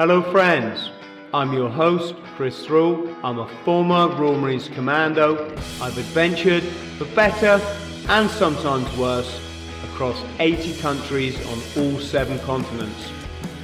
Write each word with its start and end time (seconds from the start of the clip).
Hello, 0.00 0.22
friends. 0.22 0.88
I'm 1.34 1.52
your 1.52 1.68
host, 1.68 2.14
Chris 2.34 2.64
Thrall. 2.64 3.14
I'm 3.22 3.38
a 3.38 3.46
former 3.66 4.08
Royal 4.08 4.40
Marines 4.40 4.66
Commando. 4.66 5.44
I've 5.78 5.98
adventured 5.98 6.62
for 6.96 7.04
better 7.14 7.62
and 8.08 8.30
sometimes 8.30 8.96
worse 8.96 9.38
across 9.84 10.18
80 10.38 10.80
countries 10.80 11.36
on 11.48 11.60
all 11.76 12.00
seven 12.00 12.38
continents. 12.38 13.12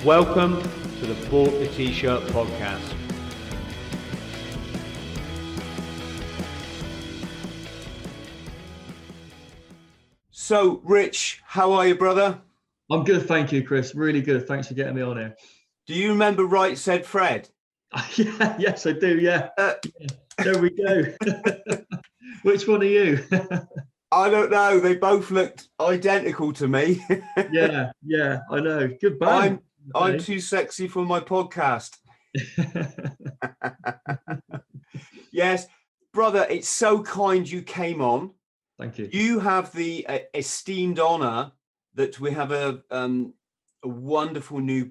Welcome 0.04 0.60
to 0.60 1.06
the 1.06 1.14
Bought 1.30 1.58
the 1.58 1.68
T-Shirt 1.68 2.24
podcast. 2.24 2.94
So, 10.32 10.82
Rich, 10.84 11.40
how 11.46 11.72
are 11.72 11.88
you, 11.88 11.94
brother? 11.94 12.38
I'm 12.90 13.04
good, 13.04 13.26
thank 13.26 13.52
you, 13.52 13.66
Chris. 13.66 13.94
Really 13.94 14.20
good. 14.20 14.46
Thanks 14.46 14.68
for 14.68 14.74
getting 14.74 14.96
me 14.96 15.00
on 15.00 15.16
here. 15.16 15.34
Do 15.86 15.94
you 15.94 16.10
remember 16.10 16.44
Right 16.44 16.76
Said 16.76 17.06
Fred? 17.06 17.48
yeah, 18.16 18.56
yes, 18.58 18.86
I 18.86 18.92
do. 18.92 19.18
Yeah. 19.18 19.50
Uh, 19.56 19.74
yeah. 20.00 20.06
There 20.38 20.58
we 20.58 20.70
go. 20.70 21.04
Which 22.42 22.66
one 22.66 22.82
are 22.82 22.84
you? 22.84 23.24
I 24.12 24.28
don't 24.28 24.50
know. 24.50 24.80
They 24.80 24.96
both 24.96 25.30
looked 25.30 25.68
identical 25.80 26.52
to 26.54 26.68
me. 26.68 27.04
yeah, 27.52 27.90
yeah, 28.04 28.40
I 28.50 28.60
know. 28.60 28.88
Good 29.00 29.18
band. 29.18 29.60
I'm 29.94 30.12
I'm 30.12 30.18
too 30.18 30.40
sexy 30.40 30.88
for 30.88 31.04
my 31.04 31.20
podcast. 31.20 31.96
yes, 35.32 35.66
brother, 36.12 36.46
it's 36.50 36.68
so 36.68 37.02
kind 37.02 37.48
you 37.48 37.62
came 37.62 38.00
on. 38.00 38.32
Thank 38.78 38.98
you. 38.98 39.08
You 39.12 39.38
have 39.40 39.72
the 39.72 40.06
uh, 40.06 40.18
esteemed 40.34 40.98
honor 40.98 41.52
that 41.94 42.20
we 42.20 42.32
have 42.32 42.52
a 42.52 42.82
um, 42.90 43.34
a 43.82 43.88
wonderful 43.88 44.58
new 44.58 44.90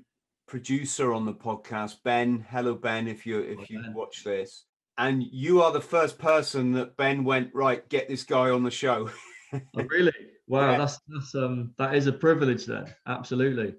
producer 0.55 1.11
on 1.11 1.25
the 1.25 1.33
podcast, 1.33 1.97
Ben. 2.05 2.45
Hello, 2.49 2.75
Ben. 2.75 3.09
If 3.09 3.25
you 3.25 3.41
if 3.41 3.69
you 3.69 3.83
watch 3.93 4.23
this, 4.23 4.63
and 4.97 5.21
you 5.21 5.61
are 5.61 5.73
the 5.73 5.81
first 5.81 6.17
person 6.17 6.71
that 6.71 6.95
Ben 6.95 7.25
went 7.25 7.53
right. 7.53 7.87
Get 7.89 8.07
this 8.07 8.23
guy 8.23 8.51
on 8.51 8.63
the 8.63 8.71
show. 8.71 9.09
oh, 9.53 9.59
really? 9.89 10.13
Wow, 10.47 10.71
yeah. 10.71 10.77
that's 10.77 10.99
that's 11.07 11.33
um 11.33 11.71
that 11.79 11.95
is 11.95 12.05
a 12.07 12.13
privilege 12.13 12.67
then. 12.67 12.85
Absolutely. 13.07 13.73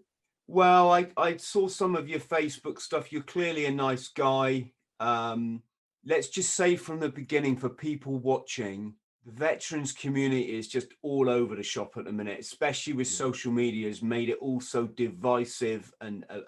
Well, 0.48 0.92
I 0.92 1.06
I 1.16 1.38
saw 1.38 1.68
some 1.68 1.94
of 1.94 2.08
your 2.08 2.20
Facebook 2.20 2.80
stuff. 2.80 3.11
You're 3.11 3.22
clearly 3.22 3.64
a 3.66 3.70
nice 3.70 4.08
guy. 4.08 4.72
Um, 5.00 5.62
let's 6.05 6.28
just 6.28 6.56
say 6.56 6.77
from 6.77 6.98
the 7.00 7.08
beginning 7.08 7.56
for 7.56 7.70
people 7.70 8.18
watching 8.18 8.94
the 9.27 9.33
veterans 9.33 9.92
community 9.92 10.56
is 10.56 10.68
just 10.68 10.88
all 11.02 11.28
over 11.28 11.56
the 11.56 11.62
shop 11.62 11.96
at 11.96 12.05
the 12.05 12.12
minute, 12.12 12.38
especially 12.38 12.92
with 12.92 13.08
social 13.08 13.50
media, 13.50 13.88
has 13.88 14.00
made 14.00 14.28
it 14.28 14.38
all 14.40 14.61
so 14.61 14.86
divisive 14.86 15.92
and 16.00 16.24
a, 16.30 16.40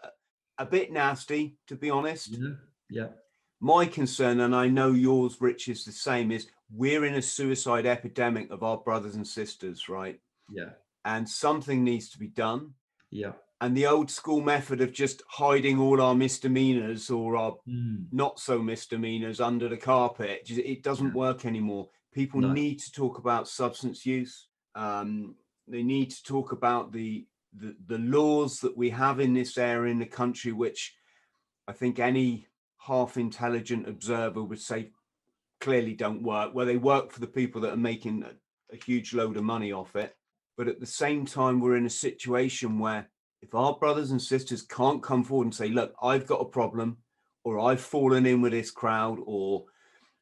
a 0.58 0.66
bit 0.66 0.92
nasty, 0.92 1.56
to 1.66 1.76
be 1.76 1.90
honest. 1.90 2.28
Yeah. 2.30 2.48
yeah. 2.90 3.06
My 3.60 3.86
concern, 3.86 4.40
and 4.40 4.54
I 4.54 4.68
know 4.68 4.92
yours, 4.92 5.36
Rich, 5.40 5.68
is 5.68 5.84
the 5.84 5.92
same, 5.92 6.30
is 6.30 6.46
we're 6.72 7.04
in 7.04 7.14
a 7.14 7.22
suicide 7.22 7.86
epidemic 7.86 8.50
of 8.50 8.62
our 8.62 8.78
brothers 8.78 9.16
and 9.16 9.26
sisters, 9.26 9.88
right? 9.88 10.20
Yeah. 10.50 10.70
And 11.04 11.28
something 11.28 11.82
needs 11.82 12.10
to 12.10 12.18
be 12.18 12.28
done. 12.28 12.74
Yeah. 13.10 13.32
And 13.60 13.76
the 13.76 13.86
old 13.86 14.10
school 14.10 14.40
method 14.40 14.80
of 14.80 14.92
just 14.92 15.22
hiding 15.28 15.80
all 15.80 16.00
our 16.00 16.14
misdemeanors 16.14 17.10
or 17.10 17.36
our 17.36 17.56
mm. 17.68 18.04
not 18.12 18.38
so 18.38 18.62
misdemeanors 18.62 19.40
under 19.40 19.68
the 19.68 19.76
carpet, 19.76 20.48
it 20.48 20.84
doesn't 20.84 21.08
yeah. 21.08 21.14
work 21.14 21.44
anymore 21.44 21.88
People 22.12 22.40
no. 22.40 22.52
need 22.52 22.80
to 22.80 22.92
talk 22.92 23.18
about 23.18 23.48
substance 23.48 24.06
use. 24.06 24.48
Um, 24.74 25.36
they 25.66 25.82
need 25.82 26.10
to 26.10 26.22
talk 26.22 26.52
about 26.52 26.92
the, 26.92 27.26
the 27.56 27.76
the 27.86 27.98
laws 27.98 28.60
that 28.60 28.76
we 28.76 28.90
have 28.90 29.20
in 29.20 29.34
this 29.34 29.58
area 29.58 29.90
in 29.90 29.98
the 29.98 30.06
country, 30.06 30.52
which 30.52 30.94
I 31.66 31.72
think 31.72 31.98
any 31.98 32.46
half 32.78 33.16
intelligent 33.16 33.88
observer 33.88 34.42
would 34.42 34.60
say 34.60 34.90
clearly 35.60 35.94
don't 35.94 36.22
work. 36.22 36.54
Well, 36.54 36.66
they 36.66 36.76
work 36.76 37.10
for 37.10 37.20
the 37.20 37.26
people 37.26 37.60
that 37.62 37.72
are 37.72 37.76
making 37.76 38.22
a, 38.22 38.74
a 38.74 38.76
huge 38.76 39.12
load 39.14 39.36
of 39.36 39.44
money 39.44 39.72
off 39.72 39.96
it. 39.96 40.16
But 40.56 40.68
at 40.68 40.80
the 40.80 40.86
same 40.86 41.24
time, 41.24 41.60
we're 41.60 41.76
in 41.76 41.86
a 41.86 41.90
situation 41.90 42.78
where 42.78 43.08
if 43.42 43.54
our 43.54 43.74
brothers 43.74 44.10
and 44.10 44.20
sisters 44.20 44.62
can't 44.62 45.02
come 45.02 45.22
forward 45.24 45.44
and 45.44 45.54
say, 45.54 45.68
look, 45.68 45.94
I've 46.02 46.26
got 46.26 46.40
a 46.40 46.46
problem, 46.46 46.98
or 47.44 47.60
I've 47.60 47.80
fallen 47.80 48.26
in 48.26 48.40
with 48.40 48.52
this 48.52 48.70
crowd, 48.70 49.18
or 49.24 49.64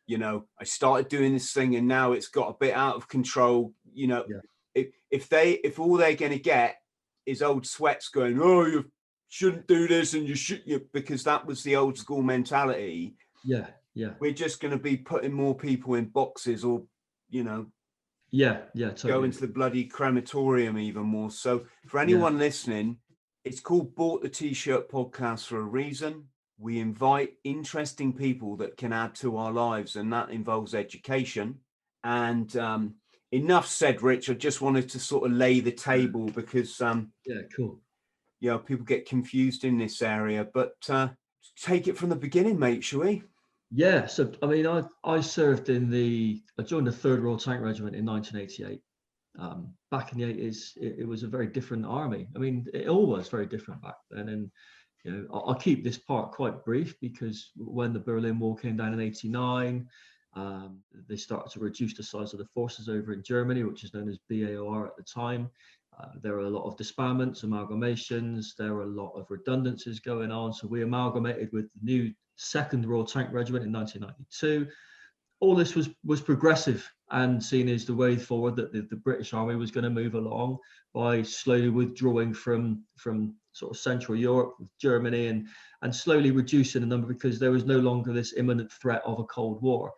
you 0.06 0.18
know 0.18 0.44
i 0.60 0.64
started 0.64 1.08
doing 1.08 1.32
this 1.32 1.52
thing 1.52 1.74
and 1.74 1.86
now 1.86 2.12
it's 2.12 2.28
got 2.28 2.48
a 2.48 2.56
bit 2.58 2.74
out 2.74 2.96
of 2.96 3.08
control 3.08 3.74
you 3.92 4.06
know 4.06 4.24
yeah. 4.28 4.36
if 4.74 4.86
if 5.10 5.28
they 5.28 5.52
if 5.52 5.78
all 5.78 5.96
they're 5.96 6.14
going 6.14 6.32
to 6.32 6.38
get 6.38 6.76
is 7.26 7.42
old 7.42 7.66
sweats 7.66 8.08
going 8.08 8.40
oh 8.40 8.64
you 8.64 8.84
shouldn't 9.28 9.66
do 9.66 9.88
this 9.88 10.14
and 10.14 10.28
you 10.28 10.34
should 10.34 10.62
you 10.64 10.80
because 10.92 11.24
that 11.24 11.44
was 11.44 11.62
the 11.62 11.76
old 11.76 11.98
school 11.98 12.22
mentality 12.22 13.14
yeah 13.44 13.66
yeah 13.94 14.10
we're 14.20 14.32
just 14.32 14.60
going 14.60 14.72
to 14.72 14.78
be 14.78 14.96
putting 14.96 15.32
more 15.32 15.54
people 15.54 15.94
in 15.94 16.06
boxes 16.06 16.64
or 16.64 16.82
you 17.28 17.42
know 17.42 17.66
yeah 18.30 18.58
yeah 18.74 18.88
totally. 18.88 19.12
go 19.12 19.22
into 19.24 19.40
the 19.40 19.48
bloody 19.48 19.84
crematorium 19.84 20.78
even 20.78 21.02
more 21.02 21.30
so 21.30 21.64
for 21.86 22.00
anyone 22.00 22.34
yeah. 22.34 22.40
listening 22.40 22.96
it's 23.44 23.60
called 23.60 23.94
bought 23.94 24.22
the 24.22 24.28
t-shirt 24.28 24.90
podcast 24.90 25.46
for 25.46 25.58
a 25.58 25.62
reason 25.62 26.24
we 26.58 26.80
invite 26.80 27.34
interesting 27.44 28.12
people 28.12 28.56
that 28.56 28.76
can 28.76 28.92
add 28.92 29.14
to 29.16 29.36
our 29.36 29.52
lives, 29.52 29.96
and 29.96 30.12
that 30.12 30.30
involves 30.30 30.74
education. 30.74 31.56
And 32.02 32.54
um, 32.56 32.94
enough 33.32 33.66
said, 33.66 34.02
Rich. 34.02 34.30
I 34.30 34.34
just 34.34 34.60
wanted 34.60 34.88
to 34.90 34.98
sort 34.98 35.28
of 35.28 35.36
lay 35.36 35.60
the 35.60 35.72
table 35.72 36.26
because, 36.26 36.80
um, 36.80 37.12
yeah, 37.24 37.42
cool. 37.54 37.80
Yeah, 38.40 38.52
you 38.52 38.58
know, 38.58 38.58
people 38.58 38.84
get 38.84 39.08
confused 39.08 39.64
in 39.64 39.78
this 39.78 40.02
area, 40.02 40.46
but 40.52 40.76
uh, 40.88 41.08
take 41.60 41.88
it 41.88 41.96
from 41.96 42.10
the 42.10 42.16
beginning, 42.16 42.58
mate. 42.58 42.84
Shall 42.84 43.00
we? 43.00 43.22
Yeah. 43.70 44.06
So, 44.06 44.30
I 44.42 44.46
mean, 44.46 44.66
I 44.66 44.82
I 45.04 45.20
served 45.20 45.68
in 45.68 45.90
the 45.90 46.42
I 46.58 46.62
joined 46.62 46.86
the 46.86 46.92
Third 46.92 47.20
Royal 47.20 47.38
Tank 47.38 47.62
Regiment 47.62 47.96
in 47.96 48.04
1988. 48.04 48.80
Um, 49.38 49.74
back 49.90 50.12
in 50.12 50.18
the 50.18 50.24
80s, 50.24 50.76
it, 50.76 51.00
it 51.00 51.08
was 51.08 51.22
a 51.22 51.28
very 51.28 51.46
different 51.46 51.84
army. 51.84 52.28
I 52.34 52.38
mean, 52.38 52.66
it 52.72 52.88
all 52.88 53.06
was 53.06 53.28
very 53.28 53.46
different 53.46 53.82
back 53.82 53.96
then, 54.10 54.28
and 54.28 54.50
you 55.04 55.12
know, 55.12 55.26
I'll, 55.32 55.44
I'll 55.48 55.54
keep 55.54 55.84
this 55.84 55.98
part 55.98 56.32
quite 56.32 56.64
brief 56.64 56.98
because 57.00 57.50
when 57.56 57.92
the 57.92 58.00
Berlin 58.00 58.38
Wall 58.38 58.54
came 58.54 58.76
down 58.76 58.92
in 58.92 59.00
'89, 59.00 59.88
um, 60.36 60.80
they 61.08 61.16
started 61.16 61.50
to 61.52 61.60
reduce 61.60 61.94
the 61.94 62.02
size 62.02 62.34
of 62.34 62.38
the 62.38 62.44
forces 62.44 62.88
over 62.88 63.12
in 63.12 63.22
Germany, 63.22 63.64
which 63.64 63.84
is 63.84 63.94
known 63.94 64.08
as 64.08 64.18
BAOR 64.28 64.86
at 64.86 64.96
the 64.96 65.02
time. 65.02 65.50
Uh, 65.98 66.08
there 66.20 66.34
were 66.34 66.40
a 66.40 66.50
lot 66.50 66.66
of 66.66 66.76
disbandments, 66.76 67.42
amalgamations. 67.42 68.54
There 68.56 68.74
were 68.74 68.82
a 68.82 68.86
lot 68.86 69.12
of 69.12 69.30
redundancies 69.30 69.98
going 69.98 70.30
on. 70.30 70.52
So 70.52 70.66
we 70.66 70.82
amalgamated 70.82 71.50
with 71.52 71.70
the 71.72 71.80
new 71.82 72.12
Second 72.36 72.86
Royal 72.86 73.06
Tank 73.06 73.30
Regiment 73.32 73.64
in 73.64 73.72
1992. 73.72 74.70
All 75.40 75.54
this 75.54 75.74
was 75.74 75.88
was 76.04 76.20
progressive 76.20 76.86
and 77.10 77.42
seen 77.42 77.68
as 77.68 77.86
the 77.86 77.94
way 77.94 78.16
forward 78.16 78.56
that 78.56 78.72
the, 78.72 78.82
the 78.82 78.96
British 78.96 79.32
Army 79.32 79.54
was 79.54 79.70
going 79.70 79.84
to 79.84 79.90
move 79.90 80.14
along 80.14 80.58
by 80.92 81.22
slowly 81.22 81.70
withdrawing 81.70 82.34
from 82.34 82.82
from 82.96 83.34
sort 83.52 83.70
of 83.70 83.78
Central 83.78 84.18
Europe, 84.18 84.54
Germany, 84.78 85.28
and 85.28 85.46
and 85.80 85.94
slowly 85.94 86.30
reducing 86.30 86.82
the 86.82 86.86
number 86.86 87.06
because 87.06 87.38
there 87.38 87.50
was 87.50 87.64
no 87.64 87.78
longer 87.78 88.12
this 88.12 88.34
imminent 88.36 88.70
threat 88.72 89.02
of 89.06 89.18
a 89.18 89.24
Cold 89.24 89.62
War. 89.62 89.92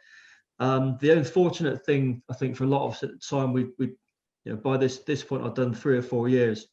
Um, 0.61 0.99
the 1.01 1.11
unfortunate 1.11 1.85
thing, 1.85 2.23
I 2.31 2.35
think, 2.35 2.57
for 2.57 2.65
a 2.65 2.69
lot 2.69 2.87
of 2.87 2.93
us 2.93 3.03
at 3.03 3.11
the 3.11 3.19
time, 3.19 3.53
we 3.53 3.69
we 3.79 3.87
you 4.45 4.53
know 4.53 4.57
by 4.57 4.77
this 4.77 4.99
this 4.99 5.23
point 5.23 5.45
I'd 5.45 5.55
done 5.55 5.75
three 5.75 5.99
or 5.99 6.03
four 6.03 6.29
years. 6.29 6.67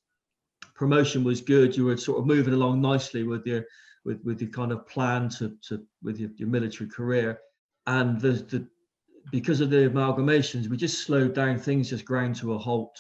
Promotion 0.74 1.24
was 1.24 1.42
good. 1.42 1.76
You 1.76 1.86
were 1.86 1.98
sort 1.98 2.20
of 2.20 2.26
moving 2.26 2.54
along 2.54 2.82
nicely 2.82 3.24
with 3.24 3.46
your 3.46 3.66
with 4.04 4.24
with 4.24 4.42
your 4.42 4.52
kind 4.52 4.72
of 4.72 4.88
plan 4.88 5.30
to 5.30 5.56
to 5.68 5.86
with 6.02 6.20
your, 6.20 6.30
your 6.38 6.50
military 6.50 6.90
career, 6.90 7.40
and 7.88 8.20
the 8.20 8.32
the 8.32 8.68
because 9.32 9.62
of 9.62 9.70
the 9.72 9.90
amalgamations, 9.90 10.68
we 10.68 10.78
just 10.78 11.04
slowed 11.04 11.34
down. 11.34 11.60
Things 11.60 11.90
just 11.90 12.06
ground 12.06 12.36
to 12.38 12.54
a 12.54 12.58
halt 12.58 13.00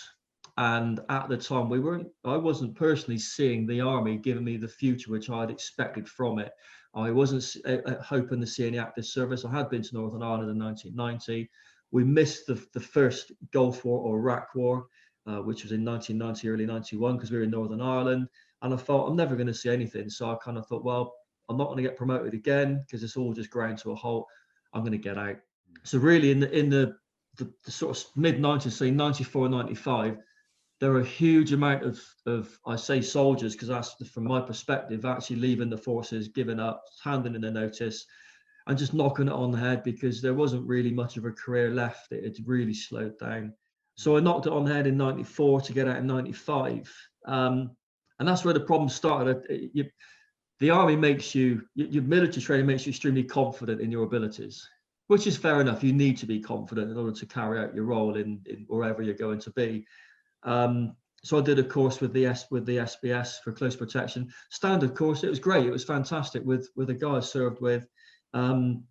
and 0.58 1.02
at 1.10 1.28
the 1.28 1.38
time, 1.38 1.70
we 1.70 1.80
weren't. 1.80 2.08
I 2.24 2.38
wasn't 2.38 2.76
personally 2.76 3.20
seeing 3.20 3.68
the 3.68 3.82
army 3.82 4.18
giving 4.18 4.46
me 4.46 4.56
the 4.56 4.68
future 4.68 5.12
which 5.12 5.30
I 5.30 5.42
had 5.42 5.52
expected 5.52 6.08
from 6.08 6.40
it. 6.40 6.52
I 6.96 7.12
wasn't 7.12 7.46
uh, 7.68 7.90
uh, 7.90 8.02
hoping 8.02 8.40
to 8.40 8.48
see 8.48 8.66
any 8.66 8.80
active 8.80 9.06
service. 9.06 9.44
I 9.44 9.52
had 9.52 9.70
been 9.70 9.82
to 9.82 9.96
Northern 9.96 10.24
Ireland 10.24 10.50
in 10.50 10.60
1990. 10.60 11.50
We 11.92 12.04
missed 12.04 12.48
the, 12.48 12.66
the 12.74 12.80
first 12.80 13.34
Gulf 13.52 13.84
War 13.84 14.00
or 14.00 14.18
Iraq 14.18 14.56
War, 14.56 14.88
uh, 15.28 15.40
which 15.40 15.64
was 15.64 15.74
in 15.74 15.84
1990, 15.84 16.50
early 16.50 16.66
91, 16.66 17.18
because 17.18 17.32
we 17.32 17.38
were 17.38 17.44
in 17.44 17.52
Northern 17.52 17.82
Ireland. 17.82 18.28
And 18.62 18.74
I 18.74 18.78
thought, 18.78 19.08
I'm 19.08 19.16
never 19.16 19.36
going 19.36 19.48
to 19.48 19.54
see 19.54 19.70
anything. 19.70 20.10
So 20.10 20.32
I 20.32 20.38
kind 20.44 20.58
of 20.58 20.66
thought, 20.68 20.86
well, 20.86 21.14
I'm 21.50 21.58
not 21.58 21.66
going 21.66 21.78
to 21.78 21.84
get 21.84 21.98
promoted 21.98 22.34
again 22.34 22.82
because 22.82 23.04
it's 23.04 23.18
all 23.18 23.34
just 23.34 23.50
ground 23.50 23.78
to 23.80 23.92
a 23.92 23.96
halt. 23.96 24.26
I'm 24.74 24.82
going 24.82 24.94
to 24.94 24.98
get 24.98 25.18
out. 25.18 25.36
So 25.84 26.00
really, 26.00 26.32
in 26.32 26.40
the 26.40 26.58
in 26.58 26.70
the, 26.70 26.96
the, 27.38 27.52
the 27.64 27.72
sort 27.72 27.98
of 27.98 28.06
mid 28.16 28.40
90s, 28.40 28.72
say 28.72 28.90
94, 28.90 29.50
95, 29.50 30.18
there 30.80 30.92
are 30.92 31.00
a 31.00 31.06
huge 31.06 31.54
amount 31.54 31.84
of, 31.84 32.02
of 32.26 32.60
I 32.66 32.76
say 32.76 33.02
soldiers 33.02 33.54
because 33.54 33.70
that's 33.70 33.96
from 34.10 34.26
my 34.26 34.42
perspective 34.42 35.06
actually 35.06 35.38
leaving 35.38 35.70
the 35.70 35.78
forces, 35.78 36.28
giving 36.28 36.60
up, 36.60 36.84
handing 37.04 37.36
in 37.36 37.42
the 37.42 37.52
notice, 37.52 38.06
and 38.68 38.78
just 38.78 38.94
knocking 38.94 39.28
it 39.28 39.34
on 39.34 39.52
the 39.52 39.58
head 39.58 39.84
because 39.84 40.22
there 40.22 40.34
wasn't 40.34 40.68
really 40.68 40.92
much 40.92 41.18
of 41.18 41.26
a 41.26 41.32
career 41.32 41.72
left. 41.72 42.12
It 42.12 42.24
had 42.24 42.48
really 42.48 42.74
slowed 42.74 43.18
down. 43.20 43.54
So 43.96 44.18
I 44.18 44.20
knocked 44.20 44.48
it 44.48 44.54
on 44.54 44.66
the 44.66 44.74
head 44.74 44.88
in 44.88 44.98
'94 44.98 45.62
to 45.62 45.74
get 45.74 45.88
out 45.88 45.98
in 45.98 46.08
'95, 46.08 46.94
um, 47.26 47.72
and 48.20 48.28
that's 48.28 48.44
where 48.44 48.54
the 48.54 48.60
problem 48.60 48.90
started. 48.90 49.70
You, 49.74 49.86
the 50.60 50.70
army 50.70 50.96
makes 50.96 51.36
you 51.36 51.62
your 51.76 52.04
military 52.04 52.42
training 52.42 52.66
makes 52.66 52.86
you 52.86 52.92
extremely 52.92 53.24
confident 53.24 53.82
in 53.82 53.92
your 53.92 54.04
abilities 54.04 54.68
which 55.08 55.28
is 55.28 55.38
fair 55.38 55.62
enough 55.62 55.84
you 55.84 55.94
need 55.94 56.18
to 56.18 56.26
be 56.26 56.40
confident 56.40 56.90
in 56.90 56.98
order 56.98 57.12
to 57.12 57.26
carry 57.26 57.60
out 57.60 57.76
your 57.76 57.84
role 57.84 58.16
in, 58.16 58.42
in 58.46 58.66
wherever 58.68 59.02
you're 59.02 59.14
going 59.14 59.40
to 59.40 59.52
be 59.52 59.86
um, 60.46 60.96
so 61.24 61.40
I 61.40 61.42
did 61.42 61.58
a 61.58 61.64
course 61.64 62.02
with 62.02 62.14
the 62.14 62.28
S 62.28 62.46
with 62.52 62.66
the 62.68 62.78
SBS 62.78 63.42
for 63.42 63.52
close 63.52 63.76
protection 63.76 64.32
standard 64.52 64.96
course. 64.96 65.24
It 65.24 65.30
was 65.30 65.40
great. 65.40 65.66
It 65.66 65.72
was 65.72 65.84
fantastic 65.84 66.44
with 66.46 66.70
with 66.76 66.92
a 66.92 66.94
guy 66.94 67.16
I 67.16 67.20
served 67.20 67.62
with. 67.62 67.88
Um, 68.34 68.84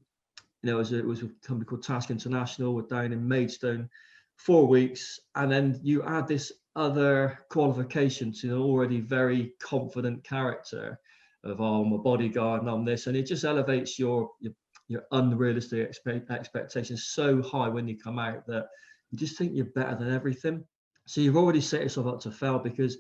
you 0.63 0.71
know, 0.71 0.77
it 0.77 0.79
was, 0.79 0.93
a, 0.93 0.99
it 0.99 1.07
was 1.07 1.23
a 1.23 1.29
company 1.47 1.67
called 1.67 1.83
Task 1.83 2.11
International. 2.11 2.75
We're 2.75 2.83
down 2.83 3.13
in 3.13 3.29
Maidstone, 3.29 3.89
four 4.37 4.67
weeks, 4.67 5.21
and 5.35 5.53
then 5.53 5.79
you 5.83 6.03
add 6.05 6.27
this 6.27 6.51
other 6.75 7.39
qualification 7.51 8.33
to 8.33 8.55
an 8.55 8.63
already 8.63 9.01
very 9.01 9.53
confident 9.61 10.25
character 10.25 10.99
of 11.45 11.61
oh, 11.61 11.83
I'm 11.83 11.93
a 11.93 11.99
bodyguard 11.99 12.63
and 12.63 12.71
I'm 12.71 12.85
this, 12.85 13.07
and 13.07 13.17
it 13.17 13.27
just 13.27 13.45
elevates 13.45 13.99
your 13.99 14.31
your, 14.41 14.55
your 14.89 15.05
unrealistic 15.13 15.87
expect, 15.87 16.31
expectations 16.31 17.05
so 17.05 17.43
high 17.43 17.69
when 17.69 17.87
you 17.87 17.97
come 17.97 18.19
out 18.19 18.45
that 18.47 18.67
you 19.11 19.19
just 19.19 19.39
think 19.39 19.53
you're 19.55 19.67
better 19.67 19.95
than 19.95 20.13
everything. 20.13 20.65
So 21.07 21.21
you've 21.21 21.37
already 21.37 21.61
set 21.61 21.83
yourself 21.83 22.07
up 22.07 22.21
to 22.21 22.31
fail 22.31 22.59
because 22.59 22.97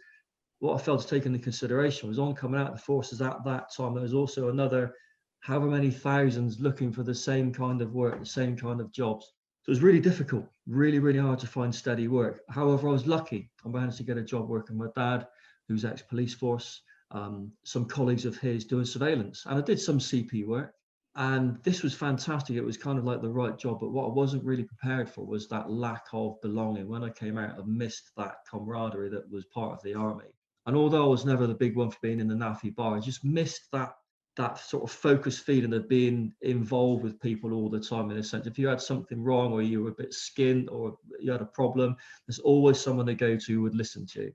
what 0.58 0.74
I 0.74 0.82
failed 0.82 1.00
to 1.00 1.08
take 1.08 1.26
into 1.26 1.38
consideration 1.38 2.08
was 2.08 2.18
on 2.18 2.34
coming 2.34 2.60
out 2.60 2.68
of 2.70 2.76
the 2.76 2.82
forces 2.82 3.22
at 3.22 3.44
that 3.44 3.74
time, 3.74 3.94
there 3.94 4.02
was 4.02 4.14
also 4.14 4.48
another 4.48 4.94
however 5.40 5.66
many 5.66 5.90
thousands 5.90 6.60
looking 6.60 6.90
for 6.90 7.02
the 7.02 7.14
same 7.14 7.52
kind 7.52 7.82
of 7.82 7.92
work, 7.92 8.18
the 8.18 8.26
same 8.26 8.56
kind 8.56 8.80
of 8.80 8.90
jobs. 8.90 9.26
So 9.62 9.70
it 9.70 9.72
was 9.72 9.82
really 9.82 10.00
difficult, 10.00 10.46
really, 10.66 10.98
really 10.98 11.18
hard 11.18 11.38
to 11.40 11.46
find 11.46 11.74
steady 11.74 12.08
work. 12.08 12.40
However, 12.48 12.88
I 12.88 12.92
was 12.92 13.06
lucky. 13.06 13.50
I 13.64 13.68
managed 13.68 13.98
to 13.98 14.04
get 14.04 14.16
a 14.16 14.22
job 14.22 14.48
working 14.48 14.78
with 14.78 14.94
dad, 14.94 15.26
who's 15.68 15.84
ex-police 15.84 16.34
force, 16.34 16.82
um, 17.10 17.52
some 17.64 17.86
colleagues 17.86 18.24
of 18.24 18.38
his 18.38 18.64
doing 18.64 18.84
surveillance. 18.84 19.44
And 19.46 19.58
I 19.58 19.60
did 19.62 19.80
some 19.80 19.98
CP 19.98 20.46
work 20.46 20.74
and 21.16 21.62
this 21.62 21.82
was 21.82 21.94
fantastic. 21.94 22.56
It 22.56 22.64
was 22.64 22.76
kind 22.76 22.98
of 22.98 23.04
like 23.04 23.22
the 23.22 23.28
right 23.28 23.56
job, 23.56 23.78
but 23.80 23.92
what 23.92 24.06
I 24.06 24.12
wasn't 24.12 24.44
really 24.44 24.64
prepared 24.64 25.08
for 25.08 25.24
was 25.24 25.48
that 25.48 25.70
lack 25.70 26.06
of 26.12 26.40
belonging. 26.40 26.88
When 26.88 27.04
I 27.04 27.10
came 27.10 27.38
out, 27.38 27.58
I 27.58 27.62
missed 27.64 28.10
that 28.16 28.38
camaraderie 28.50 29.10
that 29.10 29.30
was 29.30 29.44
part 29.46 29.72
of 29.72 29.82
the 29.82 29.94
army. 29.94 30.34
And 30.66 30.76
although 30.76 31.04
I 31.04 31.08
was 31.08 31.24
never 31.24 31.46
the 31.46 31.54
big 31.54 31.76
one 31.76 31.90
for 31.90 31.98
being 32.02 32.18
in 32.18 32.26
the 32.26 32.34
NAAFI 32.34 32.74
bar, 32.74 32.96
I 32.96 33.00
just 33.00 33.24
missed 33.24 33.70
that 33.72 33.94
that 34.36 34.58
sort 34.58 34.82
of 34.82 34.90
focused 34.90 35.44
feeling 35.44 35.72
of 35.72 35.88
being 35.88 36.32
involved 36.42 37.04
with 37.04 37.20
people 37.20 37.52
all 37.52 37.68
the 37.68 37.78
time 37.78 38.10
in 38.10 38.16
a 38.16 38.22
sense. 38.22 38.48
If 38.48 38.58
you 38.58 38.66
had 38.66 38.80
something 38.80 39.22
wrong 39.22 39.52
or 39.52 39.62
you 39.62 39.84
were 39.84 39.90
a 39.90 39.94
bit 39.94 40.10
skint 40.10 40.66
or 40.72 40.98
you 41.20 41.30
had 41.30 41.40
a 41.40 41.46
problem, 41.46 41.94
there's 42.26 42.40
always 42.40 42.80
someone 42.80 43.06
to 43.06 43.14
go 43.14 43.36
to 43.36 43.52
who 43.52 43.62
would 43.62 43.76
listen 43.76 44.06
to 44.06 44.22
you 44.22 44.32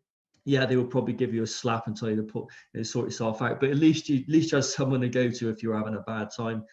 yeah, 0.50 0.66
they 0.66 0.75
will 0.75 0.86
probably 0.86 1.13
give 1.13 1.31
you 1.31 1.44
a 1.44 1.48
slap 1.48 1.86
and 1.86 1.96
tell 1.96 2.10
you 2.10 2.16
to 2.16 2.24
put 2.24 2.46
you 2.74 2.80
know, 2.80 2.84
sort 2.84 3.06
yourself 3.06 3.44
out. 3.44 3.60
But 3.60 3.69
at 3.69 3.78
least 3.78 4.10
you 4.10 4.22
at 4.22 4.30
least 4.30 4.51
you 4.51 4.56
have 4.56 4.66
someone 4.66 5.01
to 5.01 5.10
go 5.10 5.30
to 5.30 5.50
if 5.50 5.62
you're 5.62 5.78
having 5.78 5.96
a 5.96 6.01
bad 6.01 6.30
time. 6.36 6.66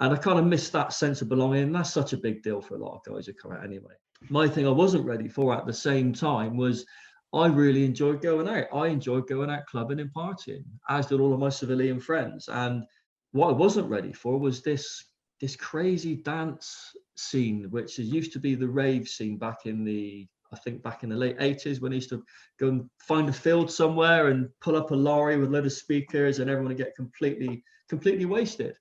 And 0.00 0.12
I 0.12 0.16
kind 0.16 0.38
of 0.38 0.44
missed 0.44 0.72
that 0.72 0.92
sense 0.92 1.22
of 1.22 1.28
belonging. 1.30 1.72
That's 1.72 1.92
such 1.92 2.12
a 2.12 2.18
big 2.18 2.42
deal 2.42 2.60
for 2.60 2.76
a 2.76 2.78
lot 2.78 2.96
of 2.96 3.12
guys 3.12 3.26
who 3.26 3.32
come 3.32 3.52
out 3.52 3.64
anyway. 3.64 3.94
My 4.28 4.46
thing 4.46 4.66
I 4.66 4.70
wasn't 4.70 5.06
ready 5.06 5.26
for 5.26 5.56
at 5.56 5.66
the 5.66 5.72
same 5.72 6.12
time 6.12 6.56
was 6.56 6.84
I 7.32 7.46
really 7.46 7.84
enjoyed 7.84 8.20
going 8.20 8.46
out. 8.46 8.66
I 8.74 8.88
enjoyed 8.88 9.26
going 9.26 9.50
out 9.50 9.66
clubbing 9.66 10.00
and 10.00 10.12
partying, 10.12 10.64
as 10.90 11.06
did 11.06 11.20
all 11.20 11.32
of 11.32 11.40
my 11.40 11.48
civilian 11.48 12.00
friends. 12.00 12.48
And 12.48 12.84
what 13.32 13.48
I 13.48 13.52
wasn't 13.52 13.88
ready 13.88 14.12
for 14.12 14.38
was 14.38 14.62
this 14.62 15.02
this 15.40 15.56
crazy 15.56 16.16
dance 16.16 16.94
scene, 17.16 17.68
which 17.70 17.98
used 17.98 18.32
to 18.34 18.38
be 18.38 18.54
the 18.54 18.68
rave 18.68 19.08
scene 19.08 19.38
back 19.38 19.64
in 19.64 19.84
the 19.84 20.28
I 20.52 20.56
think 20.56 20.82
back 20.82 21.02
in 21.02 21.10
the 21.10 21.16
late 21.16 21.38
80s 21.38 21.80
when 21.80 21.92
he 21.92 21.96
used 21.96 22.10
to 22.10 22.24
go 22.58 22.68
and 22.68 22.88
find 23.00 23.28
a 23.28 23.32
field 23.32 23.70
somewhere 23.70 24.28
and 24.28 24.48
pull 24.60 24.76
up 24.76 24.90
a 24.90 24.94
lorry 24.94 25.36
with 25.36 25.48
a 25.48 25.52
load 25.52 25.66
of 25.66 25.72
speakers 25.72 26.38
and 26.38 26.48
everyone 26.48 26.68
would 26.68 26.78
get 26.78 26.96
completely, 26.96 27.62
completely 27.88 28.24
wasted. 28.24 28.76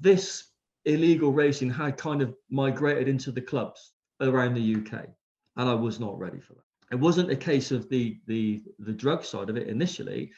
This 0.00 0.52
illegal 0.84 1.32
racing 1.32 1.70
had 1.70 1.96
kind 1.96 2.22
of 2.22 2.34
migrated 2.50 3.08
into 3.08 3.32
the 3.32 3.40
clubs 3.40 3.92
around 4.20 4.54
the 4.54 4.76
UK, 4.76 5.06
and 5.56 5.68
I 5.68 5.74
was 5.74 6.00
not 6.00 6.18
ready 6.18 6.40
for 6.40 6.54
that. 6.54 6.62
It 6.92 7.00
wasn't 7.00 7.30
a 7.30 7.36
case 7.36 7.70
of 7.70 7.88
the 7.88 8.20
the 8.26 8.62
the 8.78 8.92
drug 8.92 9.24
side 9.24 9.50
of 9.50 9.56
it 9.56 9.68
initially. 9.68 10.30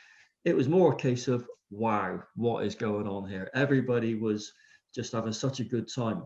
It 0.45 0.57
was 0.57 0.69
more 0.69 0.93
a 0.93 0.97
case 0.97 1.29
of 1.29 1.47
wow, 1.71 2.23
what 2.37 2.65
is 2.65 2.75
going 2.75 3.09
on 3.09 3.29
here? 3.29 3.51
Everybody 3.55 4.15
was 4.15 4.53
just 4.95 5.13
having 5.13 5.33
such 5.33 5.61
a 5.61 5.65
good 5.65 5.89
time 5.93 6.23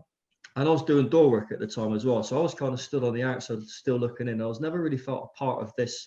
and 0.59 0.67
I 0.67 0.71
was 0.73 0.83
doing 0.83 1.07
door 1.07 1.31
work 1.31 1.53
at 1.53 1.59
the 1.59 1.67
time 1.67 1.93
as 1.93 2.05
well. 2.05 2.21
So 2.21 2.37
I 2.37 2.41
was 2.41 2.53
kind 2.53 2.73
of 2.73 2.81
stood 2.81 3.05
on 3.05 3.13
the 3.13 3.23
outside, 3.23 3.63
still 3.63 3.97
looking 3.97 4.27
in. 4.27 4.41
I 4.41 4.45
was 4.45 4.59
never 4.59 4.81
really 4.81 4.97
felt 4.97 5.31
a 5.33 5.37
part 5.37 5.63
of 5.63 5.73
this 5.77 6.05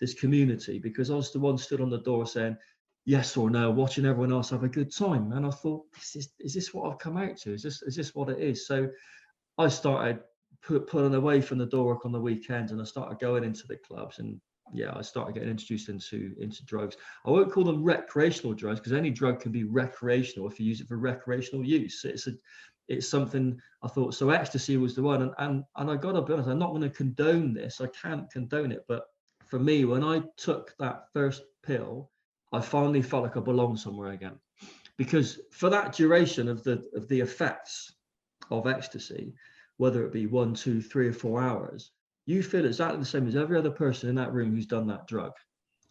this 0.00 0.12
community 0.14 0.80
because 0.80 1.08
I 1.08 1.14
was 1.14 1.32
the 1.32 1.38
one 1.38 1.56
stood 1.56 1.80
on 1.80 1.88
the 1.88 2.00
door 2.00 2.26
saying 2.26 2.56
yes 3.04 3.36
or 3.36 3.48
no, 3.48 3.70
watching 3.70 4.04
everyone 4.04 4.32
else 4.32 4.50
have 4.50 4.64
a 4.64 4.68
good 4.68 4.92
time. 4.92 5.30
And 5.30 5.46
I 5.46 5.50
thought, 5.50 5.84
is 6.00 6.12
this, 6.14 6.28
is 6.40 6.54
this 6.54 6.74
what 6.74 6.90
I've 6.90 6.98
come 6.98 7.16
out 7.16 7.36
to? 7.38 7.54
Is 7.54 7.62
this 7.62 7.80
is 7.82 7.94
this 7.94 8.12
what 8.12 8.28
it 8.28 8.40
is? 8.40 8.66
So 8.66 8.88
I 9.56 9.68
started 9.68 10.18
put, 10.64 10.88
pulling 10.88 11.14
away 11.14 11.40
from 11.40 11.58
the 11.58 11.66
door 11.66 11.84
work 11.84 12.04
on 12.04 12.10
the 12.10 12.20
weekends 12.20 12.72
and 12.72 12.80
I 12.80 12.84
started 12.84 13.20
going 13.20 13.44
into 13.44 13.68
the 13.68 13.76
clubs 13.76 14.18
and 14.18 14.40
yeah, 14.74 14.92
I 14.96 15.02
started 15.02 15.34
getting 15.34 15.50
introduced 15.50 15.88
into 15.88 16.34
into 16.40 16.64
drugs. 16.64 16.96
I 17.24 17.30
won't 17.30 17.52
call 17.52 17.62
them 17.62 17.84
recreational 17.84 18.54
drugs 18.54 18.80
because 18.80 18.94
any 18.94 19.10
drug 19.10 19.38
can 19.38 19.52
be 19.52 19.62
recreational 19.62 20.48
if 20.48 20.58
you 20.58 20.66
use 20.66 20.80
it 20.80 20.88
for 20.88 20.98
recreational 20.98 21.64
use. 21.64 22.04
It's 22.04 22.26
a 22.26 22.32
it's 22.92 23.08
something 23.08 23.60
I 23.82 23.88
thought 23.88 24.14
so 24.14 24.30
ecstasy 24.30 24.76
was 24.76 24.94
the 24.94 25.02
one. 25.02 25.22
And 25.22 25.32
and, 25.38 25.64
and 25.76 25.90
I 25.90 25.96
gotta 25.96 26.22
be 26.22 26.32
honest 26.32 26.48
I'm 26.48 26.58
not 26.58 26.70
going 26.70 26.82
to 26.82 26.90
condone 26.90 27.54
this 27.54 27.80
I 27.80 27.88
can't 27.88 28.30
condone 28.30 28.70
it 28.72 28.84
but 28.86 29.04
for 29.46 29.58
me 29.58 29.84
when 29.84 30.04
I 30.04 30.22
took 30.36 30.74
that 30.78 31.04
first 31.12 31.42
pill 31.62 32.10
I 32.52 32.60
finally 32.60 33.02
felt 33.02 33.22
like 33.22 33.36
I 33.36 33.40
belonged 33.40 33.80
somewhere 33.80 34.12
again. 34.12 34.38
Because 34.98 35.40
for 35.50 35.70
that 35.70 35.94
duration 35.94 36.48
of 36.48 36.62
the 36.62 36.84
of 36.94 37.08
the 37.08 37.20
effects 37.20 37.94
of 38.50 38.66
ecstasy 38.66 39.34
whether 39.78 40.04
it 40.04 40.12
be 40.12 40.26
one 40.26 40.54
two 40.54 40.82
three 40.82 41.08
or 41.08 41.12
four 41.14 41.40
hours 41.40 41.92
you 42.26 42.42
feel 42.42 42.66
exactly 42.66 42.98
the 42.98 43.04
same 43.04 43.26
as 43.26 43.34
every 43.34 43.58
other 43.58 43.70
person 43.70 44.08
in 44.08 44.14
that 44.14 44.32
room 44.32 44.54
who's 44.54 44.66
done 44.66 44.86
that 44.86 45.08
drug. 45.08 45.32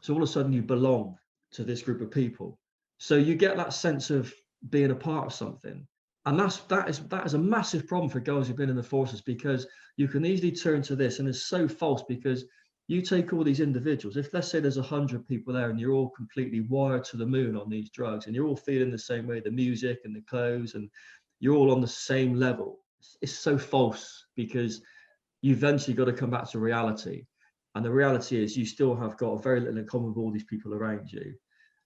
So 0.02 0.14
all 0.14 0.24
of 0.24 0.30
a 0.30 0.32
sudden 0.32 0.54
you 0.54 0.62
belong 0.62 1.18
to 1.52 1.64
this 1.64 1.82
group 1.82 2.00
of 2.00 2.10
people. 2.10 2.58
So 3.00 3.16
you 3.16 3.36
get 3.36 3.58
that 3.58 3.74
sense 3.74 4.10
of 4.12 4.34
being 4.70 4.92
a 4.92 4.96
part 4.96 5.26
of 5.26 5.34
something 5.34 5.86
and 6.26 6.40
that's 6.40 6.58
that 6.58 6.88
is 6.90 7.00
that 7.08 7.26
is 7.26 7.34
a 7.34 7.40
massive 7.40 7.88
problem 7.88 8.10
for 8.10 8.20
guys 8.20 8.48
who've 8.48 8.58
been 8.58 8.70
in 8.70 8.76
the 8.76 8.84
forces 8.84 9.22
because 9.22 9.68
you 9.98 10.08
can 10.08 10.26
easily 10.26 10.52
turn 10.52 10.82
to 10.84 10.96
this 10.96 11.20
and 11.20 11.28
it's 11.28 11.44
so 11.44 11.68
false 11.68 12.04
because 12.08 12.46
you 12.88 13.02
take 13.02 13.32
all 13.32 13.44
these 13.44 13.62
individuals. 13.62 14.18
If 14.18 14.34
let's 14.34 14.50
say 14.50 14.60
there's 14.60 14.78
a 14.78 14.84
hundred 14.84 15.28
people 15.28 15.54
there 15.54 15.70
and 15.70 15.80
you're 15.80 15.94
all 15.94 16.10
completely 16.10 16.62
wired 16.62 17.06
to 17.06 17.18
the 17.18 17.26
moon 17.26 17.56
on 17.56 17.70
these 17.70 17.90
drugs 17.90 18.26
and 18.26 18.36
you're 18.36 18.48
all 18.48 18.56
feeling 18.56 18.92
the 18.92 18.98
same 18.98 19.28
way 19.28 19.40
the 19.40 19.50
music 19.50 20.02
and 20.04 20.16
the 20.16 20.22
clothes 20.22 20.76
and 20.76 20.90
you're 21.40 21.56
all 21.56 21.72
on 21.72 21.82
the 21.82 21.88
same 21.88 22.36
level 22.36 22.82
it's 23.22 23.34
so 23.34 23.58
false 23.58 24.26
because 24.36 24.82
you 25.42 25.54
eventually 25.54 25.96
got 25.96 26.06
to 26.06 26.14
come 26.14 26.30
back 26.30 26.50
to 26.52 26.60
reality. 26.60 27.26
And 27.74 27.86
the 27.86 27.92
reality 27.92 28.42
is 28.42 28.58
you 28.58 28.66
still 28.66 28.96
have 28.96 29.18
got 29.18 29.32
a 29.32 29.42
very 29.42 29.60
little 29.60 29.78
in 29.78 29.88
common 29.88 30.10
with 30.10 30.18
all 30.18 30.32
these 30.32 30.44
people 30.44 30.74
around 30.74 31.12
you 31.12 31.34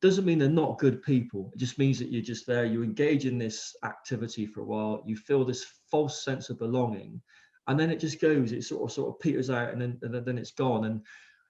doesn't 0.06 0.26
mean 0.26 0.40
they're 0.40 0.50
not 0.50 0.78
good 0.78 1.02
people. 1.02 1.52
It 1.54 1.60
just 1.60 1.80
means 1.80 2.00
that 2.00 2.12
you're 2.12 2.22
just 2.22 2.46
there, 2.48 2.66
you 2.66 2.84
engage 2.84 3.26
in 3.26 3.38
this 3.38 3.76
activity 3.84 4.46
for 4.46 4.62
a 4.62 4.66
while, 4.66 5.04
you 5.06 5.16
feel 5.16 5.44
this 5.44 5.66
false 5.90 6.24
sense 6.24 6.50
of 6.50 6.60
belonging, 6.60 7.22
and 7.68 7.80
then 7.80 7.90
it 7.90 8.00
just 8.00 8.22
goes, 8.22 8.52
it 8.52 8.64
sort 8.64 8.84
of 8.84 8.94
sort 8.94 9.10
of 9.10 9.20
peters 9.20 9.50
out 9.50 9.72
and 9.72 9.82
then 9.82 9.98
and 10.02 10.26
then 10.26 10.38
it's 10.38 10.52
gone. 10.52 10.86
And 10.86 11.02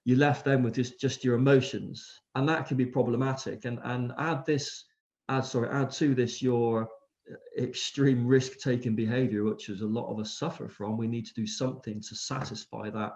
you 0.06 0.16
left 0.16 0.46
them 0.46 0.64
with 0.64 0.76
just 0.76 1.00
just 1.00 1.24
your 1.24 1.36
emotions. 1.36 2.22
And 2.36 2.48
that 2.48 2.68
can 2.68 2.78
be 2.78 2.86
problematic. 2.86 3.66
And 3.66 3.80
and 3.84 4.14
add 4.18 4.46
this, 4.46 4.86
add 5.30 5.46
sorry, 5.46 5.70
add 5.70 5.92
to 5.92 6.16
this 6.16 6.42
your 6.42 6.84
uh, 7.30 7.62
extreme 7.62 8.26
risk-taking 8.26 8.96
behavior, 8.96 9.44
which 9.44 9.68
is 9.70 9.82
a 9.82 9.88
lot 9.88 10.10
of 10.10 10.20
us 10.20 10.38
suffer 10.38 10.70
from. 10.70 10.98
We 10.98 11.08
need 11.08 11.26
to 11.26 11.34
do 11.34 11.48
something 11.48 12.02
to 12.02 12.16
satisfy 12.16 12.90
that 12.92 13.14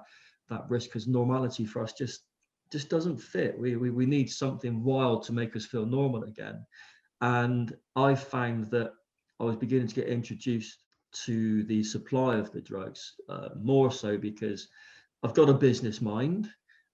that 0.50 0.70
risk 0.70 0.90
because 0.90 1.08
normality 1.08 1.66
for 1.66 1.84
us 1.84 1.94
just 1.94 2.24
just 2.72 2.90
doesn't 2.90 3.18
fit. 3.18 3.58
We, 3.58 3.76
we, 3.76 3.90
we 3.90 4.06
need 4.06 4.30
something 4.30 4.84
wild 4.84 5.24
to 5.24 5.34
make 5.34 5.56
us 5.56 5.66
feel 5.66 5.86
normal 5.86 6.24
again. 6.24 6.66
And 7.22 7.76
I 7.96 8.16
found 8.16 8.66
that 8.72 8.92
I 9.40 9.44
was 9.44 9.56
beginning 9.56 9.88
to 9.88 9.96
get 9.96 10.08
introduced 10.08 10.84
to 11.26 11.64
the 11.64 11.84
supply 11.84 12.36
of 12.36 12.52
the 12.52 12.62
drugs 12.62 13.16
uh, 13.28 13.50
more 13.60 13.92
so 13.92 14.18
because 14.18 14.68
I've 15.24 15.34
got 15.34 15.50
a 15.50 15.54
business 15.54 16.02
mind 16.02 16.50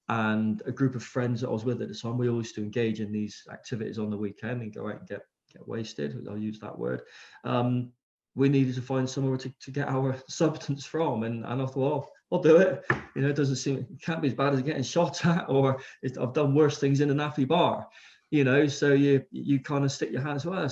and 0.08 0.62
a 0.66 0.72
group 0.72 0.96
of 0.96 1.04
friends 1.04 1.42
that 1.42 1.50
I 1.50 1.52
was 1.52 1.66
with 1.66 1.82
at 1.82 1.90
the 1.90 1.96
time. 1.96 2.18
We 2.18 2.30
always 2.30 2.48
used 2.48 2.56
to 2.56 2.62
engage 2.62 3.02
in 3.02 3.12
these 3.12 3.44
activities 3.52 4.00
on 4.00 4.10
the 4.10 4.18
weekend 4.18 4.62
and 4.62 4.74
go 4.74 4.88
out 4.88 5.00
and 5.00 5.08
get 5.08 5.22
get 5.52 5.68
wasted. 5.68 6.26
I'll 6.30 6.38
use 6.38 6.60
that 6.60 6.78
word. 6.78 7.02
Um, 7.44 7.92
we 8.36 8.50
needed 8.50 8.76
to 8.76 8.82
find 8.82 9.10
somewhere 9.10 9.38
to, 9.38 9.50
to 9.62 9.72
get 9.72 9.88
our 9.88 10.16
substance 10.30 10.86
from, 10.86 11.24
and, 11.24 11.46
and 11.46 11.62
I 11.62 11.66
thought, 11.66 12.06
oh, 12.06 12.10
I'll 12.36 12.42
do 12.42 12.58
it. 12.58 12.84
You 13.16 13.22
know, 13.22 13.30
it 13.30 13.36
doesn't 13.36 13.56
seem 13.56 13.78
it 13.78 14.02
can't 14.02 14.22
be 14.22 14.28
as 14.28 14.34
bad 14.34 14.54
as 14.54 14.62
getting 14.62 14.84
shot 14.84 15.26
at, 15.26 15.46
or 15.50 15.82
I've 16.04 16.34
done 16.34 16.54
worse 16.54 16.78
things 16.78 17.02
in 17.02 17.10
a 17.10 17.16
NAAFI 17.16 17.48
bar. 17.48 17.88
You 18.32 18.44
know, 18.44 18.68
so 18.68 18.94
you 18.94 19.24
you 19.32 19.60
kind 19.60 19.86
of 19.86 19.92
stick 19.92 20.12
your 20.12 20.22
hands. 20.22 20.46
Well, 20.46 20.70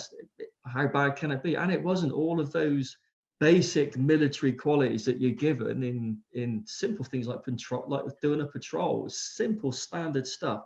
how 0.65 0.87
bad 0.87 1.15
can 1.15 1.31
it 1.31 1.43
be? 1.43 1.55
And 1.55 1.71
it 1.71 1.81
wasn't 1.81 2.11
all 2.11 2.39
of 2.39 2.51
those 2.51 2.97
basic 3.39 3.97
military 3.97 4.53
qualities 4.53 5.05
that 5.05 5.21
you're 5.21 5.31
given 5.31 5.83
in 5.83 6.17
in 6.33 6.63
simple 6.65 7.05
things 7.05 7.27
like 7.27 7.43
patrol, 7.43 7.85
like 7.87 8.03
doing 8.21 8.41
a 8.41 8.45
patrol, 8.45 9.09
simple 9.09 9.71
standard 9.71 10.27
stuff. 10.27 10.63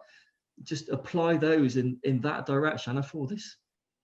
just 0.64 0.90
apply 0.90 1.38
those 1.38 1.78
in 1.78 2.00
in 2.04 2.20
that 2.22 2.48
direction. 2.48 2.92
And 2.92 3.00
I 3.00 3.04
thought 3.04 3.30
this 3.30 3.58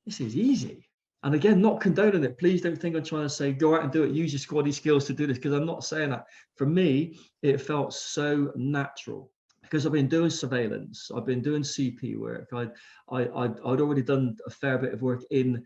this 0.05 0.21
is 0.21 0.35
easy. 0.35 0.88
And 1.23 1.33
again, 1.33 1.61
not 1.61 1.79
condoning 1.79 2.23
it. 2.25 2.37
Please 2.37 2.61
don't 2.61 2.79
think 2.79 2.95
I'm 2.95 3.03
trying 3.03 3.23
to 3.23 3.29
say 3.29 3.53
go 3.53 3.75
out 3.75 3.83
and 3.83 3.91
do 3.91 4.03
it. 4.03 4.11
Use 4.11 4.33
your 4.33 4.39
squaddy 4.39 4.73
skills 4.73 5.05
to 5.05 5.13
do 5.13 5.25
this 5.25 5.37
because 5.37 5.53
I'm 5.53 5.65
not 5.65 5.85
saying 5.85 6.09
that. 6.09 6.25
For 6.55 6.65
me, 6.65 7.17
it 7.41 7.61
felt 7.61 7.93
so 7.93 8.51
natural 8.55 9.31
because 9.61 9.85
I've 9.85 9.93
been 9.93 10.09
doing 10.09 10.29
surveillance. 10.29 11.09
I've 11.15 11.25
been 11.25 11.41
doing 11.41 11.63
CP 11.63 12.17
work. 12.17 12.49
I, 12.53 12.67
I, 13.09 13.21
I'd, 13.21 13.57
I'd 13.65 13.81
already 13.81 14.01
done 14.01 14.35
a 14.45 14.49
fair 14.49 14.77
bit 14.77 14.93
of 14.93 15.01
work 15.01 15.23
in 15.31 15.65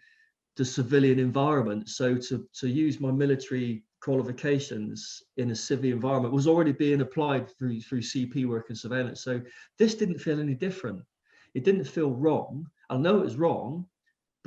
the 0.58 0.66
civilian 0.66 1.18
environment. 1.18 1.90
So 1.90 2.16
to 2.16 2.48
to 2.60 2.70
use 2.70 3.00
my 3.00 3.12
military 3.12 3.84
qualifications 4.00 5.24
in 5.38 5.50
a 5.50 5.56
civil 5.56 5.92
environment 5.92 6.34
was 6.34 6.48
already 6.48 6.72
being 6.72 7.02
applied 7.02 7.50
through 7.58 7.82
through 7.82 8.02
CP 8.02 8.48
work 8.48 8.70
and 8.70 8.78
surveillance. 8.78 9.24
So 9.24 9.42
this 9.80 9.96
didn't 9.96 10.20
feel 10.20 10.40
any 10.40 10.54
different. 10.54 11.02
It 11.56 11.64
didn't 11.64 11.86
feel 11.86 12.12
wrong. 12.12 12.68
I 12.90 12.98
know 12.98 13.18
it 13.18 13.24
was 13.24 13.36
wrong, 13.36 13.88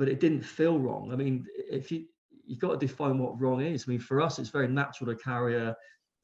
but 0.01 0.09
it 0.09 0.19
didn't 0.19 0.41
feel 0.41 0.79
wrong. 0.79 1.13
I 1.13 1.15
mean, 1.15 1.45
if 1.55 1.91
you 1.91 2.05
you've 2.43 2.57
got 2.57 2.71
to 2.71 2.87
define 2.87 3.19
what 3.19 3.39
wrong 3.39 3.61
is. 3.61 3.85
I 3.87 3.91
mean, 3.91 3.99
for 3.99 4.19
us, 4.19 4.39
it's 4.39 4.49
very 4.49 4.67
natural 4.67 5.13
to 5.13 5.23
carry 5.23 5.55
a 5.55 5.77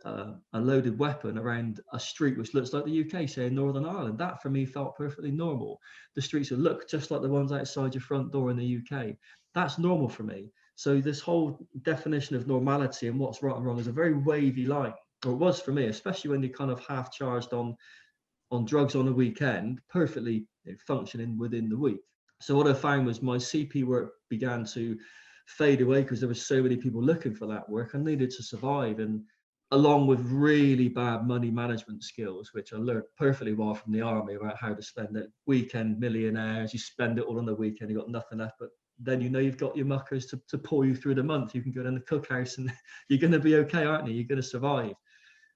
uh, 0.03 0.31
a 0.53 0.59
loaded 0.59 0.97
weapon 0.97 1.37
around 1.37 1.79
a 1.93 1.99
street 1.99 2.39
which 2.39 2.55
looks 2.55 2.73
like 2.73 2.85
the 2.85 3.03
UK, 3.03 3.29
say 3.29 3.45
in 3.45 3.53
Northern 3.53 3.85
Ireland. 3.85 4.17
That 4.17 4.41
for 4.41 4.49
me 4.49 4.65
felt 4.65 4.97
perfectly 4.97 5.29
normal. 5.29 5.79
The 6.15 6.23
streets 6.23 6.49
would 6.49 6.61
look 6.61 6.89
just 6.89 7.11
like 7.11 7.21
the 7.21 7.29
ones 7.29 7.51
outside 7.51 7.93
your 7.93 8.01
front 8.01 8.31
door 8.31 8.49
in 8.49 8.57
the 8.57 8.79
UK. 8.79 9.15
That's 9.53 9.77
normal 9.77 10.09
for 10.09 10.23
me. 10.23 10.51
So 10.73 10.99
this 10.99 11.19
whole 11.19 11.59
definition 11.83 12.35
of 12.35 12.47
normality 12.47 13.09
and 13.09 13.19
what's 13.19 13.43
right 13.43 13.55
and 13.55 13.63
wrong 13.63 13.79
is 13.79 13.85
a 13.85 13.91
very 13.91 14.15
wavy 14.15 14.65
line, 14.65 14.95
or 15.23 15.33
it 15.33 15.35
was 15.35 15.61
for 15.61 15.71
me, 15.71 15.85
especially 15.85 16.31
when 16.31 16.41
you're 16.41 16.51
kind 16.51 16.71
of 16.71 16.83
half 16.83 17.11
charged 17.11 17.53
on 17.53 17.77
on 18.49 18.65
drugs 18.65 18.95
on 18.95 19.07
a 19.07 19.13
weekend, 19.13 19.81
perfectly 19.87 20.47
functioning 20.87 21.37
within 21.37 21.69
the 21.69 21.77
week. 21.77 22.01
So 22.39 22.55
what 22.55 22.67
I 22.67 22.73
found 22.73 23.05
was 23.05 23.21
my 23.21 23.37
CP 23.37 23.83
work 23.83 24.13
began 24.29 24.65
to 24.65 24.97
fade 25.47 25.81
away 25.81 26.03
because 26.03 26.19
there 26.19 26.29
were 26.29 26.35
so 26.35 26.61
many 26.61 26.77
people 26.77 27.01
looking 27.01 27.33
for 27.33 27.47
that 27.47 27.67
work. 27.67 27.91
I 27.93 27.97
needed 27.97 28.31
to 28.31 28.43
survive, 28.43 28.99
and 28.99 29.23
along 29.71 30.07
with 30.07 30.19
really 30.29 30.87
bad 30.87 31.25
money 31.25 31.49
management 31.49 32.03
skills, 32.03 32.51
which 32.53 32.73
I 32.73 32.77
learned 32.77 33.03
perfectly 33.17 33.53
well 33.53 33.73
from 33.73 33.91
the 33.91 34.01
army 34.01 34.35
about 34.35 34.57
how 34.57 34.73
to 34.73 34.81
spend 34.81 35.17
it. 35.17 35.29
Weekend 35.45 35.99
millionaires, 35.99 36.73
you 36.73 36.79
spend 36.79 37.17
it 37.17 37.25
all 37.25 37.39
on 37.39 37.45
the 37.45 37.55
weekend, 37.55 37.89
you 37.89 37.97
got 37.97 38.09
nothing 38.09 38.39
left. 38.39 38.55
But 38.59 38.69
then 38.99 39.21
you 39.21 39.29
know 39.29 39.39
you've 39.39 39.57
got 39.57 39.75
your 39.75 39.85
muckers 39.85 40.25
to, 40.27 40.41
to 40.49 40.57
pull 40.57 40.85
you 40.85 40.95
through 40.95 41.15
the 41.15 41.23
month. 41.23 41.53
You 41.53 41.61
can 41.61 41.71
go 41.71 41.83
down 41.83 41.95
the 41.95 42.01
cookhouse 42.01 42.57
and 42.57 42.71
you're 43.09 43.19
going 43.19 43.33
to 43.33 43.39
be 43.39 43.55
okay, 43.55 43.85
aren't 43.85 44.07
you? 44.07 44.13
You're 44.13 44.27
going 44.27 44.41
to 44.41 44.47
survive. 44.47 44.93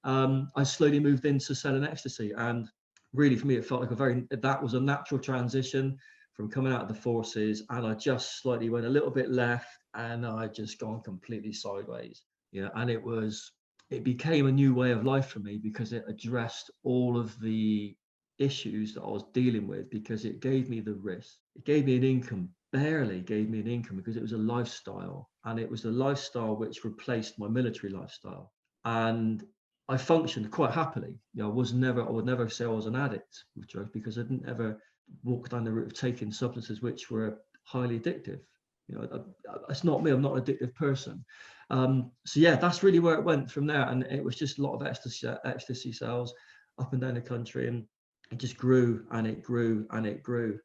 Um, 0.04 0.50
I 0.56 0.64
slowly 0.64 1.00
moved 1.00 1.26
into 1.26 1.54
selling 1.54 1.84
ecstasy, 1.84 2.32
and 2.36 2.68
really 3.12 3.36
for 3.36 3.46
me, 3.46 3.56
it 3.56 3.64
felt 3.64 3.82
like 3.82 3.92
a 3.92 3.96
very 3.96 4.24
that 4.30 4.62
was 4.62 4.74
a 4.74 4.80
natural 4.80 5.20
transition 5.20 5.96
from 6.34 6.50
coming 6.50 6.72
out 6.72 6.82
of 6.82 6.88
the 6.88 6.94
forces 6.94 7.64
and 7.70 7.86
I 7.86 7.94
just 7.94 8.40
slightly 8.40 8.70
went 8.70 8.86
a 8.86 8.90
little 8.90 9.10
bit 9.10 9.30
left 9.30 9.66
and 9.94 10.26
I 10.26 10.48
just 10.48 10.78
gone 10.78 11.02
completely 11.02 11.52
sideways. 11.52 12.22
Yeah. 12.52 12.68
And 12.74 12.90
it 12.90 13.02
was, 13.02 13.52
it 13.90 14.04
became 14.04 14.46
a 14.46 14.52
new 14.52 14.74
way 14.74 14.92
of 14.92 15.04
life 15.04 15.26
for 15.26 15.40
me 15.40 15.58
because 15.62 15.92
it 15.92 16.04
addressed 16.08 16.70
all 16.82 17.18
of 17.18 17.38
the 17.40 17.94
issues 18.38 18.94
that 18.94 19.02
I 19.02 19.08
was 19.08 19.24
dealing 19.34 19.68
with 19.68 19.90
because 19.90 20.24
it 20.24 20.40
gave 20.40 20.68
me 20.68 20.80
the 20.80 20.94
risk. 20.94 21.36
It 21.54 21.64
gave 21.64 21.84
me 21.84 21.96
an 21.96 22.04
income, 22.04 22.48
barely 22.72 23.20
gave 23.20 23.50
me 23.50 23.60
an 23.60 23.68
income 23.68 23.96
because 23.96 24.16
it 24.16 24.22
was 24.22 24.32
a 24.32 24.38
lifestyle 24.38 25.28
and 25.44 25.58
it 25.58 25.70
was 25.70 25.84
a 25.84 25.90
lifestyle 25.90 26.56
which 26.56 26.84
replaced 26.84 27.38
my 27.38 27.48
military 27.48 27.92
lifestyle. 27.92 28.52
And 28.84 29.44
I 29.88 29.96
functioned 29.96 30.50
quite 30.50 30.72
happily. 30.72 31.18
You 31.34 31.42
know, 31.42 31.50
I 31.50 31.52
was 31.52 31.74
never, 31.74 32.02
I 32.02 32.10
would 32.10 32.24
never 32.24 32.48
say 32.48 32.64
I 32.64 32.68
was 32.68 32.86
an 32.86 32.96
addict 32.96 33.44
with 33.56 33.68
drugs 33.68 33.90
because 33.92 34.18
I 34.18 34.22
didn't 34.22 34.48
ever 34.48 34.80
walk 35.24 35.48
down 35.48 35.64
the 35.64 35.72
route 35.72 35.86
of 35.86 35.94
taking 35.94 36.32
substances 36.32 36.82
which 36.82 37.10
were 37.10 37.38
highly 37.64 37.98
addictive. 37.98 38.40
You 38.88 38.96
know, 38.96 39.24
it's 39.68 39.84
not 39.84 40.02
me. 40.02 40.10
I'm 40.10 40.22
not 40.22 40.36
an 40.36 40.42
addictive 40.42 40.74
person. 40.74 41.24
Um, 41.70 42.10
so 42.26 42.40
yeah, 42.40 42.56
that's 42.56 42.82
really 42.82 42.98
where 42.98 43.14
it 43.14 43.24
went 43.24 43.50
from 43.50 43.66
there. 43.66 43.88
And 43.88 44.02
it 44.04 44.22
was 44.22 44.36
just 44.36 44.58
a 44.58 44.62
lot 44.62 44.74
of 44.74 44.86
ecstasy, 44.86 45.28
ecstasy 45.44 45.92
sales 45.92 46.34
up 46.78 46.92
and 46.92 47.00
down 47.00 47.14
the 47.14 47.20
country, 47.20 47.68
and 47.68 47.84
it 48.30 48.38
just 48.38 48.56
grew 48.56 49.06
and 49.12 49.26
it 49.26 49.42
grew 49.42 49.86
and 49.90 50.06
it 50.06 50.22
grew 50.22 50.58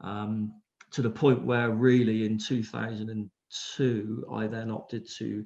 um, 0.00 0.52
to 0.90 1.02
the 1.02 1.10
point 1.10 1.44
where 1.44 1.70
really 1.70 2.24
in 2.24 2.38
2002 2.38 4.24
I 4.32 4.46
then 4.46 4.70
opted 4.70 5.08
to 5.18 5.44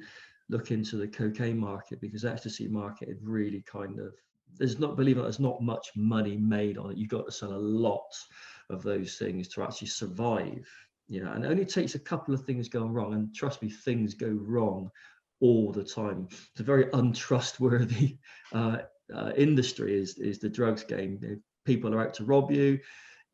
look 0.49 0.71
into 0.71 0.97
the 0.97 1.09
cocaine 1.09 1.59
market 1.59 2.01
because 2.01 2.25
ecstasy 2.25 2.69
market 2.69 3.09
had 3.09 3.19
really 3.23 3.63
kind 3.63 3.99
of 3.99 4.13
there's 4.59 4.79
not 4.79 4.97
believe 4.97 5.19
it 5.19 5.23
there's 5.23 5.41
not 5.41 5.63
much 5.63 5.89
money 5.97 6.37
made 6.37 6.79
on 6.79 6.91
it. 6.91 6.99
You've 6.99 7.09
got 7.09 7.27
to 7.27 7.33
sell 7.33 7.53
a 7.53 7.57
lot 7.57 8.13
of 8.71 8.83
those 8.83 9.17
things 9.17 9.49
to 9.49 9.63
actually 9.63 9.89
survive 9.89 10.67
you 11.09 11.23
know 11.23 11.33
and 11.33 11.45
it 11.45 11.49
only 11.49 11.65
takes 11.65 11.95
a 11.95 11.99
couple 11.99 12.33
of 12.33 12.45
things 12.45 12.69
going 12.69 12.93
wrong. 12.93 13.15
And 13.15 13.35
trust 13.35 13.63
me 13.63 13.69
things 13.69 14.15
go 14.15 14.29
wrong 14.29 14.91
all 15.41 15.73
the 15.73 15.85
time. 15.85 16.29
It's 16.31 16.61
a 16.61 16.65
very 16.65 16.87
untrustworthy 16.95 18.17
uh, 18.53 18.79
uh, 19.15 19.33
industry 19.37 20.01
is 20.01 20.17
is 20.19 20.39
the 20.39 20.49
drugs 20.49 20.85
game. 20.85 21.21
People 21.65 21.95
are 21.95 22.07
out 22.07 22.15
to 22.15 22.25
rob 22.25 22.51
you 22.51 22.79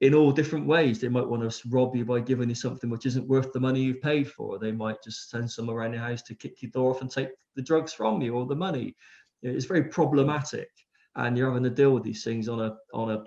in 0.01 0.15
all 0.15 0.33
different 0.33 0.67
ways. 0.67 1.01
They 1.01 1.09
might 1.09 1.29
want 1.29 1.49
to 1.49 1.69
rob 1.69 1.95
you 1.95 2.05
by 2.05 2.21
giving 2.21 2.49
you 2.49 2.55
something 2.55 2.91
which 2.91 3.07
isn't 3.07 3.29
worth 3.29 3.53
the 3.53 3.61
money 3.61 3.83
you've 3.83 4.03
paid 4.03 4.31
for. 4.31 4.59
They 4.59 4.73
might 4.73 5.03
just 5.05 5.31
send 5.31 5.51
someone 5.51 5.77
around 5.77 5.93
your 5.93 6.03
house 6.03 6.23
to 6.23 6.35
kick 6.35 6.63
your 6.63 6.71
door 6.71 6.91
off 6.91 7.01
and 7.01 7.11
take 7.11 7.29
the 7.55 7.63
drugs 7.63 7.93
from 7.93 8.21
you 8.23 8.35
or 8.35 8.47
the 8.47 8.57
money. 8.57 8.97
It's 9.43 9.67
very 9.67 9.85
problematic 9.85 10.69
and 11.17 11.37
you're 11.37 11.49
having 11.49 11.65
to 11.65 11.71
deal 11.71 11.93
with 11.93 12.05
these 12.05 12.25
things 12.25 12.49
on 12.49 12.61
a 12.61 12.77
on 12.93 13.11
a 13.11 13.25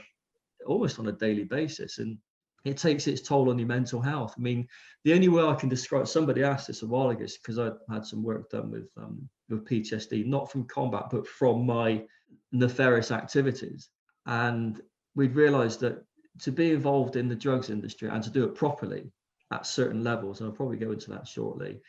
almost 0.66 1.00
on 1.00 1.08
a 1.08 1.12
daily 1.12 1.44
basis. 1.44 1.98
And 1.98 2.18
it 2.64 2.78
takes 2.78 3.08
its 3.08 3.22
toll 3.22 3.50
on 3.50 3.58
your 3.58 3.68
mental 3.68 4.02
health. 4.02 4.36
I 4.38 4.42
mean 4.42 4.68
the 5.04 5.14
only 5.14 5.30
way 5.30 5.44
i 5.44 5.56
can 5.56 5.70
describe 5.70 6.08
somebody 6.08 6.44
asked 6.44 6.68
this 6.68 6.84
a 6.84 6.88
while 6.88 7.10
ago 7.10 7.26
because 7.42 7.58
i 7.58 7.72
had 7.92 8.06
some 8.06 8.24
work 8.24 8.50
done 8.50 8.70
with 8.70 8.90
um, 8.98 9.28
with 9.50 9.66
ptsd 9.66 10.26
not 10.28 10.52
from 10.52 10.66
combat 10.66 11.06
but 11.12 11.28
from 11.28 11.66
my 11.66 12.04
nefarious 12.52 13.12
activities. 13.12 13.90
And 14.26 14.82
we'd 15.16 15.36
realized 15.36 15.80
that 15.82 16.04
to 16.40 16.52
be 16.52 16.72
involved 16.72 17.16
in 17.16 17.28
the 17.28 17.36
drugs 17.36 17.70
industry 17.70 18.10
and 18.10 18.24
to 18.24 18.30
do 18.30 18.46
it 18.46 18.56
properly 18.56 19.12
at 19.52 19.66
certain 19.66 20.04
levels 20.04 20.40
and 20.40 20.48
i'll 20.48 20.56
probably 20.56 20.78
go 20.78 20.92
into 20.92 21.10
that 21.10 21.28
shortly 21.28 21.82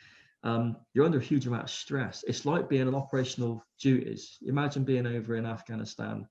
um, 0.43 0.75
you're 0.93 1.05
under 1.05 1.19
a 1.19 1.23
huge 1.23 1.47
amount 1.47 1.63
of 1.63 1.69
stress. 1.69 2.23
It's 2.27 2.45
like 2.45 2.69
being 2.69 2.87
on 2.87 2.95
operational 2.95 3.63
duties. 3.79 4.37
Imagine 4.45 4.83
being 4.83 5.07
over 5.07 5.35
in 5.35 5.45
Afghanistan, 5.45 6.27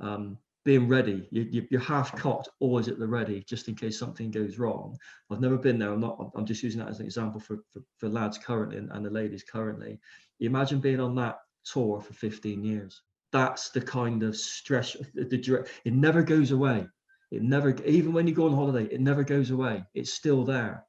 um, 0.00 0.36
being 0.64 0.88
ready. 0.88 1.26
You, 1.30 1.66
are 1.74 1.80
half 1.80 2.14
cocked, 2.16 2.50
always 2.60 2.88
at 2.88 2.98
the 2.98 3.06
ready, 3.06 3.42
just 3.48 3.68
in 3.68 3.74
case 3.74 3.98
something 3.98 4.30
goes 4.30 4.58
wrong. 4.58 4.96
I've 5.30 5.40
never 5.40 5.56
been 5.56 5.78
there. 5.78 5.92
I'm 5.92 6.00
not. 6.00 6.30
I'm 6.34 6.44
just 6.44 6.62
using 6.62 6.80
that 6.80 6.88
as 6.88 7.00
an 7.00 7.06
example 7.06 7.40
for 7.40 7.58
for, 7.72 7.82
for 7.96 8.08
lads 8.08 8.36
currently 8.36 8.76
and, 8.76 8.90
and 8.92 9.04
the 9.04 9.10
ladies 9.10 9.42
currently. 9.42 9.98
You 10.38 10.50
imagine 10.50 10.80
being 10.80 11.00
on 11.00 11.14
that 11.14 11.38
tour 11.64 12.00
for 12.00 12.12
15 12.12 12.62
years. 12.62 13.00
That's 13.32 13.70
the 13.70 13.80
kind 13.80 14.22
of 14.22 14.36
stress. 14.36 14.96
The, 15.14 15.24
the 15.24 15.66
it 15.84 15.94
never 15.94 16.22
goes 16.22 16.50
away. 16.50 16.86
It 17.30 17.42
never, 17.42 17.74
even 17.84 18.12
when 18.12 18.28
you 18.28 18.34
go 18.34 18.46
on 18.46 18.54
holiday, 18.54 18.84
it 18.84 19.00
never 19.00 19.24
goes 19.24 19.50
away. 19.50 19.84
It's 19.94 20.12
still 20.12 20.44
there 20.44 20.86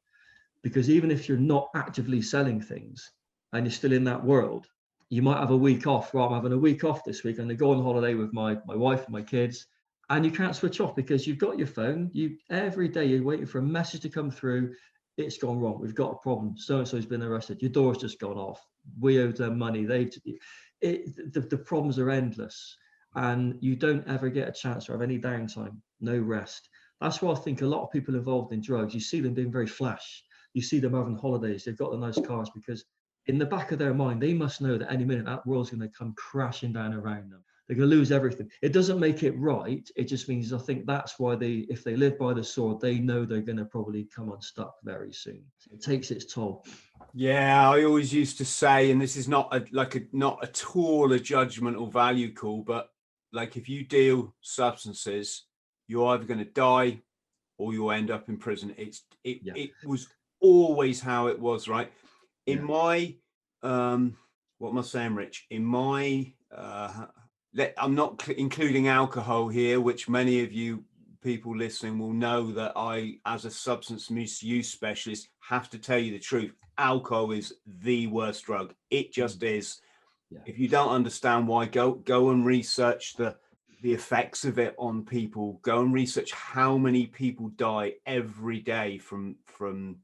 because 0.64 0.90
even 0.90 1.12
if 1.12 1.28
you're 1.28 1.38
not 1.38 1.70
actively 1.76 2.22
selling 2.22 2.62
things 2.62 3.12
and 3.54 3.66
you're 3.66 3.72
still 3.72 3.94
in 3.94 4.04
that 4.04 4.24
world 4.24 4.68
you 5.10 5.22
might 5.22 5.40
have 5.40 5.52
a 5.52 5.58
week 5.58 5.88
off 5.88 6.14
well 6.14 6.26
i'm 6.26 6.34
having 6.34 6.54
a 6.54 6.58
week 6.58 6.84
off 6.84 7.04
this 7.04 7.24
week 7.24 7.40
and 7.40 7.50
i 7.52 7.54
go 7.54 7.72
on 7.72 7.82
holiday 7.82 8.14
with 8.14 8.34
my 8.34 8.58
my 8.66 8.76
wife 8.76 9.06
and 9.06 9.14
my 9.14 9.22
kids 9.22 9.68
and 10.10 10.26
you 10.26 10.32
can't 10.32 10.56
switch 10.56 10.80
off 10.80 10.96
because 10.96 11.28
you've 11.28 11.38
got 11.38 11.58
your 11.58 11.68
phone 11.68 12.10
you 12.14 12.38
every 12.50 12.88
day 12.88 13.06
you're 13.06 13.24
waiting 13.24 13.46
for 13.46 13.60
a 13.60 13.64
message 13.64 14.02
to 14.02 14.10
come 14.10 14.32
through 14.32 14.74
it's 15.18 15.38
gone 15.38 15.60
wrong 15.60 15.80
we've 15.80 15.96
got 15.96 16.12
a 16.12 16.18
problem 16.18 16.58
so 16.58 16.80
and 16.80 16.88
so's 16.88 17.06
been 17.06 17.24
arrested 17.24 17.62
your 17.62 17.72
door's 17.72 17.98
just 17.98 18.20
gone 18.20 18.38
off 18.38 18.66
we 19.00 19.20
owe 19.22 19.32
them 19.32 19.58
money 19.58 19.86
they 19.86 20.10
it, 20.82 21.34
the, 21.34 21.42
the 21.42 21.58
problems 21.58 21.98
are 21.98 22.10
endless 22.10 22.78
and 23.16 23.58
you 23.62 23.76
don't 23.76 24.08
ever 24.08 24.30
get 24.30 24.48
a 24.48 24.52
chance 24.52 24.86
to 24.86 24.92
have 24.92 25.02
any 25.02 25.18
downtime 25.18 25.76
no 26.00 26.20
rest. 26.20 26.70
That's 27.02 27.22
why 27.22 27.32
i 27.32 27.36
think 27.36 27.62
a 27.62 27.66
lot 27.66 27.84
of 27.84 27.92
people 27.92 28.16
involved 28.16 28.54
in 28.54 28.62
drugs 28.62 28.94
you 28.94 29.00
see 29.00 29.20
them 29.20 29.34
being 29.34 29.52
very 29.52 29.68
flash 29.68 30.24
you 30.58 30.64
see 30.64 30.80
them 30.80 30.96
having 30.96 31.16
holidays, 31.16 31.64
they've 31.64 31.78
got 31.78 31.92
the 31.92 31.98
nice 31.98 32.20
cars 32.20 32.50
because 32.54 32.84
in 33.28 33.38
the 33.38 33.46
back 33.46 33.72
of 33.72 33.78
their 33.78 33.94
mind, 33.94 34.20
they 34.20 34.34
must 34.34 34.60
know 34.60 34.76
that 34.76 34.92
any 34.92 35.06
minute 35.06 35.26
that 35.26 35.46
world's 35.46 35.70
going 35.70 35.88
to 35.88 35.98
come 35.98 36.16
crashing 36.18 36.74
down 36.74 36.96
around 36.96 37.32
them. 37.32 37.44
They're 37.68 37.78
going 37.78 37.90
to 37.90 37.96
lose 37.96 38.12
everything. 38.12 38.50
It 38.64 38.74
doesn't 38.74 39.00
make 39.00 39.22
it 39.22 39.38
right. 39.38 39.88
It 39.96 40.06
just 40.06 40.28
means 40.28 40.52
I 40.54 40.58
think 40.58 40.88
that's 40.88 41.20
why 41.20 41.36
they, 41.36 41.68
if 41.70 41.84
they 41.84 41.96
live 41.96 42.18
by 42.18 42.34
the 42.34 42.44
sword, 42.44 42.80
they 42.80 42.98
know 42.98 43.24
they're 43.24 43.42
going 43.42 43.58
to 43.58 43.66
probably 43.66 44.06
come 44.06 44.32
unstuck 44.32 44.74
very 44.84 45.14
soon. 45.14 45.44
It 45.72 45.84
takes 45.84 46.10
its 46.10 46.34
toll. 46.34 46.66
Yeah, 47.14 47.70
I 47.70 47.84
always 47.84 48.12
used 48.12 48.40
to 48.40 48.46
say, 48.46 48.90
and 48.90 49.00
this 49.00 49.16
is 49.16 49.28
not 49.28 49.54
a, 49.56 49.64
like 49.72 49.96
a 49.96 50.02
not 50.12 50.40
at 50.42 50.76
all 50.76 51.12
a 51.12 51.20
judgment 51.20 51.78
or 51.78 51.92
value 51.92 52.34
call, 52.34 52.64
but 52.64 52.90
like 53.32 53.58
if 53.58 53.70
you 53.70 53.84
deal 53.84 54.34
substances, 54.42 55.44
you're 55.88 56.08
either 56.08 56.24
going 56.24 56.40
to 56.40 56.46
die 56.46 57.02
or 57.58 57.74
you'll 57.74 57.92
end 57.92 58.12
up 58.12 58.30
in 58.30 58.38
prison. 58.38 58.74
It's 58.78 59.04
it 59.24 59.40
yeah. 59.44 59.54
it 59.56 59.72
was 59.86 60.08
always 60.40 61.02
how 61.02 61.28
it 61.28 61.40
was, 61.40 61.68
right? 61.68 61.92
In 62.46 62.60
yeah. 62.60 62.64
my 62.64 63.16
um 63.64 64.18
what 64.60 64.72
am 64.72 64.80
I 64.80 64.82
saying, 64.82 65.16
Rich? 65.16 65.46
In 65.50 65.64
my 65.66 66.32
uh 66.56 67.06
let, 67.54 67.74
I'm 67.78 67.96
not 67.96 68.22
cl- 68.22 68.38
including 68.38 68.88
alcohol 68.88 69.48
here, 69.48 69.82
which 69.82 70.10
many 70.10 70.44
of 70.44 70.52
you 70.52 70.84
people 71.22 71.56
listening 71.58 72.00
will 72.00 72.14
know 72.14 72.52
that 72.52 72.74
I, 72.76 73.16
as 73.26 73.46
a 73.46 73.52
substance 73.52 74.10
misuse 74.10 74.70
specialist, 74.70 75.30
have 75.40 75.70
to 75.72 75.80
tell 75.80 75.98
you 75.98 76.12
the 76.12 76.20
truth. 76.20 76.54
Alcohol 76.78 77.32
is 77.32 77.54
the 77.66 78.08
worst 78.08 78.46
drug. 78.46 78.74
It 78.90 79.12
just 79.12 79.40
mm. 79.40 79.58
is. 79.58 79.82
Yeah. 80.30 80.40
If 80.46 80.60
you 80.60 80.68
don't 80.68 80.90
understand 80.90 81.48
why, 81.48 81.66
go 81.66 81.94
go 81.94 82.30
and 82.30 82.46
research 82.46 83.16
the 83.16 83.36
the 83.82 83.94
effects 83.94 84.44
of 84.46 84.60
it 84.60 84.76
on 84.78 85.06
people. 85.06 85.60
Go 85.62 85.82
and 85.82 85.94
research 85.94 86.32
how 86.32 86.78
many 86.78 87.08
people 87.08 87.50
die 87.50 87.94
every 88.06 88.60
day 88.60 88.98
from 88.98 89.36
from 89.46 89.98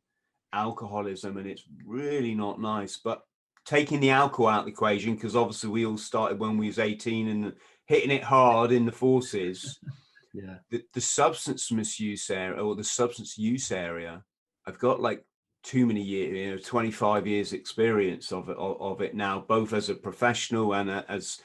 alcoholism, 0.53 1.37
and 1.37 1.47
it's 1.47 1.63
really 1.85 2.35
not 2.35 2.61
nice. 2.61 2.97
But 2.97 3.23
taking 3.65 3.99
the 3.99 4.11
alcohol 4.11 4.49
out 4.49 4.59
of 4.59 4.65
the 4.65 4.71
equation, 4.71 5.15
because 5.15 5.35
obviously 5.35 5.69
we 5.69 5.85
all 5.85 5.97
started 5.97 6.39
when 6.39 6.57
we 6.57 6.67
was 6.67 6.79
18 6.79 7.27
and 7.27 7.53
hitting 7.85 8.11
it 8.11 8.23
hard 8.23 8.71
in 8.71 8.85
the 8.85 8.91
forces. 8.91 9.79
yeah. 10.33 10.57
The, 10.69 10.83
the 10.93 11.01
substance 11.01 11.71
misuse 11.71 12.29
area 12.29 12.63
or 12.63 12.75
the 12.75 12.83
substance 12.83 13.37
use 13.37 13.71
area, 13.71 14.23
I've 14.65 14.79
got 14.79 15.01
like 15.01 15.25
too 15.63 15.85
many 15.85 16.01
years, 16.01 16.37
you 16.37 16.51
know, 16.51 16.57
25 16.57 17.25
years 17.25 17.53
experience 17.53 18.31
of 18.31 18.49
it, 18.49 18.57
of, 18.57 18.81
of 18.81 19.01
it 19.01 19.15
now, 19.15 19.45
both 19.47 19.73
as 19.73 19.89
a 19.89 19.95
professional 19.95 20.73
and 20.73 20.89
a, 20.89 21.05
as 21.09 21.39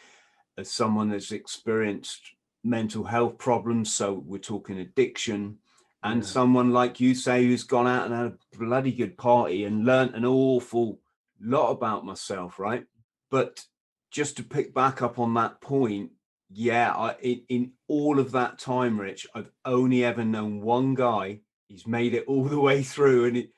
as 0.56 0.68
someone 0.68 1.08
that's 1.08 1.30
experienced 1.30 2.32
mental 2.64 3.04
health 3.04 3.38
problems. 3.38 3.94
So 3.94 4.24
we're 4.26 4.38
talking 4.38 4.80
addiction, 4.80 5.58
and 6.02 6.22
yeah. 6.22 6.28
someone 6.28 6.72
like 6.72 7.00
you 7.00 7.14
say 7.14 7.44
who's 7.44 7.64
gone 7.64 7.86
out 7.86 8.06
and 8.06 8.14
had 8.14 8.26
a 8.26 8.58
bloody 8.58 8.92
good 8.92 9.16
party 9.16 9.64
and 9.64 9.84
learnt 9.84 10.14
an 10.14 10.24
awful 10.24 11.00
lot 11.40 11.70
about 11.70 12.04
myself, 12.04 12.58
right? 12.58 12.84
But 13.30 13.64
just 14.10 14.36
to 14.36 14.42
pick 14.42 14.74
back 14.74 15.02
up 15.02 15.18
on 15.18 15.34
that 15.34 15.60
point, 15.60 16.10
yeah, 16.50 16.92
I, 16.92 17.16
in, 17.20 17.42
in 17.48 17.72
all 17.88 18.18
of 18.18 18.32
that 18.32 18.58
time, 18.58 19.00
Rich, 19.00 19.26
I've 19.34 19.50
only 19.64 20.04
ever 20.04 20.24
known 20.24 20.62
one 20.62 20.94
guy. 20.94 21.40
He's 21.68 21.86
made 21.86 22.14
it 22.14 22.24
all 22.26 22.44
the 22.48 22.60
way 22.60 22.82
through, 22.82 23.26
and 23.26 23.36
it, 23.36 23.50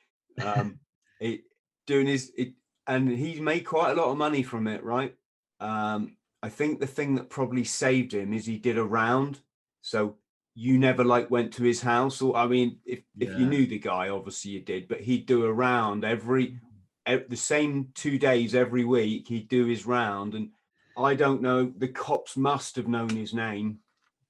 um, 0.43 0.79
it 1.19 1.41
doing 1.87 2.07
his 2.07 2.31
it, 2.35 2.53
and 2.87 3.09
he's 3.09 3.39
made 3.39 3.61
quite 3.61 3.91
a 3.91 4.01
lot 4.01 4.11
of 4.11 4.17
money 4.17 4.43
from 4.43 4.67
it, 4.67 4.83
right? 4.83 5.15
Um, 5.59 6.17
I 6.43 6.49
think 6.49 6.79
the 6.79 6.87
thing 6.87 7.15
that 7.15 7.29
probably 7.29 7.63
saved 7.63 8.13
him 8.13 8.33
is 8.33 8.45
he 8.45 8.57
did 8.57 8.77
a 8.77 8.83
round. 8.83 9.39
So 9.81 10.17
you 10.53 10.77
never 10.77 11.03
like 11.03 11.31
went 11.31 11.53
to 11.53 11.63
his 11.63 11.81
house, 11.81 12.21
or 12.21 12.35
I 12.35 12.47
mean, 12.47 12.77
if 12.85 13.01
yeah. 13.15 13.29
if 13.29 13.39
you 13.39 13.45
knew 13.45 13.65
the 13.65 13.79
guy, 13.79 14.09
obviously 14.09 14.51
you 14.51 14.61
did, 14.61 14.87
but 14.87 15.01
he'd 15.01 15.25
do 15.25 15.45
a 15.45 15.53
round 15.53 16.03
every, 16.03 16.57
the 17.05 17.37
same 17.37 17.89
two 17.95 18.17
days 18.19 18.53
every 18.53 18.83
week. 18.83 19.27
He'd 19.27 19.47
do 19.47 19.65
his 19.65 19.85
round, 19.85 20.35
and 20.35 20.49
I 20.97 21.15
don't 21.15 21.41
know. 21.41 21.71
The 21.77 21.87
cops 21.87 22.35
must 22.35 22.75
have 22.75 22.87
known 22.87 23.09
his 23.09 23.33
name, 23.33 23.79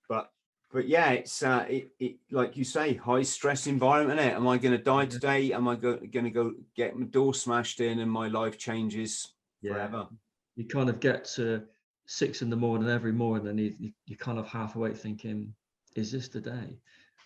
but 0.08 0.32
but 0.72 0.88
yeah, 0.88 1.12
it's 1.12 1.42
uh, 1.42 1.66
it, 1.68 1.90
it 2.00 2.16
like 2.30 2.56
you 2.56 2.64
say, 2.64 2.94
high 2.94 3.24
stress 3.24 3.66
environment. 3.66 4.20
It 4.20 4.34
am 4.34 4.48
I 4.48 4.58
going 4.58 4.78
to 4.78 4.84
die 4.84 5.06
today? 5.06 5.52
Am 5.54 5.68
I 5.68 5.76
go, 5.76 5.98
going 5.98 6.26
to 6.26 6.32
go 6.32 6.54
get 6.76 6.96
my 6.96 7.08
door 7.08 7.34
smashed 7.34 7.82
in 7.82 8.00
and 8.00 8.12
my 8.12 8.28
life 8.28 8.60
changes 8.60 9.34
yeah. 9.62 9.74
forever? 9.74 10.08
You 10.56 10.68
kind 10.68 10.90
of 10.90 11.00
get 11.00 11.26
to 11.36 11.64
six 12.06 12.42
in 12.44 12.50
the 12.50 12.56
morning 12.56 12.90
every 12.90 13.12
morning, 13.12 13.48
and 13.48 13.60
you, 13.60 13.74
you 13.80 13.92
you 14.06 14.18
kind 14.18 14.38
of 14.38 14.48
half 14.48 14.76
awake 14.76 14.98
thinking, 14.98 15.54
"Is 15.96 16.12
this 16.12 16.28
the 16.28 16.42
day?" 16.42 16.80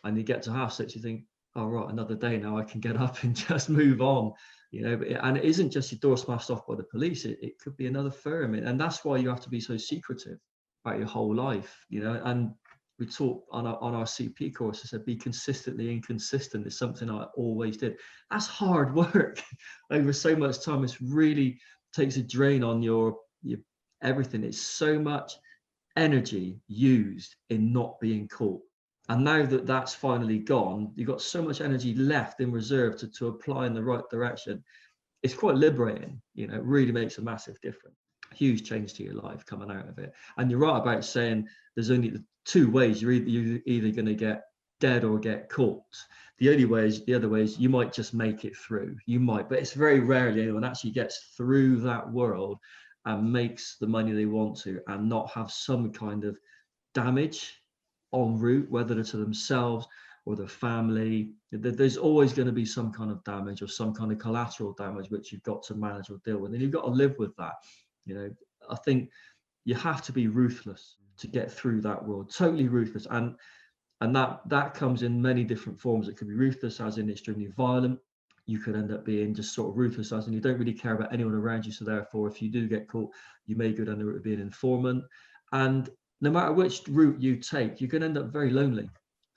And 0.04 0.18
you 0.18 0.24
get 0.24 0.44
to 0.44 0.52
half 0.52 0.74
six, 0.74 0.96
you 0.96 1.02
think, 1.02 1.24
"Oh 1.56 1.68
right, 1.68 1.90
another 1.90 2.16
day 2.16 2.38
now. 2.38 2.58
I 2.58 2.64
can 2.64 2.80
get 2.80 2.98
up 2.98 3.24
and 3.24 3.36
just 3.36 3.70
move 3.70 4.02
on." 4.02 4.34
you 4.76 4.82
know 4.82 5.02
and 5.24 5.38
it 5.38 5.46
isn't 5.46 5.70
just 5.70 5.92
your 5.92 6.00
door 6.00 6.18
smashed 6.18 6.50
off 6.50 6.68
by 6.68 6.76
the 6.76 6.84
police 6.84 7.24
it, 7.24 7.40
it 7.42 7.58
could 7.60 7.78
be 7.78 7.88
another 7.88 8.12
firm 8.12 8.56
and 8.56 8.80
that's 8.80 9.06
why 9.06 9.16
you 9.16 9.30
have 9.30 9.40
to 9.40 9.50
be 9.50 9.62
so 9.62 9.78
secretive 9.78 10.38
about 10.84 10.98
your 10.98 11.08
whole 11.08 11.34
life 11.34 11.86
you 11.90 12.04
know 12.04 12.22
and 12.26 12.52
we 13.00 13.06
taught 13.06 13.42
on 13.52 13.66
our 13.66 13.82
on 13.82 13.94
our 13.94 14.04
CP 14.04 14.54
course 14.54 14.82
I 14.84 14.88
said 14.88 15.06
be 15.06 15.16
consistently 15.16 15.90
inconsistent 15.90 16.68
is 16.68 16.78
something 16.78 17.10
I 17.10 17.24
always 17.38 17.78
did 17.78 17.96
that's 18.30 18.48
hard 18.48 18.94
work 19.14 19.42
over 19.92 20.12
so 20.12 20.36
much 20.36 20.62
time 20.62 20.84
it's 20.84 21.02
really 21.02 21.58
takes 21.94 22.18
a 22.18 22.24
drain 22.24 22.62
on 22.62 22.82
your 22.82 23.18
your 23.44 23.60
everything 24.04 24.44
it's 24.44 24.62
so 24.62 25.00
much 25.00 25.32
energy 25.96 26.60
used 26.68 27.36
in 27.50 27.72
not 27.72 28.00
being 28.00 28.28
caught 28.28 28.62
and 29.10 29.24
now 29.24 29.46
that 29.46 29.68
that's 29.68 29.94
finally 29.94 30.40
gone, 30.40 30.92
you've 30.96 31.08
got 31.08 31.22
so 31.22 31.42
much 31.42 31.62
energy 31.62 31.94
left 31.94 32.42
in 32.42 32.52
reserve 32.52 32.98
to, 32.98 33.08
to 33.14 33.28
apply 33.28 33.68
in 33.68 33.74
the 33.74 33.84
right 33.84 34.08
direction. 34.10 34.64
It's 35.22 35.34
quite 35.34 35.56
liberating, 35.56 36.22
you 36.34 36.48
know, 36.48 36.56
it 36.56 36.64
really 36.64 36.92
makes 36.92 37.18
a 37.18 37.22
massive 37.22 37.60
difference. 37.62 37.98
Huge 38.34 38.68
change 38.68 38.94
to 38.96 39.04
your 39.04 39.14
life 39.14 39.46
coming 39.46 39.70
out 39.72 39.88
of 39.88 40.00
it. 40.00 40.14
And 40.38 40.50
you're 40.50 40.60
right 40.60 40.78
about 40.78 41.06
saying 41.06 41.48
there's 41.76 41.92
only 41.92 42.14
two 42.46 42.70
ways 42.70 43.02
you're 43.02 43.12
either, 43.12 43.30
you're 43.30 43.60
either 43.66 43.92
going 43.92 44.08
to 44.08 44.16
get 44.16 44.46
dead 44.80 45.04
or 45.04 45.20
get 45.20 45.50
caught. 45.50 45.84
The 46.40 46.50
only 46.50 46.66
way 46.66 46.88
is 46.88 47.06
the 47.06 47.14
other 47.14 47.30
way 47.30 47.44
is 47.44 47.60
you 47.60 47.70
might 47.70 47.94
just 47.94 48.14
make 48.14 48.44
it 48.44 48.58
through. 48.58 48.98
You 49.06 49.20
might, 49.20 49.50
but 49.50 49.60
it's 49.60 49.74
very 49.74 50.00
rarely 50.00 50.42
anyone 50.42 50.64
actually 50.64 50.92
gets 50.92 51.34
through 51.38 51.78
that 51.82 52.12
world 52.12 52.58
and 53.06 53.32
makes 53.32 53.78
the 53.78 53.88
money 53.88 54.12
they 54.12 54.26
want 54.26 54.58
to 54.62 54.82
and 54.88 55.08
not 55.08 55.30
have 55.32 55.52
some 55.52 55.92
kind 55.92 56.24
of 56.24 56.38
damage 56.94 57.62
en 58.14 58.40
route, 58.40 58.70
whether 58.70 59.04
to 59.04 59.18
themselves 59.18 59.88
or 60.26 60.36
their 60.36 60.48
family. 60.48 61.32
There's 61.52 61.98
always 61.98 62.34
going 62.34 62.48
to 62.48 62.52
be 62.52 62.66
some 62.66 62.92
kind 62.92 63.12
of 63.12 63.24
damage 63.24 63.62
or 63.62 63.68
some 63.68 63.94
kind 63.94 64.12
of 64.12 64.18
collateral 64.18 64.74
damage 64.74 65.10
which 65.10 65.32
you've 65.32 65.44
got 65.44 65.62
to 65.64 65.76
manage 65.76 66.10
or 66.10 66.18
deal 66.26 66.40
with, 66.40 66.54
and 66.54 66.62
you've 66.62 66.72
got 66.72 66.86
to 66.86 66.90
live 66.90 67.16
with 67.20 67.36
that. 67.38 67.54
You 68.06 68.16
know, 68.16 68.30
I 68.70 68.76
think 68.78 69.10
you 69.66 69.76
have 69.76 70.02
to 70.04 70.12
be 70.12 70.28
ruthless 70.28 70.98
to 71.18 71.28
get 71.28 71.52
through 71.52 71.82
that 71.82 72.04
world, 72.04 72.34
totally 72.34 72.68
ruthless, 72.68 73.08
and 73.12 73.36
and 74.02 74.16
that 74.16 74.42
that 74.48 74.74
comes 74.74 75.04
in 75.04 75.22
many 75.22 75.44
different 75.44 75.80
forms. 75.80 76.08
It 76.08 76.18
could 76.18 76.28
be 76.28 76.34
ruthless, 76.34 76.82
as 76.82 76.98
in 76.98 77.10
extremely 77.10 77.48
violent. 77.48 78.00
You 78.46 78.60
could 78.60 78.76
end 78.76 78.92
up 78.92 79.06
being 79.06 79.34
just 79.34 79.54
sort 79.54 79.70
of 79.70 79.78
ruthless, 79.78 80.12
in 80.12 80.34
you 80.34 80.40
don't 80.40 80.60
really 80.60 80.74
care 80.74 80.94
about 80.94 81.14
anyone 81.14 81.34
around 81.34 81.66
you. 81.66 81.72
So 81.72 81.86
therefore, 81.86 82.28
if 82.28 82.42
you 82.42 82.50
do 82.50 82.68
get 82.68 82.88
caught, 82.88 83.12
you 83.46 83.56
may 83.56 83.74
go 83.74 83.84
down 83.84 84.00
the 84.00 84.06
route 84.06 84.18
of 84.18 84.24
being 84.24 84.40
an 84.40 84.48
informant. 84.48 85.04
And 85.52 85.90
no 86.22 86.32
matter 86.32 86.54
which 86.54 86.82
route 86.88 87.20
you 87.20 87.38
take, 87.38 87.82
you're 87.82 87.90
going 87.90 88.02
to 88.02 88.08
end 88.08 88.18
up 88.18 88.32
very 88.32 88.52
lonely, 88.52 88.90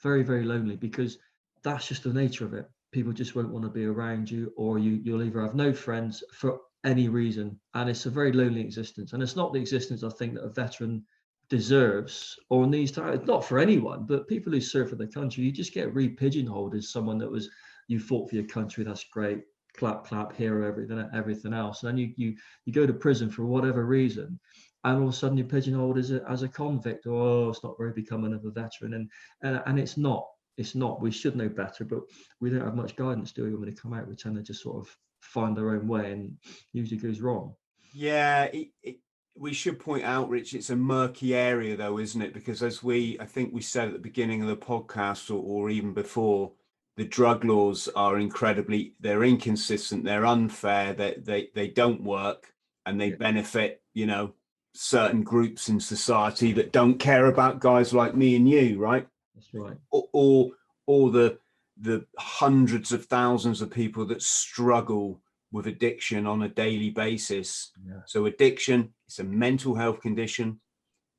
very, 0.02 0.22
very 0.22 0.44
lonely 0.44 0.76
because 0.76 1.18
that's 1.62 1.88
just 1.88 2.02
the 2.02 2.12
nature 2.12 2.44
of 2.44 2.54
it. 2.54 2.68
People 2.92 3.12
just 3.12 3.34
won't 3.34 3.50
want 3.50 3.64
to 3.64 3.70
be 3.70 3.84
around 3.84 4.30
you, 4.30 4.52
or 4.56 4.78
you, 4.78 5.00
you'll 5.02 5.22
either 5.22 5.42
have 5.42 5.54
no 5.54 5.72
friends 5.72 6.22
for 6.32 6.60
any 6.84 7.08
reason. 7.08 7.58
And 7.74 7.90
it's 7.90 8.06
a 8.06 8.10
very 8.10 8.32
lonely 8.32 8.60
existence. 8.60 9.12
And 9.12 9.22
it's 9.22 9.36
not 9.36 9.52
the 9.52 9.60
existence 9.60 10.02
I 10.02 10.10
think 10.10 10.34
that 10.34 10.44
a 10.44 10.48
veteran 10.48 11.04
deserves 11.48 12.38
or 12.50 12.66
needs 12.66 12.92
to. 12.92 13.16
Not 13.26 13.44
for 13.44 13.58
anyone, 13.58 14.04
but 14.06 14.28
people 14.28 14.52
who 14.52 14.60
serve 14.60 14.90
for 14.90 14.96
the 14.96 15.06
country, 15.06 15.44
you 15.44 15.52
just 15.52 15.74
get 15.74 15.94
re 15.94 16.08
pigeonholed 16.08 16.74
as 16.74 16.90
someone 16.90 17.18
that 17.18 17.30
was, 17.30 17.50
you 17.88 17.98
fought 17.98 18.30
for 18.30 18.36
your 18.36 18.44
country, 18.44 18.84
that's 18.84 19.04
great. 19.04 19.40
Clap, 19.76 20.04
clap, 20.04 20.34
hero, 20.34 20.66
everything, 20.66 21.08
everything 21.14 21.52
else. 21.52 21.82
And 21.82 21.90
then 21.90 21.98
you, 21.98 22.12
you, 22.16 22.36
you 22.64 22.72
go 22.72 22.86
to 22.86 22.92
prison 22.92 23.30
for 23.30 23.44
whatever 23.44 23.84
reason 23.84 24.38
and 24.84 24.98
all 24.98 25.08
of 25.08 25.14
a 25.14 25.16
sudden 25.16 25.36
you're 25.36 25.46
pigeonholed 25.46 25.98
as 25.98 26.10
a, 26.10 26.22
as 26.28 26.42
a 26.42 26.48
convict 26.48 27.06
or 27.06 27.20
oh, 27.20 27.48
it's 27.50 27.64
not 27.64 27.76
very 27.78 27.92
becoming 27.92 28.32
of 28.32 28.44
a 28.44 28.50
veteran 28.50 28.94
and, 28.94 29.10
and 29.42 29.62
and 29.66 29.78
it's 29.78 29.96
not 29.96 30.26
it's 30.56 30.74
not 30.74 31.00
we 31.00 31.10
should 31.10 31.36
know 31.36 31.48
better 31.48 31.84
but 31.84 32.00
we 32.40 32.50
don't 32.50 32.64
have 32.64 32.74
much 32.74 32.96
guidance 32.96 33.32
do 33.32 33.44
we 33.44 33.54
when 33.54 33.68
they 33.68 33.74
come 33.74 33.92
out 33.92 34.08
we 34.08 34.14
tend 34.14 34.36
to 34.36 34.42
just 34.42 34.62
sort 34.62 34.76
of 34.76 34.96
find 35.20 35.56
their 35.56 35.70
own 35.70 35.86
way 35.88 36.12
and 36.12 36.32
usually 36.72 37.00
goes 37.00 37.20
wrong 37.20 37.54
yeah 37.92 38.44
it, 38.44 38.68
it, 38.82 38.96
we 39.36 39.52
should 39.52 39.78
point 39.78 40.04
out 40.04 40.28
rich 40.28 40.54
it's 40.54 40.70
a 40.70 40.76
murky 40.76 41.34
area 41.34 41.76
though 41.76 41.98
isn't 41.98 42.22
it 42.22 42.32
because 42.32 42.62
as 42.62 42.82
we 42.82 43.18
i 43.20 43.24
think 43.24 43.52
we 43.52 43.60
said 43.60 43.88
at 43.88 43.94
the 43.94 44.00
beginning 44.00 44.42
of 44.42 44.48
the 44.48 44.56
podcast 44.56 45.30
or, 45.30 45.42
or 45.42 45.70
even 45.70 45.92
before 45.92 46.52
the 46.98 47.06
drug 47.06 47.44
laws 47.44 47.88
are 47.96 48.18
incredibly 48.18 48.92
they're 49.00 49.24
inconsistent 49.24 50.04
they're 50.04 50.26
unfair 50.26 50.92
they 50.92 51.14
they, 51.22 51.48
they 51.54 51.68
don't 51.68 52.02
work 52.02 52.52
and 52.84 53.00
they 53.00 53.10
yeah. 53.10 53.16
benefit 53.16 53.80
you 53.94 54.04
know 54.04 54.34
certain 54.74 55.24
groups 55.24 55.68
in 55.68 55.80
society 55.80 56.52
that 56.52 56.70
don't 56.72 56.98
care 56.98 57.26
about 57.26 57.58
guys 57.58 57.92
like 57.92 58.14
me 58.14 58.36
and 58.36 58.48
you, 58.48 58.78
right? 58.78 59.08
That's 59.34 59.52
right. 59.52 59.76
Or 59.90 60.04
or, 60.12 60.50
or 60.86 61.10
the 61.10 61.38
the 61.80 62.06
hundreds 62.16 62.92
of 62.92 63.06
thousands 63.06 63.60
of 63.60 63.70
people 63.70 64.04
that 64.06 64.22
struggle 64.22 65.20
with 65.50 65.66
addiction 65.66 66.26
on 66.26 66.42
a 66.42 66.48
daily 66.48 66.90
basis. 66.90 67.72
Yeah. 67.86 68.00
So 68.06 68.26
addiction 68.26 68.92
it's 69.06 69.18
a 69.18 69.24
mental 69.24 69.74
health 69.74 70.00
condition 70.00 70.60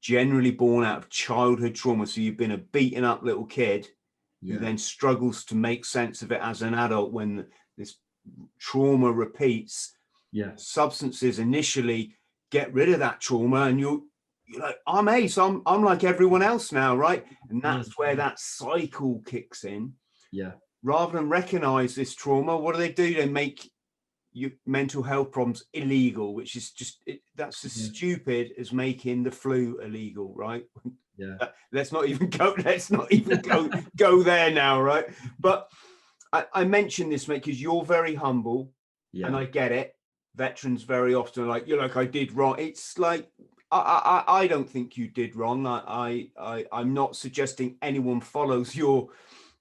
generally 0.01 0.51
born 0.51 0.85
out 0.85 0.97
of 0.97 1.09
childhood 1.09 1.75
trauma. 1.75 2.07
So 2.07 2.21
you've 2.21 2.37
been 2.37 2.51
a 2.51 2.57
beaten 2.57 3.03
up 3.03 3.23
little 3.23 3.45
kid 3.45 3.89
yeah. 4.41 4.55
who 4.55 4.59
then 4.59 4.77
struggles 4.77 5.45
to 5.45 5.55
make 5.55 5.85
sense 5.85 6.21
of 6.21 6.31
it 6.31 6.41
as 6.41 6.61
an 6.61 6.73
adult 6.73 7.11
when 7.11 7.45
this 7.77 7.95
trauma 8.59 9.11
repeats. 9.11 9.93
Yeah. 10.31 10.51
Substances 10.55 11.39
initially 11.39 12.13
get 12.51 12.73
rid 12.73 12.89
of 12.89 12.99
that 12.99 13.19
trauma 13.19 13.63
and 13.63 13.79
you're 13.79 14.01
you're 14.47 14.61
like 14.61 14.77
i'm 14.87 15.07
ace 15.07 15.37
i'm 15.37 15.61
i'm 15.65 15.83
like 15.83 16.03
everyone 16.03 16.41
else 16.41 16.71
now 16.71 16.95
right 16.95 17.25
and 17.49 17.61
that's 17.61 17.89
mm. 17.89 17.97
where 17.97 18.15
that 18.15 18.39
cycle 18.39 19.21
kicks 19.25 19.63
in 19.63 19.93
yeah 20.31 20.51
rather 20.83 21.13
than 21.13 21.29
recognize 21.29 21.95
this 21.95 22.15
trauma 22.15 22.57
what 22.57 22.73
do 22.73 22.79
they 22.79 22.91
do 22.91 23.13
they 23.13 23.27
make 23.27 23.71
your 24.31 24.51
mental 24.65 25.03
health 25.03 25.31
problems 25.31 25.65
illegal 25.73 26.33
which 26.33 26.55
is 26.55 26.71
just 26.71 27.01
it, 27.05 27.21
that's 27.35 27.65
as 27.65 27.77
yeah. 27.77 27.91
stupid 27.93 28.51
as 28.59 28.71
making 28.71 29.23
the 29.23 29.31
flu 29.31 29.79
illegal 29.83 30.33
right 30.35 30.63
yeah. 31.19 31.35
Uh, 31.39 31.47
let's 31.71 31.91
not 31.91 32.07
even 32.07 32.29
go. 32.41 32.55
Let's 32.63 32.89
not 32.89 33.11
even 33.11 33.41
go 33.41 33.69
go 33.97 34.23
there 34.23 34.49
now, 34.51 34.81
right? 34.81 35.05
But 35.39 35.69
I, 36.31 36.45
I 36.53 36.63
mentioned 36.63 37.11
this, 37.11 37.27
mate, 37.27 37.43
because 37.43 37.61
you're 37.61 37.83
very 37.83 38.15
humble, 38.15 38.71
yeah. 39.11 39.27
and 39.27 39.35
I 39.35 39.45
get 39.45 39.71
it. 39.71 39.95
Veterans 40.35 40.83
very 40.83 41.15
often 41.15 41.47
like 41.47 41.67
you're 41.67 41.79
like 41.79 41.97
I 41.97 42.05
did 42.05 42.31
wrong. 42.31 42.55
It's 42.57 42.97
like 42.97 43.29
I, 43.71 44.23
I, 44.27 44.41
I 44.41 44.47
don't 44.47 44.69
think 44.69 44.97
you 44.97 45.07
did 45.07 45.35
wrong. 45.35 45.67
I, 45.67 46.29
I, 46.37 46.65
I, 46.71 46.81
am 46.81 46.93
not 46.93 47.15
suggesting 47.15 47.77
anyone 47.81 48.19
follows 48.21 48.75
your, 48.75 49.09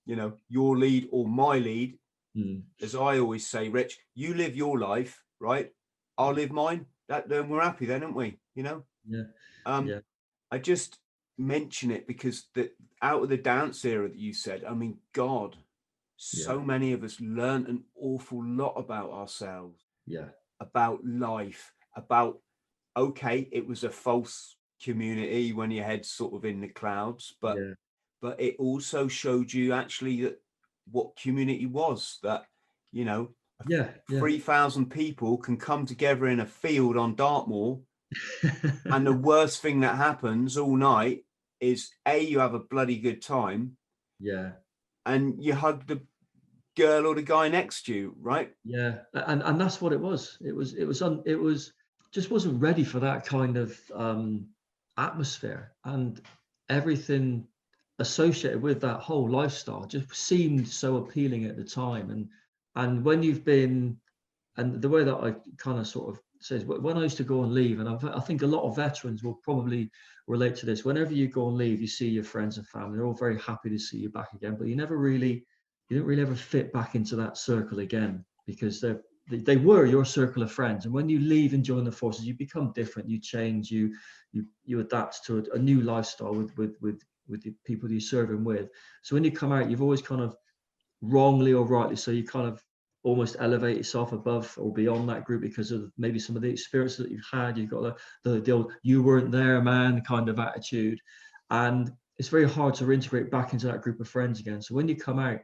you 0.07 0.17
know, 0.17 0.35
your 0.49 0.79
lead 0.79 1.09
or 1.11 1.27
my 1.27 1.59
lead. 1.59 1.99
Mm. 2.37 2.63
As 2.81 2.95
I 2.95 3.19
always 3.19 3.47
say, 3.47 3.69
Rich, 3.69 3.99
you 4.15 4.35
live 4.35 4.57
your 4.57 4.79
life, 4.79 5.23
right? 5.41 5.71
I'll 6.17 6.33
live 6.33 6.53
mine. 6.53 6.87
That 7.09 7.29
then 7.29 7.49
we're 7.49 7.63
happy, 7.63 7.87
then, 7.87 8.03
aren't 8.03 8.17
we? 8.17 8.39
You 8.55 8.63
know. 8.63 8.85
Yeah. 9.07 9.25
Um, 9.67 9.87
yeah. 9.87 10.01
I 10.51 10.59
just 10.59 10.99
mention 11.39 11.91
it 11.91 12.07
because 12.07 12.47
the 12.55 12.71
out 13.01 13.23
of 13.23 13.29
the 13.29 13.37
dance 13.37 13.85
era 13.85 14.09
that 14.09 14.19
you 14.19 14.33
said, 14.33 14.65
I 14.65 14.75
mean, 14.75 14.99
God, 15.15 15.57
so 16.17 16.59
yeah. 16.59 16.65
many 16.65 16.93
of 16.93 17.05
us 17.05 17.21
learned 17.21 17.69
an 17.69 17.85
awful 18.01 18.45
lot 18.45 18.75
about 18.77 19.11
ourselves. 19.11 19.81
Yeah. 20.07 20.29
About 20.61 21.05
life, 21.05 21.73
about 21.97 22.41
okay, 22.97 23.49
it 23.53 23.67
was 23.67 23.85
a 23.85 23.91
false 23.91 24.57
community 24.83 25.53
when 25.53 25.71
your 25.71 25.85
head's 25.85 26.11
sort 26.11 26.35
of 26.35 26.45
in 26.45 26.61
the 26.61 26.69
clouds, 26.69 27.35
but 27.41 27.57
yeah. 27.57 27.75
but 28.21 28.41
it 28.41 28.57
also 28.59 29.07
showed 29.07 29.53
you 29.53 29.73
actually 29.73 30.23
that 30.23 30.41
what 30.91 31.17
community 31.17 31.67
was 31.67 32.19
that 32.23 32.45
you 32.93 33.05
know 33.05 33.29
yeah, 33.69 33.89
yeah. 34.09 34.19
3000 34.19 34.91
people 34.91 35.37
can 35.37 35.57
come 35.57 35.85
together 35.85 36.27
in 36.27 36.41
a 36.41 36.47
field 36.47 36.97
on 36.97 37.15
dartmoor 37.15 37.81
and 38.85 39.07
the 39.07 39.13
worst 39.13 39.61
thing 39.61 39.81
that 39.81 39.97
happens 39.97 40.57
all 40.57 40.77
night 40.77 41.25
is 41.61 41.91
a 42.07 42.19
you 42.19 42.39
have 42.39 42.55
a 42.55 42.61
bloody 42.61 42.99
good 42.99 43.23
time. 43.23 43.77
Yeah. 44.21 44.53
And 45.07 45.43
you 45.43 45.55
hug 45.55 45.87
the 45.87 46.01
girl 46.77 47.07
or 47.07 47.15
the 47.15 47.23
guy 47.23 47.49
next 47.49 47.87
to 47.87 47.95
you 47.95 48.15
right? 48.21 48.53
Yeah 48.65 48.99
and 49.15 49.43
and 49.43 49.61
that's 49.61 49.81
what 49.81 49.93
it 49.93 50.01
was. 50.01 50.39
It 50.41 50.55
was 50.55 50.75
it 50.75 50.85
was 50.85 51.03
on 51.03 51.23
it 51.27 51.37
was 51.37 51.73
just 52.13 52.31
wasn't 52.31 52.61
ready 52.61 52.85
for 52.85 53.01
that 53.01 53.27
kind 53.27 53.57
of 53.57 53.79
um, 53.95 54.47
atmosphere. 54.97 55.73
And 55.85 56.21
everything 56.69 57.47
associated 57.99 58.63
with 58.63 58.81
that 58.81 59.01
whole 59.01 59.29
lifestyle 59.29 59.85
just 59.85 60.15
seemed 60.15 60.69
so 60.69 60.97
appealing 60.97 61.45
at 61.45 61.57
the 61.57 61.65
time. 61.65 62.11
And 62.11 62.29
and 62.77 63.05
when 63.05 63.23
you've 63.23 63.45
been 63.45 63.99
and 64.59 64.83
the 64.83 64.89
way 64.89 65.05
that 65.05 65.15
i 65.15 65.33
kind 65.57 65.79
of 65.79 65.87
sort 65.87 66.15
of 66.15 66.21
says 66.41 66.65
when 66.65 66.97
i 66.97 67.03
used 67.03 67.17
to 67.17 67.25
go 67.25 67.43
and 67.43 67.53
leave 67.53 67.81
and 67.81 67.89
I've, 67.89 68.05
i 68.05 68.21
think 68.21 68.43
a 68.43 68.47
lot 68.47 68.65
of 68.65 68.77
veterans 68.77 69.23
will 69.23 69.35
probably 69.35 69.91
relate 70.27 70.57
to 70.57 70.67
this 70.67 70.85
whenever 70.85 71.13
you 71.13 71.29
go 71.29 71.49
and 71.49 71.57
leave 71.57 71.81
you 71.81 71.87
see 71.87 72.09
your 72.09 72.25
friends 72.25 72.59
and 72.59 72.67
family 72.69 72.97
they're 72.97 73.07
all 73.07 73.15
very 73.15 73.39
happy 73.39 73.71
to 73.71 73.79
see 73.79 73.99
you 73.99 74.11
back 74.11 74.33
again 74.35 74.57
but 74.59 74.69
you 74.69 74.77
never 74.77 74.97
really 74.97 75.45
you 75.89 75.99
don't 75.99 76.07
really 76.07 76.23
ever 76.23 76.35
fit 76.35 76.73
back 76.73 76.95
into 76.95 77.17
that 77.17 77.37
circle 77.37 77.81
again 77.81 78.25
because 78.47 78.81
they're 78.81 79.01
they 79.31 79.57
were 79.57 79.85
your 79.85 80.07
circle 80.07 80.43
of 80.43 80.51
friends 80.51 80.87
and 80.87 80.95
when 80.95 81.09
you 81.09 81.19
leave 81.21 81.53
and 81.53 81.63
join 81.63 81.85
the 81.85 81.93
forces 81.93 82.25
you 82.25 82.35
become 82.35 82.73
different 82.73 83.09
you 83.09 83.21
change 83.21 83.71
you 83.71 83.95
you 84.33 84.47
you 84.65 84.81
adapt 84.81 85.23
to 85.25 85.39
a, 85.39 85.57
a 85.57 85.59
new 85.59 85.83
lifestyle 85.83 86.35
with 86.35 86.57
with 86.57 86.77
with 86.81 87.03
with 87.29 87.43
the 87.43 87.55
people 87.65 87.91
you're 87.91 88.01
serving 88.01 88.43
with. 88.43 88.71
So 89.03 89.15
when 89.15 89.25
you 89.25 89.31
come 89.31 89.53
out 89.53 89.71
you've 89.71 89.83
always 89.83 90.03
kind 90.03 90.21
of 90.21 90.37
wrongly 91.01 91.53
or 91.53 91.65
rightly 91.65 91.97
so 91.97 92.11
you 92.11 92.25
kind 92.25 92.49
of 92.49 92.63
almost 93.05 93.37
elevate 93.39 93.77
yourself 93.77 94.13
above 94.13 94.53
or 94.59 94.73
beyond 94.73 95.09
that 95.09 95.25
group 95.25 95.41
because 95.41 95.71
of 95.71 95.91
maybe 95.99 96.19
some 96.19 96.37
of 96.37 96.43
the 96.43 96.51
experiences 96.51 96.99
that 96.99 97.11
you've 97.11 97.29
had 97.33 97.57
you've 97.57 97.71
got 97.71 97.83
the, 97.83 97.97
the, 98.25 98.41
the 98.41 98.53
old 98.53 98.73
you 98.83 99.03
weren't 99.03 99.31
there 99.31 99.63
man 99.63 100.01
kind 100.03 100.29
of 100.29 100.39
attitude 100.39 100.99
and 101.51 101.93
it's 102.19 102.29
very 102.29 102.49
hard 102.49 102.75
to 102.75 102.85
reintegrate 102.85 103.31
back 103.31 103.53
into 103.53 103.67
that 103.67 103.83
group 103.83 104.01
of 104.01 104.09
friends 104.09 104.41
again 104.41 104.61
so 104.61 104.75
when 104.75 104.89
you 104.89 104.97
come 104.97 105.19
out 105.19 105.39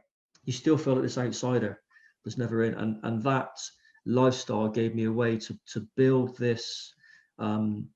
you 0.45 0.53
still 0.53 0.77
feel 0.77 0.93
like 0.93 1.03
this 1.03 1.17
outsider 1.17 1.81
was 2.23 2.37
never 2.37 2.63
in. 2.63 2.73
And 2.73 2.99
and 3.03 3.23
that 3.23 3.59
lifestyle 4.05 4.67
gave 4.67 4.95
me 4.95 5.05
a 5.05 5.11
way 5.11 5.37
to 5.37 5.57
to 5.73 5.87
build 5.95 6.37
this 6.37 6.93
um, 7.39 7.87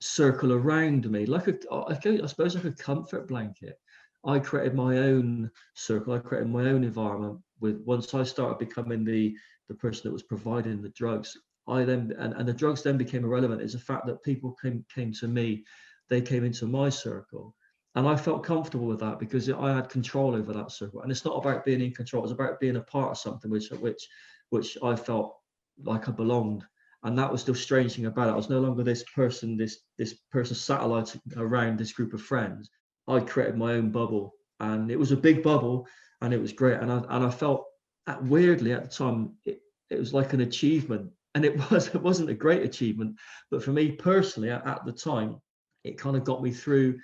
circle 0.00 0.52
around 0.52 1.10
me, 1.10 1.26
like 1.26 1.48
a 1.48 1.56
I 1.72 1.94
suppose 2.26 2.54
like 2.54 2.64
a 2.64 2.72
comfort 2.72 3.28
blanket. 3.28 3.78
I 4.24 4.38
created 4.38 4.74
my 4.74 4.98
own 4.98 5.50
circle. 5.74 6.12
I 6.12 6.18
created 6.18 6.50
my 6.50 6.66
own 6.66 6.84
environment. 6.84 7.40
With 7.60 7.80
once 7.84 8.12
I 8.14 8.22
started 8.22 8.58
becoming 8.58 9.04
the 9.04 9.36
the 9.68 9.74
person 9.74 10.02
that 10.04 10.12
was 10.12 10.22
providing 10.22 10.82
the 10.82 10.88
drugs, 10.90 11.36
I 11.68 11.84
then 11.84 12.14
and, 12.18 12.34
and 12.34 12.48
the 12.48 12.52
drugs 12.52 12.82
then 12.82 12.98
became 12.98 13.24
irrelevant. 13.24 13.62
Is 13.62 13.72
the 13.72 13.78
fact 13.78 14.06
that 14.06 14.22
people 14.22 14.54
came 14.62 14.84
came 14.94 15.12
to 15.14 15.28
me, 15.28 15.64
they 16.08 16.20
came 16.20 16.44
into 16.44 16.66
my 16.66 16.88
circle, 16.90 17.54
and 17.94 18.06
I 18.06 18.16
felt 18.16 18.44
comfortable 18.44 18.86
with 18.86 19.00
that 19.00 19.18
because 19.18 19.48
I 19.48 19.74
had 19.74 19.88
control 19.88 20.34
over 20.34 20.52
that 20.52 20.72
circle. 20.72 21.00
And 21.02 21.10
it's 21.10 21.24
not 21.24 21.36
about 21.36 21.64
being 21.64 21.80
in 21.80 21.94
control; 21.94 22.22
it's 22.24 22.32
about 22.32 22.60
being 22.60 22.76
a 22.76 22.82
part 22.82 23.12
of 23.12 23.18
something 23.18 23.50
which 23.50 23.70
which 23.70 24.06
which 24.50 24.76
I 24.82 24.96
felt 24.96 25.38
like 25.82 26.08
I 26.08 26.12
belonged. 26.12 26.64
And 27.02 27.18
that 27.18 27.32
was 27.32 27.44
the 27.44 27.54
strange 27.54 27.94
thing 27.94 28.06
about 28.06 28.28
it. 28.28 28.32
I 28.32 28.36
was 28.36 28.50
no 28.50 28.60
longer 28.60 28.82
this 28.82 29.04
person, 29.14 29.56
this 29.56 29.78
this 29.96 30.14
person 30.30 30.56
satellite 30.56 31.16
around 31.36 31.78
this 31.78 31.92
group 31.92 32.12
of 32.12 32.20
friends. 32.20 32.68
I 33.10 33.20
created 33.20 33.56
my 33.56 33.74
own 33.74 33.90
bubble, 33.90 34.34
and 34.60 34.90
it 34.90 34.98
was 34.98 35.12
a 35.12 35.16
big 35.16 35.42
bubble, 35.42 35.86
and 36.20 36.32
it 36.34 36.40
was 36.40 36.52
great. 36.52 36.80
And 36.80 36.90
I 36.90 36.98
and 37.08 37.24
I 37.24 37.30
felt 37.30 37.66
that 38.06 38.22
weirdly 38.24 38.72
at 38.72 38.82
the 38.82 38.90
time 38.90 39.34
it, 39.44 39.60
it 39.90 39.98
was 39.98 40.14
like 40.14 40.32
an 40.32 40.40
achievement, 40.40 41.10
and 41.34 41.44
it 41.44 41.56
was 41.70 41.88
it 41.88 42.02
wasn't 42.02 42.30
a 42.30 42.34
great 42.34 42.62
achievement, 42.62 43.16
but 43.50 43.62
for 43.62 43.72
me 43.72 43.92
personally 43.92 44.50
at, 44.50 44.66
at 44.66 44.84
the 44.84 44.92
time, 44.92 45.40
it 45.84 45.98
kind 45.98 46.16
of 46.16 46.24
got 46.24 46.42
me 46.42 46.50
through 46.52 46.98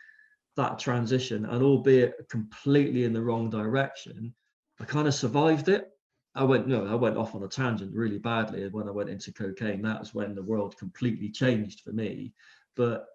that 0.56 0.78
transition 0.78 1.44
and 1.44 1.62
albeit 1.62 2.28
completely 2.30 3.04
in 3.04 3.12
the 3.12 3.22
wrong 3.22 3.50
direction 3.50 4.34
i 4.80 4.84
kind 4.84 5.06
of 5.06 5.14
survived 5.14 5.68
it 5.68 5.90
i 6.34 6.42
went 6.42 6.66
no 6.66 6.86
i 6.86 6.94
went 6.94 7.16
off 7.16 7.34
on 7.34 7.42
a 7.42 7.48
tangent 7.48 7.94
really 7.94 8.18
badly 8.18 8.66
when 8.68 8.88
i 8.88 8.90
went 8.90 9.10
into 9.10 9.32
cocaine 9.32 9.82
that 9.82 10.00
was 10.00 10.14
when 10.14 10.34
the 10.34 10.42
world 10.42 10.76
completely 10.78 11.28
changed 11.28 11.80
for 11.80 11.92
me 11.92 12.32
but 12.74 13.06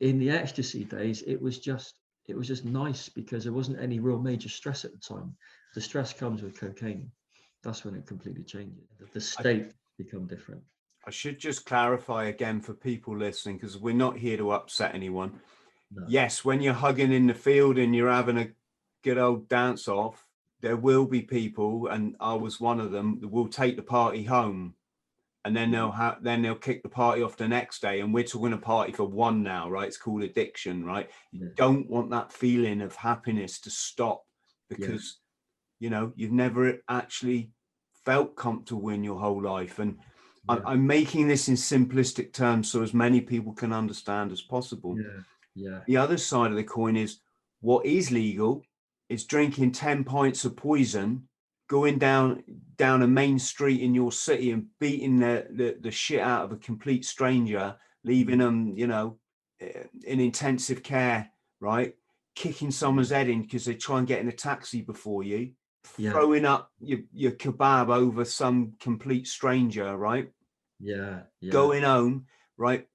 in 0.00 0.18
the 0.18 0.30
ecstasy 0.30 0.84
days 0.84 1.22
it 1.22 1.40
was 1.40 1.58
just 1.58 1.94
it 2.30 2.36
was 2.36 2.46
just 2.46 2.64
nice 2.64 3.08
because 3.08 3.44
there 3.44 3.52
wasn't 3.52 3.80
any 3.80 3.98
real 3.98 4.18
major 4.18 4.48
stress 4.48 4.84
at 4.84 4.92
the 4.92 4.98
time. 4.98 5.34
The 5.74 5.80
stress 5.80 6.12
comes 6.12 6.42
with 6.42 6.58
cocaine. 6.58 7.10
That's 7.62 7.84
when 7.84 7.94
it 7.94 8.06
completely 8.06 8.44
changes. 8.44 8.84
The 9.12 9.20
state 9.20 9.66
I, 9.68 9.72
become 9.98 10.26
different. 10.26 10.62
I 11.06 11.10
should 11.10 11.38
just 11.38 11.66
clarify 11.66 12.24
again 12.24 12.60
for 12.60 12.74
people 12.74 13.16
listening 13.16 13.56
because 13.56 13.78
we're 13.78 13.94
not 13.94 14.16
here 14.16 14.36
to 14.36 14.52
upset 14.52 14.94
anyone. 14.94 15.40
No. 15.92 16.04
Yes, 16.08 16.44
when 16.44 16.60
you're 16.60 16.72
hugging 16.72 17.12
in 17.12 17.26
the 17.26 17.34
field 17.34 17.78
and 17.78 17.94
you're 17.94 18.10
having 18.10 18.38
a 18.38 18.48
good 19.02 19.18
old 19.18 19.48
dance 19.48 19.88
off, 19.88 20.24
there 20.60 20.76
will 20.76 21.06
be 21.06 21.22
people, 21.22 21.88
and 21.88 22.16
I 22.20 22.34
was 22.34 22.60
one 22.60 22.80
of 22.80 22.92
them, 22.92 23.18
that 23.20 23.28
will 23.28 23.48
take 23.48 23.76
the 23.76 23.82
party 23.82 24.22
home, 24.24 24.74
and 25.44 25.56
then 25.56 25.70
they'll 25.70 25.88
mm-hmm. 25.88 26.00
have 26.00 26.22
then 26.22 26.42
they'll 26.42 26.54
kick 26.54 26.82
the 26.82 26.88
party 26.88 27.22
off 27.22 27.36
the 27.36 27.48
next 27.48 27.80
day. 27.82 28.00
And 28.00 28.12
we're 28.12 28.24
talking 28.24 28.52
a 28.52 28.58
party 28.58 28.92
for 28.92 29.04
one 29.04 29.42
now, 29.42 29.68
right? 29.70 29.88
It's 29.88 29.96
called 29.96 30.22
addiction, 30.22 30.84
right? 30.84 31.08
You 31.32 31.46
yeah. 31.46 31.52
don't 31.56 31.88
want 31.88 32.10
that 32.10 32.32
feeling 32.32 32.80
of 32.82 32.94
happiness 32.94 33.60
to 33.60 33.70
stop 33.70 34.22
because 34.68 35.18
yeah. 35.78 35.86
you 35.86 35.90
know 35.90 36.12
you've 36.16 36.32
never 36.32 36.80
actually 36.88 37.50
felt 38.04 38.36
comfortable 38.36 38.90
in 38.90 39.04
your 39.04 39.18
whole 39.18 39.42
life 39.42 39.78
and 39.78 39.98
yeah. 40.48 40.56
I'm, 40.64 40.86
making 40.86 41.28
this 41.28 41.48
in 41.48 41.54
simplistic 41.54 42.32
terms 42.32 42.70
so 42.70 42.82
as 42.82 42.94
many 42.94 43.20
people 43.20 43.52
can 43.52 43.74
understand 43.74 44.32
as 44.32 44.40
possible 44.40 44.96
yeah 44.98 45.20
yeah. 45.54 45.80
The 45.86 45.96
other 45.96 46.16
side 46.16 46.50
of 46.50 46.56
the 46.56 46.64
coin 46.64 46.96
is 46.96 47.20
what 47.60 47.86
is 47.86 48.10
legal 48.10 48.62
is 49.08 49.24
drinking 49.24 49.72
10 49.72 50.04
pints 50.04 50.44
of 50.44 50.56
poison, 50.56 51.28
going 51.70 51.98
down 51.98 52.42
down 52.76 53.02
a 53.02 53.06
main 53.06 53.38
street 53.38 53.80
in 53.80 53.94
your 53.94 54.10
city 54.10 54.50
and 54.50 54.66
beating 54.80 55.20
the, 55.20 55.46
the, 55.50 55.76
the 55.80 55.90
shit 55.90 56.20
out 56.20 56.44
of 56.44 56.52
a 56.52 56.56
complete 56.56 57.04
stranger, 57.04 57.76
leaving 58.02 58.38
them, 58.38 58.74
you 58.76 58.88
know, 58.88 59.18
eh, 59.60 59.84
in 60.04 60.18
intensive 60.18 60.82
care, 60.82 61.30
right? 61.60 61.94
Kicking 62.34 62.72
someone's 62.72 63.10
head 63.10 63.28
in 63.28 63.42
because 63.42 63.66
they 63.66 63.74
try 63.74 63.98
and 63.98 64.08
get 64.08 64.20
in 64.20 64.28
a 64.28 64.32
taxi 64.32 64.80
before 64.82 65.22
you, 65.22 65.52
yeah. 65.96 66.10
throwing 66.10 66.44
up 66.44 66.72
your, 66.80 67.00
your 67.12 67.32
kebab 67.32 67.88
over 67.88 68.24
some 68.24 68.72
complete 68.80 69.28
stranger, 69.28 69.96
right? 69.96 70.28
Yeah, 70.80 71.20
yeah. 71.40 71.52
Going 71.52 71.84
home, 71.84 72.26
right? 72.56 72.86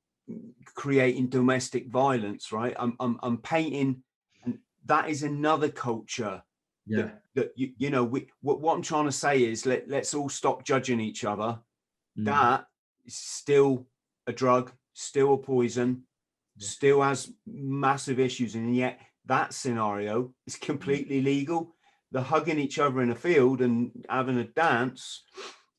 creating 0.74 1.30
domestic 1.30 1.88
violence, 1.88 2.52
right? 2.52 2.76
I'm 2.78 2.96
I'm 3.00 3.20
I'm 3.22 3.38
painting, 3.38 4.04
and 4.44 4.60
that 4.86 5.10
is 5.10 5.24
another 5.24 5.70
culture. 5.70 6.42
Yeah. 6.86 6.98
That, 6.98 7.22
that 7.36 7.52
you, 7.56 7.72
you 7.78 7.90
know, 7.90 8.04
we 8.04 8.28
what, 8.42 8.62
what 8.62 8.76
I'm 8.76 8.82
trying 8.82 9.06
to 9.06 9.12
say 9.12 9.44
is 9.44 9.66
let 9.66 9.90
let's 9.90 10.14
all 10.14 10.30
stop 10.30 10.64
judging 10.64 11.00
each 11.00 11.26
other. 11.26 11.60
Mm. 12.18 12.26
That 12.26 12.66
is 13.06 13.16
still 13.16 13.88
a 14.28 14.34
drug, 14.34 14.72
still 14.94 15.34
a 15.34 15.38
poison, 15.38 16.04
yeah. 16.58 16.68
still 16.68 17.02
has 17.02 17.32
massive 17.46 18.20
issues, 18.20 18.56
and 18.56 18.76
yet 18.76 19.00
that 19.26 19.54
scenario 19.54 20.34
is 20.46 20.56
mm. 20.56 20.62
completely 20.62 21.22
legal. 21.22 21.76
The 22.12 22.22
hugging 22.22 22.60
each 22.60 22.80
other 22.80 23.02
in 23.02 23.10
a 23.10 23.16
field 23.16 23.62
and 23.62 23.92
having 24.10 24.38
a 24.38 24.46
dance, 24.46 25.24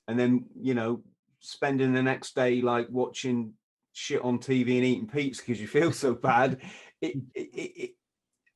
and 0.08 0.18
then 0.18 0.46
you 0.60 0.74
know 0.74 1.02
spending 1.40 1.92
the 1.92 2.02
next 2.02 2.34
day 2.34 2.60
like 2.60 2.88
watching 2.90 3.52
shit 3.92 4.20
on 4.22 4.38
TV 4.38 4.76
and 4.76 4.84
eating 4.84 5.06
pizza 5.06 5.42
because 5.42 5.60
you 5.60 5.68
feel 5.68 5.92
so 5.92 6.14
bad. 6.14 6.60
It, 7.00 7.16
it, 7.34 7.40
it, 7.54 7.90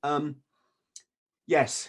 Um, 0.03 0.37
yes, 1.47 1.89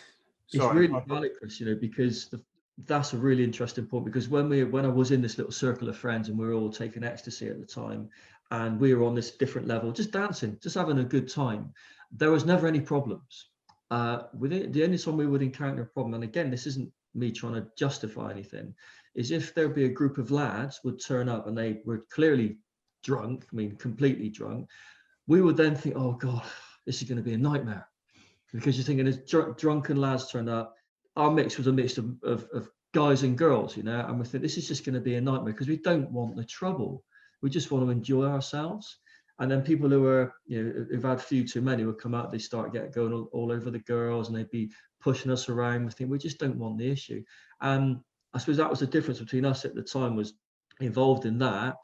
Sorry. 0.54 0.86
it's 0.86 0.92
really 0.92 1.04
valid, 1.08 1.32
Chris. 1.38 1.60
You 1.60 1.68
know, 1.68 1.76
because 1.76 2.28
the, 2.30 2.42
that's 2.86 3.14
a 3.14 3.18
really 3.18 3.44
interesting 3.44 3.86
point. 3.86 4.06
Because 4.06 4.30
when 4.30 4.50
we 4.50 4.64
when 4.64 4.86
I 4.86 4.90
was 4.90 5.12
in 5.12 5.22
this 5.22 5.38
little 5.38 5.52
circle 5.52 5.90
of 5.90 5.98
friends 5.98 6.30
and 6.30 6.38
we 6.38 6.46
were 6.46 6.54
all 6.54 6.72
taking 6.72 7.04
ecstasy 7.04 7.48
at 7.48 7.60
the 7.60 7.66
time, 7.66 8.10
and 8.52 8.80
we 8.80 8.94
were 8.94 9.06
on 9.06 9.16
this 9.16 9.32
different 9.32 9.68
level, 9.68 9.92
just 9.92 10.12
dancing, 10.12 10.58
just 10.62 10.76
having 10.76 11.00
a 11.00 11.04
good 11.04 11.30
time, 11.30 11.74
there 12.12 12.32
was 12.32 12.46
never 12.46 12.68
any 12.68 12.82
problems. 12.82 13.48
Uh, 13.90 14.24
with 14.38 14.54
it, 14.54 14.72
the 14.74 14.84
only 14.84 14.98
time 14.98 15.18
we 15.18 15.28
would 15.28 15.42
encounter 15.42 15.84
a 15.84 15.86
problem, 15.86 16.14
and 16.14 16.24
again, 16.24 16.50
this 16.50 16.66
isn't 16.66 16.92
me 17.14 17.32
trying 17.32 17.56
to 17.56 17.68
justify 17.78 18.32
anything, 18.32 18.74
is 19.16 19.32
if 19.32 19.54
there'd 19.54 19.76
be 19.76 19.86
a 19.86 19.90
group 19.90 20.18
of 20.18 20.32
lads 20.32 20.80
would 20.84 21.02
turn 21.02 21.28
up 21.28 21.48
and 21.48 21.58
they 21.58 21.82
were 21.86 22.06
clearly 22.10 22.58
drunk, 23.04 23.46
I 23.52 23.56
mean, 23.56 23.76
completely 23.76 24.30
drunk, 24.30 24.70
we 25.28 25.42
would 25.42 25.58
then 25.58 25.76
think, 25.76 25.96
oh 25.98 26.14
God, 26.14 26.44
this 26.86 27.02
is 27.02 27.08
going 27.08 27.18
to 27.18 27.24
be 27.24 27.34
a 27.34 27.38
nightmare. 27.38 27.88
Because 28.54 28.78
you're 28.78 28.86
thinking, 28.86 29.08
as 29.08 29.18
dr- 29.18 29.58
drunken 29.58 29.98
lads 29.98 30.32
turned 30.32 30.50
up, 30.50 30.76
our 31.16 31.32
mix 31.32 31.58
was 31.58 31.68
a 31.68 31.72
mix 31.72 31.98
of, 31.98 32.18
of, 32.24 32.48
of 32.54 32.70
guys 32.94 33.24
and 33.24 33.38
girls, 33.38 33.78
you 33.78 33.84
know, 33.84 34.00
and 34.08 34.20
we 34.20 34.26
think 34.26 34.44
this 34.44 34.58
is 34.58 34.68
just 34.68 34.86
going 34.86 34.96
to 34.96 35.02
be 35.02 35.16
a 35.16 35.22
nightmare 35.22 35.54
because 35.54 35.68
we 35.68 35.78
don't 35.78 36.12
want 36.12 36.36
the 36.36 36.44
trouble. 36.44 37.04
We 37.42 37.50
just 37.50 37.72
want 37.72 37.86
to 37.86 37.92
enjoy 37.92 38.26
ourselves. 38.26 39.00
And 39.40 39.50
then 39.50 39.64
people 39.64 39.90
who 39.90 40.06
are, 40.06 40.34
you 40.46 40.64
know, 40.64 40.86
who've 40.92 41.04
had 41.04 41.22
few 41.22 41.48
too 41.48 41.62
many 41.62 41.84
would 41.84 41.98
come 41.98 42.14
out, 42.14 42.32
they 42.32 42.38
start 42.38 42.74
get 42.74 42.94
going 42.94 43.14
all, 43.14 43.30
all 43.32 43.52
over 43.52 43.72
the 43.72 43.80
girls 43.80 44.28
and 44.28 44.38
they'd 44.38 44.52
be 44.52 44.72
pushing 45.02 45.32
us 45.32 45.50
around. 45.50 45.86
We 45.86 45.92
think 45.92 46.12
we 46.12 46.20
just 46.20 46.38
don't 46.38 46.58
want 46.58 46.78
the 46.78 46.92
issue. 46.92 47.24
And 47.60 48.00
I 48.34 48.38
suppose 48.38 48.58
that 48.58 48.70
was 48.70 48.80
the 48.80 48.88
difference 48.88 49.20
between 49.20 49.46
us 49.46 49.66
at 49.66 49.74
the 49.74 49.82
time 49.82 50.16
was 50.16 50.34
involved 50.80 51.26
in 51.26 51.40
that. 51.40 51.78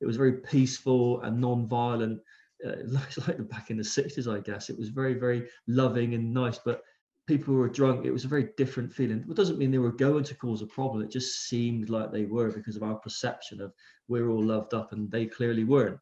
It 0.00 0.06
was 0.06 0.16
very 0.16 0.34
peaceful 0.34 1.20
and 1.22 1.40
non-violent. 1.40 2.20
Uh, 2.64 2.70
it 2.70 2.88
looks 2.88 3.18
like 3.28 3.48
back 3.48 3.70
in 3.70 3.76
the 3.76 3.82
60s, 3.82 4.32
I 4.32 4.40
guess. 4.40 4.70
It 4.70 4.78
was 4.78 4.88
very, 4.88 5.14
very 5.14 5.48
loving 5.66 6.14
and 6.14 6.32
nice. 6.32 6.58
But 6.58 6.82
people 7.26 7.54
were 7.54 7.68
drunk, 7.68 8.04
it 8.04 8.12
was 8.12 8.24
a 8.24 8.28
very 8.28 8.48
different 8.56 8.92
feeling. 8.92 9.24
It 9.28 9.36
doesn't 9.36 9.58
mean 9.58 9.70
they 9.70 9.78
were 9.78 9.92
going 9.92 10.24
to 10.24 10.34
cause 10.34 10.62
a 10.62 10.66
problem. 10.66 11.02
It 11.02 11.10
just 11.10 11.48
seemed 11.48 11.90
like 11.90 12.12
they 12.12 12.24
were 12.24 12.50
because 12.50 12.76
of 12.76 12.82
our 12.82 12.96
perception 12.96 13.60
of 13.60 13.72
we're 14.08 14.30
all 14.30 14.42
loved 14.42 14.74
up 14.74 14.92
and 14.92 15.10
they 15.10 15.26
clearly 15.26 15.64
weren't. 15.64 15.98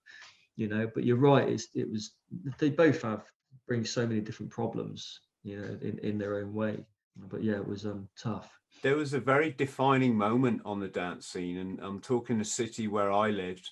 You 0.57 0.69
know, 0.69 0.91
but 0.93 1.05
you're 1.05 1.17
right. 1.17 1.49
It's, 1.49 1.69
it 1.75 1.89
was 1.89 2.15
they 2.59 2.71
both 2.71 3.03
have 3.03 3.31
bring 3.69 3.85
so 3.85 4.05
many 4.07 4.21
different 4.21 4.51
problems. 4.51 5.21
You 5.45 5.61
know, 5.61 5.79
in 5.83 5.99
in 6.01 6.19
their 6.19 6.39
own 6.39 6.53
way. 6.53 6.85
But 7.17 7.45
yeah, 7.45 7.55
it 7.55 7.69
was 7.69 7.87
um 7.87 8.09
tough 8.21 8.59
there 8.83 8.97
was 8.97 9.15
a 9.15 9.21
very 9.21 9.51
defining 9.51 10.15
moment 10.15 10.63
on 10.65 10.81
the 10.81 10.89
dance 10.89 11.27
scene, 11.27 11.59
and 11.59 11.81
I'm 11.81 12.01
talking 12.01 12.39
the 12.39 12.45
city 12.45 12.87
where 12.87 13.11
I 13.11 13.31
lived, 13.31 13.71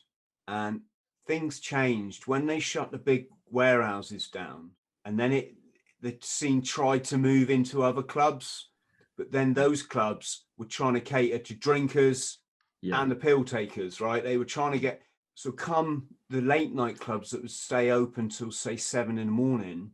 and 0.49 0.81
things 1.27 1.61
changed 1.61 2.27
when 2.27 2.47
they 2.47 2.61
shut 2.61 2.91
the 2.91 2.99
big 2.99 3.27
warehouses 3.51 4.29
down, 4.29 4.71
and 5.05 5.19
then 5.19 5.33
it 5.33 5.55
the 6.03 6.17
scene 6.21 6.62
tried 6.62 7.05
to 7.05 7.19
move 7.19 7.51
into 7.51 7.83
other 7.83 8.03
clubs, 8.03 8.69
but 9.17 9.33
then 9.33 9.55
those 9.55 9.83
clubs 9.83 10.45
were 10.59 10.67
trying 10.67 10.95
to 10.95 11.01
cater 11.01 11.39
to 11.39 11.55
drinkers 11.55 12.39
yeah. 12.83 13.01
and 13.01 13.11
the 13.11 13.17
pill 13.17 13.43
takers, 13.45 14.01
right? 14.01 14.23
They 14.23 14.37
were 14.37 14.45
trying 14.45 14.73
to 14.73 14.79
get 14.79 15.03
so 15.35 15.53
come 15.53 16.07
the 16.31 16.41
late 16.41 16.75
night 16.75 16.99
clubs 16.99 17.31
that 17.31 17.43
would 17.43 17.51
stay 17.51 17.91
open 17.91 18.29
till 18.29 18.51
say 18.51 18.77
seven 18.77 19.19
in 19.19 19.27
the 19.27 19.33
morning. 19.33 19.91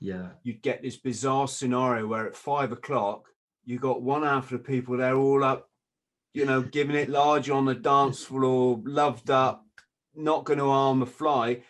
Yeah, 0.00 0.28
you'd 0.42 0.62
get 0.62 0.82
this 0.82 0.96
bizarre 0.96 1.48
scenario 1.48 2.06
where 2.06 2.26
at 2.26 2.36
five 2.36 2.72
o'clock 2.72 3.28
you 3.64 3.78
got 3.78 4.02
one 4.02 4.22
half 4.22 4.50
of 4.50 4.58
the 4.58 4.58
people 4.58 4.96
they're 4.96 5.14
all 5.14 5.44
up, 5.44 5.70
you 6.34 6.44
know, 6.44 6.62
giving 6.62 6.96
it 6.96 7.08
large 7.08 7.48
on 7.50 7.64
the 7.64 7.74
dance 7.74 8.24
floor, 8.24 8.80
loved 8.84 9.30
up, 9.30 9.64
not 10.14 10.44
going 10.44 10.58
to 10.58 10.66
harm 10.66 11.02
a 11.02 11.06
fly. 11.06 11.62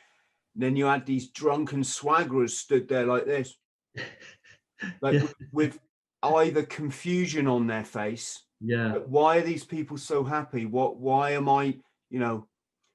then 0.54 0.76
you 0.76 0.86
had 0.86 1.06
these 1.06 1.30
drunken 1.30 1.82
swaggerers 1.82 2.50
stood 2.50 2.88
there 2.88 3.06
like 3.06 3.24
this, 3.24 3.54
like 5.00 5.14
yeah. 5.14 5.26
with, 5.52 5.78
either 6.24 6.62
confusion 6.62 7.48
on 7.48 7.66
their 7.66 7.84
face. 7.84 8.44
Yeah. 8.60 8.98
why 9.06 9.38
are 9.38 9.42
these 9.42 9.64
people 9.64 9.96
so 9.96 10.22
happy? 10.22 10.66
What? 10.66 10.98
Why 10.98 11.32
am 11.32 11.48
I? 11.48 11.78
You 12.10 12.20
know. 12.20 12.46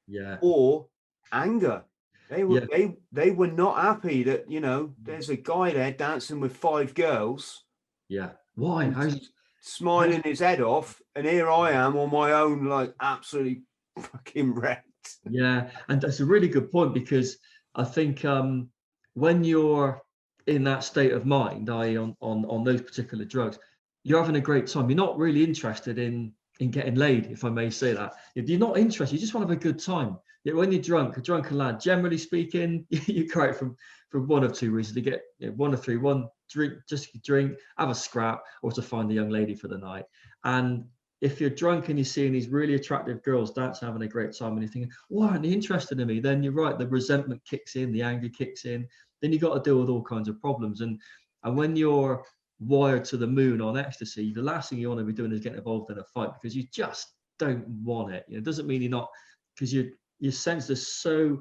Yeah. 0.07 0.37
Or 0.41 0.87
anger. 1.33 1.83
They 2.29 2.43
were 2.43 2.59
yeah. 2.59 2.65
they 2.71 2.97
they 3.11 3.31
were 3.31 3.47
not 3.47 3.81
happy 3.81 4.23
that 4.23 4.49
you 4.49 4.59
know 4.59 4.87
mm. 4.87 4.93
there's 5.01 5.29
a 5.29 5.35
guy 5.35 5.71
there 5.71 5.91
dancing 5.91 6.39
with 6.39 6.55
five 6.55 6.93
girls. 6.93 7.63
Yeah. 8.09 8.31
Why? 8.55 8.89
How's 8.89 9.29
smiling 9.61 10.21
his 10.25 10.39
head 10.39 10.61
off, 10.61 11.01
and 11.15 11.25
here 11.25 11.49
I 11.49 11.71
am 11.71 11.95
on 11.95 12.11
my 12.11 12.33
own, 12.33 12.65
like 12.65 12.93
absolutely 12.99 13.63
fucking 13.99 14.53
wrecked. 14.53 14.86
Yeah, 15.29 15.69
and 15.89 16.01
that's 16.01 16.19
a 16.19 16.25
really 16.25 16.47
good 16.47 16.71
point 16.71 16.93
because 16.93 17.37
I 17.75 17.83
think 17.83 18.25
um, 18.25 18.69
when 19.13 19.43
you're 19.43 20.01
in 20.47 20.63
that 20.63 20.83
state 20.83 21.11
of 21.11 21.25
mind, 21.25 21.69
i.e., 21.69 21.97
on, 21.97 22.15
on 22.21 22.45
on 22.45 22.63
those 22.63 22.81
particular 22.81 23.25
drugs, 23.25 23.59
you're 24.03 24.19
having 24.19 24.37
a 24.37 24.41
great 24.41 24.67
time. 24.67 24.89
You're 24.89 24.97
not 24.97 25.17
really 25.17 25.43
interested 25.43 25.99
in 25.99 26.33
in 26.59 26.71
getting 26.71 26.95
laid, 26.95 27.27
if 27.27 27.43
I 27.43 27.49
may 27.49 27.69
say 27.69 27.93
that. 27.93 28.13
You're 28.35 28.59
not 28.59 28.77
interested, 28.77 29.15
you 29.15 29.21
just 29.21 29.33
want 29.33 29.47
to 29.47 29.53
have 29.53 29.59
a 29.59 29.63
good 29.63 29.79
time. 29.79 30.17
Yet 30.43 30.55
when 30.55 30.71
you're 30.71 30.81
drunk, 30.81 31.17
a 31.17 31.21
drunken 31.21 31.57
lad, 31.57 31.79
generally 31.79 32.17
speaking, 32.17 32.85
you 32.89 33.27
go 33.27 33.53
from 33.53 33.75
from 34.09 34.27
one 34.27 34.43
of 34.43 34.53
two 34.53 34.71
reasons 34.71 34.95
to 34.95 35.01
get 35.01 35.21
you 35.39 35.47
know, 35.47 35.53
one 35.53 35.73
of 35.73 35.83
three. 35.83 35.97
One, 35.97 36.29
drink, 36.49 36.73
just 36.87 37.21
drink, 37.23 37.57
have 37.77 37.89
a 37.89 37.95
scrap, 37.95 38.43
or 38.63 38.71
to 38.71 38.81
find 38.81 39.11
a 39.11 39.13
young 39.13 39.29
lady 39.29 39.55
for 39.55 39.67
the 39.67 39.77
night. 39.77 40.05
And 40.43 40.85
if 41.21 41.41
you're 41.41 41.49
drunk 41.49 41.89
and 41.89 41.97
you're 41.97 42.05
seeing 42.05 42.31
these 42.31 42.49
really 42.49 42.75
attractive 42.75 43.23
girls 43.23 43.51
dancing, 43.51 43.87
having 43.87 44.03
a 44.03 44.07
great 44.07 44.37
time, 44.37 44.53
and 44.53 44.61
you're 44.61 44.71
thinking, 44.71 44.91
why 45.09 45.29
aren't 45.29 45.43
they 45.43 45.49
interested 45.49 45.99
in 45.99 46.07
me? 46.07 46.19
Then 46.19 46.43
you're 46.43 46.53
right, 46.53 46.77
the 46.77 46.87
resentment 46.87 47.41
kicks 47.43 47.75
in, 47.75 47.91
the 47.91 48.03
anger 48.03 48.29
kicks 48.29 48.65
in. 48.65 48.87
Then 49.21 49.31
you've 49.31 49.41
got 49.41 49.55
to 49.55 49.61
deal 49.61 49.79
with 49.79 49.89
all 49.89 50.03
kinds 50.03 50.27
of 50.27 50.39
problems. 50.39 50.81
And 50.81 50.99
and 51.43 51.55
when 51.55 51.75
you're 51.75 52.23
wired 52.59 53.05
to 53.05 53.17
the 53.17 53.27
moon 53.27 53.61
on 53.61 53.77
ecstasy, 53.77 54.33
the 54.33 54.41
last 54.41 54.69
thing 54.69 54.79
you 54.79 54.89
want 54.89 54.99
to 54.99 55.05
be 55.05 55.13
doing 55.13 55.31
is 55.31 55.39
getting 55.39 55.59
involved 55.59 55.91
in 55.91 55.99
a 55.99 56.03
fight 56.03 56.31
because 56.33 56.55
you 56.55 56.65
just 56.71 57.13
don't 57.39 57.67
want 57.67 58.13
it. 58.13 58.25
You 58.27 58.35
know, 58.35 58.39
it 58.39 58.45
doesn't 58.45 58.67
mean 58.67 58.81
you're 58.81 58.91
not 58.91 59.09
because 59.55 59.73
you 59.73 59.91
your 60.19 60.31
senses 60.31 60.71
are 60.71 60.81
so 60.81 61.39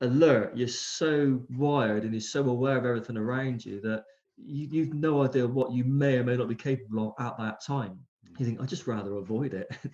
alert, 0.00 0.56
you're 0.56 0.68
so 0.68 1.40
wired 1.50 2.04
and 2.04 2.12
you're 2.12 2.20
so 2.20 2.48
aware 2.48 2.76
of 2.76 2.86
everything 2.86 3.16
around 3.16 3.64
you 3.64 3.80
that 3.80 4.04
you, 4.36 4.68
you've 4.70 4.94
no 4.94 5.24
idea 5.24 5.46
what 5.46 5.72
you 5.72 5.84
may 5.84 6.18
or 6.18 6.24
may 6.24 6.36
not 6.36 6.48
be 6.48 6.54
capable 6.54 7.08
of 7.18 7.26
at 7.26 7.36
that 7.38 7.64
time. 7.64 7.98
You 8.36 8.46
think, 8.46 8.60
I'd 8.60 8.68
just 8.68 8.86
rather 8.86 9.16
avoid 9.16 9.54
it. 9.54 9.70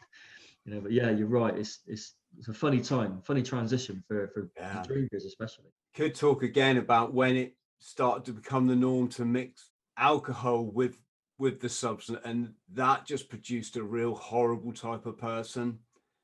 you 0.65 0.75
know, 0.75 0.81
but 0.81 0.93
yeah, 0.93 1.11
you're 1.11 1.29
right. 1.29 1.57
It's 1.57 1.81
it's 1.87 2.15
it's 2.39 2.49
a 2.49 2.55
funny 2.55 2.81
time, 2.81 3.21
funny 3.23 3.43
transition 3.43 4.03
for 4.07 4.29
for 4.29 4.51
yeah. 4.57 4.83
drinkers 4.87 5.25
especially. 5.25 5.67
Could 5.95 6.15
talk 6.15 6.43
again 6.43 6.79
about 6.79 7.15
when 7.15 7.37
it 7.37 7.57
started 7.79 8.25
to 8.25 8.33
become 8.33 8.67
the 8.67 8.77
norm 8.77 9.09
to 9.09 9.25
mix 9.25 9.71
alcohol 9.97 10.65
with 10.65 10.99
with 11.39 11.61
the 11.61 11.69
substance, 11.69 12.21
and 12.25 12.53
that 12.73 13.07
just 13.07 13.29
produced 13.29 13.77
a 13.77 13.83
real 13.83 14.15
horrible 14.15 14.73
type 14.73 15.07
of 15.07 15.19
person. 15.19 15.79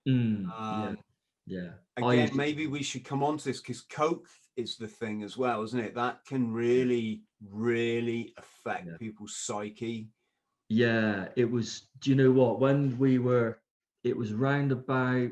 Mm, 0.08 0.48
um, 0.58 0.98
yeah. 1.46 1.60
yeah. 1.98 2.08
Again, 2.08 2.30
maybe 2.34 2.66
we 2.66 2.82
should 2.82 3.04
come 3.04 3.22
on 3.22 3.36
to 3.38 3.44
this 3.44 3.60
because 3.60 3.82
Coke 3.82 4.28
is 4.56 4.76
the 4.76 4.88
thing 4.88 5.22
as 5.22 5.36
well, 5.36 5.62
isn't 5.62 5.78
it? 5.78 5.94
That 5.94 6.24
can 6.26 6.52
really, 6.52 7.22
really 7.50 8.34
affect 8.38 8.86
yeah. 8.86 8.96
people's 8.98 9.36
psyche. 9.36 10.08
Yeah, 10.70 11.26
it 11.34 11.50
was. 11.50 11.88
Do 11.98 12.10
you 12.10 12.16
know 12.16 12.30
what? 12.30 12.60
When 12.60 12.96
we 12.96 13.18
were, 13.18 13.58
it 14.04 14.16
was 14.16 14.32
round 14.32 14.70
about, 14.70 15.30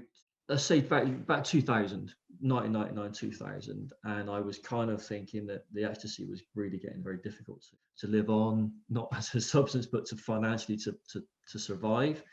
let's 0.49 0.65
say 0.65 0.81
about, 0.81 1.05
about 1.05 1.45
2000, 1.45 2.13
1999, 2.41 3.13
2000. 3.13 3.93
And 4.03 4.29
I 4.29 4.41
was 4.41 4.59
kind 4.59 4.91
of 4.91 5.01
thinking 5.01 5.47
that 5.47 5.65
the 5.73 5.85
ecstasy 5.85 6.25
was 6.25 6.43
really 6.57 6.77
getting 6.77 7.05
very 7.05 7.19
difficult 7.19 7.63
to, 7.63 8.07
to 8.07 8.13
live 8.13 8.31
on, 8.31 8.73
not 8.91 9.09
as 9.17 9.33
a 9.37 9.41
substance, 9.41 9.87
but 9.87 10.07
to 10.07 10.17
financially 10.17 10.77
to, 10.79 10.93
to, 11.13 11.23
to 11.53 11.59
survive. 11.59 12.25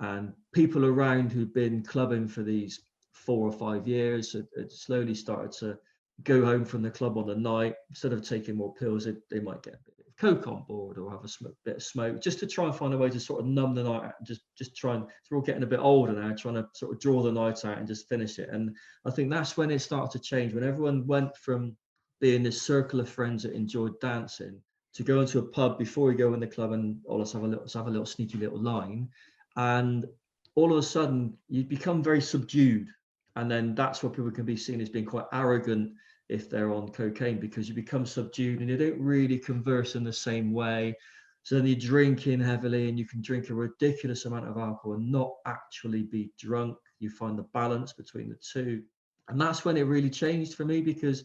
And 0.00 0.34
people 0.52 0.84
around 0.84 1.32
who'd 1.32 1.54
been 1.54 1.82
clubbing 1.82 2.28
for 2.28 2.42
these 2.42 2.82
four 3.12 3.46
or 3.46 3.52
five 3.52 3.88
years 3.88 4.34
had, 4.34 4.46
had 4.58 4.70
slowly 4.70 5.14
started 5.14 5.52
to 5.52 5.78
go 6.22 6.44
home 6.44 6.66
from 6.66 6.82
the 6.82 6.90
club 6.90 7.16
on 7.16 7.26
the 7.26 7.34
night 7.34 7.76
instead 7.88 8.12
of 8.12 8.22
taking 8.22 8.56
more 8.56 8.74
pills 8.74 9.04
they, 9.06 9.14
they 9.30 9.40
might 9.40 9.62
get 9.62 9.74
a 9.74 9.84
bit 9.84 9.91
coke 10.22 10.46
on 10.46 10.62
board 10.68 10.98
or 10.98 11.10
have 11.10 11.24
a 11.24 11.48
bit 11.64 11.76
of 11.76 11.82
smoke 11.82 12.22
just 12.22 12.38
to 12.38 12.46
try 12.46 12.66
and 12.66 12.76
find 12.76 12.94
a 12.94 12.96
way 12.96 13.10
to 13.10 13.18
sort 13.18 13.40
of 13.40 13.46
numb 13.46 13.74
the 13.74 13.82
night 13.82 14.04
out 14.04 14.24
just 14.24 14.42
just 14.56 14.76
try 14.76 14.94
and 14.94 15.04
we're 15.28 15.36
all 15.36 15.42
getting 15.42 15.64
a 15.64 15.66
bit 15.66 15.80
older 15.80 16.12
now 16.12 16.32
trying 16.32 16.54
to 16.54 16.64
sort 16.74 16.92
of 16.92 17.00
draw 17.00 17.22
the 17.22 17.32
night 17.32 17.64
out 17.64 17.78
and 17.78 17.88
just 17.88 18.08
finish 18.08 18.38
it. 18.38 18.48
And 18.50 18.76
i 19.04 19.10
think 19.10 19.30
that's 19.30 19.56
when 19.56 19.72
it 19.72 19.80
started 19.80 20.12
to 20.12 20.24
change 20.24 20.54
when 20.54 20.62
everyone 20.62 21.08
went 21.08 21.36
from 21.36 21.76
being 22.20 22.44
this 22.44 22.62
circle 22.62 23.00
of 23.00 23.08
friends 23.08 23.42
that 23.42 23.52
enjoyed 23.52 23.98
dancing 23.98 24.60
to 24.94 25.02
go 25.02 25.20
into 25.20 25.40
a 25.40 25.42
pub 25.42 25.76
before 25.76 26.06
we 26.06 26.14
go 26.14 26.34
in 26.34 26.40
the 26.40 26.46
club 26.46 26.70
and 26.70 27.00
all 27.04 27.18
let's 27.18 27.32
have 27.32 27.42
a 27.42 27.46
little 27.46 27.64
let's 27.64 27.74
have 27.74 27.88
a 27.88 27.90
little 27.90 28.06
sneaky 28.06 28.38
little 28.38 28.60
line. 28.60 29.08
And 29.56 30.06
all 30.54 30.70
of 30.70 30.78
a 30.78 30.82
sudden 30.82 31.36
you 31.48 31.64
become 31.64 32.02
very 32.02 32.20
subdued. 32.20 32.88
And 33.34 33.50
then 33.50 33.74
that's 33.74 34.02
where 34.02 34.10
people 34.10 34.30
can 34.30 34.44
be 34.44 34.56
seen 34.56 34.80
as 34.80 34.90
being 34.90 35.06
quite 35.06 35.24
arrogant 35.32 35.94
if 36.32 36.48
they're 36.48 36.72
on 36.72 36.88
cocaine 36.88 37.38
because 37.38 37.68
you 37.68 37.74
become 37.74 38.06
subdued 38.06 38.60
and 38.60 38.68
you 38.70 38.76
don't 38.76 39.00
really 39.00 39.38
converse 39.38 39.94
in 39.94 40.04
the 40.04 40.12
same 40.12 40.52
way. 40.52 40.96
So 41.42 41.56
then 41.56 41.66
you're 41.66 41.76
drinking 41.76 42.40
heavily 42.40 42.88
and 42.88 42.98
you 42.98 43.06
can 43.06 43.20
drink 43.20 43.50
a 43.50 43.54
ridiculous 43.54 44.24
amount 44.24 44.48
of 44.48 44.56
alcohol 44.56 44.94
and 44.94 45.10
not 45.10 45.32
actually 45.46 46.04
be 46.04 46.30
drunk. 46.38 46.76
You 47.00 47.10
find 47.10 47.38
the 47.38 47.46
balance 47.52 47.92
between 47.92 48.28
the 48.28 48.38
two. 48.52 48.82
And 49.28 49.40
that's 49.40 49.64
when 49.64 49.76
it 49.76 49.82
really 49.82 50.10
changed 50.10 50.54
for 50.54 50.64
me 50.64 50.80
because 50.80 51.24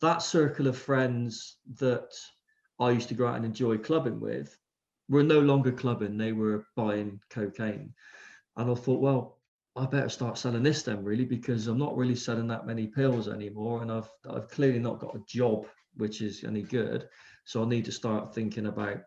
that 0.00 0.22
circle 0.22 0.66
of 0.66 0.76
friends 0.76 1.58
that 1.78 2.12
I 2.80 2.90
used 2.90 3.08
to 3.08 3.14
go 3.14 3.26
out 3.26 3.36
and 3.36 3.44
enjoy 3.44 3.78
clubbing 3.78 4.20
with 4.20 4.56
were 5.08 5.22
no 5.22 5.40
longer 5.40 5.72
clubbing, 5.72 6.16
they 6.16 6.32
were 6.32 6.66
buying 6.76 7.20
cocaine. 7.30 7.94
And 8.56 8.70
I 8.70 8.74
thought, 8.74 9.00
well, 9.00 9.38
I 9.76 9.86
better 9.86 10.08
start 10.08 10.38
selling 10.38 10.62
this 10.62 10.82
then, 10.82 11.02
really, 11.02 11.24
because 11.24 11.66
I'm 11.66 11.78
not 11.78 11.96
really 11.96 12.14
selling 12.14 12.46
that 12.48 12.66
many 12.66 12.86
pills 12.86 13.28
anymore, 13.28 13.82
and 13.82 13.90
I've 13.90 14.08
I've 14.30 14.48
clearly 14.48 14.78
not 14.78 15.00
got 15.00 15.16
a 15.16 15.24
job 15.26 15.66
which 15.96 16.20
is 16.20 16.44
any 16.44 16.62
good. 16.62 17.08
So 17.44 17.62
I 17.62 17.68
need 17.68 17.84
to 17.84 17.92
start 17.92 18.34
thinking 18.34 18.66
about 18.66 18.98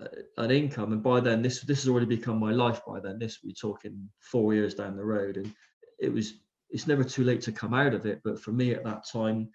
uh, 0.00 0.06
an 0.38 0.50
income. 0.50 0.92
And 0.92 1.02
by 1.02 1.20
then, 1.20 1.42
this 1.42 1.60
this 1.62 1.82
has 1.82 1.88
already 1.88 2.06
become 2.06 2.38
my 2.38 2.52
life. 2.52 2.80
By 2.86 3.00
then, 3.00 3.18
this 3.18 3.38
we're 3.42 3.52
talking 3.52 4.08
four 4.20 4.54
years 4.54 4.74
down 4.74 4.96
the 4.96 5.04
road, 5.04 5.36
and 5.36 5.52
it 5.98 6.12
was 6.12 6.34
it's 6.70 6.86
never 6.86 7.04
too 7.04 7.24
late 7.24 7.40
to 7.42 7.52
come 7.52 7.74
out 7.74 7.94
of 7.94 8.04
it. 8.06 8.20
But 8.24 8.40
for 8.40 8.52
me 8.52 8.72
at 8.72 8.84
that 8.84 9.06
time, 9.08 9.48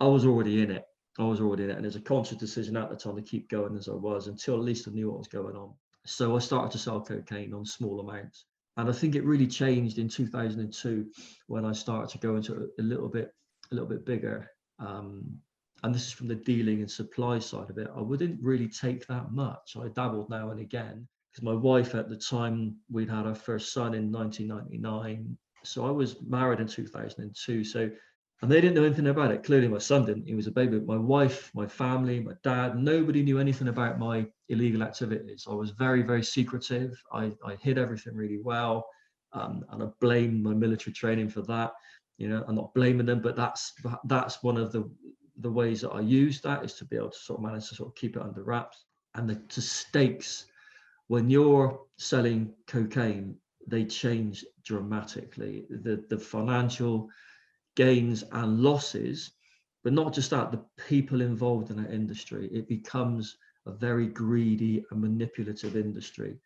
I 0.00 0.06
was 0.06 0.24
already 0.24 0.62
in 0.62 0.70
it. 0.70 0.84
I 1.18 1.24
was 1.24 1.40
already 1.40 1.64
in 1.64 1.70
it, 1.70 1.76
and 1.76 1.84
there's 1.84 1.96
a 1.96 2.00
conscious 2.00 2.36
decision 2.36 2.76
at 2.76 2.90
the 2.90 2.96
time 2.96 3.16
to 3.16 3.22
keep 3.22 3.48
going 3.48 3.76
as 3.76 3.88
I 3.88 3.94
was 3.94 4.28
until 4.28 4.54
at 4.56 4.64
least 4.64 4.86
I 4.86 4.92
knew 4.92 5.10
what 5.10 5.18
was 5.18 5.28
going 5.28 5.56
on. 5.56 5.72
So 6.04 6.36
I 6.36 6.38
started 6.38 6.70
to 6.72 6.78
sell 6.78 7.00
cocaine 7.00 7.54
on 7.54 7.64
small 7.64 8.00
amounts, 8.00 8.44
and 8.76 8.88
I 8.88 8.92
think 8.92 9.14
it 9.14 9.24
really 9.24 9.46
changed 9.46 9.98
in 9.98 10.08
2002 10.08 11.06
when 11.46 11.64
I 11.64 11.72
started 11.72 12.10
to 12.10 12.18
go 12.18 12.36
into 12.36 12.68
a 12.78 12.82
little 12.82 13.08
bit, 13.08 13.32
a 13.70 13.74
little 13.74 13.88
bit 13.88 14.04
bigger. 14.04 14.50
Um, 14.78 15.38
and 15.82 15.94
this 15.94 16.06
is 16.06 16.12
from 16.12 16.28
the 16.28 16.34
dealing 16.34 16.80
and 16.80 16.90
supply 16.90 17.38
side 17.38 17.70
of 17.70 17.78
it. 17.78 17.88
I 17.94 18.00
wouldn't 18.00 18.42
really 18.42 18.68
take 18.68 19.06
that 19.06 19.32
much. 19.32 19.76
I 19.78 19.88
dabbled 19.88 20.30
now 20.30 20.50
and 20.50 20.60
again 20.60 21.06
because 21.32 21.44
my 21.44 21.54
wife 21.54 21.94
at 21.94 22.08
the 22.08 22.16
time 22.16 22.76
we'd 22.90 23.10
had 23.10 23.26
our 23.26 23.34
first 23.34 23.72
son 23.72 23.94
in 23.94 24.10
1999. 24.10 25.36
So 25.64 25.86
I 25.86 25.90
was 25.90 26.16
married 26.22 26.60
in 26.60 26.66
2002. 26.66 27.64
So 27.64 27.90
and 28.42 28.50
they 28.50 28.60
didn't 28.60 28.74
know 28.74 28.84
anything 28.84 29.06
about 29.06 29.30
it. 29.30 29.44
Clearly, 29.44 29.68
my 29.68 29.78
son 29.78 30.04
didn't. 30.04 30.26
He 30.26 30.34
was 30.34 30.46
a 30.46 30.50
baby. 30.50 30.78
My 30.80 30.96
wife, 30.96 31.50
my 31.54 31.66
family, 31.66 32.20
my 32.20 32.34
dad, 32.42 32.78
nobody 32.78 33.22
knew 33.22 33.38
anything 33.38 33.68
about 33.68 33.98
my 33.98 34.26
illegal 34.48 34.82
activities. 34.82 35.46
I 35.50 35.54
was 35.54 35.70
very, 35.70 36.02
very 36.02 36.22
secretive. 36.22 37.02
I, 37.12 37.32
I 37.44 37.54
hid 37.54 37.78
everything 37.78 38.14
really 38.14 38.40
well, 38.42 38.86
um, 39.32 39.64
and 39.70 39.82
I 39.82 39.86
blame 40.00 40.42
my 40.42 40.52
military 40.52 40.92
training 40.92 41.30
for 41.30 41.42
that. 41.42 41.72
You 42.18 42.28
know, 42.28 42.44
I'm 42.46 42.54
not 42.56 42.74
blaming 42.74 43.06
them, 43.06 43.20
but 43.20 43.36
that's 43.36 43.72
that's 44.04 44.42
one 44.42 44.58
of 44.58 44.70
the 44.72 44.90
the 45.40 45.50
ways 45.50 45.82
that 45.82 45.90
I 45.90 46.00
use 46.00 46.40
that 46.42 46.64
is 46.64 46.74
to 46.74 46.84
be 46.84 46.96
able 46.96 47.10
to 47.10 47.18
sort 47.18 47.40
of 47.40 47.44
manage 47.44 47.68
to 47.68 47.74
sort 47.74 47.90
of 47.90 47.94
keep 47.94 48.16
it 48.16 48.22
under 48.22 48.42
wraps. 48.42 48.84
And 49.14 49.28
the, 49.28 49.40
the 49.54 49.60
stakes 49.60 50.46
when 51.08 51.30
you're 51.30 51.80
selling 51.98 52.52
cocaine, 52.66 53.36
they 53.66 53.84
change 53.84 54.44
dramatically. 54.64 55.64
The 55.70 56.04
the 56.08 56.18
financial 56.18 57.08
gains 57.76 58.24
and 58.32 58.60
losses, 58.60 59.32
but 59.84 59.92
not 59.92 60.12
just 60.12 60.30
that, 60.30 60.50
the 60.50 60.64
people 60.88 61.20
involved 61.20 61.70
in 61.70 61.76
that 61.76 61.92
industry, 61.92 62.48
it 62.52 62.68
becomes 62.68 63.36
a 63.66 63.72
very 63.72 64.06
greedy 64.06 64.84
and 64.90 65.00
manipulative 65.00 65.76
industry. 65.76 66.36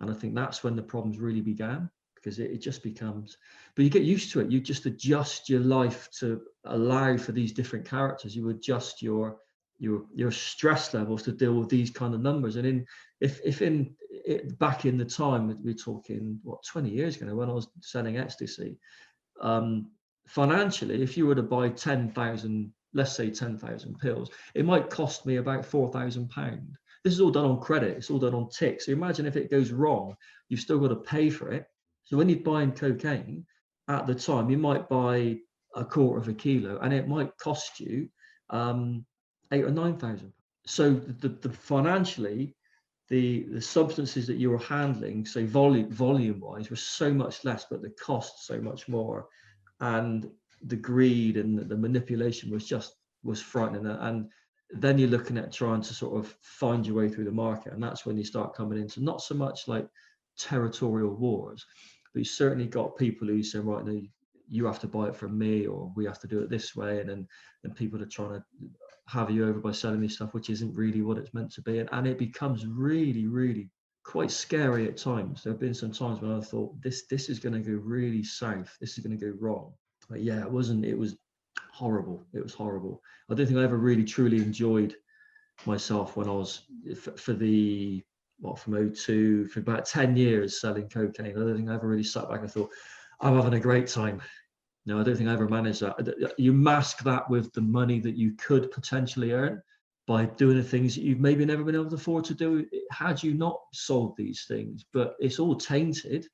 And 0.00 0.10
I 0.10 0.14
think 0.14 0.34
that's 0.34 0.62
when 0.62 0.76
the 0.76 0.82
problems 0.82 1.18
really 1.18 1.40
began 1.40 1.88
because 2.14 2.38
it, 2.38 2.50
it, 2.50 2.58
just 2.58 2.82
becomes, 2.82 3.36
but 3.74 3.84
you 3.84 3.90
get 3.90 4.02
used 4.02 4.32
to 4.32 4.40
it. 4.40 4.50
You 4.50 4.60
just 4.60 4.86
adjust 4.86 5.48
your 5.48 5.60
life 5.60 6.08
to 6.18 6.42
allow 6.64 7.16
for 7.16 7.32
these 7.32 7.52
different 7.52 7.88
characters. 7.88 8.36
You 8.36 8.48
adjust 8.50 9.02
your 9.02 9.38
your 9.78 10.04
your 10.14 10.30
stress 10.30 10.94
levels 10.94 11.24
to 11.24 11.32
deal 11.32 11.54
with 11.54 11.68
these 11.68 11.90
kind 11.90 12.14
of 12.14 12.20
numbers. 12.20 12.56
And 12.56 12.66
in 12.66 12.86
if 13.20 13.40
if 13.44 13.62
in 13.62 13.94
it, 14.08 14.56
back 14.58 14.84
in 14.84 14.96
the 14.96 15.04
time 15.04 15.58
we're 15.62 15.74
talking 15.74 16.38
what 16.44 16.62
20 16.64 16.88
years 16.88 17.16
ago 17.16 17.34
when 17.34 17.50
I 17.50 17.52
was 17.52 17.68
selling 17.80 18.16
ecstasy, 18.16 18.78
um, 19.40 19.90
financially, 20.26 21.02
if 21.02 21.16
you 21.16 21.26
were 21.26 21.34
to 21.34 21.42
buy 21.42 21.68
10,000, 21.68 22.72
let's 22.94 23.16
say 23.16 23.30
10,000 23.30 23.98
pills, 23.98 24.30
it 24.54 24.64
might 24.64 24.90
cost 24.90 25.26
me 25.26 25.36
about 25.36 25.64
4,000 25.64 26.28
pound. 26.30 26.76
This 27.04 27.12
is 27.12 27.20
all 27.20 27.30
done 27.30 27.46
on 27.46 27.60
credit. 27.60 27.96
It's 27.96 28.10
all 28.10 28.18
done 28.18 28.34
on 28.34 28.48
tick. 28.48 28.80
So 28.80 28.92
imagine 28.92 29.26
if 29.26 29.36
it 29.36 29.50
goes 29.50 29.72
wrong, 29.72 30.16
you've 30.48 30.60
still 30.60 30.78
got 30.78 30.88
to 30.88 30.96
pay 30.96 31.30
for 31.30 31.50
it. 31.50 31.66
So 32.04 32.16
when 32.16 32.28
you're 32.28 32.40
buying 32.40 32.72
cocaine 32.72 33.44
at 33.88 34.06
the 34.06 34.14
time, 34.14 34.50
you 34.50 34.58
might 34.58 34.88
buy 34.88 35.38
a 35.74 35.84
quarter 35.84 36.20
of 36.20 36.28
a 36.28 36.34
kilo 36.34 36.78
and 36.78 36.92
it 36.92 37.08
might 37.08 37.36
cost 37.38 37.80
you 37.80 38.08
um, 38.50 39.04
eight 39.52 39.64
or 39.64 39.70
9,000. 39.70 40.32
So 40.66 40.94
the, 40.94 41.28
the 41.28 41.50
financially, 41.50 42.54
the, 43.08 43.46
the 43.50 43.60
substances 43.60 44.26
that 44.28 44.36
you 44.36 44.50
were 44.50 44.58
handling, 44.58 45.26
say 45.26 45.44
volume 45.44 45.90
volume 45.90 46.40
wise, 46.40 46.70
were 46.70 46.76
so 46.76 47.12
much 47.12 47.44
less, 47.44 47.66
but 47.68 47.82
the 47.82 47.90
cost 47.90 48.46
so 48.46 48.60
much 48.60 48.88
more 48.88 49.26
and 49.80 50.30
the 50.64 50.76
greed 50.76 51.36
and 51.36 51.58
the 51.58 51.76
manipulation 51.76 52.50
was 52.50 52.66
just 52.66 52.94
was 53.24 53.40
frightening. 53.40 53.86
And 53.86 54.28
then 54.70 54.98
you're 54.98 55.08
looking 55.08 55.38
at 55.38 55.52
trying 55.52 55.82
to 55.82 55.94
sort 55.94 56.18
of 56.18 56.34
find 56.40 56.86
your 56.86 56.96
way 56.96 57.08
through 57.08 57.24
the 57.24 57.30
market 57.30 57.72
and 57.72 57.82
that's 57.82 58.06
when 58.06 58.16
you 58.16 58.24
start 58.24 58.54
coming 58.54 58.78
into 58.78 59.02
not 59.02 59.20
so 59.20 59.34
much 59.34 59.68
like 59.68 59.86
territorial 60.38 61.14
wars 61.14 61.66
but 62.14 62.20
you 62.20 62.24
certainly 62.24 62.66
got 62.66 62.96
people 62.96 63.28
who 63.28 63.42
say 63.42 63.58
right 63.58 63.84
now 63.84 64.00
you 64.48 64.66
have 64.66 64.78
to 64.78 64.86
buy 64.86 65.08
it 65.08 65.16
from 65.16 65.38
me 65.38 65.66
or 65.66 65.92
we 65.94 66.04
have 66.04 66.18
to 66.18 66.26
do 66.26 66.40
it 66.40 66.50
this 66.50 66.74
way 66.74 67.00
and 67.00 67.10
then 67.10 67.28
and 67.64 67.76
people 67.76 68.02
are 68.02 68.06
trying 68.06 68.30
to 68.34 68.44
have 69.08 69.30
you 69.30 69.46
over 69.46 69.60
by 69.60 69.72
selling 69.72 70.00
me 70.00 70.08
stuff 70.08 70.32
which 70.32 70.50
isn't 70.50 70.74
really 70.74 71.02
what 71.02 71.18
it's 71.18 71.34
meant 71.34 71.52
to 71.52 71.62
be. 71.62 71.78
And, 71.78 71.88
and 71.92 72.06
it 72.06 72.18
becomes 72.18 72.66
really 72.66 73.26
really 73.26 73.70
quite 74.04 74.30
scary 74.30 74.88
at 74.88 74.96
times. 74.96 75.42
There 75.42 75.52
have 75.52 75.60
been 75.60 75.74
some 75.74 75.92
times 75.92 76.20
when 76.20 76.32
I 76.32 76.40
thought 76.40 76.80
this 76.82 77.06
this 77.06 77.28
is 77.28 77.38
going 77.38 77.54
to 77.54 77.60
go 77.60 77.80
really 77.82 78.24
south. 78.24 78.76
This 78.80 78.98
is 78.98 79.04
going 79.04 79.18
to 79.18 79.24
go 79.24 79.36
wrong. 79.40 79.72
But 80.08 80.22
yeah, 80.22 80.40
it 80.40 80.50
wasn't. 80.50 80.84
It 80.84 80.98
was 80.98 81.16
horrible. 81.70 82.24
It 82.32 82.42
was 82.42 82.54
horrible. 82.54 83.02
I 83.30 83.34
don't 83.34 83.46
think 83.46 83.58
I 83.58 83.64
ever 83.64 83.78
really 83.78 84.04
truly 84.04 84.38
enjoyed 84.38 84.96
myself 85.66 86.16
when 86.16 86.28
I 86.28 86.32
was 86.32 86.62
for 87.16 87.32
the 87.32 88.02
what 88.40 88.58
from 88.58 88.92
02 88.92 89.46
for 89.46 89.60
about 89.60 89.86
10 89.86 90.16
years 90.16 90.60
selling 90.60 90.88
cocaine. 90.88 91.26
I 91.26 91.32
don't 91.32 91.56
think 91.56 91.70
I 91.70 91.74
ever 91.74 91.86
really 91.86 92.02
sat 92.02 92.28
back 92.28 92.40
and 92.40 92.50
thought 92.50 92.70
I'm 93.20 93.36
having 93.36 93.54
a 93.54 93.60
great 93.60 93.86
time. 93.86 94.20
No, 94.84 94.98
I 94.98 95.04
don't 95.04 95.16
think 95.16 95.28
I 95.28 95.32
ever 95.32 95.48
managed 95.48 95.80
that. 95.80 96.34
You 96.38 96.52
mask 96.52 97.04
that 97.04 97.30
with 97.30 97.52
the 97.52 97.60
money 97.60 98.00
that 98.00 98.16
you 98.16 98.32
could 98.32 98.72
potentially 98.72 99.32
earn 99.32 99.62
by 100.12 100.26
doing 100.26 100.58
the 100.58 100.62
things 100.62 100.94
that 100.94 101.00
you've 101.00 101.20
maybe 101.20 101.42
never 101.42 101.64
been 101.64 101.74
able 101.74 101.88
to 101.88 101.94
afford 101.94 102.22
to 102.22 102.34
do 102.34 102.66
had 102.90 103.22
you 103.22 103.32
not 103.32 103.58
sold 103.72 104.14
these 104.14 104.44
things. 104.46 104.84
But 104.92 105.16
it's 105.20 105.38
all 105.38 105.56
tainted 105.56 106.26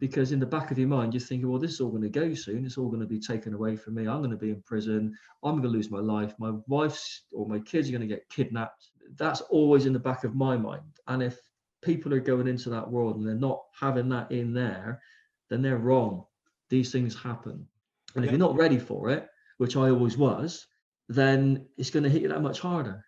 because 0.00 0.32
in 0.32 0.40
the 0.40 0.46
back 0.46 0.72
of 0.72 0.78
your 0.78 0.88
mind, 0.88 1.14
you're 1.14 1.20
thinking, 1.20 1.48
well, 1.48 1.60
this 1.60 1.74
is 1.74 1.80
all 1.80 1.90
going 1.90 2.02
to 2.02 2.08
go 2.08 2.34
soon. 2.34 2.66
It's 2.66 2.78
all 2.78 2.88
going 2.88 2.98
to 2.98 3.06
be 3.06 3.20
taken 3.20 3.54
away 3.54 3.76
from 3.76 3.94
me. 3.94 4.08
I'm 4.08 4.18
going 4.18 4.32
to 4.32 4.36
be 4.36 4.50
in 4.50 4.60
prison. 4.62 5.14
I'm 5.44 5.52
going 5.52 5.62
to 5.62 5.68
lose 5.68 5.88
my 5.88 6.00
life. 6.00 6.34
My 6.40 6.50
wife's 6.66 7.22
or 7.32 7.46
my 7.46 7.60
kids 7.60 7.88
are 7.88 7.92
going 7.92 8.08
to 8.08 8.12
get 8.12 8.28
kidnapped. 8.28 8.88
That's 9.14 9.40
always 9.42 9.86
in 9.86 9.92
the 9.92 10.00
back 10.00 10.24
of 10.24 10.34
my 10.34 10.56
mind. 10.56 10.98
And 11.06 11.22
if 11.22 11.38
people 11.80 12.12
are 12.14 12.18
going 12.18 12.48
into 12.48 12.70
that 12.70 12.90
world 12.90 13.18
and 13.18 13.24
they're 13.24 13.36
not 13.36 13.62
having 13.78 14.08
that 14.08 14.32
in 14.32 14.52
there, 14.52 15.00
then 15.48 15.62
they're 15.62 15.78
wrong. 15.78 16.24
These 16.70 16.90
things 16.90 17.14
happen. 17.14 17.68
And 18.16 18.24
if 18.24 18.32
you're 18.32 18.38
not 18.40 18.56
ready 18.56 18.80
for 18.80 19.10
it, 19.10 19.28
which 19.58 19.76
I 19.76 19.90
always 19.90 20.18
was, 20.18 20.66
then 21.08 21.64
it's 21.78 21.90
going 21.90 22.02
to 22.02 22.10
hit 22.10 22.22
you 22.22 22.28
that 22.28 22.42
much 22.42 22.58
harder. 22.58 23.04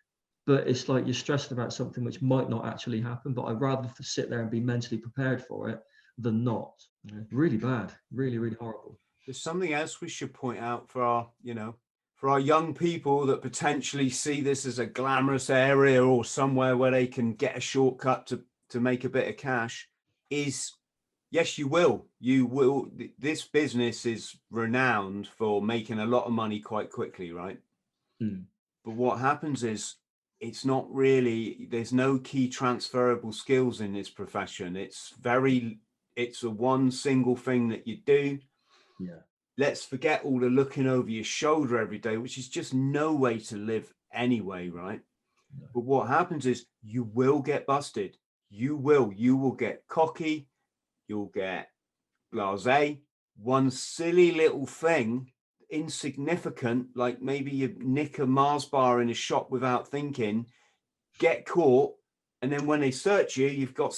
But 0.46 0.68
it's 0.68 0.88
like 0.88 1.06
you're 1.06 1.14
stressed 1.14 1.52
about 1.52 1.72
something 1.72 2.04
which 2.04 2.20
might 2.20 2.50
not 2.50 2.66
actually 2.66 3.00
happen. 3.00 3.32
But 3.32 3.44
I'd 3.44 3.60
rather 3.60 3.88
sit 4.00 4.28
there 4.28 4.40
and 4.40 4.50
be 4.50 4.60
mentally 4.60 4.98
prepared 4.98 5.42
for 5.42 5.70
it 5.70 5.80
than 6.18 6.44
not. 6.44 6.74
Really 7.30 7.56
bad, 7.56 7.92
really, 8.12 8.38
really 8.38 8.56
horrible. 8.60 8.98
There's 9.26 9.42
something 9.42 9.72
else 9.72 10.00
we 10.00 10.08
should 10.08 10.34
point 10.34 10.58
out 10.58 10.90
for 10.90 11.02
our, 11.02 11.28
you 11.42 11.54
know, 11.54 11.76
for 12.14 12.28
our 12.28 12.40
young 12.40 12.74
people 12.74 13.26
that 13.26 13.42
potentially 13.42 14.10
see 14.10 14.40
this 14.40 14.66
as 14.66 14.78
a 14.78 14.86
glamorous 14.86 15.50
area 15.50 16.04
or 16.04 16.24
somewhere 16.24 16.76
where 16.76 16.90
they 16.90 17.06
can 17.06 17.34
get 17.34 17.56
a 17.56 17.60
shortcut 17.60 18.26
to 18.28 18.42
to 18.70 18.80
make 18.80 19.04
a 19.04 19.10
bit 19.10 19.28
of 19.28 19.36
cash 19.36 19.88
is 20.30 20.72
yes 21.30 21.58
you 21.58 21.68
will 21.68 22.06
you 22.18 22.46
will 22.46 22.88
this 23.18 23.44
business 23.44 24.06
is 24.06 24.34
renowned 24.50 25.26
for 25.26 25.60
making 25.60 25.98
a 25.98 26.06
lot 26.06 26.24
of 26.24 26.32
money 26.32 26.60
quite 26.60 26.90
quickly 26.90 27.30
right 27.30 27.60
Mm. 28.22 28.44
But 28.84 28.94
what 28.94 29.18
happens 29.18 29.64
is 29.64 29.96
it's 30.40 30.64
not 30.64 30.86
really 30.92 31.68
there's 31.70 31.92
no 31.92 32.18
key 32.18 32.48
transferable 32.48 33.32
skills 33.32 33.80
in 33.80 33.92
this 33.92 34.10
profession. 34.10 34.76
It's 34.76 35.14
very 35.20 35.78
it's 36.16 36.42
a 36.42 36.50
one 36.50 36.90
single 36.90 37.36
thing 37.36 37.68
that 37.68 37.86
you 37.86 37.98
do. 38.04 38.38
Yeah. 39.00 39.22
Let's 39.56 39.84
forget 39.84 40.24
all 40.24 40.40
the 40.40 40.48
looking 40.48 40.86
over 40.86 41.08
your 41.08 41.24
shoulder 41.24 41.78
every 41.78 41.98
day, 41.98 42.16
which 42.16 42.38
is 42.38 42.48
just 42.48 42.74
no 42.74 43.14
way 43.14 43.38
to 43.38 43.56
live 43.56 43.92
anyway, 44.12 44.68
right? 44.68 45.00
Yeah. 45.58 45.66
But 45.72 45.84
what 45.84 46.08
happens 46.08 46.46
is 46.46 46.66
you 46.82 47.04
will 47.04 47.40
get 47.40 47.66
busted. 47.66 48.16
You 48.50 48.76
will. 48.76 49.12
You 49.14 49.36
will 49.36 49.52
get 49.52 49.84
cocky. 49.88 50.48
You'll 51.08 51.30
get 51.34 51.68
blase. 52.32 52.98
One 53.36 53.70
silly 53.70 54.32
little 54.32 54.66
thing 54.66 55.32
insignificant, 55.74 56.88
like 56.94 57.20
maybe 57.20 57.50
you 57.50 57.74
nick 57.78 58.18
a 58.18 58.26
Mars 58.26 58.64
bar 58.64 59.02
in 59.02 59.10
a 59.10 59.14
shop 59.14 59.50
without 59.50 59.88
thinking, 59.88 60.46
get 61.18 61.46
caught, 61.46 61.94
and 62.42 62.52
then 62.52 62.66
when 62.66 62.80
they 62.80 62.90
search 62.90 63.36
you, 63.36 63.48
you've 63.48 63.74
got 63.74 63.96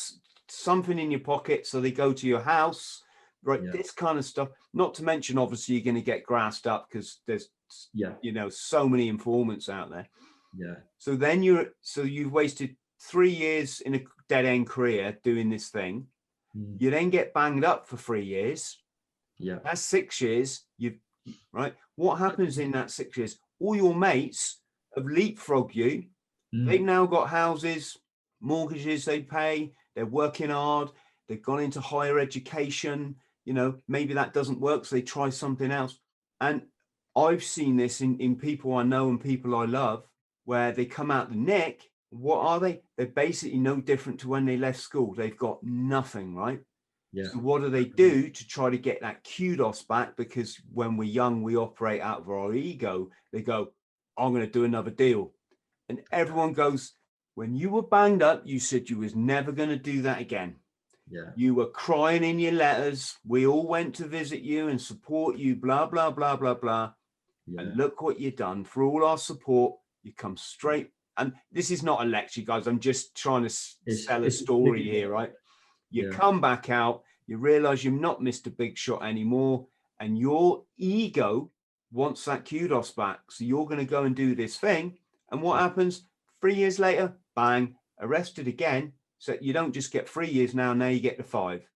something 0.49 0.99
in 0.99 1.11
your 1.11 1.21
pocket, 1.21 1.67
so 1.67 1.81
they 1.81 1.91
go 1.91 2.13
to 2.13 2.27
your 2.27 2.41
house, 2.41 3.03
right? 3.43 3.63
Yeah. 3.63 3.71
This 3.73 3.91
kind 3.91 4.19
of 4.19 4.25
stuff. 4.25 4.49
Not 4.73 4.95
to 4.95 5.05
mention, 5.05 5.39
obviously, 5.39 5.75
you're 5.75 5.85
going 5.85 5.97
to 5.97 6.03
get 6.03 6.25
grassed 6.25 6.67
up 6.67 6.89
because 6.89 7.21
there's, 7.27 7.49
yeah, 7.93 8.13
you 8.23 8.33
know, 8.33 8.49
so 8.49 8.89
many 8.89 9.09
informants 9.09 9.69
out 9.69 9.91
there. 9.91 10.09
Yeah. 10.57 10.77
So 10.99 11.17
then 11.17 11.43
you're 11.43 11.69
so 11.81 12.03
you've 12.03 12.33
wasted 12.33 12.77
three 13.03 13.31
years 13.31 13.81
in 13.81 13.95
a 13.95 14.05
dead 14.29 14.45
end 14.45 14.69
career 14.69 15.19
doing 15.23 15.51
this 15.51 15.69
thing. 15.69 16.07
Mm. 16.57 16.81
You 16.81 16.91
then 16.91 17.11
get 17.11 17.35
banged 17.35 17.65
up 17.65 17.87
for 17.87 17.97
three 17.97 18.25
years. 18.25 18.79
Yeah. 19.39 19.59
That's 19.65 19.83
six 19.83 20.21
years. 20.21 20.63
You 20.79 20.95
right. 21.53 21.75
What 21.97 22.17
happens 22.17 22.59
in 22.59 22.73
that 22.73 22.91
six 22.91 23.17
years? 23.17 23.39
All 23.61 23.77
your 23.77 23.95
mates 23.95 24.61
have 24.95 25.05
leapfrogged 25.05 25.75
you. 25.75 26.05
Mm. 26.55 26.69
They've 26.69 26.81
now 26.81 27.07
got 27.07 27.29
houses, 27.29 27.97
mortgages 28.41 29.05
they 29.05 29.21
pay. 29.21 29.73
They're 29.95 30.07
working 30.07 30.51
hard. 30.51 30.91
They've 31.29 31.43
gone 31.43 31.61
into 31.61 31.81
higher 31.81 32.19
education. 32.19 33.17
You 33.45 33.55
know, 33.55 33.77
maybe 33.89 34.15
that 34.15 34.33
doesn't 34.33 34.61
work, 34.61 34.85
so 34.85 34.97
they 34.97 35.03
try 35.03 35.31
something 35.31 35.71
else. 35.71 35.99
And 36.41 36.63
I've 37.17 37.45
seen 37.45 37.77
this 37.77 38.01
in, 38.01 38.19
in 38.19 38.37
people 38.37 38.75
I 38.75 38.83
know 38.83 39.09
and 39.09 39.21
people 39.21 39.55
I 39.55 39.65
love, 39.65 40.05
where 40.45 40.73
they 40.73 40.85
come 40.85 41.11
out 41.11 41.31
the 41.31 41.37
neck. 41.37 41.81
What 42.11 42.41
are 42.41 42.61
they? 42.61 42.83
They're 42.97 43.07
basically 43.07 43.59
no 43.59 43.81
different 43.81 44.21
to 44.21 44.29
when 44.29 44.45
they 44.45 44.57
left 44.57 44.81
school. 44.81 45.15
They've 45.15 45.37
got 45.37 45.63
nothing, 45.63 46.35
right? 46.35 46.61
Yeah. 47.13 47.29
So 47.33 47.39
what 47.39 47.63
do 47.63 47.71
they 47.71 47.85
do 47.85 48.29
to 48.29 48.47
try 48.47 48.71
to 48.71 48.79
get 48.79 49.01
that 49.01 49.25
kudos 49.25 49.83
back? 49.85 50.17
Because 50.17 50.61
when 50.73 50.97
we're 50.97 51.05
young, 51.05 51.43
we 51.43 51.57
operate 51.57 52.01
out 52.03 52.21
of 52.21 52.29
our 52.29 52.55
ego. 52.55 53.11
They 53.33 53.43
go, 53.43 53.73
I'm 54.19 54.33
going 54.33 54.45
to 54.45 54.51
do 54.53 54.65
another 54.65 54.91
deal. 54.91 55.33
And 55.89 56.03
everyone 56.13 56.53
goes, 56.53 56.93
when 57.35 57.55
you 57.55 57.71
were 57.71 57.83
banged 57.83 58.23
up, 58.23 58.43
you 58.45 58.59
said 58.59 58.91
you 58.91 58.99
was 58.99 59.15
never 59.15 59.53
going 59.53 59.69
to 59.69 59.77
do 59.77 60.03
that 60.03 60.21
again. 60.21 60.57
Yeah. 61.09 61.31
You 61.37 61.55
were 61.55 61.67
crying 61.67 62.25
in 62.25 62.39
your 62.39 62.53
letters. 62.53 63.17
We 63.27 63.47
all 63.47 63.67
went 63.67 63.95
to 63.97 64.07
visit 64.07 64.41
you 64.43 64.69
and 64.69 64.81
support 64.81 65.37
you, 65.37 65.55
blah, 65.55 65.87
blah, 65.87 66.11
blah, 66.11 66.37
blah, 66.37 66.55
blah. 66.55 66.93
Yeah. 67.47 67.61
And 67.61 67.77
look 67.77 68.03
what 68.03 68.19
you've 68.19 68.37
done 68.37 68.65
for 68.65 68.83
all 68.83 69.05
our 69.05 69.19
support. 69.19 69.75
You 70.03 70.13
come 70.13 70.37
straight. 70.37 70.91
And 71.17 71.33
this 71.53 71.71
is 71.71 71.83
not 71.83 72.03
a 72.03 72.09
lecture, 72.09 72.43
guys. 72.43 72.67
I'm 72.67 72.81
just 72.81 73.15
trying 73.15 73.43
to 73.43 73.47
It's- 73.87 74.05
sell 74.05 74.25
a 74.25 74.31
story 74.31 74.83
here, 74.83 75.09
right? 75.09 75.33
You 75.91 76.11
Yeah. 76.11 76.17
come 76.17 76.41
back 76.41 76.71
out, 76.71 77.03
you 77.27 77.39
realize 77.39 77.85
you're 77.85 77.93
not 77.93 78.21
Mr. 78.21 78.55
Big 78.55 78.77
Shot 78.77 79.03
anymore, 79.03 79.67
and 80.01 80.19
your 80.19 80.65
ego 80.77 81.51
wants 81.93 82.25
that 82.25 82.45
kudos 82.49 82.91
back. 82.93 83.31
So 83.31 83.45
you're 83.45 83.67
going 83.67 83.79
to 83.79 83.85
go 83.85 84.05
and 84.05 84.15
do 84.15 84.35
this 84.35 84.59
thing. 84.59 84.99
And 85.31 85.43
what 85.43 85.61
happens? 85.61 86.07
Three 86.41 86.55
years 86.55 86.79
later, 86.79 87.17
bang, 87.35 87.77
arrested 88.01 88.47
again. 88.49 88.93
So 89.19 89.37
you 89.41 89.53
don't 89.53 89.73
just 89.73 89.93
get 89.93 90.09
three 90.09 90.29
years 90.29 90.55
now, 90.55 90.75
now 90.75 90.89
you 90.89 91.01
get 91.01 91.17
the 91.17 91.23
five. 91.25 91.67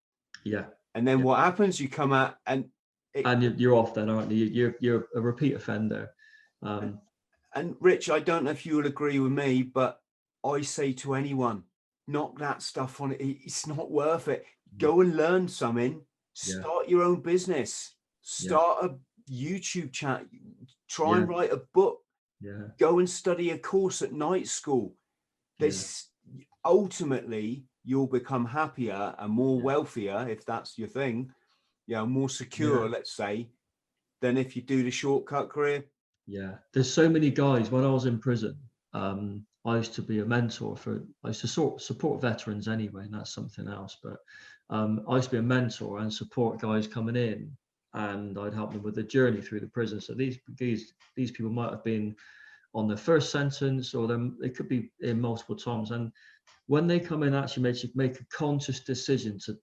Yeah. 0.45 0.67
And 0.95 1.07
then 1.07 1.19
Yeah. 1.21 1.25
what 1.25 1.39
happens? 1.39 1.81
You 1.81 1.89
come 1.89 2.13
out 2.13 2.37
and 2.47 2.71
it, 3.13 3.27
And 3.27 3.43
you're, 3.59 3.75
off 3.75 3.95
then, 3.95 4.09
aren't 4.09 4.31
you? 4.31 4.45
You're 4.47 4.77
you're 4.81 5.09
a 5.17 5.21
repeat 5.21 5.55
offender. 5.55 6.11
Um, 6.63 7.01
and 7.57 7.75
Rich, 7.81 8.09
I 8.09 8.21
don't 8.21 8.45
know 8.45 8.53
if 8.53 8.65
you 8.65 8.77
will 8.77 8.87
agree 8.87 9.19
with 9.19 9.33
me, 9.33 9.63
but 9.65 10.01
I 10.45 10.61
say 10.61 10.93
to 10.95 11.15
anyone, 11.15 11.65
knock 12.11 12.39
that 12.39 12.63
stuff 12.63 13.01
on 13.01 13.13
it. 13.13 13.21
It's 13.21 13.67
not 13.67 13.91
worth 13.91 14.29
it. 14.29 14.45
Go 14.79 15.01
and 15.01 15.17
learn 15.17 15.49
something. 15.49 16.01
Yeah. 16.47 16.61
Start 16.61 16.89
your 16.89 17.03
own 17.03 17.21
business. 17.23 17.95
Yeah. 18.41 18.49
Start 18.49 18.85
a 18.85 19.33
YouTube 19.33 19.93
channel. 19.93 20.27
Try 20.89 21.19
and 21.19 21.29
write 21.29 21.53
a 21.53 21.63
book. 21.75 21.99
yeah. 22.41 22.69
Go 22.79 22.99
and 22.99 23.09
study 23.09 23.51
a 23.51 23.59
course 23.59 24.03
at 24.03 24.13
night 24.13 24.47
school. 24.49 24.95
Yeah. 25.59 25.67
This 25.67 26.09
ultimately 26.65 27.65
you'll 27.85 28.07
become 28.07 28.45
happier 28.45 29.15
and 29.19 29.33
more 29.33 29.59
Yeah. 29.59 29.65
wealthier 29.65 30.29
if 30.29 30.45
that's 30.45 30.79
your 30.79 30.89
thing. 30.89 31.33
You 31.87 31.97
know, 31.97 32.07
more 32.07 32.29
secure, 32.29 32.89
let's 32.89 33.13
say, 33.17 33.49
than 34.21 34.37
if 34.37 34.55
you 34.55 34.63
do 34.63 34.83
the 34.83 34.91
shortcut 34.91 35.49
career. 35.49 35.85
Yeah, 36.27 36.59
there's 36.73 36.93
so 36.93 37.09
many 37.09 37.31
guys. 37.31 37.71
When 37.71 37.85
I 37.85 37.91
was 37.91 38.07
in 38.07 38.21
prison, 38.21 38.57
um, 38.93 39.45
I 39.65 39.77
used 39.77 39.95
to 39.95 40.03
be 40.03 40.21
a 40.21 40.25
mentor 40.25 40.77
for. 40.77 41.03
I 41.25 41.29
used 41.29 41.43
to 41.43 41.49
sort 41.49 41.83
support 41.83 42.21
veterans 42.21 42.69
anyway, 42.69 43.05
and 43.05 43.15
that's 43.15 43.35
something 43.35 43.69
else. 43.69 43.99
But 44.03 44.17
um, 44.71 45.05
I 45.09 45.17
used 45.17 45.31
to 45.31 45.37
be 45.37 45.39
a 45.39 45.43
mentor 45.43 45.99
and 45.99 46.13
support 46.13 46.61
guys 46.61 46.87
coming 46.87 47.17
in, 47.17 47.57
and 47.95 48.39
I'd 48.39 48.55
help 48.55 48.73
them 48.73 48.83
with 48.83 48.95
the 48.95 49.03
journey 49.03 49.41
through 49.41 49.61
the 49.61 49.69
prison. 49.69 50.01
So 50.01 50.15
these 50.15 50.39
these 50.57 50.95
these 51.17 51.31
people 51.31 51.53
might 51.53 51.71
have 51.71 51.85
been 51.85 52.17
on 52.75 52.89
their 52.89 52.97
first 52.97 53.31
sentence, 53.31 53.95
or 53.95 54.07
they 54.41 54.49
could 54.51 54.69
be 54.69 54.91
in 55.01 55.21
multiple 55.21 55.57
times. 55.57 55.91
And 55.91 56.11
when 56.67 56.87
they 56.87 57.01
come 57.01 57.23
in, 57.23 57.35
actually 57.35 57.65
make 57.65 57.97
make 57.97 58.21
a 58.21 58.25
conscious 58.27 58.81
decision 58.81 59.39
to, 59.45 59.59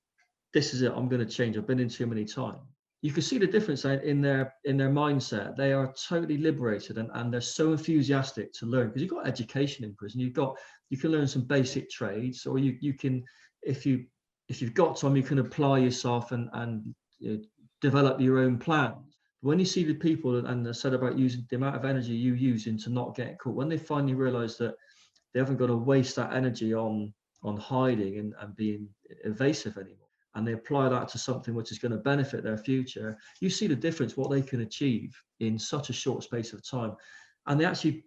this 0.53 0.73
is 0.73 0.83
it. 0.83 0.93
I'm 0.95 1.09
going 1.09 1.25
to 1.25 1.33
change. 1.33 1.57
I've 1.57 1.67
been 1.67 1.79
in 1.79 1.89
too 1.89 2.05
many 2.05 2.25
times 2.25 2.59
you 3.01 3.11
can 3.11 3.21
see 3.21 3.37
the 3.37 3.47
difference 3.47 3.85
in- 3.85 4.21
their 4.21 4.53
in 4.65 4.77
their 4.77 4.89
mindset. 4.89 5.55
They 5.55 5.71
are 5.71 5.93
totally 5.93 6.37
liberated 6.37 6.97
and, 6.97 7.09
and 7.13 7.31
they're 7.31 7.41
so 7.41 7.71
enthusiastic 7.71 8.53
to 8.53 8.65
learn 8.65 8.87
because 8.87 9.01
you've 9.01 9.11
got 9.11 9.27
education 9.27 9.85
in 9.85 9.93
prison. 9.93 10.19
You've 10.19 10.33
got 10.33 10.57
you 10.89 10.97
can 10.97 11.11
learn 11.11 11.27
some 11.27 11.43
basic 11.43 11.89
trades, 11.89 12.45
or 12.45 12.57
you 12.57 12.77
you 12.81 12.93
can 12.93 13.23
if 13.61 13.85
you 13.85 14.05
if 14.49 14.61
you've 14.61 14.73
got 14.73 14.97
time, 14.97 15.15
you 15.15 15.23
can 15.23 15.39
apply 15.39 15.79
yourself 15.79 16.31
and 16.31 16.49
and 16.53 16.95
you 17.19 17.33
know, 17.33 17.43
develop 17.81 18.19
your 18.19 18.39
own 18.39 18.57
plans. 18.57 19.15
When 19.41 19.59
you 19.59 19.65
see 19.65 19.83
the 19.83 19.93
people 19.93 20.43
and 20.45 20.67
I 20.67 20.71
said 20.71 20.95
about 20.95 21.19
using 21.19 21.45
the 21.49 21.57
amount 21.57 21.75
of 21.75 21.85
energy 21.85 22.13
you 22.13 22.33
use 22.33 22.65
into 22.65 22.89
not 22.89 23.15
get 23.15 23.37
caught, 23.37 23.55
when 23.55 23.69
they 23.69 23.77
finally 23.77 24.15
realize 24.15 24.57
that 24.57 24.75
they 25.33 25.39
haven't 25.39 25.57
got 25.57 25.67
to 25.67 25.77
waste 25.77 26.15
that 26.15 26.33
energy 26.33 26.73
on 26.73 27.13
on 27.43 27.57
hiding 27.57 28.17
and, 28.17 28.33
and 28.41 28.55
being 28.55 28.89
evasive 29.23 29.77
anymore 29.77 30.06
and 30.37 30.47
they 30.47 30.53
apply 30.53 30.87
that 30.87 31.07
to 31.09 31.17
something 31.17 31.55
which 31.55 31.71
is 31.71 31.79
going 31.79 31.91
to 31.91 31.97
benefit 31.97 32.43
their 32.43 32.59
future, 32.59 33.17
you 33.41 33.49
see 33.49 33.65
the 33.65 33.75
difference 33.75 34.15
what 34.15 34.29
they 34.29 34.41
can 34.41 34.61
achieve 34.61 35.19
in 35.39 35.57
such 35.57 35.89
a 35.89 35.93
short 35.93 36.21
space 36.21 36.53
of 36.53 36.63
time. 36.63 36.95
And 37.47 37.59
they 37.59 37.65
actually, 37.65 38.03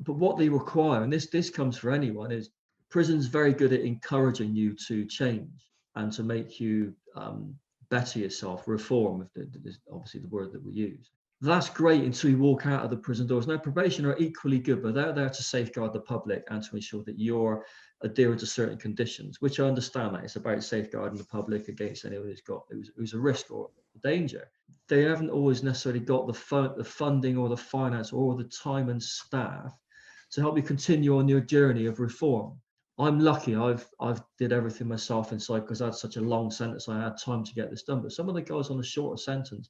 but 0.00 0.14
what 0.14 0.36
they 0.36 0.48
require, 0.48 1.04
and 1.04 1.12
this 1.12 1.28
this 1.28 1.50
comes 1.50 1.78
for 1.78 1.92
anyone, 1.92 2.32
is 2.32 2.50
prison's 2.90 3.26
very 3.26 3.52
good 3.52 3.72
at 3.72 3.82
encouraging 3.82 4.56
you 4.56 4.74
to 4.88 5.04
change 5.04 5.70
and 5.94 6.12
to 6.12 6.24
make 6.24 6.58
you 6.58 6.94
um, 7.14 7.54
better 7.90 8.18
yourself, 8.18 8.66
reform, 8.66 9.22
if 9.22 9.32
the, 9.34 9.72
obviously 9.92 10.20
the 10.20 10.28
word 10.28 10.52
that 10.52 10.64
we 10.64 10.72
use. 10.72 11.12
That's 11.40 11.70
great 11.70 12.02
until 12.02 12.30
you 12.30 12.38
walk 12.38 12.66
out 12.66 12.82
of 12.82 12.90
the 12.90 12.96
prison 12.96 13.28
doors. 13.28 13.46
Now, 13.46 13.56
probation 13.56 14.04
are 14.04 14.18
equally 14.18 14.58
good, 14.58 14.82
but 14.82 14.94
they're 14.94 15.12
there 15.12 15.30
to 15.30 15.42
safeguard 15.44 15.92
the 15.92 16.00
public 16.00 16.42
and 16.50 16.60
to 16.64 16.74
ensure 16.74 17.04
that 17.04 17.20
you're 17.20 17.64
adhering 18.02 18.38
to 18.38 18.46
certain 18.46 18.78
conditions, 18.78 19.40
which 19.40 19.58
I 19.58 19.66
understand 19.66 20.14
that 20.14 20.24
it's 20.24 20.36
about 20.36 20.62
safeguarding 20.62 21.18
the 21.18 21.24
public 21.24 21.68
against 21.68 22.04
anyone 22.04 22.28
who's 22.28 22.40
got 22.40 22.64
who's, 22.70 22.90
who's 22.96 23.14
a 23.14 23.18
risk 23.18 23.50
or 23.50 23.70
a 23.96 24.08
danger. 24.08 24.48
They 24.88 25.02
haven't 25.02 25.30
always 25.30 25.62
necessarily 25.62 26.00
got 26.00 26.26
the 26.26 26.74
the 26.76 26.84
funding 26.84 27.36
or 27.36 27.48
the 27.48 27.56
finance 27.56 28.12
or 28.12 28.36
the 28.36 28.44
time 28.44 28.88
and 28.88 29.02
staff 29.02 29.76
to 30.30 30.40
help 30.40 30.56
you 30.56 30.62
continue 30.62 31.18
on 31.18 31.28
your 31.28 31.40
journey 31.40 31.86
of 31.86 32.00
reform. 32.00 32.58
I'm 32.98 33.20
lucky. 33.20 33.56
I've 33.56 33.88
I've 34.00 34.22
did 34.38 34.52
everything 34.52 34.88
myself 34.88 35.32
inside 35.32 35.60
because 35.60 35.82
I 35.82 35.86
had 35.86 35.94
such 35.94 36.16
a 36.16 36.20
long 36.20 36.50
sentence. 36.50 36.88
I 36.88 37.00
had 37.00 37.16
time 37.18 37.44
to 37.44 37.54
get 37.54 37.70
this 37.70 37.82
done. 37.82 38.02
But 38.02 38.12
some 38.12 38.28
of 38.28 38.34
the 38.34 38.42
guys 38.42 38.70
on 38.70 38.76
the 38.76 38.84
shorter 38.84 39.20
sentence, 39.20 39.68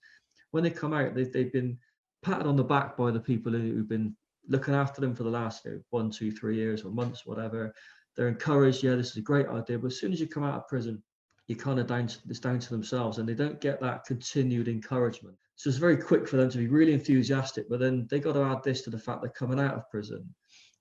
when 0.51 0.63
they 0.63 0.71
come 0.71 0.93
out, 0.93 1.15
they've, 1.15 1.33
they've 1.33 1.53
been 1.53 1.79
patted 2.23 2.47
on 2.47 2.57
the 2.57 2.65
back 2.65 2.97
by 2.97 3.11
the 3.11 3.21
people 3.21 3.53
who, 3.53 3.59
who've 3.59 3.89
been 3.89 4.15
looking 4.49 4.75
after 4.75 5.01
them 5.01 5.15
for 5.15 5.25
the 5.25 5.31
last 5.31 5.65
you 5.65 5.73
know, 5.73 5.81
one, 5.91 6.11
two, 6.11 6.33
three 6.33 6.57
years 6.57 6.83
or 6.83 6.91
months, 6.91 7.27
whatever 7.27 7.75
they're 8.19 8.29
encouraged 8.29 8.83
yeah 8.83 8.95
this 8.95 9.13
is 9.13 9.17
a 9.17 9.23
great 9.23 9.49
idea 9.49 9.79
but 9.79 9.87
as 9.87 9.99
soon 9.99 10.13
as 10.13 10.21
you 10.21 10.27
come 10.27 10.45
out 10.45 10.57
of 10.57 10.69
prison 10.69 11.03
you 11.49 11.57
kind 11.57 11.81
of 11.81 11.87
down 11.87 12.07
to, 12.07 12.19
it's 12.29 12.39
down 12.39 12.59
to 12.59 12.71
themselves 12.71 13.19
and 13.19 13.29
they 13.29 13.35
don't 13.35 13.61
get 13.61 13.81
that 13.81 14.05
continued 14.05 14.69
encouragement. 14.69 15.35
So 15.57 15.69
it's 15.69 15.79
very 15.79 15.97
quick 15.97 16.29
for 16.29 16.37
them 16.37 16.51
to 16.51 16.59
be 16.59 16.69
really 16.69 16.93
enthusiastic 16.93 17.69
but 17.69 17.81
then 17.81 18.07
they 18.11 18.21
got 18.21 18.35
to 18.35 18.45
add 18.45 18.63
this 18.63 18.83
to 18.83 18.91
the 18.91 18.99
fact 18.99 19.23
they're 19.23 19.31
coming 19.31 19.59
out 19.59 19.75
of 19.75 19.91
prison. 19.91 20.33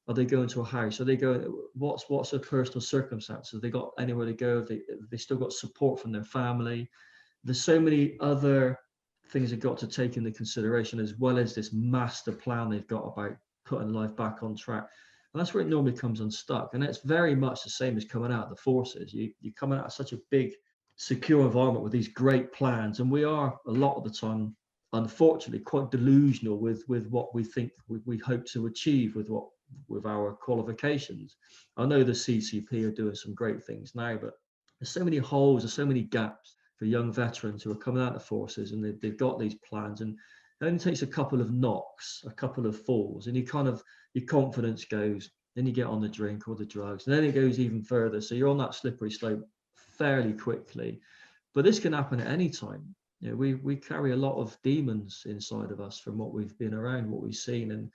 Are 0.08 0.14
they 0.14 0.26
going 0.26 0.48
to 0.50 0.62
a 0.62 0.66
house? 0.66 1.02
Are 1.02 1.06
they 1.06 1.18
going 1.18 1.42
what's 1.74 2.06
what's 2.10 2.32
their 2.32 2.40
personal 2.40 2.82
circumstances? 2.82 3.60
They 3.60 3.70
got 3.70 3.92
anywhere 3.98 4.26
to 4.26 4.34
go? 4.34 4.62
They, 4.62 4.82
they 5.10 5.18
still 5.18 5.38
got 5.38 5.52
support 5.52 6.00
from 6.00 6.12
their 6.12 6.24
family? 6.24 6.90
There's 7.44 7.62
so 7.62 7.80
many 7.80 8.18
other 8.20 8.78
things 9.30 9.50
they've 9.50 9.60
got 9.60 9.78
to 9.80 9.88
take 9.88 10.16
into 10.16 10.32
consideration 10.32 11.00
as 11.00 11.16
well 11.16 11.38
as 11.38 11.56
this 11.56 11.74
master 11.74 12.32
plan 12.32 12.70
they've 12.70 12.88
got 12.88 13.04
about 13.04 13.36
putting 13.66 13.94
life 13.94 14.16
back 14.16 14.44
on 14.44 14.56
track 14.56 14.88
that's 15.40 15.54
where 15.54 15.64
it 15.64 15.70
normally 15.70 15.94
comes 15.94 16.22
unstuck. 16.22 16.74
And 16.74 16.84
it's 16.84 17.00
very 17.00 17.36
much 17.36 17.64
the 17.64 17.70
same 17.70 17.98
as 17.98 18.06
coming 18.06 18.32
out 18.32 18.46
of 18.46 18.50
the 18.50 18.56
forces. 18.56 19.14
You, 19.14 19.32
you're 19.42 19.54
coming 19.54 19.80
out 19.80 19.86
of 19.86 19.94
such 19.94 20.14
a 20.14 20.20
big, 20.32 20.54
secure 20.96 21.46
environment 21.46 21.84
with 21.84 21.94
these 21.94 22.08
great 22.08 22.52
plans. 22.54 23.00
And 23.00 23.12
we 23.12 23.24
are 23.24 23.58
a 23.68 23.72
lot 23.72 23.98
of 23.98 24.04
the 24.04 24.10
time, 24.10 24.56
unfortunately, 24.94 25.60
quite 25.60 25.92
delusional 25.92 26.58
with, 26.58 26.84
with 26.88 27.08
what 27.08 27.36
we 27.36 27.44
think 27.44 27.72
we, 27.88 28.00
we 28.06 28.18
hope 28.18 28.46
to 28.48 28.68
achieve 28.68 29.16
with 29.16 29.30
what 29.30 29.48
with 29.88 30.06
our 30.06 30.34
qualifications. 30.34 31.36
I 31.76 31.86
know 31.86 32.04
the 32.04 32.14
CTP 32.14 32.86
are 32.86 32.92
doing 32.92 33.16
some 33.16 33.34
great 33.34 33.64
things 33.64 33.94
now, 33.96 34.16
but 34.16 34.34
there's 34.80 34.90
so 34.90 35.04
many 35.04 35.18
holes, 35.18 35.64
there's 35.64 35.74
so 35.74 35.86
many 35.86 36.04
gaps 36.04 36.56
for 36.78 36.86
young 36.86 37.12
veterans 37.12 37.64
who 37.64 37.72
are 37.72 37.76
coming 37.76 38.02
out 38.02 38.16
of 38.16 38.22
the 38.22 38.26
forces 38.26 38.72
and 38.72 38.84
they've, 38.84 39.00
they've 39.02 39.18
got 39.18 39.40
these 39.40 39.56
plans. 39.56 40.02
And 40.02 40.16
it 40.62 40.66
only 40.66 40.80
takes 40.80 41.02
a 41.02 41.08
couple 41.08 41.42
of 41.42 41.52
knocks, 41.52 42.24
a 42.26 42.32
couple 42.32 42.66
of 42.66 42.82
falls, 42.86 43.28
and 43.28 43.36
you 43.36 43.46
kind 43.46 43.68
of 43.68 43.84
your 44.18 44.26
confidence 44.26 44.86
goes. 44.86 45.30
Then 45.56 45.66
you 45.66 45.72
get 45.72 45.88
on 45.88 46.02
the 46.02 46.08
drink 46.10 46.48
or 46.48 46.56
the 46.56 46.66
drugs, 46.66 47.08
and 47.08 47.16
then 47.16 47.24
it 47.24 47.34
goes 47.34 47.60
even 47.60 47.82
further. 47.82 48.22
So 48.22 48.36
you're 48.36 48.50
on 48.50 48.60
that 48.60 48.76
slippery 48.76 49.12
slope 49.12 49.44
fairly 49.76 50.34
quickly. 50.34 51.00
But 51.56 51.66
this 51.66 51.80
can 51.80 51.94
happen 51.94 52.20
at 52.20 52.28
any 52.28 52.50
time. 52.50 52.96
You 53.22 53.30
know, 53.30 53.36
we 53.36 53.56
we 53.56 53.76
carry 53.76 54.12
a 54.12 54.24
lot 54.28 54.40
of 54.40 54.56
demons 54.64 55.24
inside 55.26 55.72
of 55.72 55.82
us 55.82 55.98
from 56.00 56.18
what 56.18 56.34
we've 56.34 56.58
been 56.60 56.76
around, 56.76 57.10
what 57.10 57.24
we've 57.24 57.36
seen, 57.36 57.72
and 57.72 57.90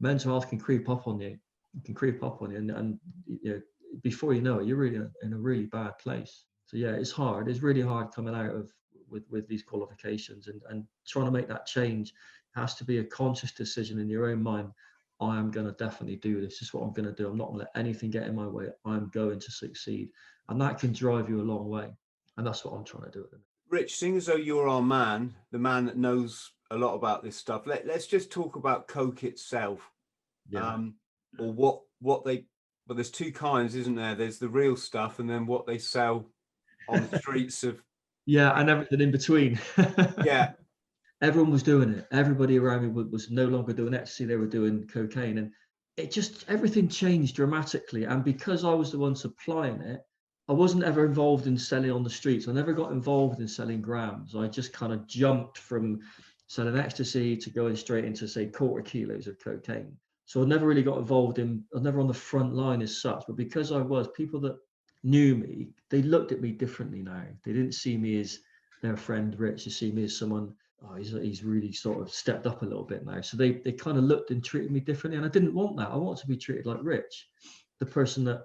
mental 0.00 0.32
health 0.32 0.50
can 0.50 0.58
creep 0.58 0.90
up 0.90 1.08
on 1.08 1.20
you 1.20 1.38
it 1.76 1.84
can 1.84 1.94
creep 1.94 2.22
up 2.22 2.42
on 2.42 2.50
you, 2.50 2.56
and, 2.56 2.70
and 2.70 2.98
you 3.26 3.52
know, 3.52 3.60
before 4.02 4.34
you 4.34 4.40
know 4.40 4.58
it, 4.58 4.66
you're 4.66 4.76
really 4.76 5.00
in 5.22 5.32
a 5.32 5.38
really 5.38 5.66
bad 5.66 5.98
place. 5.98 6.44
So 6.66 6.76
yeah, 6.76 6.92
it's 6.92 7.10
hard. 7.10 7.48
It's 7.48 7.62
really 7.62 7.82
hard 7.82 8.12
coming 8.12 8.34
out 8.34 8.54
of 8.54 8.72
with 9.08 9.24
with 9.30 9.46
these 9.46 9.62
qualifications 9.62 10.48
and 10.48 10.60
and 10.68 10.84
trying 11.06 11.26
to 11.26 11.30
make 11.30 11.48
that 11.48 11.66
change 11.66 12.12
has 12.54 12.74
to 12.74 12.84
be 12.84 12.98
a 12.98 13.04
conscious 13.04 13.52
decision 13.52 13.98
in 13.98 14.08
your 14.08 14.30
own 14.30 14.42
mind. 14.42 14.70
I 15.20 15.38
am 15.38 15.50
going 15.50 15.66
to 15.66 15.72
definitely 15.72 16.16
do 16.16 16.40
this. 16.40 16.58
This 16.58 16.68
is 16.68 16.74
what 16.74 16.82
I'm 16.82 16.92
going 16.92 17.06
to 17.06 17.12
do. 17.12 17.28
I'm 17.28 17.38
not 17.38 17.48
going 17.48 17.60
to 17.60 17.64
let 17.64 17.80
anything 17.80 18.10
get 18.10 18.26
in 18.26 18.34
my 18.34 18.46
way. 18.46 18.66
I'm 18.84 19.08
going 19.14 19.40
to 19.40 19.50
succeed, 19.50 20.10
and 20.48 20.60
that 20.60 20.78
can 20.78 20.92
drive 20.92 21.28
you 21.28 21.40
a 21.40 21.42
long 21.42 21.68
way. 21.68 21.88
And 22.36 22.46
that's 22.46 22.64
what 22.64 22.74
I'm 22.74 22.84
trying 22.84 23.10
to 23.10 23.18
do. 23.18 23.26
Rich, 23.70 23.96
seeing 23.96 24.16
as 24.16 24.26
though 24.26 24.36
you're 24.36 24.68
our 24.68 24.82
man, 24.82 25.34
the 25.50 25.58
man 25.58 25.86
that 25.86 25.96
knows 25.96 26.52
a 26.70 26.76
lot 26.76 26.94
about 26.94 27.22
this 27.24 27.36
stuff, 27.36 27.66
let, 27.66 27.86
let's 27.86 28.06
just 28.06 28.30
talk 28.30 28.56
about 28.56 28.88
Coke 28.88 29.24
itself. 29.24 29.90
Yeah. 30.48 30.66
Um, 30.66 30.94
or 31.38 31.52
what 31.52 31.80
what 32.00 32.24
they 32.24 32.46
but 32.86 32.96
there's 32.96 33.10
two 33.10 33.32
kinds, 33.32 33.74
isn't 33.74 33.96
there? 33.96 34.14
There's 34.14 34.38
the 34.38 34.48
real 34.48 34.76
stuff 34.76 35.18
and 35.18 35.28
then 35.28 35.46
what 35.46 35.66
they 35.66 35.78
sell 35.78 36.30
on 36.88 37.08
the 37.10 37.18
streets 37.18 37.64
of 37.64 37.82
yeah, 38.26 38.58
and 38.58 38.68
everything 38.68 39.00
in 39.00 39.10
between. 39.10 39.58
yeah. 40.24 40.52
Everyone 41.22 41.50
was 41.50 41.62
doing 41.62 41.90
it. 41.94 42.06
Everybody 42.12 42.58
around 42.58 42.82
me 42.82 42.88
was 42.88 43.30
no 43.30 43.46
longer 43.46 43.72
doing 43.72 43.94
ecstasy, 43.94 44.24
they 44.24 44.36
were 44.36 44.46
doing 44.46 44.86
cocaine. 44.86 45.38
And 45.38 45.52
it 45.96 46.10
just 46.10 46.44
everything 46.48 46.88
changed 46.88 47.36
dramatically. 47.36 48.04
And 48.04 48.22
because 48.22 48.64
I 48.64 48.74
was 48.74 48.92
the 48.92 48.98
one 48.98 49.16
supplying 49.16 49.80
it, 49.80 50.00
I 50.48 50.52
wasn't 50.52 50.84
ever 50.84 51.04
involved 51.04 51.46
in 51.46 51.58
selling 51.58 51.90
on 51.90 52.04
the 52.04 52.10
streets. 52.10 52.46
I 52.46 52.52
never 52.52 52.72
got 52.72 52.92
involved 52.92 53.40
in 53.40 53.48
selling 53.48 53.80
grams. 53.80 54.36
I 54.36 54.46
just 54.46 54.72
kind 54.72 54.92
of 54.92 55.06
jumped 55.06 55.58
from 55.58 56.00
selling 56.48 56.78
ecstasy 56.78 57.36
to 57.36 57.50
going 57.50 57.74
straight 57.74 58.04
into 58.04 58.28
say 58.28 58.46
quarter 58.46 58.82
kilos 58.82 59.26
of 59.26 59.38
cocaine. 59.42 59.96
So 60.26 60.42
I 60.42 60.46
never 60.46 60.66
really 60.66 60.82
got 60.82 60.98
involved 60.98 61.38
in, 61.38 61.64
I 61.74 61.80
never 61.80 62.00
on 62.00 62.08
the 62.08 62.14
front 62.14 62.54
line 62.54 62.82
as 62.82 63.00
such. 63.00 63.24
But 63.26 63.36
because 63.36 63.72
I 63.72 63.80
was, 63.80 64.08
people 64.08 64.40
that 64.40 64.56
knew 65.02 65.36
me, 65.36 65.68
they 65.88 66.02
looked 66.02 66.32
at 66.32 66.40
me 66.40 66.52
differently 66.52 67.02
now. 67.02 67.24
They 67.44 67.52
didn't 67.52 67.72
see 67.72 67.96
me 67.96 68.20
as 68.20 68.40
their 68.82 68.96
friend 68.96 69.38
Rich. 69.38 69.64
They 69.64 69.70
see 69.70 69.92
me 69.92 70.04
as 70.04 70.16
someone. 70.16 70.52
Oh, 70.82 70.94
he's 70.94 71.10
he's 71.10 71.42
really 71.42 71.72
sort 71.72 72.00
of 72.00 72.10
stepped 72.10 72.46
up 72.46 72.62
a 72.62 72.66
little 72.66 72.84
bit 72.84 73.04
now. 73.04 73.20
So 73.20 73.36
they 73.36 73.52
they 73.52 73.72
kind 73.72 73.98
of 73.98 74.04
looked 74.04 74.30
and 74.30 74.44
treated 74.44 74.70
me 74.70 74.80
differently, 74.80 75.16
and 75.16 75.26
I 75.26 75.30
didn't 75.30 75.54
want 75.54 75.76
that. 75.78 75.90
I 75.90 75.96
want 75.96 76.18
to 76.18 76.26
be 76.26 76.36
treated 76.36 76.66
like 76.66 76.78
Rich, 76.82 77.28
the 77.80 77.86
person 77.86 78.24
that 78.24 78.42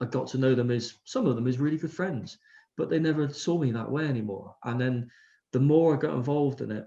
I 0.00 0.06
got 0.06 0.26
to 0.28 0.38
know 0.38 0.54
them 0.54 0.70
as 0.70 0.94
some 1.04 1.26
of 1.26 1.36
them 1.36 1.46
as 1.46 1.58
really 1.58 1.78
good 1.78 1.92
friends, 1.92 2.38
but 2.76 2.90
they 2.90 2.98
never 2.98 3.28
saw 3.28 3.58
me 3.58 3.70
that 3.72 3.90
way 3.90 4.06
anymore. 4.06 4.56
And 4.64 4.80
then 4.80 5.10
the 5.52 5.60
more 5.60 5.94
I 5.94 6.00
got 6.00 6.14
involved 6.14 6.60
in 6.60 6.70
it, 6.70 6.86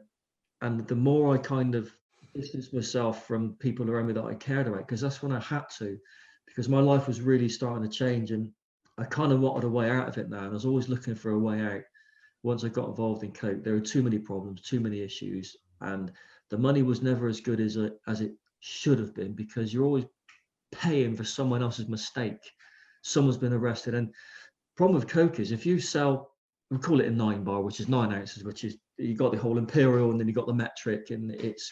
and 0.62 0.88
the 0.88 0.96
more 0.96 1.34
I 1.34 1.38
kind 1.38 1.76
of 1.76 1.92
distanced 2.34 2.74
myself 2.74 3.26
from 3.26 3.56
people 3.56 3.90
around 3.90 4.08
me 4.08 4.14
that 4.14 4.24
I 4.24 4.36
cared 4.36 4.68
about, 4.68 4.88
because 4.88 5.02
that's 5.02 5.22
when 5.24 5.32
I 5.32 5.40
had 5.40 5.66
to, 5.80 5.98
because 6.46 6.70
my 6.70 6.80
life 6.80 7.08
was 7.08 7.22
really 7.22 7.50
starting 7.50 7.90
to 7.90 7.98
change 7.98 8.32
and 8.32 8.52
I 8.98 9.06
kind 9.06 9.32
of 9.32 9.40
wanted 9.40 9.64
a 9.66 9.70
way 9.70 9.90
out 9.90 10.08
of 10.08 10.18
it 10.18 10.30
now, 10.30 10.40
and 10.40 10.48
I 10.48 10.54
was 10.54 10.66
always 10.66 10.90
looking 10.90 11.16
for 11.16 11.32
a 11.32 11.40
way 11.40 11.62
out. 11.62 11.82
Once 12.44 12.64
I 12.64 12.70
got 12.70 12.90
involved 12.90 13.24
in 13.24 13.32
coke, 13.32 13.64
there 13.64 13.74
were 13.74 13.82
too 13.82 14.02
many 14.02 14.18
problems, 14.18 14.62
too 14.62 14.80
many 14.80 15.02
issues, 15.02 15.56
and 15.82 16.12
the 16.50 16.58
money 16.58 16.82
was 16.82 17.02
never 17.02 17.28
as 17.28 17.40
good 17.40 17.60
as 17.60 17.78
it 17.78 18.00
as 18.08 18.22
it 18.22 18.34
should 18.60 19.00
have 19.00 19.14
been 19.14 19.34
because 19.34 19.74
you're 19.74 19.86
always 19.86 20.06
paying 20.72 21.16
for 21.16 21.24
someone 21.24 21.62
else's 21.62 21.88
mistake. 21.88 22.40
Someone's 23.04 23.38
been 23.38 23.54
arrested, 23.54 23.94
and 23.94 24.14
problem 24.76 25.00
with 25.00 25.10
coke 25.10 25.40
is 25.40 25.52
if 25.52 25.66
you 25.66 25.80
sell, 25.80 26.32
we 26.70 26.78
call 26.78 27.00
it 27.02 27.08
a 27.08 27.12
nine 27.12 27.44
bar, 27.44 27.62
which 27.62 27.80
is 27.80 27.88
nine 27.88 28.14
ounces, 28.14 28.44
which 28.44 28.64
is 28.64 28.78
you 28.98 29.16
got 29.16 29.32
the 29.32 29.38
whole 29.38 29.58
imperial, 29.58 30.12
and 30.12 30.20
then 30.20 30.28
you 30.28 30.34
got 30.34 30.48
the 30.48 30.54
metric, 30.54 31.12
and 31.12 31.32
it's 31.32 31.72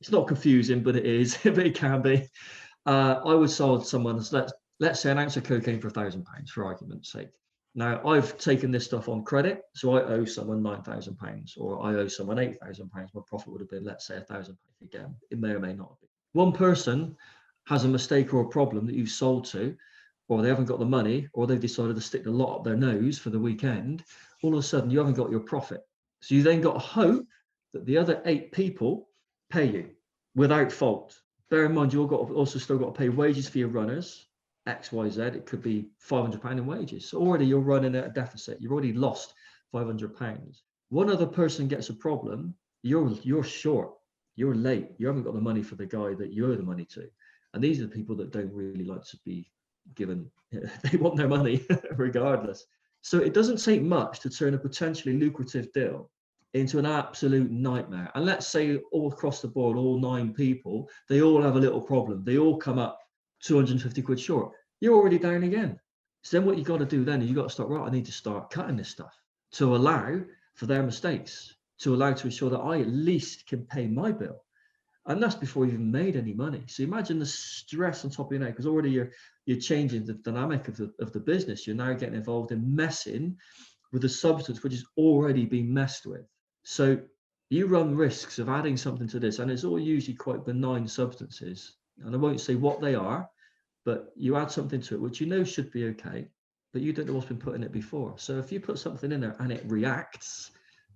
it's 0.00 0.10
not 0.10 0.26
confusing, 0.26 0.82
but 0.82 0.96
it 0.96 1.06
is, 1.06 1.38
but 1.44 1.58
it 1.58 1.74
can 1.74 2.02
be. 2.02 2.28
Uh, 2.86 3.20
I 3.24 3.34
would 3.34 3.50
sell 3.50 3.80
someone 3.82 4.16
let's 4.32 4.52
let's 4.80 5.00
say 5.00 5.10
an 5.10 5.18
ounce 5.18 5.36
of 5.36 5.44
cocaine 5.44 5.80
for 5.80 5.88
a 5.88 5.92
thousand 5.92 6.24
pounds 6.24 6.50
for 6.50 6.64
argument's 6.64 7.12
sake. 7.12 7.28
Now 7.74 8.06
I've 8.06 8.36
taken 8.36 8.70
this 8.70 8.84
stuff 8.84 9.08
on 9.08 9.24
credit, 9.24 9.62
so 9.74 9.96
I 9.96 10.02
owe 10.02 10.24
someone 10.26 10.62
nine 10.62 10.82
thousand 10.82 11.16
pounds, 11.18 11.56
or 11.56 11.82
I 11.82 11.94
owe 11.94 12.08
someone 12.08 12.38
eight 12.38 12.60
thousand 12.60 12.90
pounds. 12.90 13.10
My 13.14 13.22
profit 13.26 13.50
would 13.50 13.62
have 13.62 13.70
been, 13.70 13.84
let's 13.84 14.06
say, 14.06 14.16
a 14.16 14.20
thousand 14.20 14.56
pounds 14.56 14.82
again. 14.82 15.14
It 15.30 15.40
may 15.40 15.52
or 15.52 15.60
may 15.60 15.72
not 15.72 15.98
be. 16.00 16.08
One 16.32 16.52
person 16.52 17.16
has 17.66 17.84
a 17.84 17.88
mistake 17.88 18.34
or 18.34 18.42
a 18.42 18.48
problem 18.48 18.86
that 18.86 18.94
you've 18.94 19.08
sold 19.08 19.46
to, 19.46 19.74
or 20.28 20.42
they 20.42 20.48
haven't 20.48 20.66
got 20.66 20.80
the 20.80 20.84
money, 20.84 21.28
or 21.32 21.46
they've 21.46 21.60
decided 21.60 21.96
to 21.96 22.02
stick 22.02 22.24
the 22.24 22.30
lot 22.30 22.56
up 22.56 22.64
their 22.64 22.76
nose 22.76 23.18
for 23.18 23.30
the 23.30 23.38
weekend. 23.38 24.04
All 24.42 24.52
of 24.52 24.58
a 24.58 24.62
sudden, 24.62 24.90
you 24.90 24.98
haven't 24.98 25.14
got 25.14 25.30
your 25.30 25.40
profit. 25.40 25.80
So 26.20 26.34
you 26.34 26.42
then 26.42 26.60
got 26.60 26.74
to 26.74 26.78
hope 26.78 27.26
that 27.72 27.86
the 27.86 27.96
other 27.96 28.20
eight 28.26 28.52
people 28.52 29.08
pay 29.50 29.64
you 29.64 29.90
without 30.34 30.70
fault. 30.70 31.18
Bear 31.50 31.66
in 31.66 31.74
mind, 31.74 31.92
you've 31.92 32.08
got 32.08 32.30
also 32.30 32.58
still 32.58 32.78
got 32.78 32.94
to 32.94 32.98
pay 32.98 33.08
wages 33.08 33.48
for 33.48 33.58
your 33.58 33.68
runners, 33.68 34.26
X, 34.66 34.92
Y, 34.92 35.08
Z, 35.08 35.20
it 35.22 35.46
could 35.46 35.62
be 35.62 35.88
500 35.98 36.40
pound 36.40 36.58
in 36.58 36.66
wages. 36.66 37.06
So 37.06 37.18
already 37.18 37.46
you're 37.46 37.60
running 37.60 37.94
at 37.96 38.06
a 38.06 38.10
deficit. 38.10 38.60
You've 38.60 38.72
already 38.72 38.92
lost 38.92 39.34
500 39.72 40.16
pounds. 40.16 40.62
One 40.90 41.10
other 41.10 41.26
person 41.26 41.68
gets 41.68 41.88
a 41.88 41.94
problem, 41.94 42.54
you're 42.82 43.10
you're 43.22 43.44
short. 43.44 43.92
You're 44.36 44.54
late. 44.54 44.88
You 44.98 45.06
haven't 45.06 45.24
got 45.24 45.34
the 45.34 45.40
money 45.40 45.62
for 45.62 45.74
the 45.74 45.86
guy 45.86 46.14
that 46.14 46.32
you 46.32 46.50
owe 46.50 46.54
the 46.54 46.62
money 46.62 46.84
to. 46.86 47.08
And 47.54 47.62
these 47.62 47.80
are 47.80 47.84
the 47.84 47.94
people 47.94 48.16
that 48.16 48.30
don't 48.30 48.52
really 48.52 48.84
like 48.84 49.04
to 49.04 49.18
be 49.24 49.50
given. 49.94 50.30
they 50.52 50.96
want 50.96 51.16
their 51.16 51.28
money 51.28 51.66
regardless. 51.96 52.66
So 53.02 53.18
it 53.18 53.34
doesn't 53.34 53.62
take 53.62 53.82
much 53.82 54.20
to 54.20 54.30
turn 54.30 54.54
a 54.54 54.58
potentially 54.58 55.18
lucrative 55.18 55.72
deal 55.72 56.10
into 56.54 56.78
an 56.78 56.86
absolute 56.86 57.50
nightmare. 57.50 58.10
And 58.14 58.24
let's 58.24 58.46
say 58.46 58.78
all 58.92 59.10
across 59.10 59.40
the 59.40 59.48
board, 59.48 59.76
all 59.76 59.98
nine 59.98 60.32
people, 60.32 60.88
they 61.08 61.20
all 61.20 61.42
have 61.42 61.56
a 61.56 61.60
little 61.60 61.80
problem. 61.80 62.22
They 62.24 62.38
all 62.38 62.56
come 62.56 62.78
up 62.78 63.01
250 63.42 64.02
quid 64.02 64.20
short, 64.20 64.52
you're 64.80 64.94
already 64.94 65.18
down 65.18 65.42
again. 65.42 65.78
So 66.22 66.36
then 66.36 66.46
what 66.46 66.58
you 66.58 66.64
got 66.64 66.78
to 66.78 66.86
do 66.86 67.04
then 67.04 67.20
is 67.20 67.28
you 67.28 67.34
got 67.34 67.48
to 67.48 67.54
start, 67.54 67.68
right, 67.68 67.86
I 67.86 67.90
need 67.90 68.06
to 68.06 68.12
start 68.12 68.50
cutting 68.50 68.76
this 68.76 68.88
stuff 68.88 69.14
to 69.52 69.74
allow 69.74 70.20
for 70.54 70.66
their 70.66 70.82
mistakes, 70.82 71.54
to 71.80 71.94
allow 71.94 72.12
to 72.12 72.26
ensure 72.26 72.50
that 72.50 72.60
I 72.60 72.80
at 72.80 72.88
least 72.88 73.46
can 73.46 73.64
pay 73.66 73.86
my 73.86 74.12
bill. 74.12 74.42
And 75.06 75.20
that's 75.20 75.34
before 75.34 75.66
you 75.66 75.72
even 75.72 75.90
made 75.90 76.14
any 76.14 76.32
money. 76.32 76.62
So 76.68 76.84
imagine 76.84 77.18
the 77.18 77.26
stress 77.26 78.04
on 78.04 78.10
top 78.10 78.26
of 78.26 78.32
your 78.32 78.40
neck, 78.40 78.50
because 78.50 78.66
already 78.66 78.90
you're 78.90 79.10
you're 79.46 79.58
changing 79.58 80.04
the 80.04 80.14
dynamic 80.14 80.68
of 80.68 80.76
the 80.76 80.92
of 81.00 81.12
the 81.12 81.18
business. 81.18 81.66
You're 81.66 81.74
now 81.74 81.92
getting 81.94 82.14
involved 82.14 82.52
in 82.52 82.76
messing 82.76 83.36
with 83.92 84.04
a 84.04 84.08
substance 84.08 84.62
which 84.62 84.74
has 84.74 84.84
already 84.96 85.44
been 85.44 85.74
messed 85.74 86.06
with. 86.06 86.24
So 86.62 87.00
you 87.50 87.66
run 87.66 87.96
risks 87.96 88.38
of 88.38 88.48
adding 88.48 88.76
something 88.76 89.08
to 89.08 89.18
this, 89.18 89.40
and 89.40 89.50
it's 89.50 89.64
all 89.64 89.78
usually 89.78 90.16
quite 90.16 90.46
benign 90.46 90.86
substances. 90.86 91.76
And 91.98 92.14
I 92.14 92.18
won't 92.18 92.40
say 92.40 92.54
what 92.54 92.80
they 92.80 92.94
are, 92.94 93.28
but 93.84 94.12
you 94.16 94.36
add 94.36 94.50
something 94.50 94.80
to 94.82 94.94
it 94.94 95.00
which 95.00 95.20
you 95.20 95.26
know 95.26 95.44
should 95.44 95.70
be 95.72 95.86
okay, 95.88 96.28
but 96.72 96.82
you 96.82 96.92
don't 96.92 97.06
know 97.06 97.14
what's 97.14 97.26
been 97.26 97.36
put 97.38 97.54
in 97.54 97.62
it 97.62 97.72
before. 97.72 98.14
So 98.16 98.38
if 98.38 98.50
you 98.52 98.60
put 98.60 98.78
something 98.78 99.12
in 99.12 99.20
there 99.20 99.36
and 99.38 99.52
it 99.52 99.64
reacts 99.66 100.50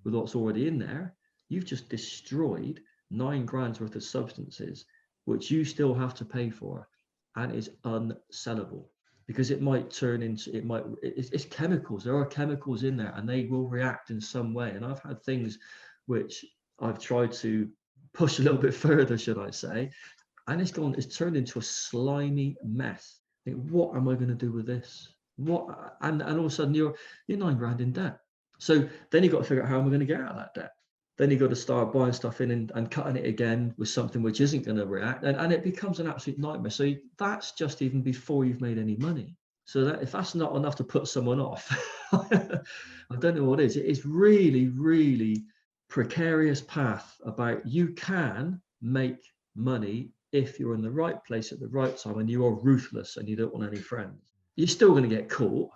with 0.05 0.15
what's 0.15 0.35
already 0.35 0.69
in 0.69 0.79
there, 0.79 1.15
you've 1.49 1.65
just 1.65 1.89
destroyed 1.89 2.81
nine 3.11 3.45
grand's 3.47 3.81
worth 3.81 3.97
of 3.97 4.03
substances 4.03 4.85
which 5.25 5.51
you 5.51 5.65
still 5.65 5.95
have 5.95 6.15
to 6.15 6.25
pay 6.25 6.51
for 6.51 6.89
and 7.37 7.53
is 7.53 7.71
unsellable 7.85 8.87
because 9.27 9.51
it 9.51 9.61
might 9.61 9.91
turn 9.91 10.23
into 10.23 10.57
it 10.57 10.65
might 10.65 10.85
it's, 11.03 11.31
it's, 11.31 11.45
chemicals 11.45 12.05
there 12.05 12.17
are 12.17 12.27
chemicals 12.27 12.83
in 12.83 12.97
there 12.97 13.13
and 13.17 13.29
they 13.29 13.45
will 13.45 13.69
react 13.69 14.11
in 14.11 14.21
some 14.21 14.55
way 14.55 14.71
and 14.71 14.85
i've 14.85 15.03
had 15.03 15.23
things 15.23 15.59
which 16.07 16.45
i've 16.81 16.99
tried 16.99 17.33
to 17.33 17.69
push 18.13 18.39
a 18.39 18.43
little 18.43 18.59
bit 18.59 18.75
further 18.75 19.19
should 19.19 19.39
i 19.39 19.51
say 19.51 19.91
and 20.49 20.61
it's 20.61 20.71
gone 20.71 20.95
it's 20.97 21.17
turned 21.17 21.37
into 21.37 21.59
a 21.59 21.63
slimy 21.63 22.57
mess. 22.65 23.21
What 23.45 23.97
am 23.97 24.09
i 24.09 24.15
going 24.15 24.29
to 24.29 24.35
do 24.35 24.53
with 24.53 24.67
this? 24.67 25.09
What 25.37 25.97
and 26.01 26.23
and 26.23 26.39
all 26.39 26.47
of 26.47 26.53
a 26.53 26.55
sudden 26.55 26.75
you're 26.75 26.95
you're 27.27 27.39
nine 27.39 27.57
grand 27.57 27.81
in 27.81 27.93
debt. 27.93 28.19
So 28.59 28.89
then 29.11 29.23
you've 29.23 29.33
got 29.33 29.39
to 29.39 29.45
figure 29.45 29.63
out 29.63 29.69
how 29.69 29.79
am 29.79 29.87
i 29.87 29.89
going 29.89 30.01
to 30.01 30.07
get 30.07 30.21
out 30.21 30.31
of 30.31 30.37
that 30.37 30.55
debt? 30.55 30.73
Then 31.19 31.31
you've 31.31 31.41
got 31.41 31.51
to 31.51 31.57
start 31.57 31.93
buying 31.93 32.13
stuff 32.13 32.41
in 32.41 32.51
and, 32.51 32.71
and 32.75 32.91
cutting 32.91 33.17
it 33.17 33.27
again 33.27 33.75
with 33.79 33.89
something 33.89 34.23
which 34.23 34.41
isn't 34.41 34.65
going 34.65 34.77
to 34.77 34.87
react 34.87 35.25
and, 35.25 35.37
and 35.37 35.53
it 35.53 35.65
becomes 35.65 35.99
an 35.99 36.07
absolute 36.07 36.39
nightmare. 36.39 36.71
So 36.71 36.93
that's 37.19 37.53
just 37.53 37.83
even 37.83 38.03
before 38.03 38.45
you've 38.45 38.61
made 38.61 38.79
any 38.79 38.97
money. 38.97 39.37
So 39.65 39.85
that 39.85 40.03
if 40.03 40.13
that's 40.13 40.35
not 40.35 40.55
enough 40.55 40.77
to 40.77 40.85
put 40.85 41.09
someone 41.09 41.41
off 41.41 41.69
i 42.13 43.17
don't 43.19 43.37
know 43.37 43.45
what 43.45 43.61
is. 43.61 43.77
It 43.77 43.87
is 43.87 44.07
really 44.07 44.69
really 44.69 45.45
precarious 45.89 46.61
path 46.63 47.17
about 47.25 47.67
you 47.67 47.89
can 47.89 48.61
make 48.83 49.19
money 49.55 50.11
if 50.33 50.59
you're 50.59 50.75
in 50.75 50.83
the 50.83 50.91
right 50.91 51.23
place 51.25 51.53
at 51.53 51.61
the 51.61 51.69
right 51.69 51.97
time 51.97 52.19
and 52.19 52.31
you 52.31 52.45
are 52.45 52.55
ruthless 52.55 53.17
and 53.17 53.29
you 53.29 53.37
don't 53.37 53.55
want 53.55 53.67
any 53.67 53.81
friends. 53.81 54.21
You're 54.57 54.67
still 54.67 54.91
going 54.91 55.09
to 55.09 55.15
get 55.15 55.29
caught 55.29 55.71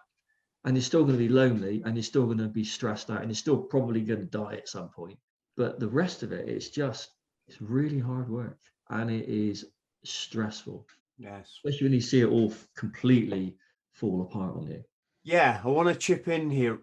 and 0.65 0.77
you're 0.77 0.83
still 0.83 1.03
going 1.03 1.19
to 1.19 1.25
be 1.25 1.29
lonely 1.29 1.83
and 1.85 1.95
you're 1.95 2.03
still 2.03 2.27
going 2.27 2.39
to 2.39 2.49
be 2.49 2.65
stressed 2.65 3.11
out 3.11 3.21
and 3.21 3.29
you're 3.29 3.35
still 3.35 3.59
probably 3.59 4.01
going 4.01 4.21
to 4.21 4.27
die 4.27 4.55
at 4.55 4.69
some 4.69 4.89
point. 4.89 5.19
But 5.57 5.81
the 5.81 5.89
rest 5.89 6.23
of 6.23 6.33
it, 6.33 6.49
it's 6.49 6.69
just, 6.69 7.11
it's 7.49 7.61
really 7.61 7.99
hard 7.99 8.29
work 8.29 8.59
and 8.89 9.11
it 9.11 9.29
is 9.29 9.67
stressful. 10.05 10.87
Yes. 11.19 11.51
Especially 11.65 11.87
when 11.87 11.95
you 11.95 12.01
see 12.01 12.21
it 12.21 12.29
all 12.29 12.53
completely 12.77 13.57
fall 13.93 14.23
apart 14.23 14.57
on 14.57 14.67
you. 14.67 14.83
Yeah, 15.23 15.61
I 15.63 15.69
want 15.69 15.89
to 15.89 15.95
chip 15.95 16.29
in 16.29 16.51
here, 16.51 16.79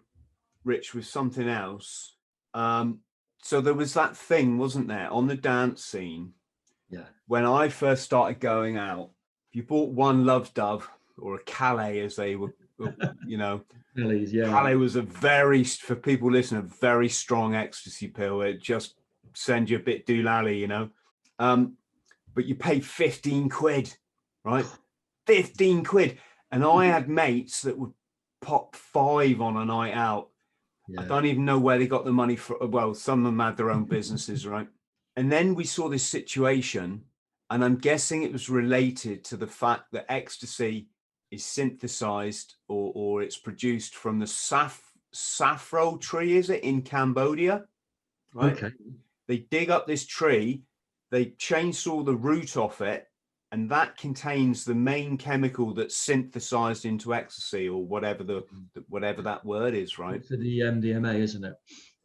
Rich, 0.64 0.94
with 0.94 1.06
something 1.06 1.48
else. 1.48 2.14
Um, 2.54 3.00
so 3.42 3.60
there 3.60 3.74
was 3.74 3.94
that 3.94 4.16
thing, 4.16 4.58
wasn't 4.58 4.88
there, 4.88 5.10
on 5.10 5.26
the 5.26 5.36
dance 5.36 5.84
scene 5.84 6.34
yeah. 6.90 7.04
When 7.26 7.44
I 7.44 7.68
first 7.68 8.04
started 8.04 8.40
going 8.40 8.76
out, 8.76 9.10
if 9.50 9.56
you 9.56 9.62
bought 9.62 9.90
one 9.90 10.24
love 10.24 10.52
dove 10.54 10.88
or 11.18 11.36
a 11.36 11.42
Calais 11.44 12.00
as 12.00 12.16
they 12.16 12.36
were, 12.36 12.54
you 13.26 13.36
know, 13.36 13.62
Calais, 13.96 14.26
yeah. 14.30 14.48
Calais 14.48 14.76
was 14.76 14.96
a 14.96 15.02
very, 15.02 15.64
for 15.64 15.96
people 15.96 16.30
listening, 16.30 16.62
a 16.62 16.74
very 16.80 17.08
strong 17.08 17.54
ecstasy 17.54 18.08
pill. 18.08 18.42
It 18.42 18.62
just 18.62 18.94
sends 19.34 19.70
you 19.70 19.76
a 19.76 19.80
bit 19.80 20.06
doolally, 20.06 20.58
you 20.58 20.68
know. 20.68 20.90
Um, 21.38 21.74
but 22.34 22.46
you 22.46 22.54
paid 22.54 22.84
15 22.84 23.48
quid, 23.48 23.94
right? 24.44 24.66
15 25.26 25.84
quid. 25.84 26.18
And 26.50 26.64
I 26.64 26.86
had 26.86 27.08
mates 27.08 27.62
that 27.62 27.78
would 27.78 27.92
pop 28.40 28.76
five 28.76 29.40
on 29.40 29.56
a 29.56 29.64
night 29.64 29.94
out. 29.94 30.30
Yeah. 30.88 31.02
I 31.02 31.04
don't 31.04 31.26
even 31.26 31.44
know 31.44 31.58
where 31.58 31.78
they 31.78 31.86
got 31.86 32.06
the 32.06 32.12
money 32.12 32.36
for. 32.36 32.56
Well, 32.66 32.94
some 32.94 33.18
of 33.20 33.24
them 33.26 33.40
had 33.40 33.58
their 33.58 33.70
own 33.70 33.84
businesses, 33.84 34.46
right? 34.46 34.68
And 35.18 35.32
then 35.32 35.56
we 35.56 35.64
saw 35.64 35.88
this 35.88 36.04
situation, 36.06 37.02
and 37.50 37.64
I'm 37.64 37.78
guessing 37.78 38.22
it 38.22 38.32
was 38.32 38.48
related 38.48 39.24
to 39.24 39.36
the 39.36 39.48
fact 39.48 39.90
that 39.90 40.06
ecstasy 40.08 40.90
is 41.32 41.44
synthesized 41.44 42.54
or, 42.68 42.92
or 42.94 43.22
it's 43.22 43.36
produced 43.36 43.96
from 43.96 44.20
the 44.20 44.26
saf, 44.26 44.78
saffro 45.12 46.00
tree, 46.00 46.36
is 46.36 46.50
it, 46.50 46.62
in 46.62 46.82
Cambodia? 46.82 47.64
Right. 48.32 48.52
Okay. 48.52 48.70
They 49.26 49.38
dig 49.38 49.70
up 49.70 49.88
this 49.88 50.06
tree, 50.06 50.62
they 51.10 51.26
chainsaw 51.26 52.06
the 52.06 52.14
root 52.14 52.56
off 52.56 52.80
it, 52.80 53.08
and 53.50 53.68
that 53.70 53.96
contains 53.96 54.64
the 54.64 54.74
main 54.74 55.16
chemical 55.16 55.74
that's 55.74 55.96
synthesized 55.96 56.84
into 56.84 57.14
ecstasy 57.14 57.68
or 57.68 57.84
whatever 57.84 58.22
the 58.22 58.42
mm. 58.42 58.84
whatever 58.88 59.22
that 59.22 59.44
word 59.44 59.74
is 59.74 59.98
right 59.98 60.24
for 60.24 60.36
the 60.36 60.60
mdma 60.60 61.18
isn't 61.18 61.44
it 61.44 61.54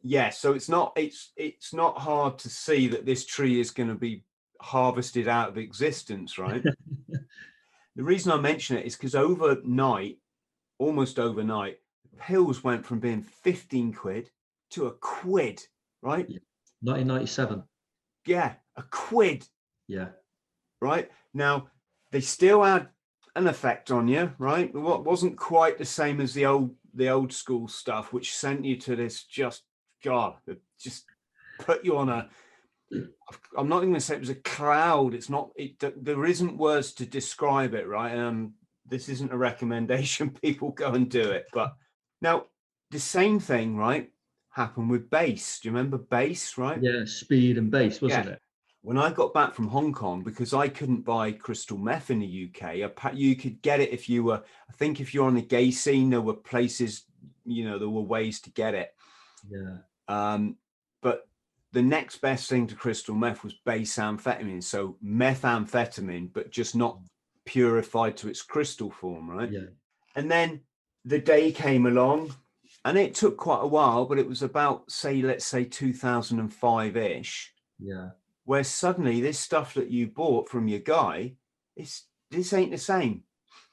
yeah 0.04 0.30
so 0.30 0.52
it's 0.52 0.68
not 0.68 0.92
it's 0.96 1.32
it's 1.36 1.74
not 1.74 1.98
hard 1.98 2.38
to 2.38 2.48
see 2.48 2.86
that 2.86 3.04
this 3.04 3.26
tree 3.26 3.58
is 3.58 3.72
going 3.72 3.88
to 3.88 3.96
be 3.96 4.22
harvested 4.60 5.26
out 5.28 5.48
of 5.48 5.58
existence 5.58 6.38
right? 6.38 6.62
The 7.96 8.02
reason 8.02 8.32
i 8.32 8.36
mention 8.36 8.76
it 8.76 8.86
is 8.86 8.96
because 8.96 9.14
overnight 9.14 10.18
almost 10.78 11.20
overnight 11.20 11.78
pills 12.18 12.64
went 12.64 12.84
from 12.84 12.98
being 12.98 13.22
15 13.22 13.92
quid 13.92 14.30
to 14.70 14.86
a 14.86 14.92
quid 14.92 15.60
right? 16.02 16.28
Yeah. 16.28 16.40
1997 16.80 17.62
yeah 18.26 18.54
a 18.76 18.82
quid. 18.82 19.46
Yeah. 19.88 20.08
Right? 20.80 21.10
Now, 21.32 21.68
they 22.10 22.20
still 22.20 22.62
had 22.62 22.88
an 23.36 23.46
effect 23.46 23.90
on 23.90 24.08
you, 24.08 24.32
right? 24.38 24.72
What 24.74 25.04
wasn't 25.04 25.36
quite 25.36 25.78
the 25.78 25.84
same 25.84 26.20
as 26.20 26.34
the 26.34 26.46
old 26.46 26.74
the 26.94 27.08
old 27.08 27.32
school 27.32 27.66
stuff, 27.66 28.12
which 28.12 28.36
sent 28.36 28.64
you 28.64 28.76
to 28.76 28.94
this 28.94 29.24
just 29.24 29.64
God, 30.04 30.34
it 30.46 30.60
just 30.78 31.04
put 31.58 31.84
you 31.84 31.96
on 31.96 32.08
a. 32.08 32.28
I'm 33.56 33.68
not 33.68 33.78
even 33.78 33.90
going 33.90 33.94
to 33.94 34.00
say 34.00 34.14
it 34.14 34.20
was 34.20 34.28
a 34.28 34.36
cloud. 34.36 35.14
It's 35.14 35.30
not. 35.30 35.50
It 35.56 35.82
there 36.04 36.26
isn't 36.26 36.58
words 36.58 36.92
to 36.94 37.06
describe 37.06 37.74
it, 37.74 37.88
right? 37.88 38.16
Um, 38.16 38.54
this 38.86 39.08
isn't 39.08 39.32
a 39.32 39.36
recommendation. 39.36 40.30
People 40.42 40.70
go 40.70 40.92
and 40.92 41.10
do 41.10 41.30
it. 41.30 41.46
But 41.52 41.74
now 42.20 42.46
the 42.90 43.00
same 43.00 43.40
thing, 43.40 43.76
right, 43.76 44.10
happened 44.50 44.90
with 44.90 45.10
base. 45.10 45.60
Do 45.60 45.68
you 45.68 45.74
remember 45.74 45.98
base, 45.98 46.58
right? 46.58 46.80
Yeah, 46.80 47.04
speed 47.06 47.58
and 47.58 47.70
base, 47.70 48.00
wasn't 48.00 48.26
yeah. 48.26 48.32
it? 48.32 48.40
when 48.84 48.98
I 48.98 49.10
got 49.10 49.32
back 49.32 49.54
from 49.54 49.68
Hong 49.68 49.94
Kong, 49.94 50.22
because 50.22 50.52
I 50.52 50.68
couldn't 50.68 51.06
buy 51.06 51.32
crystal 51.32 51.78
meth 51.78 52.10
in 52.10 52.18
the 52.18 52.50
UK, 52.50 52.92
you 53.14 53.34
could 53.34 53.62
get 53.62 53.80
it 53.80 53.94
if 53.94 54.10
you 54.10 54.22
were, 54.22 54.42
I 54.68 54.72
think 54.74 55.00
if 55.00 55.14
you're 55.14 55.24
on 55.24 55.36
the 55.36 55.40
gay 55.40 55.70
scene, 55.70 56.10
there 56.10 56.20
were 56.20 56.34
places, 56.34 57.04
you 57.46 57.64
know, 57.64 57.78
there 57.78 57.88
were 57.88 58.02
ways 58.02 58.42
to 58.42 58.50
get 58.50 58.74
it. 58.74 58.94
Yeah. 59.48 59.78
Um, 60.08 60.56
but 61.02 61.28
the 61.72 61.82
next 61.82 62.18
best 62.18 62.48
thing 62.48 62.66
to 62.68 62.74
crystal 62.74 63.14
meth 63.14 63.44
was 63.44 63.54
base 63.64 63.96
amphetamine. 63.96 64.62
So 64.62 64.96
methamphetamine, 65.04 66.32
but 66.32 66.50
just 66.50 66.76
not 66.76 66.98
purified 67.44 68.16
to 68.18 68.28
its 68.28 68.42
crystal 68.42 68.90
form, 68.90 69.30
right? 69.30 69.50
Yeah. 69.50 69.66
And 70.16 70.30
then 70.30 70.60
the 71.04 71.18
day 71.18 71.52
came 71.52 71.86
along 71.86 72.34
and 72.84 72.96
it 72.98 73.14
took 73.14 73.36
quite 73.36 73.62
a 73.62 73.66
while, 73.66 74.04
but 74.04 74.18
it 74.18 74.28
was 74.28 74.42
about, 74.42 74.90
say, 74.90 75.22
let's 75.22 75.44
say 75.44 75.64
2005 75.64 76.96
ish. 76.96 77.52
Yeah 77.78 78.10
where 78.44 78.64
suddenly 78.64 79.20
this 79.20 79.38
stuff 79.38 79.74
that 79.74 79.90
you 79.90 80.06
bought 80.06 80.48
from 80.48 80.68
your 80.68 80.80
guy, 80.80 81.34
it's 81.76 82.06
this 82.30 82.52
ain't 82.52 82.70
the 82.70 82.78
same. 82.78 83.22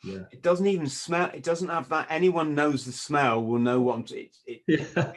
Yeah. 0.03 0.23
It 0.31 0.41
doesn't 0.41 0.67
even 0.67 0.87
smell. 0.87 1.29
It 1.33 1.43
doesn't 1.43 1.69
have 1.69 1.89
that. 1.89 2.07
Anyone 2.09 2.55
knows 2.55 2.85
the 2.85 2.91
smell 2.91 3.43
will 3.43 3.59
know 3.59 3.81
what 3.81 3.95
I'm. 3.95 4.05
It, 4.17 4.35
it, 4.47 4.61
yeah. 4.95 5.11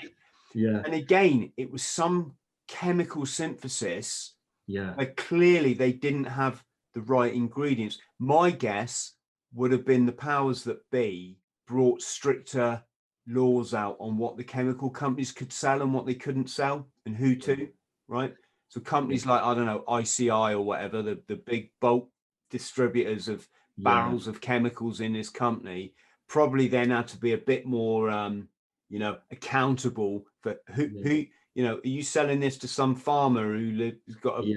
Yeah. 0.55 0.83
And 0.85 0.95
again, 0.95 1.53
it 1.57 1.71
was 1.71 1.83
some 1.83 2.35
chemical 2.69 3.27
synthesis. 3.27 4.35
Yeah. 4.67 4.95
Where 4.95 5.13
clearly 5.17 5.75
they 5.75 5.93
didn't 5.93 6.25
have 6.25 6.63
the 6.95 7.03
right 7.03 7.35
ingredients. 7.35 7.99
My 8.19 8.51
guess 8.51 9.13
would 9.53 9.73
have 9.73 9.85
been 9.85 10.07
the 10.07 10.13
powers 10.13 10.65
that 10.65 10.91
be 10.91 11.39
brought 11.67 12.03
stricter 12.03 12.83
laws 13.27 13.75
out 13.75 13.97
on 14.01 14.17
what 14.17 14.37
the 14.37 14.45
chemical 14.45 14.91
companies 14.91 15.33
could 15.33 15.53
sell 15.53 15.83
and 15.83 15.93
what 15.93 16.07
they 16.07 16.15
couldn't 16.15 16.51
sell 16.51 16.89
and 17.07 17.17
who 17.17 17.37
to, 17.37 17.69
right? 18.09 18.35
So 18.69 18.81
companies 18.81 19.27
like 19.27 19.43
I 19.43 19.55
don't 19.55 19.67
know 19.67 19.85
ICI 20.01 20.31
or 20.31 20.63
whatever, 20.63 21.03
the 21.03 21.21
the 21.29 21.37
big 21.37 21.71
bulk 21.81 22.09
distributors 22.51 23.29
of 23.29 23.47
barrels 23.79 24.27
yeah. 24.27 24.33
of 24.33 24.41
chemicals 24.41 25.01
in 25.01 25.13
this 25.13 25.31
company, 25.31 25.95
probably 26.29 26.69
then 26.69 26.91
had 26.91 27.09
to 27.09 27.17
be 27.17 27.33
a 27.33 27.39
bit 27.39 27.67
more, 27.67 28.11
um, 28.11 28.49
you 28.89 28.99
know, 28.99 29.19
accountable 29.31 30.25
for 30.45 30.57
who 30.75 30.85
yeah. 30.85 31.03
who 31.03 31.25
you 31.55 31.63
know, 31.63 31.77
are 31.77 31.89
you 31.89 32.03
selling 32.03 32.41
this 32.41 32.59
to 32.59 32.69
some 32.69 32.97
farmer 32.97 33.57
who's 33.57 34.17
got 34.21 34.43
a, 34.43 34.47
yeah. 34.47 34.57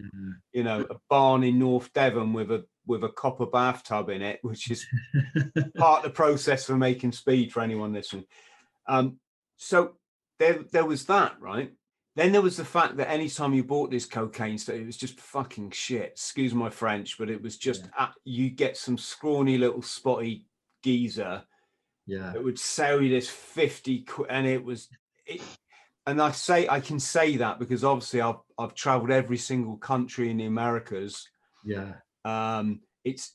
you 0.52 0.64
know, 0.64 0.86
a 0.90 0.96
barn 1.10 1.44
in 1.44 1.60
North 1.60 1.94
Devon 1.94 2.34
with 2.34 2.52
a 2.52 2.66
with 2.88 3.04
a 3.04 3.10
copper 3.10 3.46
bathtub 3.46 4.10
in 4.10 4.22
it, 4.22 4.40
which 4.42 4.72
is 4.72 4.86
part 5.78 6.00
of 6.00 6.04
the 6.04 6.10
process 6.10 6.66
for 6.66 6.76
making 6.76 7.12
speed 7.12 7.52
for 7.52 7.62
anyone 7.62 7.94
listening. 7.94 8.26
Um, 8.88 9.20
so 9.58 9.98
there, 10.40 10.64
there 10.72 10.86
was 10.86 11.06
that, 11.06 11.36
right? 11.40 11.72
Then 12.16 12.32
there 12.32 12.42
was 12.42 12.58
the 12.58 12.66
fact 12.66 12.98
that 12.98 13.12
anytime 13.12 13.54
you 13.54 13.64
bought 13.64 13.92
this 13.92 14.06
cocaine 14.06 14.58
stuff, 14.58 14.76
it 14.76 14.86
was 14.86 14.98
just 14.98 15.20
fucking 15.20 15.72
shit. 15.72 16.12
Excuse 16.14 16.54
my 16.54 16.70
French, 16.70 17.18
but 17.20 17.30
it 17.30 17.42
was 17.42 17.58
just 17.58 17.88
yeah. 18.00 18.08
you 18.24 18.50
get 18.50 18.78
some 18.78 18.98
scrawny 18.98 19.58
little 19.58 19.84
spotty 19.84 20.46
geezer. 20.84 21.44
Yeah. 22.08 22.34
It 22.34 22.44
would 22.44 22.58
sell 22.58 23.02
you 23.02 23.10
this 23.10 23.30
50 23.30 24.02
quid 24.06 24.32
and 24.32 24.48
it 24.48 24.64
was 24.64 24.88
it, 25.28 25.42
and 26.08 26.22
I 26.22 26.32
say 26.32 26.68
I 26.68 26.80
can 26.80 27.00
say 27.00 27.38
that 27.38 27.60
because 27.60 27.84
obviously 27.84 28.22
I've 28.22 28.40
I've 28.58 28.74
traveled 28.74 29.12
every 29.12 29.38
single 29.38 29.78
country 29.78 30.32
in 30.32 30.38
the 30.38 30.46
Americas. 30.46 31.28
Yeah. 31.64 31.94
Um 32.26 32.80
it's 33.04 33.34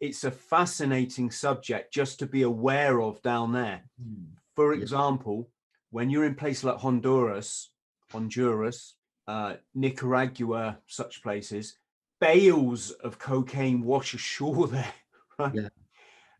it's 0.00 0.24
a 0.24 0.30
fascinating 0.30 1.30
subject 1.30 1.92
just 1.92 2.18
to 2.20 2.26
be 2.26 2.42
aware 2.42 3.00
of 3.00 3.20
down 3.22 3.52
there. 3.52 3.82
Mm. 4.00 4.26
For 4.54 4.72
example, 4.74 5.48
yeah. 5.48 5.52
when 5.90 6.10
you're 6.10 6.24
in 6.24 6.34
places 6.34 6.64
like 6.64 6.78
Honduras, 6.78 7.70
Honduras, 8.12 8.94
uh, 9.28 9.54
Nicaragua, 9.74 10.78
such 10.86 11.22
places, 11.22 11.76
bales 12.20 12.90
of 12.90 13.18
cocaine 13.18 13.82
wash 13.82 14.14
ashore 14.14 14.66
there, 14.76 14.94
right? 15.38 15.54
Yeah. 15.54 15.68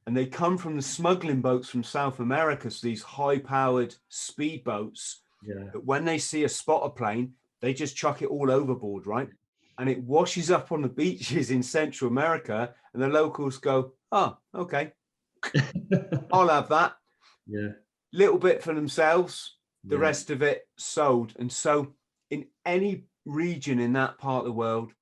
And 0.06 0.16
they 0.16 0.26
come 0.26 0.56
from 0.58 0.76
the 0.76 0.82
smuggling 0.82 1.40
boats 1.40 1.68
from 1.68 1.84
South 1.84 2.18
America, 2.18 2.70
so 2.70 2.86
these 2.86 3.02
high-powered 3.02 3.94
speedboats. 4.10 5.16
Yeah. 5.42 5.70
That 5.72 5.84
when 5.84 6.04
they 6.04 6.18
see 6.18 6.44
a 6.44 6.48
spotter 6.48 6.90
plane, 6.90 7.34
they 7.60 7.74
just 7.74 7.96
chuck 7.96 8.22
it 8.22 8.28
all 8.28 8.50
overboard, 8.50 9.06
right? 9.06 9.28
And 9.78 9.88
it 9.88 10.02
washes 10.02 10.50
up 10.50 10.72
on 10.72 10.82
the 10.82 10.88
beaches 11.02 11.50
in 11.50 11.62
Central 11.62 12.10
America, 12.10 12.74
and 12.92 13.02
the 13.02 13.08
locals 13.08 13.58
go, 13.58 13.92
"Oh, 14.12 14.36
okay, 14.54 14.92
I'll 16.32 16.48
have 16.48 16.68
that." 16.68 16.94
Yeah. 17.46 17.70
Little 18.12 18.38
bit 18.38 18.62
for 18.62 18.74
themselves, 18.74 19.56
the 19.84 19.96
yeah. 19.96 20.02
rest 20.02 20.30
of 20.30 20.42
it 20.42 20.68
sold. 20.76 21.34
And 21.38 21.50
so, 21.50 21.94
in 22.30 22.46
any 22.66 23.04
region 23.24 23.78
in 23.78 23.92
that 23.94 24.18
part 24.18 24.40
of 24.40 24.46
the 24.46 24.52
world, 24.52 24.92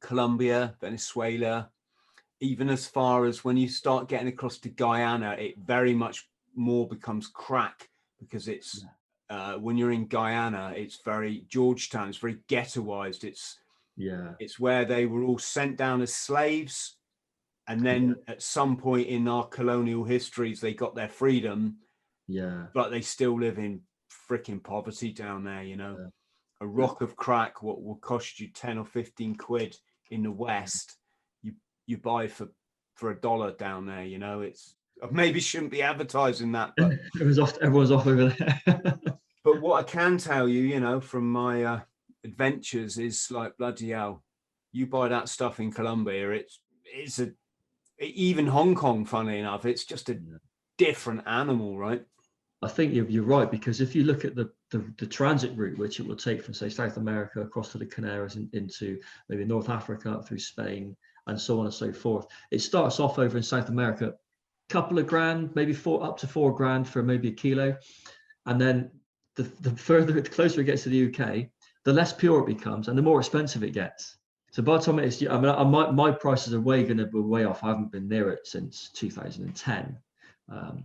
Colombia, 0.00 0.74
Venezuela, 0.80 1.70
even 2.40 2.68
as 2.68 2.86
far 2.86 3.24
as 3.24 3.44
when 3.44 3.56
you 3.56 3.68
start 3.68 4.08
getting 4.08 4.28
across 4.28 4.58
to 4.58 4.68
Guyana, 4.68 5.32
it 5.32 5.58
very 5.58 5.94
much 5.94 6.28
more 6.54 6.88
becomes 6.88 7.28
crack 7.28 7.88
because 8.18 8.48
it's 8.48 8.82
yeah. 8.82 8.90
Uh, 9.30 9.54
when 9.54 9.76
you're 9.76 9.92
in 9.92 10.06
Guyana, 10.06 10.72
it's 10.76 11.00
very 11.04 11.44
Georgetown, 11.48 12.08
it's 12.08 12.18
very 12.18 12.38
ghettoized. 12.48 13.24
It's 13.24 13.58
yeah, 13.96 14.32
it's 14.38 14.58
where 14.58 14.84
they 14.84 15.06
were 15.06 15.24
all 15.24 15.38
sent 15.38 15.76
down 15.76 16.00
as 16.02 16.14
slaves, 16.14 16.96
and 17.66 17.84
then 17.84 18.08
yeah. 18.08 18.34
at 18.34 18.42
some 18.42 18.76
point 18.76 19.08
in 19.08 19.28
our 19.28 19.46
colonial 19.46 20.04
histories, 20.04 20.60
they 20.60 20.74
got 20.74 20.94
their 20.94 21.08
freedom. 21.08 21.76
Yeah, 22.26 22.66
but 22.74 22.90
they 22.90 23.00
still 23.00 23.38
live 23.38 23.58
in 23.58 23.80
freaking 24.30 24.62
poverty 24.62 25.12
down 25.12 25.44
there, 25.44 25.62
you 25.62 25.76
know. 25.76 25.96
Yeah. 25.98 26.06
A 26.60 26.66
rock 26.66 27.02
of 27.02 27.14
crack, 27.14 27.62
what 27.62 27.82
will 27.82 27.96
cost 27.96 28.40
you 28.40 28.48
10 28.48 28.78
or 28.78 28.84
15 28.84 29.36
quid 29.36 29.76
in 30.10 30.24
the 30.24 30.30
West, 30.30 30.96
you 31.42 31.52
you 31.86 31.98
buy 31.98 32.26
for 32.26 32.48
for 32.94 33.10
a 33.10 33.20
dollar 33.20 33.52
down 33.52 33.86
there, 33.86 34.04
you 34.04 34.18
know. 34.18 34.40
It's 34.40 34.74
maybe 35.10 35.40
shouldn't 35.40 35.70
be 35.70 35.82
advertising 35.82 36.52
that, 36.52 36.72
but 36.76 36.92
it 37.20 37.24
was 37.24 37.38
off 37.38 37.58
everyone's 37.58 37.90
off 37.90 38.06
over 38.06 38.28
there. 38.30 38.60
what 39.68 39.84
I 39.84 39.90
can 39.90 40.18
tell 40.18 40.48
you, 40.48 40.62
you 40.62 40.80
know, 40.80 41.00
from 41.00 41.30
my 41.30 41.62
uh, 41.62 41.80
adventures 42.24 42.98
is 42.98 43.30
like 43.30 43.56
bloody 43.58 43.90
hell, 43.90 44.22
you 44.72 44.86
buy 44.86 45.08
that 45.08 45.28
stuff 45.28 45.60
in 45.60 45.70
Colombia, 45.70 46.30
it's 46.30 46.60
it's 46.84 47.18
a 47.18 47.30
even 48.00 48.46
Hong 48.46 48.74
Kong, 48.74 49.04
funny 49.04 49.38
enough, 49.38 49.66
it's 49.66 49.84
just 49.84 50.08
a 50.08 50.18
different 50.78 51.22
animal, 51.26 51.76
right? 51.76 52.04
I 52.62 52.68
think 52.68 52.92
you're, 52.92 53.08
you're 53.08 53.24
right 53.24 53.50
because 53.50 53.80
if 53.80 53.94
you 53.94 54.04
look 54.04 54.24
at 54.24 54.34
the, 54.34 54.50
the, 54.70 54.84
the 54.98 55.06
transit 55.06 55.56
route 55.56 55.78
which 55.78 56.00
it 56.00 56.06
will 56.06 56.16
take 56.16 56.42
from 56.42 56.54
say 56.54 56.68
South 56.68 56.96
America 56.96 57.40
across 57.40 57.70
to 57.72 57.78
the 57.78 57.86
Canaries 57.86 58.34
and 58.34 58.52
into 58.52 58.98
maybe 59.28 59.44
North 59.44 59.68
Africa 59.68 60.10
up 60.10 60.26
through 60.26 60.40
Spain 60.40 60.96
and 61.26 61.40
so 61.40 61.60
on 61.60 61.66
and 61.66 61.74
so 61.74 61.92
forth, 61.92 62.26
it 62.50 62.60
starts 62.60 63.00
off 63.00 63.18
over 63.18 63.36
in 63.36 63.42
South 63.42 63.68
America, 63.68 64.08
a 64.08 64.72
couple 64.72 64.98
of 64.98 65.06
grand, 65.06 65.50
maybe 65.54 65.72
four 65.72 66.02
up 66.02 66.16
to 66.18 66.26
four 66.26 66.54
grand 66.54 66.88
for 66.88 67.02
maybe 67.02 67.28
a 67.28 67.32
kilo, 67.32 67.76
and 68.46 68.60
then 68.60 68.90
the, 69.38 69.44
the 69.60 69.76
further 69.76 70.12
the 70.12 70.28
closer 70.28 70.60
it 70.60 70.64
gets 70.64 70.82
to 70.82 70.88
the 70.88 71.06
UK, 71.06 71.46
the 71.84 71.92
less 71.92 72.12
pure 72.12 72.40
it 72.40 72.46
becomes 72.46 72.88
and 72.88 72.98
the 72.98 73.02
more 73.02 73.20
expensive 73.20 73.62
it 73.62 73.70
gets. 73.70 74.16
So 74.50 74.62
by 74.62 74.78
the 74.78 74.84
time 74.84 74.98
it's, 74.98 75.22
I 75.22 75.38
mean, 75.38 75.50
I, 75.50 75.62
my, 75.62 75.90
my 75.92 76.10
prices 76.10 76.54
are 76.54 76.60
way 76.60 76.82
going 76.82 76.98
to 76.98 77.06
be 77.06 77.20
way 77.20 77.44
off. 77.44 77.62
I 77.62 77.68
haven't 77.68 77.92
been 77.92 78.08
near 78.08 78.30
it 78.30 78.46
since 78.46 78.90
2010. 78.94 79.96
Um, 80.50 80.82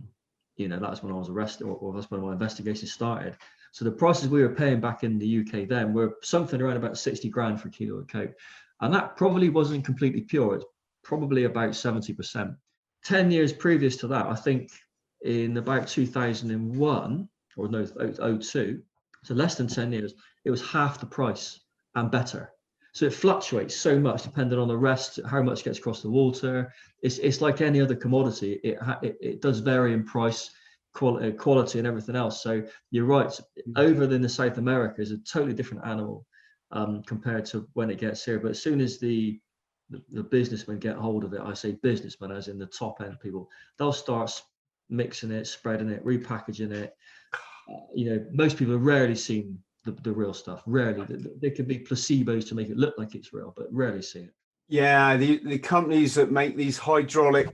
you 0.56 0.68
know, 0.68 0.78
that's 0.78 1.02
when 1.02 1.12
I 1.12 1.16
was 1.16 1.30
arrested, 1.30 1.64
or, 1.64 1.74
or 1.74 1.92
that's 1.92 2.10
when 2.10 2.20
my 2.20 2.32
investigation 2.32 2.86
started. 2.86 3.36
So 3.72 3.84
the 3.84 3.90
prices 3.90 4.28
we 4.28 4.42
were 4.42 4.54
paying 4.54 4.80
back 4.80 5.02
in 5.02 5.18
the 5.18 5.40
UK 5.40 5.66
then 5.66 5.92
were 5.92 6.14
something 6.22 6.60
around 6.60 6.76
about 6.76 6.96
60 6.96 7.28
grand 7.30 7.60
for 7.60 7.68
a 7.68 7.70
kilo 7.72 7.98
of 7.98 8.06
coke. 8.06 8.34
And 8.80 8.94
that 8.94 9.16
probably 9.16 9.48
wasn't 9.48 9.84
completely 9.84 10.20
pure. 10.20 10.54
It's 10.54 10.64
probably 11.02 11.44
about 11.44 11.70
70%. 11.70 12.56
10 13.04 13.30
years 13.32 13.52
previous 13.52 13.96
to 13.96 14.06
that, 14.08 14.26
I 14.26 14.36
think 14.36 14.70
in 15.22 15.56
about 15.56 15.88
2001 15.88 17.28
or 17.56 17.68
no, 17.68 17.84
02, 17.84 18.82
so 19.24 19.34
less 19.34 19.54
than 19.54 19.66
10 19.66 19.92
years, 19.92 20.14
it 20.44 20.50
was 20.50 20.66
half 20.66 21.00
the 21.00 21.06
price 21.06 21.60
and 21.94 22.10
better. 22.10 22.50
So 22.92 23.06
it 23.06 23.14
fluctuates 23.14 23.74
so 23.74 23.98
much 23.98 24.22
depending 24.22 24.58
on 24.58 24.68
the 24.68 24.76
rest, 24.76 25.18
how 25.28 25.42
much 25.42 25.64
gets 25.64 25.78
across 25.78 26.00
the 26.00 26.10
water. 26.10 26.72
It's, 27.02 27.18
it's 27.18 27.40
like 27.40 27.60
any 27.60 27.80
other 27.80 27.96
commodity. 27.96 28.60
It, 28.62 28.78
it, 29.02 29.16
it 29.20 29.42
does 29.42 29.58
vary 29.58 29.92
in 29.92 30.04
price, 30.04 30.50
quality, 30.92 31.32
quality 31.32 31.78
and 31.78 31.88
everything 31.88 32.14
else. 32.14 32.42
So 32.42 32.62
you're 32.92 33.04
right. 33.04 33.26
Mm-hmm. 33.26 33.72
Over 33.76 34.04
in 34.04 34.22
the 34.22 34.28
South 34.28 34.58
America 34.58 35.02
is 35.02 35.10
a 35.10 35.18
totally 35.18 35.54
different 35.54 35.84
animal 35.84 36.24
um, 36.70 37.02
compared 37.04 37.46
to 37.46 37.68
when 37.72 37.90
it 37.90 37.98
gets 37.98 38.24
here. 38.24 38.38
But 38.38 38.52
as 38.52 38.62
soon 38.62 38.80
as 38.80 39.00
the, 39.00 39.40
the, 39.90 40.02
the 40.12 40.22
businessmen 40.22 40.78
get 40.78 40.96
hold 40.96 41.24
of 41.24 41.32
it, 41.32 41.40
I 41.40 41.54
say 41.54 41.72
businessmen 41.82 42.30
as 42.30 42.46
in 42.46 42.58
the 42.58 42.66
top 42.66 43.00
end 43.00 43.18
people, 43.20 43.48
they'll 43.76 43.92
start 43.92 44.40
mixing 44.88 45.30
it, 45.30 45.46
spreading 45.46 45.90
it, 45.90 46.04
repackaging 46.04 46.72
it. 46.72 46.94
Uh, 47.68 47.80
you 47.94 48.10
know, 48.10 48.24
most 48.32 48.56
people 48.56 48.74
have 48.74 48.82
rarely 48.82 49.14
seen 49.14 49.58
the, 49.84 49.92
the 49.92 50.12
real 50.12 50.34
stuff. 50.34 50.62
Rarely, 50.66 51.06
there 51.40 51.50
can 51.50 51.66
be 51.66 51.78
placebos 51.78 52.48
to 52.48 52.54
make 52.54 52.68
it 52.68 52.76
look 52.76 52.94
like 52.98 53.14
it's 53.14 53.32
real, 53.32 53.52
but 53.56 53.72
rarely 53.72 54.02
see 54.02 54.20
it. 54.20 54.34
Yeah, 54.68 55.16
the 55.16 55.40
the 55.44 55.58
companies 55.58 56.14
that 56.14 56.32
make 56.32 56.56
these 56.56 56.78
hydraulic 56.78 57.48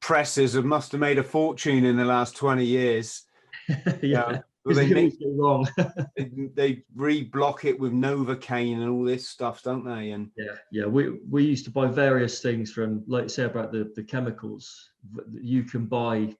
presses 0.00 0.54
have 0.54 0.64
must 0.64 0.92
have 0.92 1.00
made 1.00 1.18
a 1.18 1.22
fortune 1.22 1.84
in 1.84 1.96
the 1.96 2.04
last 2.04 2.36
twenty 2.36 2.64
years. 2.64 3.24
yeah. 4.02 4.40
well, 4.64 4.74
they 4.74 4.92
make 4.92 5.14
it 5.20 5.32
wrong. 5.34 5.68
they, 6.16 6.30
they 6.54 6.84
reblock 6.96 7.64
it 7.64 7.78
with 7.78 7.92
Novocaine 7.92 8.74
and 8.74 8.88
all 8.90 9.04
this 9.04 9.28
stuff, 9.28 9.62
don't 9.62 9.84
they? 9.84 10.10
And 10.10 10.30
yeah, 10.36 10.56
yeah, 10.72 10.86
we 10.86 11.18
we 11.30 11.44
used 11.44 11.64
to 11.66 11.70
buy 11.70 11.86
various 11.86 12.40
things 12.40 12.72
from, 12.72 13.02
like 13.06 13.24
you 13.24 13.28
say 13.28 13.44
about 13.44 13.72
the 13.72 13.92
the 13.94 14.02
chemicals. 14.02 14.90
You 15.32 15.64
can 15.64 15.86
buy 15.86 16.34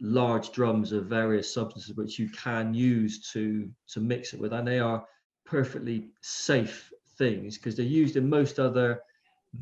large 0.00 0.50
drums 0.52 0.92
of 0.92 1.06
various 1.06 1.52
substances 1.52 1.94
which 1.94 2.18
you 2.18 2.28
can 2.30 2.72
use 2.72 3.30
to 3.32 3.70
to 3.86 4.00
mix 4.00 4.32
it 4.32 4.40
with 4.40 4.52
and 4.52 4.66
they 4.66 4.78
are 4.78 5.04
perfectly 5.44 6.08
safe 6.22 6.90
things 7.18 7.58
because 7.58 7.76
they're 7.76 7.84
used 7.84 8.16
in 8.16 8.28
most 8.28 8.58
other 8.58 9.00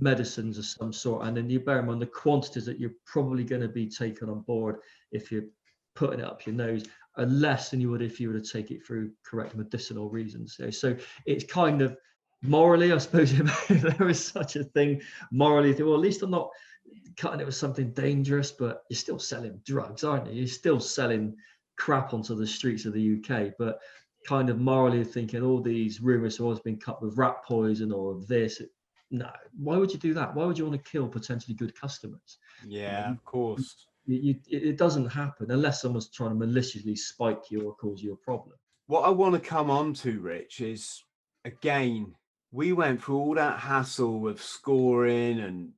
medicines 0.01 0.59
of 0.59 0.65
some 0.65 0.93
sort 0.93 1.27
and 1.27 1.37
then 1.37 1.51
you 1.51 1.59
bear 1.59 1.81
in 1.81 1.87
mind 1.87 2.01
the 2.01 2.07
quantities 2.07 2.67
that 2.67 2.79
you're 2.79 2.95
probably 3.05 3.43
going 3.43 3.63
to 3.63 3.69
be 3.69 3.89
taking 3.89 4.29
on 4.29 4.41
board 4.43 4.77
if 5.11 5.33
you're 5.33 5.47
putting 5.97 6.21
it 6.21 6.27
up 6.27 6.47
your 6.47 6.55
nose 6.55 6.85
are 7.17 7.27
less 7.27 7.71
than 7.71 7.81
you 7.81 7.91
would 7.91 8.03
if 8.03 8.21
you 8.21 8.31
were 8.31 8.39
to 8.39 8.53
take 8.53 8.71
it 8.71 8.87
through 8.87 9.11
correct 9.25 9.57
medicinal 9.57 10.09
reasons 10.09 10.57
eh? 10.63 10.71
so 10.71 10.95
it's 11.27 11.45
kind 11.45 11.83
of 11.83 11.97
morally 12.43 12.93
i 12.93 12.99
suppose 12.99 13.37
there 13.69 14.09
is 14.09 14.25
such 14.25 14.55
a 14.55 14.63
thing 14.63 15.01
morally 15.33 15.73
well 15.83 15.95
at 15.95 16.01
least 16.01 16.23
i'm 16.23 16.31
not 16.31 16.51
cutting 17.19 17.41
it 17.41 17.47
with 17.47 17.55
something 17.55 17.91
dangerous, 17.93 18.53
but 18.53 18.85
you're 18.89 18.97
still 18.97 19.19
selling 19.19 19.61
drugs, 19.67 20.05
aren't 20.05 20.29
you? 20.29 20.39
You're 20.39 20.47
still 20.47 20.81
selling 20.81 21.37
crap 21.77 22.15
onto 22.15 22.35
the 22.35 22.47
streets 22.47 22.85
of 22.85 22.93
the 22.93 23.19
UK, 23.19 23.53
but 23.59 23.81
kind 24.27 24.49
of 24.49 24.59
morally 24.59 25.05
thinking 25.05 25.43
all 25.43 25.61
these 25.61 26.01
rumors 26.01 26.37
have 26.37 26.45
always 26.45 26.61
been 26.61 26.79
cut 26.79 27.03
with 27.03 27.19
rat 27.19 27.43
poison 27.45 27.93
or 27.93 28.21
this. 28.29 28.63
No, 29.11 29.31
why 29.57 29.77
would 29.77 29.93
you 29.93 29.99
do 29.99 30.15
that? 30.15 30.35
Why 30.35 30.45
would 30.45 30.59
you 30.59 30.67
want 30.67 30.83
to 30.83 30.91
kill 30.91 31.09
potentially 31.09 31.55
good 31.55 31.79
customers? 31.79 32.39
Yeah, 32.65 33.11
of 33.11 33.25
course. 33.25 33.87
You, 34.07 34.37
you, 34.47 34.61
it 34.61 34.79
doesn't 34.79 35.07
happen 35.07 35.51
unless 35.51 35.83
someone's 35.83 36.11
trying 36.11 36.31
to 36.31 36.37
maliciously 36.37 36.95
spike 36.95 37.51
you 37.51 37.63
or 37.63 37.75
cause 37.75 38.03
you 38.03 38.13
a 38.13 38.17
problem. 38.17 38.57
What 38.87 39.03
I 39.03 39.11
want 39.11 39.35
to 39.35 39.41
come 39.41 39.71
on 39.71 39.93
to, 39.95 40.21
Rich, 40.21 40.61
is 40.61 41.03
again, 41.45 42.15
we 42.53 42.73
went 42.73 43.03
through 43.03 43.19
all 43.19 43.35
that 43.35 43.59
hassle 43.59 44.29
of 44.29 44.43
scoring 44.43 45.41
and 45.41 45.73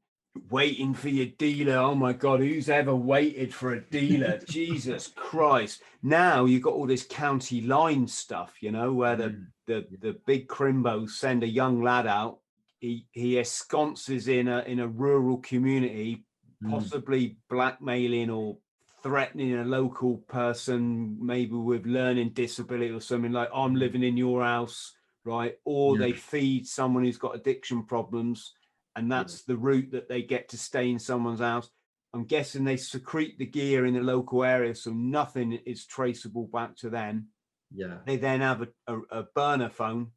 waiting 0.49 0.95
for 0.95 1.09
your 1.09 1.27
dealer. 1.27 1.77
Oh 1.77 1.95
my 1.95 2.13
God, 2.13 2.41
who's 2.41 2.69
ever 2.69 2.95
waited 2.95 3.53
for 3.53 3.75
a 3.75 3.81
dealer? 3.81 4.39
Jesus 4.49 5.09
Christ. 5.09 5.83
Now 6.03 6.45
you've 6.45 6.63
got 6.63 6.75
all 6.75 6.87
this 6.87 7.05
county 7.05 7.61
line 7.61 8.07
stuff, 8.07 8.55
you 8.61 8.71
know, 8.71 8.93
where 8.93 9.17
the, 9.17 9.25
mm. 9.25 9.47
the, 9.67 9.87
the 10.01 10.17
big 10.27 10.49
crimbos 10.49 11.11
send 11.11 11.43
a 11.43 11.49
young 11.49 11.83
lad 11.83 12.07
out. 12.07 12.39
He, 12.79 13.07
he 13.11 13.39
esconces 13.39 14.29
in 14.29 14.49
a, 14.49 14.61
in 14.61 14.81
a 14.81 14.89
rural 14.89 15.39
community, 15.39 16.25
mm. 16.63 16.71
possibly 16.71 17.37
blackmailing 17.49 18.31
or 18.31 18.59
threatening 19.03 19.59
a 19.59 19.65
local 19.65 20.19
person, 20.29 21.19
maybe 21.21 21.55
with 21.55 21.87
learning 21.87 22.31
disability 22.31 22.91
or 22.91 23.01
something 23.01 23.33
like, 23.33 23.49
I'm 23.55 23.75
living 23.75 24.03
in 24.03 24.17
your 24.17 24.43
house, 24.43 24.95
right? 25.25 25.57
Or 25.65 25.99
yeah. 25.99 26.07
they 26.07 26.13
feed 26.13 26.67
someone 26.67 27.05
who's 27.05 27.19
got 27.19 27.35
addiction 27.35 27.85
problems 27.85 28.55
and 28.97 29.11
that's 29.11 29.43
the 29.43 29.57
route 29.57 29.93
that 29.93 30.09
they 30.09 30.23
get 30.23 30.49
to 30.51 30.59
stay 30.59 30.91
in 30.91 30.99
someone's 30.99 31.41
house. 31.41 31.71
I'm 32.13 32.25
guessing 32.25 32.65
they 32.65 32.77
secrete 32.77 33.39
the 33.39 33.47
gear 33.47 33.87
in 33.87 33.95
the 33.95 34.01
local 34.01 34.43
area, 34.43 34.75
so 34.75 34.91
nothing 34.91 35.53
is 35.65 35.87
traceable 35.87 36.47
back 36.47 36.77
to 36.79 36.91
them. 36.91 37.29
Yeah. 37.73 37.99
They 38.05 38.17
then 38.17 38.41
have 38.41 38.63
a, 38.63 38.69
a, 38.87 39.01
a 39.21 39.23
burner 39.35 39.71
phone, 39.71 40.11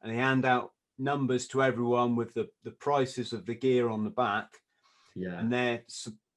and 0.00 0.12
they 0.12 0.16
hand 0.16 0.44
out 0.44 0.72
numbers 0.98 1.48
to 1.48 1.62
everyone 1.62 2.14
with 2.14 2.32
the 2.34 2.48
the 2.62 2.70
prices 2.70 3.32
of 3.32 3.44
the 3.46 3.54
gear 3.54 3.88
on 3.88 4.04
the 4.04 4.10
back. 4.10 4.48
Yeah. 5.16 5.38
And 5.38 5.52
they're 5.52 5.82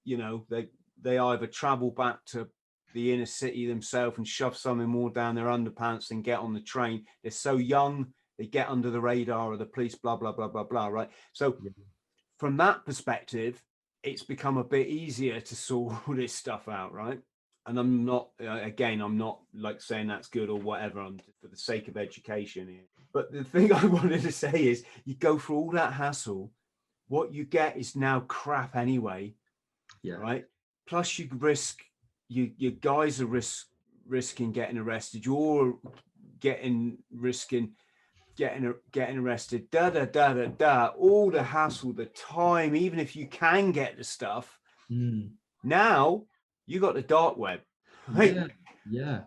you 0.03 0.17
know 0.17 0.45
they 0.49 0.69
they 1.01 1.19
either 1.19 1.47
travel 1.47 1.91
back 1.91 2.25
to 2.27 2.47
the 2.93 3.13
inner 3.13 3.25
city 3.25 3.67
themselves 3.67 4.17
and 4.17 4.27
shove 4.27 4.57
something 4.57 4.87
more 4.87 5.09
down 5.09 5.35
their 5.35 5.47
underpants 5.47 6.11
and 6.11 6.23
get 6.23 6.39
on 6.39 6.53
the 6.53 6.61
train. 6.61 7.05
They're 7.21 7.31
so 7.31 7.57
young 7.57 8.13
they 8.37 8.45
get 8.45 8.69
under 8.69 8.89
the 8.89 9.01
radar 9.01 9.53
of 9.53 9.59
the 9.59 9.65
police, 9.65 9.95
blah, 9.95 10.15
blah, 10.15 10.31
blah, 10.31 10.47
blah, 10.47 10.63
blah, 10.63 10.87
right? 10.87 11.09
So 11.33 11.57
from 12.37 12.57
that 12.57 12.85
perspective, 12.85 13.61
it's 14.03 14.23
become 14.23 14.57
a 14.57 14.63
bit 14.63 14.87
easier 14.87 15.39
to 15.39 15.55
sort 15.55 15.95
all 16.07 16.15
this 16.15 16.33
stuff 16.33 16.67
out, 16.67 16.93
right? 16.93 17.19
And 17.67 17.79
I'm 17.79 18.05
not, 18.05 18.29
uh, 18.43 18.59
again, 18.61 19.01
I'm 19.01 19.17
not 19.17 19.39
like 19.53 19.81
saying 19.81 20.07
that's 20.07 20.27
good 20.27 20.49
or 20.49 20.59
whatever. 20.59 20.99
I'm 20.99 21.17
for 21.41 21.47
the 21.47 21.57
sake 21.57 21.87
of 21.87 21.97
education 21.97 22.67
here. 22.67 22.85
But 23.11 23.31
the 23.31 23.43
thing 23.43 23.73
I 23.73 23.85
wanted 23.85 24.21
to 24.21 24.31
say 24.31 24.65
is, 24.65 24.83
you 25.05 25.15
go 25.15 25.39
through 25.39 25.57
all 25.57 25.71
that 25.71 25.93
hassle. 25.93 26.51
What 27.07 27.33
you 27.33 27.45
get 27.45 27.77
is 27.77 27.95
now 27.95 28.19
crap 28.21 28.75
anyway. 28.75 29.35
Yeah. 30.03 30.15
Right. 30.15 30.45
Plus, 30.87 31.17
you 31.17 31.27
risk 31.31 31.81
you 32.27 32.51
your 32.57 32.71
guys 32.71 33.21
are 33.21 33.25
risk 33.25 33.67
risking 34.07 34.51
getting 34.51 34.77
arrested. 34.77 35.25
You're 35.25 35.77
getting 36.39 36.97
risking 37.11 37.73
getting 38.35 38.73
getting 38.91 39.17
arrested, 39.17 39.69
da 39.71 39.89
da 39.89 40.05
da 40.05 40.33
da 40.33 40.45
da, 40.47 40.87
all 40.97 41.31
the 41.31 41.43
hassle, 41.43 41.93
the 41.93 42.05
time, 42.05 42.75
even 42.75 42.99
if 42.99 43.15
you 43.15 43.27
can 43.27 43.71
get 43.71 43.97
the 43.97 44.03
stuff. 44.03 44.59
Mm. 44.91 45.31
Now 45.63 46.23
you 46.65 46.79
got 46.79 46.95
the 46.95 47.01
dark 47.01 47.37
web. 47.37 47.61
Right? 48.07 48.35
Yeah, 48.35 48.47
yeah. 48.87 49.19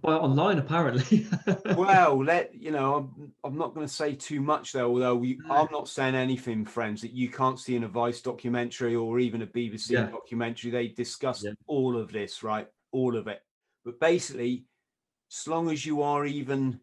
But 0.00 0.20
online 0.20 0.58
apparently. 0.58 1.26
well, 1.76 2.22
let 2.22 2.54
you 2.54 2.70
know. 2.70 2.94
I'm, 2.94 3.32
I'm 3.42 3.58
not 3.58 3.74
going 3.74 3.86
to 3.86 3.92
say 3.92 4.14
too 4.14 4.40
much 4.40 4.72
though. 4.72 4.88
Although 4.88 5.16
we, 5.16 5.40
I'm 5.50 5.66
not 5.72 5.88
saying 5.88 6.14
anything, 6.14 6.64
friends, 6.64 7.02
that 7.02 7.12
you 7.12 7.28
can't 7.28 7.58
see 7.58 7.74
in 7.74 7.82
a 7.82 7.88
Vice 7.88 8.20
documentary 8.20 8.94
or 8.94 9.18
even 9.18 9.42
a 9.42 9.48
BBC 9.48 9.90
yeah. 9.90 10.06
documentary. 10.06 10.70
They 10.70 10.88
discuss 10.88 11.42
yeah. 11.42 11.54
all 11.66 11.96
of 11.96 12.12
this, 12.12 12.44
right? 12.44 12.68
All 12.92 13.16
of 13.16 13.26
it. 13.26 13.40
But 13.84 13.98
basically, 13.98 14.64
as 15.32 15.48
long 15.48 15.70
as 15.70 15.84
you 15.84 16.02
are 16.02 16.24
even 16.24 16.78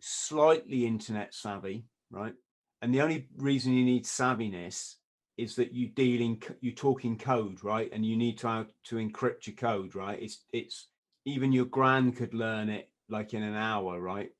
slightly 0.00 0.86
internet 0.86 1.34
savvy, 1.34 1.86
right? 2.10 2.34
And 2.80 2.94
the 2.94 3.00
only 3.00 3.28
reason 3.36 3.74
you 3.74 3.84
need 3.84 4.04
savviness 4.04 4.94
is 5.38 5.56
that 5.56 5.72
you 5.72 5.88
deal 5.88 6.20
in 6.20 6.40
you 6.60 6.72
talk 6.72 7.04
in 7.04 7.16
code, 7.16 7.64
right? 7.64 7.90
And 7.92 8.04
you 8.04 8.16
need 8.16 8.38
to 8.38 8.48
have 8.48 8.72
to 8.84 8.96
encrypt 8.96 9.46
your 9.46 9.56
code, 9.56 9.94
right? 9.94 10.20
It's 10.20 10.44
it's 10.52 10.88
even 11.24 11.52
your 11.52 11.66
gran 11.66 12.12
could 12.12 12.34
learn 12.34 12.68
it 12.68 12.90
like 13.08 13.34
in 13.34 13.42
an 13.42 13.54
hour, 13.54 14.00
right? 14.00 14.30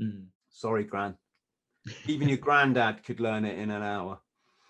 Mm. 0.00 0.26
Sorry, 0.50 0.84
gran. 0.84 1.16
Even 2.06 2.28
your 2.28 2.38
granddad 2.38 3.04
could 3.04 3.20
learn 3.20 3.44
it 3.44 3.58
in 3.58 3.70
an 3.70 3.82
hour. 3.82 4.20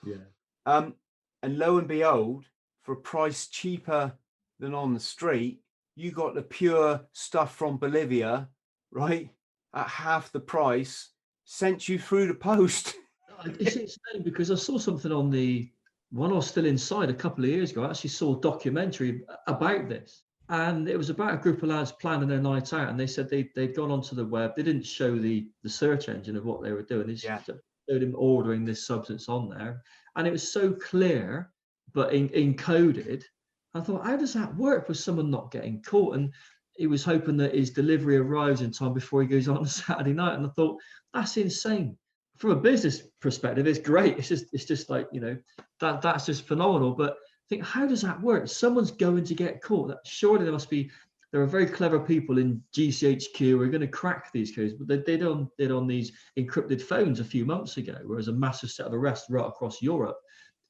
Yeah. 0.04 0.24
Um, 0.66 0.94
And 1.42 1.58
lo 1.58 1.78
and 1.78 1.88
behold, 1.88 2.44
for 2.82 2.92
a 2.92 3.00
price 3.00 3.48
cheaper 3.48 4.12
than 4.58 4.74
on 4.74 4.94
the 4.94 5.00
street, 5.00 5.62
you 5.96 6.12
got 6.12 6.34
the 6.34 6.42
pure 6.42 7.06
stuff 7.12 7.54
from 7.54 7.78
Bolivia, 7.78 8.48
right? 8.90 9.30
At 9.74 9.88
half 9.88 10.32
the 10.32 10.40
price, 10.40 11.10
sent 11.44 11.88
you 11.88 11.98
through 11.98 12.28
the 12.28 12.34
post. 12.34 12.94
it's 13.44 13.76
insane 13.76 14.22
because 14.22 14.50
I 14.50 14.54
saw 14.54 14.78
something 14.78 15.12
on 15.12 15.30
the 15.30 15.70
when 16.12 16.32
I 16.32 16.34
was 16.34 16.48
still 16.48 16.66
inside 16.66 17.08
a 17.08 17.14
couple 17.14 17.44
of 17.44 17.50
years 17.50 17.70
ago. 17.70 17.84
I 17.84 17.90
actually 17.90 18.10
saw 18.10 18.36
a 18.36 18.40
documentary 18.40 19.22
about 19.46 19.88
this, 19.88 20.24
and 20.48 20.88
it 20.88 20.96
was 20.96 21.10
about 21.10 21.34
a 21.34 21.38
group 21.38 21.62
of 21.62 21.68
lads 21.68 21.92
planning 21.92 22.28
their 22.28 22.40
night 22.40 22.72
out, 22.72 22.88
and 22.88 22.98
they 22.98 23.06
said 23.06 23.28
they 23.28 23.50
they'd 23.54 23.76
gone 23.76 23.90
onto 23.90 24.16
the 24.16 24.24
web. 24.24 24.52
They 24.56 24.62
didn't 24.62 24.86
show 24.86 25.16
the 25.16 25.48
the 25.62 25.70
search 25.70 26.08
engine 26.08 26.36
of 26.36 26.44
what 26.44 26.62
they 26.62 26.72
were 26.72 26.82
doing. 26.82 27.06
They 27.06 27.14
just 27.14 27.24
yeah. 27.24 27.54
showed 27.88 28.02
him 28.02 28.14
ordering 28.16 28.64
this 28.64 28.86
substance 28.86 29.28
on 29.28 29.48
there, 29.48 29.82
and 30.16 30.26
it 30.26 30.32
was 30.32 30.52
so 30.52 30.72
clear, 30.72 31.52
but 31.92 32.12
in, 32.12 32.28
encoded. 32.30 33.24
I 33.72 33.80
thought, 33.80 34.04
how 34.04 34.16
does 34.16 34.34
that 34.34 34.56
work 34.56 34.88
with 34.88 34.98
someone 34.98 35.30
not 35.30 35.52
getting 35.52 35.80
caught? 35.80 36.16
And 36.16 36.32
he 36.80 36.86
was 36.86 37.04
hoping 37.04 37.36
that 37.36 37.54
his 37.54 37.70
delivery 37.70 38.16
arrives 38.16 38.62
in 38.62 38.72
time 38.72 38.94
before 38.94 39.20
he 39.20 39.28
goes 39.28 39.48
on 39.48 39.66
Saturday 39.66 40.14
night. 40.14 40.34
And 40.34 40.46
I 40.46 40.48
thought, 40.56 40.80
that's 41.12 41.36
insane. 41.36 41.96
From 42.38 42.52
a 42.52 42.56
business 42.56 43.02
perspective, 43.20 43.66
it's 43.66 43.78
great. 43.78 44.16
It's 44.16 44.28
just, 44.28 44.46
it's 44.54 44.64
just 44.64 44.88
like, 44.88 45.06
you 45.12 45.20
know, 45.20 45.36
that 45.80 46.00
that's 46.00 46.24
just 46.24 46.46
phenomenal. 46.46 46.92
But 46.92 47.18
think, 47.50 47.64
how 47.64 47.86
does 47.86 48.00
that 48.00 48.22
work? 48.22 48.48
Someone's 48.48 48.92
going 48.92 49.24
to 49.24 49.34
get 49.34 49.60
caught. 49.60 49.94
Surely 50.06 50.44
there 50.44 50.52
must 50.52 50.70
be. 50.70 50.90
There 51.32 51.42
are 51.42 51.46
very 51.46 51.66
clever 51.66 52.00
people 52.00 52.38
in 52.38 52.60
GCHQ 52.74 53.38
who 53.38 53.60
are 53.60 53.68
going 53.68 53.82
to 53.82 53.86
crack 53.86 54.32
these 54.32 54.50
codes, 54.50 54.72
but 54.72 54.88
they 54.88 54.98
did 54.98 55.24
on 55.24 55.48
did 55.58 55.70
on 55.70 55.86
these 55.86 56.10
encrypted 56.36 56.82
phones 56.82 57.20
a 57.20 57.24
few 57.24 57.44
months 57.44 57.76
ago, 57.76 57.98
whereas 58.04 58.26
a 58.26 58.32
massive 58.32 58.70
set 58.70 58.86
of 58.86 58.94
arrests 58.94 59.30
right 59.30 59.46
across 59.46 59.80
Europe. 59.80 60.16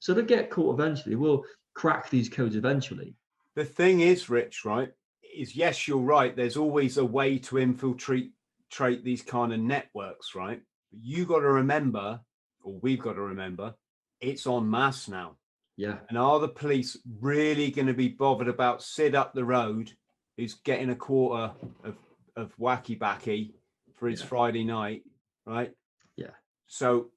So 0.01 0.13
they 0.13 0.23
get 0.23 0.51
caught 0.51 0.79
eventually. 0.79 1.17
We'll 1.17 1.45
crack 1.75 2.11
these 2.11 2.29
codes 2.29 2.57
eventually. 2.57 3.15
The 3.57 3.65
thing 3.65 4.01
is, 4.01 4.29
Rich, 4.29 4.67
right? 4.67 4.93
Is 5.35 5.55
yes, 5.55 5.87
you're 5.87 5.99
right. 5.99 6.35
There's 6.35 6.57
always 6.57 6.97
a 6.97 7.05
way 7.05 7.39
to 7.39 7.59
infiltrate 7.59 8.33
trade 8.71 9.05
these 9.05 9.23
kind 9.23 9.53
of 9.53 9.61
networks, 9.61 10.35
right? 10.35 10.61
But 10.91 11.01
you 11.03 11.25
got 11.27 11.41
to 11.41 11.49
remember, 11.49 12.21
or 12.63 12.79
we've 12.81 13.01
got 13.01 13.15
to 13.15 13.21
remember, 13.21 13.75
it's 14.21 14.47
on 14.47 14.71
mass 14.71 15.09
now. 15.09 15.37
Yeah. 15.77 15.99
And 16.09 16.19
are 16.19 16.39
the 16.41 16.49
police 16.49 16.97
really 17.21 17.71
going 17.71 17.87
to 17.87 17.95
be 17.95 18.09
bothered 18.09 18.49
about 18.49 18.83
Sid 18.83 19.15
up 19.15 19.33
the 19.33 19.45
road 19.45 19.93
who's 20.37 20.55
getting 20.55 20.91
a 20.91 20.95
quarter 20.95 21.53
of, 21.85 21.97
of 22.37 22.57
wacky 22.59 22.99
backy 22.99 23.55
for 23.95 24.09
his 24.09 24.21
yeah. 24.21 24.27
Friday 24.27 24.65
night, 24.65 25.03
right? 25.47 25.73
Yeah. 26.17 26.33
So 26.67 27.11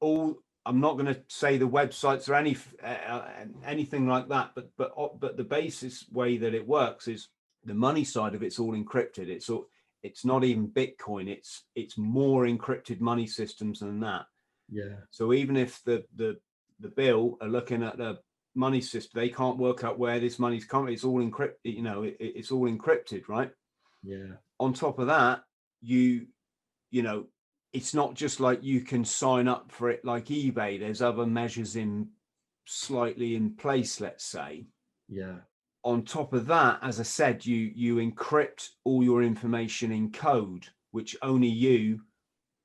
all 0.00 0.36
I'm 0.64 0.80
not 0.80 0.94
going 0.94 1.06
to 1.06 1.20
say 1.28 1.58
the 1.58 1.68
websites 1.68 2.28
or 2.28 2.34
any 2.34 2.56
uh, 2.82 3.22
anything 3.64 4.06
like 4.06 4.28
that, 4.28 4.50
but 4.54 4.70
but 4.76 4.92
uh, 4.96 5.08
but 5.18 5.36
the 5.36 5.44
basis 5.44 6.06
way 6.10 6.36
that 6.38 6.54
it 6.54 6.66
works 6.66 7.08
is 7.08 7.28
the 7.64 7.74
money 7.74 8.04
side 8.04 8.34
of 8.34 8.42
it's 8.42 8.58
all 8.58 8.72
encrypted. 8.72 9.28
It's 9.28 9.48
all 9.48 9.66
it's 10.02 10.24
not 10.24 10.44
even 10.44 10.68
Bitcoin. 10.68 11.28
It's 11.28 11.64
it's 11.74 11.96
more 11.96 12.44
encrypted 12.44 13.00
money 13.00 13.26
systems 13.26 13.80
than 13.80 14.00
that. 14.00 14.26
Yeah. 14.68 14.96
So 15.10 15.32
even 15.32 15.56
if 15.56 15.82
the 15.84 16.04
the 16.16 16.38
the 16.80 16.88
bill 16.88 17.38
are 17.40 17.48
looking 17.48 17.82
at 17.82 17.98
the 17.98 18.18
money 18.54 18.80
system, 18.80 19.20
they 19.20 19.28
can't 19.28 19.58
work 19.58 19.84
out 19.84 19.98
where 19.98 20.18
this 20.18 20.38
money's 20.38 20.64
coming. 20.64 20.92
It's 20.92 21.04
all 21.04 21.22
encrypted. 21.22 21.54
You 21.64 21.82
know, 21.82 22.02
it, 22.02 22.16
it's 22.18 22.50
all 22.50 22.68
encrypted, 22.68 23.28
right? 23.28 23.50
Yeah. 24.02 24.36
On 24.58 24.72
top 24.72 24.98
of 24.98 25.06
that, 25.06 25.42
you 25.80 26.26
you 26.90 27.02
know, 27.02 27.26
it's 27.72 27.94
not 27.94 28.14
just 28.14 28.40
like 28.40 28.62
you 28.62 28.80
can 28.80 29.04
sign 29.04 29.46
up 29.46 29.70
for 29.70 29.88
it 29.90 30.04
like 30.04 30.26
eBay. 30.26 30.80
There's 30.80 31.02
other 31.02 31.26
measures 31.26 31.76
in 31.76 32.08
slightly 32.66 33.36
in 33.36 33.54
place. 33.54 34.00
Let's 34.00 34.24
say. 34.24 34.66
Yeah 35.08 35.36
on 35.84 36.04
top 36.04 36.32
of 36.32 36.46
that, 36.46 36.78
as 36.82 37.00
I 37.00 37.02
said, 37.02 37.44
you 37.44 37.72
you 37.74 37.96
encrypt 37.96 38.68
all 38.84 39.02
your 39.02 39.22
information 39.22 39.92
in 39.92 40.12
code, 40.12 40.68
which 40.92 41.16
only 41.22 41.48
you 41.48 42.02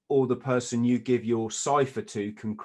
or 0.09 0.27
the 0.27 0.35
person 0.35 0.83
you 0.83 0.99
give 0.99 1.25
your 1.25 1.51
cipher 1.51 2.01
to 2.01 2.31
can 2.33 2.57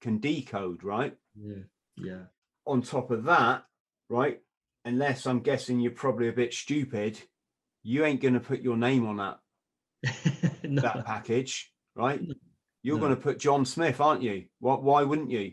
can 0.00 0.18
decode, 0.18 0.82
right? 0.82 1.16
Yeah, 1.34 1.62
yeah. 1.96 2.22
On 2.66 2.82
top 2.82 3.10
of 3.10 3.24
that, 3.24 3.64
right? 4.08 4.40
Unless 4.84 5.26
I'm 5.26 5.40
guessing 5.40 5.80
you're 5.80 5.92
probably 5.92 6.28
a 6.28 6.32
bit 6.32 6.54
stupid, 6.54 7.20
you 7.82 8.04
ain't 8.04 8.22
going 8.22 8.34
to 8.34 8.40
put 8.40 8.60
your 8.60 8.76
name 8.76 9.06
on 9.06 9.16
that 9.16 9.38
no. 10.64 10.82
that 10.82 11.04
package, 11.04 11.70
right? 11.94 12.20
You're 12.82 12.96
no. 12.96 13.00
going 13.00 13.14
to 13.14 13.20
put 13.20 13.38
John 13.38 13.64
Smith, 13.64 14.00
aren't 14.00 14.22
you? 14.22 14.44
What? 14.60 14.82
Why 14.82 15.02
wouldn't 15.02 15.30
you? 15.30 15.52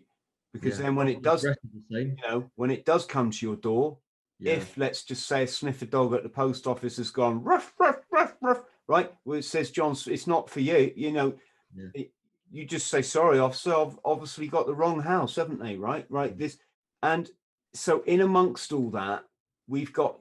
Because 0.53 0.79
yeah. 0.79 0.85
then 0.85 0.95
when 0.95 1.09
it 1.09 1.21
does, 1.21 1.45
you 1.89 2.15
know, 2.25 2.49
when 2.55 2.71
it 2.71 2.85
does 2.85 3.05
come 3.05 3.29
to 3.31 3.45
your 3.45 3.57
door, 3.57 3.97
yeah. 4.39 4.53
If 4.53 4.77
let's 4.77 5.03
just 5.03 5.27
say 5.27 5.43
a 5.43 5.47
sniffer 5.47 5.85
dog 5.85 6.13
at 6.13 6.23
the 6.23 6.29
post 6.29 6.67
office 6.67 6.97
has 6.97 7.09
gone 7.09 7.43
ruff 7.43 7.73
ruff 7.79 7.99
ruff 8.11 8.35
ruff, 8.41 8.61
right? 8.87 9.11
Well, 9.23 9.39
it 9.39 9.45
says 9.45 9.71
John, 9.71 9.95
it's 10.07 10.27
not 10.27 10.49
for 10.49 10.59
you. 10.59 10.91
You 10.95 11.11
know, 11.11 11.33
yeah. 11.75 11.87
it, 11.93 12.11
you 12.51 12.65
just 12.65 12.87
say 12.87 13.01
sorry, 13.01 13.39
officer. 13.39 13.73
I've 13.73 13.97
obviously 14.03 14.47
got 14.47 14.67
the 14.67 14.75
wrong 14.75 15.01
house, 15.01 15.35
haven't 15.35 15.61
they? 15.61 15.77
Right, 15.77 16.05
right. 16.09 16.37
This 16.37 16.57
and 17.01 17.29
so 17.73 18.03
in 18.05 18.21
amongst 18.21 18.73
all 18.73 18.89
that, 18.91 19.23
we've 19.67 19.93
got 19.93 20.17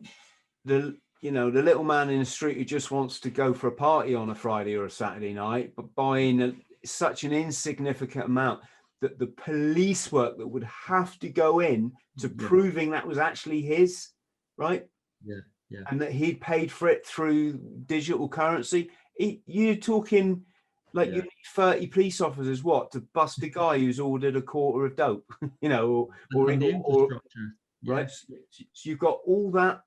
the 0.65 0.97
you 1.21 1.33
know 1.33 1.51
the 1.51 1.63
little 1.63 1.85
man 1.85 2.11
in 2.11 2.21
the 2.21 2.25
street 2.25 2.57
who 2.57 2.65
just 2.65 2.93
wants 2.93 3.19
to 3.21 3.31
go 3.31 3.53
for 3.53 3.67
a 3.67 3.73
party 3.73 4.15
on 4.15 4.31
a 4.31 4.35
Friday 4.35 4.77
or 4.77 4.85
a 4.85 4.91
Saturday 4.91 5.33
night, 5.33 5.73
but 5.75 5.93
buying 5.97 6.41
a, 6.41 6.53
such 6.85 7.25
an 7.25 7.33
insignificant 7.33 8.27
amount 8.27 8.61
that 9.01 9.19
the 9.19 9.27
police 9.27 10.13
work 10.13 10.39
that 10.39 10.47
would 10.47 10.65
have 10.65 11.19
to 11.19 11.29
go 11.29 11.61
in 11.61 11.93
to 12.19 12.29
yeah. 12.29 12.49
proving 12.49 12.91
that 12.91 13.07
was 13.07 13.19
actually 13.19 13.63
his, 13.63 14.09
right? 14.57 14.87
Yeah, 15.25 15.41
yeah. 15.71 15.81
And 15.91 16.01
that 16.01 16.13
he'd 16.13 16.41
paid 16.41 16.71
for 16.71 16.89
it 16.89 17.07
through 17.07 17.61
digital 17.87 18.29
currency. 18.29 18.91
He, 19.17 19.43
you're 19.47 19.77
talking 19.77 20.45
like 20.95 21.09
yeah. 21.09 21.17
you 21.17 21.23
need 21.23 21.31
30 21.55 21.87
police 21.89 22.21
officers, 22.21 22.63
what, 22.63 22.93
to 22.93 23.01
bust 23.13 23.43
a 23.43 23.49
guy 23.49 23.79
who's 23.79 23.99
ordered 23.99 24.37
a 24.37 24.43
quarter 24.43 24.87
of 24.87 24.97
dope, 24.97 25.27
you 25.61 25.69
know, 25.69 26.09
or, 26.35 26.51
or, 26.51 26.53
or, 26.53 26.83
or 26.85 27.09
right? 27.85 28.09
Yes. 28.09 28.25
So 28.73 28.89
you've 28.89 29.01
got 29.01 29.19
all 29.27 29.51
that. 29.53 29.81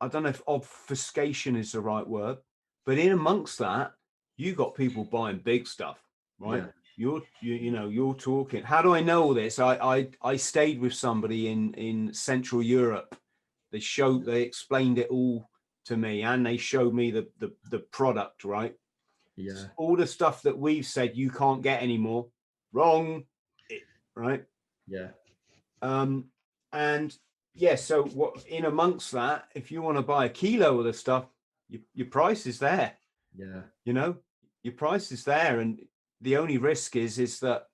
I 0.00 0.08
don't 0.08 0.24
know 0.24 0.30
if 0.30 0.42
obfuscation 0.48 1.54
is 1.54 1.72
the 1.72 1.80
right 1.80 2.06
word, 2.06 2.38
but 2.84 2.98
in 2.98 3.12
amongst 3.12 3.60
that, 3.60 3.92
you've 4.36 4.56
got 4.56 4.74
people 4.74 5.04
buying 5.04 5.38
big 5.38 5.68
stuff, 5.68 6.02
right? 6.40 6.64
You're 6.96 7.22
you, 7.40 7.54
you 7.54 7.70
know 7.70 7.88
you're 7.88 8.14
talking. 8.14 8.62
How 8.62 8.82
do 8.82 8.94
i 8.94 9.00
know 9.00 9.22
all 9.22 9.34
this? 9.34 9.58
I, 9.58 9.76
I 9.76 10.08
i 10.22 10.36
stayed 10.36 10.80
with 10.80 10.94
somebody 10.94 11.48
in 11.48 11.74
in 11.74 12.12
central 12.12 12.62
europe. 12.62 13.16
They 13.70 13.80
showed 13.80 14.24
they 14.24 14.42
explained 14.42 14.98
it 14.98 15.08
all 15.08 15.48
to 15.86 15.96
me 15.96 16.22
and 16.22 16.44
they 16.44 16.56
showed 16.56 16.94
me 16.94 17.10
the 17.10 17.28
the, 17.38 17.52
the 17.70 17.78
product 17.78 18.44
right? 18.44 18.74
Yeah. 19.36 19.64
All 19.76 19.96
the 19.96 20.06
stuff 20.06 20.42
that 20.42 20.58
we've 20.58 20.86
said 20.86 21.16
you 21.16 21.30
can't 21.30 21.62
get 21.62 21.82
anymore. 21.82 22.26
Wrong. 22.72 23.24
Right? 24.14 24.44
Yeah. 24.86 25.08
Um 25.80 26.26
and 26.72 27.16
yeah 27.54 27.74
so 27.74 28.04
what 28.04 28.44
in 28.46 28.64
amongst 28.66 29.12
that 29.12 29.48
if 29.54 29.70
you 29.70 29.82
want 29.82 29.98
to 29.98 30.02
buy 30.02 30.24
a 30.24 30.30
kilo 30.30 30.78
of 30.78 30.84
the 30.84 30.92
stuff 30.92 31.26
your, 31.68 31.80
your 31.94 32.06
price 32.08 32.46
is 32.46 32.58
there. 32.58 32.92
Yeah. 33.34 33.62
You 33.84 33.94
know? 33.94 34.16
Your 34.62 34.74
price 34.74 35.10
is 35.10 35.24
there 35.24 35.60
and 35.60 35.80
the 36.22 36.36
only 36.36 36.58
risk 36.58 36.96
is 36.96 37.18
is 37.18 37.40
that 37.40 37.66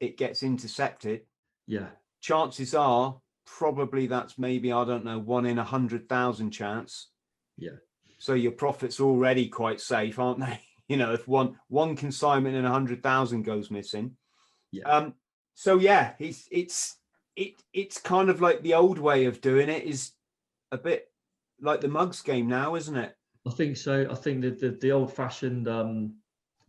it 0.00 0.16
gets 0.16 0.42
intercepted. 0.42 1.22
Yeah. 1.66 1.88
Chances 2.20 2.74
are 2.74 3.20
probably 3.44 4.06
that's 4.06 4.38
maybe 4.38 4.72
I 4.72 4.84
don't 4.84 5.04
know 5.04 5.18
one 5.18 5.46
in 5.46 5.58
a 5.58 5.64
hundred 5.64 6.08
thousand 6.08 6.52
chance. 6.52 7.08
Yeah. 7.56 7.76
So 8.18 8.34
your 8.34 8.52
profits 8.52 9.00
already 9.00 9.48
quite 9.48 9.80
safe, 9.80 10.18
aren't 10.18 10.40
they? 10.40 10.60
You 10.90 10.96
know, 10.96 11.12
if 11.12 11.28
one 11.28 11.56
one 11.68 11.96
consignment 11.96 12.56
in 12.56 12.64
a 12.64 12.70
hundred 12.70 13.02
thousand 13.02 13.42
goes 13.42 13.70
missing. 13.70 14.16
Yeah. 14.72 14.84
Um. 14.84 15.12
So 15.54 15.78
yeah, 15.78 16.14
it's 16.18 16.48
it's 16.50 16.96
it 17.36 17.62
it's 17.74 18.00
kind 18.00 18.30
of 18.30 18.40
like 18.40 18.62
the 18.62 18.72
old 18.72 18.98
way 18.98 19.26
of 19.26 19.42
doing 19.42 19.68
it 19.68 19.84
is 19.84 20.12
a 20.72 20.78
bit 20.78 21.12
like 21.60 21.82
the 21.82 21.88
mugs 21.88 22.22
game 22.22 22.48
now, 22.48 22.74
isn't 22.74 22.96
it? 22.96 23.14
I 23.46 23.50
think 23.50 23.76
so. 23.76 24.06
I 24.10 24.14
think 24.14 24.40
that 24.40 24.60
the, 24.60 24.70
the 24.70 24.92
old 24.92 25.12
fashioned 25.12 25.68
um 25.68 26.14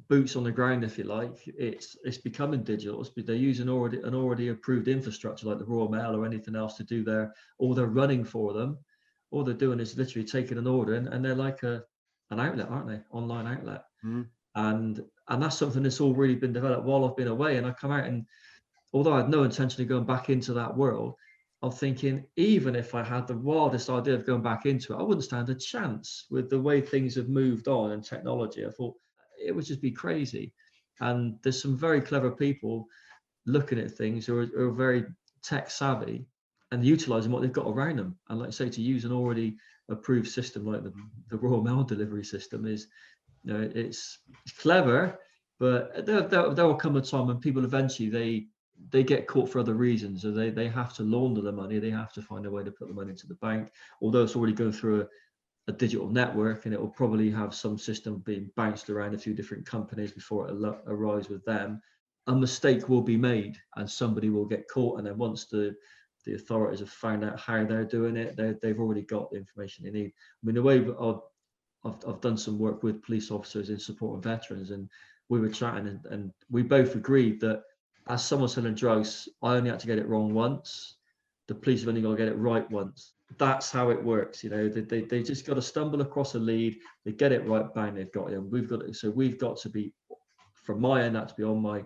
boots 0.09 0.35
on 0.35 0.43
the 0.43 0.51
ground, 0.51 0.83
if 0.83 0.97
you 0.97 1.03
like. 1.03 1.37
It's 1.45 1.95
it's 2.03 2.17
becoming 2.17 2.63
digital. 2.63 3.01
It's, 3.01 3.11
they're 3.15 3.35
using 3.35 3.69
already 3.69 4.01
an 4.01 4.15
already 4.15 4.49
approved 4.49 4.87
infrastructure 4.87 5.47
like 5.47 5.59
the 5.59 5.65
Royal 5.65 5.87
Mail 5.87 6.15
or 6.15 6.25
anything 6.25 6.55
else 6.55 6.75
to 6.77 6.83
do 6.83 7.03
their, 7.03 7.33
or 7.59 7.75
they're 7.75 7.85
running 7.85 8.23
for 8.23 8.53
them. 8.53 8.77
All 9.31 9.43
they're 9.43 9.53
doing 9.53 9.79
is 9.79 9.97
literally 9.97 10.27
taking 10.27 10.57
an 10.57 10.67
order 10.67 10.95
and, 10.95 11.07
and 11.07 11.23
they're 11.23 11.35
like 11.35 11.63
a 11.63 11.83
an 12.31 12.39
outlet, 12.39 12.69
aren't 12.69 12.87
they? 12.87 12.99
Online 13.11 13.47
outlet. 13.47 13.83
Mm. 14.03 14.27
And 14.55 15.03
and 15.27 15.43
that's 15.43 15.57
something 15.57 15.83
that's 15.83 16.01
all 16.01 16.15
really 16.15 16.35
been 16.35 16.53
developed 16.53 16.85
while 16.85 17.05
I've 17.05 17.15
been 17.15 17.27
away. 17.27 17.57
And 17.57 17.67
I 17.67 17.71
come 17.71 17.91
out 17.91 18.05
and 18.05 18.25
although 18.93 19.13
I 19.13 19.17
had 19.17 19.29
no 19.29 19.43
intention 19.43 19.83
of 19.83 19.89
going 19.89 20.05
back 20.05 20.29
into 20.31 20.53
that 20.53 20.75
world, 20.75 21.13
I'm 21.61 21.71
thinking 21.71 22.25
even 22.35 22.75
if 22.75 22.95
I 22.95 23.03
had 23.03 23.27
the 23.27 23.37
wildest 23.37 23.89
idea 23.89 24.15
of 24.15 24.25
going 24.25 24.41
back 24.41 24.65
into 24.65 24.93
it, 24.93 24.99
I 24.99 25.03
wouldn't 25.03 25.25
stand 25.25 25.49
a 25.49 25.55
chance 25.55 26.25
with 26.31 26.49
the 26.49 26.59
way 26.59 26.81
things 26.81 27.15
have 27.15 27.29
moved 27.29 27.67
on 27.67 27.91
and 27.91 28.03
technology. 28.03 28.65
I 28.65 28.71
thought 28.71 28.95
it 29.43 29.55
would 29.55 29.65
just 29.65 29.81
be 29.81 29.91
crazy. 29.91 30.53
And 31.01 31.37
there's 31.43 31.61
some 31.61 31.77
very 31.77 32.01
clever 32.01 32.31
people 32.31 32.85
looking 33.45 33.79
at 33.79 33.91
things 33.91 34.25
who 34.25 34.37
are, 34.37 34.45
who 34.45 34.69
are 34.69 34.73
very 34.73 35.05
tech 35.43 35.71
savvy 35.71 36.25
and 36.71 36.83
utilizing 36.85 37.31
what 37.31 37.41
they've 37.41 37.51
got 37.51 37.67
around 37.67 37.97
them. 37.97 38.17
And 38.29 38.39
like 38.39 38.49
I 38.49 38.51
say, 38.51 38.69
to 38.69 38.81
use 38.81 39.05
an 39.05 39.11
already 39.11 39.57
approved 39.89 40.27
system 40.27 40.65
like 40.65 40.83
the, 40.83 40.93
the 41.29 41.37
Royal 41.37 41.63
Mail 41.63 41.83
delivery 41.83 42.23
system 42.23 42.65
is, 42.65 42.87
you 43.43 43.53
know, 43.53 43.69
it's, 43.73 44.19
it's 44.45 44.57
clever, 44.57 45.17
but 45.59 46.05
there, 46.05 46.21
there, 46.21 46.53
there 46.53 46.65
will 46.65 46.75
come 46.75 46.95
a 46.95 47.01
time 47.01 47.27
when 47.27 47.39
people 47.39 47.63
eventually 47.63 48.09
they 48.09 48.47
they 48.91 49.03
get 49.03 49.27
caught 49.27 49.49
for 49.49 49.59
other 49.59 49.73
reasons 49.73 50.23
or 50.23 50.31
they, 50.31 50.49
they 50.49 50.69
have 50.69 50.93
to 50.93 51.03
launder 51.03 51.41
the 51.41 51.51
money 51.51 51.79
they 51.79 51.89
have 51.89 52.13
to 52.13 52.21
find 52.21 52.45
a 52.45 52.49
way 52.49 52.63
to 52.63 52.71
put 52.71 52.87
the 52.87 52.93
money 52.93 53.09
into 53.09 53.27
the 53.27 53.35
bank 53.35 53.69
although 54.01 54.23
it's 54.23 54.37
already 54.37 54.53
going 54.53 54.71
through 54.71 55.01
a, 55.01 55.07
a 55.69 55.71
digital 55.71 56.09
network 56.09 56.65
and 56.65 56.73
it 56.73 56.79
will 56.79 56.89
probably 56.89 57.29
have 57.29 57.53
some 57.53 57.77
system 57.77 58.23
being 58.25 58.49
bounced 58.55 58.89
around 58.89 59.13
a 59.13 59.17
few 59.17 59.33
different 59.33 59.65
companies 59.65 60.11
before 60.11 60.49
it 60.49 60.55
arrives 60.87 61.29
with 61.29 61.45
them 61.45 61.81
a 62.27 62.35
mistake 62.35 62.89
will 62.89 63.01
be 63.01 63.15
made 63.15 63.55
and 63.75 63.89
somebody 63.89 64.29
will 64.29 64.45
get 64.45 64.67
caught 64.67 64.97
and 64.97 65.07
then 65.07 65.17
once 65.17 65.45
the 65.45 65.75
the 66.25 66.33
authorities 66.33 66.79
have 66.79 66.89
found 66.89 67.23
out 67.23 67.39
how 67.39 67.63
they're 67.63 67.85
doing 67.85 68.17
it 68.17 68.35
they've 68.61 68.79
already 68.79 69.03
got 69.03 69.29
the 69.29 69.37
information 69.37 69.85
they 69.85 69.91
need 69.91 70.11
i 70.11 70.45
mean 70.45 70.55
the 70.55 70.61
way 70.61 70.79
I've, 70.79 71.21
I've, 71.85 71.95
I've 72.07 72.21
done 72.21 72.37
some 72.37 72.59
work 72.59 72.83
with 72.83 73.03
police 73.03 73.31
officers 73.31 73.69
in 73.69 73.79
supporting 73.79 74.21
veterans 74.21 74.71
and 74.71 74.89
we 75.29 75.39
were 75.39 75.49
chatting 75.49 75.87
and, 75.87 76.05
and 76.07 76.31
we 76.49 76.63
both 76.63 76.95
agreed 76.95 77.39
that 77.41 77.63
as 78.09 78.25
someone 78.25 78.49
selling 78.49 78.73
drugs, 78.73 79.29
I 79.43 79.55
only 79.55 79.69
had 79.69 79.79
to 79.81 79.87
get 79.87 79.99
it 79.99 80.07
wrong 80.07 80.33
once. 80.33 80.95
The 81.47 81.53
police 81.53 81.81
have 81.81 81.89
only 81.89 82.01
got 82.01 82.11
to 82.11 82.17
get 82.17 82.27
it 82.27 82.37
right 82.37 82.69
once. 82.71 83.13
That's 83.37 83.71
how 83.71 83.89
it 83.89 84.03
works. 84.03 84.43
You 84.43 84.49
know, 84.49 84.69
they, 84.69 84.81
they, 84.81 85.01
they 85.01 85.23
just 85.23 85.45
got 85.45 85.55
to 85.55 85.61
stumble 85.61 86.01
across 86.01 86.35
a 86.35 86.39
lead, 86.39 86.79
they 87.05 87.11
get 87.11 87.31
it 87.31 87.45
right, 87.45 87.73
bang, 87.73 87.95
they've 87.95 88.11
got 88.11 88.31
it. 88.31 88.35
And 88.35 88.51
we've 88.51 88.69
got 88.69 88.81
it. 88.81 88.95
So 88.95 89.09
we've 89.09 89.39
got 89.39 89.57
to 89.57 89.69
be, 89.69 89.93
from 90.53 90.81
my 90.81 91.03
end, 91.03 91.15
that 91.15 91.29
to 91.29 91.35
be 91.35 91.43
on 91.43 91.61
my 91.61 91.83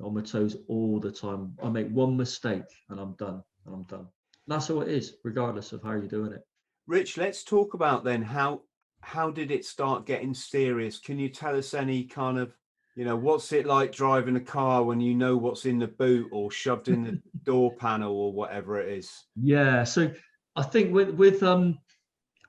on 0.00 0.14
my 0.14 0.20
toes 0.20 0.56
all 0.68 0.98
the 0.98 1.12
time. 1.12 1.56
I 1.62 1.68
make 1.68 1.88
one 1.88 2.16
mistake 2.16 2.64
and 2.90 2.98
I'm 2.98 3.12
done. 3.14 3.42
And 3.66 3.74
I'm 3.74 3.84
done. 3.84 4.00
And 4.00 4.08
that's 4.48 4.68
all 4.70 4.82
it 4.82 4.88
is, 4.88 5.14
regardless 5.22 5.72
of 5.72 5.82
how 5.82 5.92
you're 5.92 6.08
doing 6.08 6.32
it. 6.32 6.42
Rich, 6.86 7.16
let's 7.16 7.44
talk 7.44 7.74
about 7.74 8.04
then 8.04 8.22
how 8.22 8.62
how 9.00 9.30
did 9.30 9.50
it 9.50 9.64
start 9.64 10.06
getting 10.06 10.34
serious? 10.34 10.98
Can 10.98 11.18
you 11.18 11.28
tell 11.28 11.56
us 11.56 11.74
any 11.74 12.04
kind 12.04 12.38
of 12.38 12.54
you 12.94 13.06
know, 13.06 13.16
what's 13.16 13.52
it 13.52 13.64
like 13.64 13.90
driving 13.90 14.36
a 14.36 14.40
car 14.40 14.82
when 14.82 15.00
you 15.00 15.14
know 15.14 15.36
what's 15.36 15.64
in 15.64 15.78
the 15.78 15.86
boot 15.86 16.28
or 16.30 16.50
shoved 16.50 16.88
in 16.88 17.04
the 17.04 17.22
door 17.44 17.74
panel 17.76 18.14
or 18.14 18.32
whatever 18.32 18.78
it 18.78 18.98
is? 18.98 19.24
Yeah. 19.34 19.84
So 19.84 20.12
I 20.56 20.62
think 20.62 20.92
with 20.92 21.10
with 21.10 21.42
um 21.42 21.78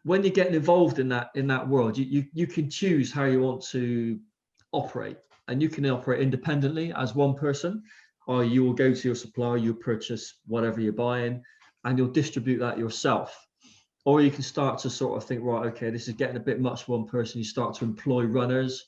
when 0.03 0.23
you're 0.23 0.33
getting 0.33 0.55
involved 0.55 0.99
in 0.99 1.09
that 1.09 1.31
in 1.35 1.47
that 1.47 1.67
world, 1.67 1.97
you 1.97 2.05
you, 2.05 2.25
you 2.33 2.47
can 2.47 2.69
choose 2.69 3.11
how 3.11 3.25
you 3.25 3.41
want 3.41 3.63
to 3.67 4.19
operate. 4.71 5.17
And 5.47 5.61
you 5.61 5.69
can 5.69 5.85
operate 5.85 6.21
independently 6.21 6.93
as 6.93 7.15
one 7.15 7.35
person, 7.35 7.83
or 8.27 8.43
you 8.43 8.63
will 8.63 8.73
go 8.73 8.93
to 8.93 9.07
your 9.07 9.15
supplier, 9.15 9.57
you 9.57 9.73
purchase 9.73 10.39
whatever 10.47 10.79
you're 10.79 10.93
buying, 10.93 11.43
and 11.83 11.97
you'll 11.97 12.07
distribute 12.07 12.59
that 12.59 12.77
yourself. 12.77 13.37
Or 14.05 14.21
you 14.21 14.31
can 14.31 14.43
start 14.43 14.79
to 14.79 14.89
sort 14.89 15.17
of 15.17 15.27
think, 15.27 15.41
right, 15.43 15.65
okay, 15.67 15.89
this 15.89 16.07
is 16.07 16.15
getting 16.15 16.37
a 16.37 16.41
bit 16.41 16.59
much 16.59 16.87
one 16.87 17.05
person. 17.05 17.39
You 17.39 17.45
start 17.45 17.75
to 17.75 17.85
employ 17.85 18.23
runners. 18.23 18.85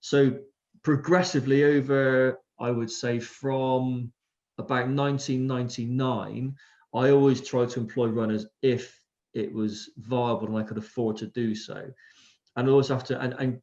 So 0.00 0.38
progressively 0.82 1.64
over, 1.64 2.38
I 2.60 2.70
would 2.70 2.90
say, 2.90 3.18
from 3.18 4.12
about 4.58 4.88
1999, 4.88 6.54
I 6.94 7.10
always 7.10 7.40
tried 7.40 7.70
to 7.70 7.80
employ 7.80 8.06
runners 8.06 8.46
if 8.62 9.00
it 9.34 9.52
was 9.52 9.90
viable 9.98 10.46
and 10.46 10.56
I 10.56 10.62
could 10.62 10.78
afford 10.78 11.16
to 11.18 11.26
do 11.26 11.54
so. 11.54 11.90
And 12.56 12.68
I 12.68 12.70
always 12.70 12.88
have 12.88 13.04
to, 13.04 13.20
and, 13.20 13.34
and, 13.38 13.60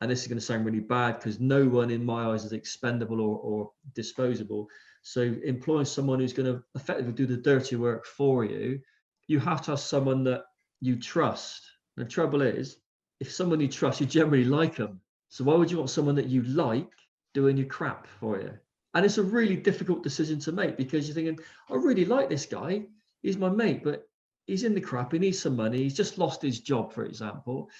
and 0.00 0.10
this 0.10 0.22
is 0.22 0.28
going 0.28 0.38
to 0.38 0.44
sound 0.44 0.66
really 0.66 0.80
bad 0.80 1.18
because 1.18 1.38
no 1.38 1.68
one 1.68 1.90
in 1.90 2.04
my 2.04 2.32
eyes 2.32 2.44
is 2.44 2.52
expendable 2.52 3.20
or, 3.20 3.38
or 3.38 3.70
disposable. 3.94 4.68
So 5.02 5.22
employing 5.44 5.84
someone 5.84 6.18
who's 6.18 6.32
going 6.32 6.52
to 6.52 6.62
effectively 6.74 7.12
do 7.12 7.26
the 7.26 7.36
dirty 7.36 7.76
work 7.76 8.06
for 8.06 8.44
you, 8.44 8.80
you 9.28 9.38
have 9.38 9.62
to 9.62 9.72
have 9.72 9.80
someone 9.80 10.24
that 10.24 10.44
you 10.80 10.96
trust. 10.96 11.62
The 11.96 12.04
trouble 12.04 12.42
is, 12.42 12.78
if 13.20 13.30
someone 13.30 13.60
you 13.60 13.68
trust, 13.68 14.00
you 14.00 14.06
generally 14.06 14.44
like 14.44 14.76
them. 14.76 15.00
So 15.28 15.44
why 15.44 15.54
would 15.54 15.70
you 15.70 15.78
want 15.78 15.90
someone 15.90 16.16
that 16.16 16.26
you 16.26 16.42
like 16.42 16.90
doing 17.34 17.56
your 17.56 17.66
crap 17.66 18.06
for 18.06 18.40
you? 18.40 18.52
And 18.94 19.04
it's 19.04 19.18
a 19.18 19.22
really 19.22 19.56
difficult 19.56 20.02
decision 20.02 20.38
to 20.40 20.52
make 20.52 20.76
because 20.76 21.06
you're 21.06 21.14
thinking, 21.14 21.38
I 21.70 21.74
really 21.74 22.04
like 22.04 22.28
this 22.28 22.46
guy. 22.46 22.84
He's 23.22 23.36
my 23.36 23.48
mate, 23.48 23.82
but 23.82 24.08
he's 24.46 24.64
in 24.64 24.74
the 24.74 24.80
crap. 24.80 25.12
He 25.12 25.18
needs 25.18 25.38
some 25.38 25.56
money. 25.56 25.78
He's 25.78 25.96
just 25.96 26.18
lost 26.18 26.42
his 26.42 26.60
job, 26.60 26.92
for 26.92 27.04
example. 27.04 27.70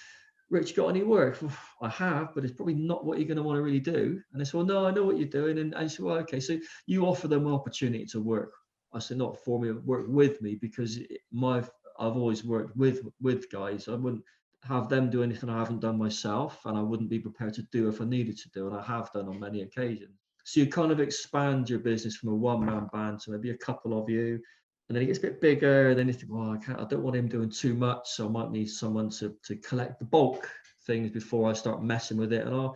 Rich, 0.49 0.75
got 0.75 0.89
any 0.89 1.03
work? 1.03 1.39
I 1.81 1.89
have, 1.89 2.35
but 2.35 2.43
it's 2.43 2.53
probably 2.53 2.75
not 2.75 3.05
what 3.05 3.17
you're 3.17 3.27
going 3.27 3.37
to 3.37 3.43
want 3.43 3.57
to 3.57 3.63
really 3.63 3.79
do. 3.79 4.21
And 4.31 4.41
they 4.41 4.45
said, 4.45 4.55
Well, 4.55 4.65
no, 4.65 4.85
I 4.85 4.91
know 4.91 5.03
what 5.03 5.17
you're 5.17 5.27
doing. 5.27 5.57
And 5.59 5.73
I 5.73 5.87
said, 5.87 6.05
Well, 6.05 6.17
okay. 6.17 6.39
So 6.39 6.59
you 6.85 7.05
offer 7.05 7.27
them 7.27 7.47
an 7.47 7.53
opportunity 7.53 8.05
to 8.07 8.21
work. 8.21 8.51
I 8.95 8.99
said, 8.99 9.17
not 9.17 9.37
for 9.43 9.59
me, 9.59 9.71
work 9.71 10.05
with 10.07 10.41
me 10.41 10.55
because 10.55 10.99
my 11.31 11.63
I've 11.99 12.17
always 12.17 12.43
worked 12.43 12.75
with 12.75 13.01
with 13.21 13.51
guys. 13.51 13.87
I 13.87 13.95
wouldn't 13.95 14.23
have 14.63 14.89
them 14.89 15.09
do 15.09 15.21
anything 15.21 15.49
I 15.49 15.59
haven't 15.59 15.81
done 15.81 15.97
myself, 15.97 16.65
and 16.65 16.77
I 16.77 16.81
wouldn't 16.81 17.09
be 17.09 17.19
prepared 17.19 17.53
to 17.55 17.61
do 17.71 17.89
if 17.89 18.01
I 18.01 18.05
needed 18.05 18.37
to 18.37 18.49
do, 18.51 18.67
and 18.67 18.75
I 18.75 18.81
have 18.81 19.11
done 19.11 19.27
on 19.27 19.39
many 19.39 19.61
occasions. 19.61 20.17
So 20.45 20.61
you 20.61 20.67
kind 20.67 20.91
of 20.91 20.99
expand 20.99 21.69
your 21.69 21.79
business 21.79 22.15
from 22.15 22.29
a 22.29 22.35
one-man 22.35 22.87
band 22.93 23.19
to 23.21 23.31
maybe 23.31 23.49
a 23.49 23.57
couple 23.57 24.01
of 24.01 24.09
you, 24.09 24.39
and 24.87 24.95
then 24.95 25.03
it 25.03 25.07
gets 25.07 25.19
a 25.19 25.23
bit 25.23 25.41
bigger. 25.41 25.89
And 25.89 25.99
then 25.99 26.07
you 26.07 26.13
think, 26.13 26.31
well, 26.31 26.51
I 26.51 26.57
can't, 26.57 26.79
I 26.79 26.85
don't 26.85 27.03
want 27.03 27.15
him 27.15 27.27
doing 27.27 27.49
too 27.49 27.73
much, 27.73 28.07
so 28.09 28.27
I 28.27 28.29
might 28.29 28.51
need 28.51 28.67
someone 28.67 29.09
to 29.11 29.35
to 29.43 29.55
collect 29.57 29.99
the 29.99 30.05
bulk 30.05 30.49
things 30.85 31.11
before 31.11 31.49
I 31.49 31.53
start 31.53 31.83
messing 31.83 32.17
with 32.17 32.31
it. 32.31 32.45
And 32.45 32.55
I, 32.55 32.69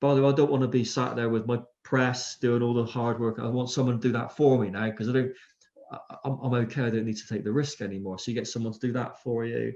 by 0.00 0.14
the 0.14 0.22
way, 0.22 0.30
I 0.30 0.34
don't 0.34 0.50
want 0.50 0.62
to 0.62 0.68
be 0.68 0.84
sat 0.84 1.16
there 1.16 1.28
with 1.28 1.46
my 1.46 1.60
press 1.82 2.36
doing 2.40 2.62
all 2.62 2.74
the 2.74 2.84
hard 2.84 3.20
work. 3.20 3.38
I 3.38 3.48
want 3.48 3.70
someone 3.70 4.00
to 4.00 4.08
do 4.08 4.12
that 4.12 4.36
for 4.36 4.58
me 4.58 4.70
now 4.70 4.90
because 4.90 5.08
I 5.08 5.12
don't. 5.12 5.32
I'm, 6.24 6.38
I'm 6.42 6.54
okay. 6.54 6.82
I 6.82 6.90
don't 6.90 7.04
need 7.04 7.16
to 7.18 7.28
take 7.28 7.44
the 7.44 7.52
risk 7.52 7.80
anymore. 7.80 8.18
So 8.18 8.30
you 8.30 8.36
get 8.36 8.48
someone 8.48 8.72
to 8.72 8.78
do 8.80 8.92
that 8.92 9.22
for 9.22 9.44
you 9.44 9.72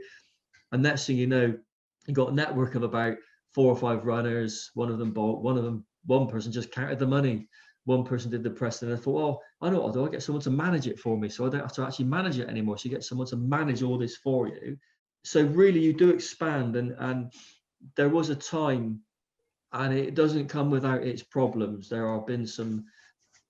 and 0.72 0.82
next 0.82 1.06
thing 1.06 1.16
you 1.16 1.26
know, 1.26 1.54
you 2.06 2.14
got 2.14 2.30
a 2.30 2.34
network 2.34 2.74
of 2.74 2.82
about 2.82 3.16
four 3.52 3.72
or 3.72 3.76
five 3.76 4.04
runners. 4.04 4.70
One 4.74 4.90
of 4.90 4.98
them 4.98 5.12
bought, 5.12 5.42
one 5.42 5.56
of 5.56 5.64
them, 5.64 5.84
one 6.06 6.26
person 6.26 6.52
just 6.52 6.72
counted 6.72 6.98
the 6.98 7.06
money. 7.06 7.48
One 7.84 8.04
person 8.04 8.30
did 8.30 8.42
the 8.42 8.50
press, 8.50 8.82
and 8.82 8.92
I 8.92 8.96
thought, 8.96 9.22
oh, 9.22 9.40
I 9.66 9.70
know 9.70 9.80
what 9.80 9.86
I'll 9.86 9.92
do. 9.92 10.06
I 10.06 10.10
get 10.10 10.22
someone 10.22 10.42
to 10.42 10.50
manage 10.50 10.86
it 10.86 10.98
for 10.98 11.16
me, 11.16 11.28
so 11.28 11.46
I 11.46 11.48
don't 11.48 11.60
have 11.60 11.72
to 11.72 11.82
actually 11.82 12.04
manage 12.06 12.38
it 12.38 12.48
anymore. 12.48 12.76
So 12.76 12.88
you 12.88 12.94
get 12.94 13.04
someone 13.04 13.26
to 13.28 13.36
manage 13.36 13.82
all 13.82 13.98
this 13.98 14.16
for 14.16 14.48
you. 14.48 14.76
So 15.24 15.42
really, 15.44 15.80
you 15.80 15.92
do 15.92 16.10
expand, 16.10 16.76
and 16.76 16.94
and 16.98 17.32
there 17.96 18.10
was 18.10 18.28
a 18.28 18.36
time, 18.36 19.00
and 19.72 19.94
it 19.94 20.14
doesn't 20.14 20.48
come 20.48 20.70
without 20.70 21.02
its 21.02 21.22
problems. 21.22 21.88
There 21.88 22.12
have 22.12 22.26
been 22.26 22.46
some 22.46 22.84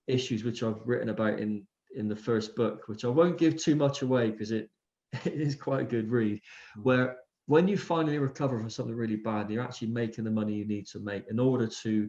issues 0.07 0.45
which 0.45 0.63
I've 0.63 0.81
written 0.87 1.09
about 1.09 1.41
in 1.41 1.67
in 1.97 2.09
the 2.09 2.17
first 2.17 2.55
book, 2.55 2.85
which 2.87 3.05
I 3.05 3.09
won't 3.09 3.39
give 3.39 3.57
too 3.57 3.75
much 3.75 4.03
away 4.03 4.31
because 4.31 4.53
it 4.53 4.71
it 5.25 5.41
is 5.41 5.55
quite 5.55 5.83
a 5.83 5.85
good 5.85 6.11
read 6.11 6.41
hmm. 6.75 6.83
where 6.83 7.17
when 7.47 7.67
you 7.67 7.77
finally 7.77 8.19
recover 8.19 8.59
from 8.59 8.71
something 8.71 8.95
really 8.95 9.17
bad 9.17 9.51
you're 9.51 9.63
actually 9.63 9.89
making 9.89 10.25
the 10.25 10.31
money 10.31 10.55
you 10.55 10.67
need 10.67 10.87
to 10.87 11.01
make 11.01 11.25
in 11.31 11.39
order 11.39 11.67
to 11.67 12.09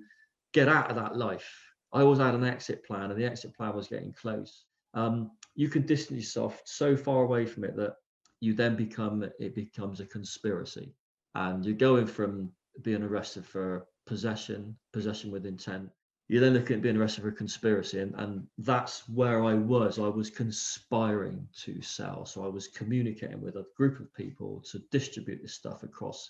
get 0.53 0.67
out 0.67 0.89
of 0.89 0.95
that 0.95 1.17
life. 1.17 1.49
I 1.93 2.01
always 2.01 2.19
had 2.19 2.35
an 2.35 2.45
exit 2.45 2.85
plan 2.85 3.11
and 3.11 3.19
the 3.19 3.25
exit 3.25 3.55
plan 3.55 3.75
was 3.75 3.87
getting 3.87 4.13
close. 4.13 4.65
Um, 4.93 5.31
you 5.55 5.69
can 5.69 5.85
distance 5.85 6.19
yourself 6.19 6.61
so 6.65 6.95
far 6.95 7.23
away 7.23 7.45
from 7.45 7.63
it 7.63 7.75
that 7.77 7.95
you 8.39 8.53
then 8.53 8.75
become 8.75 9.23
it 9.39 9.55
becomes 9.55 9.99
a 9.99 10.05
conspiracy. 10.05 10.93
And 11.35 11.65
you're 11.65 11.75
going 11.75 12.07
from 12.07 12.51
being 12.81 13.03
arrested 13.03 13.45
for 13.45 13.85
possession 14.05 14.75
possession 14.93 15.31
with 15.31 15.45
intent 15.45 15.89
you're 16.31 16.39
then 16.39 16.53
looking 16.53 16.77
at 16.77 16.81
being 16.81 16.95
arrested 16.95 17.23
for 17.23 17.31
conspiracy 17.31 17.99
and, 17.99 18.15
and 18.15 18.47
that's 18.59 19.07
where 19.09 19.43
i 19.43 19.53
was. 19.53 19.99
I 19.99 20.07
was 20.07 20.29
conspiring 20.29 21.45
to 21.63 21.81
sell. 21.81 22.25
So 22.25 22.45
i 22.45 22.47
was 22.47 22.69
communicating 22.69 23.41
with 23.41 23.57
a 23.57 23.65
group 23.75 23.99
of 23.99 24.13
people 24.13 24.63
to 24.71 24.79
distribute 24.91 25.41
this 25.41 25.53
stuff 25.53 25.83
across 25.83 26.29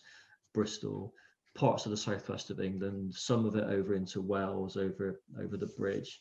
bristol 0.55 1.13
parts 1.55 1.85
of 1.85 1.91
the 1.91 1.97
southwest 1.97 2.49
of 2.49 2.59
england 2.59 3.13
some 3.13 3.45
of 3.45 3.55
it 3.55 3.65
over 3.65 3.93
into 3.93 4.21
wales 4.21 4.77
over 4.77 5.21
over 5.39 5.57
the 5.57 5.67
bridge 5.77 6.19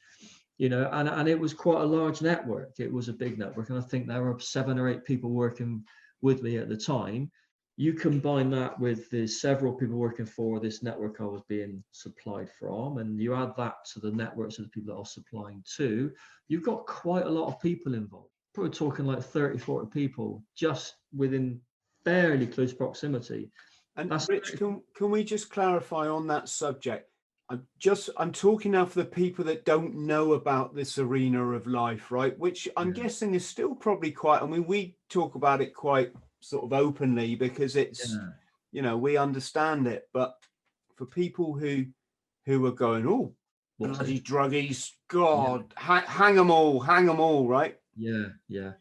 you 0.59 0.69
know 0.69 0.89
and, 0.93 1.09
and 1.09 1.29
it 1.29 1.39
was 1.39 1.55
quite 1.55 1.81
a 1.81 1.85
large 1.85 2.21
network 2.21 2.73
it 2.79 2.93
was 2.93 3.09
a 3.09 3.13
big 3.13 3.39
network 3.39 3.71
and 3.71 3.79
i 3.79 3.83
think 3.83 4.07
there 4.07 4.23
were 4.23 4.39
seven 4.39 4.79
or 4.79 4.89
eight 4.89 5.05
people 5.05 5.31
working 5.31 5.85
with 6.23 6.43
me 6.43 6.57
at 6.57 6.69
the 6.69 6.77
time 6.77 7.31
you 7.81 7.95
combine 7.95 8.51
that 8.51 8.79
with 8.79 9.09
the 9.09 9.27
several 9.27 9.73
people 9.73 9.97
working 9.97 10.27
for 10.27 10.61
this 10.61 10.83
network 10.83 11.19
I 11.19 11.25
was 11.25 11.41
being 11.49 11.83
supplied 11.93 12.51
from, 12.59 12.99
and 12.99 13.19
you 13.19 13.35
add 13.35 13.57
that 13.57 13.87
to 13.95 14.01
the 14.01 14.11
networks 14.11 14.59
of 14.59 14.67
the 14.67 14.71
people 14.71 14.93
that 14.93 14.97
I 14.97 15.01
was 15.01 15.15
supplying 15.15 15.65
to, 15.77 16.13
you've 16.49 16.63
got 16.63 16.85
quite 16.85 17.25
a 17.25 17.31
lot 17.31 17.47
of 17.47 17.59
people 17.59 17.95
involved. 17.95 18.29
Probably 18.53 18.71
talking 18.71 19.07
like 19.07 19.23
30, 19.23 19.57
40 19.57 19.89
people 19.89 20.43
just 20.55 20.97
within 21.17 21.59
fairly 22.05 22.47
close 22.47 22.75
proximity. 22.75 23.51
And 24.01 24.11
That's 24.11 24.29
Rich, 24.29 24.57
can, 24.57 24.83
can 24.95 25.11
we 25.11 25.25
just 25.25 25.51
clarify 25.51 26.09
on 26.09 26.27
that 26.29 26.49
subject? 26.49 27.09
I'm 27.49 27.67
just 27.79 28.11
I'm 28.17 28.33
talking 28.33 28.73
now 28.73 28.87
for 28.87 29.01
the 29.01 29.05
people 29.05 29.45
that 29.47 29.65
don't 29.65 29.95
know 29.95 30.35
about 30.35 30.75
this 30.75 30.99
arena 30.99 31.45
of 31.51 31.67
life, 31.67 32.13
right? 32.13 32.39
Which 32.39 32.69
I'm 32.77 32.95
yeah. 32.95 33.03
guessing 33.03 33.35
is 33.35 33.45
still 33.45 33.75
probably 33.75 34.13
quite. 34.13 34.41
I 34.41 34.47
mean, 34.47 34.67
we 34.67 34.97
talk 35.09 35.35
about 35.35 35.61
it 35.61 35.75
quite 35.75 36.13
sort 36.39 36.65
of 36.65 36.73
openly 36.73 37.35
because 37.35 37.77
it's 37.77 38.13
yeah. 38.13 38.29
you 38.73 38.83
know 38.83 38.97
we 38.97 39.19
understand 39.19 39.87
it 39.87 40.09
but 40.15 40.37
for 40.97 41.05
people 41.05 41.53
who 41.53 41.85
who 42.47 42.65
are 42.65 42.73
going 42.73 43.07
oh 43.07 43.35
bloody 43.79 44.19
druggies 44.19 44.93
god 45.09 45.67
yeah. 45.77 45.83
ha- 45.83 46.05
hang 46.07 46.37
them 46.37 46.51
all 46.51 46.81
hang 46.81 47.05
them 47.05 47.21
all 47.21 47.47
right 47.47 47.79
Yeah, 47.97 48.29
yeah. 48.49 48.73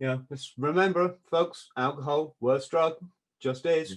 Yeah, 0.00 0.18
let's 0.28 0.52
remember, 0.58 1.16
folks, 1.30 1.68
alcohol, 1.76 2.34
worst 2.40 2.70
drug, 2.70 2.94
just 3.40 3.64
is. 3.64 3.96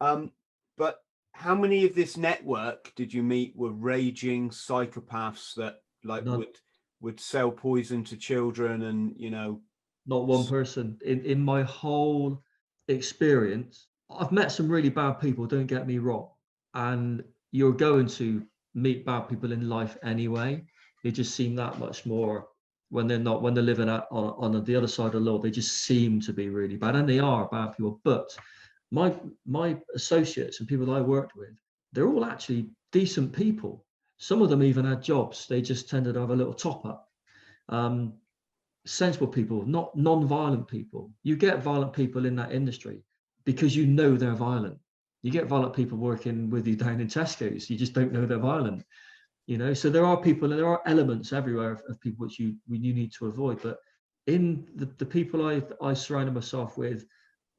Um, 0.00 0.32
but 0.76 1.02
how 1.32 1.54
many 1.54 1.84
of 1.84 1.94
this 1.94 2.16
network 2.16 2.92
did 2.96 3.12
you 3.12 3.22
meet 3.22 3.56
were 3.56 3.72
raging 3.72 4.50
psychopaths 4.50 5.54
that 5.54 5.80
like 6.04 6.24
None. 6.24 6.38
would 6.38 6.56
would 7.00 7.20
sell 7.20 7.50
poison 7.50 8.04
to 8.04 8.16
children 8.16 8.82
and 8.82 9.14
you 9.16 9.30
know 9.30 9.60
not 10.06 10.26
one 10.26 10.46
person 10.46 10.98
in 11.04 11.24
in 11.24 11.42
my 11.42 11.62
whole 11.62 12.42
experience 12.88 13.86
i've 14.18 14.32
met 14.32 14.52
some 14.52 14.68
really 14.68 14.88
bad 14.88 15.14
people 15.14 15.46
don't 15.46 15.66
get 15.66 15.86
me 15.86 15.98
wrong 15.98 16.28
and 16.74 17.22
you're 17.52 17.72
going 17.72 18.06
to 18.06 18.42
meet 18.74 19.06
bad 19.06 19.20
people 19.28 19.52
in 19.52 19.68
life 19.68 19.96
anyway 20.02 20.62
they 21.02 21.10
just 21.10 21.34
seem 21.34 21.54
that 21.54 21.78
much 21.78 22.06
more 22.06 22.48
when 22.90 23.06
they're 23.06 23.18
not 23.18 23.40
when 23.40 23.54
they're 23.54 23.62
living 23.62 23.88
at, 23.88 24.06
on, 24.10 24.54
on 24.54 24.64
the 24.64 24.76
other 24.76 24.88
side 24.88 25.06
of 25.06 25.12
the 25.12 25.20
law 25.20 25.38
they 25.38 25.50
just 25.50 25.84
seem 25.84 26.20
to 26.20 26.32
be 26.32 26.48
really 26.48 26.76
bad 26.76 26.96
and 26.96 27.08
they 27.08 27.18
are 27.18 27.48
bad 27.48 27.68
people 27.76 28.00
but 28.04 28.36
my 28.90 29.14
my 29.46 29.76
associates 29.94 30.60
and 30.60 30.68
people 30.68 30.86
that 30.86 30.92
i 30.92 31.00
worked 31.00 31.36
with 31.36 31.54
they're 31.92 32.08
all 32.08 32.24
actually 32.24 32.70
decent 32.92 33.32
people. 33.32 33.84
Some 34.18 34.42
of 34.42 34.50
them 34.50 34.62
even 34.62 34.84
had 34.84 35.02
jobs. 35.02 35.46
They 35.46 35.62
just 35.62 35.88
tended 35.88 36.14
to 36.14 36.20
have 36.20 36.30
a 36.30 36.36
little 36.36 36.54
top 36.54 36.84
up. 36.84 37.08
Um, 37.68 38.14
sensible 38.86 39.28
people 39.28 39.64
not 39.66 39.96
non-violent 39.96 40.66
people. 40.66 41.10
You 41.22 41.36
get 41.36 41.62
violent 41.62 41.92
people 41.92 42.26
in 42.26 42.34
that 42.36 42.52
industry 42.52 43.02
because 43.44 43.76
you 43.76 43.86
know 43.86 44.16
they're 44.16 44.34
violent. 44.34 44.78
You 45.22 45.30
get 45.30 45.46
violent 45.46 45.74
people 45.74 45.98
working 45.98 46.48
with 46.48 46.66
you 46.66 46.76
down 46.76 47.00
in 47.00 47.06
tesco's. 47.06 47.68
You 47.68 47.76
just 47.76 47.92
don't 47.92 48.12
know 48.12 48.26
they're 48.26 48.38
violent 48.38 48.84
you 49.46 49.58
know? 49.58 49.74
So 49.74 49.90
there 49.90 50.04
are 50.06 50.16
people 50.16 50.52
and 50.52 50.60
there 50.60 50.68
are 50.68 50.82
elements 50.86 51.32
everywhere 51.32 51.72
of, 51.72 51.82
of 51.88 52.00
people 52.00 52.24
which 52.24 52.38
you 52.38 52.54
you 52.68 52.94
need 52.94 53.12
to 53.14 53.26
avoid. 53.26 53.60
But 53.60 53.78
in 54.28 54.68
the, 54.76 54.86
the 54.98 55.06
people 55.06 55.46
i 55.46 55.60
i 55.82 55.92
surrounded 55.92 56.34
myself 56.34 56.78
with 56.78 57.04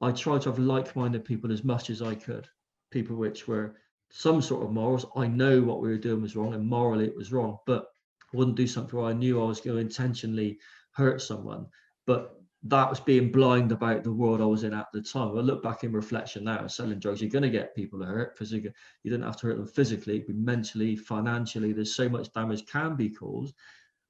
i 0.02 0.12
tried 0.12 0.42
to 0.42 0.50
have 0.50 0.60
like-minded 0.60 1.24
people 1.24 1.52
as 1.52 1.64
much 1.64 1.90
as 1.90 2.02
i 2.02 2.14
could 2.16 2.48
people 2.92 3.16
which 3.16 3.48
were 3.48 3.76
some 4.10 4.42
sort 4.42 4.64
of 4.64 4.72
morals 4.72 5.06
i 5.16 5.28
know 5.28 5.62
what 5.62 5.82
we 5.82 5.90
were 5.90 5.98
doing 5.98 6.22
was 6.22 6.36
wrong 6.36 6.54
and 6.54 6.66
morally 6.66 7.06
it 7.06 7.16
was 7.16 7.32
wrong 7.32 7.58
but 7.66 7.88
I 8.34 8.38
wouldn't 8.38 8.58
do 8.58 8.68
something 8.68 8.98
where 8.98 9.10
i 9.10 9.14
knew 9.14 9.42
i 9.42 9.46
was 9.46 9.62
going 9.62 9.76
to 9.76 9.82
intentionally 9.82 10.60
hurt 10.94 11.22
someone 11.22 11.66
but 12.06 12.42
that 12.64 12.90
was 12.90 13.00
being 13.00 13.32
blind 13.32 13.72
about 13.72 14.04
the 14.04 14.12
world 14.12 14.40
I 14.40 14.46
was 14.46 14.64
in 14.64 14.74
at 14.74 14.88
the 14.94 15.02
time. 15.02 15.36
I 15.36 15.42
look 15.42 15.64
back 15.64 15.84
in 15.84 15.92
reflection 15.92 16.44
now, 16.44 16.68
selling 16.68 17.00
drugs, 17.00 17.20
you're 17.20 17.30
going 17.30 17.42
to 17.42 17.50
get 17.50 17.76
people 17.76 18.04
hurt 18.04 18.38
you, 18.40 18.72
you 19.04 19.12
don't 19.12 19.24
have 19.24 19.38
to 19.38 19.48
hurt 19.48 19.58
them 19.58 19.68
physically, 19.68 20.20
but 20.20 20.36
mentally, 20.36 20.96
financially. 20.96 21.74
There's 21.74 21.96
so 21.96 22.08
much 22.08 22.32
damage 22.34 22.68
can 22.68 22.96
be 22.96 23.10
caused. 23.10 23.56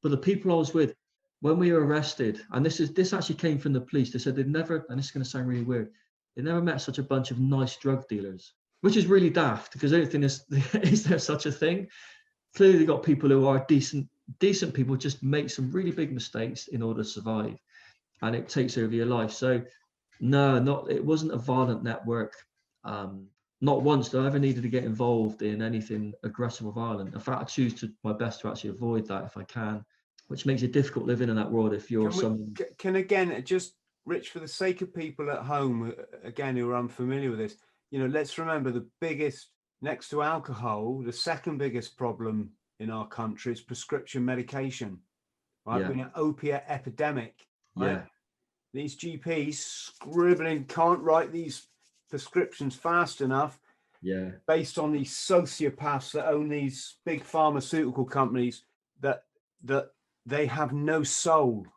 But 0.04 0.12
the 0.12 0.18
people 0.18 0.52
I 0.52 0.56
was 0.56 0.74
with, 0.74 0.96
when 1.42 1.60
we 1.60 1.72
were 1.72 1.86
arrested, 1.86 2.42
and 2.52 2.66
this 2.66 2.80
is 2.80 2.94
this 2.94 3.14
actually 3.14 3.36
came 3.36 3.60
from 3.60 3.74
the 3.74 3.82
police. 3.82 4.12
They 4.12 4.20
said 4.20 4.36
they'd 4.36 4.48
never, 4.48 4.86
and 4.90 4.98
this 4.98 5.08
is 5.08 5.12
going 5.12 5.24
to 5.24 5.30
sound 5.30 5.48
really 5.48 5.64
weird, 5.64 5.92
they 6.36 6.42
never 6.42 6.62
met 6.62 6.82
such 6.82 6.98
a 6.98 7.04
bunch 7.04 7.32
of 7.32 7.40
nice 7.40 7.76
drug 7.78 8.08
dealers, 8.08 8.54
which 8.82 8.96
is 8.96 9.08
really 9.08 9.30
daft 9.30 9.74
because 9.74 9.94
I 9.94 9.98
is 9.98 10.46
is 10.74 11.04
there 11.04 11.20
such 11.20 11.46
a 11.46 11.52
thing. 11.52 11.88
Clearly, 12.56 12.80
they 12.80 12.86
got 12.86 13.04
people 13.04 13.30
who 13.30 13.48
are 13.48 13.66
decent, 13.68 14.08
decent 14.40 14.74
people 14.74 14.96
just 14.96 15.24
make 15.24 15.50
some 15.50 15.72
really 15.72 15.92
big 15.92 16.12
mistakes 16.12 16.68
in 16.68 16.82
order 16.82 17.04
to 17.04 17.10
survive 17.10 17.58
and 18.22 18.36
it 18.36 18.50
takes 18.50 18.78
over 18.78 18.94
your 18.94 19.06
life. 19.06 19.32
So 19.32 19.62
no, 20.20 20.60
not 20.60 20.90
it 20.90 21.04
wasn't 21.04 21.34
a 21.34 21.38
violent 21.38 21.84
network. 21.84 22.36
Um, 22.84 23.28
not 23.62 23.84
once 23.84 24.10
did 24.10 24.22
I 24.22 24.28
ever 24.28 24.40
needed 24.40 24.64
to 24.64 24.70
get 24.70 24.84
involved 24.84 25.42
in 25.42 25.62
anything 25.62 26.14
aggressive 26.24 26.66
or 26.66 26.74
violent. 26.74 27.14
In 27.14 27.20
fact, 27.20 27.42
I 27.42 27.46
choose 27.46 27.74
to 27.76 27.92
my 28.04 28.14
best 28.14 28.42
to 28.42 28.50
actually 28.50 28.72
avoid 28.72 29.08
that 29.08 29.26
if 29.26 29.38
I 29.38 29.44
can, 29.44 29.86
which 30.32 30.46
makes 30.46 30.62
it 30.64 30.72
difficult 30.72 31.06
living 31.06 31.30
in 31.30 31.36
that 31.36 31.52
world 31.52 31.74
if 31.74 31.92
you're 31.92 32.10
can 32.10 32.20
someone. 32.20 32.56
can 32.78 32.96
again 32.96 33.44
just 33.46 33.76
Rich, 34.06 34.32
for 34.32 34.40
the 34.40 34.48
sake 34.48 34.82
of 34.82 34.96
people 34.96 35.30
at 35.30 35.44
home, 35.44 35.94
uh, 35.96 36.28
again 36.28 36.56
who 36.56 36.68
are 36.72 36.76
unfamiliar 36.76 37.30
with 37.30 37.38
this, 37.38 37.56
you 37.92 38.00
know, 38.00 38.08
let's 38.08 38.40
remember 38.40 38.72
the 38.72 38.88
biggest 39.00 39.50
next 39.84 40.10
to 40.10 40.24
alcohol, 40.24 41.04
the 41.06 41.14
second 41.14 41.60
biggest 41.60 41.98
problem 41.98 42.50
in 42.80 42.90
our 42.90 43.08
country 43.08 43.54
is 43.54 43.62
prescription 43.62 44.26
medication. 44.26 44.98
Right, 45.68 45.82
yeah. 45.82 46.06
an 46.06 46.12
opiate 46.16 46.64
epidemic. 46.68 47.36
Right? 47.76 47.92
Yeah 47.92 48.02
these 48.74 48.96
GPs 48.96 49.56
scribbling 49.56 50.66
can't 50.66 51.02
write 51.02 51.32
these 51.32 51.68
prescriptions 52.10 52.76
fast 52.76 53.22
enough. 53.22 53.60
Yeah. 54.02 54.32
Based 54.48 54.80
on 54.80 54.92
these 54.92 55.14
sociopaths 55.14 56.14
that 56.14 56.28
own 56.28 56.50
these 56.50 56.96
big 57.06 57.24
pharmaceutical 57.24 58.06
companies 58.06 58.64
that 59.02 59.24
that 59.64 59.90
they 60.32 60.46
have 60.48 60.74
no 60.74 61.04
soul. 61.04 61.68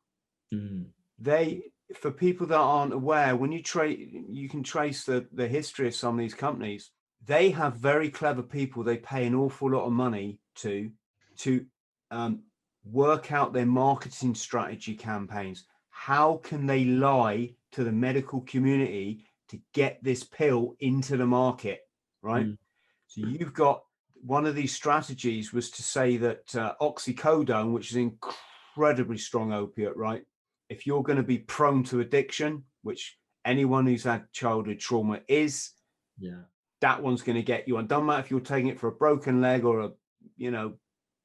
Mm. 0.53 0.87
They 1.19 1.63
for 1.95 2.11
people 2.11 2.47
that 2.47 2.57
aren't 2.57 2.95
aware, 2.95 3.37
when 3.37 3.53
you 3.53 3.63
trace 3.63 3.99
you 4.29 4.49
can 4.49 4.63
trace 4.63 5.05
the, 5.05 5.27
the 5.33 5.49
history 5.49 5.89
of 5.89 5.95
some 5.95 6.15
of 6.15 6.21
these 6.21 6.35
companies, 6.35 6.91
they 7.27 7.51
have 7.51 7.77
very 7.77 8.11
clever 8.11 8.43
people 8.43 8.83
they 8.83 8.97
pay 8.97 9.27
an 9.27 9.35
awful 9.35 9.71
lot 9.71 9.87
of 9.87 9.93
money 9.93 10.39
to 10.57 10.91
to 11.37 11.65
um, 12.11 12.43
work 12.85 13.33
out 13.33 13.53
their 13.53 13.67
marketing 13.67 14.35
strategy 14.35 14.95
campaigns 14.95 15.65
how 15.91 16.41
can 16.43 16.67
they 16.67 16.85
lie 16.85 17.51
to 17.73 17.85
the 17.85 17.93
medical 17.93 18.41
community 18.43 19.25
to 19.49 19.59
get 19.73 20.03
this 20.03 20.23
pill 20.23 20.75
into 20.81 21.17
the 21.17 21.27
market 21.27 21.81
right 22.23 22.47
mm. 22.47 22.59
so 23.07 23.23
you've 23.27 23.55
got 23.55 23.85
one 24.25 24.47
of 24.47 24.55
these 24.55 24.75
strategies 24.75 25.53
was 25.53 25.71
to 25.71 25.83
say 25.83 26.17
that 26.17 26.55
uh, 26.57 26.75
oxycodone 26.81 27.73
which 27.73 27.91
is 27.91 27.97
incredibly 27.97 29.19
strong 29.19 29.53
opiate 29.53 29.97
right 29.97 30.23
if 30.69 30.87
you're 30.87 31.03
going 31.03 31.17
to 31.17 31.23
be 31.23 31.39
prone 31.39 31.85
to 31.85 32.01
addiction 32.01 32.63
which 32.83 33.17
anyone 33.45 33.87
who's 33.87 34.05
had 34.05 34.31
childhood 34.33 34.79
trauma 34.79 35.21
is 35.29 35.71
yeah 36.19 36.43
that 36.81 37.03
one's 37.03 37.23
going 37.23 37.37
to 37.37 37.43
get 37.43 37.69
you 37.69 37.77
on 37.77 37.87
don't 37.87 38.07
matter 38.07 38.21
if 38.21 38.31
you're 38.31 38.41
taking 38.41 38.69
it 38.69 38.79
for 38.79 38.89
a 38.89 38.93
broken 38.93 39.41
leg 39.41 39.65
or 39.65 39.81
a 39.81 39.91
you 40.37 40.51
know 40.51 40.75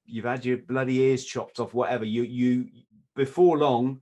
you've 0.06 0.26
had 0.26 0.46
your 0.46 0.58
bloody 0.58 1.00
ears 1.00 1.24
chopped 1.26 1.60
off 1.60 1.74
whatever 1.74 2.06
you 2.06 2.24
you 2.24 2.68
before 3.16 3.58
long 3.58 4.02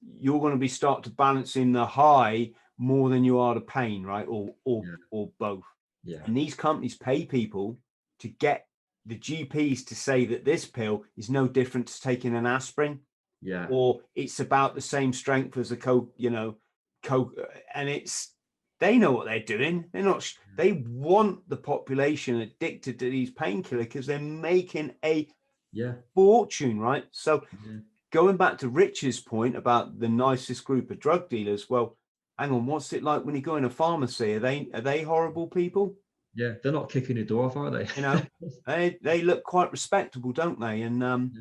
you're 0.00 0.40
going 0.40 0.52
to 0.52 0.58
be 0.58 0.68
start 0.68 1.02
to 1.02 1.10
balance 1.10 1.56
in 1.56 1.72
the 1.72 1.84
high 1.84 2.50
more 2.78 3.08
than 3.08 3.24
you 3.24 3.38
are 3.38 3.54
the 3.54 3.60
pain, 3.60 4.04
right? 4.04 4.26
Or 4.28 4.54
or 4.64 4.84
yeah. 4.84 4.94
or 5.10 5.30
both. 5.38 5.64
Yeah. 6.04 6.20
And 6.24 6.36
these 6.36 6.54
companies 6.54 6.96
pay 6.96 7.24
people 7.26 7.76
to 8.20 8.28
get 8.28 8.66
the 9.06 9.16
GPs 9.16 9.86
to 9.86 9.94
say 9.94 10.26
that 10.26 10.44
this 10.44 10.64
pill 10.64 11.04
is 11.16 11.30
no 11.30 11.48
different 11.48 11.88
to 11.88 12.00
taking 12.00 12.34
an 12.34 12.46
aspirin. 12.46 13.00
Yeah. 13.40 13.66
Or 13.70 14.00
it's 14.14 14.40
about 14.40 14.74
the 14.74 14.80
same 14.80 15.12
strength 15.12 15.56
as 15.56 15.70
a 15.70 15.76
coke, 15.76 16.12
you 16.16 16.30
know, 16.30 16.56
coke, 17.02 17.34
and 17.74 17.88
it's 17.88 18.34
they 18.80 18.98
know 18.98 19.12
what 19.12 19.26
they're 19.26 19.40
doing. 19.40 19.84
They're 19.92 20.02
not. 20.02 20.20
Mm. 20.20 20.34
They 20.56 20.72
want 20.72 21.48
the 21.48 21.56
population 21.56 22.40
addicted 22.40 22.98
to 22.98 23.10
these 23.10 23.30
painkillers 23.30 23.78
because 23.80 24.06
they're 24.06 24.18
making 24.18 24.94
a 25.04 25.28
yeah 25.72 25.94
fortune, 26.14 26.80
right? 26.80 27.04
So 27.12 27.44
yeah 27.64 27.78
going 28.10 28.36
back 28.36 28.58
to 28.58 28.68
Rich's 28.68 29.20
point 29.20 29.56
about 29.56 29.98
the 29.98 30.08
nicest 30.08 30.64
group 30.64 30.90
of 30.90 31.00
drug 31.00 31.28
dealers, 31.28 31.68
well, 31.68 31.96
hang 32.38 32.52
on, 32.52 32.66
what's 32.66 32.92
it 32.92 33.02
like 33.02 33.24
when 33.24 33.34
you 33.34 33.42
go 33.42 33.56
in 33.56 33.64
a 33.64 33.70
pharmacy? 33.70 34.34
Are 34.34 34.40
they 34.40 34.68
are 34.74 34.80
they 34.80 35.02
horrible 35.02 35.46
people? 35.46 35.94
Yeah, 36.38 36.52
they're 36.62 36.70
not 36.70 36.88
kicking 36.88 37.16
the 37.16 37.24
door 37.24 37.46
off, 37.46 37.56
are 37.56 37.68
they? 37.68 37.88
you 37.96 38.02
know, 38.02 38.22
they 38.66 38.96
they 39.02 39.22
look 39.22 39.42
quite 39.42 39.72
respectable, 39.72 40.30
don't 40.30 40.60
they? 40.60 40.82
And 40.82 41.02
um, 41.02 41.32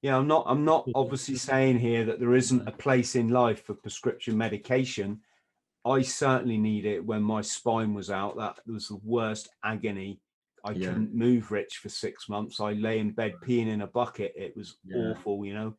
yeah, 0.00 0.16
I'm 0.16 0.28
not 0.28 0.44
I'm 0.46 0.64
not 0.64 0.88
obviously 0.94 1.34
saying 1.34 1.80
here 1.80 2.04
that 2.04 2.20
there 2.20 2.36
isn't 2.36 2.68
a 2.68 2.72
place 2.72 3.16
in 3.16 3.30
life 3.30 3.64
for 3.64 3.74
prescription 3.74 4.38
medication. 4.38 5.22
I 5.84 6.02
certainly 6.02 6.56
need 6.56 6.86
it 6.86 7.04
when 7.04 7.20
my 7.22 7.40
spine 7.40 7.94
was 7.94 8.10
out. 8.10 8.36
That 8.36 8.60
was 8.64 8.88
the 8.88 9.00
worst 9.02 9.48
agony. 9.64 10.20
I 10.64 10.70
yeah. 10.70 10.88
couldn't 10.88 11.14
move, 11.14 11.50
Rich, 11.50 11.78
for 11.78 11.88
six 11.88 12.28
months. 12.28 12.60
I 12.60 12.74
lay 12.74 13.00
in 13.00 13.10
bed 13.10 13.34
peeing 13.44 13.66
in 13.66 13.82
a 13.82 13.88
bucket. 13.88 14.34
It 14.36 14.56
was 14.56 14.76
yeah. 14.84 14.98
awful, 14.98 15.44
you 15.44 15.54
know 15.54 15.74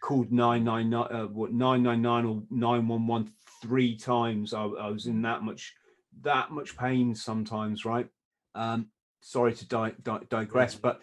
called 0.00 0.30
999 0.30 1.22
uh, 1.22 1.26
what 1.26 1.52
999 1.52 2.24
or 2.24 2.42
911 2.50 3.32
three 3.60 3.96
times 3.96 4.54
I, 4.54 4.62
I, 4.62 4.90
was 4.90 5.06
in 5.06 5.20
that 5.22 5.42
much 5.42 5.74
that 6.22 6.50
much 6.50 6.76
pain 6.76 7.14
sometimes 7.14 7.84
right? 7.84 8.08
Um 8.54 8.88
sorry 9.20 9.52
to 9.52 9.66
di- 9.66 9.94
di- 10.02 10.20
digress 10.30 10.76
but 10.76 11.00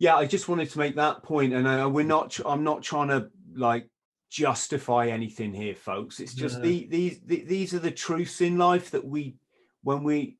yeah 0.00 0.16
i 0.16 0.26
just 0.26 0.48
wanted 0.48 0.68
to 0.68 0.80
make 0.80 0.96
that 0.96 1.22
point 1.22 1.52
and 1.52 1.64
uh, 1.64 1.88
we're 1.88 2.04
not 2.04 2.38
i'm 2.44 2.64
not 2.64 2.82
trying 2.82 3.06
to 3.06 3.30
like 3.54 3.88
justify 4.30 5.06
anything 5.08 5.52
here 5.52 5.74
folks. 5.74 6.20
It's 6.20 6.34
just 6.34 6.60
the, 6.60 6.86
these 6.90 7.20
the, 7.24 7.44
these 7.44 7.74
are 7.74 7.78
the 7.78 7.90
truths 7.90 8.40
in 8.40 8.58
life 8.58 8.90
that 8.90 9.04
we 9.04 9.36
when 9.82 10.02
we 10.02 10.38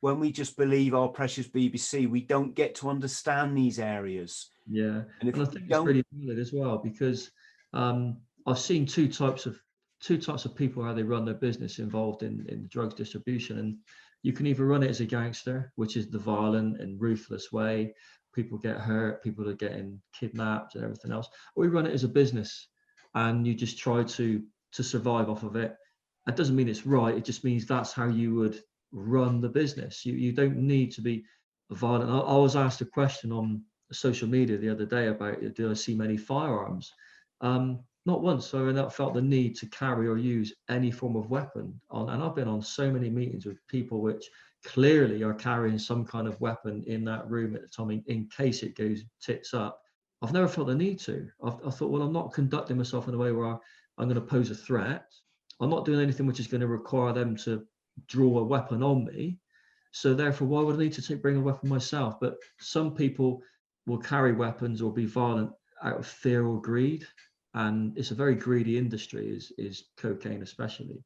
when 0.00 0.20
we 0.20 0.30
just 0.30 0.56
believe 0.56 0.94
our 0.94 1.08
precious 1.08 1.48
bbc 1.48 2.08
we 2.08 2.20
don't 2.20 2.54
get 2.54 2.74
to 2.76 2.88
understand 2.88 3.56
these 3.56 3.78
areas. 3.78 4.50
Yeah, 4.66 5.02
and, 5.20 5.28
and 5.28 5.42
I 5.42 5.44
think 5.44 5.66
it's 5.68 5.78
really 5.84 6.04
valid 6.12 6.38
as 6.38 6.52
well 6.52 6.78
because 6.78 7.30
um, 7.72 8.18
I've 8.46 8.58
seen 8.58 8.86
two 8.86 9.08
types 9.08 9.46
of 9.46 9.60
two 10.04 10.18
types 10.18 10.44
of 10.44 10.54
people 10.54 10.84
how 10.84 10.92
they 10.92 11.02
run 11.02 11.24
their 11.24 11.34
business 11.34 11.78
involved 11.78 12.22
in 12.22 12.44
in 12.48 12.68
drugs 12.70 12.94
distribution, 12.94 13.58
and 13.58 13.76
you 14.22 14.32
can 14.32 14.46
either 14.46 14.66
run 14.66 14.82
it 14.82 14.90
as 14.90 15.00
a 15.00 15.06
gangster, 15.06 15.72
which 15.76 15.96
is 15.96 16.10
the 16.10 16.18
violent 16.18 16.80
and 16.80 17.00
ruthless 17.00 17.50
way. 17.52 17.94
People 18.34 18.58
get 18.58 18.76
hurt, 18.76 19.22
people 19.22 19.48
are 19.48 19.54
getting 19.54 20.00
kidnapped, 20.18 20.74
and 20.74 20.84
everything 20.84 21.12
else, 21.12 21.28
or 21.54 21.62
we 21.62 21.68
run 21.68 21.86
it 21.86 21.94
as 21.94 22.04
a 22.04 22.08
business, 22.08 22.68
and 23.14 23.46
you 23.46 23.54
just 23.54 23.78
try 23.78 24.02
to 24.02 24.42
to 24.72 24.82
survive 24.82 25.28
off 25.30 25.42
of 25.42 25.56
it. 25.56 25.74
That 26.26 26.36
doesn't 26.36 26.56
mean 26.56 26.68
it's 26.68 26.86
right. 26.86 27.16
It 27.16 27.24
just 27.24 27.44
means 27.44 27.66
that's 27.66 27.92
how 27.92 28.08
you 28.08 28.34
would 28.34 28.60
run 28.92 29.40
the 29.40 29.48
business. 29.48 30.04
You 30.04 30.14
you 30.14 30.32
don't 30.32 30.56
need 30.56 30.92
to 30.92 31.00
be 31.00 31.24
violent. 31.70 32.10
I, 32.10 32.18
I 32.18 32.36
was 32.36 32.56
asked 32.56 32.82
a 32.82 32.86
question 32.86 33.32
on 33.32 33.62
social 33.92 34.28
media 34.28 34.58
the 34.58 34.70
other 34.70 34.86
day 34.86 35.08
about 35.08 35.54
do 35.54 35.70
I 35.70 35.74
see 35.74 35.94
many 35.94 36.16
firearms? 36.16 36.92
Um, 37.40 37.84
not 38.06 38.22
once 38.22 38.50
have 38.50 38.68
I 38.68 38.72
not 38.72 38.94
felt 38.94 39.14
the 39.14 39.22
need 39.22 39.56
to 39.56 39.66
carry 39.66 40.06
or 40.06 40.18
use 40.18 40.52
any 40.68 40.90
form 40.90 41.16
of 41.16 41.30
weapon. 41.30 41.80
On, 41.90 42.10
and 42.10 42.22
I've 42.22 42.34
been 42.34 42.48
on 42.48 42.60
so 42.60 42.90
many 42.90 43.08
meetings 43.08 43.46
with 43.46 43.66
people 43.66 44.02
which 44.02 44.28
clearly 44.64 45.22
are 45.22 45.34
carrying 45.34 45.78
some 45.78 46.04
kind 46.04 46.28
of 46.28 46.40
weapon 46.40 46.84
in 46.86 47.04
that 47.04 47.28
room 47.30 47.54
at 47.54 47.62
the 47.62 47.68
time 47.68 47.90
in, 47.90 48.04
in 48.06 48.28
case 48.28 48.62
it 48.62 48.76
goes 48.76 49.02
tits 49.22 49.54
up. 49.54 49.80
I've 50.22 50.32
never 50.32 50.48
felt 50.48 50.66
the 50.66 50.74
need 50.74 50.98
to. 51.00 51.28
I've, 51.42 51.54
I 51.66 51.70
thought, 51.70 51.90
well, 51.90 52.02
I'm 52.02 52.12
not 52.12 52.32
conducting 52.32 52.76
myself 52.76 53.08
in 53.08 53.14
a 53.14 53.18
way 53.18 53.32
where 53.32 53.46
I, 53.46 53.56
I'm 53.98 54.08
going 54.08 54.14
to 54.14 54.20
pose 54.20 54.50
a 54.50 54.54
threat. 54.54 55.06
I'm 55.60 55.70
not 55.70 55.84
doing 55.84 56.00
anything 56.00 56.26
which 56.26 56.40
is 56.40 56.46
going 56.46 56.60
to 56.60 56.66
require 56.66 57.12
them 57.12 57.36
to 57.38 57.64
draw 58.06 58.38
a 58.38 58.44
weapon 58.44 58.82
on 58.82 59.04
me. 59.06 59.38
So 59.92 60.12
therefore, 60.12 60.48
why 60.48 60.62
would 60.62 60.76
I 60.76 60.80
need 60.80 60.92
to 60.94 61.02
take, 61.02 61.22
bring 61.22 61.36
a 61.36 61.40
weapon 61.40 61.68
myself? 61.68 62.16
But 62.20 62.36
some 62.58 62.94
people 62.94 63.40
will 63.86 63.98
carry 63.98 64.32
weapons 64.32 64.82
or 64.82 64.92
be 64.92 65.06
violent 65.06 65.52
out 65.82 65.98
of 65.98 66.06
fear 66.06 66.46
or 66.46 66.60
greed 66.60 67.06
and 67.54 67.96
it's 67.96 68.10
a 68.10 68.16
very 68.16 68.34
greedy 68.34 68.76
industry 68.76 69.28
is 69.28 69.52
is 69.58 69.84
cocaine 69.96 70.42
especially. 70.42 71.02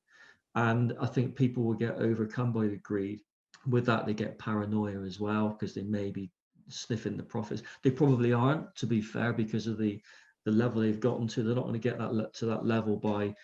And 0.55 0.95
i 1.01 1.07
think 1.07 1.37
people 1.37 1.63
will 1.63 1.75
get 1.75 1.97
overcome 1.97 2.53
by 2.53 2.67
the 2.67 2.79
greed. 2.79 3.21
With 3.67 3.87
that 3.87 4.07
they 4.07 4.15
get 4.15 4.39
paranoia 4.39 5.03
as 5.03 5.21
well 5.21 5.51
because 5.51 5.75
they 5.75 5.83
may 5.83 6.11
be 6.11 6.31
sniffing 6.69 7.17
the 7.17 7.23
profits. 7.23 7.63
They 7.83 7.91
probably 7.91 8.33
aren't 8.33 8.75
to 8.77 8.87
be 8.87 9.01
fair 9.01 9.33
because 9.33 9.67
of 9.67 9.79
the 9.79 10.01
the 10.45 10.53
level 10.53 10.81
they've 10.81 11.01
gotten 11.01 11.29
to. 11.29 11.43
They're 11.43 11.55
not 11.55 11.65
going 11.69 11.81
to 11.81 11.89
get 11.89 11.99
that 11.99 12.33
to 12.35 12.47
that 12.47 12.65
level 12.65 12.97
by 12.97 13.35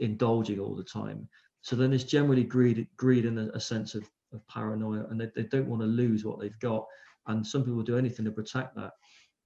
indulging 0.00 0.58
all 0.60 0.76
the 0.76 0.84
time. 0.84 1.28
So 1.62 1.76
then 1.76 1.90
there's 1.90 2.04
generally 2.04 2.44
greed 2.44 2.86
greed 2.96 3.24
and 3.24 3.38
a, 3.38 3.56
a 3.56 3.60
sense 3.60 3.94
of, 3.94 4.04
of 4.32 4.46
paranoia 4.48 5.06
and 5.08 5.20
they, 5.20 5.30
they 5.34 5.44
don't 5.44 5.68
want 5.68 5.82
to 5.82 5.86
lose 5.86 6.24
what 6.24 6.40
they've 6.40 6.60
got. 6.60 6.84
And 7.26 7.46
some 7.46 7.64
people 7.64 7.82
do 7.82 7.96
anything 7.96 8.24
to 8.26 8.32
protect 8.32 8.74
that 8.76 8.92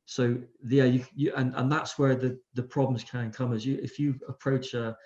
so 0.07 0.37
yeah 0.69 0.85
you, 0.85 1.05
you 1.15 1.33
and, 1.37 1.55
and 1.57 1.71
that's 1.71 1.99
where 1.99 2.15
the 2.15 2.39
the 2.55 2.63
problems 2.63 3.05
can 3.05 3.31
come 3.31 3.53
as 3.53 3.65
you 3.65 3.79
if 3.83 3.99
you 3.99 4.15
approach 4.29 4.75
a, 4.75 4.97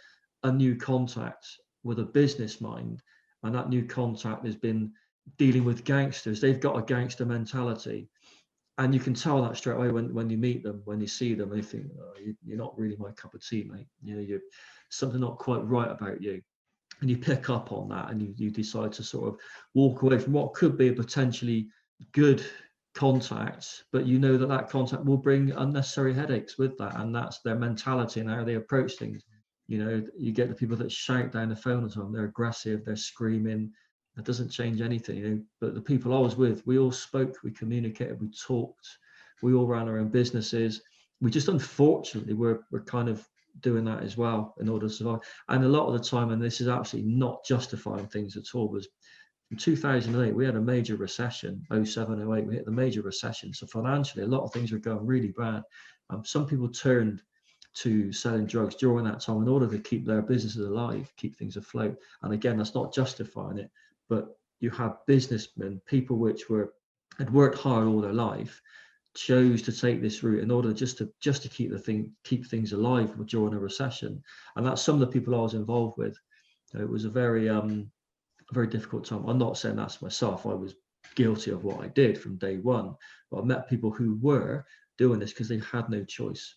a 0.43 0.53
new 0.53 0.75
contact 0.75 1.47
with 1.85 2.01
a 2.01 2.05
business 2.05 2.61
mind 2.61 3.03
and 3.43 3.55
that 3.55 3.69
new 3.69 3.85
contact 3.85 4.45
has 4.45 4.57
been 4.57 4.93
dealing 5.37 5.65
with 5.65 5.85
gangsters 5.85 6.41
they've 6.41 6.61
got 6.61 6.79
a 6.79 6.83
gangster 6.83 7.25
mentality. 7.25 8.09
And 8.79 8.95
you 8.95 9.01
can 9.01 9.13
tell 9.13 9.43
that 9.43 9.57
straight 9.57 9.75
away 9.75 9.91
when, 9.91 10.15
when 10.15 10.31
you 10.31 10.39
meet 10.39 10.63
them 10.63 10.83
when 10.85 11.01
you 11.01 11.09
see 11.09 11.35
them 11.35 11.51
they 11.51 11.63
think 11.63 11.87
oh, 12.01 12.13
you, 12.17 12.55
are 12.55 12.57
not 12.57 12.79
really 12.79 12.97
my 12.97 13.11
cup 13.11 13.35
of 13.35 13.45
tea 13.45 13.69
mate. 13.69 13.89
You 14.03 14.15
know 14.15 14.21
you're 14.21 14.41
something 14.89 15.21
not 15.21 15.39
quite 15.39 15.65
right 15.67 15.91
about 15.91 16.23
you. 16.23 16.41
And 17.01 17.11
you 17.11 17.19
pick 17.19 17.51
up 17.51 17.73
on 17.73 17.89
that 17.89 18.11
and 18.11 18.23
you, 18.23 18.35
you 18.37 18.51
decide 18.51 18.93
to 18.93 19.03
sort 19.03 19.29
of 19.29 19.41
walk 19.75 20.03
away 20.03 20.19
from 20.19 20.33
what 20.33 20.55
could 20.55 20.79
be 20.79 20.89
a 20.89 20.93
potentially 20.93 21.69
good 22.13 22.45
contact, 22.99 23.85
but 23.93 24.07
you 24.07 24.19
know 24.19 24.37
that 24.37 24.49
that 24.49 24.69
contact 24.69 25.05
will 25.05 25.17
bring 25.17 25.53
unnecessary 25.53 26.13
headaches 26.13 26.59
with 26.59 26.77
that, 26.79 26.97
and 26.97 27.15
that's 27.15 27.39
their 27.41 27.55
mentality 27.55 28.19
and 28.19 28.29
how 28.29 28.43
they 28.43 28.57
approach 28.57 28.97
things. 28.97 29.23
You 29.69 29.85
know, 29.85 30.03
you 30.17 30.33
get 30.33 30.49
the 30.49 30.55
people 30.55 30.77
that 30.79 30.91
shout 30.91 31.31
down 31.31 31.51
the 31.51 31.55
phone 31.57 31.85
at 31.85 31.93
them, 31.93 32.13
they're 32.13 32.25
aggressive, 32.25 32.85
they're 32.85 32.97
screaming. 32.97 33.71
That 34.17 34.25
doesn't 34.25 34.51
change 34.51 34.81
anything, 34.81 35.19
you 35.19 35.29
know. 35.29 35.41
But 35.61 35.77
the 35.77 35.81
people 35.81 36.13
I 36.13 36.19
was 36.19 36.35
with, 36.35 36.67
we 36.67 36.77
all 36.77 36.91
spoke, 36.91 37.37
we 37.45 37.53
communicated, 37.53 38.21
we 38.21 38.31
talked, 38.31 38.89
we 39.43 39.55
all 39.55 39.69
ran 39.69 39.89
our 39.89 39.99
own 39.99 40.09
businesses. 40.09 40.83
We 41.21 41.31
just 41.31 41.47
unfortunately 41.47 42.35
we're 42.35 42.61
we're 42.73 42.83
kind 42.83 43.09
of 43.09 43.25
doing 43.61 43.85
that 43.85 44.03
as 44.03 44.17
well 44.17 44.55
in 44.61 44.69
order 44.69 44.89
to 44.89 44.93
survive. 44.93 45.21
And 45.49 45.65
a 45.65 45.69
lot 45.69 45.87
of 45.87 45.93
the 45.93 46.05
time, 46.05 46.31
and 46.33 46.43
this 46.43 46.61
is 46.61 46.67
absolutely 46.67 47.13
not 47.13 47.45
justifying 47.45 48.09
things 48.09 48.37
at 48.37 48.55
all, 48.55 48.69
was 48.69 48.89
in 49.51 49.57
2008 49.57 50.35
we 50.35 50.45
had 50.45 50.57
a 50.57 50.61
major 50.61 50.97
recession. 50.97 51.65
07 51.85 52.21
08 52.21 52.47
we 52.47 52.55
hit 52.55 52.65
the 52.65 52.71
major 52.71 53.03
recession. 53.03 53.53
So 53.53 53.67
financially 53.67 54.25
a 54.25 54.29
lot 54.29 54.45
of 54.45 54.53
things 54.53 54.73
were 54.73 54.79
going 54.79 55.07
really 55.07 55.33
bad. 55.37 55.63
Um, 56.11 56.25
some 56.25 56.47
people 56.47 56.69
turned 56.69 57.23
to 57.75 58.13
selling 58.13 58.47
drugs 58.47 58.75
during 58.75 59.05
that 59.05 59.21
time 59.21 59.43
in 59.43 59.49
order 59.49 59.69
to 59.69 59.79
keep 59.79 60.05
their 60.05 60.23
businesses 60.23 60.67
alive 60.67 61.13
keep 61.17 61.37
things 61.37 61.57
afloat. 61.57 61.97
And 62.23 62.33
again 62.33 62.57
that's 62.57 62.75
not 62.75 62.95
justifying 62.95 63.59
it 63.59 63.71
but 64.09 64.39
you 64.61 64.71
have 64.71 64.99
businessmen 65.07 65.81
people 65.87 66.17
which 66.17 66.49
were 66.49 66.73
had 67.19 67.33
worked 67.33 67.59
hard 67.59 67.87
all 67.87 68.01
their 68.01 68.13
life 68.13 68.61
chose 69.15 69.63
to 69.63 69.73
take 69.73 70.01
this 70.01 70.23
route 70.23 70.43
in 70.43 70.51
order 70.51 70.73
just 70.73 70.99
to 70.99 71.11
just 71.21 71.43
to 71.43 71.49
keep 71.49 71.71
the 71.71 71.79
thing 71.79 72.13
keep 72.25 72.47
things 72.47 72.73
alive 72.73 73.13
during 73.27 73.55
a 73.55 73.59
recession. 73.59 74.23
And 74.57 74.65
that's 74.65 74.83
some 74.83 74.95
of 74.95 75.01
the 75.01 75.07
people 75.07 75.35
i 75.35 75.39
was 75.39 75.55
involved 75.55 75.99
with. 75.99 76.17
It 76.75 76.89
was 76.89 77.05
a 77.05 77.11
very 77.11 77.49
um 77.49 77.91
a 78.51 78.55
very 78.55 78.67
difficult 78.67 79.05
time. 79.05 79.25
I'm 79.27 79.39
not 79.39 79.59
saying 79.59 79.77
that's 79.77 80.03
myself. 80.03 80.47
I 80.47 80.55
was 80.55 80.75
guilty 81.15 81.51
of 81.51 81.65
what 81.65 81.81
I 81.81 81.89
did 81.89 82.19
from 82.19 82.37
day 82.37 82.59
one, 82.59 82.95
but 83.31 83.41
I 83.41 83.45
met 83.45 83.69
people 83.69 83.91
who 83.91 84.19
were 84.21 84.65
doing 84.97 85.21
this 85.21 85.33
because 85.33 85.49
they 85.49 85.61
had 85.73 85.89
no 85.89 86.05
choice. 86.05 86.57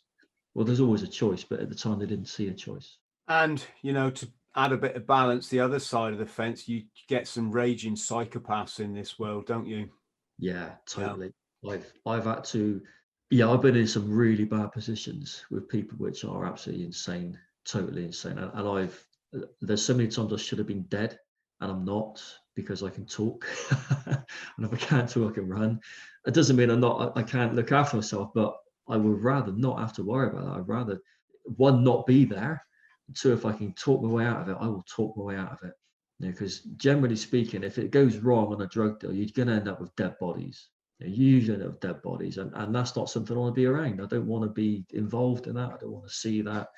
Well, 0.53 0.65
there's 0.65 0.81
always 0.81 1.03
a 1.03 1.07
choice, 1.07 1.43
but 1.43 1.59
at 1.59 1.69
the 1.69 1.75
time 1.75 1.99
they 1.99 2.05
didn't 2.05 2.27
see 2.27 2.47
a 2.47 2.53
choice. 2.53 2.97
And 3.27 3.63
you 3.81 3.93
know, 3.93 4.09
to 4.09 4.27
add 4.55 4.73
a 4.73 4.77
bit 4.77 4.95
of 4.95 5.07
balance, 5.07 5.47
the 5.47 5.59
other 5.59 5.79
side 5.79 6.13
of 6.13 6.19
the 6.19 6.25
fence, 6.25 6.67
you 6.67 6.83
get 7.07 7.27
some 7.27 7.51
raging 7.51 7.95
psychopaths 7.95 8.79
in 8.79 8.93
this 8.93 9.17
world, 9.17 9.45
don't 9.45 9.67
you? 9.67 9.89
Yeah, 10.39 10.71
totally. 10.85 11.31
Yeah. 11.61 11.73
I've 11.73 11.93
I've 12.05 12.25
had 12.25 12.43
to 12.45 12.81
yeah, 13.29 13.49
I've 13.49 13.61
been 13.61 13.77
in 13.77 13.87
some 13.87 14.11
really 14.11 14.43
bad 14.43 14.73
positions 14.73 15.45
with 15.49 15.69
people 15.69 15.97
which 15.97 16.25
are 16.25 16.45
absolutely 16.45 16.85
insane, 16.85 17.39
totally 17.65 18.03
insane. 18.03 18.37
And, 18.37 18.51
and 18.53 18.67
I've 18.67 19.07
uh, 19.33 19.45
there's 19.61 19.85
so 19.85 19.93
many 19.93 20.09
times 20.09 20.33
I 20.33 20.37
should 20.37 20.57
have 20.57 20.67
been 20.67 20.83
dead 20.83 21.17
and 21.61 21.71
I'm 21.71 21.85
not 21.85 22.21
because 22.55 22.83
I 22.83 22.89
can 22.89 23.05
talk. 23.05 23.47
and 24.07 24.65
if 24.65 24.73
I 24.73 24.77
can't 24.77 25.09
talk, 25.09 25.35
can 25.35 25.47
run. 25.47 25.79
It 26.25 26.33
doesn't 26.33 26.55
mean 26.55 26.69
I'm 26.69 26.81
not, 26.81 27.15
I 27.15 27.23
can't 27.23 27.55
look 27.55 27.71
after 27.71 27.97
myself, 27.97 28.31
but 28.35 28.55
I 28.89 28.97
would 28.97 29.21
rather 29.21 29.51
not 29.51 29.79
have 29.79 29.93
to 29.93 30.03
worry 30.03 30.29
about 30.29 30.45
that. 30.45 30.59
I'd 30.59 30.67
rather, 30.67 30.99
one, 31.43 31.83
not 31.83 32.05
be 32.05 32.25
there. 32.25 32.65
Two, 33.13 33.33
if 33.33 33.45
I 33.45 33.53
can 33.53 33.73
talk 33.73 34.01
my 34.01 34.09
way 34.09 34.25
out 34.25 34.41
of 34.41 34.49
it, 34.49 34.57
I 34.59 34.67
will 34.67 34.85
talk 34.87 35.15
my 35.15 35.23
way 35.23 35.35
out 35.35 35.53
of 35.53 35.59
it. 35.63 35.73
Because 36.19 36.63
you 36.63 36.71
know, 36.71 36.77
generally 36.77 37.15
speaking, 37.15 37.63
if 37.63 37.77
it 37.77 37.91
goes 37.91 38.17
wrong 38.17 38.53
on 38.53 38.61
a 38.61 38.67
drug 38.67 38.99
deal, 38.99 39.13
you're 39.13 39.27
going 39.35 39.47
to 39.47 39.55
end 39.55 39.67
up 39.67 39.81
with 39.81 39.95
dead 39.95 40.17
bodies. 40.19 40.67
You, 40.99 41.07
know, 41.07 41.13
you 41.13 41.25
usually 41.27 41.55
end 41.55 41.63
up 41.63 41.71
with 41.71 41.81
dead 41.81 42.01
bodies. 42.01 42.37
And, 42.37 42.51
and 42.55 42.73
that's 42.73 42.95
not 42.95 43.09
something 43.09 43.35
I 43.35 43.39
want 43.39 43.55
to 43.55 43.59
be 43.61 43.65
around. 43.65 44.01
I 44.01 44.05
don't 44.05 44.27
want 44.27 44.43
to 44.43 44.49
be 44.49 44.85
involved 44.91 45.47
in 45.47 45.55
that. 45.55 45.73
I 45.73 45.77
don't 45.79 45.91
want 45.91 46.07
to 46.07 46.13
see 46.13 46.41
that. 46.41 46.69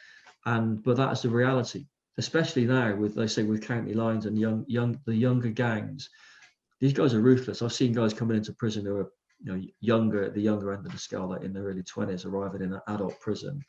And, 0.45 0.84
but 0.84 0.97
that's 0.97 1.22
the 1.22 1.30
reality 1.30 1.85
especially 2.18 2.65
now 2.65 2.95
with 2.95 3.15
they 3.15 3.27
say 3.27 3.44
with 3.44 3.65
county 3.65 3.94
lines 3.94 4.26
and 4.26 4.38
young 4.38 4.64
young 4.68 4.99
the 5.06 5.15
younger 5.15 5.49
gangs 5.49 6.10
these 6.84 6.91
guys 6.91 7.14
are 7.14 7.22
ruthless. 7.22 7.61
I've 7.61 7.72
seen 7.72 7.94
guys 7.94 8.14
coming 8.14 8.35
into 8.35 8.52
prison 8.52 8.85
who 8.85 8.98
are 8.98 9.11
you 9.41 9.53
know 9.53 9.61
younger 9.80 10.22
at 10.22 10.34
the 10.34 10.41
younger 10.41 10.73
end 10.73 10.85
of 10.85 10.91
the 10.91 10.98
scale 10.98 11.30
like 11.30 11.44
in 11.44 11.53
their 11.53 11.64
early 11.64 11.81
20s 11.81 12.26
arriving 12.26 12.61
in 12.61 12.73
an 12.73 12.81
adult 12.90 13.18
prison 13.22 13.64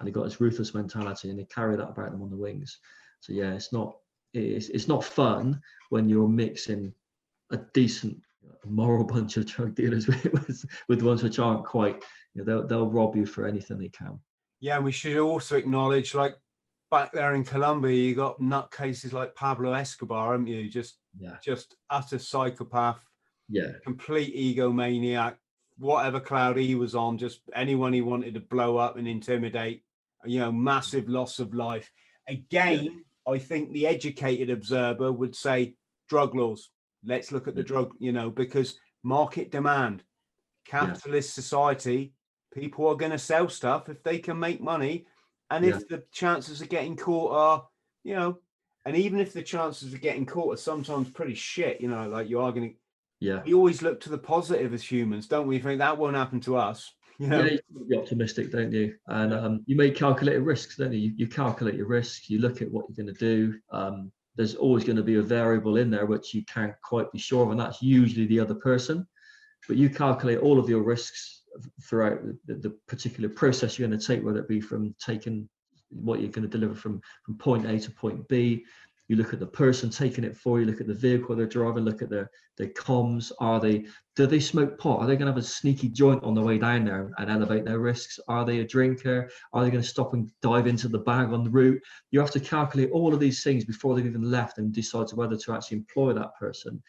and 0.00 0.08
they 0.08 0.10
got 0.10 0.24
this 0.24 0.40
ruthless 0.40 0.74
mentality 0.74 1.30
and 1.30 1.38
they 1.38 1.44
carry 1.44 1.76
that 1.76 1.90
about 1.90 2.10
them 2.10 2.22
on 2.22 2.30
the 2.30 2.36
wings. 2.36 2.80
So 3.20 3.32
yeah 3.32 3.52
it's 3.52 3.72
not 3.72 3.94
it's, 4.34 4.68
it's 4.70 4.88
not 4.88 5.04
fun 5.04 5.60
when 5.90 6.08
you're 6.08 6.26
mixing 6.26 6.92
a 7.52 7.58
decent 7.72 8.18
moral 8.64 9.04
bunch 9.14 9.36
of 9.36 9.46
drug 9.46 9.76
dealers 9.76 10.08
with, 10.08 10.24
with, 10.24 10.64
with 10.88 11.02
ones 11.02 11.22
which 11.22 11.38
aren't 11.38 11.64
quite 11.64 12.02
you 12.34 12.42
know 12.42 12.44
they'll, 12.44 12.66
they'll 12.66 12.90
rob 12.90 13.14
you 13.14 13.26
for 13.26 13.46
anything 13.46 13.78
they 13.78 13.90
can. 13.90 14.18
Yeah 14.58 14.80
we 14.80 14.90
should 14.90 15.18
also 15.18 15.56
acknowledge 15.56 16.16
like 16.16 16.34
back 16.90 17.12
there 17.12 17.34
in 17.34 17.44
Colombia, 17.44 17.94
you 17.94 18.14
got 18.14 18.40
nutcases 18.40 19.12
like 19.12 19.34
Pablo 19.34 19.72
Escobar, 19.72 20.32
haven't 20.32 20.46
you? 20.46 20.68
Just 20.68 20.98
yeah. 21.18 21.36
just 21.42 21.76
utter 21.90 22.18
psychopath, 22.18 23.00
yeah, 23.48 23.72
complete 23.84 24.34
egomaniac. 24.34 25.36
Whatever 25.78 26.20
cloud 26.20 26.56
he 26.56 26.74
was 26.74 26.94
on, 26.94 27.18
just 27.18 27.40
anyone 27.54 27.92
he 27.92 28.00
wanted 28.00 28.34
to 28.34 28.40
blow 28.40 28.78
up 28.78 28.96
and 28.96 29.06
intimidate. 29.06 29.82
You 30.24 30.40
know, 30.40 30.52
massive 30.52 31.08
loss 31.08 31.38
of 31.38 31.54
life. 31.54 31.90
Again, 32.28 32.84
yeah. 32.84 33.32
I 33.34 33.38
think 33.38 33.72
the 33.72 33.86
educated 33.86 34.50
observer 34.50 35.12
would 35.12 35.36
say 35.36 35.74
drug 36.08 36.34
laws. 36.34 36.70
Let's 37.04 37.30
look 37.30 37.46
at 37.46 37.54
the 37.54 37.62
drug, 37.62 37.92
you 37.98 38.12
know, 38.12 38.30
because 38.30 38.78
market 39.04 39.52
demand, 39.52 40.02
capitalist 40.66 41.36
yeah. 41.36 41.42
society, 41.42 42.14
people 42.52 42.88
are 42.88 42.96
going 42.96 43.12
to 43.12 43.18
sell 43.18 43.48
stuff 43.48 43.88
if 43.88 44.02
they 44.02 44.18
can 44.18 44.38
make 44.38 44.60
money 44.60 45.06
and 45.50 45.64
if 45.64 45.88
the 45.88 46.02
chances 46.12 46.60
of 46.60 46.68
getting 46.68 46.96
caught 46.96 47.32
are, 47.32 47.68
you 48.04 48.14
know, 48.14 48.38
and 48.84 48.96
even 48.96 49.20
if 49.20 49.32
the 49.32 49.42
chances 49.42 49.92
of 49.92 50.00
getting 50.00 50.26
caught 50.26 50.54
are 50.54 50.58
sometimes 50.58 51.08
pretty 51.10 51.34
shit, 51.34 51.80
you 51.80 51.88
know, 51.88 52.08
like 52.08 52.28
you 52.28 52.40
are 52.40 52.52
going 52.52 52.70
to, 52.70 52.76
yeah, 53.20 53.42
we 53.44 53.54
always 53.54 53.82
look 53.82 54.00
to 54.00 54.10
the 54.10 54.18
positive 54.18 54.74
as 54.74 54.82
humans, 54.82 55.26
don't 55.26 55.46
we? 55.46 55.58
Think 55.58 55.78
that 55.78 55.98
won't 55.98 56.16
happen 56.16 56.40
to 56.40 56.56
us. 56.56 56.92
You 57.18 57.28
know, 57.28 57.42
yeah, 57.42 57.56
you 57.72 57.86
be 57.88 57.96
optimistic, 57.96 58.52
don't 58.52 58.72
you? 58.72 58.94
And 59.06 59.32
um, 59.32 59.64
you 59.64 59.74
make 59.74 59.96
calculated 59.96 60.42
risks, 60.42 60.76
don't 60.76 60.92
you? 60.92 60.98
you? 60.98 61.12
You 61.16 61.26
calculate 61.26 61.74
your 61.74 61.86
risks. 61.86 62.28
You 62.28 62.40
look 62.40 62.60
at 62.60 62.70
what 62.70 62.84
you're 62.88 63.04
going 63.04 63.14
to 63.14 63.18
do. 63.18 63.58
Um, 63.70 64.12
there's 64.36 64.54
always 64.54 64.84
going 64.84 64.96
to 64.96 65.02
be 65.02 65.14
a 65.14 65.22
variable 65.22 65.78
in 65.78 65.90
there 65.90 66.04
which 66.04 66.34
you 66.34 66.44
can't 66.44 66.74
quite 66.82 67.10
be 67.12 67.18
sure 67.18 67.44
of, 67.44 67.52
and 67.52 67.58
that's 67.58 67.80
usually 67.80 68.26
the 68.26 68.38
other 68.38 68.54
person. 68.54 69.06
But 69.66 69.78
you 69.78 69.88
calculate 69.88 70.40
all 70.40 70.58
of 70.58 70.68
your 70.68 70.82
risks 70.82 71.35
throughout 71.82 72.20
the, 72.46 72.54
the, 72.54 72.70
particular 72.88 73.28
process 73.28 73.78
you're 73.78 73.88
going 73.88 73.98
to 73.98 74.06
take, 74.06 74.24
whether 74.24 74.40
it 74.40 74.48
be 74.48 74.60
from 74.60 74.94
taking 74.98 75.48
what 75.90 76.20
you're 76.20 76.30
going 76.30 76.48
to 76.48 76.58
deliver 76.58 76.74
from 76.74 77.00
from 77.24 77.36
point 77.38 77.66
A 77.66 77.78
to 77.78 77.90
point 77.90 78.26
B. 78.28 78.64
You 79.08 79.14
look 79.14 79.32
at 79.32 79.38
the 79.38 79.46
person 79.46 79.88
taking 79.88 80.24
it 80.24 80.36
for 80.36 80.58
you. 80.58 80.66
Look 80.66 80.80
at 80.80 80.88
the 80.88 80.94
vehicle 80.94 81.36
they're 81.36 81.46
driving. 81.46 81.84
Look 81.84 82.02
at 82.02 82.10
their 82.10 82.28
their 82.56 82.68
comms. 82.68 83.30
Are 83.38 83.60
they 83.60 83.86
do 84.16 84.26
they 84.26 84.40
smoke 84.40 84.78
pot? 84.78 85.00
Are 85.00 85.06
they 85.06 85.14
going 85.14 85.26
to 85.26 85.32
have 85.32 85.36
a 85.36 85.42
sneaky 85.42 85.88
joint 85.88 86.24
on 86.24 86.34
the 86.34 86.42
way 86.42 86.58
down 86.58 86.84
there 86.84 87.12
and 87.18 87.30
elevate 87.30 87.64
their 87.64 87.78
risks? 87.78 88.18
Are 88.26 88.44
they 88.44 88.60
a 88.60 88.66
drinker? 88.66 89.30
Are 89.52 89.62
they 89.62 89.70
going 89.70 89.82
to 89.82 89.88
stop 89.88 90.14
and 90.14 90.30
dive 90.42 90.66
into 90.66 90.88
the 90.88 90.98
bag 90.98 91.32
on 91.32 91.44
the 91.44 91.50
route? 91.50 91.80
You 92.10 92.18
have 92.18 92.32
to 92.32 92.40
calculate 92.40 92.90
all 92.90 93.14
of 93.14 93.20
these 93.20 93.44
things 93.44 93.64
before 93.64 93.94
they've 93.94 94.06
even 94.06 94.28
left 94.28 94.58
and 94.58 94.72
decide 94.72 95.10
whether 95.12 95.36
to 95.36 95.52
actually 95.52 95.78
employ 95.78 96.12
that 96.14 96.34
person 96.36 96.82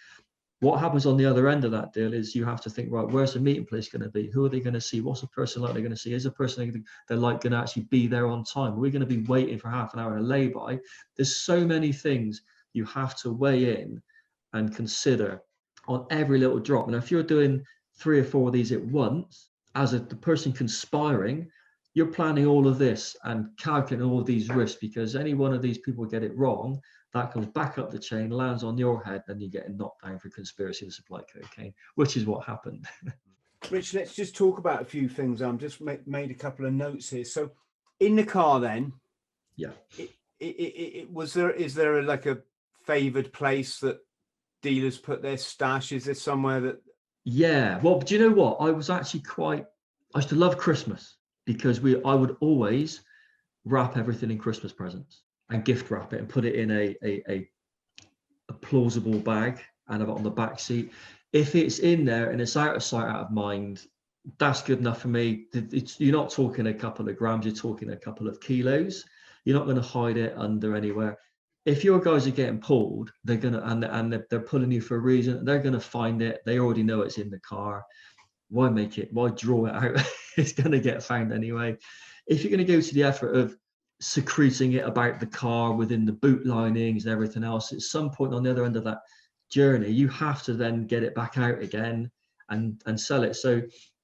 what 0.59 0.79
happens 0.79 1.05
on 1.05 1.17
the 1.17 1.25
other 1.25 1.47
end 1.47 1.65
of 1.65 1.71
that 1.71 1.93
deal 1.93 2.13
is 2.13 2.33
you 2.33 2.43
have 2.43 2.61
to 2.61 2.69
think 2.69 2.91
right 2.91 3.07
where's 3.07 3.33
the 3.33 3.39
meeting 3.39 3.65
place 3.65 3.89
going 3.89 4.01
to 4.01 4.09
be? 4.09 4.29
Who 4.31 4.45
are 4.45 4.49
they 4.49 4.59
going 4.59 4.73
to 4.73 4.81
see? 4.81 5.01
What's 5.01 5.21
the 5.21 5.27
person 5.27 5.61
like 5.61 5.73
they're 5.73 5.81
going 5.81 5.91
to 5.91 5.97
see? 5.97 6.13
Is 6.13 6.23
the 6.23 6.31
person 6.31 6.83
they're 7.07 7.17
like 7.17 7.41
going 7.41 7.53
to 7.53 7.59
actually 7.59 7.83
be 7.83 8.07
there 8.07 8.27
on 8.27 8.43
time? 8.43 8.73
We're 8.73 8.81
we 8.81 8.91
going 8.91 9.01
to 9.01 9.05
be 9.05 9.23
waiting 9.23 9.59
for 9.59 9.69
half 9.69 9.93
an 9.93 9.99
hour 9.99 10.17
in 10.17 10.23
a 10.23 10.27
lay-by. 10.27 10.79
There's 11.15 11.37
so 11.37 11.63
many 11.65 11.91
things 11.91 12.41
you 12.73 12.85
have 12.85 13.15
to 13.21 13.31
weigh 13.31 13.81
in 13.81 14.01
and 14.53 14.75
consider 14.75 15.41
on 15.87 16.07
every 16.09 16.39
little 16.39 16.59
drop. 16.59 16.87
And 16.87 16.95
if 16.95 17.11
you're 17.11 17.23
doing 17.23 17.63
three 17.97 18.19
or 18.19 18.23
four 18.23 18.47
of 18.47 18.53
these 18.53 18.71
at 18.71 18.83
once 18.83 19.49
as 19.75 19.93
a 19.93 19.99
the 19.99 20.15
person 20.15 20.51
conspiring 20.51 21.47
you're 21.93 22.05
planning 22.05 22.45
all 22.45 22.67
of 22.67 22.77
this 22.77 23.15
and 23.23 23.49
calculating 23.57 24.07
all 24.07 24.19
of 24.19 24.25
these 24.27 24.49
risks 24.49 24.77
because 24.79 25.15
any 25.15 25.33
one 25.33 25.51
of 25.51 25.63
these 25.63 25.79
people 25.79 26.05
get 26.05 26.23
it 26.23 26.37
wrong 26.37 26.79
that 27.13 27.31
comes 27.31 27.47
back 27.47 27.77
up 27.77 27.89
the 27.89 27.99
chain, 27.99 28.29
lands 28.29 28.63
on 28.63 28.77
your 28.77 29.03
head, 29.03 29.23
then 29.27 29.39
you're 29.39 29.49
getting 29.49 29.77
knocked 29.77 30.03
down 30.03 30.19
for 30.19 30.29
conspiracy 30.29 30.85
to 30.85 30.91
supply 30.91 31.21
cocaine, 31.21 31.73
which 31.95 32.17
is 32.17 32.25
what 32.25 32.45
happened. 32.45 32.85
Rich, 33.71 33.93
let's 33.93 34.15
just 34.15 34.35
talk 34.35 34.59
about 34.59 34.81
a 34.81 34.85
few 34.85 35.09
things. 35.09 35.41
I'm 35.41 35.57
just 35.57 35.81
make, 35.81 36.05
made 36.07 36.31
a 36.31 36.35
couple 36.35 36.65
of 36.65 36.73
notes 36.73 37.09
here. 37.09 37.25
So, 37.25 37.51
in 37.99 38.15
the 38.15 38.23
car, 38.23 38.59
then, 38.59 38.93
yeah, 39.55 39.71
it, 39.97 40.11
it, 40.39 40.55
it, 40.55 40.97
it 40.99 41.11
was 41.11 41.33
there. 41.33 41.51
Is 41.51 41.73
there 41.73 41.99
a, 41.99 42.03
like 42.03 42.25
a 42.25 42.39
favoured 42.83 43.33
place 43.33 43.79
that 43.79 43.99
dealers 44.61 44.97
put 44.97 45.21
their 45.21 45.37
stash? 45.37 45.91
Is 45.91 46.05
there 46.05 46.13
somewhere 46.13 46.59
that? 46.61 46.81
Yeah. 47.23 47.79
Well, 47.79 47.99
do 47.99 48.15
you 48.15 48.21
know 48.21 48.35
what? 48.35 48.57
I 48.59 48.69
was 48.69 48.89
actually 48.89 49.21
quite. 49.21 49.65
I 50.13 50.19
used 50.19 50.29
to 50.29 50.35
love 50.35 50.57
Christmas 50.57 51.15
because 51.45 51.81
we. 51.81 52.01
I 52.03 52.13
would 52.13 52.37
always 52.41 53.01
wrap 53.65 53.97
everything 53.97 54.29
in 54.29 54.37
Christmas 54.37 54.71
presents 54.71 55.23
and 55.49 55.65
gift 55.65 55.89
wrap 55.89 56.13
it 56.13 56.19
and 56.19 56.29
put 56.29 56.45
it 56.45 56.55
in 56.55 56.71
a, 56.71 56.95
a, 57.03 57.23
a, 57.29 57.49
a 58.49 58.53
plausible 58.53 59.19
bag 59.19 59.61
and 59.87 60.01
have 60.01 60.09
it 60.09 60.15
on 60.15 60.23
the 60.23 60.29
back 60.29 60.59
seat. 60.59 60.91
If 61.33 61.55
it's 61.55 61.79
in 61.79 62.05
there 62.05 62.31
and 62.31 62.41
it's 62.41 62.57
out 62.57 62.75
of 62.75 62.83
sight, 62.83 63.07
out 63.07 63.25
of 63.25 63.31
mind, 63.31 63.85
that's 64.37 64.61
good 64.61 64.79
enough 64.79 65.01
for 65.01 65.07
me. 65.07 65.45
It's, 65.53 65.99
you're 65.99 66.15
not 66.15 66.31
talking 66.31 66.67
a 66.67 66.73
couple 66.73 67.07
of 67.07 67.17
grams, 67.17 67.45
you're 67.45 67.55
talking 67.55 67.91
a 67.91 67.97
couple 67.97 68.27
of 68.27 68.39
kilos. 68.41 69.05
You're 69.45 69.57
not 69.57 69.65
going 69.65 69.77
to 69.77 69.81
hide 69.81 70.17
it 70.17 70.33
under 70.37 70.75
anywhere. 70.75 71.17
If 71.65 71.83
your 71.83 71.99
guys 71.99 72.27
are 72.27 72.31
getting 72.31 72.59
pulled, 72.59 73.11
they're 73.25 73.35
gonna 73.35 73.61
and 73.65 73.83
and 73.83 74.11
they're, 74.11 74.25
they're 74.29 74.39
pulling 74.39 74.71
you 74.71 74.79
for 74.79 74.95
a 74.95 74.99
reason. 74.99 75.43
They're 75.43 75.59
gonna 75.59 75.81
find 75.81 76.21
it. 76.21 76.41
They 76.45 76.59
already 76.59 76.81
know 76.81 77.01
it's 77.01 77.17
in 77.17 77.29
the 77.29 77.41
car. 77.41 77.83
Why 78.49 78.69
make 78.69 78.97
it? 78.97 79.09
Why 79.11 79.31
draw 79.31 79.65
it 79.65 79.75
out? 79.75 80.01
it's 80.37 80.53
gonna 80.53 80.79
get 80.79 81.03
found 81.03 81.33
anyway. 81.33 81.75
If 82.25 82.41
you're 82.41 82.51
gonna 82.51 82.63
go 82.63 82.79
to 82.79 82.93
the 82.93 83.03
effort 83.03 83.35
of 83.35 83.57
secreting 83.99 84.73
it 84.73 84.85
about 84.85 85.19
the 85.19 85.25
car 85.25 85.73
within 85.73 86.05
the 86.05 86.11
boot 86.11 86.45
linings 86.45 87.05
and 87.05 87.13
everything 87.13 87.43
else. 87.43 87.73
At 87.73 87.81
some 87.81 88.09
point 88.09 88.33
on 88.33 88.43
the 88.43 88.51
other 88.51 88.65
end 88.65 88.75
of 88.75 88.83
that 88.83 89.01
journey, 89.49 89.89
you 89.89 90.07
have 90.09 90.43
to 90.43 90.53
then 90.53 90.85
get 90.85 91.03
it 91.03 91.15
back 91.15 91.37
out 91.37 91.59
again 91.61 92.11
and 92.49 92.81
and 92.85 92.99
sell 92.99 93.23
it. 93.23 93.35
So, 93.35 93.61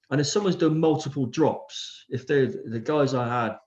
and 0.10 0.22
if 0.22 0.28
someone's 0.28 0.56
done 0.56 0.80
multiple 0.80 1.26
drops, 1.26 2.06
if 2.10 2.26
they're 2.26 2.48
the 2.48 2.80
guys 2.80 3.14
I 3.14 3.28
had 3.28 3.58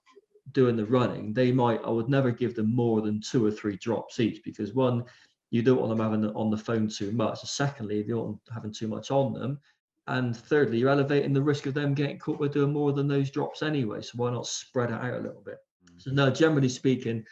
doing 0.51 0.75
the 0.75 0.85
running, 0.85 1.33
they 1.33 1.51
might 1.51 1.81
I 1.83 1.89
would 1.89 2.09
never 2.09 2.31
give 2.31 2.55
them 2.55 2.75
more 2.75 3.01
than 3.01 3.21
two 3.21 3.45
or 3.45 3.51
three 3.51 3.77
drops 3.77 4.19
each 4.19 4.43
because 4.43 4.73
one, 4.73 5.03
you 5.49 5.61
don't 5.61 5.79
want 5.79 5.89
them 5.89 5.99
having 5.99 6.25
on 6.35 6.49
the 6.49 6.57
phone 6.57 6.89
too 6.89 7.11
much. 7.11 7.39
Secondly, 7.41 7.97
you 7.97 8.03
don't 8.03 8.25
want 8.25 8.39
having 8.53 8.73
too 8.73 8.87
much 8.87 9.11
on 9.11 9.33
them. 9.33 9.59
And 10.07 10.35
thirdly, 10.35 10.77
you're 10.77 10.89
elevating 10.89 11.33
the 11.33 11.41
risk 11.41 11.65
of 11.65 11.73
them 11.73 11.93
getting 11.93 12.17
caught 12.17 12.39
by 12.39 12.47
doing 12.47 12.71
more 12.71 12.93
than 12.93 13.09
those 13.09 13.29
drops 13.29 13.61
anyway. 13.61 14.01
So 14.01 14.13
why 14.15 14.31
not 14.31 14.47
spread 14.47 14.89
it 14.89 14.93
out 14.93 15.15
a 15.15 15.19
little 15.19 15.41
bit? 15.41 15.57
So 15.97 16.11
no, 16.11 16.29
generally 16.29 16.69
speaking, 16.69 17.25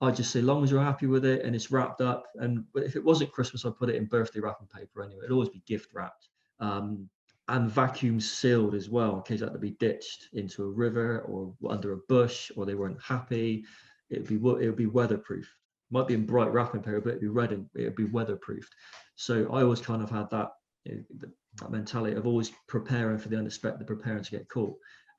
I 0.00 0.10
just 0.10 0.30
say, 0.30 0.40
long 0.40 0.62
as 0.62 0.70
you're 0.70 0.82
happy 0.82 1.06
with 1.06 1.24
it 1.24 1.44
and 1.44 1.54
it's 1.54 1.70
wrapped 1.70 2.00
up. 2.00 2.24
And 2.36 2.64
if 2.74 2.96
it 2.96 3.04
wasn't 3.04 3.32
Christmas, 3.32 3.64
I'd 3.64 3.76
put 3.76 3.88
it 3.88 3.96
in 3.96 4.06
birthday 4.06 4.40
wrapping 4.40 4.66
paper 4.66 5.02
anyway. 5.02 5.20
It'd 5.24 5.32
always 5.32 5.48
be 5.48 5.62
gift 5.66 5.94
wrapped 5.94 6.28
um, 6.60 7.08
and 7.48 7.70
vacuum 7.70 8.20
sealed 8.20 8.74
as 8.74 8.88
well, 8.88 9.16
in 9.16 9.22
case 9.22 9.40
it 9.40 9.44
had 9.44 9.52
to 9.52 9.58
be 9.58 9.72
ditched 9.72 10.28
into 10.32 10.64
a 10.64 10.70
river 10.70 11.20
or 11.20 11.54
under 11.68 11.92
a 11.92 11.98
bush 12.08 12.50
or 12.56 12.66
they 12.66 12.74
weren't 12.74 13.02
happy. 13.02 13.64
It'd 14.10 14.28
be 14.28 14.36
it 14.36 14.40
would 14.40 14.76
be 14.76 14.86
weatherproof. 14.86 15.48
Might 15.90 16.08
be 16.08 16.14
in 16.14 16.26
bright 16.26 16.52
wrapping 16.52 16.82
paper, 16.82 17.00
but 17.00 17.10
it'd 17.10 17.20
be 17.20 17.28
red 17.28 17.52
and 17.52 17.66
it'd 17.74 17.96
be 17.96 18.06
weatherproofed. 18.06 18.72
So 19.16 19.44
I 19.52 19.62
always 19.62 19.80
kind 19.80 20.02
of 20.02 20.10
had 20.10 20.28
that, 20.30 20.50
you 20.84 20.96
know, 20.96 21.28
that 21.60 21.70
mentality 21.70 22.16
of 22.16 22.26
always 22.26 22.50
preparing 22.66 23.18
for 23.18 23.28
the 23.28 23.38
unexpected, 23.38 23.86
preparing 23.86 24.24
to 24.24 24.30
get 24.30 24.48
caught. 24.48 24.76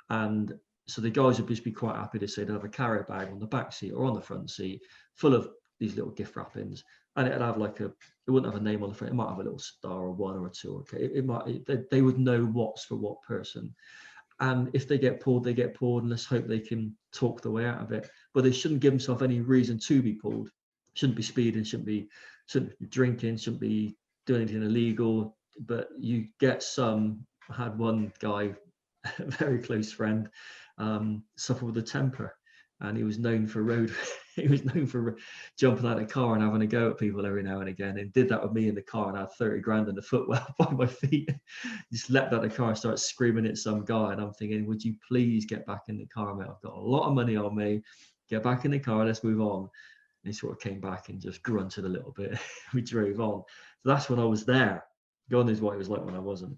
And 0.10 0.54
so 0.88 1.02
the 1.02 1.10
guys 1.10 1.40
would 1.40 1.48
just 1.48 1.64
be 1.64 1.72
quite 1.72 1.96
happy 1.96 2.20
to 2.20 2.28
say 2.28 2.44
they 2.44 2.54
have 2.54 2.64
a 2.64 2.70
carrier 2.70 3.04
bag 3.04 3.30
on 3.30 3.40
the 3.40 3.48
back 3.48 3.74
seat 3.74 3.92
or 3.92 4.06
on 4.06 4.14
the 4.14 4.22
front 4.22 4.50
seat 4.50 4.82
full 5.16 5.34
of 5.34 5.50
these 5.80 5.96
little 5.96 6.12
gift 6.12 6.36
wrappings. 6.36 6.84
And 7.16 7.28
it'd 7.28 7.42
have 7.42 7.58
like 7.58 7.80
a 7.80 7.86
it 7.86 8.32
wouldn't 8.32 8.52
have 8.52 8.62
a 8.62 8.64
name 8.64 8.84
on 8.84 8.90
the 8.90 8.96
front 8.96 9.14
it 9.14 9.16
might 9.16 9.30
have 9.30 9.40
a 9.40 9.44
little 9.44 9.60
star 9.60 10.02
or 10.02 10.12
one 10.12 10.36
or 10.36 10.48
a 10.48 10.50
two 10.50 10.78
okay? 10.80 11.04
It, 11.04 11.12
it 11.16 11.26
might 11.26 11.48
it, 11.48 11.66
they, 11.66 11.80
they 11.90 12.02
would 12.02 12.20
know 12.20 12.46
what's 12.46 12.86
for 12.86 12.96
what 12.96 13.22
person. 13.24 13.74
And 14.40 14.70
if 14.74 14.88
they 14.88 14.98
get 14.98 15.22
pulled 15.22 15.44
they 15.44 15.54
get 15.54 15.74
pulled 15.74 16.04
and 16.04 16.12
let's 16.12 16.26
hope 16.26 16.46
they 16.48 16.60
can 16.60 16.96
talk 17.14 17.42
the 17.42 17.52
way 17.52 17.66
out 17.66 17.82
of 17.82 17.92
it. 17.92 18.10
But 18.34 18.44
they 18.44 18.52
shouldn't 18.52 18.82
give 18.82 18.92
themselves 18.92 19.24
any 19.24 19.40
reason 19.40 19.80
to 19.80 20.02
be 20.02 20.14
pulled. 20.14 20.52
Shouldn't 20.94 21.18
be 21.18 21.24
speeding 21.24 21.64
shouldn't 21.64 21.88
be 21.88 22.10
shouldn't 22.48 22.78
be 22.80 22.86
drinking 22.86 23.38
shouldn't 23.38 23.62
be 23.62 23.98
doing 24.26 24.44
anything 24.44 24.64
illegal. 24.64 25.38
But 25.60 25.88
you 25.98 26.28
get 26.40 26.62
some 26.62 27.26
I 27.50 27.64
had 27.64 27.80
one 27.80 28.12
guy 28.20 28.56
a 29.20 29.26
very 29.26 29.60
close 29.60 29.92
friend 29.92 30.30
um, 30.78 31.24
suffered 31.38 31.66
with 31.66 31.78
a 31.78 31.82
temper, 31.82 32.36
and 32.82 32.98
he 32.98 33.04
was 33.04 33.20
known 33.20 33.48
for 33.48 33.64
road. 33.64 33.94
he 34.36 34.48
was 34.48 34.66
known 34.66 34.86
for 34.86 35.18
jumping 35.58 35.86
out 35.86 36.00
of 36.00 36.08
the 36.08 36.14
car 36.14 36.34
and 36.34 36.44
having 36.44 36.62
a 36.62 36.68
go 36.68 36.92
at 36.92 36.98
people 36.98 37.26
every 37.26 37.44
now 37.44 37.60
and 37.60 37.70
again, 37.70 37.98
and 37.98 38.12
did 38.14 38.30
that 38.30 38.44
with 38.44 38.54
me 38.54 38.68
in 38.68 38.76
the 38.76 38.82
car, 38.82 39.10
and 39.10 39.18
I 39.18 39.22
had 39.22 39.32
thirty 39.34 39.62
grand 39.62 39.88
in 39.88 39.96
the 39.96 40.02
footwell 40.02 40.48
by 40.60 40.70
my 40.72 40.86
feet. 40.86 41.30
Just 41.92 42.10
leapt 42.10 42.34
out 42.34 42.44
of 42.44 42.50
the 42.50 42.56
car 42.56 42.70
and 42.70 42.78
started 42.78 42.98
screaming 42.98 43.46
at 43.46 43.58
some 43.58 43.86
guy, 43.86 44.12
and 44.12 44.22
I'm 44.22 44.34
thinking, 44.34 44.66
would 44.68 44.84
you 44.84 44.96
please 45.08 45.46
get 45.46 45.66
back 45.66 45.84
in 45.88 45.98
the 45.98 46.08
car, 46.08 46.36
mate? 46.36 46.48
I've 46.50 46.62
got 46.62 46.78
a 46.78 46.80
lot 46.80 47.08
of 47.08 47.16
money 47.16 47.36
on 47.36 47.56
me. 47.56 47.82
Get 48.30 48.44
back 48.44 48.66
in 48.66 48.72
the 48.72 48.80
car. 48.80 49.06
Let's 49.06 49.24
move 49.24 49.40
on. 49.40 49.70
And 50.24 50.34
he 50.34 50.34
sort 50.34 50.54
of 50.54 50.60
came 50.60 50.82
back 50.82 51.10
and 51.10 51.22
just 51.22 51.44
grunted 51.44 51.86
a 51.86 51.90
little 51.90 52.12
bit. 52.12 52.40
we 52.74 52.82
drove 52.82 53.20
on. 53.20 53.44
So 53.84 53.90
that's 53.90 54.10
when 54.10 54.20
I 54.20 54.26
was 54.26 54.46
there. 54.46 54.84
God 55.30 55.46
knows 55.46 55.62
what 55.62 55.76
it 55.76 55.78
was 55.78 55.90
like 55.90 56.04
when 56.04 56.16
I 56.16 56.20
wasn't 56.20 56.58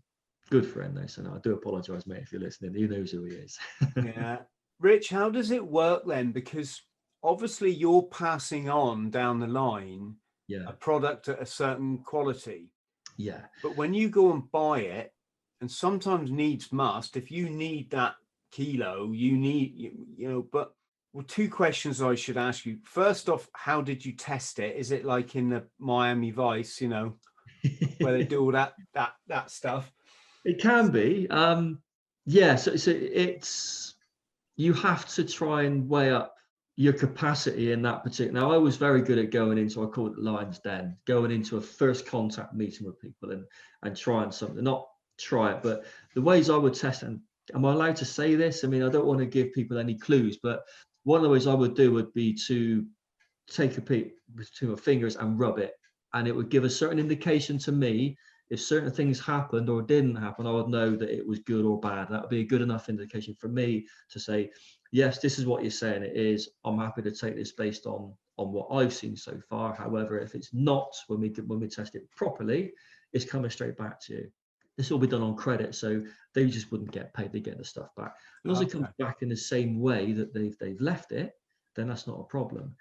good 0.49 0.65
friend 0.65 0.95
though, 0.95 1.07
so 1.07 1.21
no, 1.21 1.35
I 1.35 1.39
do 1.39 1.53
apologise, 1.53 2.07
mate, 2.07 2.21
if 2.23 2.31
you're 2.31 2.41
listening. 2.41 2.73
He 2.73 2.87
knows 2.87 3.11
who 3.11 3.25
he 3.25 3.35
is. 3.35 3.57
yeah, 3.97 4.39
Rich, 4.79 5.09
how 5.09 5.29
does 5.29 5.51
it 5.51 5.65
work 5.65 6.03
then? 6.05 6.31
Because 6.31 6.81
obviously 7.23 7.71
you're 7.71 8.03
passing 8.03 8.69
on 8.69 9.09
down 9.09 9.39
the 9.39 9.47
line 9.47 10.15
yeah. 10.47 10.63
a 10.67 10.73
product 10.73 11.27
at 11.27 11.41
a 11.41 11.45
certain 11.45 11.99
quality. 11.99 12.71
Yeah. 13.17 13.41
But 13.63 13.75
when 13.75 13.93
you 13.93 14.09
go 14.09 14.31
and 14.31 14.49
buy 14.51 14.81
it, 14.81 15.13
and 15.59 15.69
sometimes 15.71 16.31
needs 16.31 16.71
must, 16.71 17.17
if 17.17 17.31
you 17.31 17.49
need 17.49 17.89
that 17.91 18.15
kilo, 18.51 19.11
you 19.11 19.37
need 19.37 19.73
you, 19.75 19.91
you 20.15 20.29
know, 20.29 20.47
but 20.51 20.73
well, 21.13 21.25
two 21.27 21.49
questions 21.49 22.01
I 22.01 22.15
should 22.15 22.37
ask 22.37 22.65
you. 22.65 22.77
First 22.83 23.27
off, 23.27 23.49
how 23.53 23.81
did 23.81 24.05
you 24.05 24.11
test 24.11 24.59
it? 24.59 24.75
Is 24.75 24.91
it 24.91 25.03
like 25.03 25.35
in 25.35 25.49
the 25.49 25.63
Miami 25.79 26.29
Vice, 26.29 26.79
you 26.79 26.89
know, 26.89 27.15
where 27.99 28.13
they 28.13 28.23
do 28.23 28.41
all 28.41 28.51
that 28.51 28.73
that 28.93 29.13
that 29.27 29.49
stuff? 29.49 29.91
It 30.47 30.61
can 30.61 30.91
be. 30.91 31.29
Um, 31.29 31.79
yeah, 32.25 32.55
so, 32.55 32.77
so 32.77 32.91
it's 32.91 33.95
you 34.55 34.71
have 34.73 35.05
to 35.15 35.25
try 35.25 35.63
and 35.63 35.89
weigh 35.89 36.09
up 36.11 36.35
your 36.77 36.93
capacity 36.93 37.73
in 37.73 37.81
that 37.81 38.01
particular. 38.01 38.39
Now, 38.39 38.53
I 38.53 38.57
was 38.57 38.77
very 38.77 39.01
good 39.01 39.17
at 39.17 39.29
going 39.29 39.57
into 39.57 39.83
I 39.83 39.87
call 39.87 40.07
it 40.07 40.17
lines 40.17 40.59
den, 40.59 40.95
going 41.05 41.31
into 41.31 41.57
a 41.57 41.61
first 41.61 42.05
contact 42.05 42.53
meeting 42.53 42.87
with 42.87 43.01
people 43.01 43.31
and 43.31 43.43
and 43.83 43.95
trying 43.95 44.31
something. 44.31 44.63
Not 44.63 44.87
try 45.19 45.51
it, 45.51 45.61
but 45.61 45.83
the 46.15 46.21
ways 46.21 46.49
I 46.49 46.55
would 46.55 46.75
test. 46.75 47.03
And 47.03 47.19
am 47.53 47.65
I 47.65 47.73
allowed 47.73 47.97
to 47.97 48.05
say 48.05 48.35
this? 48.35 48.63
I 48.63 48.67
mean, 48.67 48.83
I 48.83 48.89
don't 48.89 49.05
want 49.05 49.19
to 49.19 49.25
give 49.25 49.51
people 49.51 49.77
any 49.77 49.95
clues, 49.95 50.37
but 50.41 50.63
one 51.03 51.17
of 51.17 51.23
the 51.23 51.29
ways 51.29 51.45
I 51.45 51.55
would 51.55 51.75
do 51.75 51.91
would 51.91 52.13
be 52.13 52.33
to 52.47 52.85
take 53.49 53.77
a 53.77 53.81
peek 53.81 54.13
between 54.33 54.71
my 54.71 54.77
fingers 54.77 55.17
and 55.17 55.37
rub 55.37 55.59
it, 55.59 55.73
and 56.13 56.25
it 56.25 56.33
would 56.33 56.49
give 56.49 56.63
a 56.63 56.69
certain 56.69 56.99
indication 56.99 57.57
to 57.59 57.73
me 57.73 58.17
if 58.49 58.61
certain 58.61 58.91
things 58.91 59.19
happened 59.19 59.69
or 59.69 59.81
didn't 59.81 60.15
happen, 60.15 60.47
I 60.47 60.51
would 60.51 60.69
know 60.69 60.95
that 60.95 61.09
it 61.09 61.27
was 61.27 61.39
good 61.39 61.65
or 61.65 61.79
bad. 61.79 62.07
That 62.09 62.21
would 62.21 62.29
be 62.29 62.41
a 62.41 62.47
good 62.47 62.61
enough 62.61 62.89
indication 62.89 63.35
for 63.35 63.49
me 63.49 63.85
to 64.09 64.19
say, 64.19 64.51
yes, 64.91 65.19
this 65.19 65.37
is 65.37 65.45
what 65.45 65.63
you're 65.63 65.71
saying 65.71 66.03
it 66.03 66.15
is. 66.15 66.49
I'm 66.63 66.79
happy 66.79 67.01
to 67.01 67.11
take 67.11 67.35
this 67.35 67.51
based 67.51 67.85
on 67.85 68.13
on 68.37 68.51
what 68.51 68.67
I've 68.71 68.93
seen 68.93 69.15
so 69.15 69.39
far. 69.49 69.73
However, 69.73 70.19
if 70.19 70.35
it's 70.35 70.53
not, 70.53 70.95
when 71.07 71.19
we 71.19 71.29
when 71.29 71.59
we 71.59 71.67
test 71.67 71.95
it 71.95 72.09
properly, 72.11 72.73
it's 73.11 73.25
coming 73.25 73.49
straight 73.49 73.77
back 73.77 73.99
to 74.01 74.13
you. 74.13 74.31
This 74.77 74.91
will 74.91 74.99
be 74.99 75.07
done 75.07 75.23
on 75.23 75.35
credit, 75.35 75.73
so 75.73 76.03
they 76.35 76.45
just 76.45 76.71
wouldn't 76.71 76.91
get 76.91 77.13
paid. 77.13 77.33
They 77.33 77.39
get 77.39 77.57
the 77.57 77.65
stuff 77.65 77.93
back. 77.95 78.15
Long 78.43 78.55
as 78.55 78.61
it 78.61 78.71
comes 78.71 78.87
back 78.99 79.23
in 79.23 79.29
the 79.29 79.35
same 79.35 79.79
way 79.79 80.13
that 80.13 80.33
they've 80.33 80.57
they've 80.59 80.79
left 80.79 81.11
it, 81.11 81.33
then 81.75 81.87
that's 81.87 82.07
not 82.07 82.19
a 82.19 82.23
problem. 82.23 82.75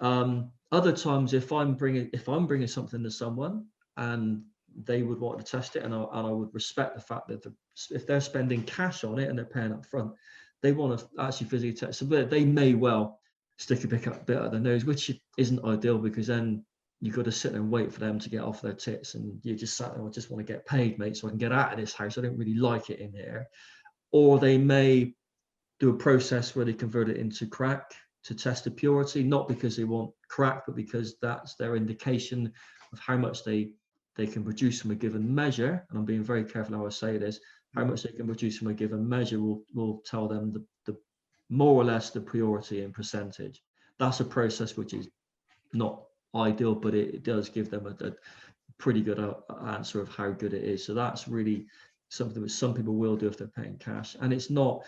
Um, 0.00 0.52
other 0.72 0.92
times, 0.92 1.34
if 1.34 1.52
I'm 1.52 1.74
bringing 1.74 2.08
if 2.12 2.28
I'm 2.28 2.46
bringing 2.46 2.68
something 2.68 3.02
to 3.02 3.10
someone 3.10 3.66
and 3.96 4.44
they 4.84 5.02
would 5.02 5.20
want 5.20 5.38
to 5.38 5.44
test 5.44 5.76
it, 5.76 5.82
and 5.82 5.94
I, 5.94 6.04
and 6.12 6.26
I 6.26 6.30
would 6.30 6.54
respect 6.54 6.94
the 6.94 7.00
fact 7.00 7.28
that 7.28 7.42
the, 7.42 7.54
if 7.90 8.06
they're 8.06 8.20
spending 8.20 8.62
cash 8.62 9.04
on 9.04 9.18
it 9.18 9.28
and 9.28 9.38
they're 9.38 9.44
paying 9.44 9.72
up 9.72 9.86
front, 9.86 10.12
they 10.62 10.72
want 10.72 10.98
to 10.98 11.06
actually 11.18 11.48
physically 11.48 11.74
test. 11.74 12.08
But 12.08 12.30
they 12.30 12.44
may 12.44 12.74
well 12.74 13.20
stick 13.58 13.84
a 13.84 13.88
bit 13.88 14.06
up 14.06 14.26
bit 14.26 14.38
at 14.38 14.52
the 14.52 14.60
nose, 14.60 14.84
which 14.84 15.10
isn't 15.36 15.64
ideal 15.64 15.98
because 15.98 16.26
then 16.26 16.64
you've 17.00 17.16
got 17.16 17.24
to 17.24 17.32
sit 17.32 17.52
there 17.52 17.60
and 17.60 17.70
wait 17.70 17.92
for 17.92 18.00
them 18.00 18.18
to 18.18 18.30
get 18.30 18.42
off 18.42 18.62
their 18.62 18.74
tits, 18.74 19.14
and 19.14 19.40
you 19.42 19.54
just 19.54 19.76
sat 19.76 19.94
there. 19.94 20.06
I 20.06 20.10
just 20.10 20.30
want 20.30 20.46
to 20.46 20.52
get 20.52 20.66
paid, 20.66 20.98
mate, 20.98 21.16
so 21.16 21.26
I 21.26 21.30
can 21.30 21.38
get 21.38 21.52
out 21.52 21.72
of 21.72 21.78
this 21.78 21.94
house. 21.94 22.18
I 22.18 22.22
don't 22.22 22.38
really 22.38 22.54
like 22.54 22.90
it 22.90 23.00
in 23.00 23.12
here. 23.12 23.46
Or 24.12 24.38
they 24.38 24.58
may 24.58 25.14
do 25.78 25.90
a 25.90 25.94
process 25.96 26.54
where 26.54 26.64
they 26.64 26.74
convert 26.74 27.08
it 27.08 27.16
into 27.16 27.46
crack 27.46 27.92
to 28.24 28.34
test 28.34 28.64
the 28.64 28.70
purity, 28.70 29.22
not 29.22 29.48
because 29.48 29.76
they 29.76 29.84
want 29.84 30.10
crack, 30.28 30.64
but 30.66 30.76
because 30.76 31.16
that's 31.22 31.54
their 31.54 31.74
indication 31.74 32.52
of 32.92 32.98
how 32.98 33.16
much 33.16 33.44
they 33.44 33.70
they 34.20 34.26
can 34.26 34.44
produce 34.44 34.82
from 34.82 34.90
a 34.90 34.94
given 34.94 35.34
measure. 35.34 35.86
And 35.88 35.98
I'm 35.98 36.04
being 36.04 36.22
very 36.22 36.44
careful 36.44 36.76
how 36.76 36.86
I 36.86 36.90
say 36.90 37.16
this. 37.16 37.40
How 37.74 37.84
much 37.84 38.02
they 38.02 38.12
can 38.12 38.26
produce 38.26 38.58
from 38.58 38.68
a 38.68 38.74
given 38.74 39.08
measure 39.08 39.40
will 39.40 39.62
will 39.74 40.02
tell 40.04 40.28
them 40.28 40.52
the, 40.52 40.62
the 40.84 40.98
more 41.48 41.74
or 41.80 41.84
less 41.84 42.10
the 42.10 42.20
priority 42.20 42.82
in 42.82 42.92
percentage. 42.92 43.62
That's 43.98 44.20
a 44.20 44.24
process 44.24 44.76
which 44.76 44.92
is 44.92 45.08
not 45.72 46.02
ideal, 46.34 46.74
but 46.74 46.94
it, 46.94 47.14
it 47.14 47.22
does 47.22 47.48
give 47.48 47.70
them 47.70 47.86
a, 47.86 48.04
a 48.08 48.12
pretty 48.78 49.00
good 49.00 49.18
uh, 49.18 49.34
answer 49.66 50.00
of 50.00 50.08
how 50.14 50.30
good 50.32 50.52
it 50.52 50.64
is. 50.64 50.84
So 50.84 50.92
that's 50.92 51.26
really 51.26 51.66
something 52.08 52.42
that 52.42 52.50
some 52.50 52.74
people 52.74 52.96
will 52.96 53.16
do 53.16 53.28
if 53.28 53.38
they're 53.38 53.46
paying 53.48 53.78
cash. 53.78 54.16
And 54.20 54.32
it's 54.32 54.50
not 54.50 54.84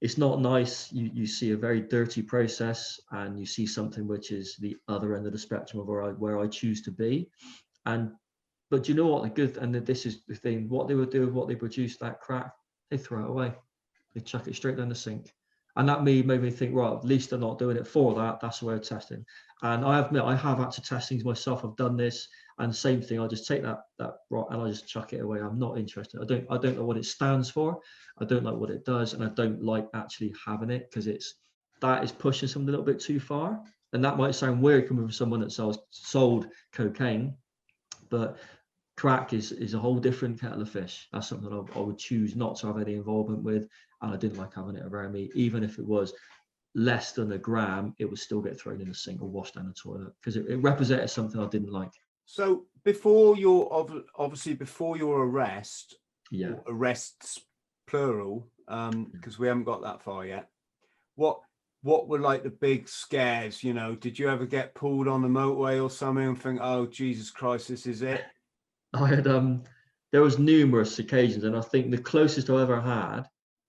it's 0.00 0.18
not 0.18 0.42
nice. 0.42 0.92
You 0.92 1.10
you 1.14 1.26
see 1.26 1.52
a 1.52 1.56
very 1.56 1.80
dirty 1.80 2.22
process, 2.22 3.00
and 3.12 3.40
you 3.40 3.46
see 3.46 3.66
something 3.66 4.06
which 4.06 4.30
is 4.30 4.56
the 4.56 4.76
other 4.88 5.16
end 5.16 5.26
of 5.26 5.32
the 5.32 5.38
spectrum 5.38 5.80
of 5.80 5.88
where 5.88 6.02
I 6.02 6.10
where 6.10 6.38
I 6.38 6.48
choose 6.48 6.82
to 6.82 6.90
be. 6.90 7.30
And 7.86 8.10
but 8.70 8.84
do 8.84 8.92
you 8.92 8.96
know 8.96 9.06
what 9.06 9.22
the 9.22 9.30
good 9.30 9.56
and 9.56 9.74
the, 9.74 9.80
this 9.80 10.06
is 10.06 10.24
the 10.26 10.34
thing. 10.34 10.68
What 10.68 10.88
they 10.88 10.94
would 10.94 11.10
do 11.10 11.22
with 11.22 11.34
what 11.34 11.48
they 11.48 11.54
produce 11.54 11.96
that 11.98 12.20
crack, 12.20 12.52
they 12.90 12.98
throw 12.98 13.24
it 13.24 13.30
away. 13.30 13.52
They 14.14 14.20
chuck 14.20 14.46
it 14.46 14.56
straight 14.56 14.76
down 14.76 14.88
the 14.88 14.94
sink. 14.94 15.32
And 15.76 15.88
that 15.88 16.02
me 16.02 16.22
made 16.22 16.42
me 16.42 16.50
think, 16.50 16.74
right, 16.74 16.92
at 16.92 17.04
least 17.04 17.30
they're 17.30 17.38
not 17.38 17.58
doing 17.58 17.76
it 17.76 17.86
for 17.86 18.14
that. 18.14 18.40
That's 18.40 18.58
the 18.58 18.66
way 18.66 18.74
of 18.74 18.82
testing. 18.82 19.24
And 19.62 19.84
I 19.84 20.00
admit 20.00 20.24
I 20.24 20.34
have 20.34 20.58
had 20.58 20.72
to 20.72 20.82
test 20.82 21.08
things 21.08 21.24
myself. 21.24 21.64
I've 21.64 21.76
done 21.76 21.96
this, 21.96 22.26
and 22.58 22.74
same 22.74 23.00
thing. 23.00 23.20
I 23.20 23.28
just 23.28 23.46
take 23.46 23.62
that 23.62 23.82
that 23.98 24.14
rock 24.30 24.48
and 24.50 24.60
I 24.60 24.68
just 24.68 24.88
chuck 24.88 25.12
it 25.12 25.20
away. 25.20 25.38
I'm 25.40 25.58
not 25.58 25.78
interested. 25.78 26.20
I 26.20 26.24
don't 26.24 26.46
I 26.50 26.58
don't 26.58 26.76
know 26.76 26.84
what 26.84 26.96
it 26.96 27.04
stands 27.04 27.48
for. 27.48 27.78
I 28.20 28.24
don't 28.24 28.42
like 28.42 28.56
what 28.56 28.70
it 28.70 28.84
does, 28.84 29.14
and 29.14 29.22
I 29.22 29.28
don't 29.28 29.62
like 29.62 29.86
actually 29.94 30.34
having 30.44 30.70
it 30.70 30.90
because 30.90 31.06
it's 31.06 31.34
that 31.80 32.02
is 32.02 32.12
pushing 32.12 32.48
something 32.48 32.68
a 32.68 32.72
little 32.72 32.84
bit 32.84 33.00
too 33.00 33.20
far. 33.20 33.62
And 33.92 34.04
that 34.04 34.18
might 34.18 34.34
sound 34.34 34.60
weird 34.60 34.88
coming 34.88 35.04
from 35.04 35.12
someone 35.12 35.40
that 35.40 35.52
sells 35.52 35.78
sold 35.90 36.48
cocaine, 36.72 37.36
but 38.10 38.36
crack 38.98 39.32
is 39.32 39.52
is 39.52 39.74
a 39.74 39.78
whole 39.78 39.98
different 39.98 40.40
kettle 40.40 40.60
of 40.60 40.68
fish. 40.68 41.06
That's 41.12 41.28
something 41.28 41.52
I, 41.52 41.78
I 41.78 41.82
would 41.82 41.98
choose 41.98 42.34
not 42.34 42.56
to 42.56 42.66
have 42.66 42.78
any 42.78 42.94
involvement 42.94 43.44
with, 43.44 43.68
and 44.02 44.12
I 44.12 44.16
didn't 44.16 44.38
like 44.38 44.54
having 44.54 44.74
it 44.74 44.84
around 44.84 45.12
me, 45.12 45.30
even 45.34 45.62
if 45.62 45.78
it 45.78 45.86
was 45.86 46.12
less 46.74 47.12
than 47.12 47.32
a 47.32 47.38
gram, 47.38 47.94
it 47.98 48.06
would 48.06 48.18
still 48.18 48.42
get 48.42 48.60
thrown 48.60 48.80
in 48.80 48.88
the 48.88 48.94
sink 48.94 49.22
or 49.22 49.28
washed 49.28 49.54
down 49.54 49.68
the 49.68 49.72
toilet 49.72 50.12
because 50.20 50.36
it, 50.36 50.46
it, 50.48 50.56
represented 50.56 51.08
something 51.08 51.40
I 51.40 51.46
didn't 51.46 51.72
like. 51.72 51.92
So 52.26 52.66
before 52.84 53.36
your 53.36 53.68
obviously 54.16 54.54
before 54.54 54.96
your 54.96 55.24
arrest, 55.24 55.96
yeah, 56.32 56.54
arrests 56.66 57.40
plural, 57.86 58.48
um, 58.66 59.10
because 59.12 59.38
we 59.38 59.46
haven't 59.46 59.64
got 59.64 59.82
that 59.82 60.02
far 60.02 60.26
yet. 60.26 60.48
What 61.14 61.38
what 61.82 62.08
were 62.08 62.18
like 62.18 62.42
the 62.42 62.50
big 62.50 62.88
scares? 62.88 63.62
You 63.62 63.74
know, 63.74 63.94
did 63.94 64.18
you 64.18 64.28
ever 64.28 64.44
get 64.44 64.74
pulled 64.74 65.06
on 65.06 65.22
the 65.22 65.28
motorway 65.28 65.80
or 65.80 65.88
something 65.88 66.26
and 66.26 66.42
think, 66.42 66.58
"Oh 66.60 66.86
Jesus 66.86 67.30
Christ, 67.30 67.68
this 67.68 67.86
is 67.86 68.02
it"? 68.02 68.24
I 68.94 69.06
had 69.06 69.26
um, 69.26 69.64
there 70.12 70.22
was 70.22 70.38
numerous 70.38 70.98
occasions, 70.98 71.44
and 71.44 71.56
I 71.56 71.60
think 71.60 71.90
the 71.90 71.98
closest 71.98 72.50
I 72.50 72.62
ever 72.62 72.80
had, 72.80 73.24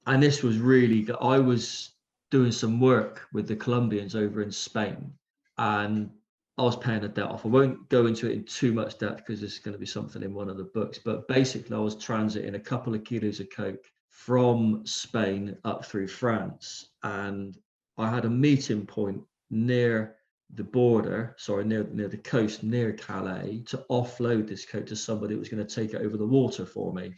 and 0.06 0.24
this 0.24 0.44
was 0.44 0.58
really, 0.58 1.08
I 1.22 1.40
was 1.40 1.92
doing 2.32 2.52
some 2.52 2.80
work 2.80 3.28
with 3.34 3.48
the 3.48 3.56
Colombians 3.56 4.16
over 4.16 4.42
in 4.42 4.52
Spain, 4.52 5.14
and 5.58 6.10
I 6.58 6.64
was 6.64 6.78
paying 6.78 7.04
a 7.04 7.08
debt 7.08 7.26
off. 7.26 7.46
I 7.46 7.50
won't 7.50 7.90
go 7.90 8.06
into 8.06 8.28
it 8.30 8.34
in 8.34 8.44
too 8.44 8.74
much 8.74 8.98
depth 8.98 9.18
because 9.18 9.42
this 9.42 9.54
is 9.54 9.60
going 9.60 9.74
to 9.74 9.80
be 9.80 9.86
something 9.86 10.24
in 10.24 10.34
one 10.34 10.50
of 10.50 10.58
the 10.58 10.66
books. 10.66 11.00
But 11.00 11.28
basically, 11.28 11.76
I 11.76 11.80
was 11.80 11.96
transiting 11.96 12.56
a 12.56 12.60
couple 12.60 12.94
of 12.94 13.04
kilos 13.04 13.40
of 13.40 13.50
coke 13.50 13.86
from 14.10 14.86
Spain 14.86 15.58
up 15.64 15.86
through 15.86 16.08
France, 16.08 16.90
and 17.04 17.58
I 17.98 18.10
had 18.10 18.26
a 18.26 18.30
meeting 18.30 18.86
point 18.86 19.22
near 19.50 20.16
the 20.56 20.64
border, 20.64 21.36
sorry, 21.38 21.64
near 21.64 21.84
near 21.92 22.08
the 22.08 22.18
coast, 22.18 22.64
near 22.64 22.94
Calais, 22.94 23.64
to 23.68 23.86
offload 23.90 24.48
this 24.48 24.66
coat 24.66 24.88
to 24.88 24.96
somebody 24.96 25.34
who 25.34 25.40
was 25.40 25.50
going 25.50 25.66
to 25.66 25.76
take 25.76 25.94
it 25.94 26.02
over 26.02 26.18
the 26.18 26.26
water 26.26 26.66
for 26.66 26.94
me. 26.94 27.14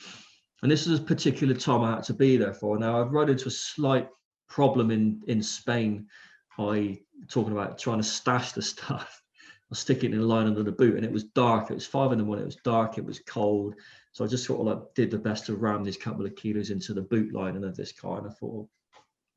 And 0.62 0.72
this 0.72 0.86
is 0.86 1.00
a 1.00 1.04
particular 1.04 1.56
time 1.56 1.82
I 1.82 1.96
had 1.96 2.04
to 2.04 2.14
be 2.14 2.38
there 2.38 2.54
for. 2.54 2.78
Now 2.78 3.02
I've 3.02 3.12
run 3.12 3.30
into 3.30 3.48
a 3.48 3.52
slight 3.52 4.10
problem 4.50 4.92
in 4.92 5.22
in 5.28 5.42
Spain 5.42 6.08
by 6.58 7.00
talking 7.30 7.54
about 7.54 7.80
trying 7.80 8.00
to 8.00 8.04
stash 8.04 8.52
the 8.52 8.62
stuff. 8.62 9.22
I 9.72 9.76
stick 9.76 10.04
it 10.04 10.14
in 10.14 10.20
a 10.20 10.24
line 10.24 10.48
under 10.48 10.64
the 10.64 10.72
boot, 10.72 10.98
and 10.98 11.06
it 11.06 11.12
was 11.12 11.24
dark. 11.24 11.72
It 11.72 11.76
was 11.76 11.86
five 11.86 12.12
in 12.12 12.18
the 12.18 12.26
morning. 12.26 12.44
It 12.44 12.48
was 12.48 12.58
dark. 12.58 12.98
It 12.98 13.06
was 13.06 13.20
cold. 13.20 13.76
So 14.12 14.26
I 14.26 14.28
just 14.28 14.44
sort 14.44 14.60
of 14.60 14.66
like 14.66 14.94
did 14.96 15.10
the 15.10 15.18
best 15.18 15.46
to 15.46 15.56
ram 15.56 15.86
these 15.86 15.96
couple 15.96 16.26
of 16.26 16.36
kilos 16.36 16.70
into 16.70 16.94
the 16.94 17.02
boot 17.02 17.34
lining 17.34 17.64
of 17.64 17.78
this 17.78 17.94
car, 17.94 18.18
and 18.18 18.28
I 18.28 18.34
thought 18.34 18.68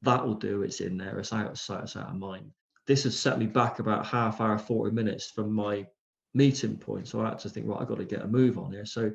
that 0.03 0.27
will 0.27 0.35
do. 0.35 0.63
It's 0.63 0.81
in 0.81 0.99
there. 0.99 1.21
It's 1.21 1.33
out 1.33 1.53
of 1.53 1.59
sight. 1.59 1.85
It's 1.85 1.97
out 1.97 2.09
of 2.09 2.17
mind. 2.17 2.51
This 2.87 3.05
has 3.05 3.19
set 3.19 3.39
me 3.39 3.47
back 3.47 3.79
about 3.79 4.07
half 4.07 4.41
hour, 4.41 4.59
forty 4.59 4.95
minutes 4.95 5.31
from 5.31 5.53
my 5.53 5.87
meeting 6.35 6.77
point. 6.77 7.09
So 7.09 7.21
I 7.21 7.29
had 7.29 7.39
to 7.41 7.49
think, 7.49 7.67
right, 7.67 7.81
I've 7.81 7.89
got 7.89 7.99
to 7.99 8.05
get 8.05 8.23
a 8.23 8.29
move 8.29 8.59
on 8.59 8.73
here. 8.73 8.87
So 8.87 9.11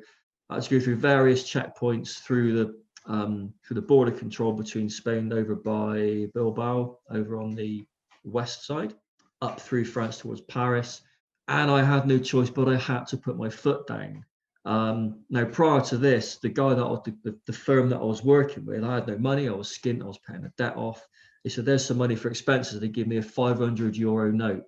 I 0.48 0.54
had 0.54 0.64
to 0.64 0.78
go 0.78 0.84
through 0.84 0.96
various 0.96 1.44
checkpoints 1.44 2.18
through 2.18 2.52
the 2.54 2.80
um, 3.06 3.54
through 3.64 3.76
the 3.76 3.82
border 3.82 4.10
control 4.10 4.52
between 4.52 4.88
Spain 4.90 5.32
over 5.32 5.54
by 5.54 6.26
Bilbao, 6.34 6.98
over 7.10 7.40
on 7.40 7.54
the 7.54 7.84
west 8.24 8.66
side, 8.66 8.94
up 9.40 9.60
through 9.60 9.84
France 9.84 10.18
towards 10.18 10.42
Paris. 10.42 11.02
And 11.48 11.70
I 11.70 11.82
had 11.82 12.06
no 12.06 12.18
choice, 12.18 12.50
but 12.50 12.68
I 12.68 12.76
had 12.76 13.06
to 13.08 13.16
put 13.16 13.36
my 13.36 13.48
foot 13.48 13.86
down. 13.86 14.24
Um, 14.64 15.24
now, 15.30 15.46
prior 15.46 15.80
to 15.80 15.96
this, 15.96 16.36
the 16.36 16.50
guy 16.50 16.74
that 16.74 17.14
the, 17.24 17.38
the 17.46 17.52
firm 17.52 17.88
that 17.88 18.00
I 18.00 18.04
was 18.04 18.22
working 18.22 18.66
with, 18.66 18.84
I 18.84 18.96
had 18.96 19.08
no 19.08 19.18
money. 19.18 19.48
I 19.48 19.52
was 19.52 19.68
skint. 19.68 20.02
I 20.02 20.06
was 20.06 20.18
paying 20.18 20.44
a 20.44 20.52
debt 20.58 20.76
off. 20.76 21.04
They 21.44 21.50
said, 21.50 21.64
"There's 21.64 21.84
some 21.84 21.98
money 21.98 22.16
for 22.16 22.28
expenses." 22.28 22.80
They 22.80 22.88
give 22.88 23.06
me 23.06 23.18
a 23.18 23.22
500 23.22 23.96
euro 23.96 24.30
note. 24.30 24.64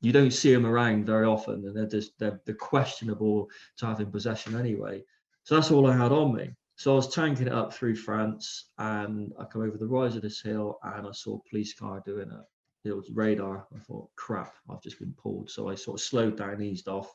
You 0.00 0.12
don't 0.12 0.32
see 0.32 0.52
them 0.52 0.66
around 0.66 1.06
very 1.06 1.26
often, 1.26 1.66
and 1.66 1.76
they're 1.76 1.86
just 1.86 2.18
they're, 2.18 2.40
they're 2.44 2.54
questionable 2.54 3.48
to 3.78 3.86
have 3.86 4.00
in 4.00 4.10
possession 4.10 4.56
anyway. 4.56 5.02
So 5.44 5.54
that's 5.54 5.70
all 5.70 5.86
I 5.86 5.96
had 5.96 6.12
on 6.12 6.34
me. 6.34 6.50
So 6.76 6.92
I 6.92 6.96
was 6.96 7.08
tanking 7.08 7.46
it 7.46 7.52
up 7.54 7.72
through 7.72 7.96
France 7.96 8.68
and 8.76 9.32
I 9.38 9.44
come 9.44 9.62
over 9.62 9.78
the 9.78 9.86
rise 9.86 10.14
of 10.14 10.20
this 10.20 10.42
hill 10.42 10.78
and 10.82 11.06
I 11.06 11.12
saw 11.12 11.36
a 11.36 11.48
police 11.48 11.72
car 11.72 12.02
doing 12.04 12.30
a 12.30 12.44
it 12.88 12.96
was 12.96 13.10
radar. 13.10 13.66
I 13.74 13.78
thought, 13.80 14.08
crap, 14.16 14.54
I've 14.70 14.82
just 14.82 14.98
been 14.98 15.14
pulled. 15.14 15.50
So 15.50 15.68
I 15.68 15.74
sort 15.74 16.00
of 16.00 16.04
slowed 16.04 16.36
down, 16.36 16.62
eased 16.62 16.88
off. 16.88 17.12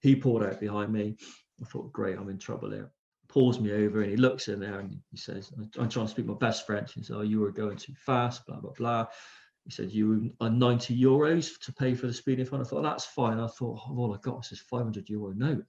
He 0.00 0.14
pulled 0.14 0.42
out 0.42 0.60
behind 0.60 0.92
me. 0.92 1.16
I 1.62 1.64
thought, 1.64 1.92
great, 1.92 2.18
I'm 2.18 2.28
in 2.28 2.38
trouble 2.38 2.70
here. 2.70 2.90
Pulls 3.36 3.60
me 3.60 3.70
over 3.70 4.00
and 4.00 4.10
he 4.10 4.16
looks 4.16 4.48
in 4.48 4.60
there 4.60 4.80
and 4.80 4.98
he 5.10 5.18
says, 5.18 5.52
I'm 5.78 5.90
trying 5.90 6.06
to 6.06 6.10
speak 6.10 6.24
my 6.24 6.32
best 6.32 6.64
French. 6.64 6.94
He 6.94 7.02
says, 7.02 7.14
Oh, 7.14 7.20
you 7.20 7.40
were 7.40 7.52
going 7.52 7.76
too 7.76 7.92
fast, 7.94 8.46
blah, 8.46 8.60
blah, 8.60 8.72
blah. 8.72 9.06
He 9.64 9.70
said, 9.70 9.92
You 9.92 10.32
are 10.40 10.48
90 10.48 10.98
euros 10.98 11.60
to 11.60 11.72
pay 11.74 11.94
for 11.94 12.06
the 12.06 12.14
speeding 12.14 12.46
fine. 12.46 12.62
I 12.62 12.64
thought, 12.64 12.82
That's 12.82 13.04
fine. 13.04 13.38
I 13.38 13.46
thought, 13.46 13.78
oh, 13.86 13.98
All 13.98 14.14
I 14.14 14.18
got 14.22 14.42
is 14.42 14.48
this 14.48 14.60
500 14.60 15.10
euro 15.10 15.34
note. 15.34 15.66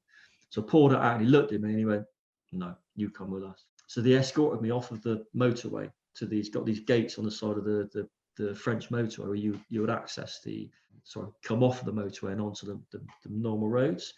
So 0.50 0.62
I 0.62 0.66
pulled 0.66 0.94
it 0.94 1.00
out 1.00 1.18
and 1.18 1.26
he 1.26 1.28
looked 1.28 1.52
at 1.52 1.60
me 1.60 1.72
and 1.72 1.80
he 1.80 1.84
went, 1.84 2.06
No, 2.54 2.74
you 2.96 3.10
come 3.10 3.32
with 3.32 3.44
us. 3.44 3.66
So 3.88 4.00
they 4.00 4.14
escorted 4.14 4.62
me 4.62 4.72
off 4.72 4.92
of 4.92 5.04
the 5.04 5.26
motorway 5.36 5.92
to 6.16 6.26
these, 6.26 6.48
got 6.48 6.66
these 6.66 6.80
gates 6.80 7.18
on 7.18 7.26
the 7.26 7.32
side 7.32 7.58
of 7.58 7.66
the, 7.66 7.90
the, 7.92 8.08
the 8.42 8.56
French 8.56 8.90
motorway 8.92 9.26
where 9.26 9.36
you, 9.36 9.60
you 9.70 9.82
would 9.82 9.90
access 9.90 10.40
the, 10.42 10.70
sorry, 11.04 11.28
come 11.44 11.64
off 11.64 11.82
of 11.82 11.86
the 11.86 12.02
motorway 12.02 12.32
and 12.32 12.40
onto 12.40 12.66
the, 12.66 12.80
the, 12.94 13.04
the 13.26 13.30
normal 13.30 13.68
roads. 13.68 14.14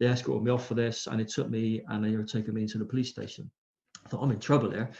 They 0.00 0.06
escorted 0.06 0.44
me 0.44 0.50
off 0.50 0.66
for 0.66 0.74
this 0.74 1.06
and 1.06 1.20
it 1.20 1.28
took 1.28 1.48
me 1.48 1.82
and 1.88 2.04
they 2.04 2.16
were 2.16 2.24
taking 2.24 2.54
me 2.54 2.62
into 2.62 2.78
the 2.78 2.84
police 2.84 3.10
station. 3.10 3.50
I 4.04 4.08
thought, 4.08 4.22
I'm 4.22 4.30
in 4.30 4.40
trouble 4.40 4.70
here. 4.70 4.90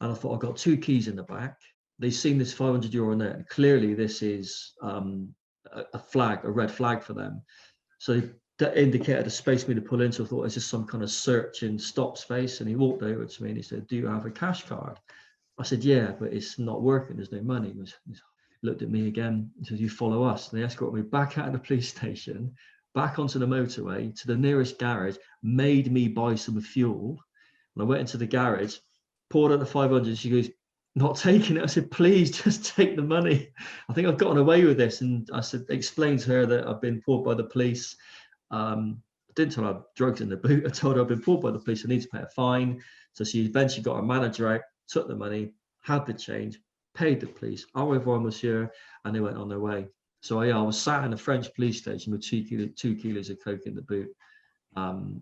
And 0.00 0.12
I 0.12 0.14
thought, 0.14 0.34
I've 0.34 0.40
got 0.40 0.56
two 0.56 0.76
keys 0.76 1.08
in 1.08 1.16
the 1.16 1.22
back. 1.22 1.58
They've 1.98 2.12
seen 2.12 2.38
this 2.38 2.52
500 2.52 2.92
euro 2.92 3.14
note. 3.14 3.36
and 3.36 3.48
Clearly, 3.48 3.94
this 3.94 4.22
is 4.22 4.72
um, 4.82 5.32
a, 5.72 5.84
a 5.94 5.98
flag, 5.98 6.40
a 6.44 6.50
red 6.50 6.70
flag 6.70 7.02
for 7.02 7.12
them. 7.12 7.42
So 7.98 8.22
that 8.58 8.76
indicated 8.76 9.26
a 9.26 9.30
space 9.30 9.64
for 9.64 9.70
me 9.70 9.76
to 9.76 9.80
pull 9.80 10.00
into. 10.00 10.24
I 10.24 10.26
thought 10.26 10.44
it's 10.44 10.54
just 10.54 10.68
some 10.68 10.86
kind 10.86 11.02
of 11.02 11.10
search 11.10 11.62
and 11.62 11.80
stop 11.80 12.18
space. 12.18 12.60
And 12.60 12.68
he 12.68 12.76
walked 12.76 13.02
over 13.02 13.24
to 13.24 13.42
me 13.42 13.50
and 13.50 13.56
he 13.56 13.62
said, 13.62 13.86
Do 13.86 13.96
you 13.96 14.06
have 14.06 14.26
a 14.26 14.30
cash 14.30 14.64
card? 14.64 14.98
I 15.58 15.62
said, 15.62 15.84
Yeah, 15.84 16.12
but 16.18 16.32
it's 16.32 16.58
not 16.58 16.82
working. 16.82 17.16
There's 17.16 17.32
no 17.32 17.42
money. 17.42 17.72
He, 17.72 17.80
was, 17.80 17.94
he 18.06 18.14
looked 18.62 18.82
at 18.82 18.90
me 18.90 19.08
again 19.08 19.50
and 19.56 19.66
said, 19.66 19.78
You 19.78 19.88
follow 19.88 20.22
us. 20.22 20.52
And 20.52 20.60
they 20.60 20.64
escorted 20.64 20.94
me 20.94 21.08
back 21.08 21.38
out 21.38 21.46
of 21.48 21.52
the 21.52 21.58
police 21.58 21.88
station, 21.96 22.54
back 22.94 23.18
onto 23.18 23.38
the 23.38 23.46
motorway 23.46 24.18
to 24.20 24.26
the 24.26 24.36
nearest 24.36 24.78
garage, 24.78 25.16
made 25.42 25.92
me 25.92 26.08
buy 26.08 26.34
some 26.34 26.60
fuel. 26.60 27.18
And 27.74 27.82
I 27.82 27.84
went 27.86 28.00
into 28.00 28.16
the 28.16 28.26
garage, 28.26 28.76
poured 29.30 29.52
out 29.52 29.58
the 29.58 29.66
500. 29.66 30.16
She 30.16 30.30
goes, 30.30 30.50
not 30.94 31.16
taking 31.16 31.56
it. 31.56 31.62
I 31.62 31.66
said, 31.66 31.90
please 31.90 32.30
just 32.42 32.74
take 32.76 32.96
the 32.96 33.02
money. 33.02 33.48
I 33.88 33.92
think 33.92 34.06
I've 34.06 34.18
gotten 34.18 34.38
away 34.38 34.64
with 34.64 34.76
this. 34.76 35.00
And 35.00 35.28
I 35.32 35.40
said, 35.40 35.64
explained 35.68 36.20
to 36.20 36.30
her 36.30 36.46
that 36.46 36.66
I've 36.66 36.80
been 36.80 37.02
pulled 37.02 37.24
by 37.24 37.34
the 37.34 37.44
police. 37.44 37.96
Um, 38.50 39.02
I 39.28 39.32
didn't 39.34 39.54
tell 39.54 39.64
her 39.64 39.82
drugs 39.96 40.20
in 40.20 40.28
the 40.28 40.36
boot. 40.36 40.64
I 40.66 40.70
told 40.70 40.96
her 40.96 41.02
I've 41.02 41.08
been 41.08 41.22
pulled 41.22 41.42
by 41.42 41.50
the 41.50 41.58
police. 41.58 41.84
I 41.84 41.88
need 41.88 42.02
to 42.02 42.08
pay 42.08 42.20
a 42.20 42.28
fine. 42.28 42.80
So 43.12 43.24
she 43.24 43.44
eventually 43.44 43.82
got 43.82 43.96
her 43.96 44.02
manager 44.02 44.48
out, 44.48 44.62
took 44.88 45.08
the 45.08 45.16
money, 45.16 45.52
had 45.82 46.06
the 46.06 46.14
change, 46.14 46.60
paid 46.94 47.20
the 47.20 47.26
police. 47.26 47.66
Au 47.74 47.88
revoir, 47.88 48.20
monsieur. 48.20 48.70
And 49.04 49.14
they 49.14 49.20
went 49.20 49.36
on 49.36 49.48
their 49.48 49.60
way. 49.60 49.88
So 50.24 50.40
yeah, 50.40 50.58
I 50.58 50.62
was 50.62 50.80
sat 50.80 51.04
in 51.04 51.12
a 51.12 51.18
French 51.18 51.52
police 51.52 51.76
station 51.76 52.10
with 52.10 52.22
two, 52.22 52.42
kilo, 52.44 52.66
two 52.74 52.96
kilos 52.96 53.28
of 53.28 53.44
coke 53.44 53.66
in 53.66 53.74
the 53.74 53.82
boot. 53.82 54.08
Um, 54.74 55.20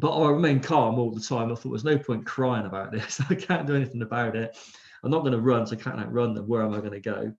but 0.00 0.18
I 0.18 0.30
remained 0.30 0.64
calm 0.64 0.98
all 0.98 1.12
the 1.12 1.20
time. 1.20 1.52
I 1.52 1.54
thought 1.54 1.68
there's 1.68 1.84
no 1.84 1.96
point 1.96 2.26
crying 2.26 2.66
about 2.66 2.90
this. 2.90 3.20
I 3.30 3.36
can't 3.36 3.68
do 3.68 3.76
anything 3.76 4.02
about 4.02 4.34
it. 4.34 4.58
I'm 5.04 5.12
not 5.12 5.20
going 5.20 5.32
to 5.32 5.38
run, 5.38 5.64
so 5.64 5.76
I 5.76 5.80
can't 5.80 6.00
outrun 6.00 6.34
them. 6.34 6.48
Where 6.48 6.62
am 6.62 6.74
I 6.74 6.78
going 6.78 6.90
to 6.90 6.98
go? 6.98 7.32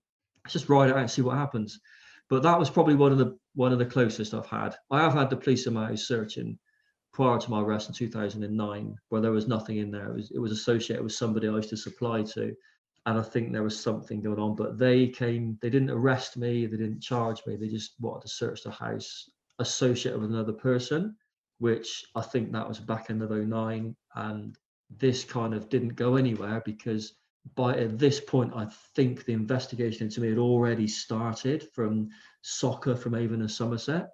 Let's 0.44 0.54
just 0.54 0.70
ride 0.70 0.88
it 0.88 0.92
out 0.92 1.00
and 1.00 1.10
see 1.10 1.20
what 1.20 1.36
happens. 1.36 1.78
But 2.30 2.42
that 2.42 2.58
was 2.58 2.70
probably 2.70 2.94
one 2.94 3.12
of 3.12 3.18
the 3.18 3.36
one 3.54 3.70
of 3.70 3.78
the 3.78 3.84
closest 3.84 4.32
I've 4.32 4.46
had. 4.46 4.74
I 4.90 5.02
have 5.02 5.12
had 5.12 5.28
the 5.28 5.36
police 5.36 5.66
in 5.66 5.74
my 5.74 5.88
house 5.88 6.08
searching 6.08 6.58
prior 7.12 7.38
to 7.38 7.50
my 7.50 7.60
arrest 7.60 7.90
in 7.90 7.94
2009, 7.94 8.96
where 9.10 9.20
there 9.20 9.30
was 9.30 9.46
nothing 9.46 9.76
in 9.76 9.90
there. 9.90 10.08
It 10.08 10.14
was, 10.14 10.30
it 10.30 10.38
was 10.38 10.52
associated 10.52 11.04
with 11.04 11.12
somebody 11.12 11.48
I 11.48 11.56
used 11.56 11.68
to 11.68 11.76
supply 11.76 12.22
to, 12.34 12.54
and 13.06 13.18
I 13.18 13.22
think 13.22 13.52
there 13.52 13.62
was 13.62 13.78
something 13.78 14.22
going 14.22 14.38
on. 14.38 14.56
But 14.56 14.78
they 14.78 15.08
came, 15.08 15.58
they 15.60 15.70
didn't 15.70 15.90
arrest 15.90 16.36
me, 16.36 16.66
they 16.66 16.76
didn't 16.76 17.02
charge 17.02 17.42
me, 17.46 17.56
they 17.56 17.68
just 17.68 17.94
wanted 18.00 18.22
to 18.22 18.28
search 18.28 18.62
the 18.62 18.70
house 18.70 19.30
associated 19.58 20.20
with 20.20 20.30
another 20.30 20.52
person, 20.52 21.16
which 21.58 22.04
I 22.14 22.22
think 22.22 22.52
that 22.52 22.68
was 22.68 22.80
back 22.80 23.10
in 23.10 23.18
the 23.18 23.28
09, 23.28 23.94
and 24.16 24.56
this 24.98 25.24
kind 25.24 25.54
of 25.54 25.68
didn't 25.68 25.96
go 25.96 26.16
anywhere 26.16 26.62
because 26.64 27.14
by 27.56 27.76
at 27.76 27.98
this 27.98 28.20
point, 28.20 28.52
I 28.54 28.66
think 28.94 29.24
the 29.24 29.34
investigation 29.34 30.04
into 30.04 30.20
me 30.20 30.30
had 30.30 30.38
already 30.38 30.88
started 30.88 31.68
from 31.74 32.08
SOCA 32.42 32.96
from 32.96 33.14
Avon 33.14 33.40
and 33.40 33.50
Somerset. 33.50 34.08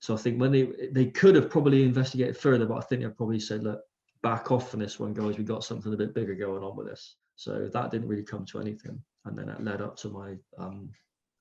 So 0.00 0.14
I 0.14 0.16
think 0.16 0.40
when 0.40 0.50
they 0.50 0.66
they 0.92 1.06
could 1.06 1.34
have 1.34 1.50
probably 1.50 1.82
investigated 1.82 2.38
further, 2.38 2.64
but 2.64 2.78
I 2.78 2.80
think 2.80 3.02
they 3.02 3.08
probably 3.08 3.40
said, 3.40 3.64
look, 3.64 3.82
back 4.22 4.50
off 4.50 4.70
from 4.70 4.80
this 4.80 4.98
one, 4.98 5.12
guys. 5.12 5.36
We 5.36 5.44
got 5.44 5.62
something 5.64 5.92
a 5.92 5.96
bit 5.96 6.14
bigger 6.14 6.34
going 6.34 6.64
on 6.64 6.74
with 6.74 6.86
this. 6.86 7.16
So 7.40 7.70
that 7.72 7.90
didn't 7.90 8.06
really 8.06 8.22
come 8.22 8.44
to 8.46 8.60
anything, 8.60 9.00
and 9.24 9.38
then 9.38 9.46
that 9.46 9.64
led 9.64 9.80
up 9.80 9.96
to 10.00 10.10
my 10.10 10.36
um, 10.58 10.90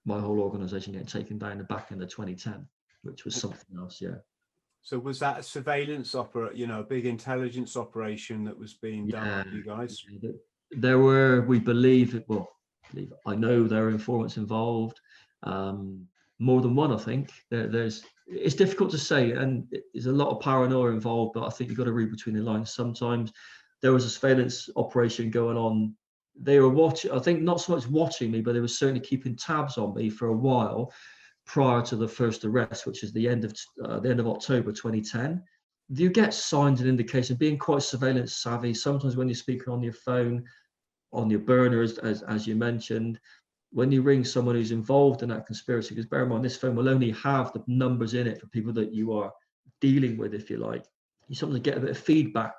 my 0.05 0.17
whole 0.17 0.39
organisation 0.39 0.93
getting 0.93 1.05
taken 1.05 1.37
down 1.37 1.57
the 1.57 1.65
back 1.65 1.91
in 1.91 1.99
the 1.99 2.05
2010, 2.05 2.65
which 3.03 3.25
was 3.25 3.35
something 3.35 3.77
else. 3.77 3.99
Yeah. 3.99 4.15
So 4.81 4.97
was 4.97 5.19
that 5.19 5.39
a 5.39 5.43
surveillance 5.43 6.15
opera, 6.15 6.51
you 6.55 6.67
know, 6.67 6.79
a 6.79 6.83
big 6.83 7.05
intelligence 7.05 7.75
operation 7.75 8.45
that 8.45 8.57
was 8.57 8.75
being 8.75 9.09
done 9.09 9.25
yeah, 9.25 9.43
you 9.53 9.61
guys? 9.61 10.01
there 10.71 10.99
were, 10.99 11.41
we 11.41 11.59
believe, 11.59 12.23
well, 12.29 12.49
I 13.27 13.35
know 13.35 13.67
there 13.67 13.87
are 13.87 13.89
informants 13.89 14.37
involved, 14.37 15.01
um, 15.43 16.07
more 16.39 16.61
than 16.61 16.75
one, 16.75 16.93
I 16.93 16.97
think. 16.97 17.29
There, 17.51 17.67
there's, 17.67 18.05
it's 18.25 18.55
difficult 18.55 18.89
to 18.91 18.97
say, 18.97 19.31
and 19.31 19.67
there's 19.93 20.05
a 20.05 20.13
lot 20.13 20.29
of 20.29 20.39
paranoia 20.39 20.91
involved, 20.91 21.33
but 21.33 21.45
I 21.45 21.49
think 21.49 21.69
you've 21.69 21.77
got 21.77 21.85
to 21.85 21.91
read 21.91 22.09
between 22.09 22.35
the 22.35 22.41
lines 22.41 22.73
sometimes. 22.73 23.33
There 23.81 23.93
was 23.93 24.05
a 24.05 24.09
surveillance 24.09 24.69
operation 24.75 25.29
going 25.29 25.57
on. 25.57 25.95
They 26.39 26.59
were 26.59 26.69
watching, 26.69 27.11
I 27.11 27.19
think 27.19 27.41
not 27.41 27.61
so 27.61 27.75
much 27.75 27.87
watching 27.87 28.31
me, 28.31 28.41
but 28.41 28.53
they 28.53 28.59
were 28.59 28.67
certainly 28.67 29.01
keeping 29.01 29.35
tabs 29.35 29.77
on 29.77 29.93
me 29.93 30.09
for 30.09 30.27
a 30.27 30.35
while 30.35 30.93
prior 31.45 31.81
to 31.81 31.95
the 31.95 32.07
first 32.07 32.45
arrest, 32.45 32.85
which 32.85 33.03
is 33.03 33.11
the 33.11 33.27
end 33.27 33.45
of 33.45 33.53
uh, 33.83 33.99
the 33.99 34.09
end 34.09 34.19
of 34.19 34.27
October 34.27 34.71
2010 34.71 35.43
you 35.91 36.07
get 36.07 36.35
signs 36.35 36.81
and 36.81 36.87
indications 36.87 37.39
being 37.39 37.57
quite 37.57 37.81
surveillance 37.81 38.35
savvy 38.35 38.75
sometimes 38.75 39.17
when 39.17 39.27
you're 39.27 39.33
speaking 39.33 39.73
on 39.73 39.81
your 39.81 39.93
phone 39.93 40.45
on 41.11 41.31
your 41.31 41.39
burners 41.39 41.97
as, 41.97 42.21
as 42.23 42.45
you 42.45 42.55
mentioned 42.55 43.19
when 43.71 43.91
you 43.91 44.01
ring 44.01 44.23
someone 44.23 44.55
who's 44.55 44.71
involved 44.71 45.21
in 45.21 45.29
that 45.29 45.45
conspiracy? 45.45 45.89
Because 45.89 46.07
bear 46.07 46.23
in 46.23 46.29
mind 46.29 46.43
this 46.43 46.57
phone 46.57 46.75
will 46.75 46.89
only 46.89 47.11
have 47.11 47.53
the 47.53 47.63
numbers 47.67 48.13
in 48.13 48.27
it 48.27 48.39
for 48.39 48.47
people 48.47 48.73
that 48.73 48.93
you 48.93 49.13
are 49.13 49.31
dealing 49.79 50.17
with 50.17 50.33
if 50.33 50.49
you 50.49 50.57
like. 50.57 50.85
You 51.27 51.35
sometimes 51.35 51.61
get 51.61 51.77
a 51.77 51.81
bit 51.81 51.91
of 51.91 51.97
feedback 51.97 52.55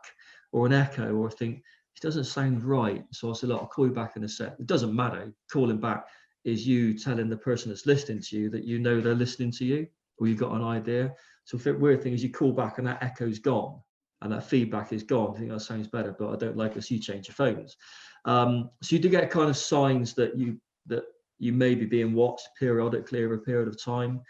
or 0.53 0.67
an 0.67 0.73
echo 0.73 1.15
or 1.15 1.29
I 1.29 1.33
think 1.33 1.57
it 1.59 2.03
doesn't 2.03 2.25
sound 2.25 2.63
right 2.65 3.05
so 3.13 3.31
i 3.31 3.35
said 3.35 3.51
look 3.51 3.61
i'll 3.61 3.67
call 3.67 3.87
you 3.87 3.93
back 3.93 4.17
in 4.17 4.25
a 4.25 4.29
sec 4.29 4.55
it 4.59 4.67
doesn't 4.67 4.95
matter 4.95 5.35
calling 5.53 5.79
back 5.79 6.07
is 6.45 6.67
you 6.67 6.97
telling 6.97 7.29
the 7.29 7.37
person 7.37 7.69
that's 7.69 7.85
listening 7.85 8.23
to 8.23 8.39
you 8.39 8.49
that 8.49 8.65
you 8.65 8.79
know 8.79 9.01
they're 9.01 9.15
listening 9.15 9.51
to 9.51 9.65
you 9.67 9.87
or 10.19 10.27
you've 10.27 10.39
got 10.39 10.53
an 10.53 10.63
idea 10.63 11.13
so 11.45 11.59
the 11.59 11.75
weird 11.75 12.03
thing 12.03 12.15
is 12.15 12.23
you 12.23 12.31
call 12.31 12.53
back 12.53 12.79
and 12.79 12.87
that 12.87 13.03
echo's 13.03 13.39
gone 13.39 13.81
and 14.23 14.33
that 14.33 14.45
feedback 14.45 14.93
is 14.93 15.03
gone. 15.03 15.35
I 15.35 15.39
think 15.39 15.51
that 15.51 15.61
sounds 15.61 15.89
better, 15.89 16.15
but 16.19 16.33
I 16.33 16.37
don't 16.37 16.57
like 16.57 16.75
this. 16.75 16.91
You 16.91 16.99
change 16.99 17.29
your 17.29 17.35
phones. 17.35 17.77
Um, 18.25 18.71
so 18.83 18.95
you 18.95 19.03
do 19.03 19.09
get 19.09 19.31
kind 19.31 19.49
of 19.49 19.57
signs 19.57 20.15
that 20.15 20.37
you 20.37 20.61
that 20.87 21.05
you 21.39 21.53
may 21.53 21.75
be 21.75 21.87
being 21.87 22.13
watched 22.13 22.49
periodically 22.59 23.25
over 23.25 23.35
a 23.35 23.39
period 23.39 23.69
of 23.69 23.83
time. 23.83 24.21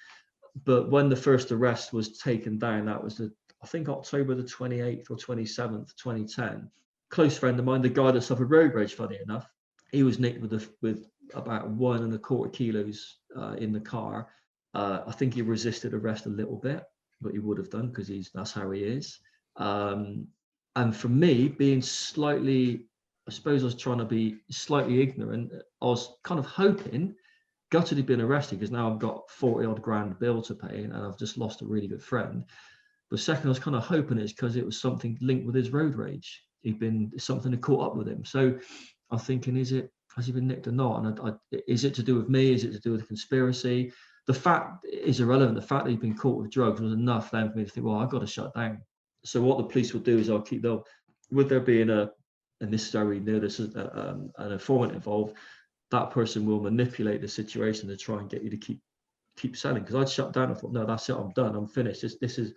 But 0.64 0.90
when 0.90 1.08
the 1.08 1.16
first 1.16 1.50
arrest 1.50 1.92
was 1.92 2.18
taken 2.18 2.58
down, 2.58 2.86
that 2.86 3.02
was 3.02 3.16
the 3.16 3.32
I 3.62 3.66
think 3.66 3.88
October 3.88 4.34
the 4.34 4.42
28th 4.42 5.10
or 5.10 5.16
27th, 5.16 5.94
2010. 5.96 6.70
Close 7.10 7.36
friend 7.36 7.58
of 7.58 7.64
mine, 7.64 7.82
the 7.82 7.88
guy 7.88 8.10
that 8.10 8.22
suffered 8.22 8.50
road 8.50 8.74
rage, 8.74 8.94
funny 8.94 9.18
enough, 9.22 9.48
he 9.92 10.02
was 10.02 10.18
nicked 10.18 10.40
with 10.40 10.52
a, 10.52 10.68
with 10.80 11.06
about 11.34 11.68
one 11.68 12.02
and 12.02 12.14
a 12.14 12.18
quarter 12.18 12.50
kilos 12.50 13.18
uh, 13.36 13.54
in 13.58 13.72
the 13.72 13.80
car. 13.80 14.28
Uh, 14.74 15.00
I 15.06 15.12
think 15.12 15.34
he 15.34 15.42
resisted 15.42 15.94
arrest 15.94 16.26
a 16.26 16.30
little 16.30 16.56
bit 16.56 16.84
but 17.20 17.32
he 17.32 17.38
would 17.38 17.58
have 17.58 17.70
done 17.70 17.88
because 17.88 18.08
he's 18.08 18.30
that's 18.34 18.52
how 18.52 18.70
he 18.70 18.82
is. 18.82 19.18
Um, 19.56 20.26
and 20.76 20.96
for 20.96 21.08
me, 21.08 21.48
being 21.48 21.82
slightly, 21.82 22.86
I 23.28 23.32
suppose 23.32 23.62
I 23.62 23.66
was 23.66 23.74
trying 23.74 23.98
to 23.98 24.04
be 24.04 24.38
slightly 24.50 25.02
ignorant. 25.02 25.52
I 25.82 25.84
was 25.84 26.14
kind 26.22 26.38
of 26.38 26.46
hoping, 26.46 27.14
gutted 27.70 27.98
he'd 27.98 28.06
been 28.06 28.20
arrested 28.20 28.58
because 28.58 28.70
now 28.70 28.90
I've 28.90 28.98
got 28.98 29.30
40 29.30 29.66
odd 29.66 29.82
grand 29.82 30.18
bill 30.18 30.42
to 30.42 30.54
pay 30.54 30.84
and 30.84 30.96
I've 30.96 31.18
just 31.18 31.38
lost 31.38 31.62
a 31.62 31.66
really 31.66 31.88
good 31.88 32.02
friend. 32.02 32.44
But 33.10 33.20
second, 33.20 33.46
I 33.46 33.48
was 33.48 33.58
kind 33.58 33.76
of 33.76 33.84
hoping 33.84 34.18
it's 34.18 34.32
because 34.32 34.56
it 34.56 34.64
was 34.64 34.80
something 34.80 35.18
linked 35.20 35.46
with 35.46 35.54
his 35.54 35.70
road 35.70 35.96
rage. 35.96 36.42
He'd 36.62 36.78
been 36.78 37.10
something 37.18 37.50
had 37.52 37.60
caught 37.60 37.86
up 37.86 37.96
with 37.96 38.08
him. 38.08 38.24
So 38.24 38.58
I'm 39.10 39.18
thinking, 39.18 39.56
is 39.56 39.72
it 39.72 39.90
has 40.16 40.26
he 40.26 40.32
been 40.32 40.46
nicked 40.46 40.66
or 40.66 40.72
not? 40.72 41.02
And 41.02 41.20
I, 41.20 41.28
I, 41.28 41.60
is 41.66 41.84
it 41.84 41.94
to 41.94 42.02
do 42.02 42.16
with 42.16 42.28
me? 42.28 42.52
Is 42.52 42.64
it 42.64 42.72
to 42.72 42.80
do 42.80 42.92
with 42.92 43.00
the 43.00 43.06
conspiracy? 43.06 43.92
the 44.30 44.34
fact 44.34 44.84
is 44.84 45.18
irrelevant. 45.18 45.56
The 45.56 45.66
fact 45.66 45.84
that 45.84 45.90
he'd 45.90 46.00
been 46.00 46.16
caught 46.16 46.40
with 46.40 46.52
drugs 46.52 46.80
was 46.80 46.92
enough 46.92 47.32
then 47.32 47.50
for 47.50 47.58
me 47.58 47.64
to 47.64 47.70
think, 47.70 47.84
well, 47.84 47.98
I've 47.98 48.10
got 48.10 48.20
to 48.20 48.28
shut 48.28 48.54
down. 48.54 48.80
So 49.24 49.42
what 49.42 49.58
the 49.58 49.64
police 49.64 49.92
will 49.92 50.02
do 50.02 50.18
is 50.18 50.30
I'll 50.30 50.40
keep 50.40 50.62
them. 50.62 50.82
Would 51.32 51.48
there 51.48 51.58
being 51.58 51.90
a, 51.90 52.10
and 52.60 52.72
this 52.72 52.86
is 52.86 52.92
how 52.92 53.04
we 53.04 53.18
know 53.18 53.40
this 53.40 53.58
is 53.58 53.74
a, 53.74 54.10
um, 54.10 54.30
an 54.38 54.52
informant 54.52 54.92
involved, 54.92 55.36
that 55.90 56.12
person 56.12 56.46
will 56.46 56.60
manipulate 56.60 57.20
the 57.20 57.28
situation 57.28 57.88
to 57.88 57.96
try 57.96 58.18
and 58.18 58.30
get 58.30 58.44
you 58.44 58.50
to 58.50 58.56
keep 58.56 58.80
keep 59.40 59.56
selling. 59.56 59.82
Because 59.82 59.96
I'd 59.96 60.08
shut 60.08 60.32
down. 60.32 60.50
I 60.50 60.54
thought, 60.54 60.72
no, 60.72 60.84
that's 60.84 61.08
it. 61.08 61.16
I'm 61.16 61.32
done. 61.32 61.56
I'm 61.56 61.66
finished. 61.66 62.02
This, 62.02 62.16
this 62.20 62.38
is, 62.38 62.52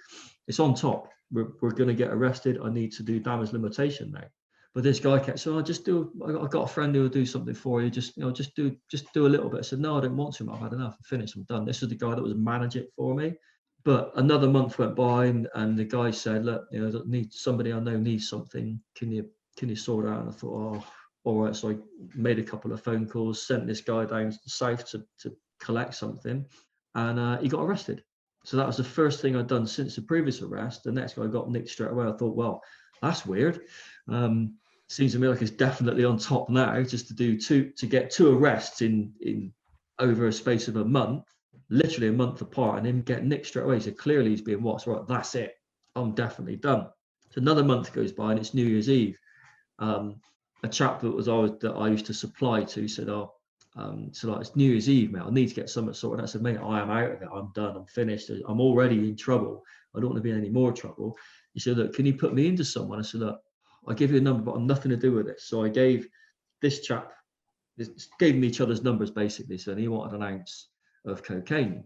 it's 0.48 0.60
on 0.60 0.76
top. 0.76 1.10
We're, 1.32 1.52
we're 1.62 1.72
going 1.72 1.90
to 1.90 1.96
get 1.96 2.12
arrested. 2.12 2.60
I 2.64 2.70
need 2.70 2.92
to 2.94 3.04
do 3.04 3.20
damage 3.20 3.54
limitation 3.54 4.12
now. 4.12 4.26
But 4.74 4.84
this 4.84 5.00
guy 5.00 5.20
kept 5.20 5.40
saying, 5.40 5.56
"I 5.56 5.60
oh, 5.60 5.64
just 5.64 5.86
do. 5.86 6.12
I 6.26 6.48
got 6.48 6.64
a 6.64 6.74
friend 6.74 6.96
who 6.96 7.04
will 7.04 7.10
do 7.10 7.28
something 7.28 7.54
for 7.54 7.84
you. 7.84 7.92
Just 7.92 8.18
you 8.18 8.24
know, 8.24 8.32
just 8.32 8.56
do, 8.56 8.76
just 8.90 9.14
do 9.14 9.28
a 9.28 9.30
little 9.30 9.50
bit." 9.50 9.60
I 9.60 9.62
said, 9.62 9.80
"No, 9.80 9.98
I 9.98 10.02
don't 10.02 10.18
want 10.18 10.34
to. 10.36 10.52
I've 10.52 10.60
had 10.60 10.74
enough. 10.74 10.96
I'm 10.98 11.04
finished. 11.04 11.36
I'm 11.36 11.44
done." 11.44 11.64
This 11.64 11.84
is 11.84 11.90
the 11.90 11.96
guy 11.96 12.16
that 12.16 12.24
was 12.24 12.34
manage 12.34 12.76
it 12.76 12.90
for 12.96 13.14
me. 13.14 13.36
But 13.84 14.12
another 14.16 14.48
month 14.48 14.80
went 14.80 14.96
by, 14.96 15.26
and, 15.26 15.48
and 15.54 15.78
the 15.78 15.84
guy 15.84 16.10
said, 16.10 16.46
"Look, 16.46 16.66
you 16.72 16.80
know, 16.80 17.04
need 17.06 17.32
somebody 17.32 17.72
I 17.72 17.80
know 17.80 17.98
needs 17.98 18.28
something. 18.28 18.82
Can 18.96 19.12
you 19.12 19.30
can 19.58 19.70
you 19.70 19.76
sort 19.76 20.08
out?" 20.08 20.22
And 20.22 20.30
I 20.30 20.32
thought, 20.32 20.76
"Oh, 20.76 20.86
all 21.24 21.44
right." 21.44 21.56
So 21.56 21.70
I 21.70 21.78
made 22.16 22.40
a 22.40 22.44
couple 22.44 22.72
of 22.72 22.82
phone 22.82 23.08
calls, 23.08 23.46
sent 23.46 23.68
this 23.68 23.82
guy 23.82 24.06
down 24.06 24.32
south 24.48 24.90
to 24.90 25.06
to 25.20 25.36
collect 25.60 25.94
something, 25.94 26.48
and 26.96 27.20
uh, 27.20 27.38
he 27.40 27.48
got 27.48 27.62
arrested. 27.64 28.04
So 28.46 28.58
that 28.58 28.68
was 28.68 28.78
the 28.78 28.84
first 28.84 29.22
thing 29.22 29.36
I'd 29.36 29.48
done 29.48 29.66
since 29.66 29.96
the 29.96 30.02
previous 30.02 30.42
arrest. 30.42 30.84
The 30.84 30.92
next 30.92 31.16
guy 31.16 31.28
got 31.28 31.50
nicked 31.50 31.70
straight 31.70 31.92
away. 31.92 32.08
I 32.08 32.12
thought, 32.12 32.36
well, 32.36 32.62
that's 33.02 33.26
weird. 33.26 33.62
Um, 34.10 34.56
seems 34.94 35.14
to 35.14 35.20
me 35.20 35.28
like 35.28 35.42
it's 35.42 35.52
definitely 35.52 36.06
on 36.06 36.18
top 36.18 36.50
now 36.50 36.82
just 36.84 37.08
to 37.08 37.14
do 37.14 37.40
two 37.40 37.72
to 37.78 37.88
get 37.88 38.12
two 38.12 38.38
arrests 38.38 38.82
in 38.82 39.12
in 39.22 39.52
over 40.00 40.28
a 40.28 40.34
space 40.34 40.68
of 40.68 40.76
a 40.76 40.86
month 40.86 41.24
literally 41.70 42.10
a 42.10 42.12
month 42.12 42.42
apart 42.42 42.78
and 42.78 42.88
him 42.88 43.02
get 43.02 43.26
nicked 43.26 43.48
straight 43.48 43.64
away 43.64 43.80
so 43.80 43.92
clearly 43.92 44.30
he's 44.30 44.42
being 44.42 44.62
watched 44.62 44.86
right 44.86 45.08
that's 45.08 45.36
it 45.36 45.56
i'm 45.96 46.14
definitely 46.14 46.56
done 46.58 46.88
so 47.32 47.42
another 47.42 47.64
month 47.64 47.94
goes 47.94 48.12
by 48.12 48.32
and 48.32 48.40
it's 48.40 48.54
new 48.54 48.66
year's 48.66 48.90
eve 48.90 49.18
um, 49.80 50.20
a 50.64 50.68
chap 50.68 51.02
that 51.02 51.10
was 51.10 51.28
always 51.28 51.52
that 51.60 51.74
i 51.74 51.88
used 51.88 52.06
to 52.06 52.14
supply 52.14 52.64
to 52.64 52.88
said 52.88 53.10
oh 53.10 53.34
um, 53.76 54.10
so 54.14 54.32
like 54.32 54.42
it's 54.42 54.56
new 54.56 54.72
year's 54.72 54.90
eve 54.90 55.12
mate 55.12 55.24
i 55.26 55.30
need 55.32 55.50
to 55.50 55.56
get 55.56 55.70
something 55.70 55.94
sorted 55.94 56.24
i 56.24 56.28
said 56.28 56.42
mate 56.42 56.58
i 56.58 56.80
am 56.80 56.92
out 56.92 57.12
of 57.12 57.22
it 57.22 57.28
i'm 57.34 57.52
done 57.56 57.76
i'm 57.76 57.86
finished 57.86 58.30
i'm 58.48 58.62
already 58.62 59.10
in 59.10 59.16
trouble 59.16 59.64
i 59.96 60.00
don't 60.00 60.10
want 60.10 60.18
to 60.18 60.22
be 60.22 60.30
in 60.30 60.38
any 60.38 60.50
more 60.50 60.72
trouble 60.72 61.18
he 61.54 61.60
said 61.60 61.78
look 61.78 61.94
can 61.94 62.06
you 62.06 62.14
put 62.14 62.36
me 62.36 62.48
into 62.48 62.64
someone 62.64 63.00
i 63.00 63.02
said 63.02 63.22
look 63.22 63.40
I 63.88 63.94
give 63.94 64.12
you 64.12 64.18
a 64.18 64.22
number, 64.22 64.44
but 64.44 64.56
I'm 64.56 64.68
nothing 64.68 64.92
to 64.92 64.98
do 64.98 65.14
with 65.14 65.28
it. 65.28 65.42
So 65.42 65.64
I 65.64 65.70
gave 65.70 66.08
this 66.62 66.82
chap, 66.82 67.12
this, 67.78 68.10
gave 68.20 68.36
them 68.36 68.44
each 68.44 68.62
other's 68.62 68.84
numbers 68.84 69.12
basically. 69.12 69.58
So 69.58 69.76
he 69.76 69.88
wanted 69.88 70.16
an 70.16 70.24
ounce 70.24 70.70
of 71.06 71.24
cocaine. 71.24 71.84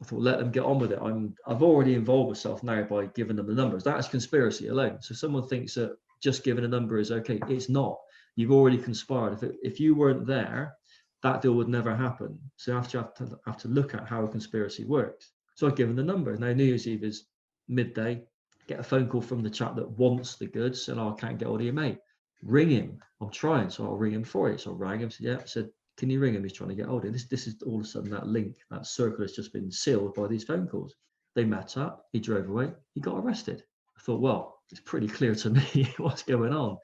I 0.00 0.04
thought, 0.04 0.20
let 0.20 0.38
them 0.38 0.50
get 0.50 0.64
on 0.64 0.78
with 0.78 0.92
it. 0.92 0.98
I'm, 1.02 1.34
I've 1.46 1.62
already 1.62 1.94
involved 1.94 2.30
myself 2.30 2.62
now 2.62 2.82
by 2.82 3.06
giving 3.06 3.36
them 3.36 3.46
the 3.46 3.54
numbers. 3.54 3.84
That 3.84 3.98
is 3.98 4.08
conspiracy 4.08 4.68
alone. 4.68 4.98
So 5.02 5.14
someone 5.14 5.46
thinks 5.46 5.74
that 5.74 5.96
just 6.22 6.44
giving 6.44 6.64
a 6.64 6.68
number 6.68 6.98
is 6.98 7.10
okay. 7.10 7.38
It's 7.48 7.68
not. 7.68 7.98
you've 8.36 8.52
already 8.52 8.78
conspired. 8.78 9.34
If 9.34 9.42
it, 9.42 9.56
if 9.62 9.80
you 9.80 9.94
weren't 9.94 10.26
there, 10.26 10.74
that 11.22 11.42
deal 11.42 11.52
would 11.52 11.68
never 11.68 11.94
happen. 11.94 12.38
So 12.56 12.76
after 12.76 12.98
you 12.98 13.04
have 13.04 13.14
to 13.14 13.38
have 13.46 13.58
to 13.58 13.68
look 13.68 13.94
at 13.94 14.08
how 14.08 14.24
a 14.24 14.28
conspiracy 14.28 14.84
works. 14.84 15.32
So 15.54 15.66
I've 15.66 15.76
given 15.76 15.96
the 15.96 16.02
number. 16.02 16.36
Now 16.36 16.52
New 16.52 16.64
Year's 16.64 16.86
Eve 16.86 17.04
is 17.04 17.24
midday. 17.68 18.22
Get 18.66 18.80
a 18.80 18.84
phone 18.84 19.08
call 19.08 19.20
from 19.20 19.42
the 19.42 19.50
chap 19.50 19.76
that 19.76 19.90
wants 19.90 20.36
the 20.36 20.46
goods, 20.46 20.88
and 20.88 21.00
oh, 21.00 21.14
I 21.16 21.20
can't 21.20 21.38
get 21.38 21.48
hold 21.48 21.60
of 21.60 21.64
your 21.64 21.74
mate. 21.74 21.98
Ring 22.42 22.70
him. 22.70 23.00
I'm 23.20 23.30
trying, 23.30 23.68
so 23.68 23.84
I'll 23.84 23.96
ring 23.96 24.12
him 24.12 24.24
for 24.24 24.48
it. 24.48 24.60
So 24.60 24.72
I 24.72 24.74
rang 24.74 25.00
him. 25.00 25.10
Said, 25.10 25.26
yeah. 25.26 25.38
I 25.42 25.46
said, 25.46 25.70
can 25.96 26.08
you 26.08 26.20
ring 26.20 26.34
him? 26.34 26.42
He's 26.42 26.54
trying 26.54 26.70
to 26.70 26.74
get 26.74 26.86
hold 26.86 27.02
of 27.02 27.08
him. 27.08 27.12
This 27.12 27.26
this 27.26 27.46
is 27.46 27.62
all 27.62 27.76
of 27.76 27.82
a 27.82 27.84
sudden 27.84 28.10
that 28.10 28.26
link, 28.26 28.56
that 28.70 28.86
circle 28.86 29.22
has 29.22 29.32
just 29.32 29.52
been 29.52 29.70
sealed 29.70 30.14
by 30.14 30.28
these 30.28 30.44
phone 30.44 30.66
calls. 30.66 30.94
They 31.34 31.44
met 31.44 31.76
up. 31.76 32.06
He 32.12 32.20
drove 32.20 32.48
away. 32.48 32.72
He 32.94 33.00
got 33.00 33.18
arrested. 33.18 33.62
I 33.96 34.00
thought, 34.00 34.20
well, 34.20 34.62
it's 34.70 34.80
pretty 34.80 35.08
clear 35.08 35.34
to 35.34 35.50
me 35.74 35.92
what's 35.98 36.22
going 36.22 36.54
on. 36.54 36.78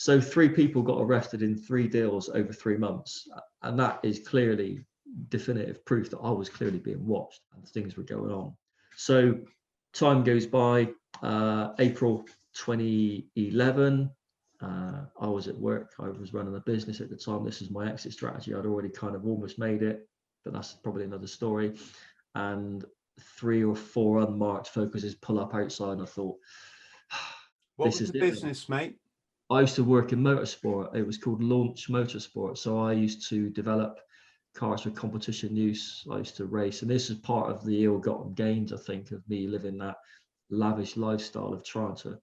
So 0.00 0.18
three 0.18 0.48
people 0.48 0.80
got 0.80 0.98
arrested 0.98 1.42
in 1.42 1.54
three 1.54 1.86
deals 1.86 2.30
over 2.30 2.54
three 2.54 2.78
months, 2.78 3.28
and 3.60 3.78
that 3.78 4.00
is 4.02 4.26
clearly 4.26 4.82
definitive 5.28 5.84
proof 5.84 6.08
that 6.08 6.20
I 6.20 6.30
was 6.30 6.48
clearly 6.48 6.78
being 6.78 7.04
watched 7.06 7.42
and 7.54 7.68
things 7.68 7.98
were 7.98 8.04
going 8.04 8.32
on. 8.32 8.56
So 8.96 9.38
time 9.92 10.24
goes 10.24 10.46
by. 10.46 10.88
Uh, 11.22 11.72
April 11.80 12.24
2011, 12.54 14.10
uh, 14.62 15.00
I 15.20 15.26
was 15.26 15.48
at 15.48 15.58
work. 15.58 15.92
I 16.00 16.08
was 16.08 16.32
running 16.32 16.56
a 16.56 16.60
business 16.60 17.02
at 17.02 17.10
the 17.10 17.16
time. 17.16 17.44
This 17.44 17.60
is 17.60 17.70
my 17.70 17.86
exit 17.86 18.14
strategy. 18.14 18.54
I'd 18.54 18.64
already 18.64 18.88
kind 18.88 19.14
of 19.14 19.26
almost 19.26 19.58
made 19.58 19.82
it, 19.82 20.08
but 20.46 20.54
that's 20.54 20.72
probably 20.72 21.04
another 21.04 21.26
story. 21.26 21.74
And 22.34 22.86
three 23.36 23.64
or 23.64 23.76
four 23.76 24.20
unmarked 24.20 24.68
focuses 24.68 25.14
pull 25.16 25.38
up 25.38 25.54
outside, 25.54 25.92
and 25.92 26.02
I 26.02 26.06
thought, 26.06 26.38
"What 27.76 27.88
was 27.88 28.10
the 28.10 28.18
business, 28.18 28.66
mate?" 28.66 28.96
I 29.50 29.60
used 29.60 29.74
to 29.76 29.84
work 29.84 30.12
in 30.12 30.22
motorsport. 30.22 30.94
It 30.94 31.06
was 31.06 31.18
called 31.18 31.42
Launch 31.42 31.88
Motorsport. 31.88 32.56
So 32.56 32.78
I 32.78 32.92
used 32.92 33.28
to 33.30 33.50
develop 33.50 33.98
cars 34.54 34.82
for 34.82 34.90
competition 34.90 35.56
use. 35.56 36.04
I 36.10 36.18
used 36.18 36.36
to 36.36 36.46
race, 36.46 36.82
and 36.82 36.90
this 36.90 37.10
is 37.10 37.18
part 37.18 37.50
of 37.50 37.64
the 37.64 37.84
ill-gotten 37.84 38.34
gains, 38.34 38.72
I 38.72 38.76
think, 38.76 39.10
of 39.10 39.28
me 39.28 39.48
living 39.48 39.78
that 39.78 39.96
lavish 40.50 40.96
lifestyle 40.96 41.52
of 41.52 41.64
trying 41.64 41.96
to 41.96 42.18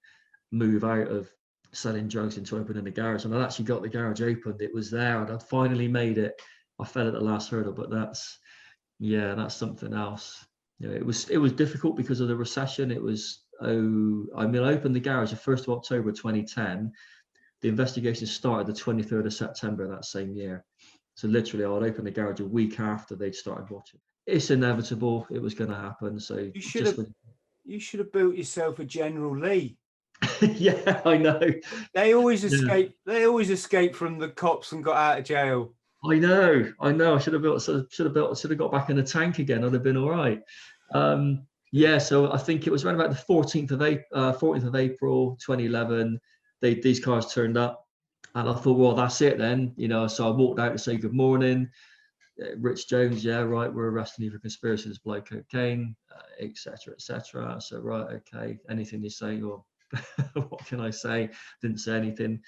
move 0.51 0.83
out 0.83 1.07
of 1.07 1.29
selling 1.73 2.07
drugs 2.07 2.37
into 2.37 2.57
opening 2.57 2.87
a 2.87 2.91
garage. 2.91 3.25
And 3.25 3.35
I'd 3.35 3.43
actually 3.43 3.65
got 3.65 3.81
the 3.81 3.89
garage 3.89 4.21
opened. 4.21 4.61
It 4.61 4.73
was 4.73 4.89
there, 4.89 5.21
and 5.21 5.31
I'd 5.31 5.43
finally 5.43 5.87
made 5.87 6.17
it. 6.17 6.41
I 6.79 6.85
fell 6.85 7.07
at 7.07 7.13
the 7.13 7.19
last 7.19 7.49
hurdle, 7.49 7.73
but 7.73 7.89
that's 7.89 8.39
yeah, 8.99 9.35
that's 9.35 9.55
something 9.55 9.93
else. 9.93 10.45
You 10.79 10.89
know, 10.89 10.95
it 10.95 11.05
was 11.05 11.29
it 11.29 11.37
was 11.37 11.51
difficult 11.51 11.97
because 11.97 12.19
of 12.19 12.27
the 12.27 12.35
recession. 12.35 12.91
It 12.91 13.01
was 13.01 13.45
oh, 13.61 14.25
I 14.35 14.45
mean, 14.45 14.63
I 14.63 14.71
opened 14.71 14.95
the 14.95 14.99
garage 14.99 15.31
the 15.31 15.35
first 15.35 15.67
of 15.67 15.73
October 15.73 16.11
2010. 16.11 16.91
The 17.61 17.69
investigation 17.69 18.27
started 18.27 18.67
the 18.67 18.79
23rd 18.79 19.25
of 19.25 19.33
September 19.33 19.87
that 19.87 20.05
same 20.05 20.33
year. 20.33 20.63
So 21.15 21.27
literally, 21.27 21.65
I'd 21.65 21.89
open 21.89 22.05
the 22.05 22.11
garage 22.11 22.41
a 22.41 22.45
week 22.45 22.79
after 22.79 23.15
they'd 23.15 23.33
started 23.33 23.69
watching. 23.71 23.99
It's 24.27 24.51
inevitable. 24.51 25.25
It 25.31 25.41
was 25.41 25.55
going 25.55 25.71
to 25.71 25.75
happen. 25.75 26.19
So 26.19 26.51
you 26.53 26.61
should 26.61 26.85
have. 26.85 26.99
You 27.65 27.79
should 27.79 27.99
have 27.99 28.13
built 28.13 28.35
yourself 28.35 28.79
a 28.79 28.85
General 28.85 29.37
Lee. 29.37 29.77
yeah, 30.41 31.01
I 31.05 31.17
know. 31.17 31.41
They 31.93 32.13
always 32.13 32.43
escape. 32.43 32.95
Yeah. 33.05 33.13
They 33.13 33.25
always 33.25 33.49
escape 33.49 33.95
from 33.95 34.19
the 34.19 34.29
cops 34.29 34.71
and 34.71 34.83
got 34.83 34.95
out 34.95 35.19
of 35.19 35.25
jail. 35.25 35.73
I 36.05 36.15
know. 36.15 36.71
I 36.79 36.91
know. 36.91 37.15
I 37.15 37.19
should 37.19 37.33
have 37.33 37.41
built. 37.41 37.61
Should 37.63 38.05
have 38.05 38.13
built. 38.13 38.37
Should 38.37 38.51
have 38.51 38.59
got 38.59 38.71
back 38.71 38.89
in 38.89 38.95
the 38.95 39.03
tank 39.03 39.39
again. 39.39 39.63
I'd 39.63 39.73
have 39.73 39.83
been 39.83 39.97
all 39.97 40.09
right. 40.09 40.41
Um, 40.93 41.45
yeah. 41.71 41.97
So 41.97 42.31
I 42.31 42.37
think 42.37 42.67
it 42.67 42.71
was 42.71 42.85
around 42.85 42.95
about 42.95 43.09
the 43.09 43.33
14th 43.33 43.71
of 43.71 43.81
April, 43.81 44.05
uh, 44.13 44.33
14th 44.33 44.67
of 44.67 44.75
April, 44.75 45.37
2011. 45.45 46.19
They 46.61 46.75
these 46.75 46.99
cars 46.99 47.33
turned 47.33 47.57
up, 47.57 47.87
and 48.35 48.49
I 48.49 48.53
thought, 48.53 48.77
well, 48.77 48.95
that's 48.95 49.21
it 49.21 49.37
then. 49.37 49.73
You 49.77 49.87
know. 49.87 50.07
So 50.07 50.27
I 50.27 50.31
walked 50.35 50.59
out 50.59 50.73
to 50.73 50.79
say 50.79 50.97
good 50.97 51.13
morning. 51.13 51.69
Uh, 52.41 52.55
Rich 52.59 52.87
Jones, 52.87 53.23
yeah, 53.23 53.39
right. 53.39 53.73
We're 53.73 53.89
arresting 53.89 54.25
you 54.25 54.31
for 54.31 54.39
conspiracy 54.39 54.93
to 54.93 54.99
blow 55.03 55.21
cocaine, 55.21 55.95
etc., 56.39 56.75
uh, 56.87 56.91
etc. 56.93 57.55
Et 57.55 57.63
so 57.63 57.79
right, 57.79 58.07
okay. 58.15 58.59
Anything 58.69 59.03
you 59.03 59.09
say, 59.09 59.41
or 59.41 59.63
what 60.33 60.65
can 60.65 60.79
I 60.79 60.89
say? 60.89 61.29
Didn't 61.61 61.79
say 61.79 61.95
anything. 61.95 62.39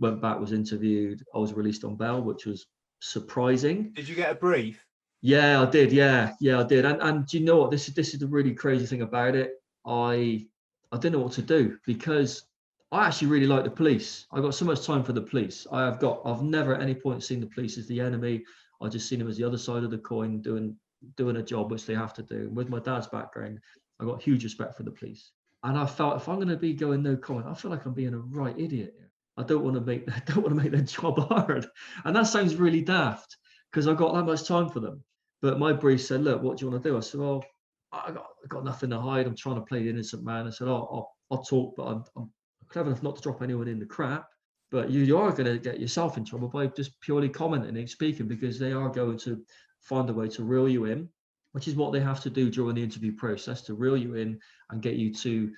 Went 0.00 0.22
back, 0.22 0.38
was 0.38 0.52
interviewed. 0.52 1.24
I 1.34 1.38
was 1.38 1.52
released 1.52 1.84
on 1.84 1.96
bail, 1.96 2.22
which 2.22 2.46
was 2.46 2.66
surprising. 3.00 3.92
Did 3.94 4.08
you 4.08 4.14
get 4.14 4.30
a 4.30 4.34
brief? 4.34 4.84
Yeah, 5.20 5.62
I 5.62 5.66
did. 5.66 5.92
Yeah, 5.92 6.34
yeah, 6.40 6.60
I 6.60 6.62
did. 6.64 6.84
And 6.84 7.02
and 7.02 7.26
do 7.26 7.38
you 7.38 7.44
know 7.44 7.56
what? 7.56 7.70
This 7.70 7.88
is 7.88 7.94
this 7.94 8.14
is 8.14 8.20
the 8.20 8.26
really 8.26 8.54
crazy 8.54 8.86
thing 8.86 9.02
about 9.02 9.34
it. 9.34 9.52
I 9.84 10.46
I 10.92 10.96
didn't 10.96 11.14
know 11.14 11.24
what 11.24 11.32
to 11.32 11.42
do 11.42 11.78
because 11.86 12.44
I 12.90 13.06
actually 13.06 13.28
really 13.28 13.46
like 13.46 13.64
the 13.64 13.70
police. 13.70 14.26
I've 14.32 14.42
got 14.42 14.54
so 14.54 14.64
much 14.64 14.86
time 14.86 15.04
for 15.04 15.12
the 15.12 15.20
police. 15.20 15.66
I 15.70 15.82
have 15.84 16.00
got. 16.00 16.22
I've 16.24 16.42
never 16.42 16.74
at 16.74 16.80
any 16.80 16.94
point 16.94 17.22
seen 17.22 17.40
the 17.40 17.46
police 17.46 17.76
as 17.76 17.86
the 17.86 18.00
enemy. 18.00 18.44
I 18.80 18.88
just 18.88 19.08
seen 19.08 19.18
them 19.18 19.28
as 19.28 19.36
the 19.36 19.44
other 19.44 19.58
side 19.58 19.84
of 19.84 19.90
the 19.90 19.98
coin, 19.98 20.40
doing 20.40 20.74
doing 21.16 21.36
a 21.36 21.42
job 21.42 21.70
which 21.70 21.84
they 21.84 21.94
have 21.94 22.14
to 22.14 22.22
do. 22.22 22.48
With 22.50 22.70
my 22.70 22.78
dad's 22.78 23.06
background, 23.06 23.60
I 24.00 24.04
got 24.04 24.22
huge 24.22 24.42
respect 24.44 24.74
for 24.74 24.84
the 24.84 24.90
police. 24.90 25.32
And 25.64 25.76
I 25.76 25.84
felt 25.84 26.16
if 26.16 26.28
I'm 26.28 26.36
going 26.36 26.48
to 26.48 26.56
be 26.56 26.72
going 26.72 27.02
no 27.02 27.16
comment, 27.16 27.46
I 27.46 27.54
feel 27.54 27.70
like 27.70 27.84
I'm 27.84 27.92
being 27.92 28.14
a 28.14 28.18
right 28.18 28.58
idiot. 28.58 28.94
I 29.36 29.42
don't 29.42 29.64
want 29.64 29.74
to 29.74 29.82
make 29.82 30.10
I 30.12 30.22
don't 30.26 30.42
want 30.42 30.56
to 30.56 30.62
make 30.62 30.72
their 30.72 30.80
job 30.80 31.18
hard, 31.28 31.66
and 32.04 32.16
that 32.16 32.26
sounds 32.26 32.56
really 32.56 32.82
daft 32.82 33.36
because 33.70 33.86
I've 33.86 33.98
got 33.98 34.14
that 34.14 34.24
much 34.24 34.44
time 34.44 34.70
for 34.70 34.80
them. 34.80 35.04
But 35.42 35.58
my 35.58 35.74
brief 35.74 36.02
said, 36.02 36.24
"Look, 36.24 36.42
what 36.42 36.56
do 36.56 36.64
you 36.64 36.70
want 36.70 36.82
to 36.82 36.88
do?" 36.88 36.96
I 36.96 37.00
said, 37.00 37.20
"Well, 37.20 37.44
I 37.92 38.12
got 38.12 38.26
I 38.42 38.46
got 38.48 38.64
nothing 38.64 38.90
to 38.90 39.00
hide. 39.00 39.26
I'm 39.26 39.36
trying 39.36 39.56
to 39.56 39.62
play 39.62 39.82
the 39.82 39.90
innocent 39.90 40.24
man." 40.24 40.46
I 40.46 40.50
said, 40.50 40.68
"Oh, 40.68 40.88
I'll, 40.90 41.12
I'll 41.30 41.44
talk, 41.44 41.74
but 41.76 41.84
I'm, 41.84 42.04
I'm 42.16 42.30
clever 42.68 42.90
enough 42.90 43.02
not 43.02 43.16
to 43.16 43.22
drop 43.22 43.42
anyone 43.42 43.68
in 43.68 43.78
the 43.78 43.86
crap." 43.86 44.28
But 44.70 44.90
you, 44.90 45.00
you 45.02 45.16
are 45.16 45.30
going 45.30 45.46
to 45.46 45.58
get 45.58 45.80
yourself 45.80 46.18
in 46.18 46.24
trouble 46.26 46.48
by 46.48 46.66
just 46.66 47.00
purely 47.00 47.30
commenting 47.30 47.76
and 47.76 47.88
speaking 47.88 48.28
because 48.28 48.58
they 48.58 48.72
are 48.72 48.90
going 48.90 49.18
to 49.20 49.42
find 49.80 50.10
a 50.10 50.12
way 50.12 50.28
to 50.28 50.44
reel 50.44 50.68
you 50.68 50.84
in 50.84 51.08
which 51.52 51.68
is 51.68 51.74
what 51.74 51.92
they 51.92 52.00
have 52.00 52.20
to 52.20 52.30
do 52.30 52.50
during 52.50 52.74
the 52.74 52.82
interview 52.82 53.12
process 53.12 53.62
to 53.62 53.74
reel 53.74 53.96
you 53.96 54.14
in 54.14 54.38
and 54.70 54.82
get 54.82 54.96
you 54.96 55.12
to 55.12 55.50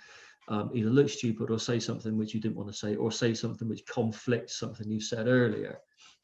um, 0.49 0.70
either 0.74 0.91
look 0.91 1.09
stupid 1.09 1.51
or 1.51 1.59
say 1.59 1.78
something 1.78 2.16
which 2.16 2.35
you 2.35 2.41
didn't 2.41 2.57
want 2.57 2.70
to 2.70 2.77
say 2.77 2.97
or 2.97 3.12
say 3.12 3.35
something 3.35 3.69
which 3.69 3.87
conflicts 3.87 4.59
something 4.59 4.91
you 4.91 5.01
said 5.01 5.27
earlier. 5.27 5.78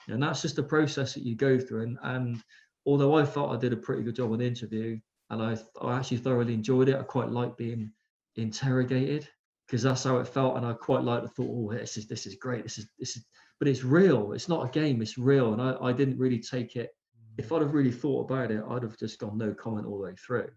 And 0.08 0.22
that's 0.22 0.42
just 0.42 0.56
the 0.56 0.62
process 0.62 1.14
that 1.14 1.24
you 1.24 1.34
go 1.34 1.58
through. 1.58 1.82
And, 1.82 1.98
and 2.02 2.42
although 2.86 3.16
I 3.16 3.24
thought 3.24 3.54
I 3.54 3.58
did 3.58 3.72
a 3.72 3.76
pretty 3.76 4.02
good 4.02 4.16
job 4.16 4.32
on 4.32 4.38
the 4.38 4.46
interview 4.46 4.98
and 5.30 5.42
I, 5.42 5.58
I 5.80 5.96
actually 5.96 6.18
thoroughly 6.18 6.54
enjoyed 6.54 6.88
it, 6.88 6.96
I 6.96 7.02
quite 7.02 7.30
like 7.30 7.56
being 7.56 7.92
interrogated 8.36 9.28
because 9.66 9.82
that's 9.82 10.04
how 10.04 10.18
it 10.18 10.28
felt. 10.28 10.56
And 10.56 10.66
I 10.66 10.72
quite 10.72 11.02
liked 11.02 11.24
the 11.24 11.28
thought, 11.28 11.72
oh, 11.72 11.76
this 11.76 11.96
is, 11.96 12.06
this 12.06 12.26
is 12.26 12.36
great. 12.36 12.62
This 12.62 12.78
is, 12.78 12.88
this 12.98 13.16
is, 13.16 13.24
but 13.58 13.68
it's 13.68 13.84
real. 13.84 14.32
It's 14.32 14.48
not 14.48 14.66
a 14.66 14.70
game. 14.70 15.02
It's 15.02 15.18
real. 15.18 15.52
And 15.52 15.62
I, 15.62 15.76
I 15.80 15.92
didn't 15.92 16.18
really 16.18 16.40
take 16.40 16.76
it 16.76 16.90
if 17.38 17.52
I'd 17.52 17.62
have 17.62 17.74
really 17.74 17.92
thought 17.92 18.30
about 18.30 18.50
it, 18.50 18.62
I'd 18.68 18.82
have 18.82 18.98
just 18.98 19.18
gone 19.18 19.36
no 19.36 19.52
comment 19.52 19.86
all 19.86 19.98
the 19.98 20.04
way 20.04 20.14
through. 20.14 20.48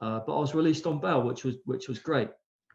Uh, 0.00 0.20
but 0.24 0.36
I 0.36 0.40
was 0.40 0.54
released 0.54 0.86
on 0.86 1.00
bail, 1.00 1.22
which 1.22 1.44
was 1.44 1.56
which 1.64 1.88
was 1.88 1.98
great, 1.98 2.30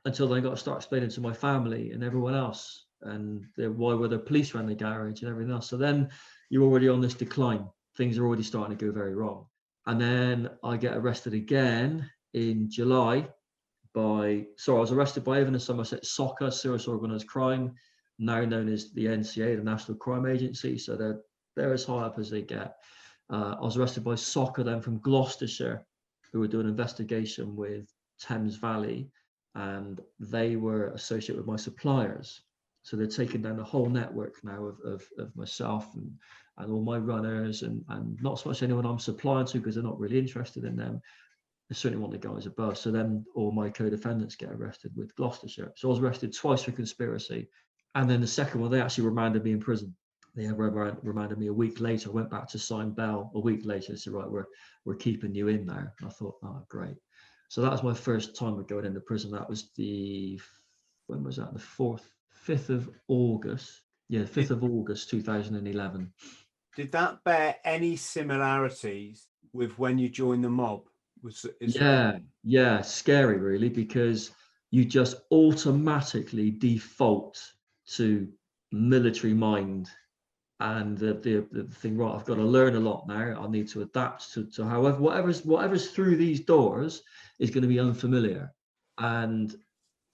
until 0.05 0.27
then 0.27 0.39
I 0.39 0.41
got 0.41 0.51
to 0.51 0.57
start 0.57 0.77
explaining 0.77 1.09
to 1.11 1.21
my 1.21 1.33
family 1.33 1.91
and 1.91 2.03
everyone 2.03 2.35
else, 2.35 2.87
and 3.03 3.45
why 3.57 3.93
were 3.93 4.09
the 4.09 4.19
police 4.19 4.53
around 4.53 4.67
the 4.67 4.75
garage 4.75 5.21
and 5.21 5.31
everything 5.31 5.53
else. 5.53 5.69
So 5.69 5.77
then 5.77 6.09
you're 6.49 6.63
already 6.63 6.89
on 6.89 7.01
this 7.01 7.13
decline. 7.13 7.65
Things 7.95 8.17
are 8.17 8.25
already 8.25 8.43
starting 8.43 8.77
to 8.77 8.85
go 8.85 8.91
very 8.91 9.15
wrong. 9.15 9.45
And 9.85 9.99
then 9.99 10.49
I 10.63 10.77
get 10.77 10.97
arrested 10.97 11.33
again 11.33 12.09
in 12.33 12.69
July 12.69 13.27
by 13.93 14.45
sorry, 14.57 14.77
I 14.77 14.81
was 14.81 14.91
arrested 14.91 15.23
by 15.23 15.39
Avon 15.39 15.53
and 15.53 15.61
Somerset 15.61 16.05
SOCA, 16.05 16.51
Serious 16.51 16.87
Organised 16.87 17.27
Crime, 17.27 17.73
now 18.19 18.43
known 18.43 18.67
as 18.67 18.91
the 18.93 19.05
NCA, 19.05 19.57
the 19.57 19.63
National 19.63 19.97
Crime 19.97 20.25
Agency. 20.25 20.77
So 20.77 20.95
they're 20.95 21.21
they're 21.55 21.73
as 21.73 21.85
high 21.85 22.03
up 22.03 22.17
as 22.17 22.29
they 22.29 22.41
get. 22.41 22.75
Uh, 23.29 23.55
I 23.59 23.61
was 23.61 23.77
arrested 23.77 24.03
by 24.03 24.15
SOCA 24.15 24.63
then 24.63 24.81
from 24.81 24.99
Gloucestershire, 24.99 25.85
who 26.31 26.39
were 26.39 26.47
doing 26.47 26.65
an 26.65 26.71
investigation 26.71 27.55
with 27.55 27.87
Thames 28.19 28.55
Valley, 28.55 29.09
and 29.55 30.01
they 30.19 30.55
were 30.55 30.87
associated 30.89 31.37
with 31.37 31.47
my 31.47 31.55
suppliers. 31.55 32.41
So 32.81 32.97
they're 32.97 33.07
taking 33.07 33.41
down 33.41 33.57
the 33.57 33.63
whole 33.63 33.89
network 33.89 34.43
now 34.43 34.65
of, 34.65 34.77
of, 34.83 35.07
of 35.17 35.33
myself 35.35 35.95
and, 35.95 36.11
and 36.57 36.71
all 36.71 36.83
my 36.83 36.97
runners 36.97 37.61
and, 37.61 37.83
and 37.89 38.21
not 38.21 38.39
so 38.39 38.49
much 38.49 38.61
anyone 38.61 38.85
I'm 38.85 38.99
supplying 38.99 39.45
to 39.47 39.59
because 39.59 39.75
they're 39.75 39.83
not 39.83 39.99
really 39.99 40.19
interested 40.19 40.65
in 40.65 40.75
them. 40.75 41.01
Certainly 41.71 42.01
want 42.01 42.13
the 42.13 42.27
guys 42.27 42.45
above. 42.45 42.77
So 42.77 42.91
then 42.91 43.25
all 43.35 43.51
my 43.51 43.69
co-defendants 43.69 44.35
get 44.35 44.51
arrested 44.51 44.91
with 44.95 45.15
Gloucestershire. 45.15 45.73
So 45.75 45.87
I 45.87 45.91
was 45.91 45.99
arrested 45.99 46.35
twice 46.35 46.61
for 46.61 46.71
conspiracy. 46.71 47.49
And 47.95 48.07
then 48.07 48.21
the 48.21 48.27
second 48.27 48.61
one, 48.61 48.69
they 48.69 48.79
actually 48.79 49.05
remanded 49.05 49.43
me 49.43 49.53
in 49.53 49.59
prison 49.59 49.95
they 50.35 50.51
reminded 50.51 51.37
me 51.37 51.47
a 51.47 51.53
week 51.53 51.79
later. 51.79 52.09
I 52.09 52.13
went 52.13 52.31
back 52.31 52.47
to 52.49 52.59
sign 52.59 52.91
Bell 52.91 53.31
a 53.35 53.39
week 53.39 53.65
later. 53.65 53.91
They 53.91 53.97
said, 53.97 54.13
right, 54.13 54.29
we're 54.29 54.47
we're 54.83 54.95
keeping 54.95 55.35
you 55.35 55.47
in 55.47 55.65
there. 55.65 55.93
And 55.99 56.09
I 56.09 56.11
thought, 56.11 56.37
oh, 56.43 56.65
great. 56.69 56.95
So 57.49 57.61
that 57.61 57.71
was 57.71 57.83
my 57.83 57.93
first 57.93 58.35
time 58.35 58.57
of 58.57 58.67
going 58.67 58.85
into 58.85 58.99
prison. 58.99 59.31
That 59.31 59.49
was 59.49 59.69
the 59.75 60.39
when 61.07 61.23
was 61.23 61.37
that? 61.37 61.53
The 61.53 61.59
fourth, 61.59 62.09
fifth 62.31 62.69
of 62.69 62.89
August. 63.07 63.81
Yeah, 64.09 64.25
fifth 64.25 64.51
of 64.51 64.63
August, 64.63 65.09
two 65.09 65.21
thousand 65.21 65.55
and 65.55 65.67
eleven. 65.67 66.11
Did 66.75 66.91
that 66.93 67.23
bear 67.23 67.57
any 67.63 67.95
similarities 67.95 69.27
with 69.53 69.77
when 69.77 69.99
you 69.99 70.09
joined 70.09 70.43
the 70.43 70.49
mob? 70.49 70.85
Was 71.23 71.45
yeah, 71.61 72.17
yeah, 72.43 72.81
scary 72.81 73.37
really 73.37 73.69
because 73.69 74.31
you 74.71 74.83
just 74.83 75.21
automatically 75.31 76.51
default 76.51 77.41
to 77.95 78.27
military 78.73 79.33
mind 79.33 79.89
and 80.59 80.97
the, 80.97 81.13
the, 81.13 81.47
the 81.51 81.63
thing 81.75 81.97
right 81.97 82.13
i've 82.13 82.25
got 82.25 82.35
to 82.35 82.43
learn 82.43 82.75
a 82.75 82.79
lot 82.79 83.07
now. 83.07 83.41
I 83.41 83.49
need 83.49 83.69
to 83.69 83.83
adapt 83.83 84.33
to, 84.33 84.45
to 84.51 84.65
however 84.65 84.97
whatever's 84.97 85.45
whatever's 85.45 85.91
through 85.91 86.17
these 86.17 86.41
doors 86.41 87.03
is 87.39 87.51
going 87.51 87.61
to 87.61 87.67
be 87.67 87.79
unfamiliar. 87.79 88.53
And 88.97 89.55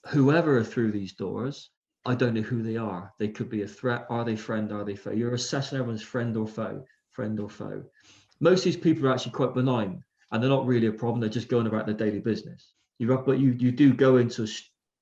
whoever 0.06 0.58
are 0.58 0.64
through 0.64 0.92
these 0.92 1.12
doors 1.12 1.70
i 2.06 2.14
don't 2.14 2.34
know 2.34 2.40
who 2.40 2.62
they 2.62 2.76
are. 2.76 3.12
They 3.18 3.28
could 3.28 3.50
be 3.50 3.62
a 3.62 3.68
threat. 3.68 4.06
Are 4.08 4.24
they 4.24 4.36
friend? 4.36 4.72
Are 4.72 4.84
they 4.84 4.96
foe? 4.96 5.10
You're 5.10 5.34
assessing 5.34 5.78
everyone's 5.78 6.02
friend 6.02 6.36
or 6.36 6.46
foe 6.46 6.84
friend 7.10 7.40
or 7.40 7.50
foe. 7.50 7.82
Most 8.38 8.60
of 8.60 8.64
these 8.64 8.76
people 8.76 9.06
are 9.06 9.12
actually 9.12 9.32
quite 9.32 9.54
benign 9.54 10.04
and 10.32 10.42
they're 10.42 10.50
not 10.50 10.66
really 10.66 10.86
a 10.86 10.92
problem 10.92 11.20
they're 11.20 11.28
just 11.28 11.48
going 11.48 11.66
about 11.66 11.86
their 11.86 11.94
daily 11.94 12.20
business 12.20 12.74
you 12.98 13.06
but 13.26 13.38
you 13.38 13.52
you 13.58 13.72
do 13.72 13.92
go 13.92 14.16
into 14.18 14.46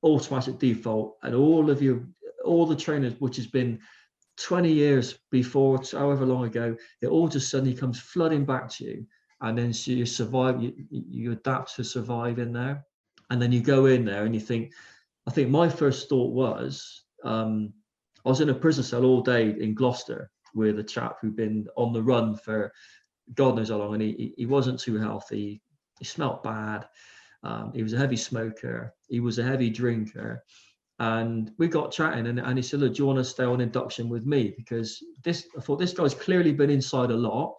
automatic 0.03 0.59
default 0.59 1.17
and 1.23 1.35
all 1.35 1.71
of 1.71 1.83
your 1.83 2.01
all 2.45 2.65
the 2.67 2.77
trainers 2.77 3.15
which 3.19 3.37
has 3.37 3.47
been 3.47 3.79
20 4.39 4.73
years 4.73 5.19
before, 5.31 5.81
however 5.93 6.25
long 6.25 6.45
ago, 6.45 6.77
it 7.03 7.09
all 7.09 7.29
just 7.29 7.51
suddenly 7.51 7.75
comes 7.75 7.99
flooding 7.99 8.45
back 8.45 8.69
to 8.71 8.85
you. 8.85 9.07
And 9.41 9.59
then 9.59 9.73
so 9.73 9.93
you 9.93 10.07
survive, 10.07 10.63
you, 10.63 10.73
you 10.91 11.33
adapt 11.33 11.75
to 11.77 11.85
survive 11.85 12.39
in 12.39 12.53
there. 12.53 12.85
And 13.31 13.43
then 13.43 13.53
you 13.53 13.61
go 13.61 13.87
in 13.87 14.05
there 14.05 14.25
and 14.25 14.35
you 14.35 14.41
think, 14.41 14.73
I 15.27 15.31
think 15.31 15.51
my 15.51 15.69
first 15.69 16.09
thought 16.09 16.33
was, 16.33 17.05
um, 17.25 17.73
I 18.25 18.29
was 18.29 18.41
in 18.41 18.49
a 18.49 18.55
prison 18.55 18.85
cell 18.85 19.05
all 19.05 19.23
day 19.23 19.55
in 19.59 19.75
Gloucester 19.75 20.31
with 20.55 20.79
a 20.79 20.85
chap 20.85 21.19
who'd 21.21 21.37
been 21.37 21.67
on 21.77 21.93
the 21.93 22.03
run 22.03 22.37
for 22.37 22.73
God 23.35 23.57
knows 23.57 23.69
how 23.69 23.77
long, 23.77 23.95
and 23.95 24.03
he, 24.03 24.35
he 24.37 24.47
wasn't 24.47 24.81
too 24.81 24.97
healthy. 24.97 25.61
He 25.99 26.05
smelt 26.05 26.43
bad. 26.43 26.87
Um, 27.43 27.73
he 27.75 27.83
was 27.83 27.93
a 27.93 27.99
heavy 27.99 28.17
smoker. 28.17 28.95
He 29.09 29.21
was 29.21 29.39
a 29.39 29.45
heavy 29.45 29.71
drinker. 29.71 30.45
And 31.01 31.53
we 31.59 31.69
got 31.69 31.93
chatting 31.93 32.27
and, 32.27 32.41
and 32.41 32.59
he 32.59 32.63
said 32.63 32.81
look 32.81 32.95
do 32.95 33.03
you 33.03 33.07
want 33.07 33.19
to 33.19 33.25
stay 33.25 33.45
on 33.45 33.61
induction 33.61 34.09
with 34.09 34.27
me? 34.27 34.55
Because 34.57 35.01
this 35.23 35.47
i 35.57 35.61
thought 35.61 35.79
this 35.79 35.93
guy's 35.93 36.15
clearly 36.15 36.53
been 36.53 36.71
inside 36.71 37.11
a 37.11 37.17
lot. 37.17 37.57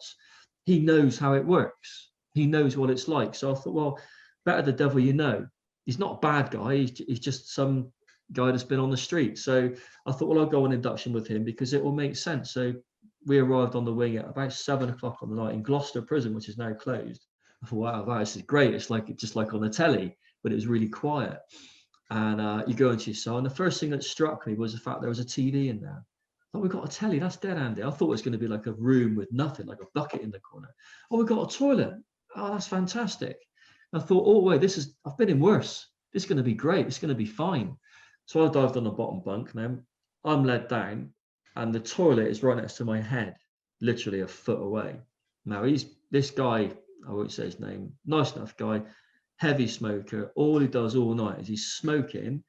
He 0.66 0.80
knows 0.80 1.18
how 1.18 1.34
it 1.34 1.46
works. 1.46 2.12
He 2.34 2.46
knows 2.46 2.76
what 2.76 2.90
it's 2.90 3.08
like. 3.08 3.34
So 3.34 3.52
i 3.52 3.56
thought 3.56 3.74
well 3.74 4.00
better 4.46 4.62
the 4.62 4.74
devil 4.74 5.00
you 5.00 5.14
know. 5.14 5.48
He's 5.86 6.00
not 6.00 6.16
a 6.16 6.20
bad 6.20 6.52
guy. 6.52 6.76
He's, 6.76 6.98
he's 6.98 7.20
just 7.20 7.54
some 7.54 7.92
guy 8.34 8.52
that's 8.52 8.64
been 8.64 8.80
on 8.80 8.92
the 8.92 8.98
street. 8.98 9.38
So 9.38 9.72
i 10.06 10.12
thought 10.12 10.28
well 10.28 10.40
i'll 10.40 10.46
go 10.46 10.66
on 10.66 10.74
induction 10.74 11.14
with 11.14 11.26
him 11.26 11.46
because 11.46 11.72
it 11.72 11.82
will 11.82 11.94
make 11.94 12.18
sense. 12.18 12.52
So 12.52 12.74
we 13.26 13.38
arrived 13.38 13.76
on 13.76 13.86
the 13.86 13.94
wing 13.94 14.18
at 14.18 14.30
about 14.30 14.54
seven 14.54 14.90
o'clock 14.90 15.18
on 15.22 15.30
the 15.30 15.36
night 15.36 15.54
in 15.54 15.64
gloucester 15.64 16.02
prison 16.02 16.34
which 16.34 16.50
is 16.50 16.58
now 16.58 16.74
closed 16.74 17.26
i 17.64 17.68
thought 17.68 17.76
wow, 17.80 18.04
wow 18.04 18.20
this 18.20 18.36
is 18.36 18.42
great 18.44 18.74
it's 18.74 18.90
like 18.90 19.16
just 19.18 19.36
like 19.36 19.54
on 19.54 19.62
the 19.62 19.70
telly 19.70 20.16
but 20.44 20.52
it 20.52 20.56
was 20.56 20.68
really 20.68 20.90
quiet 20.90 21.40
and 22.10 22.42
uh, 22.42 22.64
you 22.66 22.74
go 22.74 22.90
into 22.90 23.12
your 23.12 23.16
cell. 23.16 23.38
And 23.38 23.46
the 23.46 23.52
first 23.52 23.80
thing 23.80 23.92
that 23.92 24.04
struck 24.04 24.48
me 24.48 24.56
was 24.56 24.74
the 24.74 24.80
fact 24.80 25.02
there 25.02 25.10
was 25.10 25.20
a 25.20 25.26
TV 25.26 25.70
in 25.70 25.80
there. 25.80 26.04
Oh, 26.54 26.60
we've 26.60 26.72
got 26.72 26.86
a 26.86 26.96
telly. 26.96 27.20
That's 27.20 27.38
dead, 27.38 27.58
Andy. 27.58 27.84
I 27.84 27.92
thought 27.92 28.08
it 28.08 28.10
was 28.10 28.24
going 28.24 28.34
to 28.34 28.40
be 28.40 28.48
like 28.48 28.66
a 28.66 28.74
room 28.74 29.16
with 29.16 29.32
nothing, 29.32 29.68
like 29.68 29.82
a 29.82 29.88
bucket 29.94 30.22
in 30.22 30.32
the 30.32 30.40
corner. 30.40 30.70
Oh, 31.12 31.18
we've 31.18 31.28
got 31.28 31.54
a 31.54 31.58
toilet. 31.58 31.94
Oh, 32.36 32.52
that's 32.52 32.68
fantastic. 32.68 33.38
And 33.94 34.02
I 34.02 34.06
thought, 34.06 34.24
oh, 34.26 34.42
wait, 34.42 34.62
this 34.62 34.78
is, 34.78 34.96
I've 35.06 35.18
been 35.18 35.30
in 35.30 35.40
worse. 35.40 35.88
This 36.12 36.24
is 36.24 36.30
going 36.30 36.38
to 36.38 36.44
be 36.44 36.56
great. 36.56 36.88
It's 36.88 36.98
going 36.98 37.10
to 37.10 37.16
be 37.16 37.26
fine. 37.26 37.76
So 38.26 38.44
I 38.44 38.52
dived 38.52 38.78
on 38.78 38.84
the 38.84 38.90
bottom 38.90 39.22
bunk. 39.24 39.54
Now 39.54 39.78
I'm 40.24 40.44
led 40.44 40.68
down, 40.68 41.14
and 41.60 41.76
the 41.76 41.80
toilet 41.80 42.28
is 42.28 42.42
right 42.42 42.58
next 42.58 42.78
to 42.78 42.86
my 42.86 43.02
head, 43.02 43.36
literally 43.82 44.22
a 44.22 44.28
foot 44.28 44.62
away. 44.62 44.96
Now 45.46 45.66
he's 45.66 45.86
this 46.10 46.32
guy, 46.32 46.72
I 47.08 47.12
won't 47.12 47.34
say 47.34 47.46
his 47.46 47.60
name, 47.60 47.92
nice 48.06 48.36
enough 48.36 48.56
guy, 48.56 48.82
heavy 49.38 49.68
smoker. 49.68 50.32
All 50.36 50.60
he 50.60 50.68
does 50.68 50.96
all 50.96 51.14
night 51.14 51.40
is 51.40 51.48
he's 51.48 51.74
smoking 51.74 52.44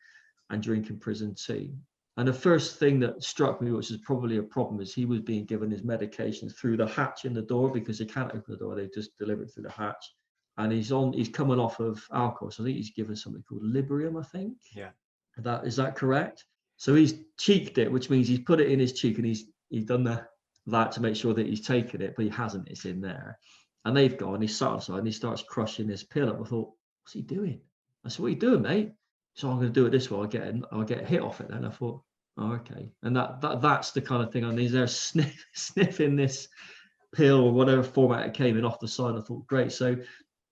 and 0.50 0.62
drinking 0.62 1.00
prison 1.00 1.34
tea. 1.34 1.74
And 2.16 2.28
the 2.28 2.32
first 2.32 2.78
thing 2.78 3.00
that 3.00 3.24
struck 3.24 3.60
me, 3.60 3.72
which 3.72 3.90
is 3.90 3.98
probably 3.98 4.36
a 4.36 4.42
problem, 4.42 4.80
is 4.80 4.94
he 4.94 5.06
was 5.06 5.20
being 5.20 5.44
given 5.44 5.70
his 5.70 5.82
medication 5.82 6.48
through 6.48 6.76
the 6.76 6.86
hatch 6.86 7.24
in 7.24 7.34
the 7.34 7.42
door 7.42 7.70
because 7.70 7.98
they 7.98 8.04
can't 8.04 8.34
open 8.34 8.44
the 8.48 8.56
door; 8.56 8.76
they 8.76 8.88
just 8.94 9.16
deliver 9.18 9.42
it 9.42 9.52
through 9.52 9.64
the 9.64 9.70
hatch. 9.70 10.04
And 10.56 10.72
he's 10.72 10.92
on, 10.92 11.12
he's 11.14 11.28
coming 11.28 11.58
off 11.58 11.80
of 11.80 12.04
alcohol, 12.12 12.50
so 12.50 12.62
I 12.62 12.66
think 12.66 12.76
he's 12.76 12.90
given 12.92 13.16
something 13.16 13.42
called 13.48 13.62
Librium. 13.62 14.20
I 14.20 14.24
think. 14.24 14.58
Yeah. 14.74 14.90
That 15.38 15.66
is 15.66 15.76
that 15.76 15.96
correct? 15.96 16.44
So 16.80 16.94
he's 16.94 17.12
cheeked 17.36 17.76
it, 17.76 17.92
which 17.92 18.08
means 18.08 18.26
he's 18.26 18.38
put 18.38 18.58
it 18.58 18.70
in 18.70 18.80
his 18.80 18.94
cheek 18.94 19.18
and 19.18 19.26
he's 19.26 19.44
he's 19.68 19.84
done 19.84 20.02
the, 20.02 20.26
that 20.68 20.90
to 20.92 21.02
make 21.02 21.14
sure 21.14 21.34
that 21.34 21.46
he's 21.46 21.60
taken 21.60 22.00
it, 22.00 22.14
but 22.16 22.24
he 22.24 22.30
hasn't. 22.30 22.68
It's 22.68 22.86
in 22.86 23.02
there. 23.02 23.38
And 23.84 23.94
they've 23.94 24.16
gone. 24.16 24.40
He's 24.40 24.56
sat 24.56 24.76
aside 24.76 24.96
and 24.96 25.06
he 25.06 25.12
starts 25.12 25.42
crushing 25.42 25.86
this 25.86 26.04
pill 26.04 26.30
up. 26.30 26.40
I 26.40 26.44
thought, 26.44 26.72
what's 27.02 27.12
he 27.12 27.20
doing? 27.20 27.60
I 28.02 28.08
said, 28.08 28.20
what 28.20 28.28
are 28.28 28.30
you 28.30 28.36
doing, 28.36 28.62
mate? 28.62 28.92
So 29.34 29.50
I'm 29.50 29.56
going 29.56 29.68
to 29.68 29.74
do 29.74 29.84
it 29.84 29.90
this 29.90 30.10
way. 30.10 30.20
I'll 30.20 30.26
get, 30.26 30.54
I'll 30.72 30.84
get 30.84 31.02
a 31.02 31.06
hit 31.06 31.20
off 31.20 31.42
it 31.42 31.50
then. 31.50 31.66
I 31.66 31.70
thought, 31.70 32.00
oh, 32.38 32.52
okay. 32.54 32.90
And 33.02 33.14
that, 33.14 33.42
that 33.42 33.60
that's 33.60 33.90
the 33.90 34.00
kind 34.00 34.22
of 34.22 34.32
thing. 34.32 34.46
I 34.46 34.50
mean, 34.50 34.72
they're 34.72 34.86
sniff, 34.86 35.44
sniffing 35.54 36.16
this 36.16 36.48
pill 37.14 37.42
or 37.42 37.52
whatever 37.52 37.82
format 37.82 38.26
it 38.26 38.32
came 38.32 38.56
in 38.56 38.64
off 38.64 38.80
the 38.80 38.88
side. 38.88 39.16
I 39.16 39.20
thought, 39.20 39.46
great. 39.46 39.72
So 39.72 39.98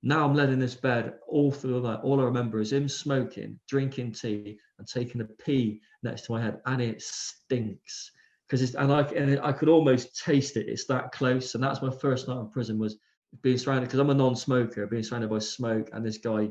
now 0.03 0.27
I'm 0.27 0.35
led 0.35 0.51
in 0.51 0.59
this 0.59 0.75
bed 0.75 1.15
all 1.27 1.51
through 1.51 1.81
the 1.81 1.89
night. 1.89 2.01
All 2.03 2.21
I 2.21 2.25
remember 2.25 2.61
is 2.61 2.75
him 2.75 2.87
smoking, 2.87 3.59
drinking 3.67 4.13
tea, 4.13 4.59
and 4.79 4.87
taking 4.87 5.23
a 5.23 5.25
pee 5.25 5.81
next 6.03 6.23
to 6.23 6.33
my 6.33 6.43
head, 6.43 6.61
and 6.67 6.81
it 6.81 7.03
stinks 7.03 8.13
because 8.47 8.63
it's 8.63 8.75
and 8.75 8.93
I 8.93 9.03
and 9.03 9.41
I 9.41 9.53
could 9.53 9.69
almost 9.69 10.23
taste 10.23 10.57
it. 10.57 10.69
It's 10.69 10.87
that 10.87 11.13
close, 11.13 11.55
and 11.55 11.63
that's 11.63 11.83
my 11.83 11.91
first 11.91 12.29
night 12.29 12.39
in 12.39 12.49
prison 12.51 12.79
was 12.79 12.99
being 13.43 13.59
surrounded 13.59 13.87
because 13.87 14.01
I'm 14.01 14.11
a 14.11 14.15
non-smoker, 14.15 14.87
being 14.87 15.03
surrounded 15.03 15.31
by 15.31 15.39
smoke 15.39 15.91
and 15.93 16.05
this 16.05 16.19
guy 16.19 16.49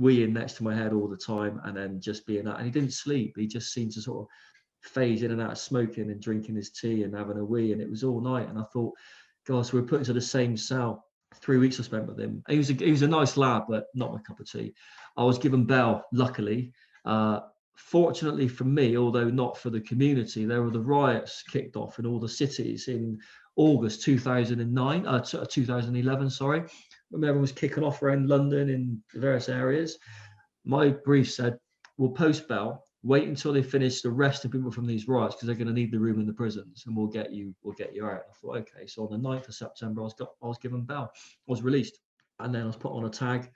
weeing 0.00 0.32
next 0.32 0.54
to 0.54 0.64
my 0.64 0.74
head 0.74 0.92
all 0.92 1.08
the 1.08 1.16
time, 1.16 1.60
and 1.64 1.76
then 1.76 2.00
just 2.00 2.26
being 2.26 2.44
that. 2.44 2.56
And 2.56 2.64
he 2.64 2.70
didn't 2.70 2.92
sleep. 2.92 3.34
He 3.36 3.46
just 3.46 3.72
seemed 3.72 3.92
to 3.92 4.02
sort 4.02 4.20
of 4.20 4.90
phase 4.90 5.22
in 5.22 5.32
and 5.32 5.40
out 5.40 5.52
of 5.52 5.58
smoking 5.58 6.10
and 6.10 6.20
drinking 6.20 6.56
his 6.56 6.70
tea 6.70 7.02
and 7.02 7.14
having 7.14 7.38
a 7.38 7.44
wee, 7.44 7.72
and 7.72 7.80
it 7.80 7.90
was 7.90 8.04
all 8.04 8.20
night. 8.20 8.48
And 8.48 8.58
I 8.58 8.64
thought, 8.72 8.94
gosh, 9.46 9.72
we 9.72 9.80
are 9.80 9.84
put 9.84 10.00
into 10.00 10.12
the 10.12 10.20
same 10.20 10.56
cell. 10.56 11.04
Three 11.42 11.58
weeks 11.58 11.80
I 11.80 11.82
spent 11.82 12.06
with 12.06 12.20
him. 12.20 12.42
He 12.48 12.58
was 12.58 12.70
a, 12.70 12.74
he 12.74 12.90
was 12.90 13.02
a 13.02 13.08
nice 13.08 13.36
lad, 13.36 13.62
but 13.68 13.86
not 13.94 14.12
my 14.12 14.20
cup 14.20 14.40
of 14.40 14.50
tea. 14.50 14.72
I 15.16 15.24
was 15.24 15.38
given 15.38 15.64
bail, 15.64 16.04
luckily. 16.12 16.72
Uh, 17.04 17.40
fortunately 17.76 18.48
for 18.48 18.64
me, 18.64 18.96
although 18.96 19.28
not 19.28 19.58
for 19.58 19.70
the 19.70 19.80
community, 19.80 20.44
there 20.44 20.62
were 20.62 20.70
the 20.70 20.80
riots 20.80 21.42
kicked 21.42 21.76
off 21.76 21.98
in 21.98 22.06
all 22.06 22.20
the 22.20 22.28
cities 22.28 22.88
in 22.88 23.18
August 23.56 24.02
2009, 24.02 25.06
uh, 25.06 25.20
2011, 25.20 26.30
sorry, 26.30 26.64
when 27.10 27.22
everyone 27.22 27.40
was 27.40 27.52
kicking 27.52 27.84
off 27.84 28.02
around 28.02 28.28
London 28.28 28.68
in 28.68 29.02
various 29.14 29.48
areas. 29.48 29.98
My 30.64 30.88
brief 30.88 31.30
said, 31.30 31.58
we'll 31.98 32.10
post 32.10 32.48
bail, 32.48 32.84
wait 33.02 33.28
until 33.28 33.52
they 33.52 33.62
finish 33.62 34.04
arresting 34.04 34.50
people 34.50 34.72
from 34.72 34.86
these 34.86 35.06
riots 35.06 35.36
because 35.36 35.46
they're 35.46 35.56
going 35.56 35.68
to 35.68 35.74
need 35.74 35.92
the 35.92 35.98
room 35.98 36.18
in 36.18 36.26
the 36.26 36.32
prisons 36.32 36.84
and 36.86 36.96
we'll 36.96 37.06
get 37.06 37.32
you, 37.32 37.54
we'll 37.62 37.74
get 37.74 37.94
you 37.94 38.06
out. 38.06 38.22
I 38.28 38.32
thought, 38.40 38.56
okay. 38.58 38.86
So 38.86 39.06
on 39.06 39.22
the 39.22 39.28
9th 39.28 39.48
of 39.48 39.54
September, 39.54 40.00
I 40.00 40.04
was 40.04 40.14
got, 40.14 40.30
I 40.42 40.46
was 40.46 40.58
given 40.58 40.82
bail, 40.82 41.10
I 41.14 41.18
was 41.46 41.62
released. 41.62 41.98
And 42.40 42.52
then 42.52 42.62
I 42.62 42.66
was 42.66 42.76
put 42.76 42.92
on 42.92 43.04
a 43.04 43.10
tag 43.10 43.50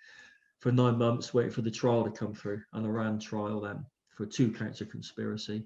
for 0.61 0.71
nine 0.71 0.99
months, 0.99 1.35
waiting 1.35 1.51
for 1.51 1.63
the 1.63 1.71
trial 1.71 2.05
to 2.05 2.11
come 2.11 2.35
through. 2.35 2.63
And 2.73 2.87
I 2.87 2.89
ran 2.89 3.19
trial 3.19 3.61
then 3.61 3.85
for 4.19 4.27
two 4.27 4.51
counts 4.51 4.81
of 4.81 4.91
conspiracy, 4.91 5.65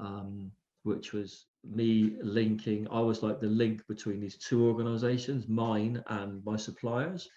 um, 0.00 0.50
which 0.82 1.12
was 1.12 1.46
me 1.62 2.16
linking, 2.20 2.88
I 2.90 2.98
was 2.98 3.22
like 3.22 3.40
the 3.40 3.46
link 3.46 3.86
between 3.86 4.20
these 4.20 4.36
two 4.36 4.66
organizations, 4.66 5.48
mine 5.48 6.02
and 6.08 6.44
my 6.44 6.56
suppliers. 6.56 7.30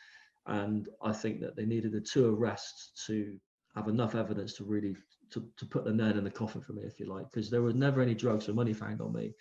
And 0.47 0.89
I 1.03 1.13
think 1.13 1.41
that 1.41 1.55
they 1.55 1.65
needed 1.65 1.91
the 1.91 2.01
two 2.01 2.35
arrests 2.35 3.05
to 3.05 3.37
have 3.75 3.87
enough 3.87 4.15
evidence 4.15 4.53
to 4.55 4.63
really 4.63 4.95
to, 5.29 5.47
to 5.57 5.65
put 5.65 5.85
the 5.85 5.93
nail 5.93 6.17
in 6.17 6.23
the 6.23 6.31
coffin 6.31 6.61
for 6.61 6.73
me, 6.73 6.83
if 6.83 6.99
you 6.99 7.05
like, 7.05 7.29
because 7.29 7.51
there 7.51 7.61
was 7.61 7.75
never 7.75 8.01
any 8.01 8.15
drugs 8.15 8.49
or 8.49 8.53
money 8.53 8.73
found 8.73 8.99
on 8.99 9.13
me. 9.13 9.35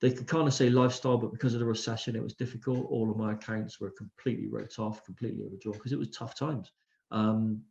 They 0.00 0.10
could 0.10 0.26
kind 0.26 0.48
of 0.48 0.54
say 0.54 0.70
lifestyle, 0.70 1.18
but 1.18 1.32
because 1.32 1.54
of 1.54 1.60
the 1.60 1.66
recession, 1.66 2.16
it 2.16 2.22
was 2.22 2.34
difficult. 2.34 2.90
All 2.90 3.10
of 3.10 3.16
my 3.16 3.34
accounts 3.34 3.78
were 3.78 3.92
completely 3.96 4.48
wrote 4.48 4.78
off, 4.78 5.04
completely 5.04 5.44
overdrawn 5.44 5.74
because 5.74 5.92
it 5.92 5.98
was 5.98 6.10
tough 6.10 6.34
times. 6.34 6.72
Um, 7.12 7.62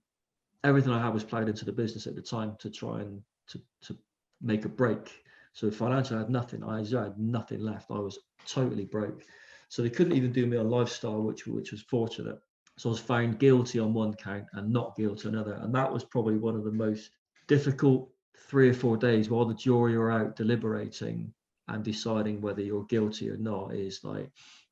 everything 0.64 0.92
I 0.92 1.02
had 1.02 1.14
was 1.14 1.24
played 1.24 1.48
into 1.48 1.66
the 1.66 1.72
business 1.72 2.08
at 2.08 2.16
the 2.16 2.22
time 2.22 2.56
to 2.60 2.70
try 2.70 3.02
and 3.02 3.22
to, 3.50 3.62
to 3.84 3.98
make 4.42 4.66
a 4.66 4.70
break 4.70 5.12
so 5.58 5.72
financially, 5.72 6.18
I 6.18 6.22
had 6.22 6.30
nothing. 6.30 6.64
I 6.64 6.78
had 6.78 7.18
nothing 7.18 7.62
left. 7.62 7.90
I 7.90 7.98
was 7.98 8.20
totally 8.46 8.86
broke. 8.86 9.24
So 9.70 9.82
they 9.82 9.90
couldn't 9.90 10.16
even 10.16 10.32
do 10.32 10.46
me 10.46 10.56
on 10.56 10.70
lifestyle, 10.70 11.24
which 11.24 11.48
which 11.48 11.72
was 11.72 11.82
fortunate. 11.82 12.40
So 12.78 12.90
I 12.90 12.92
was 12.92 13.00
found 13.00 13.40
guilty 13.40 13.80
on 13.80 13.92
one 13.92 14.14
count 14.14 14.46
and 14.54 14.72
not 14.72 14.96
guilty 14.96 15.28
on 15.28 15.34
another, 15.34 15.54
and 15.54 15.74
that 15.74 15.92
was 15.92 16.04
probably 16.04 16.38
one 16.38 16.56
of 16.56 16.64
the 16.64 16.72
most 16.72 17.10
difficult 17.48 18.08
three 18.38 18.70
or 18.70 18.74
four 18.76 18.98
days 18.98 19.32
while 19.32 19.46
the 19.46 19.56
jury 19.56 19.96
are 19.96 20.12
out 20.12 20.36
deliberating 20.36 21.34
and 21.70 21.84
deciding 21.84 22.40
whether 22.40 22.62
you're 22.62 22.86
guilty 22.86 23.28
or 23.28 23.38
not. 23.38 23.74
Is 23.74 24.04
like 24.04 24.30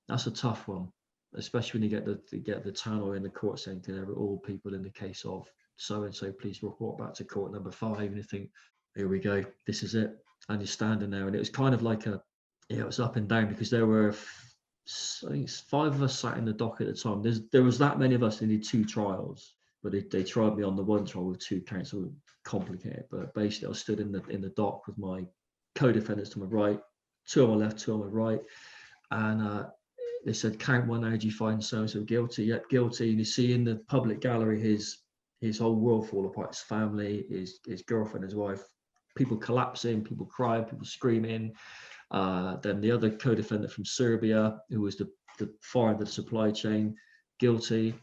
that's 0.07 0.27
a 0.27 0.31
tough 0.31 0.67
one, 0.67 0.91
especially 1.33 1.79
when 1.79 1.89
you 1.89 1.97
get 1.97 2.05
the 2.05 2.21
you 2.31 2.43
get 2.43 2.63
the 2.63 2.71
tannoy 2.71 3.17
in 3.17 3.23
the 3.23 3.29
court 3.29 3.57
saying 3.57 3.81
to 3.81 4.13
all 4.13 4.37
people 4.37 4.75
in 4.75 4.83
the 4.83 4.91
case 4.91 5.25
of 5.25 5.49
so 5.77 6.03
and 6.03 6.15
so, 6.15 6.31
please 6.31 6.63
report 6.63 6.97
back 6.97 7.13
to 7.15 7.23
court 7.23 7.51
number 7.51 7.71
five, 7.71 7.99
and 7.99 8.17
you 8.17 8.23
think, 8.23 8.49
here 8.95 9.07
we 9.07 9.19
go, 9.19 9.43
this 9.65 9.83
is 9.83 9.95
it 9.95 10.17
and 10.49 10.59
you're 10.59 10.67
standing 10.67 11.09
there, 11.09 11.27
and 11.27 11.35
it 11.35 11.39
was 11.39 11.49
kind 11.49 11.73
of 11.73 11.81
like 11.81 12.05
a, 12.05 12.21
yeah, 12.69 12.79
it 12.79 12.85
was 12.85 12.99
up 12.99 13.15
and 13.15 13.27
down 13.27 13.47
because 13.47 13.69
there 13.69 13.85
were, 13.85 14.13
I 15.27 15.31
think 15.31 15.49
five 15.49 15.93
of 15.93 16.03
us 16.03 16.19
sat 16.19 16.37
in 16.37 16.45
the 16.45 16.53
dock 16.53 16.81
at 16.81 16.87
the 16.87 16.93
time. 16.93 17.21
There's 17.21 17.41
there 17.51 17.63
was 17.63 17.79
that 17.79 17.99
many 17.99 18.15
of 18.15 18.23
us 18.23 18.37
who 18.37 18.47
did 18.47 18.63
two 18.63 18.85
trials, 18.85 19.55
but 19.81 19.91
they, 19.91 20.01
they 20.01 20.23
tried 20.23 20.55
me 20.55 20.63
on 20.63 20.75
the 20.75 20.83
one 20.83 21.05
trial 21.05 21.25
with 21.25 21.39
two 21.39 21.61
counts, 21.61 21.91
so 21.91 22.11
complicated. 22.43 23.05
But 23.09 23.33
basically, 23.33 23.69
I 23.69 23.73
stood 23.73 23.99
in 23.99 24.11
the 24.11 24.23
in 24.29 24.41
the 24.41 24.49
dock 24.49 24.85
with 24.87 24.97
my 24.97 25.25
co-defendants 25.73 26.29
to 26.31 26.39
my 26.39 26.45
right, 26.45 26.79
two 27.27 27.43
on 27.43 27.49
my 27.51 27.65
left, 27.65 27.79
two 27.79 27.93
on 27.93 28.01
my 28.01 28.05
right, 28.05 28.41
and 29.11 29.41
uh, 29.41 29.65
they 30.25 30.33
said, 30.33 30.59
"Count 30.59 30.87
one. 30.87 31.03
How 31.03 31.15
do 31.15 31.25
you 31.25 31.33
find 31.33 31.63
so 31.63 31.87
so 31.87 32.01
guilty? 32.01 32.45
Yet 32.45 32.69
guilty." 32.69 33.09
And 33.09 33.17
you 33.17 33.25
see 33.25 33.53
in 33.53 33.63
the 33.63 33.77
public 33.87 34.21
gallery 34.21 34.61
his 34.61 34.99
his 35.41 35.59
whole 35.59 35.75
world 35.75 36.09
fall 36.09 36.25
apart. 36.25 36.49
His 36.49 36.61
family, 36.61 37.25
his 37.29 37.59
his 37.65 37.81
girlfriend, 37.83 38.23
his 38.23 38.35
wife, 38.35 38.63
people 39.15 39.37
collapsing, 39.37 40.03
people 40.03 40.25
crying, 40.25 40.65
people 40.65 40.85
screaming. 40.85 41.53
Uh, 42.11 42.57
then 42.57 42.81
the 42.81 42.91
other 42.91 43.09
co-defendant 43.09 43.71
from 43.71 43.85
Serbia, 43.85 44.57
who 44.69 44.81
was 44.81 44.95
the 44.95 45.09
the 45.37 45.53
far 45.61 45.89
end 45.89 46.01
of 46.01 46.07
the 46.07 46.11
supply 46.13 46.51
chain, 46.51 46.95
guilty. 47.39 47.93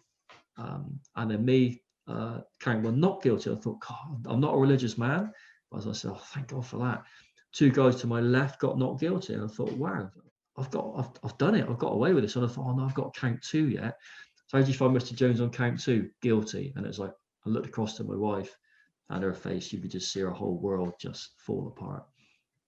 Um, 0.58 1.00
and 1.16 1.30
then 1.30 1.44
me, 1.44 1.82
uh, 2.08 2.40
count 2.60 2.82
one 2.82 3.00
not 3.00 3.22
guilty. 3.22 3.50
I 3.50 3.54
thought, 3.54 3.80
God, 3.80 4.26
I'm 4.26 4.40
not 4.40 4.54
a 4.54 4.58
religious 4.58 4.98
man. 4.98 5.32
But 5.70 5.78
as 5.78 5.86
I 5.86 5.92
said, 5.92 6.12
oh, 6.12 6.22
thank 6.34 6.48
God 6.48 6.66
for 6.66 6.78
that. 6.78 7.04
Two 7.52 7.70
guys 7.70 7.96
to 7.96 8.06
my 8.06 8.20
left 8.20 8.60
got 8.60 8.78
not 8.78 9.00
guilty. 9.00 9.34
And 9.34 9.44
I 9.44 9.46
thought, 9.46 9.72
wow, 9.72 10.10
I've 10.58 10.70
got, 10.70 10.94
I've, 10.98 11.10
I've 11.24 11.38
done 11.38 11.54
it. 11.54 11.68
I've 11.68 11.78
got 11.78 11.92
away 11.92 12.12
with 12.12 12.24
this. 12.24 12.36
And 12.36 12.44
I 12.44 12.48
thought, 12.48 12.66
oh 12.66 12.74
no, 12.74 12.84
I've 12.84 12.94
got 12.94 13.16
count 13.16 13.42
two 13.42 13.68
yet. 13.68 13.96
So 14.48 14.58
did 14.58 14.68
you 14.68 14.74
find 14.74 14.94
Mr. 14.94 15.14
Jones 15.14 15.40
on 15.40 15.50
count 15.50 15.80
two? 15.80 16.10
Guilty. 16.20 16.72
And 16.76 16.86
it's 16.86 16.98
like, 16.98 17.12
I 17.46 17.50
looked 17.50 17.66
across 17.66 17.96
to 17.96 18.04
my 18.04 18.16
wife 18.16 18.56
and 19.10 19.22
her 19.22 19.34
face, 19.34 19.72
you 19.72 19.80
could 19.80 19.90
just 19.90 20.12
see 20.12 20.20
her 20.20 20.30
whole 20.30 20.58
world 20.58 20.94
just 20.98 21.30
fall 21.36 21.68
apart. 21.68 22.04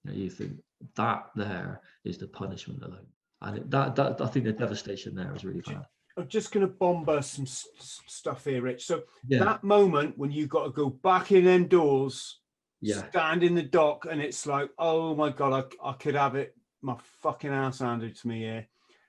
You, 0.05 0.11
know, 0.11 0.17
you 0.17 0.31
think 0.31 0.53
that 0.97 1.31
there 1.35 1.81
is 2.05 2.19
the 2.19 2.27
punishment 2.29 2.83
alone. 2.83 3.07
And 3.41 3.59
it, 3.59 3.71
that, 3.71 3.97
that, 3.97 4.21
I 4.21 4.27
think 4.27 4.45
the 4.45 4.53
devastation 4.53 5.15
there 5.15 5.35
is 5.35 5.45
really 5.45 5.61
bad. 5.61 5.87
I'm 6.17 6.29
just 6.29 6.53
going 6.53 6.67
to 6.67 6.73
bombast 6.73 7.33
some 7.33 7.47
stuff 7.47 8.45
here, 8.45 8.63
Rich. 8.63 8.87
So 8.87 9.03
yeah. 9.27 9.41
that 9.41 9.65
moment 9.65 10.17
when 10.17 10.31
you 10.31 10.47
got 10.47 10.65
to 10.65 10.71
go 10.71 10.91
back 10.91 11.33
in 11.33 11.47
indoors, 11.47 12.41
yeah. 12.81 13.09
stand 13.09 13.43
in 13.43 13.55
the 13.55 13.63
dock, 13.63 14.07
and 14.09 14.21
it's 14.21 14.47
like, 14.47 14.71
oh 14.79 15.15
my 15.15 15.31
god, 15.31 15.67
I, 15.83 15.89
I 15.89 15.93
could 15.95 16.15
have 16.15 16.37
it, 16.37 16.55
my 16.83 16.97
fucking 17.23 17.51
ass 17.51 17.81
handed 17.81 18.17
to 18.17 18.29
me 18.29 18.41
here. 18.41 18.69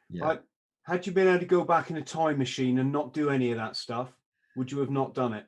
Yeah. 0.09 0.27
Like, 0.27 0.41
had 0.83 1.05
you 1.05 1.11
been 1.11 1.27
able 1.27 1.39
to 1.39 1.45
go 1.45 1.63
back 1.63 1.89
in 1.89 1.97
a 1.97 2.01
time 2.01 2.37
machine 2.37 2.79
and 2.79 2.91
not 2.91 3.13
do 3.13 3.29
any 3.29 3.51
of 3.51 3.57
that 3.57 3.75
stuff, 3.75 4.13
would 4.55 4.71
you 4.71 4.79
have 4.79 4.91
not 4.91 5.13
done 5.13 5.33
it? 5.33 5.45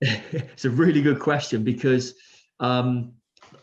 It's 0.32 0.64
a 0.64 0.70
really 0.70 1.02
good 1.02 1.20
question 1.20 1.62
because 1.64 2.14
um, 2.58 3.12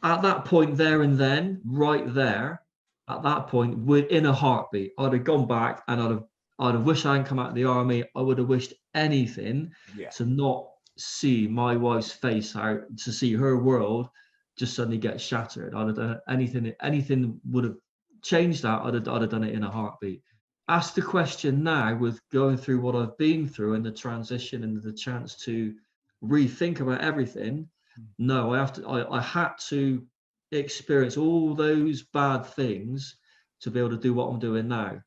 at 0.03 0.21
that 0.21 0.45
point 0.45 0.75
there 0.77 1.01
and 1.01 1.17
then, 1.17 1.61
right 1.65 2.13
there, 2.13 2.61
at 3.09 3.23
that 3.23 3.47
point, 3.47 3.77
within 3.77 4.25
a 4.25 4.33
heartbeat, 4.33 4.93
I'd 4.97 5.13
have 5.13 5.23
gone 5.23 5.47
back 5.47 5.83
and 5.87 6.01
I'd 6.01 6.11
have 6.11 6.23
I'd 6.59 6.73
have 6.73 6.83
wished 6.83 7.05
I 7.05 7.13
hadn't 7.13 7.27
come 7.27 7.39
out 7.39 7.49
of 7.49 7.55
the 7.55 7.65
army. 7.65 8.03
I 8.15 8.21
would 8.21 8.39
have 8.39 8.47
wished 8.47 8.73
anything 8.95 9.71
yeah. 9.95 10.09
to 10.11 10.25
not 10.25 10.67
see 10.97 11.47
my 11.47 11.75
wife's 11.75 12.11
face 12.11 12.55
out, 12.55 12.81
to 12.97 13.11
see 13.11 13.33
her 13.33 13.57
world 13.61 14.09
just 14.57 14.75
suddenly 14.75 14.97
get 14.97 15.21
shattered. 15.21 15.75
I'd 15.75 15.87
have 15.87 15.95
done 15.95 16.19
anything, 16.27 16.73
anything 16.81 17.39
would 17.51 17.63
have 17.63 17.75
changed 18.23 18.63
that. 18.63 18.81
I'd 18.81 18.95
have, 18.95 19.07
I'd 19.07 19.21
have 19.21 19.29
done 19.29 19.43
it 19.43 19.53
in 19.53 19.63
a 19.63 19.69
heartbeat. 19.69 20.23
Ask 20.67 20.95
the 20.95 21.01
question 21.01 21.63
now 21.63 21.95
with 21.95 22.19
going 22.31 22.57
through 22.57 22.81
what 22.81 22.95
I've 22.95 23.17
been 23.19 23.47
through 23.47 23.75
and 23.75 23.85
the 23.85 23.91
transition 23.91 24.63
and 24.63 24.81
the 24.81 24.91
chance 24.91 25.35
to 25.45 25.75
rethink 26.23 26.79
about 26.79 27.01
everything. 27.01 27.67
Hmm. 27.95 28.03
No, 28.17 28.53
I 28.53 28.57
have 28.57 28.73
to, 28.73 28.87
I, 28.87 29.17
I 29.17 29.21
had 29.21 29.53
to 29.69 30.03
experience 30.51 31.17
all 31.17 31.53
those 31.53 32.03
bad 32.13 32.45
things 32.45 33.17
to 33.61 33.71
be 33.71 33.79
able 33.79 33.89
to 33.89 33.97
do 33.97 34.13
what 34.13 34.27
I'm 34.27 34.39
doing 34.39 34.67
now. 34.67 35.01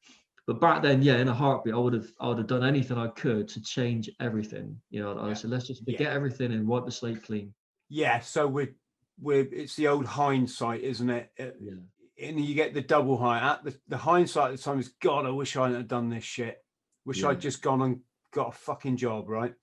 But 0.47 0.61
back 0.61 0.83
then, 0.83 1.01
yeah, 1.03 1.19
in 1.19 1.29
a 1.29 1.35
heartbeat, 1.35 1.75
I 1.75 1.79
would 1.79 1.93
have 1.93 2.11
I 2.21 2.29
would 2.29 2.39
have 2.39 2.47
done 2.49 2.65
anything 2.65 2.99
I 2.99 3.09
could 3.09 3.47
to 3.49 3.63
change 3.63 4.11
everything. 4.19 4.77
You 4.91 5.03
know, 5.03 5.19
I 5.19 5.29
yeah. 5.29 5.35
said, 5.35 5.51
let's 5.51 5.69
just 5.69 5.85
forget 5.85 6.01
yeah. 6.01 6.13
everything 6.13 6.53
and 6.53 6.67
wipe 6.67 6.87
the 6.87 6.91
slate 6.91 7.23
clean. 7.23 7.55
Yeah. 7.89 8.19
So 8.21 8.49
we're 8.49 8.75
we're 9.21 9.47
it's 9.53 9.77
the 9.77 9.87
old 9.89 10.07
hindsight, 10.07 10.81
isn't 10.81 11.09
it? 11.09 11.31
it 11.37 11.57
yeah. 11.61 12.29
And 12.29 12.45
you 12.45 12.55
get 12.55 12.75
the 12.75 12.81
double 12.81 13.17
high 13.17 13.39
at 13.39 13.65
the, 13.65 13.75
the 13.89 13.97
hindsight 13.97 14.51
at 14.51 14.57
the 14.57 14.63
time 14.63 14.81
is 14.81 14.89
God, 15.01 15.25
I 15.25 15.31
wish 15.31 15.57
I 15.57 15.69
hadn't 15.69 15.89
done 15.89 16.11
this 16.11 16.25
shit. 16.25 16.59
Wish 17.05 17.23
yeah. 17.23 17.29
I'd 17.29 17.41
just 17.41 17.63
gone 17.63 17.83
and 17.83 18.01
got 18.33 18.49
a 18.49 18.53
fucking 18.53 18.97
job, 18.97 19.29
right? 19.29 19.55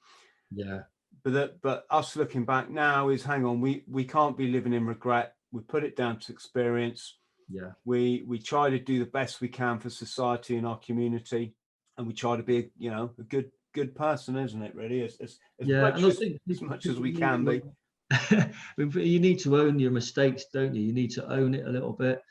Yeah. 0.51 0.83
But 1.27 1.33
that 1.33 1.61
but 1.61 1.85
us 1.89 2.15
looking 2.15 2.45
back 2.45 2.69
now 2.69 3.09
is 3.09 3.21
hang 3.21 3.43
on, 3.43 3.59
we 3.59 3.83
we 3.85 4.05
can't 4.05 4.37
be 4.37 4.47
living 4.47 4.71
in 4.71 4.85
regret. 4.85 5.33
We 5.51 5.59
put 5.59 5.83
it 5.83 5.97
down 5.97 6.19
to 6.19 6.31
experience. 6.31 7.17
Yeah. 7.49 7.71
We 7.83 8.23
we 8.25 8.39
try 8.39 8.69
to 8.69 8.79
do 8.79 8.99
the 8.99 9.11
best 9.11 9.41
we 9.41 9.49
can 9.49 9.77
for 9.77 9.89
society 9.89 10.55
and 10.55 10.65
our 10.65 10.79
community. 10.79 11.53
And 11.97 12.07
we 12.07 12.13
try 12.13 12.37
to 12.37 12.43
be 12.43 12.69
you 12.77 12.91
know 12.91 13.11
a 13.19 13.23
good 13.23 13.51
good 13.75 13.93
person 13.93 14.37
isn't 14.37 14.63
it 14.63 14.73
really? 14.73 15.03
As, 15.03 15.17
as, 15.19 15.37
as 15.59 15.67
yeah 15.67 15.81
much, 15.81 16.01
as, 16.01 16.21
as, 16.49 16.61
much 16.61 16.85
as 16.85 16.97
we 16.97 17.11
can 17.11 17.43
be. 17.43 17.61
you 18.77 19.19
need 19.19 19.39
to 19.39 19.57
own 19.57 19.79
your 19.79 19.91
mistakes 19.91 20.45
don't 20.53 20.75
you? 20.75 20.81
You 20.81 20.93
need 20.93 21.11
to 21.11 21.29
own 21.29 21.55
it 21.55 21.67
a 21.67 21.69
little 21.69 21.91
bit 21.91 22.21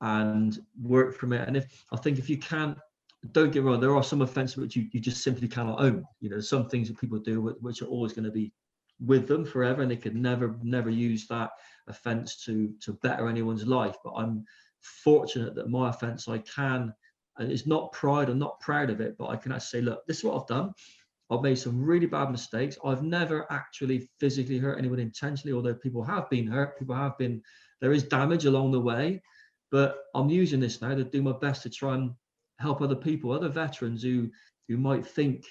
and 0.00 0.58
work 0.82 1.14
from 1.14 1.34
it. 1.34 1.46
And 1.46 1.56
if 1.56 1.84
i 1.92 1.96
think 1.96 2.18
if 2.18 2.28
you 2.28 2.38
can't 2.38 2.76
don't 3.32 3.52
get 3.52 3.62
wrong 3.62 3.80
there 3.80 3.94
are 3.94 4.02
some 4.02 4.22
offenses 4.22 4.56
which 4.56 4.76
you, 4.76 4.86
you 4.92 5.00
just 5.00 5.22
simply 5.22 5.48
cannot 5.48 5.80
own. 5.80 6.04
You 6.20 6.30
know 6.30 6.40
some 6.40 6.68
things 6.68 6.88
that 6.88 6.98
people 6.98 7.18
do 7.18 7.56
which 7.60 7.82
are 7.82 7.86
always 7.86 8.12
going 8.12 8.24
to 8.24 8.30
be 8.30 8.52
with 8.98 9.28
them 9.28 9.44
forever 9.44 9.82
and 9.82 9.90
they 9.90 9.96
could 9.96 10.16
never 10.16 10.56
never 10.62 10.90
use 10.90 11.26
that 11.28 11.50
offense 11.88 12.42
to 12.44 12.72
to 12.80 12.94
better 13.02 13.28
anyone's 13.28 13.66
life. 13.66 13.96
But 14.04 14.14
i'm 14.16 14.44
fortunate 15.04 15.54
that 15.54 15.68
my 15.68 15.90
offense 15.90 16.26
i 16.26 16.38
can 16.38 16.92
and 17.36 17.52
it's 17.52 17.66
not 17.66 17.92
pride 17.92 18.30
i'm 18.30 18.38
not 18.38 18.58
proud 18.60 18.88
of 18.88 18.98
it 19.02 19.14
but 19.18 19.28
i 19.28 19.36
can 19.36 19.52
actually 19.52 19.80
say 19.80 19.84
look 19.84 20.06
this 20.06 20.18
is 20.18 20.24
what 20.24 20.40
i've 20.40 20.48
done. 20.48 20.72
I've 21.32 21.42
made 21.42 21.60
some 21.60 21.80
really 21.80 22.06
bad 22.06 22.32
mistakes. 22.32 22.76
I've 22.84 23.04
never 23.04 23.46
actually 23.52 24.10
physically 24.18 24.58
hurt 24.58 24.78
anyone 24.78 24.98
intentionally 24.98 25.54
although 25.54 25.74
people 25.74 26.02
have 26.02 26.28
been 26.30 26.46
hurt 26.46 26.78
people 26.78 26.94
have 26.94 27.18
been 27.18 27.42
there 27.80 27.92
is 27.92 28.04
damage 28.04 28.46
along 28.46 28.72
the 28.72 28.80
way 28.80 29.22
but 29.70 29.98
i'm 30.14 30.30
using 30.30 30.60
this 30.60 30.80
now 30.80 30.94
to 30.94 31.04
do 31.04 31.22
my 31.22 31.32
best 31.32 31.62
to 31.62 31.70
try 31.70 31.94
and 31.94 32.12
help 32.60 32.80
other 32.80 32.96
people 32.96 33.32
other 33.32 33.48
veterans 33.48 34.02
who 34.02 34.30
who 34.68 34.76
might 34.76 35.06
think 35.06 35.44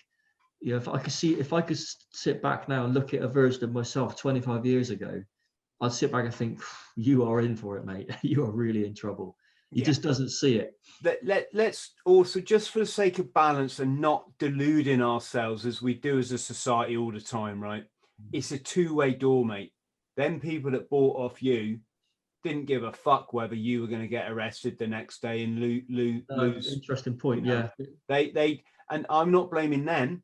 you 0.61 0.71
know, 0.71 0.77
if 0.77 0.87
I 0.87 0.99
could 0.99 1.13
see, 1.13 1.33
if 1.39 1.53
I 1.53 1.61
could 1.61 1.79
sit 2.13 2.41
back 2.41 2.67
now 2.67 2.85
and 2.85 2.93
look 2.93 3.13
at 3.13 3.21
a 3.21 3.27
version 3.27 3.63
of 3.63 3.71
myself 3.71 4.17
25 4.17 4.65
years 4.65 4.89
ago, 4.89 5.23
I'd 5.81 5.93
sit 5.93 6.11
back 6.11 6.25
and 6.25 6.33
think, 6.33 6.61
you 6.97 7.23
are 7.23 7.39
in 7.39 7.55
for 7.55 7.77
it, 7.77 7.85
mate. 7.85 8.09
you 8.21 8.43
are 8.43 8.51
really 8.51 8.85
in 8.85 8.93
trouble. 8.93 9.35
He 9.71 9.79
yeah. 9.79 9.85
just 9.85 10.01
doesn't 10.01 10.31
see 10.31 10.55
it. 10.55 10.73
Let, 11.03 11.23
let, 11.23 11.47
let's 11.53 11.93
also, 12.05 12.39
just 12.41 12.71
for 12.71 12.79
the 12.79 12.85
sake 12.85 13.19
of 13.19 13.33
balance 13.33 13.79
and 13.79 14.01
not 14.01 14.25
deluding 14.39 15.01
ourselves 15.01 15.65
as 15.65 15.81
we 15.81 15.93
do 15.93 16.17
as 16.17 16.31
a 16.31 16.37
society 16.37 16.97
all 16.97 17.11
the 17.11 17.21
time, 17.21 17.61
right? 17.61 17.83
Mm. 17.83 18.29
It's 18.33 18.51
a 18.51 18.57
two 18.57 18.95
way 18.95 19.13
door, 19.13 19.45
mate. 19.45 19.71
Them 20.17 20.39
people 20.39 20.71
that 20.71 20.89
bought 20.89 21.17
off 21.17 21.41
you 21.41 21.79
didn't 22.43 22.65
give 22.65 22.83
a 22.83 22.93
fuck 22.93 23.33
whether 23.33 23.55
you 23.55 23.81
were 23.81 23.87
going 23.87 24.01
to 24.01 24.07
get 24.07 24.31
arrested 24.31 24.77
the 24.77 24.87
next 24.87 25.21
day 25.21 25.43
and 25.43 25.59
lo- 25.59 25.81
lo- 26.29 26.45
lose. 26.45 26.73
interesting 26.73 27.17
point. 27.17 27.45
Yeah. 27.45 27.69
They, 28.07 28.31
they, 28.31 28.63
and 28.89 29.05
I'm 29.09 29.31
not 29.31 29.51
blaming 29.51 29.85
them 29.85 30.23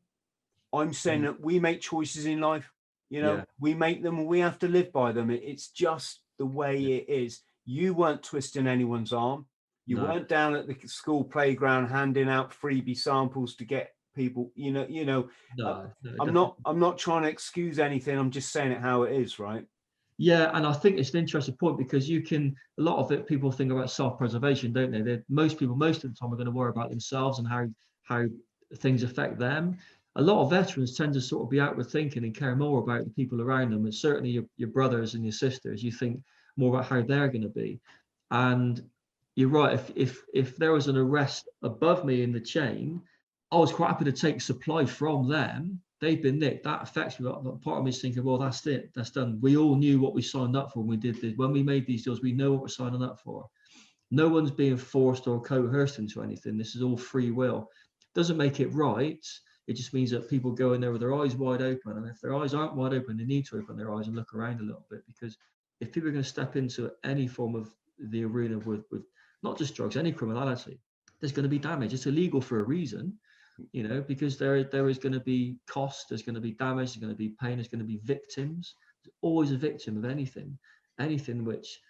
I'm 0.72 0.92
saying 0.92 1.22
mm. 1.22 1.24
that 1.24 1.40
we 1.40 1.58
make 1.58 1.80
choices 1.80 2.26
in 2.26 2.40
life. 2.40 2.70
You 3.08 3.22
know, 3.22 3.36
yeah. 3.36 3.44
we 3.60 3.74
make 3.74 4.02
them 4.02 4.18
and 4.18 4.26
we 4.26 4.40
have 4.40 4.58
to 4.60 4.68
live 4.68 4.92
by 4.92 5.12
them. 5.12 5.30
It's 5.30 5.68
just 5.68 6.20
the 6.38 6.46
way 6.46 6.76
yeah. 6.76 6.96
it 6.96 7.08
is. 7.08 7.40
You 7.64 7.94
weren't 7.94 8.22
twisting 8.22 8.66
anyone's 8.66 9.12
arm. 9.12 9.46
You 9.86 9.96
no. 9.96 10.04
weren't 10.04 10.28
down 10.28 10.56
at 10.56 10.66
the 10.66 10.76
school 10.86 11.22
playground 11.22 11.88
handing 11.88 12.28
out 12.28 12.52
freebie 12.52 12.98
samples 12.98 13.54
to 13.56 13.64
get 13.64 13.94
people. 14.16 14.50
You 14.56 14.72
know, 14.72 14.86
you 14.88 15.04
know. 15.04 15.28
No, 15.56 15.68
uh, 15.68 15.86
no 16.02 16.14
I'm 16.20 16.34
not. 16.34 16.56
I'm 16.64 16.80
not 16.80 16.98
trying 16.98 17.22
to 17.22 17.28
excuse 17.28 17.78
anything. 17.78 18.18
I'm 18.18 18.32
just 18.32 18.50
saying 18.50 18.72
it 18.72 18.80
how 18.80 19.04
it 19.04 19.12
is, 19.12 19.38
right? 19.38 19.64
Yeah, 20.18 20.50
and 20.54 20.66
I 20.66 20.72
think 20.72 20.98
it's 20.98 21.10
an 21.10 21.20
interesting 21.20 21.56
point 21.56 21.76
because 21.76 22.08
you 22.08 22.22
can 22.22 22.56
a 22.78 22.82
lot 22.82 22.98
of 22.98 23.12
it. 23.12 23.26
People 23.26 23.52
think 23.52 23.70
about 23.70 23.90
self-preservation, 23.90 24.72
don't 24.72 24.90
they? 24.90 25.02
They're, 25.02 25.22
most 25.28 25.58
people, 25.58 25.76
most 25.76 26.04
of 26.04 26.10
the 26.12 26.18
time, 26.18 26.32
are 26.32 26.36
going 26.36 26.46
to 26.46 26.52
worry 26.52 26.70
about 26.70 26.90
themselves 26.90 27.38
and 27.38 27.46
how 27.46 27.66
how 28.04 28.24
things 28.78 29.02
affect 29.02 29.38
them 29.38 29.78
a 30.16 30.22
lot 30.22 30.42
of 30.42 30.50
veterans 30.50 30.96
tend 30.96 31.12
to 31.12 31.20
sort 31.20 31.42
of 31.42 31.50
be 31.50 31.60
outward 31.60 31.86
thinking 31.86 32.24
and 32.24 32.34
care 32.34 32.56
more 32.56 32.80
about 32.80 33.04
the 33.04 33.10
people 33.10 33.42
around 33.42 33.70
them. 33.70 33.84
And 33.84 33.94
certainly 33.94 34.30
your, 34.30 34.44
your 34.56 34.70
brothers 34.70 35.14
and 35.14 35.22
your 35.22 35.32
sisters, 35.32 35.82
you 35.82 35.92
think 35.92 36.22
more 36.56 36.74
about 36.74 36.88
how 36.88 37.02
they're 37.02 37.28
going 37.28 37.42
to 37.42 37.48
be. 37.48 37.78
And 38.30 38.82
you're 39.34 39.50
right. 39.50 39.74
If 39.74 39.92
if 39.94 40.22
if 40.32 40.56
there 40.56 40.72
was 40.72 40.88
an 40.88 40.96
arrest 40.96 41.48
above 41.62 42.06
me 42.06 42.22
in 42.22 42.32
the 42.32 42.40
chain, 42.40 43.02
I 43.52 43.58
was 43.58 43.72
quite 43.72 43.88
happy 43.88 44.06
to 44.06 44.12
take 44.12 44.40
supply 44.40 44.86
from 44.86 45.28
them. 45.28 45.82
They've 46.00 46.22
been 46.22 46.38
nicked. 46.38 46.64
That 46.64 46.82
affects 46.82 47.18
me. 47.18 47.30
Part 47.30 47.78
of 47.78 47.84
me 47.84 47.90
is 47.90 48.00
thinking, 48.00 48.22
well, 48.22 48.38
that's 48.38 48.66
it. 48.66 48.90
That's 48.94 49.10
done. 49.10 49.38
We 49.40 49.56
all 49.56 49.76
knew 49.76 49.98
what 49.98 50.14
we 50.14 50.22
signed 50.22 50.56
up 50.56 50.72
for 50.72 50.80
when 50.80 50.88
we 50.88 50.96
did 50.96 51.20
this. 51.20 51.34
When 51.36 51.52
we 51.52 51.62
made 51.62 51.86
these 51.86 52.04
deals, 52.04 52.20
we 52.20 52.32
know 52.32 52.52
what 52.52 52.62
we're 52.62 52.68
signing 52.68 53.02
up 53.02 53.18
for. 53.20 53.46
No 54.10 54.28
one's 54.28 54.50
being 54.50 54.76
forced 54.76 55.26
or 55.26 55.40
coerced 55.40 55.98
into 55.98 56.22
anything. 56.22 56.58
This 56.58 56.76
is 56.76 56.82
all 56.82 56.96
free 56.96 57.30
will. 57.30 57.70
Doesn't 58.14 58.36
make 58.36 58.60
it 58.60 58.72
right, 58.72 59.24
it 59.66 59.74
just 59.74 59.92
means 59.92 60.10
that 60.12 60.30
people 60.30 60.52
go 60.52 60.74
in 60.74 60.80
there 60.80 60.92
with 60.92 61.00
their 61.00 61.14
eyes 61.14 61.34
wide 61.34 61.62
open. 61.62 61.96
And 61.96 62.08
if 62.08 62.20
their 62.20 62.34
eyes 62.34 62.54
aren't 62.54 62.76
wide 62.76 62.94
open, 62.94 63.16
they 63.16 63.24
need 63.24 63.46
to 63.46 63.58
open 63.58 63.76
their 63.76 63.92
eyes 63.94 64.06
and 64.06 64.16
look 64.16 64.32
around 64.34 64.60
a 64.60 64.64
little 64.64 64.86
bit 64.90 65.04
because 65.06 65.36
if 65.80 65.92
people 65.92 66.08
are 66.08 66.12
going 66.12 66.22
to 66.22 66.28
step 66.28 66.56
into 66.56 66.90
any 67.04 67.26
form 67.26 67.54
of 67.54 67.74
the 67.98 68.24
arena 68.24 68.58
with, 68.58 68.84
with 68.90 69.02
not 69.42 69.58
just 69.58 69.74
drugs, 69.74 69.96
any 69.96 70.12
criminality, 70.12 70.80
there's 71.20 71.32
going 71.32 71.44
to 71.44 71.48
be 71.48 71.58
damage. 71.58 71.92
It's 71.92 72.06
illegal 72.06 72.40
for 72.40 72.60
a 72.60 72.64
reason, 72.64 73.18
you 73.72 73.86
know, 73.86 74.00
because 74.00 74.38
there, 74.38 74.64
there 74.64 74.88
is 74.88 74.98
going 74.98 75.12
to 75.12 75.20
be 75.20 75.56
cost, 75.66 76.08
there's 76.08 76.22
going 76.22 76.34
to 76.34 76.40
be 76.40 76.52
damage, 76.52 76.90
there's 76.90 77.02
going 77.02 77.12
to 77.12 77.18
be 77.18 77.34
pain, 77.40 77.56
there's 77.56 77.68
going 77.68 77.80
to 77.80 77.84
be 77.84 78.00
victims. 78.04 78.74
There's 79.04 79.14
always 79.22 79.52
a 79.52 79.56
victim 79.56 79.96
of 79.96 80.04
anything, 80.04 80.58
anything 80.98 81.44
which 81.44 81.80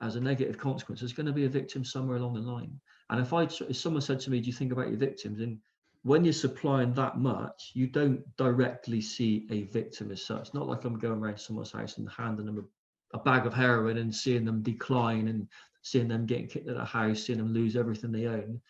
as 0.00 0.16
a 0.16 0.20
negative 0.20 0.58
consequence, 0.58 1.00
there's 1.00 1.12
going 1.12 1.26
to 1.26 1.32
be 1.32 1.44
a 1.44 1.48
victim 1.48 1.84
somewhere 1.84 2.16
along 2.16 2.34
the 2.34 2.40
line. 2.40 2.78
And 3.10 3.20
if 3.20 3.32
I, 3.32 3.42
if 3.42 3.76
someone 3.76 4.02
said 4.02 4.20
to 4.20 4.30
me, 4.30 4.40
"Do 4.40 4.46
you 4.46 4.52
think 4.52 4.72
about 4.72 4.88
your 4.88 4.98
victims?" 4.98 5.40
and 5.40 5.58
when 6.02 6.24
you're 6.24 6.32
supplying 6.32 6.92
that 6.94 7.18
much, 7.18 7.70
you 7.74 7.86
don't 7.86 8.24
directly 8.36 9.00
see 9.00 9.46
a 9.50 9.62
victim 9.64 10.10
as 10.10 10.24
such. 10.24 10.52
Not 10.52 10.66
like 10.66 10.84
I'm 10.84 10.98
going 10.98 11.20
around 11.20 11.38
someone's 11.38 11.70
house 11.70 11.98
and 11.98 12.10
handing 12.10 12.46
them 12.46 12.68
a, 13.12 13.18
a 13.18 13.22
bag 13.22 13.46
of 13.46 13.54
heroin 13.54 13.98
and 13.98 14.14
seeing 14.14 14.44
them 14.44 14.62
decline 14.62 15.28
and 15.28 15.46
seeing 15.82 16.08
them 16.08 16.26
getting 16.26 16.48
kicked 16.48 16.66
out 16.68 16.72
of 16.72 16.78
the 16.78 16.84
house, 16.84 17.22
seeing 17.22 17.38
them 17.38 17.52
lose 17.52 17.76
everything 17.76 18.10
they 18.10 18.26
own. 18.26 18.60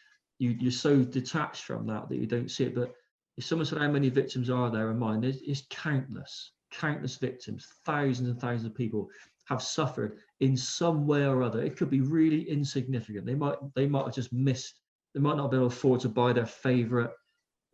You, 0.42 0.56
you're 0.58 0.72
so 0.72 1.04
detached 1.04 1.62
from 1.62 1.86
that 1.86 2.08
that 2.08 2.16
you 2.16 2.26
don't 2.26 2.50
see 2.50 2.64
it. 2.64 2.74
But 2.74 2.94
if 3.36 3.44
someone 3.44 3.64
said 3.64 3.78
how 3.78 3.88
many 3.88 4.08
victims 4.08 4.50
are 4.50 4.70
there 4.70 4.90
in 4.90 4.98
mine, 4.98 5.20
there's, 5.20 5.40
it's 5.42 5.62
countless, 5.70 6.50
countless 6.72 7.16
victims, 7.16 7.68
thousands 7.86 8.28
and 8.28 8.40
thousands 8.40 8.66
of 8.66 8.74
people 8.74 9.08
have 9.44 9.62
suffered 9.62 10.18
in 10.40 10.56
some 10.56 11.06
way 11.06 11.24
or 11.26 11.44
other. 11.44 11.62
It 11.62 11.76
could 11.76 11.90
be 11.90 12.00
really 12.00 12.42
insignificant. 12.50 13.24
They 13.24 13.36
might 13.36 13.56
they 13.76 13.86
might 13.86 14.06
have 14.06 14.14
just 14.14 14.32
missed. 14.32 14.80
They 15.14 15.20
might 15.20 15.36
not 15.36 15.52
be 15.52 15.58
able 15.58 15.70
to 15.70 15.76
afford 15.76 16.00
to 16.00 16.08
buy 16.08 16.32
their 16.32 16.46
favorite 16.46 17.12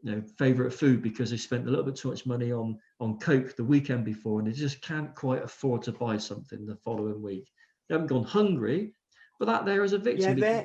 you 0.02 0.12
know 0.12 0.22
favorite 0.38 0.72
food 0.72 1.02
because 1.02 1.30
they 1.30 1.36
spent 1.38 1.66
a 1.66 1.70
little 1.70 1.84
bit 1.84 1.96
too 1.96 2.08
much 2.10 2.26
money 2.26 2.52
on 2.52 2.78
on 3.00 3.18
coke 3.18 3.56
the 3.56 3.64
weekend 3.64 4.04
before 4.04 4.38
and 4.38 4.46
they 4.46 4.52
just 4.52 4.80
can't 4.80 5.12
quite 5.14 5.42
afford 5.42 5.82
to 5.82 5.90
buy 5.90 6.16
something 6.16 6.66
the 6.66 6.76
following 6.76 7.20
week 7.20 7.50
they 7.88 7.96
haven't 7.96 8.06
gone 8.06 8.22
hungry 8.22 8.92
but 9.40 9.46
that 9.46 9.66
there 9.66 9.82
is 9.82 9.92
a 9.92 9.98
victim 9.98 10.38
yeah 10.38 10.64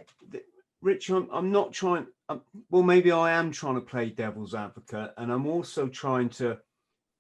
rich 0.84 1.10
I'm, 1.10 1.28
I'm 1.32 1.52
not 1.52 1.74
trying 1.74 2.06
I'm, 2.30 2.42
well 2.70 2.84
maybe 2.84 3.12
i 3.12 3.32
am 3.32 3.52
trying 3.52 3.76
to 3.76 3.82
play 3.82 4.10
devil's 4.10 4.54
advocate 4.54 5.12
and 5.18 5.32
i'm 5.32 5.48
also 5.48 5.88
trying 5.88 6.30
to 6.30 6.58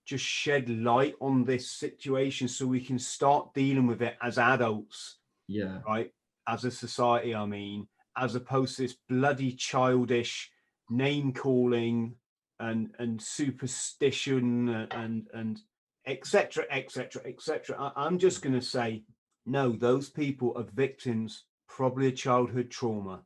just 0.06 0.26
shed 0.26 0.69
light 0.69 1.15
on 1.22 1.45
this 1.45 1.72
situation 1.72 2.48
so 2.48 2.68
we 2.68 2.81
can 2.81 2.99
start 2.99 3.53
dealing 3.53 3.88
with 3.88 4.02
it 4.02 4.18
as 4.22 4.38
adults. 4.38 5.19
Yeah. 5.48 5.80
Right? 5.88 6.11
As 6.48 6.65
a 6.65 6.72
society 6.72 7.34
i 7.34 7.45
mean 7.45 7.88
as 8.18 8.35
opposed 8.35 8.76
to 8.76 8.84
this 8.84 8.98
bloody 9.10 9.53
childish 9.53 10.52
name 10.90 11.34
calling 11.34 12.15
and 12.60 12.90
and 12.99 13.22
superstition 13.22 14.88
and 14.91 15.27
and 15.34 15.60
etc 16.06 16.65
etc 16.69 17.22
etc 17.26 17.94
i'm 17.95 18.19
just 18.19 18.41
going 18.41 18.53
to 18.53 18.61
say 18.61 19.03
no 19.45 19.72
those 19.72 20.10
people 20.10 20.53
are 20.57 20.68
victims 20.73 21.45
probably 21.69 22.07
a 22.07 22.11
childhood 22.11 22.69
trauma 22.69 23.22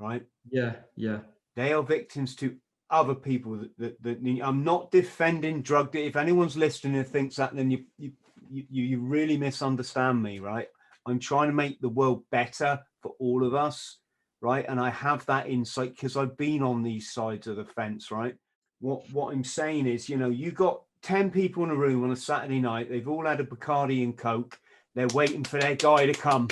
right 0.00 0.22
yeah 0.50 0.74
yeah 0.96 1.18
they 1.56 1.72
are 1.72 1.82
victims 1.82 2.34
to 2.34 2.56
other 2.90 3.14
people 3.14 3.56
that, 3.56 3.78
that, 3.78 4.02
that 4.02 4.40
i'm 4.42 4.64
not 4.64 4.90
defending 4.90 5.62
drug 5.62 5.94
if 5.94 6.16
anyone's 6.16 6.56
listening 6.56 6.96
and 6.96 7.06
thinks 7.06 7.36
that 7.36 7.54
then 7.54 7.70
you 7.70 7.84
you 7.98 8.12
you, 8.50 8.64
you 8.70 9.00
really 9.00 9.36
misunderstand 9.36 10.20
me 10.20 10.40
right 10.40 10.66
i'm 11.06 11.20
trying 11.20 11.48
to 11.48 11.54
make 11.54 11.80
the 11.80 11.88
world 11.88 12.24
better 12.32 12.80
for 13.00 13.12
all 13.20 13.46
of 13.46 13.54
us 13.54 13.98
right? 14.40 14.64
And 14.68 14.80
I 14.80 14.90
have 14.90 15.24
that 15.26 15.48
insight 15.48 15.94
because 15.94 16.16
I've 16.16 16.36
been 16.36 16.62
on 16.62 16.82
these 16.82 17.12
sides 17.12 17.46
of 17.46 17.56
the 17.56 17.64
fence, 17.64 18.10
right? 18.10 18.34
What 18.80 19.02
what 19.12 19.32
I'm 19.32 19.44
saying 19.44 19.86
is, 19.86 20.08
you 20.08 20.16
know, 20.16 20.30
you 20.30 20.52
got 20.52 20.82
10 21.02 21.30
people 21.30 21.64
in 21.64 21.70
a 21.70 21.74
room 21.74 22.04
on 22.04 22.10
a 22.10 22.16
Saturday 22.16 22.60
night, 22.60 22.90
they've 22.90 23.08
all 23.08 23.26
had 23.26 23.40
a 23.40 23.44
Bacardi 23.44 24.02
and 24.02 24.16
Coke, 24.16 24.58
they're 24.94 25.08
waiting 25.08 25.44
for 25.44 25.58
their 25.58 25.76
guy 25.76 26.06
to 26.06 26.12
come. 26.12 26.48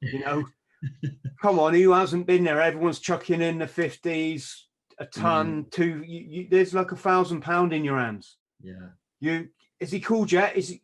You 0.00 0.20
know, 0.20 0.44
come 1.42 1.58
on, 1.58 1.74
who 1.74 1.92
hasn't 1.92 2.26
been 2.26 2.44
there? 2.44 2.60
Everyone's 2.60 3.00
chucking 3.00 3.40
in 3.40 3.58
the 3.58 3.66
50s, 3.66 4.54
a 4.98 5.06
ton, 5.06 5.64
mm. 5.64 5.70
two, 5.70 6.02
you, 6.06 6.20
you, 6.28 6.48
there's 6.50 6.74
like 6.74 6.92
a 6.92 6.96
thousand 6.96 7.40
pound 7.40 7.72
in 7.72 7.84
your 7.84 7.98
hands. 7.98 8.36
Yeah. 8.62 8.88
You 9.20 9.48
is 9.78 9.90
he 9.90 10.00
cool, 10.00 10.26
yet? 10.26 10.56
Is 10.56 10.68
he, 10.68 10.82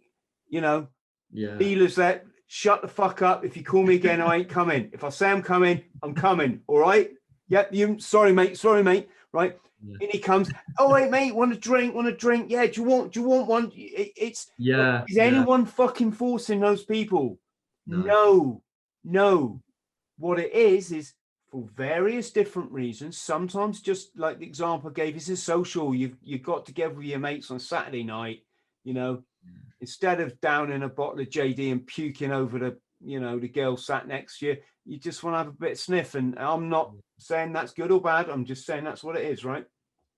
you 0.49 0.61
know, 0.61 0.89
yeah, 1.33 1.57
dealers 1.57 1.97
that 1.97 2.25
shut 2.47 2.83
the 2.83 2.89
fuck 2.89 3.23
up. 3.23 3.45
If 3.45 3.57
you 3.57 3.65
call 3.65 3.83
me 3.83 3.95
again, 3.97 4.21
I 4.21 4.37
ain't 4.37 4.49
coming. 4.49 4.91
If 4.93 5.05
I 5.05 5.11
say 5.11 5.31
I'm 5.31 5.43
coming, 5.43 5.83
I'm 6.03 6.15
coming. 6.15 6.61
All 6.67 6.79
right. 6.79 7.11
Yep. 7.49 7.73
You 7.73 7.99
sorry, 7.99 8.33
mate. 8.33 8.59
Sorry, 8.59 8.83
mate. 8.83 9.09
Right. 9.33 9.59
Yeah. 9.85 9.97
And 10.01 10.11
he 10.11 10.19
comes. 10.19 10.51
Oh 10.79 10.93
wait, 10.93 11.11
mate. 11.11 11.35
Want 11.35 11.53
a 11.53 11.57
drink? 11.57 11.95
Want 11.95 12.09
a 12.09 12.13
drink? 12.13 12.51
Yeah. 12.51 12.67
Do 12.67 12.81
you 12.81 12.87
want? 12.87 13.13
Do 13.13 13.21
you 13.21 13.27
want 13.27 13.49
one? 13.49 13.73
It, 13.75 14.13
it's 14.17 14.51
yeah. 14.59 15.05
Is 15.09 15.19
anyone 15.19 15.61
yeah. 15.61 15.71
fucking 15.71 16.13
forcing 16.13 16.61
those 16.61 16.85
people? 16.85 17.39
No. 17.87 18.03
no. 18.03 18.63
No. 19.05 19.63
What 20.19 20.39
it 20.39 20.53
is 20.53 20.93
is 20.93 21.13
for 21.51 21.69
various 21.75 22.31
different 22.31 22.73
reasons. 22.73 23.19
Sometimes 23.19 23.81
just 23.81 24.17
like 24.19 24.39
the 24.39 24.47
example 24.47 24.91
I 24.91 24.93
gave, 24.93 25.15
this 25.15 25.29
is 25.29 25.43
social. 25.43 25.95
You've 25.95 26.17
you've 26.23 26.43
got 26.43 26.67
together 26.67 26.95
with 26.95 27.07
your 27.07 27.19
mates 27.19 27.51
on 27.51 27.59
Saturday 27.59 28.03
night. 28.03 28.41
You 28.85 28.95
know, 28.95 29.15
mm. 29.17 29.53
instead 29.81 30.21
of 30.21 30.41
downing 30.41 30.83
a 30.83 30.89
bottle 30.89 31.21
of 31.21 31.29
JD 31.29 31.73
and 31.73 31.87
puking 31.87 32.33
over 32.33 32.59
the, 32.59 32.79
you 33.01 33.21
know, 33.21 33.39
the 33.39 33.49
girl 33.49 33.77
sat 33.77 34.07
next 34.07 34.39
to 34.39 34.47
you, 34.47 34.57
you 34.85 34.99
just 34.99 35.23
want 35.23 35.35
to 35.35 35.39
have 35.39 35.49
a 35.49 35.53
bit 35.53 35.73
of 35.73 35.79
sniff. 35.79 36.15
And 36.15 36.39
I'm 36.39 36.69
not 36.69 36.93
mm. 36.93 37.01
saying 37.19 37.53
that's 37.53 37.73
good 37.73 37.91
or 37.91 38.01
bad. 38.01 38.29
I'm 38.29 38.45
just 38.45 38.67
saying 38.67 38.85
that's 38.85 39.05
what 39.05 39.17
it 39.17 39.25
is, 39.25 39.45
right? 39.45 39.67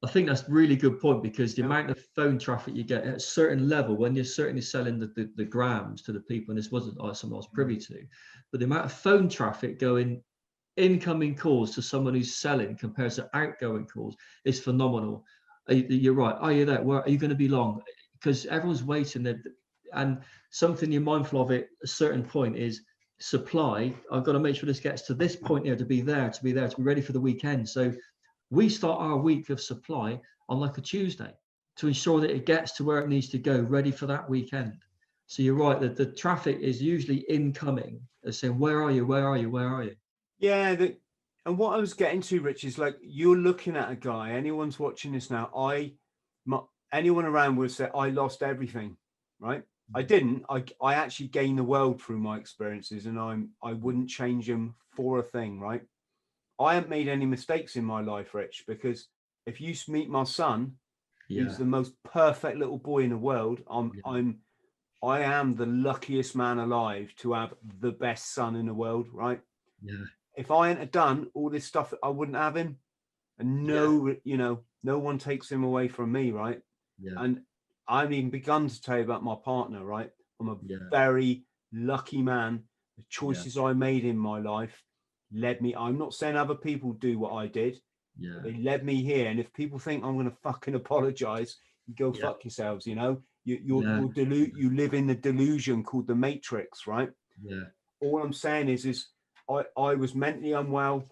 I 0.05 0.07
think 0.07 0.29
that's 0.29 0.49
really 0.49 0.77
good 0.77 1.01
point 1.01 1.23
because 1.23 1.55
the 1.55 1.63
yeah. 1.63 1.67
amount 1.67 1.91
of 1.91 1.99
phone 2.15 2.39
traffic 2.39 2.77
you 2.77 2.85
get 2.85 3.05
at 3.05 3.17
a 3.17 3.21
certain 3.21 3.69
level, 3.69 3.97
when 3.97 4.15
you're 4.15 4.25
certainly 4.25 4.63
selling 4.63 5.01
the, 5.01 5.09
the, 5.09 5.29
the 5.35 5.45
grams 5.45 6.03
to 6.03 6.13
the 6.13 6.21
people, 6.21 6.53
and 6.53 6.59
this 6.59 6.71
wasn't 6.71 6.99
something 7.17 7.33
I 7.33 7.37
was 7.37 7.49
privy 7.53 7.77
mm. 7.77 7.87
to, 7.89 8.07
but 8.53 8.61
the 8.61 8.67
amount 8.67 8.85
of 8.85 8.93
phone 8.93 9.29
traffic 9.29 9.81
going 9.81 10.23
incoming 10.77 11.35
calls 11.35 11.75
to 11.75 11.83
someone 11.83 12.15
who's 12.15 12.37
selling 12.37 12.77
compared 12.77 13.11
to 13.13 13.29
outgoing 13.35 13.87
calls 13.87 14.17
is 14.45 14.61
phenomenal. 14.61 15.25
You're 15.69 16.15
right. 16.15 16.37
Are 16.39 16.53
you 16.53 16.65
there? 16.65 16.81
Where 16.81 17.03
are 17.03 17.09
you 17.09 17.19
going 17.19 17.31
to 17.31 17.37
be 17.37 17.49
long? 17.49 17.83
because 18.19 18.47
everyone's 18.47 18.85
waiting 18.85 19.23
there 19.23 19.41
and 19.95 20.19
something 20.51 20.91
you're 20.93 21.01
mindful 21.01 21.41
of 21.41 21.51
at 21.51 21.69
a 21.83 21.87
certain 21.87 22.23
point 22.23 22.57
is 22.57 22.83
supply 23.21 23.93
i've 24.13 24.25
got 24.25 24.33
to 24.33 24.39
make 24.39 24.55
sure 24.55 24.67
this 24.67 24.81
gets 24.81 25.03
to 25.03 25.15
this 25.15 25.35
point 25.35 25.67
here 25.67 25.77
to 25.77 25.85
be 25.85 26.01
there 26.01 26.31
to 26.31 26.43
be 26.43 26.53
there 26.53 26.69
to 26.69 26.77
be 26.77 26.83
ready 26.83 27.01
for 27.01 27.13
the 27.13 27.21
weekend 27.21 27.69
so 27.69 27.93
we 28.51 28.69
start 28.69 29.01
our 29.01 29.17
week 29.17 29.51
of 29.51 29.61
supply 29.61 30.21
on 30.49 30.61
like 30.61 30.79
a 30.79 30.83
tuesday 30.83 31.33
to 31.77 31.87
ensure 31.87 32.21
that 32.21 32.31
it 32.31 32.47
gets 32.47 32.73
to 32.73 32.85
where 32.85 33.01
it 33.01 33.09
needs 33.09 33.29
to 33.29 33.39
go 33.39 33.61
ready 33.61 33.91
for 33.91 34.07
that 34.07 34.29
weekend 34.29 34.75
so 35.27 35.43
you're 35.43 35.55
right 35.55 35.81
that 35.81 35.97
the 35.97 36.07
traffic 36.07 36.59
is 36.61 36.83
usually 36.83 37.19
incoming 37.29 38.01
as 38.25 38.39
saying 38.39 38.59
where 38.59 38.83
are 38.83 38.91
you 38.91 39.07
where 39.07 39.27
are 39.27 39.37
you 39.37 39.51
where 39.51 39.69
are 39.69 39.85
you 39.85 39.95
yeah 40.39 40.75
the, 40.75 40.97
and 41.47 41.59
what 41.59 41.75
i 41.75 41.79
was 41.79 41.95
getting 41.95 42.21
to 42.21 42.41
rich 42.41 42.65
is 42.65 42.79
like 42.79 42.97
you're 43.03 43.37
looking 43.37 43.77
at 43.77 43.91
a 43.91 43.97
guy 43.97 44.31
anyone's 44.31 44.79
watching 44.79 45.13
this 45.13 45.31
now 45.31 45.51
i 45.55 45.93
my, 46.49 46.61
anyone 46.93 47.25
around 47.25 47.57
would 47.57 47.71
say 47.71 47.89
I 47.95 48.09
lost 48.11 48.43
everything, 48.43 48.97
right? 49.41 49.63
I 49.95 50.03
mm. 50.03 50.07
didn't. 50.07 50.45
I 50.49 50.65
I 50.83 50.95
actually 50.95 51.29
gained 51.29 51.59
the 51.59 51.65
world 51.65 52.01
through 52.01 52.19
my 52.19 52.37
experiences, 52.39 53.07
and 53.07 53.19
I'm 53.19 53.51
I 53.63 53.73
wouldn't 53.75 54.09
change 54.09 54.47
them 54.47 54.75
for 54.93 55.19
a 55.19 55.23
thing, 55.23 55.61
right? 55.61 55.83
I 56.61 56.75
haven't 56.75 56.91
made 56.91 57.09
any 57.09 57.27
mistakes 57.27 57.77
in 57.77 57.85
my 57.85 58.01
life, 58.01 58.35
Rich, 58.35 58.65
because 58.67 59.09
if 59.47 59.61
you 59.61 59.75
meet 59.89 60.11
my 60.11 60.25
son, 60.25 60.73
yeah. 61.29 61.45
he's 61.45 61.59
the 61.59 61.65
most 61.65 61.93
perfect 62.05 62.59
little 62.59 62.79
boy 62.79 63.01
in 63.01 63.11
the 63.11 63.17
world. 63.17 63.63
I'm 63.71 63.93
yeah. 63.95 64.03
I'm 64.05 64.39
I 65.03 65.21
am 65.21 65.55
the 65.55 65.67
luckiest 65.67 66.35
man 66.35 66.59
alive 66.59 67.13
to 67.19 67.35
have 67.35 67.55
the 67.81 67.93
best 67.93 68.35
son 68.35 68.57
in 68.57 68.67
the 68.67 68.75
world, 68.75 69.07
right? 69.13 69.41
Yeah. 69.83 70.05
If 70.37 70.51
I 70.51 70.69
hadn't 70.69 70.93
done 70.93 71.29
all 71.35 71.51
this 71.51 71.65
stuff, 71.65 71.95
I 72.03 72.09
wouldn't 72.09 72.37
have 72.37 72.57
him. 72.57 72.79
And 73.39 73.65
no, 73.65 74.09
yeah. 74.09 74.15
you 74.25 74.37
know, 74.37 74.65
no 74.83 74.99
one 74.99 75.19
takes 75.19 75.51
him 75.51 75.63
away 75.63 75.87
from 75.87 76.11
me, 76.11 76.33
right? 76.33 76.61
Yeah. 77.01 77.13
And 77.17 77.43
I 77.87 78.01
haven't 78.01 78.15
even 78.15 78.31
begun 78.31 78.69
to 78.69 78.83
tell 78.83 78.99
you 78.99 79.05
about 79.05 79.23
my 79.23 79.37
partner, 79.45 79.85
right? 79.85 80.11
I'm 80.41 80.49
a 80.49 80.57
very 80.91 81.45
lucky 81.73 82.23
man. 82.23 82.65
The 82.97 83.05
choices. 83.09 83.57
I 83.57 83.73
made 83.75 84.05
in 84.05 84.19
my 84.19 84.41
life 84.41 84.83
led 85.33 85.61
me. 85.61 85.75
I'm 85.75 85.99
not 85.99 86.15
saying 86.15 86.37
other 86.37 86.55
people 86.55 86.93
do 86.93 87.19
what 87.19 87.33
I 87.33 87.47
did. 87.47 87.81
Yeah. 88.19 88.41
They 88.43 88.55
led 88.55 88.85
me 88.85 89.03
here. 89.03 89.29
And 89.29 89.39
if 89.39 89.53
people 89.53 89.79
think 89.79 90.05
I'm 90.05 90.17
gonna 90.17 90.33
fucking 90.43 90.75
apologize, 90.83 91.57
you 91.87 91.95
go 91.95 92.13
yeah. 92.15 92.23
fuck 92.23 92.45
yourselves, 92.45 92.87
you 92.87 92.95
know. 92.95 93.23
You 93.45 93.61
you're, 93.63 93.83
yeah. 93.83 94.01
you're 94.01 94.09
delu- 94.09 94.53
you 94.57 94.75
live 94.75 94.95
in 94.95 95.07
the 95.07 95.15
delusion 95.15 95.83
called 95.83 96.07
the 96.07 96.15
matrix, 96.15 96.87
right? 96.87 97.11
Yeah. 97.43 97.65
All 98.01 98.23
I'm 98.23 98.33
saying 98.33 98.69
is 98.69 98.85
is 98.85 99.09
I, 99.49 99.65
I 99.77 99.95
was 99.95 100.15
mentally 100.15 100.53
unwell. 100.53 101.05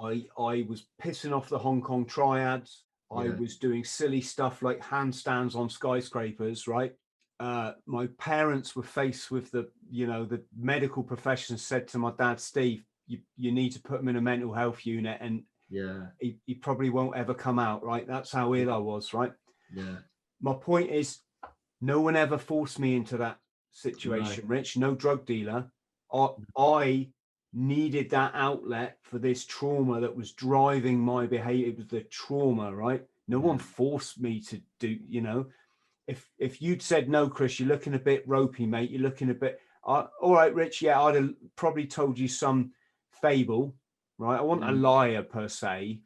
I 0.00 0.24
I 0.38 0.64
was 0.68 0.86
pissing 1.02 1.36
off 1.36 1.48
the 1.48 1.58
Hong 1.58 1.82
Kong 1.82 2.04
triads. 2.06 2.84
I 3.16 3.28
was 3.28 3.56
doing 3.56 3.84
silly 3.84 4.20
stuff 4.20 4.62
like 4.62 4.80
handstands 4.80 5.54
on 5.54 5.70
skyscrapers, 5.70 6.66
right? 6.66 6.94
Uh, 7.40 7.72
my 7.86 8.06
parents 8.18 8.74
were 8.74 8.82
faced 8.82 9.30
with 9.30 9.50
the, 9.50 9.68
you 9.90 10.06
know, 10.06 10.24
the 10.24 10.42
medical 10.56 11.02
profession 11.02 11.58
said 11.58 11.86
to 11.88 11.98
my 11.98 12.12
dad, 12.16 12.40
Steve, 12.40 12.84
you, 13.06 13.18
you 13.36 13.52
need 13.52 13.70
to 13.72 13.82
put 13.82 14.00
him 14.00 14.08
in 14.08 14.16
a 14.16 14.20
mental 14.20 14.52
health 14.52 14.86
unit 14.86 15.18
and 15.20 15.42
yeah, 15.70 16.06
he, 16.20 16.38
he 16.46 16.54
probably 16.54 16.90
won't 16.90 17.16
ever 17.16 17.34
come 17.34 17.58
out, 17.58 17.82
right? 17.82 18.06
That's 18.06 18.30
how 18.30 18.54
ill 18.54 18.72
I 18.72 18.76
was, 18.76 19.14
right? 19.14 19.32
Yeah. 19.74 19.96
My 20.40 20.54
point 20.54 20.90
is, 20.90 21.18
no 21.80 22.00
one 22.00 22.16
ever 22.16 22.38
forced 22.38 22.78
me 22.78 22.94
into 22.94 23.16
that 23.18 23.38
situation, 23.72 24.46
Rich. 24.46 24.76
No 24.76 24.94
drug 24.94 25.26
dealer. 25.26 25.70
I. 26.12 26.28
I 26.56 27.08
needed 27.56 28.10
that 28.10 28.32
outlet 28.34 28.98
for 29.02 29.20
this 29.20 29.44
trauma 29.44 30.00
that 30.00 30.16
was 30.16 30.32
driving 30.32 30.98
my 30.98 31.24
behavior 31.24 31.68
it 31.68 31.76
was 31.76 31.86
the 31.86 32.00
trauma 32.00 32.74
right 32.74 33.04
no 33.28 33.38
one 33.38 33.58
forced 33.58 34.20
me 34.20 34.40
to 34.40 34.60
do 34.80 34.98
you 35.08 35.20
know 35.20 35.46
if 36.08 36.28
if 36.36 36.60
you'd 36.60 36.82
said 36.82 37.08
no 37.08 37.28
chris 37.28 37.60
you're 37.60 37.68
looking 37.68 37.94
a 37.94 37.98
bit 37.98 38.26
ropey 38.26 38.66
mate 38.66 38.90
you're 38.90 39.00
looking 39.00 39.30
a 39.30 39.34
bit 39.34 39.60
I, 39.86 40.06
all 40.20 40.34
right, 40.34 40.54
Rich. 40.54 40.82
Yeah, 40.82 41.00
I'd 41.02 41.14
have 41.16 41.30
probably 41.56 41.86
told 41.86 42.18
you 42.18 42.28
some 42.28 42.72
fable, 43.24 43.74
right? 44.18 44.38
I 44.38 44.42
wasn't 44.42 44.68
a 44.68 44.72
Mm. 44.72 44.80
liar 44.82 45.22
per 45.22 45.48
se, 45.48 46.00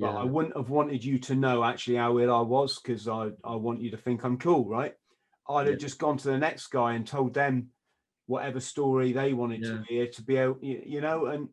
but 0.00 0.14
I 0.16 0.24
wouldn't 0.24 0.56
have 0.56 0.68
wanted 0.68 1.04
you 1.04 1.18
to 1.20 1.34
know 1.34 1.62
actually 1.64 1.96
how 1.96 2.18
ill 2.18 2.34
I 2.34 2.40
was 2.40 2.78
because 2.80 3.06
I, 3.08 3.30
I 3.44 3.54
want 3.54 3.80
you 3.80 3.90
to 3.92 3.96
think 3.96 4.24
I'm 4.24 4.36
cool, 4.38 4.64
right? 4.68 4.94
I'd 5.48 5.68
have 5.68 5.78
just 5.78 5.98
gone 5.98 6.18
to 6.18 6.28
the 6.28 6.38
next 6.38 6.66
guy 6.68 6.94
and 6.94 7.06
told 7.06 7.34
them 7.34 7.68
whatever 8.26 8.58
story 8.58 9.12
they 9.12 9.32
wanted 9.32 9.62
Yeah. 9.62 9.78
to 9.78 9.84
hear 9.88 10.06
to 10.08 10.22
be 10.22 10.36
able, 10.36 10.58
you, 10.60 10.82
you 10.84 11.00
know, 11.00 11.26
and 11.26 11.48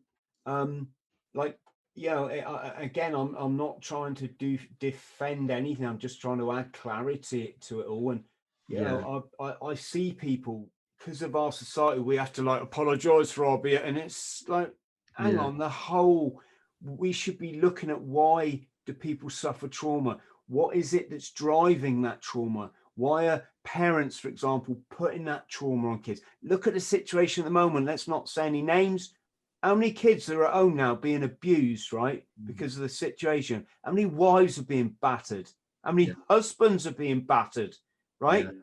um, 0.46 0.88
like, 1.32 1.58
you 1.94 2.10
know, 2.10 2.28
I, 2.28 2.38
I- 2.40 2.82
again, 2.82 3.14
I'm 3.14 3.36
I'm 3.36 3.56
not 3.56 3.80
trying 3.82 4.14
to 4.16 4.26
do 4.28 4.58
defend 4.80 5.50
anything. 5.50 5.86
I'm 5.86 5.98
just 5.98 6.20
trying 6.20 6.38
to 6.38 6.50
add 6.52 6.72
clarity 6.72 7.56
to 7.68 7.80
it 7.82 7.86
all. 7.86 8.10
And 8.10 8.24
you 8.66 8.82
know, 8.82 9.24
I, 9.40 9.44
I 9.44 9.70
I 9.70 9.74
see 9.74 10.12
people 10.12 10.68
because 10.98 11.22
of 11.22 11.36
our 11.36 11.52
society, 11.52 12.00
we 12.00 12.16
have 12.16 12.32
to 12.32 12.42
like 12.42 12.62
apologize 12.62 13.30
for 13.30 13.44
our 13.46 13.58
beer, 13.58 13.80
and 13.84 13.96
it's 13.96 14.44
like, 14.48 14.72
hang 15.14 15.34
Yeah. 15.34 15.40
on, 15.44 15.58
the 15.58 15.68
whole 15.68 16.40
we 16.82 17.12
should 17.12 17.38
be 17.38 17.60
looking 17.60 17.88
at 17.90 18.00
why 18.00 18.60
do 18.84 18.92
people 18.92 19.30
suffer 19.30 19.68
trauma? 19.68 20.20
What 20.48 20.76
is 20.76 20.92
it 20.92 21.08
that's 21.10 21.30
driving 21.30 22.02
that 22.02 22.20
trauma? 22.20 22.70
Why 22.96 23.28
are 23.28 23.48
parents, 23.64 24.18
for 24.18 24.28
example, 24.28 24.78
putting 24.90 25.24
that 25.24 25.48
trauma 25.48 25.88
on 25.92 26.00
kids? 26.00 26.20
Look 26.42 26.66
at 26.66 26.74
the 26.74 26.80
situation 26.80 27.42
at 27.42 27.46
the 27.46 27.50
moment. 27.50 27.86
Let's 27.86 28.06
not 28.06 28.28
say 28.28 28.46
any 28.46 28.60
names. 28.60 29.14
How 29.62 29.74
many 29.74 29.92
kids 29.92 30.28
are 30.28 30.44
at 30.44 30.52
home 30.52 30.76
now 30.76 30.94
being 30.94 31.22
abused, 31.22 31.92
right? 31.94 32.26
Mm. 32.40 32.46
Because 32.48 32.76
of 32.76 32.82
the 32.82 32.88
situation. 32.88 33.66
How 33.82 33.92
many 33.92 34.04
wives 34.04 34.58
are 34.58 34.64
being 34.64 34.94
battered? 35.00 35.50
How 35.82 35.92
many 35.92 36.08
Yeah. 36.08 36.14
husbands 36.28 36.86
are 36.86 36.92
being 36.92 37.22
battered, 37.22 37.74
right? 38.20 38.44
Yeah. 38.44 38.60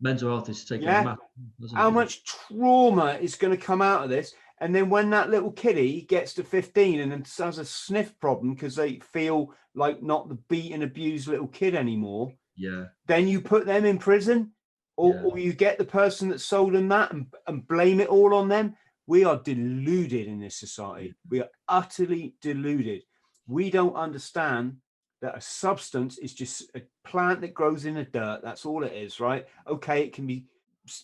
Mental 0.00 0.28
health 0.28 0.48
is 0.48 0.64
taking 0.64 0.86
Yeah. 0.86 1.00
a 1.00 1.04
massive, 1.04 1.76
How 1.76 1.88
it? 1.88 1.92
much 1.92 2.24
trauma 2.24 3.14
is 3.20 3.34
going 3.34 3.56
to 3.56 3.62
come 3.62 3.82
out 3.82 4.04
of 4.04 4.10
this? 4.10 4.32
And 4.60 4.74
then 4.74 4.90
when 4.90 5.10
that 5.10 5.30
little 5.30 5.52
kiddie 5.52 6.02
gets 6.02 6.34
to 6.34 6.44
15 6.44 7.00
and 7.00 7.12
then 7.12 7.24
has 7.38 7.58
a 7.58 7.64
sniff 7.64 8.18
problem 8.20 8.54
because 8.54 8.74
they 8.74 8.98
feel 9.12 9.54
like 9.74 10.02
not 10.02 10.28
the 10.28 10.34
beaten, 10.48 10.82
abused 10.82 11.28
little 11.28 11.46
kid 11.48 11.74
anymore, 11.74 12.32
Yeah. 12.56 12.86
then 13.06 13.28
you 13.28 13.40
put 13.40 13.66
them 13.66 13.84
in 13.84 13.98
prison 13.98 14.52
or, 14.96 15.14
Yeah. 15.14 15.22
or 15.22 15.38
you 15.38 15.52
get 15.52 15.78
the 15.78 15.84
person 15.84 16.28
that 16.30 16.40
sold 16.40 16.72
them 16.74 16.88
that 16.88 17.12
and, 17.12 17.26
and 17.46 17.66
blame 17.66 18.00
it 18.00 18.08
all 18.08 18.34
on 18.34 18.48
them. 18.48 18.74
We 19.06 19.24
are 19.24 19.40
deluded 19.42 20.26
in 20.26 20.40
this 20.40 20.56
society. 20.56 21.14
We 21.30 21.40
are 21.40 21.50
utterly 21.68 22.34
deluded. 22.42 23.04
We 23.46 23.70
don't 23.70 23.94
understand 23.94 24.78
that 25.20 25.36
a 25.36 25.40
substance 25.40 26.18
is 26.18 26.34
just 26.34 26.70
a 26.74 26.82
plant 27.04 27.40
that 27.40 27.54
grows 27.54 27.86
in 27.86 27.94
the 27.94 28.04
dirt. 28.04 28.40
That's 28.42 28.66
all 28.66 28.84
it 28.84 28.92
is, 28.92 29.18
right? 29.20 29.46
Okay, 29.66 30.02
it 30.02 30.12
can 30.12 30.26
be 30.26 30.44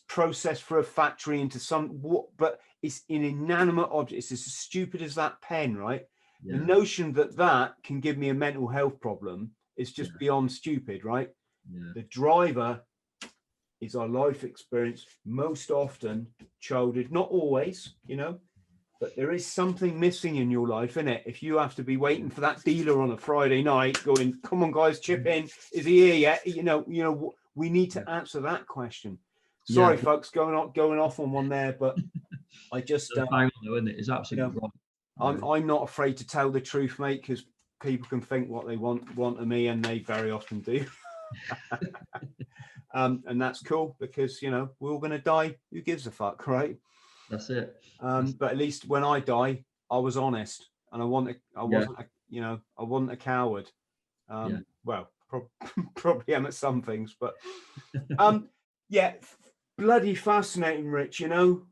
processed 0.06 0.62
for 0.62 0.78
a 0.78 0.84
factory 0.84 1.40
into 1.40 1.58
some 1.58 1.88
what, 2.00 2.26
but 2.36 2.60
it's 2.86 3.02
an 3.08 3.24
inanimate 3.24 3.88
object. 3.90 4.18
It's 4.18 4.32
as 4.32 4.44
stupid 4.44 5.00
as 5.02 5.14
that 5.14 5.40
pen, 5.48 5.70
right? 5.76 6.02
Yeah. 6.42 6.58
The 6.58 6.64
notion 6.76 7.06
that 7.14 7.36
that 7.44 7.68
can 7.86 8.00
give 8.00 8.16
me 8.18 8.28
a 8.28 8.34
mental 8.34 8.68
health 8.68 9.00
problem 9.00 9.38
is 9.76 9.92
just 9.92 10.10
Yeah. 10.12 10.18
beyond 10.24 10.52
stupid, 10.52 10.98
right? 11.14 11.30
yeah. 11.72 11.92
the 11.94 12.02
driver 12.02 12.72
is 13.80 13.94
our 13.96 14.08
life 14.08 14.44
experience 14.44 15.06
most 15.24 15.70
often 15.70 16.26
childhood 16.60 17.08
not 17.10 17.28
always 17.30 17.94
you 18.06 18.16
know 18.16 18.38
but 19.00 19.16
there 19.16 19.32
is 19.32 19.46
something 19.46 19.98
missing 19.98 20.36
in 20.36 20.50
your 20.50 20.68
life 20.68 20.96
in 20.98 21.08
it 21.08 21.22
if 21.26 21.42
you 21.42 21.56
have 21.56 21.74
to 21.74 21.82
be 21.82 21.96
waiting 21.96 22.28
for 22.30 22.42
that 22.42 22.62
dealer 22.64 23.00
on 23.00 23.10
a 23.12 23.16
friday 23.16 23.62
night 23.62 23.96
going 24.04 24.34
come 24.42 24.62
on 24.62 24.72
guys 24.72 25.00
chip 25.00 25.24
in 25.26 25.44
is 25.72 25.86
he 25.86 25.96
here 26.06 26.14
yet 26.28 26.46
you 26.46 26.62
know 26.62 26.84
you 26.86 27.02
know 27.02 27.32
we 27.54 27.70
need 27.70 27.90
to 27.90 28.08
answer 28.10 28.40
that 28.40 28.66
question 28.66 29.18
sorry 29.66 29.96
Yeah. 29.96 30.02
folks 30.02 30.28
going 30.30 30.54
on 30.54 30.72
going 30.72 30.98
off 30.98 31.18
on 31.18 31.32
one 31.32 31.48
there 31.48 31.72
but 31.84 31.96
i 32.72 32.80
just 32.80 33.10
It's 33.10 33.18
a 33.18 33.26
on 33.26 33.50
though, 33.64 33.74
isn't 33.74 33.88
it? 33.88 33.96
It's 33.98 34.08
absolutely 34.08 34.60
right. 34.60 34.70
I'm 35.20 35.42
I'm 35.44 35.66
not 35.66 35.82
afraid 35.82 36.16
to 36.18 36.26
tell 36.26 36.50
the 36.50 36.60
truth, 36.60 36.98
mate, 36.98 37.22
because 37.22 37.44
people 37.80 38.08
can 38.08 38.20
think 38.20 38.48
what 38.48 38.66
they 38.66 38.76
want 38.76 39.14
want 39.16 39.40
of 39.40 39.46
me, 39.46 39.68
and 39.68 39.84
they 39.84 40.00
very 40.00 40.30
often 40.30 40.60
do. 40.60 40.84
um, 42.94 43.22
and 43.26 43.40
that's 43.40 43.62
cool 43.62 43.96
because 44.00 44.42
you 44.42 44.50
know 44.50 44.70
we're 44.80 44.90
all 44.90 44.98
going 44.98 45.12
to 45.12 45.18
die. 45.18 45.56
Who 45.72 45.80
gives 45.82 46.06
a 46.06 46.10
fuck, 46.10 46.46
right? 46.46 46.76
That's 47.30 47.50
it. 47.50 47.76
Um, 48.00 48.32
but 48.32 48.50
at 48.50 48.58
least 48.58 48.88
when 48.88 49.04
I 49.04 49.20
die, 49.20 49.64
I 49.90 49.98
was 49.98 50.16
honest, 50.16 50.68
and 50.92 51.02
I 51.02 51.04
wasn't. 51.04 51.38
Yeah. 51.56 51.62
wasn't. 51.62 51.98
A, 51.98 52.06
you 52.28 52.40
know, 52.40 52.60
I 52.78 52.82
wasn't 52.82 53.12
a 53.12 53.16
coward. 53.16 53.70
Um, 54.28 54.50
Yeah. 54.50 54.58
Well, 54.84 55.10
prob- 55.28 55.48
probably 55.94 56.34
am 56.34 56.46
at 56.46 56.54
some 56.54 56.82
things, 56.82 57.14
but 57.18 57.34
um, 58.18 58.48
yeah, 58.88 59.14
bloody 59.78 60.14
fascinating, 60.14 60.88
Rich. 60.88 61.20
You 61.20 61.28
know, 61.28 61.62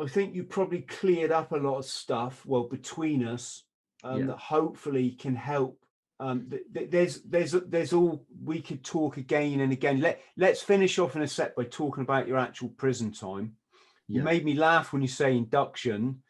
I 0.00 0.06
think 0.08 0.34
you 0.34 0.44
probably 0.44 0.82
cleared 0.82 1.30
up 1.32 1.52
a 1.52 1.56
lot 1.56 1.78
of 1.78 1.84
stuff. 1.84 2.44
Well, 2.46 2.64
between 2.64 3.24
us, 3.24 3.64
um, 4.02 4.20
Yeah. 4.20 4.26
that 4.26 4.38
hopefully 4.38 5.10
can 5.12 5.34
help. 5.36 5.78
Um, 6.18 6.48
th- 6.50 6.62
th- 6.74 6.90
there's 6.90 7.22
there's 7.22 7.52
there's 7.52 7.92
all 7.92 8.26
we 8.44 8.60
could 8.60 8.84
talk 8.84 9.16
again 9.16 9.60
and 9.60 9.72
again. 9.72 10.00
Let 10.00 10.20
let's 10.36 10.62
finish 10.62 10.98
off 10.98 11.16
in 11.16 11.22
a 11.22 11.26
sec 11.28 11.56
by 11.56 11.64
talking 11.64 12.02
about 12.02 12.28
your 12.28 12.38
actual 12.38 12.68
prison 12.70 13.12
time. 13.12 13.56
You 14.06 14.22
made 14.22 14.44
me 14.44 14.54
laugh 14.54 14.92
when 14.92 15.02
you 15.02 15.08
say 15.08 15.36
induction. 15.36 16.22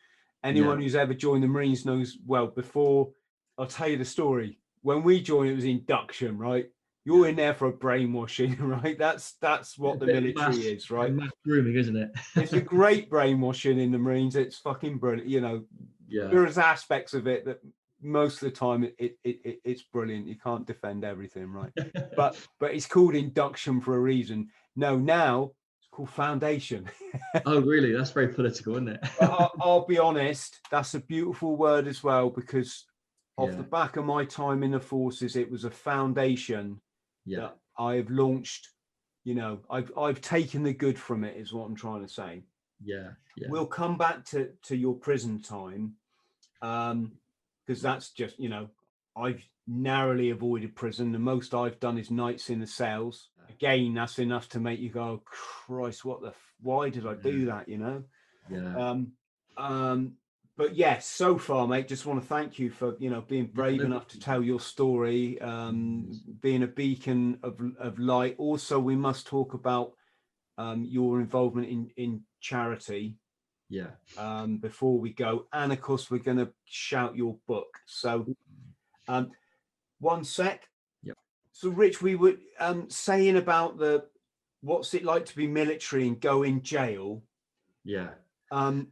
Anyone 0.45 0.79
Yeah. 0.79 0.85
who's 0.85 0.95
ever 0.95 1.15
joined 1.15 1.43
the 1.43 1.49
Marines 1.49 1.85
knows 1.87 2.19
well. 2.27 2.47
Before 2.47 3.13
I'll 3.59 3.67
tell 3.67 3.89
you 3.89 3.97
the 3.97 4.05
story. 4.05 4.59
When 4.83 5.03
we 5.03 5.21
joined, 5.21 5.51
it 5.51 5.55
was 5.55 5.65
induction, 5.65 6.39
right? 6.39 6.71
You're 7.11 7.29
in 7.29 7.37
there 7.37 7.55
for 7.55 7.67
a 7.69 7.73
brainwashing, 7.73 8.57
right? 8.61 8.97
That's 8.99 9.33
that's 9.41 9.77
what 9.79 9.99
the 9.99 10.07
military 10.07 10.35
mass- 10.35 10.57
is, 10.59 10.91
right? 10.91 11.13
Mass 11.13 11.31
grooming, 11.45 11.75
isn't 11.77 11.97
it? 11.97 12.11
It's 12.37 12.53
a 12.53 12.61
great 12.77 13.11
brainwashing 13.11 13.81
in 13.81 13.91
the 13.91 13.99
Marines. 13.99 14.37
It's 14.37 14.59
fucking 14.59 14.99
brilliant. 14.99 15.29
You 15.29 15.41
know, 15.41 15.65
yeah. 16.09 16.29
there's 16.29 16.57
aspects 16.59 17.13
of 17.15 17.27
it 17.27 17.45
that 17.47 17.59
most 18.01 18.37
of 18.43 18.49
the 18.51 18.57
time 18.57 18.85
it, 18.85 18.95
it, 18.99 19.19
it, 19.25 19.41
it- 19.45 19.61
it's 19.65 19.83
brilliant. 19.83 20.27
You 20.29 20.37
can't 20.37 20.67
defend 20.67 21.05
everything, 21.05 21.53
right? 21.53 21.73
But 22.17 22.39
but 22.61 22.75
it's 22.75 22.87
called 22.87 23.17
induction 23.17 23.81
for 23.81 23.97
a 23.97 24.01
reason. 24.01 24.49
No, 24.77 24.97
now 24.97 25.51
it's 25.81 25.89
called 25.91 26.11
foundation. 26.11 26.89
oh, 27.45 27.61
really? 27.61 27.93
That's 27.93 28.13
very 28.13 28.29
political, 28.29 28.75
isn't 28.75 28.89
it? 28.89 29.01
I'll, 29.21 29.51
I'll 29.61 29.87
be 29.87 29.99
honest, 29.99 30.61
that's 30.71 30.95
a 30.95 31.01
beautiful 31.01 31.57
word 31.57 31.89
as 31.89 32.05
well 32.05 32.31
because 32.31 32.85
off 33.37 33.51
Yeah. 33.51 33.57
the 33.57 33.63
back 33.65 33.97
of 33.97 34.05
my 34.05 34.25
time 34.25 34.63
in 34.63 34.71
the 34.71 34.81
forces, 34.81 35.35
it 35.35 35.51
was 35.51 35.65
a 35.65 35.71
foundation 35.71 36.81
yeah. 37.31 37.41
that 37.41 37.57
I've 37.79 38.11
launched. 38.11 38.69
You 39.25 39.35
know, 39.35 39.61
I've 39.71 39.93
I've 39.99 40.21
taken 40.21 40.63
the 40.63 40.73
good 40.73 40.99
from 40.99 41.25
it, 41.25 41.37
is 41.37 41.53
what 41.53 41.67
I'm 41.67 41.77
trying 41.77 42.03
to 42.03 42.13
say. 42.13 42.43
Yeah. 42.83 43.11
Yeah. 43.37 43.49
We'll 43.51 43.67
come 43.67 43.97
back 43.97 44.25
to 44.27 44.51
to 44.65 44.77
your 44.77 44.95
prison 44.95 45.43
time, 45.43 45.95
um, 46.63 47.13
because 47.67 47.83
that's 47.83 48.11
just 48.11 48.39
you 48.39 48.49
know, 48.49 48.69
I've 49.17 49.47
narrowly 49.67 50.31
avoided 50.31 50.75
prison. 50.75 51.13
The 51.13 51.19
most 51.19 51.55
I've 51.55 51.79
done 51.81 51.99
is 51.99 52.11
nights 52.11 52.51
in 52.51 52.61
the 52.61 52.67
cells. 52.67 53.29
Again, 53.49 53.95
that's 53.95 54.19
enough 54.19 54.49
to 54.51 54.61
make 54.61 54.81
you 54.81 54.91
go, 54.91 55.23
Christ, 55.25 56.05
what 56.05 56.23
the? 56.23 56.29
f- 56.29 56.55
Why 56.63 56.89
did 56.89 57.07
I 57.07 57.15
do 57.15 57.47
that? 57.47 57.69
You 57.69 57.79
know. 57.79 58.05
yeah. 58.51 58.77
Um, 58.77 59.13
um, 59.57 60.13
but 60.61 60.77
yes, 60.77 61.07
so 61.07 61.39
far, 61.39 61.67
mate, 61.67 61.89
just 61.89 62.05
want 62.05 62.21
to 62.21 62.29
thank 62.29 62.59
you 62.59 62.69
for 62.69 62.95
you 62.99 63.09
know 63.09 63.23
being 63.23 63.47
brave 63.47 63.81
enough 63.81 64.07
to 64.09 64.21
tell 64.21 64.43
your 64.43 64.61
story, 64.61 65.41
um, 65.41 66.13
being 66.43 66.65
a 66.65 66.67
beacon 66.67 67.39
of 67.43 67.59
of 67.79 67.99
light. 67.99 68.35
Also, 68.37 68.79
we 68.79 68.95
must 68.95 69.27
talk 69.27 69.55
about 69.55 69.93
um, 70.59 70.85
your 70.85 71.19
involvement 71.19 71.67
in 71.67 71.91
in 71.97 72.21
charity 72.43 73.17
yeah. 73.71 73.87
um, 74.19 74.59
before 74.59 74.99
we 74.99 75.15
go, 75.15 75.47
and 75.55 75.73
of 75.73 75.81
course, 75.81 76.11
we're 76.11 76.19
going 76.19 76.37
to 76.37 76.51
shout 76.67 77.17
your 77.17 77.39
book. 77.49 77.79
So, 77.87 78.27
um, 79.09 79.31
one 79.99 80.25
sec. 80.25 80.69
Yep. 81.05 81.17
So, 81.53 81.71
Rich, 81.71 82.03
we 82.03 82.17
were 82.17 82.37
um, 82.59 82.91
saying 82.91 83.39
about 83.39 83.79
the 83.79 84.05
what's 84.61 84.93
it 84.93 85.07
like 85.07 85.25
to 85.25 85.37
be 85.37 85.47
military 85.47 86.07
and 86.07 86.21
go 86.21 86.43
in 86.43 86.61
jail. 86.61 87.23
Yeah. 87.83 88.11
Um, 88.53 88.89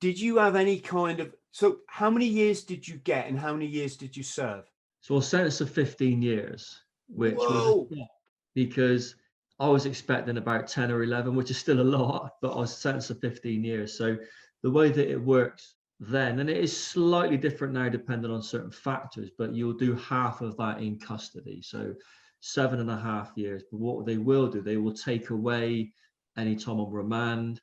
did 0.00 0.20
you 0.20 0.36
have 0.38 0.56
any 0.56 0.78
kind 0.78 1.20
of 1.20 1.34
so? 1.52 1.78
How 1.88 2.10
many 2.10 2.26
years 2.26 2.64
did 2.64 2.86
you 2.86 2.96
get, 2.98 3.28
and 3.28 3.38
how 3.38 3.52
many 3.52 3.66
years 3.66 3.96
did 3.96 4.16
you 4.16 4.22
serve? 4.22 4.64
So 5.00 5.14
I 5.14 5.16
was 5.16 5.28
sentenced 5.28 5.58
to 5.58 5.66
15 5.66 6.20
years, 6.20 6.80
which 7.08 7.36
Whoa. 7.36 7.86
a 7.90 7.94
shock 7.94 8.08
because 8.54 9.14
I 9.60 9.68
was 9.68 9.86
expecting 9.86 10.36
about 10.36 10.66
10 10.66 10.90
or 10.90 11.02
11, 11.02 11.34
which 11.34 11.50
is 11.50 11.58
still 11.58 11.80
a 11.80 11.82
lot, 11.82 12.32
but 12.42 12.52
I 12.52 12.60
was 12.60 12.76
sentenced 12.76 13.08
to 13.08 13.14
15 13.14 13.62
years. 13.62 13.96
So 13.96 14.16
the 14.62 14.70
way 14.70 14.90
that 14.90 15.10
it 15.10 15.22
works 15.22 15.74
then, 16.00 16.40
and 16.40 16.50
it 16.50 16.56
is 16.56 16.76
slightly 16.76 17.36
different 17.36 17.72
now 17.72 17.88
depending 17.88 18.30
on 18.30 18.42
certain 18.42 18.70
factors, 18.70 19.30
but 19.38 19.54
you'll 19.54 19.72
do 19.74 19.94
half 19.94 20.40
of 20.40 20.56
that 20.56 20.80
in 20.80 20.98
custody. 20.98 21.62
So 21.62 21.94
seven 22.40 22.80
and 22.80 22.90
a 22.90 22.96
half 22.96 23.32
years. 23.36 23.62
But 23.70 23.80
what 23.80 24.06
they 24.06 24.18
will 24.18 24.48
do, 24.48 24.60
they 24.60 24.76
will 24.76 24.92
take 24.92 25.30
away 25.30 25.92
any 26.36 26.56
time 26.56 26.80
on 26.80 26.92
remand 26.92 27.60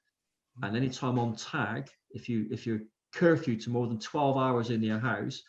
and 0.62 0.76
any 0.76 0.90
time 0.90 1.18
on 1.18 1.36
tag. 1.36 1.90
If 2.12 2.30
you 2.30 2.48
if 2.52 2.68
you're 2.68 2.82
curfew 3.14 3.56
to 3.58 3.70
more 3.70 3.88
than 3.88 4.00
12 4.00 4.38
hours 4.38 4.70
in 4.70 4.82
your 4.82 5.00
house, 5.00 5.42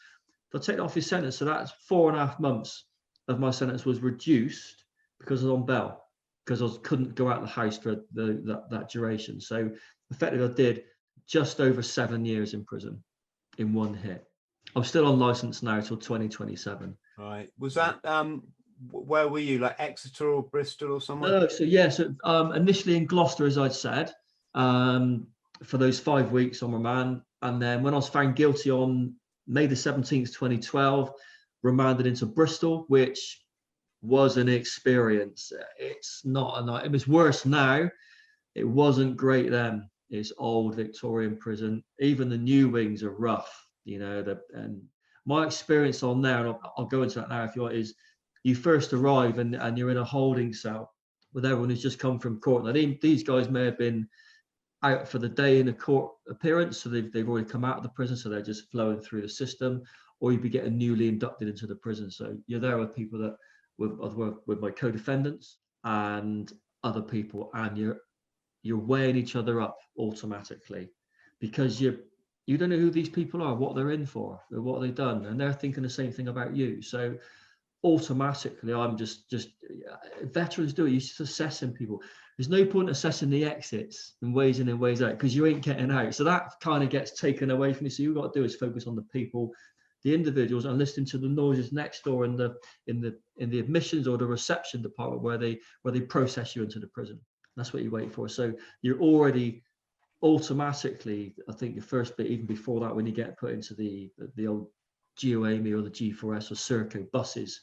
they'll 0.51 0.63
take 0.63 0.79
off 0.79 0.97
your 0.97 1.03
sentence. 1.03 1.37
So 1.37 1.45
that's 1.45 1.73
four 1.89 2.11
and 2.11 2.19
a 2.19 2.27
half 2.27 2.41
months 2.41 2.85
of 3.29 3.41
my 3.41 3.51
sentence 3.51 3.85
was 3.85 4.01
reduced 4.01 4.85
because 5.19 5.43
I 5.43 5.47
was 5.47 5.55
on 5.55 5.67
bail 5.67 6.05
because 6.45 6.61
I 6.61 6.65
was, 6.65 6.79
couldn't 6.83 7.15
go 7.15 7.29
out 7.29 7.39
of 7.39 7.43
the 7.43 7.49
house 7.49 7.79
for 7.79 7.97
the 8.13 8.43
that, 8.45 8.71
that 8.71 8.91
duration. 8.91 9.41
So 9.41 9.71
effectively, 10.11 10.47
I 10.47 10.53
did 10.53 10.85
just 11.27 11.61
over 11.61 11.83
seven 11.83 12.25
years 12.25 12.55
in 12.55 12.65
prison 12.65 13.03
in 13.59 13.73
one 13.73 13.95
hit. 13.95 14.27
I'm 14.77 14.85
still 14.85 15.07
on 15.07 15.19
license 15.19 15.63
now 15.63 15.81
till 15.81 15.97
2027. 15.97 16.97
Right. 17.19 17.51
Was 17.59 17.75
that 17.75 18.05
um 18.05 18.43
where 18.91 19.29
were 19.29 19.39
you? 19.39 19.61
Like 19.61 19.77
Exeter 19.79 20.29
or 20.29 20.43
Bristol 20.43 20.93
or 20.93 21.01
somewhere? 21.01 21.41
No, 21.41 21.49
so 21.49 21.65
yeah, 21.65 21.89
so 21.89 22.15
um 22.25 22.53
initially 22.53 22.97
in 22.97 23.07
Gloucester, 23.07 23.47
as 23.47 23.57
I'd 23.57 23.73
said, 23.73 24.13
um 24.55 25.27
for 25.63 25.79
those 25.79 26.01
five 26.01 26.33
weeks 26.33 26.63
on 26.63 26.73
remand. 26.73 27.23
And 27.43 27.61
then 27.61 27.83
when 27.83 27.95
I 27.95 27.97
was 27.97 28.09
found 28.09 28.37
guilty 28.37 28.71
on 28.71 29.15
May 29.47 29.67
the 29.67 29.75
17th, 29.75 30.33
2012, 30.33 31.13
remanded 31.63 32.07
into 32.07 32.27
Bristol, 32.27 32.85
which 32.89 33.45
was 34.03 34.37
an 34.37 34.49
experience. 34.49 35.53
It's 35.79 36.23
not 36.25 36.63
a 36.63 36.67
night. 36.67 36.85
It 36.85 36.93
was 36.93 37.09
worse 37.09 37.47
now. 37.47 37.89
It 38.55 38.69
wasn't 38.69 39.17
great 39.17 39.51
then. 39.51 39.89
It's 40.11 40.33
old 40.39 40.77
Victorian 40.77 41.37
prison. 41.39 41.83
Even 42.01 42.29
the 42.29 42.39
new 42.39 42.69
wings 42.69 43.03
are 43.03 43.13
rough, 43.13 43.67
you 43.85 43.99
know. 43.99 44.23
The, 44.23 44.41
and 44.53 44.83
my 45.25 45.47
experience 45.47 46.03
on 46.03 46.21
there, 46.21 46.39
and 46.39 46.49
I'll, 46.49 46.75
I'll 46.77 46.87
go 46.87 47.03
into 47.03 47.21
that 47.21 47.31
now 47.31 47.45
if 47.45 47.57
you 47.57 47.63
want, 47.63 47.75
is 47.75 47.95
you 48.43 48.55
first 48.55 48.93
arrive 48.93 49.39
and, 49.39 49.55
and 49.55 49.79
you're 49.79 49.91
in 49.91 49.97
a 49.97 50.05
holding 50.05 50.53
cell 50.53 50.93
with 51.33 51.47
everyone 51.47 51.71
who's 51.71 51.83
just 51.83 51.99
come 51.99 52.19
from 52.19 52.41
court. 52.41 52.65
Now, 52.65 52.73
these 52.73 53.23
guys 53.23 53.49
may 53.49 53.65
have 53.65 53.79
been 53.79 54.07
out 54.85 55.09
for 55.09 55.19
the 55.19 55.29
day 55.29 55.59
in 55.59 55.69
a 55.69 55.73
court 55.73 56.13
appearance, 56.29 56.79
so 56.79 56.89
they've, 56.89 57.13
they've 57.13 57.29
already 57.29 57.49
come 57.49 57.65
out 57.65 57.79
of 57.79 57.83
the 57.83 57.89
prison, 57.89 58.17
so 58.17 58.29
they're 58.29 58.43
just 58.43 58.71
flowing 58.71 59.01
through 59.01 59.23
the 59.23 59.29
system, 59.29 59.83
or 60.21 60.31
you'd 60.31 60.43
be 60.43 60.49
getting 60.49 60.79
newly 60.79 61.09
inducted 61.09 61.49
into 61.49 61.67
the 61.67 61.75
prison. 61.75 62.11
So 62.11 62.37
you're 62.47 62.61
there 62.61 62.79
with 62.79 62.95
people 62.95 63.19
that 63.21 63.37
with 63.79 63.93
with 64.47 64.61
my 64.61 64.71
co-defendants 64.71 65.59
and 65.83 66.53
other 66.85 67.03
people, 67.03 67.51
and 67.55 67.77
you're 67.77 67.99
you're 68.63 68.79
weighing 68.79 69.17
each 69.17 69.37
other 69.37 69.61
up 69.61 69.79
automatically 69.99 70.91
because 71.41 71.81
you 71.81 71.99
you 72.47 72.59
don't 72.59 72.69
know 72.69 72.77
who 72.77 72.91
these 72.91 73.09
people 73.09 73.43
are, 73.43 73.55
what 73.55 73.75
they're 73.75 73.91
in 73.91 74.07
for, 74.07 74.41
what 74.51 74.81
they've 74.81 74.95
done, 74.95 75.25
and 75.27 75.41
they're 75.41 75.53
thinking 75.53 75.83
the 75.83 75.91
same 75.91 76.13
thing 76.13 76.29
about 76.29 76.55
you. 76.55 76.83
So 76.83 77.17
automatically, 77.85 78.73
I'm 78.73 78.97
just 78.97 79.31
just 79.31 79.51
veterans 80.23 80.73
do 80.73 80.87
it. 80.87 80.91
You're 80.91 81.01
just 81.01 81.21
assessing 81.21 81.73
people. 81.73 82.03
There's 82.37 82.49
no 82.49 82.65
point 82.65 82.91
assessing 82.91 83.31
the 83.31 83.45
exits 83.45 84.15
and 84.23 84.35
ways 84.35 84.59
in 84.59 84.69
and 84.69 84.81
ways 84.81 85.03
out 85.03 85.13
because 85.13 85.37
you 85.37 85.47
ain't 85.47 85.63
getting 85.63 85.93
out. 85.93 86.15
So 86.15 86.25
that 86.25 86.55
kind 86.61 86.83
of 86.83 86.91
gets 86.91 87.13
taken 87.13 87.53
away 87.53 87.73
from 87.73 87.87
you. 87.87 87.91
So 87.91 88.03
you've 88.03 88.17
got 88.17 88.33
to 88.33 88.41
do 88.41 88.45
is 88.45 88.57
focus 88.57 88.89
on 88.89 88.97
the 88.97 89.03
people 89.03 89.53
the 90.05 90.15
individuals 90.15 90.67
and 90.67 90.79
listening 90.79 91.07
to 91.07 91.19
the 91.19 91.29
noises 91.29 91.73
next 91.73 92.05
door 92.05 92.25
in 92.25 92.37
the 92.37 92.55
in 92.87 93.01
the 93.01 93.19
in 93.39 93.51
the 93.51 93.59
admissions 93.59 94.07
or 94.07 94.19
the 94.19 94.27
reception 94.27 94.83
department 94.83 95.23
where 95.23 95.39
they 95.39 95.59
where 95.83 95.93
they 95.93 96.01
process 96.01 96.55
you 96.55 96.63
into 96.63 96.79
the 96.79 96.87
prison. 96.89 97.19
That's 97.57 97.73
what 97.73 97.83
you 97.83 97.91
wait 97.91 98.13
for. 98.13 98.29
So 98.29 98.53
you're 98.83 99.01
already 99.01 99.63
automatically, 100.23 101.35
I 101.49 101.53
think 101.53 101.75
the 101.75 101.83
first 101.83 102.17
bit, 102.17 102.27
even 102.27 102.47
before 102.47 102.81
that, 102.81 102.95
when 102.95 103.07
you 103.07 103.13
get 103.13 103.39
put 103.39 103.53
into 103.53 103.75
the 103.75 104.11
the 104.37 104.47
old 104.47 104.69
GeoAmey 105.19 105.73
or 105.73 105.83
the 105.83 105.91
G4S 105.91 106.51
or 106.51 106.55
Serco 106.55 107.11
buses, 107.13 107.61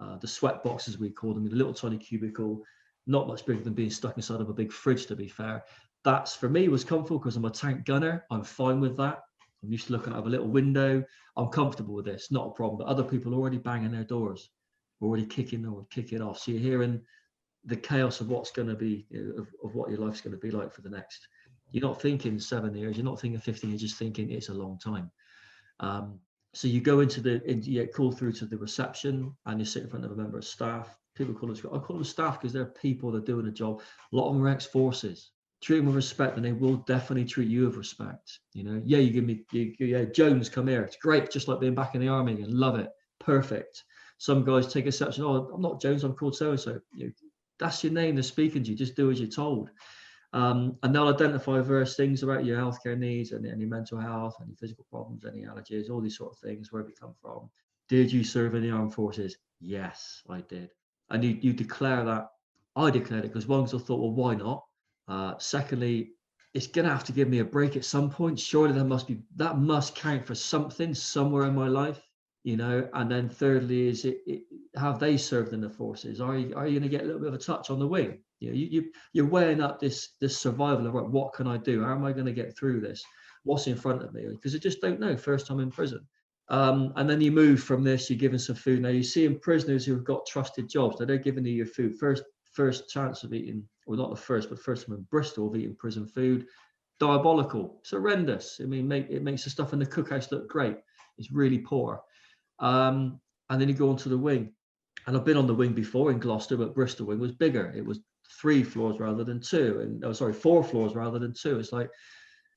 uh, 0.00 0.16
the 0.18 0.26
sweat 0.26 0.62
boxes 0.62 0.98
we 0.98 1.10
call 1.10 1.34
them, 1.34 1.48
the 1.48 1.54
little 1.54 1.74
tiny 1.74 1.98
cubicle, 1.98 2.62
not 3.06 3.28
much 3.28 3.44
bigger 3.44 3.62
than 3.62 3.74
being 3.74 3.90
stuck 3.90 4.16
inside 4.16 4.40
of 4.40 4.48
a 4.48 4.54
big 4.54 4.72
fridge. 4.72 5.06
To 5.06 5.16
be 5.16 5.28
fair, 5.28 5.64
that's 6.04 6.34
for 6.34 6.48
me 6.48 6.68
was 6.68 6.84
comfortable 6.84 7.18
because 7.18 7.36
I'm 7.36 7.44
a 7.44 7.50
tank 7.50 7.84
gunner. 7.84 8.24
I'm 8.30 8.44
fine 8.44 8.80
with 8.80 8.96
that. 8.96 9.20
I'm 9.62 9.72
used 9.72 9.88
to 9.88 9.92
looking 9.92 10.12
out 10.12 10.20
of 10.20 10.26
a 10.26 10.30
little 10.30 10.48
window. 10.48 11.04
I'm 11.36 11.48
comfortable 11.48 11.94
with 11.94 12.06
this, 12.06 12.30
not 12.30 12.48
a 12.48 12.50
problem. 12.50 12.78
But 12.78 12.86
other 12.86 13.04
people 13.04 13.34
are 13.34 13.38
already 13.38 13.58
banging 13.58 13.92
their 13.92 14.04
doors, 14.04 14.50
already 15.02 15.26
kicking 15.26 15.62
them 15.62 15.74
or 15.74 15.86
kicking 15.90 16.22
off. 16.22 16.38
So 16.38 16.52
you're 16.52 16.60
hearing 16.60 17.00
the 17.64 17.76
chaos 17.76 18.20
of 18.20 18.30
what's 18.30 18.50
going 18.50 18.68
to 18.68 18.74
be, 18.74 19.06
of, 19.36 19.46
of 19.62 19.74
what 19.74 19.90
your 19.90 19.98
life's 19.98 20.22
going 20.22 20.32
to 20.32 20.38
be 20.38 20.50
like 20.50 20.72
for 20.72 20.80
the 20.80 20.88
next. 20.88 21.28
You're 21.72 21.86
not 21.86 22.00
thinking 22.00 22.40
seven 22.40 22.74
years. 22.74 22.96
You're 22.96 23.04
not 23.04 23.20
thinking 23.20 23.40
15. 23.40 23.70
You're 23.70 23.78
just 23.78 23.96
thinking 23.96 24.30
it's 24.30 24.48
a 24.48 24.54
long 24.54 24.78
time. 24.78 25.10
Um, 25.78 26.18
so 26.52 26.68
you 26.68 26.80
go 26.80 27.00
into 27.00 27.20
the, 27.20 27.42
in, 27.48 27.62
you 27.62 27.80
get 27.80 27.94
called 27.94 28.18
through 28.18 28.32
to 28.34 28.46
the 28.46 28.58
reception, 28.58 29.34
and 29.46 29.58
you 29.58 29.64
sit 29.64 29.84
in 29.84 29.88
front 29.88 30.04
of 30.04 30.12
a 30.12 30.16
member 30.16 30.38
of 30.38 30.44
staff. 30.44 30.98
People 31.16 31.34
call 31.34 31.50
I 31.52 31.78
call 31.78 31.96
them 31.96 32.04
staff 32.04 32.40
because 32.40 32.52
they're 32.52 32.66
people 32.66 33.12
that 33.12 33.22
are 33.22 33.26
doing 33.26 33.46
a 33.46 33.52
job. 33.52 33.82
A 34.12 34.16
lot 34.16 34.28
of 34.28 34.34
them 34.34 34.42
are 34.42 34.48
ex-forces. 34.48 35.32
Treat 35.60 35.78
them 35.78 35.86
with 35.86 35.96
respect 35.96 36.36
and 36.36 36.44
they 36.44 36.52
will 36.52 36.76
definitely 36.76 37.26
treat 37.26 37.48
you 37.48 37.66
with 37.66 37.76
respect 37.76 38.38
you 38.54 38.64
know? 38.64 38.80
Yeah 38.84 38.98
you 38.98 39.10
give 39.10 39.24
me 39.24 39.44
you, 39.52 39.74
yeah 39.78 40.04
jones 40.04 40.48
come 40.48 40.68
here. 40.68 40.82
It's 40.82 40.96
great 40.96 41.30
just 41.30 41.48
like 41.48 41.60
being 41.60 41.74
back 41.74 41.94
in 41.94 42.00
the 42.00 42.08
army 42.08 42.40
and 42.40 42.54
love 42.54 42.78
it. 42.78 42.88
Perfect. 43.18 43.84
Some 44.18 44.44
guys 44.44 44.72
take 44.72 44.86
exception 44.86 45.24
oh 45.24 45.50
i'm 45.54 45.60
not 45.60 45.80
jones 45.80 46.04
i'm 46.04 46.14
called 46.14 46.36
so 46.36 46.50
and 46.50 46.60
so 46.60 46.80
that's 47.58 47.84
your 47.84 47.92
name 47.92 48.14
they're 48.14 48.22
speaking 48.22 48.64
to 48.64 48.70
you. 48.70 48.76
Just 48.76 48.96
do 48.96 49.10
as 49.10 49.20
you're 49.20 49.28
told 49.28 49.70
um, 50.32 50.76
and 50.82 50.94
they'll 50.94 51.08
identify 51.08 51.60
various 51.60 51.96
things 51.96 52.22
about 52.22 52.44
your 52.44 52.58
healthcare 52.58 52.98
needs 52.98 53.32
and 53.32 53.46
any 53.46 53.64
mental 53.64 53.98
health 53.98 54.36
any 54.42 54.54
physical 54.54 54.86
problems 54.90 55.24
any 55.24 55.42
allergies 55.42 55.90
all 55.90 56.00
these 56.00 56.16
sort 56.16 56.32
of 56.32 56.38
things 56.38 56.72
where 56.72 56.84
we 56.84 56.92
come 56.92 57.14
from 57.20 57.48
did 57.88 58.12
you 58.12 58.22
serve 58.22 58.54
in 58.54 58.62
the 58.62 58.70
armed 58.70 58.94
forces 58.94 59.36
yes 59.60 60.22
i 60.30 60.40
did 60.42 60.70
and 61.10 61.24
you, 61.24 61.38
you 61.40 61.52
declare 61.52 62.04
that 62.04 62.28
i 62.76 62.90
declared 62.90 63.24
it 63.24 63.28
because 63.28 63.46
one 63.46 63.64
i 63.64 63.66
thought 63.66 64.00
well 64.00 64.12
why 64.12 64.34
not 64.34 64.64
uh, 65.10 65.36
secondly, 65.38 66.12
it's 66.54 66.68
going 66.68 66.84
to 66.86 66.92
have 66.92 67.04
to 67.04 67.12
give 67.12 67.28
me 67.28 67.40
a 67.40 67.44
break 67.44 67.76
at 67.76 67.84
some 67.84 68.08
point. 68.08 68.38
Surely 68.38 68.72
that 68.72 68.84
must 68.84 69.08
be 69.08 69.18
that 69.36 69.58
must 69.58 69.96
count 69.96 70.24
for 70.24 70.36
something 70.36 70.94
somewhere 70.94 71.46
in 71.46 71.54
my 71.54 71.66
life, 71.66 72.00
you 72.44 72.56
know. 72.56 72.88
And 72.94 73.10
then 73.10 73.28
thirdly, 73.28 73.88
is 73.88 74.04
it, 74.04 74.18
it 74.26 74.42
have 74.76 75.00
they 75.00 75.16
served 75.16 75.52
in 75.52 75.60
the 75.60 75.68
forces? 75.68 76.20
Are 76.20 76.36
you 76.36 76.54
are 76.54 76.66
you 76.66 76.78
going 76.78 76.88
to 76.88 76.96
get 76.96 77.02
a 77.02 77.06
little 77.06 77.20
bit 77.20 77.28
of 77.28 77.34
a 77.34 77.38
touch 77.38 77.70
on 77.70 77.80
the 77.80 77.88
wing? 77.88 78.20
You 78.40 78.50
know, 78.50 78.56
you, 78.56 78.66
you 78.66 78.92
you're 79.12 79.26
weighing 79.26 79.60
up 79.60 79.78
this 79.78 80.10
this 80.20 80.36
survival 80.36 80.86
of 80.86 81.12
what 81.12 81.34
can 81.34 81.46
I 81.46 81.58
do? 81.58 81.84
How 81.84 81.92
am 81.92 82.04
I 82.04 82.12
going 82.12 82.26
to 82.26 82.32
get 82.32 82.56
through 82.56 82.80
this? 82.80 83.02
What's 83.44 83.66
in 83.66 83.76
front 83.76 84.02
of 84.02 84.12
me? 84.12 84.26
Because 84.28 84.54
I 84.54 84.58
just 84.58 84.80
don't 84.80 85.00
know. 85.00 85.16
First 85.16 85.46
time 85.46 85.60
in 85.60 85.70
prison. 85.70 86.06
Um, 86.50 86.92
and 86.96 87.08
then 87.08 87.20
you 87.20 87.30
move 87.30 87.62
from 87.62 87.84
this, 87.84 88.10
you're 88.10 88.18
given 88.18 88.38
some 88.38 88.56
food. 88.56 88.82
Now 88.82 88.88
you 88.88 89.04
see 89.04 89.24
in 89.24 89.38
prisoners 89.38 89.86
who've 89.86 90.04
got 90.04 90.26
trusted 90.26 90.68
jobs, 90.68 90.96
they're 90.98 91.16
giving 91.16 91.44
you 91.44 91.52
your 91.52 91.66
food. 91.66 91.96
First, 91.96 92.24
first 92.52 92.90
chance 92.90 93.22
of 93.22 93.32
eating, 93.32 93.62
well, 93.86 93.96
not 93.96 94.10
the 94.10 94.16
first, 94.20 94.50
but 94.50 94.58
first 94.58 94.86
time 94.86 94.96
in 94.96 95.02
Bristol 95.10 95.48
of 95.48 95.56
eating 95.56 95.76
prison 95.76 96.06
food. 96.06 96.46
Diabolical. 96.98 97.78
It's 97.80 97.92
horrendous. 97.92 98.60
I 98.60 98.66
mean, 98.66 98.88
make, 98.88 99.08
it 99.08 99.22
makes 99.22 99.44
the 99.44 99.50
stuff 99.50 99.72
in 99.72 99.78
the 99.78 99.86
cookhouse 99.86 100.32
look 100.32 100.48
great. 100.48 100.76
It's 101.18 101.30
really 101.30 101.58
poor. 101.58 102.02
Um, 102.58 103.20
and 103.48 103.60
then 103.60 103.68
you 103.68 103.74
go 103.74 103.88
onto 103.88 104.10
the 104.10 104.18
wing. 104.18 104.52
And 105.06 105.16
I've 105.16 105.24
been 105.24 105.36
on 105.36 105.46
the 105.46 105.54
wing 105.54 105.72
before 105.72 106.10
in 106.10 106.18
Gloucester, 106.18 106.56
but 106.56 106.74
Bristol 106.74 107.06
wing 107.06 107.20
was 107.20 107.32
bigger. 107.32 107.72
It 107.76 107.86
was 107.86 108.00
three 108.40 108.62
floors 108.62 108.98
rather 108.98 109.24
than 109.24 109.40
two, 109.40 109.80
and 109.80 110.04
oh, 110.04 110.12
sorry, 110.12 110.32
four 110.32 110.62
floors 110.64 110.94
rather 110.94 111.18
than 111.18 111.34
two. 111.34 111.58
It's 111.58 111.72
like 111.72 111.90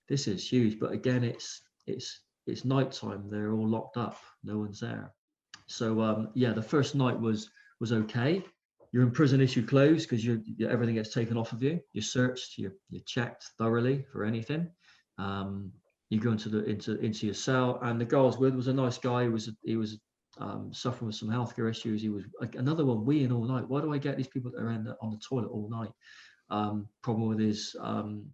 this 0.09 0.27
is 0.27 0.47
huge, 0.47 0.79
but 0.79 0.91
again, 0.91 1.23
it's 1.23 1.61
it's 1.87 2.21
it's 2.47 2.65
nighttime. 2.65 3.29
They're 3.29 3.53
all 3.53 3.67
locked 3.67 3.97
up. 3.97 4.17
No 4.43 4.57
one's 4.59 4.79
there. 4.79 5.13
So 5.67 6.01
um, 6.01 6.29
yeah, 6.33 6.53
the 6.53 6.61
first 6.61 6.95
night 6.95 7.19
was 7.19 7.49
was 7.79 7.91
okay 7.91 8.43
you're 8.93 9.03
in 9.03 9.11
prison 9.11 9.41
issue 9.41 9.65
clothes 9.65 10.03
because 10.03 10.23
you 10.23 10.41
everything 10.69 10.95
gets 10.95 11.13
taken 11.13 11.35
off 11.35 11.51
of 11.51 11.63
you. 11.63 11.81
You're 11.93 12.03
searched, 12.03 12.59
you're, 12.59 12.73
you're 12.91 13.01
checked 13.05 13.49
thoroughly 13.57 14.05
for 14.11 14.23
anything. 14.23 14.69
Um, 15.17 15.71
you 16.11 16.19
go 16.19 16.31
into 16.31 16.47
the 16.47 16.63
into 16.65 16.99
into 16.99 17.25
your 17.25 17.33
cell, 17.33 17.79
and 17.81 17.99
the 17.99 18.05
guy 18.05 18.19
I 18.19 18.21
was 18.21 18.37
with 18.37 18.53
was 18.53 18.67
a 18.67 18.73
nice 18.73 18.99
guy. 18.99 19.23
He 19.23 19.29
was 19.29 19.49
he 19.63 19.75
was 19.75 19.99
um, 20.37 20.73
suffering 20.73 21.07
with 21.07 21.15
some 21.15 21.29
healthcare 21.29 21.69
issues. 21.69 22.01
He 22.01 22.09
was 22.09 22.23
like 22.39 22.55
another 22.55 22.85
one 22.85 23.05
weeing 23.05 23.31
all 23.31 23.45
night. 23.45 23.67
Why 23.67 23.81
do 23.81 23.93
I 23.93 23.97
get 23.97 24.17
these 24.17 24.27
people 24.27 24.51
that 24.51 24.61
are 24.61 24.71
in 24.71 24.83
the, 24.83 24.95
on 25.01 25.11
the 25.11 25.17
toilet 25.17 25.49
all 25.49 25.69
night? 25.69 25.91
Um, 26.49 26.87
problem 27.01 27.29
with 27.29 27.39
his 27.39 27.75
um, 27.79 28.25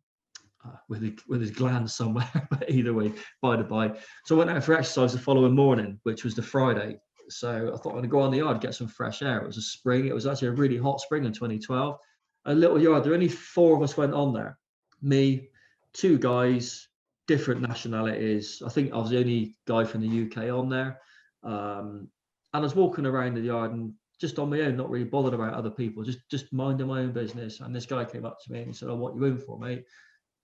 uh, 0.66 0.76
with 0.90 1.02
his, 1.02 1.14
with 1.28 1.42
his 1.42 1.52
glands 1.52 1.94
somewhere. 1.94 2.30
but 2.50 2.70
either 2.70 2.94
way, 2.94 3.14
by 3.42 3.56
the 3.56 3.64
by. 3.64 3.98
So 4.26 4.36
I 4.36 4.40
went 4.40 4.50
out 4.50 4.64
for 4.64 4.74
exercise 4.74 5.14
the 5.14 5.20
following 5.20 5.56
morning, 5.56 6.00
which 6.04 6.24
was 6.24 6.36
the 6.36 6.42
Friday. 6.42 7.00
So 7.30 7.72
I 7.74 7.78
thought 7.78 7.90
I'm 7.90 7.96
going 7.96 8.04
to 8.04 8.10
go 8.10 8.22
on 8.22 8.32
the 8.32 8.38
yard, 8.38 8.60
get 8.60 8.74
some 8.74 8.88
fresh 8.88 9.22
air. 9.22 9.40
It 9.40 9.48
was 9.48 9.58
a 9.58 9.62
spring. 9.62 10.08
It 10.08 10.16
was 10.16 10.26
actually 10.26 10.50
a 10.50 10.54
really 10.54 10.78
hot 10.78 11.00
spring 11.00 11.26
in 11.26 11.32
2012. 11.32 11.98
A 12.46 12.54
little 12.54 12.82
yard. 12.82 13.04
There 13.04 13.14
only 13.14 13.28
four 13.28 13.76
of 13.76 13.84
us 13.84 13.98
went 13.98 14.14
on 14.14 14.34
there. 14.34 14.58
Me, 15.02 15.50
two 15.94 16.18
guys, 16.18 16.88
different 17.28 17.62
nationalities. 17.62 18.62
I 18.66 18.70
think 18.70 18.92
I 18.92 18.98
was 18.98 19.12
the 19.12 19.20
only 19.20 19.56
guy 19.68 19.84
from 19.84 20.02
the 20.02 20.26
UK 20.26 20.52
on 20.52 20.70
there. 20.70 21.00
Um, 21.44 22.10
and 22.54 22.62
I 22.62 22.66
was 22.66 22.76
walking 22.76 23.06
around 23.06 23.36
the 23.36 23.42
yard 23.42 23.72
and 23.72 23.94
just 24.20 24.40
on 24.40 24.50
my 24.50 24.60
own, 24.62 24.76
not 24.76 24.90
really 24.90 25.06
bothered 25.06 25.34
about 25.34 25.54
other 25.54 25.70
people, 25.70 26.04
just 26.04 26.20
just 26.30 26.52
minding 26.52 26.88
my 26.88 27.02
own 27.02 27.12
business. 27.12 27.62
And 27.62 27.76
this 27.76 27.86
guy 27.86 28.06
came 28.06 28.26
up 28.26 28.40
to 28.42 28.52
me 28.52 28.60
and 28.60 28.68
he 28.68 28.74
said, 28.74 28.90
"Oh, 28.90 28.96
what 28.96 29.16
you 29.16 29.24
in 29.26 29.38
for, 29.38 29.58
mate?" 29.58 29.86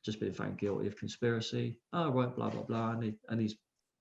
Just 0.03 0.19
been 0.19 0.33
found 0.33 0.59
guilty 0.59 0.87
of 0.87 0.97
conspiracy. 0.97 1.79
Oh, 1.91 2.09
right, 2.11 2.33
blah 2.33 2.49
blah 2.49 2.63
blah. 2.63 2.91
And, 2.91 3.03
he, 3.03 3.13
and 3.29 3.41
he's 3.41 3.55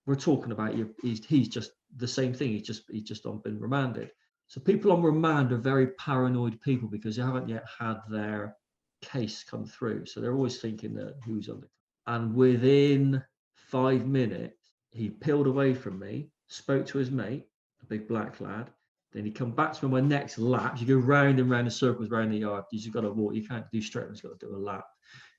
we're 0.07 0.15
talking 0.15 0.53
about 0.53 0.77
you. 0.77 0.95
He's 1.03 1.25
he's 1.25 1.49
just 1.49 1.73
the 1.97 2.09
same 2.09 2.35
thing. 2.35 2.51
He's 2.51 2.67
just 2.67 2.83
he's 2.91 3.05
just 3.05 3.27
on 3.27 3.41
been 3.41 3.59
remanded. 3.59 4.11
So 4.47 4.61
people 4.61 4.93
on 4.93 5.03
remand 5.03 5.53
are 5.53 5.57
very 5.57 5.89
paranoid 5.99 6.61
people 6.61 6.89
because 6.89 7.17
they 7.17 7.23
haven't 7.23 7.49
yet 7.49 7.65
had 7.79 8.01
their 8.09 8.57
case 9.03 9.43
come 9.43 9.65
through. 9.65 10.07
So 10.07 10.21
they're 10.21 10.35
always 10.35 10.61
thinking 10.61 10.95
that 10.95 11.17
who's 11.25 11.49
on 11.49 11.61
the 11.61 11.69
and 12.07 12.35
within 12.35 13.23
five 13.55 14.07
minutes 14.07 14.73
he 14.91 15.09
peeled 15.11 15.47
away 15.47 15.75
from 15.75 15.99
me, 15.99 16.29
spoke 16.49 16.87
to 16.87 16.99
his 16.99 17.11
mate, 17.11 17.47
a 17.83 17.87
big 17.87 18.09
black 18.09 18.41
lad. 18.41 18.71
Then 19.13 19.25
he 19.25 19.31
come 19.31 19.53
back 19.53 19.75
to 19.75 19.89
my 19.89 20.01
next 20.01 20.39
lap. 20.39 20.81
You 20.81 20.87
go 20.87 20.97
round 20.97 21.39
and 21.39 21.49
round 21.49 21.67
in 21.67 21.71
circles 21.71 22.11
around 22.11 22.31
the 22.31 22.39
yard. 22.39 22.65
You 22.73 22.81
just 22.81 22.93
got 22.93 23.03
to 23.03 23.11
walk. 23.11 23.35
You 23.35 23.47
can't 23.47 23.71
do 23.73 23.81
straight. 23.81 24.09
Have 24.09 24.23
got 24.23 24.41
to 24.41 24.47
do 24.47 24.57
a 24.57 24.59
lap. 24.59 24.85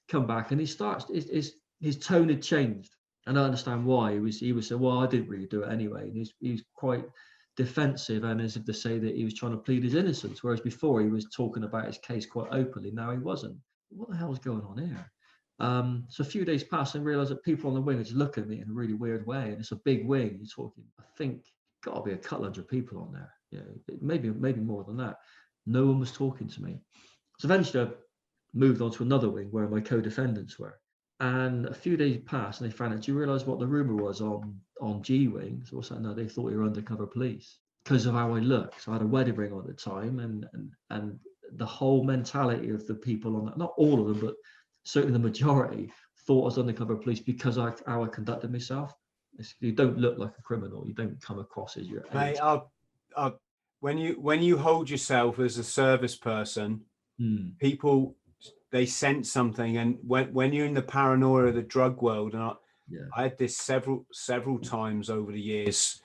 come 0.07 0.25
back 0.25 0.51
and 0.51 0.59
he 0.59 0.65
starts 0.65 1.05
his, 1.09 1.29
his, 1.29 1.55
his 1.81 1.97
tone 1.97 2.29
had 2.29 2.41
changed 2.41 2.95
and 3.27 3.39
I 3.39 3.43
understand 3.43 3.85
why 3.85 4.13
he 4.13 4.19
was 4.19 4.39
he 4.39 4.53
was 4.53 4.67
saying 4.67 4.81
well 4.81 4.99
I 4.99 5.07
didn't 5.07 5.29
really 5.29 5.47
do 5.47 5.63
it 5.63 5.71
anyway 5.71 6.03
and 6.03 6.15
he's 6.15 6.33
he's 6.39 6.63
quite 6.75 7.05
defensive 7.57 8.23
and 8.23 8.41
as 8.41 8.55
if 8.55 8.65
to 8.65 8.73
say 8.73 8.99
that 8.99 9.15
he 9.15 9.23
was 9.23 9.33
trying 9.33 9.53
to 9.53 9.57
plead 9.57 9.83
his 9.83 9.95
innocence 9.95 10.43
whereas 10.43 10.61
before 10.61 11.01
he 11.01 11.07
was 11.07 11.27
talking 11.35 11.63
about 11.63 11.87
his 11.87 11.97
case 11.97 12.25
quite 12.25 12.49
openly 12.51 12.91
now 12.91 13.11
he 13.11 13.17
wasn't 13.17 13.55
what 13.89 14.09
the 14.09 14.15
hell's 14.15 14.39
going 14.39 14.61
on 14.61 14.77
here 14.77 15.11
um, 15.59 16.05
so 16.09 16.21
a 16.21 16.25
few 16.25 16.43
days 16.43 16.63
passed 16.63 16.95
and 16.95 17.05
realized 17.05 17.31
that 17.31 17.43
people 17.43 17.69
on 17.69 17.75
the 17.75 17.81
wing 17.81 17.99
are 17.99 18.03
just 18.03 18.15
looking 18.15 18.43
at 18.43 18.49
me 18.49 18.61
in 18.61 18.69
a 18.69 18.73
really 18.73 18.93
weird 18.93 19.25
way 19.25 19.43
and 19.43 19.59
it's 19.59 19.71
a 19.71 19.77
big 19.77 20.05
wing 20.05 20.37
you're 20.39 20.47
talking 20.47 20.83
I 20.99 21.03
think 21.17 21.43
got 21.83 21.95
to 21.95 22.01
be 22.01 22.13
a 22.13 22.17
couple 22.17 22.45
hundred 22.45 22.67
people 22.67 22.99
on 22.99 23.13
there 23.13 23.33
yeah 23.51 23.95
maybe 24.01 24.29
maybe 24.29 24.59
more 24.59 24.83
than 24.83 24.97
that 24.97 25.17
no 25.65 25.85
one 25.85 25.99
was 25.99 26.11
talking 26.11 26.47
to 26.47 26.63
me 26.63 26.79
so 27.39 27.45
eventually 27.45 27.85
I 27.85 27.89
moved 28.53 28.81
on 28.81 28.91
to 28.91 29.03
another 29.03 29.29
wing 29.29 29.47
where 29.51 29.67
my 29.67 29.81
co-defendants 29.81 30.59
were 30.59 30.79
and 31.19 31.65
a 31.67 31.73
few 31.73 31.95
days 31.95 32.21
passed 32.25 32.61
and 32.61 32.69
they 32.69 32.75
found 32.75 32.93
out, 32.93 33.01
do 33.01 33.11
you 33.11 33.17
realize 33.17 33.45
what 33.45 33.59
the 33.59 33.67
rumor 33.67 33.95
was 33.95 34.21
on, 34.21 34.59
on 34.81 35.01
G 35.01 35.27
Wings? 35.27 35.71
Or 35.71 35.83
something? 35.83 36.05
No, 36.05 36.13
they 36.13 36.27
thought 36.27 36.51
you 36.51 36.57
were 36.57 36.65
undercover 36.65 37.07
police 37.07 37.59
because 37.83 38.05
of 38.05 38.15
how 38.15 38.35
I 38.35 38.39
looked. 38.39 38.81
So 38.81 38.91
I 38.91 38.95
had 38.95 39.03
a 39.03 39.07
wedding 39.07 39.35
ring 39.35 39.53
on 39.53 39.59
at 39.59 39.67
the 39.67 39.73
time 39.73 40.19
and, 40.19 40.45
and, 40.53 40.71
and 40.89 41.19
the 41.53 41.65
whole 41.65 42.03
mentality 42.03 42.69
of 42.71 42.85
the 42.85 42.95
people 42.95 43.37
on 43.37 43.45
that, 43.45 43.57
not 43.57 43.73
all 43.77 44.01
of 44.01 44.07
them, 44.07 44.19
but 44.25 44.35
certainly 44.85 45.13
the 45.13 45.19
majority 45.19 45.91
thought 46.25 46.43
I 46.43 46.45
was 46.45 46.57
undercover 46.57 46.95
police 46.95 47.19
because 47.19 47.57
I, 47.57 47.73
how 47.85 48.03
I 48.03 48.07
conducted 48.07 48.51
myself. 48.51 48.93
You 49.59 49.73
don't 49.73 49.97
look 49.97 50.17
like 50.17 50.31
a 50.39 50.41
criminal. 50.41 50.87
You 50.87 50.93
don't 50.93 51.21
come 51.21 51.39
across 51.39 51.75
as 51.75 51.87
your. 51.87 52.05
Mate, 52.13 52.37
I'll, 52.41 52.71
I'll, 53.17 53.39
when 53.81 53.97
you 53.97 54.13
when 54.13 54.41
you 54.41 54.57
hold 54.57 54.89
yourself 54.89 55.39
as 55.39 55.57
a 55.57 55.63
service 55.63 56.15
person, 56.15 56.81
hmm. 57.19 57.49
people 57.59 58.15
they 58.71 58.85
sense 58.85 59.31
something 59.31 59.77
and 59.77 59.97
when, 60.05 60.33
when 60.33 60.51
you're 60.51 60.65
in 60.65 60.73
the 60.73 60.81
paranoia 60.81 61.45
of 61.45 61.55
the 61.55 61.61
drug 61.61 62.01
world 62.01 62.33
and 62.33 62.43
I, 62.43 62.51
yeah. 62.89 63.05
I 63.15 63.23
had 63.23 63.37
this 63.37 63.57
several 63.57 64.05
several 64.11 64.59
times 64.59 65.09
over 65.09 65.31
the 65.31 65.39
years 65.39 66.01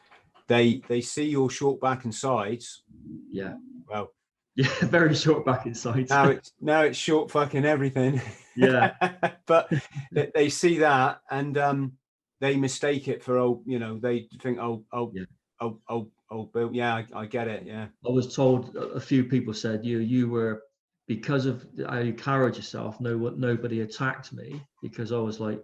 they 0.47 0.81
they 0.89 1.01
see 1.01 1.29
your 1.29 1.51
short 1.51 1.81
back 1.81 2.05
and 2.05 2.15
sides 2.15 2.85
yeah 3.31 3.55
well 3.89 4.13
yeah 4.61 4.69
very 4.89 5.15
short 5.15 5.45
back 5.45 5.67
and 5.67 5.77
sides 5.77 6.11
now 6.11 6.29
it's 6.31 6.53
now 6.61 6.83
it's 6.83 6.99
short 6.99 7.31
fucking 7.31 7.65
everything 7.65 8.21
yeah 8.57 8.95
but 9.47 9.73
they, 10.13 10.31
they, 10.35 10.49
see 10.49 10.79
that 10.79 11.21
and 11.31 11.57
um 11.59 11.93
they 12.41 12.57
mistake 12.57 13.09
it 13.09 13.23
for 13.23 13.39
oh 13.39 13.63
you 13.67 13.79
know 13.79 13.99
they 13.99 14.29
think 14.43 14.59
oh 14.59 14.85
oh 14.93 15.13
yeah. 15.15 15.25
oh 15.61 15.79
oh 15.89 16.09
oh 16.31 16.45
Bill 16.45 16.71
yeah 16.73 16.95
I, 16.95 17.07
I 17.15 17.27
get 17.27 17.49
it 17.49 17.65
yeah 17.67 17.87
I 18.07 18.11
was 18.11 18.35
told 18.35 18.77
a 18.77 19.01
few 19.01 19.25
people 19.25 19.55
said 19.55 19.85
you 19.85 19.99
you 19.99 20.29
were 20.29 20.63
because 21.11 21.45
of 21.45 21.67
how 21.89 21.99
you 21.99 22.15
carried 22.15 22.55
yourself, 22.55 23.01
no 23.01 23.17
nobody 23.31 23.81
attacked 23.81 24.33
me 24.33 24.63
because 24.81 25.11
I 25.11 25.19
was 25.19 25.41
like 25.41 25.61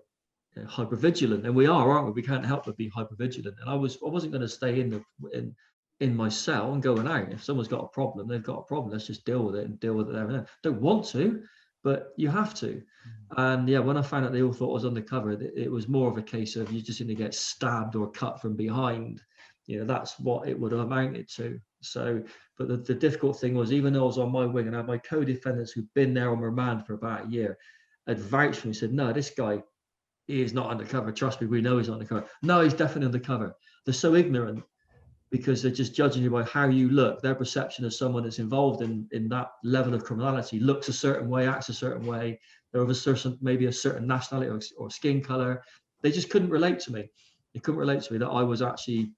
you 0.56 0.62
know, 0.62 0.68
hyper 0.68 0.96
vigilant, 0.96 1.46
and 1.46 1.54
we 1.54 1.68
are, 1.68 1.88
aren't 1.88 2.06
we? 2.06 2.20
We 2.20 2.26
can't 2.26 2.44
help 2.44 2.66
but 2.66 2.76
be 2.76 2.88
hyper 2.88 3.14
vigilant. 3.14 3.56
And 3.60 3.70
I 3.70 3.74
was, 3.74 3.96
I 4.04 4.08
wasn't 4.08 4.32
going 4.32 4.42
to 4.42 4.48
stay 4.48 4.80
in 4.80 4.90
the 4.90 5.00
in 5.32 5.54
in 6.00 6.14
my 6.14 6.28
cell 6.28 6.72
and 6.72 6.82
going 6.82 7.08
out. 7.08 7.32
If 7.32 7.44
someone's 7.44 7.68
got 7.68 7.84
a 7.84 7.88
problem, 7.88 8.28
they've 8.28 8.42
got 8.42 8.58
a 8.58 8.62
problem. 8.62 8.92
Let's 8.92 9.06
just 9.06 9.24
deal 9.24 9.44
with 9.44 9.56
it 9.56 9.66
and 9.66 9.80
deal 9.80 9.94
with 9.94 10.08
it 10.08 10.12
there 10.12 10.26
and 10.26 10.34
then. 10.34 10.46
Don't 10.62 10.80
want 10.80 11.06
to, 11.08 11.42
but 11.82 12.12
you 12.16 12.28
have 12.28 12.54
to. 12.54 12.66
Mm-hmm. 12.66 13.40
And 13.40 13.68
yeah, 13.68 13.78
when 13.78 13.96
I 13.96 14.02
found 14.02 14.26
out 14.26 14.32
they 14.32 14.42
all 14.42 14.52
thought 14.52 14.70
I 14.70 14.74
was 14.74 14.84
undercover, 14.84 15.32
it, 15.32 15.52
it 15.56 15.70
was 15.70 15.88
more 15.88 16.10
of 16.10 16.18
a 16.18 16.22
case 16.22 16.56
of 16.56 16.70
you're 16.70 16.82
just 16.82 16.98
going 16.98 17.08
to 17.08 17.14
get 17.14 17.34
stabbed 17.34 17.96
or 17.96 18.10
cut 18.10 18.40
from 18.40 18.56
behind. 18.56 19.22
You 19.66 19.80
know, 19.80 19.84
that's 19.84 20.18
what 20.20 20.48
it 20.48 20.58
would 20.58 20.72
have 20.72 20.82
amounted 20.82 21.28
to. 21.36 21.58
So 21.80 22.22
but 22.58 22.68
the, 22.68 22.76
the 22.76 22.94
difficult 22.94 23.38
thing 23.38 23.54
was, 23.54 23.72
even 23.72 23.92
though 23.92 24.04
I 24.04 24.06
was 24.06 24.18
on 24.18 24.32
my 24.32 24.46
wing 24.46 24.66
and 24.66 24.74
I 24.74 24.78
had 24.78 24.86
my 24.86 24.98
co-defendants 24.98 25.72
who'd 25.72 25.92
been 25.94 26.14
there 26.14 26.30
on 26.30 26.40
remand 26.40 26.86
for 26.86 26.94
about 26.94 27.26
a 27.26 27.30
year, 27.30 27.58
had 28.06 28.18
vouched 28.18 28.60
for 28.60 28.68
me, 28.68 28.74
said, 28.74 28.92
no, 28.92 29.12
this 29.12 29.30
guy, 29.30 29.62
he 30.26 30.40
is 30.40 30.54
not 30.54 30.70
undercover. 30.70 31.12
Trust 31.12 31.40
me, 31.40 31.46
we 31.46 31.60
know 31.60 31.78
he's 31.78 31.90
undercover. 31.90 32.26
No, 32.42 32.62
he's 32.62 32.74
definitely 32.74 33.06
undercover. 33.06 33.54
They're 33.84 33.94
so 33.94 34.14
ignorant 34.14 34.64
because 35.30 35.62
they're 35.62 35.72
just 35.72 35.94
judging 35.94 36.22
you 36.22 36.30
by 36.30 36.44
how 36.44 36.68
you 36.68 36.88
look. 36.88 37.20
Their 37.20 37.34
perception 37.34 37.84
of 37.84 37.94
someone 37.94 38.22
that's 38.22 38.38
involved 38.38 38.82
in, 38.82 39.08
in 39.12 39.28
that 39.28 39.48
level 39.64 39.94
of 39.94 40.04
criminality 40.04 40.60
looks 40.60 40.88
a 40.88 40.92
certain 40.92 41.28
way, 41.28 41.48
acts 41.48 41.68
a 41.68 41.74
certain 41.74 42.06
way. 42.06 42.40
They're 42.72 42.82
of 42.82 42.90
a 42.90 42.94
certain, 42.94 43.36
maybe 43.40 43.66
a 43.66 43.72
certain 43.72 44.06
nationality 44.06 44.50
or, 44.50 44.60
or 44.78 44.90
skin 44.90 45.20
color. 45.20 45.62
They 46.02 46.12
just 46.12 46.30
couldn't 46.30 46.50
relate 46.50 46.78
to 46.80 46.92
me. 46.92 47.10
They 47.54 47.60
couldn't 47.60 47.80
relate 47.80 48.02
to 48.02 48.12
me 48.12 48.18
that 48.20 48.28
I 48.28 48.42
was 48.42 48.62
actually 48.62 49.10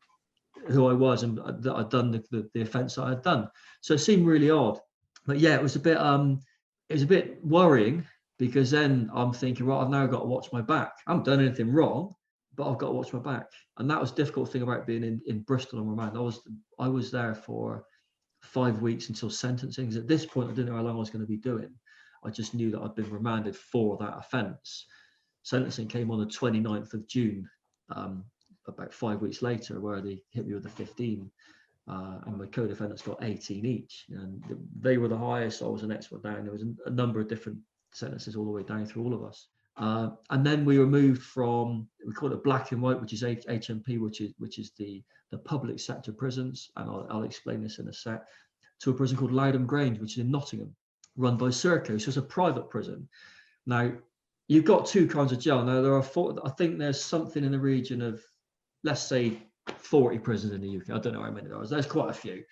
who 0.69 0.89
I 0.89 0.93
was 0.93 1.23
and 1.23 1.39
that 1.39 1.75
I'd 1.75 1.91
done 1.91 2.11
the, 2.11 2.25
the, 2.31 2.49
the 2.55 2.63
offence 2.63 2.95
that 2.95 3.03
I 3.03 3.11
had 3.11 3.23
done. 3.23 3.49
So 3.81 3.95
it 3.95 3.99
seemed 3.99 4.27
really 4.27 4.51
odd. 4.51 4.81
But 5.27 5.39
yeah, 5.39 5.55
it 5.55 5.63
was 5.63 5.77
a 5.77 5.81
bit 5.81 5.99
um 5.99 6.41
it 6.89 6.95
was 6.95 7.03
a 7.03 7.07
bit 7.07 7.45
worrying 7.45 8.07
because 8.39 8.71
then 8.71 9.11
I'm 9.13 9.33
thinking, 9.33 9.67
right, 9.67 9.83
I've 9.83 9.91
now 9.91 10.07
got 10.07 10.21
to 10.21 10.27
watch 10.27 10.53
my 10.53 10.63
back. 10.63 10.93
I 11.07 11.11
haven't 11.11 11.27
done 11.27 11.41
anything 11.41 11.73
wrong, 11.73 12.15
but 12.59 12.69
I've 12.69 12.79
got 12.79 12.89
to 12.89 12.93
watch 12.93 13.13
my 13.13 13.21
back. 13.21 13.47
And 13.79 13.89
that 13.89 14.01
was 14.01 14.11
difficult 14.11 14.53
thing 14.53 14.63
about 14.63 14.87
being 14.87 15.05
in, 15.05 15.23
in 15.27 15.41
Bristol 15.43 15.79
on 15.79 15.89
remand. 15.89 16.19
I 16.19 16.21
was 16.21 16.41
I 16.79 16.89
was 16.89 17.11
there 17.11 17.35
for 17.35 17.85
five 18.43 18.83
weeks 18.83 19.09
until 19.09 19.31
sentencing. 19.31 19.95
At 19.95 20.09
this 20.09 20.27
point, 20.27 20.51
I 20.51 20.53
didn't 20.53 20.67
know 20.67 20.77
how 20.77 20.83
long 20.83 20.97
I 20.97 20.99
was 20.99 21.11
going 21.11 21.25
to 21.25 21.29
be 21.29 21.37
doing. 21.37 21.71
I 22.25 22.31
just 22.31 22.55
knew 22.55 22.73
that 22.73 22.83
I'd 22.83 22.97
been 22.97 23.11
remanded 23.11 23.57
for 23.57 23.97
that 23.99 24.19
offence. 24.19 24.87
Sentencing 25.45 25.87
came 25.87 26.11
on 26.11 26.19
the 26.19 26.27
29th 26.27 26.93
of 26.95 27.07
June. 27.07 27.49
Um, 27.91 28.25
about 28.67 28.93
five 28.93 29.23
weeks 29.23 29.41
later 29.41 29.81
where 29.81 30.03
they 30.03 30.23
hit 30.31 30.47
me 30.47 30.53
with 30.53 30.63
the 30.63 30.69
15 30.69 31.31
uh, 31.89 32.19
and 32.27 32.37
my 32.37 32.45
co-defendants 32.47 33.01
got 33.01 33.25
18 33.25 33.65
each 33.65 34.05
and 34.11 34.43
they 34.79 34.99
were 34.99 35.09
the 35.09 35.17
highest 35.17 35.63
i 35.63 35.67
was 35.67 35.81
the 35.81 35.87
next 35.87 36.13
one 36.13 36.21
down 36.21 36.45
there 36.45 36.53
was 36.53 36.65
a, 36.85 36.91
number 36.91 37.19
of 37.19 37.29
different 37.29 37.59
sentences 37.93 38.37
all 38.37 38.45
the 38.45 38.51
way 38.51 38.63
down 38.63 38.85
through 38.85 39.05
all 39.05 39.15
of 39.15 39.25
us 39.25 39.49
uh, 39.79 40.11
and 40.31 40.45
then 40.45 40.65
we 40.65 40.79
were 40.79 40.87
moved 40.87 41.23
from 41.23 41.89
we 42.07 42.13
call 42.13 42.33
it 42.33 42.45
black 42.45 42.73
and 42.73 42.83
white 42.83 43.01
which 43.01 43.13
is 43.13 43.23
H- 43.23 43.47
hmp 43.49 44.01
which 44.01 44.21
is 44.21 44.33
which 44.39 44.59
is 44.59 44.73
the 44.77 45.03
the 45.31 45.39
public 45.39 45.79
sector 45.79 46.13
prisons 46.13 46.71
and 46.77 46.89
I'll, 46.89 47.07
I'll 47.11 47.23
explain 47.23 47.63
this 47.63 47.79
in 47.79 47.89
a 47.89 47.93
sec 47.93 48.27
to 48.81 48.91
a 48.91 48.95
prison 48.95 49.17
called 49.17 49.33
lowdham 49.33 49.67
grange 49.67 49.99
which 49.99 50.13
is 50.13 50.19
in 50.19 50.31
nottingham 50.31 50.75
run 51.17 51.37
by 51.37 51.47
serco 51.47 52.01
so 52.01 52.09
it's 52.09 52.17
a 52.17 52.23
private 52.23 52.71
prison 52.71 53.09
now 53.67 53.93
you've 54.49 54.65
got 54.65 54.87
two 54.87 55.07
kinds 55.07 55.33
of 55.33 55.39
jail 55.39 55.63
now 55.65 55.81
there 55.81 55.95
are 55.95 56.03
four 56.03 56.35
i 56.45 56.51
think 56.51 56.79
there's 56.79 57.01
something 57.01 57.45
in 57.45 57.53
the 57.53 57.59
region 57.59 58.03
of 58.03 58.23
let's 58.85 59.03
say 59.03 59.39
40 59.77 60.19
prisons 60.19 60.53
in 60.53 60.61
the 60.61 60.77
UK. 60.77 60.91
I 60.91 60.99
don't 60.99 61.15
know 61.15 61.23
how 61.23 61.31
many 61.31 61.49
there 61.49 61.57
are. 61.57 61.67
There's 61.67 61.87
quite 61.87 62.11
a 62.11 62.15
few. 62.15 62.45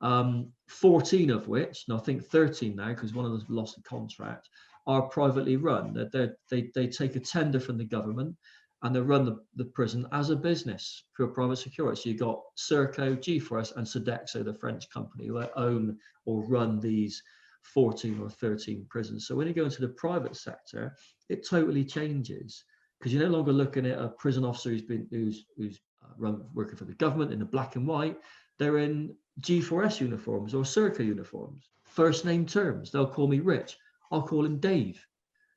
Um, 0.00 0.52
14 0.68 1.30
of 1.30 1.48
which, 1.48 1.84
and 1.88 1.98
I 1.98 2.00
think 2.00 2.24
13 2.24 2.76
now, 2.76 2.88
because 2.88 3.14
one 3.14 3.24
of 3.24 3.32
them 3.32 3.44
lost 3.48 3.78
a 3.78 3.82
contract, 3.82 4.48
are 4.86 5.02
privately 5.02 5.56
run. 5.56 5.92
They're, 5.92 6.08
they're, 6.12 6.36
they 6.50 6.70
they 6.74 6.86
take 6.86 7.16
a 7.16 7.20
tender 7.20 7.60
from 7.60 7.78
the 7.78 7.84
government 7.84 8.36
and 8.82 8.96
they 8.96 9.00
run 9.00 9.24
the, 9.24 9.38
the 9.56 9.64
prison 9.66 10.06
as 10.12 10.30
a 10.30 10.36
business 10.36 11.04
through 11.14 11.26
a 11.26 11.34
private 11.34 11.56
security. 11.56 12.00
So 12.00 12.08
you've 12.08 12.18
got 12.20 12.40
Serco, 12.56 13.16
G4S, 13.16 13.76
and 13.76 13.86
Sodexo, 13.86 14.44
the 14.44 14.54
French 14.54 14.88
company, 14.90 15.26
who 15.26 15.44
own 15.56 15.98
or 16.24 16.44
run 16.46 16.80
these 16.80 17.22
14 17.62 18.20
or 18.20 18.30
13 18.30 18.86
prisons. 18.88 19.26
So 19.26 19.36
when 19.36 19.46
you 19.46 19.52
go 19.52 19.64
into 19.64 19.82
the 19.82 19.88
private 19.88 20.34
sector, 20.34 20.94
it 21.28 21.46
totally 21.46 21.84
changes 21.84 22.64
because 22.98 23.12
you're 23.12 23.22
no 23.22 23.36
longer 23.36 23.52
looking 23.52 23.86
at 23.86 23.98
a 23.98 24.08
prison 24.08 24.44
officer 24.44 24.70
who's 24.70 24.82
been 24.82 25.06
who's 25.10 25.44
who's 25.56 25.78
uh, 26.02 26.12
run, 26.16 26.42
working 26.54 26.76
for 26.76 26.84
the 26.84 26.94
government 26.94 27.32
in 27.32 27.38
the 27.38 27.44
black 27.44 27.76
and 27.76 27.86
white. 27.86 28.16
They're 28.58 28.78
in 28.78 29.14
G4S 29.40 30.00
uniforms 30.00 30.54
or 30.54 30.64
Serco 30.64 31.04
uniforms. 31.04 31.68
First 31.84 32.24
name 32.24 32.46
terms. 32.46 32.90
They'll 32.90 33.06
call 33.06 33.28
me 33.28 33.40
Rich. 33.40 33.76
I'll 34.10 34.26
call 34.26 34.44
him 34.44 34.58
Dave. 34.58 35.04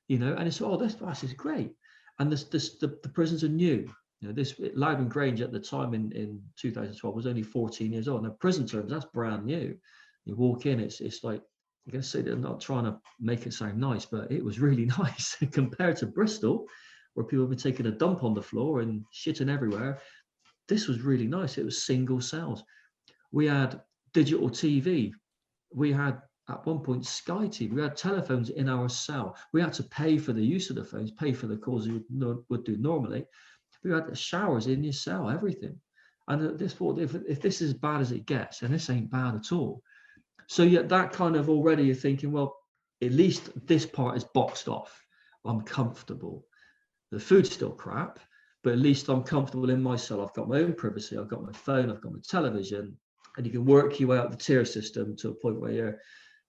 You 0.08 0.20
know, 0.20 0.36
and 0.36 0.48
it's 0.48 0.62
oh, 0.62 0.78
this, 0.78 0.98
oh, 1.02 1.08
this 1.08 1.24
is 1.24 1.34
great. 1.34 1.72
And 2.20 2.32
this, 2.32 2.44
this 2.46 2.78
the, 2.78 3.00
the 3.02 3.10
prisons 3.10 3.44
are 3.44 3.50
new. 3.50 3.90
You 4.22 4.30
know, 4.30 4.34
this 4.34 4.54
Lowdham 4.76 5.10
Grange 5.10 5.42
at 5.42 5.52
the 5.52 5.60
time 5.60 5.94
in, 5.94 6.12
in 6.14 6.42
2012 6.58 7.16
was 7.16 7.28
only 7.28 7.44
14 7.44 7.92
years 7.92 8.08
old. 8.08 8.24
Now, 8.24 8.30
prison 8.40 8.68
terms, 8.68 8.92
that's 8.92 9.06
brand 9.06 9.46
new. 9.46 9.76
You 10.26 10.36
walk 10.36 10.66
in, 10.66 10.80
it's 10.80 11.02
it's 11.02 11.24
like 11.24 11.42
to 11.92 12.02
say 12.02 12.22
they're 12.22 12.36
not 12.38 12.62
trying 12.62 12.86
to 12.86 12.98
make 13.20 13.46
it 13.46 13.54
sound 13.54 13.78
nice, 13.78 14.06
but 14.06 14.32
it 14.32 14.44
was 14.44 14.60
really 14.60 14.86
nice 14.98 15.36
compared 15.52 15.98
to 15.98 16.06
Bristol 16.06 16.66
where 17.14 17.26
people 17.26 17.44
have 17.44 17.50
been 17.50 17.60
taking 17.60 17.86
a 17.88 17.92
dump 17.92 18.24
on 18.24 18.34
the 18.34 18.42
floor 18.42 18.82
and 18.82 19.04
shitting 19.14 19.50
everywhere. 19.50 20.00
This 20.68 20.88
was 20.88 21.02
really 21.02 21.28
nice. 21.28 21.58
It 21.58 21.66
was 21.66 21.86
single 21.86 22.22
cells. 22.22 22.64
We 23.32 23.46
had 23.48 23.82
digital 24.14 24.50
TV. 24.50 25.12
We 25.74 25.92
had 25.92 26.22
at 26.50 26.66
one 26.66 26.80
point 26.80 27.06
Sky 27.06 27.48
TV. 27.48 27.72
We 27.72 27.82
had 27.82 27.96
telephones 27.96 28.50
in 28.50 28.68
our 28.68 28.90
cell. 28.90 29.38
We 29.54 29.62
had 29.62 29.74
to 29.74 29.84
pay 29.84 30.18
for 30.18 30.34
the 30.34 30.46
use 30.46 30.70
of 30.70 30.76
the 30.76 30.84
phones, 30.84 31.12
pay 31.12 31.32
for 31.32 31.48
the 31.48 31.58
calls 31.58 31.88
you 31.88 32.04
would, 32.50 32.64
do 32.66 32.78
normally. 32.78 33.26
We 33.84 33.92
had 33.92 34.18
showers 34.18 34.68
in 34.68 34.84
your 34.84 34.94
cell, 34.94 35.30
everything. 35.30 35.80
And 36.28 36.46
at 36.46 36.58
this 36.58 36.74
point, 36.74 37.00
if, 37.00 37.16
if 37.28 37.42
this 37.42 37.62
is 37.62 37.72
as 37.72 37.78
bad 37.78 38.02
as 38.02 38.12
it 38.12 38.26
gets, 38.26 38.62
and 38.62 38.74
this 38.74 38.90
ain't 38.90 39.12
bad 39.12 39.36
at 39.36 39.52
all. 39.52 39.82
So 40.48 40.64
yet 40.64 40.90
that 40.90 41.12
kind 41.14 41.36
of 41.36 41.50
already 41.50 41.84
you're 41.84 41.96
thinking, 41.96 42.32
well, 42.32 42.56
at 43.02 43.12
least 43.12 43.50
this 43.68 43.86
part 43.86 44.18
is 44.18 44.24
boxed 44.24 44.68
off. 44.68 45.04
I'm 45.46 45.62
comfortable. 45.62 46.46
The 47.12 47.20
food's 47.20 47.52
still 47.52 47.72
crap, 47.72 48.20
but 48.64 48.74
at 48.74 48.80
least 48.80 49.10
I'm 49.10 49.24
comfortable 49.24 49.70
in 49.70 49.84
my 49.84 49.96
cell. 49.96 50.22
I've 50.22 50.34
got 50.34 50.48
my 50.48 50.60
own 50.60 50.74
privacy. 50.74 51.18
I've 51.18 51.28
got 51.28 51.44
my 51.44 51.52
phone. 51.52 51.90
I've 51.90 52.02
got 52.02 52.14
my 52.14 52.20
television, 52.28 52.98
and 53.38 53.46
you 53.46 53.52
can 53.52 53.66
work 53.66 54.00
your 54.00 54.10
way 54.10 54.18
up 54.18 54.32
the 54.32 54.38
tier 54.38 54.66
system 54.66 55.16
to 55.18 55.30
a 55.30 55.36
point 55.36 55.60
where 55.60 55.72
you're 55.72 56.00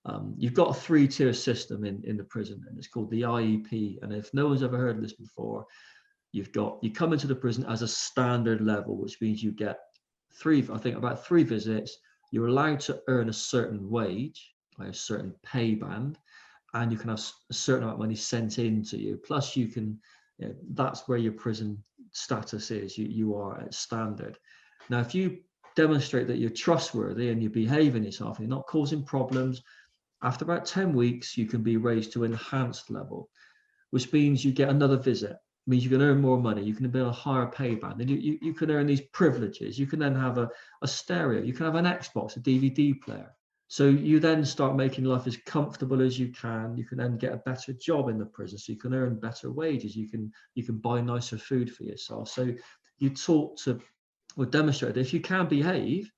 Um, 0.06 0.34
you've 0.36 0.54
got 0.54 0.70
a 0.70 0.74
three-tier 0.74 1.32
system 1.32 1.84
in, 1.84 2.02
in 2.04 2.16
the 2.16 2.24
prison, 2.24 2.62
and 2.68 2.76
it's 2.76 2.88
called 2.88 3.10
the 3.10 3.22
IEP. 3.22 4.02
And 4.02 4.12
if 4.12 4.32
no 4.34 4.46
one's 4.48 4.62
ever 4.62 4.76
heard 4.76 4.96
of 4.96 5.02
this 5.02 5.14
before, 5.14 5.66
you've 6.32 6.52
got 6.52 6.78
you 6.82 6.90
come 6.90 7.12
into 7.12 7.26
the 7.26 7.34
prison 7.34 7.64
as 7.66 7.82
a 7.82 7.88
standard 7.88 8.60
level, 8.60 8.96
which 8.96 9.20
means 9.20 9.42
you 9.42 9.52
get 9.52 9.78
three, 10.34 10.66
I 10.72 10.78
think 10.78 10.96
about 10.96 11.24
three 11.24 11.42
visits. 11.42 11.96
You're 12.32 12.48
allowed 12.48 12.80
to 12.80 13.00
earn 13.08 13.28
a 13.28 13.32
certain 13.32 13.88
wage, 13.88 14.54
by 14.78 14.86
a 14.86 14.94
certain 14.94 15.34
pay 15.44 15.74
band, 15.74 16.18
and 16.74 16.90
you 16.90 16.98
can 16.98 17.10
have 17.10 17.22
a 17.50 17.54
certain 17.54 17.84
amount 17.84 17.94
of 17.94 18.00
money 18.00 18.16
sent 18.16 18.58
in 18.58 18.82
to 18.84 18.98
you. 18.98 19.16
Plus, 19.16 19.56
you 19.56 19.68
can, 19.68 19.98
you 20.38 20.48
know, 20.48 20.54
that's 20.72 21.06
where 21.06 21.18
your 21.18 21.32
prison 21.32 21.82
status 22.12 22.70
is. 22.70 22.98
You 22.98 23.06
you 23.06 23.36
are 23.36 23.60
at 23.60 23.74
standard. 23.74 24.38
Now, 24.90 25.00
if 25.00 25.14
you 25.14 25.38
demonstrate 25.76 26.26
that 26.28 26.38
you're 26.38 26.50
trustworthy 26.50 27.30
and 27.30 27.42
you're 27.42 27.50
behaving 27.50 28.04
yourself, 28.04 28.38
you're 28.38 28.48
not 28.48 28.66
causing 28.66 29.04
problems, 29.04 29.62
after 30.24 30.44
about 30.44 30.64
10 30.64 30.94
weeks, 30.94 31.36
you 31.36 31.46
can 31.46 31.62
be 31.62 31.76
raised 31.76 32.12
to 32.12 32.24
enhanced 32.24 32.90
level, 32.90 33.28
which 33.90 34.12
means 34.12 34.44
you 34.44 34.52
get 34.52 34.70
another 34.70 34.96
visit. 34.96 35.32
It 35.32 35.70
means 35.70 35.84
you 35.84 35.90
can 35.90 36.02
earn 36.02 36.20
more 36.20 36.40
money, 36.40 36.64
you 36.64 36.74
can 36.74 36.88
build 36.90 37.08
a 37.08 37.12
higher 37.12 37.46
pay 37.46 37.74
band, 37.74 38.00
and 38.00 38.08
you, 38.08 38.16
you, 38.16 38.38
you 38.40 38.54
can 38.54 38.70
earn 38.70 38.86
these 38.86 39.02
privileges. 39.12 39.78
You 39.78 39.86
can 39.86 39.98
then 39.98 40.14
have 40.14 40.38
a, 40.38 40.50
a 40.82 40.88
stereo, 40.88 41.42
you 41.42 41.52
can 41.52 41.66
have 41.66 41.74
an 41.74 41.84
Xbox, 41.84 42.36
a 42.36 42.40
DVD 42.40 43.00
player. 43.00 43.30
So 43.68 43.88
you 43.88 44.18
then 44.18 44.44
start 44.44 44.76
making 44.76 45.04
life 45.04 45.26
as 45.26 45.36
comfortable 45.36 46.02
as 46.02 46.18
you 46.18 46.28
can. 46.32 46.76
You 46.76 46.84
can 46.84 46.98
then 46.98 47.16
get 47.16 47.32
a 47.32 47.38
better 47.38 47.72
job 47.72 48.08
in 48.08 48.18
the 48.18 48.26
prison, 48.26 48.58
so 48.58 48.72
you 48.72 48.78
can 48.78 48.94
earn 48.94 49.18
better 49.18 49.50
wages. 49.50 49.96
You 49.96 50.08
can 50.08 50.30
you 50.54 50.64
can 50.64 50.78
buy 50.78 51.00
nicer 51.00 51.38
food 51.38 51.74
for 51.74 51.84
yourself. 51.84 52.28
So 52.28 52.54
you 52.98 53.10
taught 53.10 53.58
to 53.64 53.80
or 54.36 54.46
demonstrate 54.46 54.94
that 54.94 55.00
if 55.00 55.14
you 55.14 55.20
can 55.20 55.48
behave, 55.48 56.10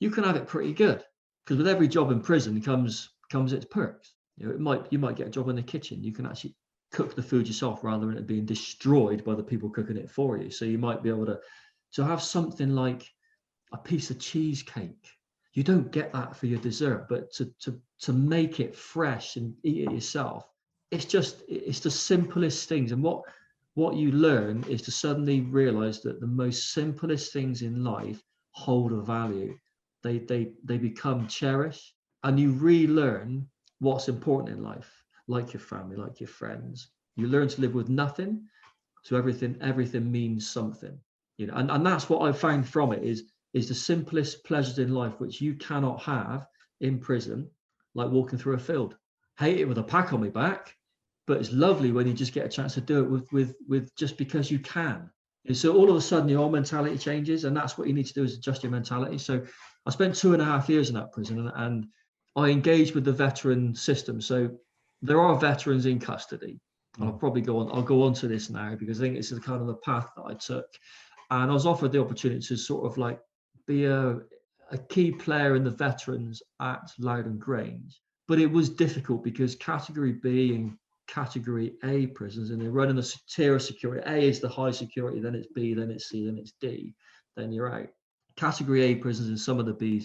you 0.00 0.10
can 0.10 0.24
have 0.24 0.36
it 0.36 0.48
pretty 0.48 0.72
good. 0.72 1.04
Because 1.44 1.56
with 1.56 1.68
every 1.68 1.88
job 1.88 2.10
in 2.10 2.20
prison 2.20 2.60
comes 2.60 3.10
comes 3.28 3.52
its 3.52 3.64
perks. 3.66 4.14
You 4.36 4.46
know, 4.46 4.52
it 4.52 4.60
might 4.60 4.86
you 4.90 4.98
might 4.98 5.16
get 5.16 5.26
a 5.26 5.30
job 5.30 5.48
in 5.48 5.56
the 5.56 5.62
kitchen. 5.62 6.02
You 6.02 6.12
can 6.12 6.26
actually 6.26 6.54
cook 6.92 7.14
the 7.14 7.22
food 7.22 7.46
yourself 7.46 7.84
rather 7.84 8.06
than 8.06 8.16
it 8.16 8.26
being 8.26 8.46
destroyed 8.46 9.24
by 9.24 9.34
the 9.34 9.42
people 9.42 9.68
cooking 9.68 9.96
it 9.96 10.10
for 10.10 10.38
you. 10.38 10.50
So 10.50 10.64
you 10.64 10.78
might 10.78 11.02
be 11.02 11.08
able 11.08 11.26
to 11.26 11.38
to 11.94 12.04
have 12.04 12.22
something 12.22 12.74
like 12.74 13.08
a 13.72 13.78
piece 13.78 14.10
of 14.10 14.18
cheesecake. 14.18 15.08
You 15.54 15.64
don't 15.64 15.90
get 15.90 16.12
that 16.12 16.36
for 16.36 16.46
your 16.46 16.60
dessert, 16.60 17.06
but 17.08 17.32
to 17.34 17.46
to 17.60 17.80
to 18.00 18.12
make 18.12 18.60
it 18.60 18.76
fresh 18.76 19.36
and 19.36 19.54
eat 19.64 19.88
it 19.88 19.92
yourself, 19.92 20.48
it's 20.90 21.04
just 21.04 21.42
it's 21.48 21.80
the 21.80 21.90
simplest 21.90 22.68
things. 22.68 22.92
And 22.92 23.02
what 23.02 23.22
what 23.74 23.96
you 23.96 24.12
learn 24.12 24.64
is 24.68 24.82
to 24.82 24.90
suddenly 24.90 25.40
realize 25.40 26.00
that 26.02 26.20
the 26.20 26.26
most 26.26 26.72
simplest 26.72 27.32
things 27.32 27.62
in 27.62 27.84
life 27.84 28.22
hold 28.52 28.92
a 28.92 29.00
value. 29.00 29.56
They 30.02 30.18
they 30.18 30.52
they 30.64 30.78
become 30.78 31.26
cherished 31.26 31.94
and 32.24 32.38
you 32.38 32.52
relearn 32.52 33.46
what's 33.80 34.08
important 34.08 34.56
in 34.56 34.62
life, 34.62 35.04
like 35.26 35.52
your 35.52 35.60
family, 35.60 35.96
like 35.96 36.20
your 36.20 36.28
friends. 36.28 36.88
You 37.16 37.28
learn 37.28 37.48
to 37.48 37.60
live 37.60 37.74
with 37.74 37.88
nothing. 37.88 38.46
So 39.02 39.16
everything, 39.16 39.56
everything 39.60 40.10
means 40.10 40.48
something. 40.48 40.98
You 41.36 41.46
know, 41.46 41.54
and, 41.54 41.70
and 41.70 41.86
that's 41.86 42.08
what 42.08 42.22
I 42.22 42.32
found 42.32 42.68
from 42.68 42.92
it 42.92 43.02
is 43.02 43.24
is 43.54 43.68
the 43.68 43.74
simplest 43.74 44.44
pleasures 44.44 44.78
in 44.78 44.92
life 44.92 45.18
which 45.20 45.40
you 45.40 45.54
cannot 45.54 46.02
have 46.02 46.46
in 46.80 46.98
prison, 46.98 47.48
like 47.94 48.10
walking 48.10 48.38
through 48.38 48.54
a 48.54 48.58
field. 48.58 48.96
Hate 49.38 49.58
it 49.58 49.64
with 49.64 49.78
a 49.78 49.82
pack 49.82 50.12
on 50.12 50.20
my 50.20 50.28
back, 50.28 50.76
but 51.28 51.38
it's 51.38 51.52
lovely 51.52 51.92
when 51.92 52.06
you 52.06 52.12
just 52.12 52.32
get 52.32 52.46
a 52.46 52.48
chance 52.48 52.74
to 52.74 52.80
do 52.80 53.04
it 53.04 53.08
with 53.08 53.32
with 53.32 53.54
with 53.68 53.94
just 53.94 54.16
because 54.16 54.50
you 54.50 54.58
can 54.58 55.08
and 55.46 55.56
so 55.56 55.76
all 55.76 55.88
of 55.88 55.94
a 55.94 56.00
sudden 56.00 56.28
your 56.28 56.50
mentality 56.50 56.98
changes 56.98 57.44
and 57.44 57.56
that's 57.56 57.78
what 57.78 57.86
you 57.86 57.94
need 57.94 58.06
to 58.06 58.14
do 58.14 58.24
is 58.24 58.34
adjust 58.34 58.62
your 58.62 58.72
mentality 58.72 59.18
so 59.18 59.44
i 59.86 59.90
spent 59.90 60.14
two 60.14 60.32
and 60.32 60.42
a 60.42 60.44
half 60.44 60.68
years 60.68 60.88
in 60.88 60.94
that 60.94 61.12
prison 61.12 61.38
and, 61.38 61.52
and 61.54 61.86
i 62.38 62.48
engaged 62.48 62.94
with 62.94 63.04
the 63.04 63.12
veteran 63.12 63.74
system 63.74 64.20
so 64.20 64.50
there 65.02 65.20
are 65.20 65.38
veterans 65.38 65.86
in 65.86 65.98
custody 65.98 66.58
i'll 67.00 67.12
mm. 67.12 67.18
probably 67.18 67.40
go 67.40 67.58
on 67.58 67.70
i'll 67.72 67.82
go 67.82 68.02
on 68.02 68.12
to 68.12 68.28
this 68.28 68.50
now 68.50 68.74
because 68.74 69.00
i 69.00 69.04
think 69.04 69.16
it's 69.16 69.30
the 69.30 69.40
kind 69.40 69.60
of 69.60 69.66
the 69.66 69.76
path 69.76 70.08
that 70.16 70.24
i 70.24 70.34
took 70.34 70.66
and 71.30 71.50
i 71.50 71.54
was 71.54 71.66
offered 71.66 71.92
the 71.92 72.00
opportunity 72.00 72.40
to 72.40 72.56
sort 72.56 72.90
of 72.90 72.96
like 72.98 73.20
be 73.66 73.84
a, 73.84 74.18
a 74.70 74.78
key 74.88 75.10
player 75.10 75.56
in 75.56 75.64
the 75.64 75.70
veterans 75.70 76.42
at 76.60 76.90
lowdham 76.98 77.38
grange 77.38 78.00
but 78.26 78.38
it 78.38 78.50
was 78.50 78.68
difficult 78.68 79.22
because 79.22 79.54
category 79.54 80.12
b 80.12 80.54
and 80.54 80.76
category 81.08 81.72
A 81.82 82.06
prisons 82.08 82.50
and 82.50 82.60
they're 82.60 82.70
running 82.70 82.98
a 82.98 83.02
tier 83.28 83.56
of 83.56 83.62
security. 83.62 84.02
A 84.06 84.28
is 84.28 84.40
the 84.40 84.48
high 84.48 84.70
security, 84.70 85.20
then 85.20 85.34
it's 85.34 85.48
B, 85.54 85.74
then 85.74 85.90
it's 85.90 86.08
C, 86.10 86.26
then 86.26 86.38
it's 86.38 86.52
D, 86.60 86.94
then 87.36 87.50
you're 87.50 87.72
out. 87.72 87.88
Category 88.36 88.82
A 88.82 88.94
prisons 88.94 89.28
and 89.28 89.40
some 89.40 89.58
of 89.58 89.66
the 89.66 89.74
Bs, 89.74 90.04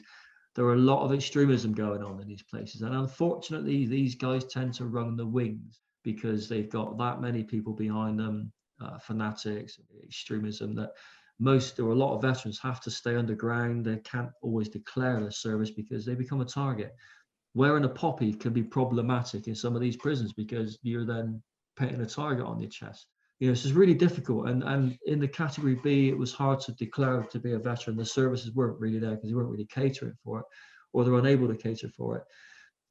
there 0.56 0.66
are 0.66 0.74
a 0.74 0.78
lot 0.78 1.04
of 1.04 1.14
extremism 1.14 1.74
going 1.74 2.04
on 2.04 2.22
in 2.22 2.28
these 2.28 2.44
places. 2.44 2.82
And 2.82 2.96
unfortunately, 2.96 3.86
these 3.86 4.16
guys 4.16 4.46
tend 4.46 4.74
to 4.76 4.86
run 4.86 5.16
the 5.16 5.26
wings 5.26 5.80
because 6.04 6.48
they've 6.48 6.70
got 6.70 6.98
that 6.98 7.22
many 7.22 7.44
people 7.44 7.74
behind 7.74 8.20
them, 8.20 8.52
uh, 8.82 9.00
fanatics, 9.00 9.80
extremism, 10.04 10.76
that 10.76 10.92
most 11.40 11.80
or 11.80 11.92
a 11.92 11.96
lot 11.96 12.16
of 12.16 12.22
veterans 12.22 12.60
have 12.62 12.80
to 12.82 12.92
stay 12.92 13.16
underground. 13.16 13.86
They 13.86 13.98
can't 13.98 14.30
always 14.42 14.70
declare 14.70 15.20
their 15.20 15.32
service 15.32 15.72
because 15.72 16.06
they 16.06 16.16
become 16.16 16.42
a 16.42 16.46
target 16.46 16.94
wearing 17.54 17.86
a 17.86 17.90
poppy 17.90 18.34
can 18.34 18.54
be 18.54 18.64
problematic 18.64 19.48
in 19.48 19.56
some 19.56 19.76
of 19.76 19.82
these 19.82 19.98
prisons 19.98 20.34
because 20.34 20.78
you're 20.82 21.06
then 21.06 21.42
painting 21.76 22.02
a 22.02 22.06
target 22.06 22.46
on 22.46 22.60
your 22.60 22.70
chest. 22.70 23.08
You 23.40 23.50
know, 23.50 23.54
so 23.56 23.68
it's 23.68 23.76
really 23.76 23.94
difficult. 23.94 24.48
And 24.48 24.64
and 24.64 24.98
in 25.06 25.20
the 25.20 25.28
category 25.28 25.76
B, 25.84 26.10
it 26.10 26.18
was 26.18 26.32
hard 26.32 26.60
to 26.62 26.72
declare 26.74 27.24
to 27.24 27.40
be 27.40 27.54
a 27.54 27.60
veteran. 27.60 27.98
The 27.98 28.06
services 28.06 28.54
weren't 28.54 28.80
really 28.80 29.00
there 29.00 29.12
because 29.12 29.30
they 29.30 29.36
weren't 29.36 29.50
really 29.50 29.66
catering 29.66 30.16
for 30.24 30.40
it, 30.40 30.46
or 30.94 31.04
they're 31.04 31.14
unable 31.16 31.48
to 31.48 31.56
cater 31.56 31.90
for 31.90 32.18
it. 32.18 32.24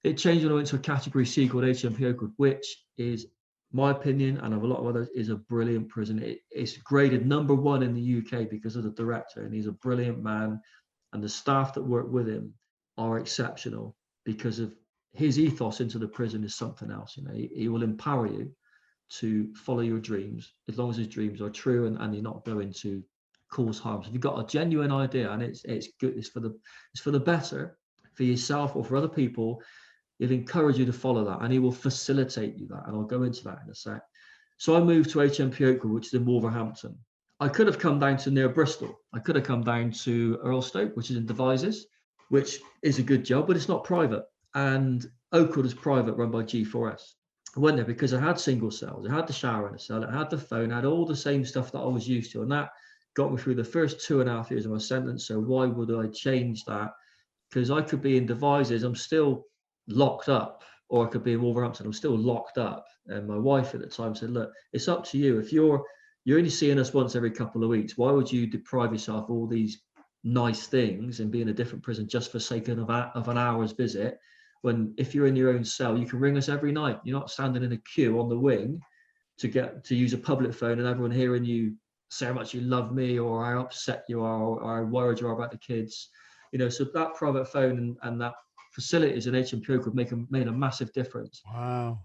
It 0.04 0.18
changed 0.18 0.44
when 0.44 0.52
I 0.52 0.56
went 0.56 0.66
to 0.68 0.76
a 0.76 0.80
category 0.80 1.24
C 1.24 1.48
called 1.48 1.64
HMPO 1.64 2.14
Oakwood, 2.14 2.32
which 2.36 2.84
is 2.98 3.26
my 3.72 3.90
opinion 3.90 4.38
and 4.38 4.52
of 4.52 4.62
a 4.62 4.66
lot 4.66 4.80
of 4.80 4.86
others 4.86 5.08
is 5.14 5.30
a 5.30 5.36
brilliant 5.36 5.88
prison. 5.88 6.22
It, 6.22 6.40
it's 6.50 6.76
graded 6.76 7.26
number 7.26 7.54
one 7.54 7.82
in 7.82 7.94
the 7.94 8.18
UK 8.18 8.50
because 8.50 8.76
of 8.76 8.82
the 8.84 8.90
director, 8.90 9.42
and 9.42 9.54
he's 9.54 9.66
a 9.66 9.72
brilliant 9.72 10.22
man, 10.22 10.60
and 11.12 11.22
the 11.22 11.28
staff 11.28 11.72
that 11.74 11.82
work 11.82 12.10
with 12.10 12.28
him 12.28 12.52
are 12.98 13.18
exceptional 13.18 13.96
because 14.24 14.58
of 14.58 14.74
his 15.14 15.38
ethos 15.38 15.80
into 15.80 15.98
the 15.98 16.08
prison 16.08 16.44
is 16.44 16.56
something 16.56 16.90
else. 16.90 17.16
You 17.16 17.24
know, 17.24 17.32
he, 17.32 17.50
he, 17.54 17.68
will 17.68 17.82
empower 17.82 18.26
you 18.26 18.50
to 19.18 19.52
follow 19.54 19.80
your 19.80 19.98
dreams 19.98 20.54
as 20.68 20.78
long 20.78 20.90
as 20.90 20.96
his 20.96 21.08
dreams 21.08 21.40
are 21.40 21.50
true 21.50 21.86
and, 21.86 21.98
and 21.98 22.14
you're 22.14 22.22
not 22.22 22.44
going 22.44 22.72
to 22.72 23.02
cause 23.50 23.78
harm. 23.78 24.02
So 24.02 24.08
if 24.08 24.14
you've 24.14 24.22
got 24.22 24.38
a 24.38 24.46
genuine 24.46 24.92
idea 24.92 25.30
and 25.30 25.42
it's 25.42 25.64
it's 25.64 25.88
good, 26.00 26.16
it's 26.16 26.28
for 26.28 26.40
the 26.40 26.58
it's 26.94 27.02
for 27.02 27.10
the 27.10 27.20
better 27.20 27.76
for 28.14 28.24
yourself 28.24 28.76
or 28.76 28.84
for 28.84 28.96
other 28.96 29.08
people, 29.08 29.62
he'll 30.18 30.32
encourage 30.32 30.78
you 30.78 30.86
to 30.86 30.92
follow 30.92 31.24
that 31.24 31.40
and 31.42 31.52
he 31.52 31.58
will 31.58 31.72
facilitate 31.72 32.56
you 32.56 32.66
that. 32.68 32.84
And 32.86 32.96
I'll 32.96 33.04
go 33.04 33.22
into 33.22 33.44
that 33.44 33.60
in 33.64 33.70
a 33.70 33.74
sec. 33.74 34.02
So 34.58 34.76
I 34.76 34.80
moved 34.80 35.10
to 35.10 35.18
HMP 35.18 35.66
Oakwood, 35.66 35.92
which 35.92 36.06
is 36.08 36.14
in 36.14 36.24
Wolverhampton. 36.24 36.96
I 37.40 37.48
could 37.48 37.66
have 37.66 37.78
come 37.78 37.98
down 37.98 38.16
to 38.18 38.30
near 38.30 38.48
Bristol. 38.48 39.00
I 39.12 39.18
could 39.18 39.34
have 39.34 39.44
come 39.44 39.64
down 39.64 39.90
to 40.04 40.38
Erlestoke, 40.44 40.94
which 40.94 41.10
is 41.10 41.16
in 41.16 41.26
Devizes 41.26 41.86
which 42.32 42.60
is 42.80 42.98
a 42.98 43.02
good 43.02 43.26
job, 43.26 43.46
but 43.46 43.56
it's 43.56 43.68
not 43.68 43.84
private. 43.84 44.24
And 44.54 45.06
Oakwood 45.32 45.66
is 45.66 45.74
private, 45.74 46.14
run 46.14 46.30
by 46.30 46.42
G4S. 46.42 47.02
Went 47.54 47.76
there 47.76 47.84
because 47.84 48.14
I 48.14 48.20
had 48.20 48.40
single 48.40 48.70
cells. 48.70 49.06
I 49.06 49.14
had 49.14 49.26
the 49.26 49.32
shower 49.32 49.68
in 49.68 49.74
a 49.74 49.78
cell. 49.78 50.04
I 50.04 50.16
had 50.16 50.30
the 50.30 50.38
phone. 50.38 50.72
I 50.72 50.76
had 50.76 50.86
all 50.86 51.04
the 51.04 51.14
same 51.14 51.44
stuff 51.44 51.70
that 51.72 51.80
I 51.80 51.86
was 51.86 52.08
used 52.08 52.32
to, 52.32 52.42
and 52.42 52.50
that 52.50 52.70
got 53.14 53.30
me 53.30 53.36
through 53.36 53.56
the 53.56 53.64
first 53.64 54.00
two 54.06 54.20
and 54.20 54.30
a 54.30 54.32
half 54.32 54.50
years 54.50 54.64
of 54.64 54.72
my 54.72 54.78
sentence. 54.78 55.26
So 55.26 55.38
why 55.38 55.66
would 55.66 55.94
I 55.94 56.08
change 56.08 56.64
that? 56.64 56.92
Because 57.50 57.70
I 57.70 57.82
could 57.82 58.00
be 58.00 58.16
in 58.16 58.24
Devizes. 58.24 58.84
I'm 58.84 58.94
still 58.94 59.44
locked 59.86 60.30
up, 60.30 60.64
or 60.88 61.06
I 61.06 61.10
could 61.10 61.22
be 61.22 61.34
in 61.34 61.42
Wolverhampton. 61.42 61.84
I'm 61.84 61.92
still 61.92 62.16
locked 62.16 62.56
up. 62.56 62.86
And 63.08 63.28
my 63.28 63.36
wife 63.36 63.74
at 63.74 63.80
the 63.80 63.86
time 63.86 64.14
said, 64.14 64.30
"Look, 64.30 64.50
it's 64.72 64.88
up 64.88 65.04
to 65.08 65.18
you. 65.18 65.38
If 65.38 65.52
you're 65.52 65.84
you're 66.24 66.38
only 66.38 66.50
seeing 66.50 66.78
us 66.78 66.94
once 66.94 67.16
every 67.16 67.32
couple 67.32 67.62
of 67.62 67.68
weeks, 67.68 67.98
why 67.98 68.12
would 68.12 68.30
you 68.32 68.46
deprive 68.46 68.92
yourself 68.92 69.24
of 69.24 69.30
all 69.30 69.46
these 69.46 69.82
nice 70.24 70.66
things 70.68 71.20
and 71.20 71.30
be 71.30 71.42
in 71.42 71.48
a 71.48 71.52
different 71.52 71.82
prison 71.82 72.08
just 72.08 72.30
for 72.30 72.38
sake 72.38 72.68
of, 72.68 72.78
a, 72.78 73.12
of 73.14 73.28
an 73.28 73.36
hour's 73.36 73.72
visit 73.72 74.18
when 74.62 74.94
if 74.96 75.14
you're 75.14 75.26
in 75.26 75.36
your 75.36 75.50
own 75.50 75.64
cell 75.64 75.96
you 75.96 76.06
can 76.06 76.18
ring 76.18 76.36
us 76.36 76.48
every 76.48 76.72
night 76.72 76.98
you're 77.04 77.18
not 77.18 77.30
standing 77.30 77.62
in 77.62 77.72
a 77.72 77.76
queue 77.78 78.18
on 78.18 78.28
the 78.28 78.38
wing 78.38 78.80
to 79.38 79.48
get 79.48 79.84
to 79.84 79.94
use 79.94 80.12
a 80.12 80.18
public 80.18 80.54
phone 80.54 80.78
and 80.78 80.88
everyone 80.88 81.10
hearing 81.10 81.44
you 81.44 81.74
say 82.10 82.26
how 82.26 82.32
much 82.32 82.54
you 82.54 82.60
love 82.62 82.92
me 82.92 83.18
or 83.18 83.44
how 83.44 83.60
upset 83.60 84.04
you 84.08 84.22
are 84.22 84.42
or, 84.42 84.60
or 84.60 84.76
how 84.76 84.82
worried 84.82 85.20
you 85.20 85.26
are 85.26 85.32
about 85.32 85.50
the 85.50 85.58
kids 85.58 86.08
you 86.52 86.58
know 86.58 86.68
so 86.68 86.84
that 86.84 87.14
private 87.14 87.46
phone 87.46 87.78
and, 87.78 87.96
and 88.02 88.20
that 88.20 88.34
facilities 88.72 89.26
in 89.26 89.34
HMP 89.34 89.82
could 89.82 89.94
make 89.94 90.12
a 90.12 90.18
made 90.30 90.48
a 90.48 90.52
massive 90.52 90.92
difference 90.92 91.42
wow 91.52 91.98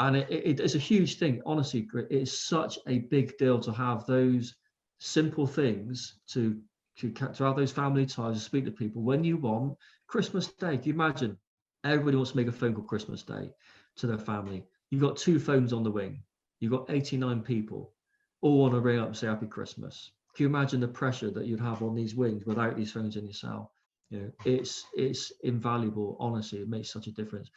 and 0.00 0.16
it, 0.16 0.28
it, 0.30 0.60
it's 0.60 0.74
a 0.74 0.78
huge 0.78 1.18
thing 1.18 1.40
honestly 1.46 1.88
it's 2.10 2.46
such 2.46 2.78
a 2.88 2.98
big 2.98 3.36
deal 3.38 3.58
to 3.60 3.72
have 3.72 4.04
those 4.06 4.54
simple 4.98 5.46
things 5.46 6.18
to 6.28 6.60
to, 6.96 7.10
to 7.10 7.44
have 7.44 7.56
those 7.56 7.72
family 7.72 8.06
ties, 8.06 8.36
to 8.36 8.40
speak 8.40 8.64
to 8.64 8.70
people 8.70 9.02
when 9.02 9.24
you 9.24 9.36
want. 9.36 9.76
Christmas 10.06 10.46
Day, 10.46 10.76
can 10.76 10.84
you 10.84 10.92
imagine? 10.94 11.36
Everybody 11.84 12.16
wants 12.16 12.32
to 12.32 12.36
make 12.36 12.48
a 12.48 12.52
phone 12.52 12.74
call 12.74 12.84
Christmas 12.84 13.22
Day 13.22 13.50
to 13.96 14.06
their 14.06 14.18
family. 14.18 14.64
You've 14.90 15.02
got 15.02 15.16
two 15.16 15.38
phones 15.38 15.72
on 15.72 15.82
the 15.82 15.90
wing. 15.90 16.22
You've 16.60 16.72
got 16.72 16.90
89 16.90 17.42
people 17.42 17.92
all 18.40 18.58
want 18.58 18.74
to 18.74 18.80
ring 18.80 18.98
up 18.98 19.06
and 19.06 19.16
say 19.16 19.26
Happy 19.26 19.46
Christmas. 19.46 20.12
Can 20.34 20.44
you 20.44 20.48
imagine 20.48 20.80
the 20.80 20.88
pressure 20.88 21.30
that 21.30 21.46
you'd 21.46 21.60
have 21.60 21.82
on 21.82 21.94
these 21.94 22.14
wings 22.14 22.44
without 22.44 22.76
these 22.76 22.92
phones 22.92 23.16
in 23.16 23.24
your 23.24 23.32
cell? 23.32 23.72
You 24.10 24.20
know, 24.20 24.30
it's 24.44 24.84
it's 24.94 25.32
invaluable. 25.42 26.16
Honestly, 26.20 26.60
it 26.60 26.68
makes 26.68 26.92
such 26.92 27.06
a 27.06 27.12
difference. 27.12 27.50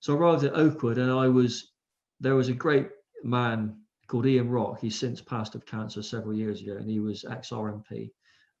So 0.00 0.14
I 0.14 0.18
arrived 0.18 0.44
at 0.44 0.54
Oakwood, 0.54 0.98
and 0.98 1.10
I 1.10 1.28
was 1.28 1.72
there 2.20 2.34
was 2.34 2.48
a 2.48 2.54
great 2.54 2.88
man 3.22 3.76
called 4.06 4.26
Ian 4.26 4.50
Rock. 4.50 4.80
He's 4.80 4.98
since 4.98 5.20
passed 5.20 5.54
of 5.54 5.66
cancer 5.66 6.02
several 6.02 6.34
years 6.34 6.60
ago, 6.60 6.76
and 6.76 6.88
he 6.88 7.00
was 7.00 7.24
ex 7.24 7.50
RMP, 7.50 8.10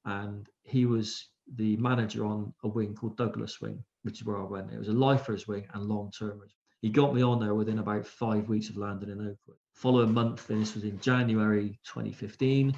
and 0.04 0.48
he 0.62 0.86
was 0.86 1.28
the 1.56 1.76
manager 1.76 2.24
on 2.24 2.54
a 2.62 2.68
wing 2.68 2.94
called 2.94 3.16
Douglas 3.16 3.60
Wing, 3.60 3.82
which 4.04 4.20
is 4.20 4.26
where 4.26 4.38
I 4.38 4.44
went. 4.44 4.72
It 4.72 4.78
was 4.78 4.88
a 4.88 4.92
lifers 4.92 5.48
wing 5.48 5.66
and 5.72 5.84
long 5.84 6.12
termers. 6.16 6.54
He 6.82 6.90
got 6.90 7.14
me 7.14 7.22
on 7.22 7.40
there 7.40 7.54
within 7.54 7.78
about 7.78 8.06
five 8.06 8.48
weeks 8.48 8.68
of 8.68 8.76
landing 8.76 9.08
in 9.08 9.20
Oakwood. 9.20 9.56
Following 9.72 10.12
month, 10.12 10.50
and 10.50 10.60
this 10.60 10.74
was 10.74 10.84
in 10.84 11.00
January 11.00 11.80
2015, 11.84 12.76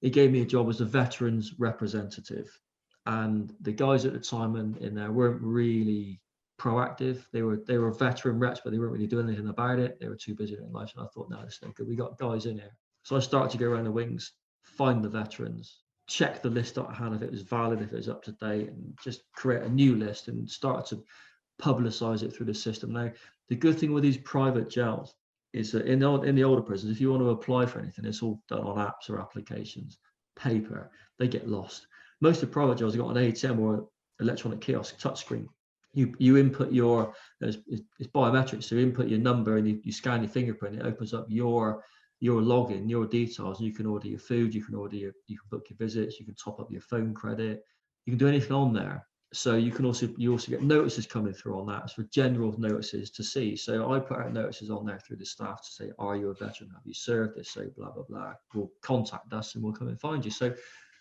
he 0.00 0.10
gave 0.10 0.32
me 0.32 0.40
a 0.40 0.46
job 0.46 0.68
as 0.68 0.80
a 0.80 0.86
veterans 0.86 1.54
representative. 1.58 2.50
And 3.04 3.52
the 3.60 3.72
guys 3.72 4.06
at 4.06 4.14
the 4.14 4.18
time 4.18 4.56
in, 4.56 4.76
in 4.78 4.94
there 4.94 5.12
weren't 5.12 5.42
really 5.42 6.20
proactive. 6.58 7.24
They 7.32 7.42
were 7.42 7.58
they 7.66 7.78
were 7.78 7.90
veteran 7.90 8.38
reps, 8.38 8.60
but 8.64 8.72
they 8.72 8.78
weren't 8.78 8.92
really 8.92 9.06
doing 9.06 9.28
anything 9.28 9.48
about 9.48 9.78
it. 9.78 9.98
They 10.00 10.08
were 10.08 10.16
too 10.16 10.34
busy 10.34 10.56
in 10.56 10.72
life. 10.72 10.92
And 10.96 11.04
I 11.04 11.08
thought, 11.08 11.28
no, 11.28 11.44
this 11.44 11.54
is 11.54 11.62
no 11.62 11.72
good. 11.72 11.88
We 11.88 11.96
got 11.96 12.18
guys 12.18 12.46
in 12.46 12.56
here. 12.56 12.74
So 13.02 13.16
I 13.16 13.20
started 13.20 13.50
to 13.50 13.58
go 13.58 13.70
around 13.70 13.84
the 13.84 13.92
wings, 13.92 14.32
find 14.62 15.04
the 15.04 15.08
veterans, 15.08 15.81
check 16.08 16.42
the 16.42 16.50
list 16.50 16.74
that 16.74 16.86
I 16.88 16.94
had 16.94 17.12
if 17.12 17.22
it 17.22 17.30
was 17.30 17.42
valid, 17.42 17.80
if 17.80 17.92
it 17.92 17.96
was 17.96 18.08
up 18.08 18.22
to 18.24 18.32
date, 18.32 18.68
and 18.68 18.98
just 19.02 19.22
create 19.34 19.62
a 19.62 19.68
new 19.68 19.96
list 19.96 20.28
and 20.28 20.48
start 20.48 20.86
to 20.86 21.02
publicize 21.60 22.22
it 22.22 22.34
through 22.34 22.46
the 22.46 22.54
system. 22.54 22.92
Now, 22.92 23.10
the 23.48 23.56
good 23.56 23.78
thing 23.78 23.92
with 23.92 24.02
these 24.02 24.18
private 24.18 24.68
jails 24.68 25.14
is 25.52 25.70
that 25.72 25.86
in 25.86 26.00
the, 26.00 26.10
in 26.22 26.34
the 26.34 26.44
older 26.44 26.62
prisons, 26.62 26.92
if 26.92 27.00
you 27.00 27.10
want 27.10 27.22
to 27.22 27.30
apply 27.30 27.66
for 27.66 27.78
anything, 27.78 28.04
it's 28.04 28.22
all 28.22 28.42
done 28.48 28.60
on 28.60 28.78
apps 28.78 29.10
or 29.10 29.20
applications, 29.20 29.98
paper. 30.36 30.90
They 31.18 31.28
get 31.28 31.48
lost. 31.48 31.86
Most 32.20 32.42
of 32.42 32.48
the 32.48 32.52
private 32.54 32.78
jails 32.78 32.94
have 32.94 33.02
got 33.02 33.16
an 33.16 33.22
ATM 33.22 33.58
or 33.60 33.88
electronic 34.20 34.60
kiosk 34.60 34.98
touchscreen. 34.98 35.46
You 35.94 36.14
you 36.18 36.38
input 36.38 36.72
your 36.72 37.12
it's, 37.42 37.58
it's 37.68 38.10
biometrics, 38.14 38.64
so 38.64 38.76
you 38.76 38.82
input 38.82 39.08
your 39.08 39.18
number 39.18 39.58
and 39.58 39.68
you, 39.68 39.80
you 39.84 39.92
scan 39.92 40.22
your 40.22 40.30
fingerprint. 40.30 40.76
It 40.76 40.86
opens 40.86 41.12
up 41.12 41.26
your 41.28 41.84
your 42.22 42.40
login, 42.40 42.88
your 42.88 43.04
details, 43.04 43.58
and 43.58 43.66
you 43.66 43.74
can 43.74 43.84
order 43.84 44.06
your 44.06 44.18
food, 44.20 44.54
you 44.54 44.62
can 44.62 44.76
order 44.76 44.94
your, 44.94 45.12
you 45.26 45.36
can 45.36 45.48
book 45.50 45.66
your 45.68 45.76
visits, 45.76 46.20
you 46.20 46.24
can 46.24 46.36
top 46.36 46.60
up 46.60 46.70
your 46.70 46.80
phone 46.80 47.12
credit, 47.12 47.64
you 48.06 48.12
can 48.12 48.18
do 48.18 48.28
anything 48.28 48.52
on 48.52 48.72
there. 48.72 49.04
So 49.32 49.56
you 49.56 49.72
can 49.72 49.84
also 49.84 50.08
you 50.16 50.30
also 50.30 50.52
get 50.52 50.62
notices 50.62 51.04
coming 51.04 51.32
through 51.32 51.58
on 51.58 51.66
that 51.66 51.90
for 51.90 52.04
general 52.04 52.54
notices 52.60 53.10
to 53.10 53.24
see. 53.24 53.56
So 53.56 53.92
i 53.92 53.98
put 53.98 54.20
out 54.20 54.32
notices 54.32 54.70
on 54.70 54.86
there 54.86 55.00
through 55.00 55.16
the 55.16 55.26
staff 55.26 55.62
to 55.62 55.70
say 55.72 55.90
are 55.98 56.14
you 56.14 56.28
a 56.30 56.34
veteran? 56.34 56.70
Have 56.70 56.82
you 56.84 56.94
served? 56.94 57.36
This 57.36 57.50
so 57.50 57.66
blah 57.76 57.90
blah 57.90 58.04
blah. 58.08 58.34
We'll 58.54 58.70
contact 58.82 59.32
us 59.32 59.56
and 59.56 59.64
we'll 59.64 59.72
come 59.72 59.88
and 59.88 60.00
find 60.00 60.24
you. 60.24 60.30
So 60.30 60.54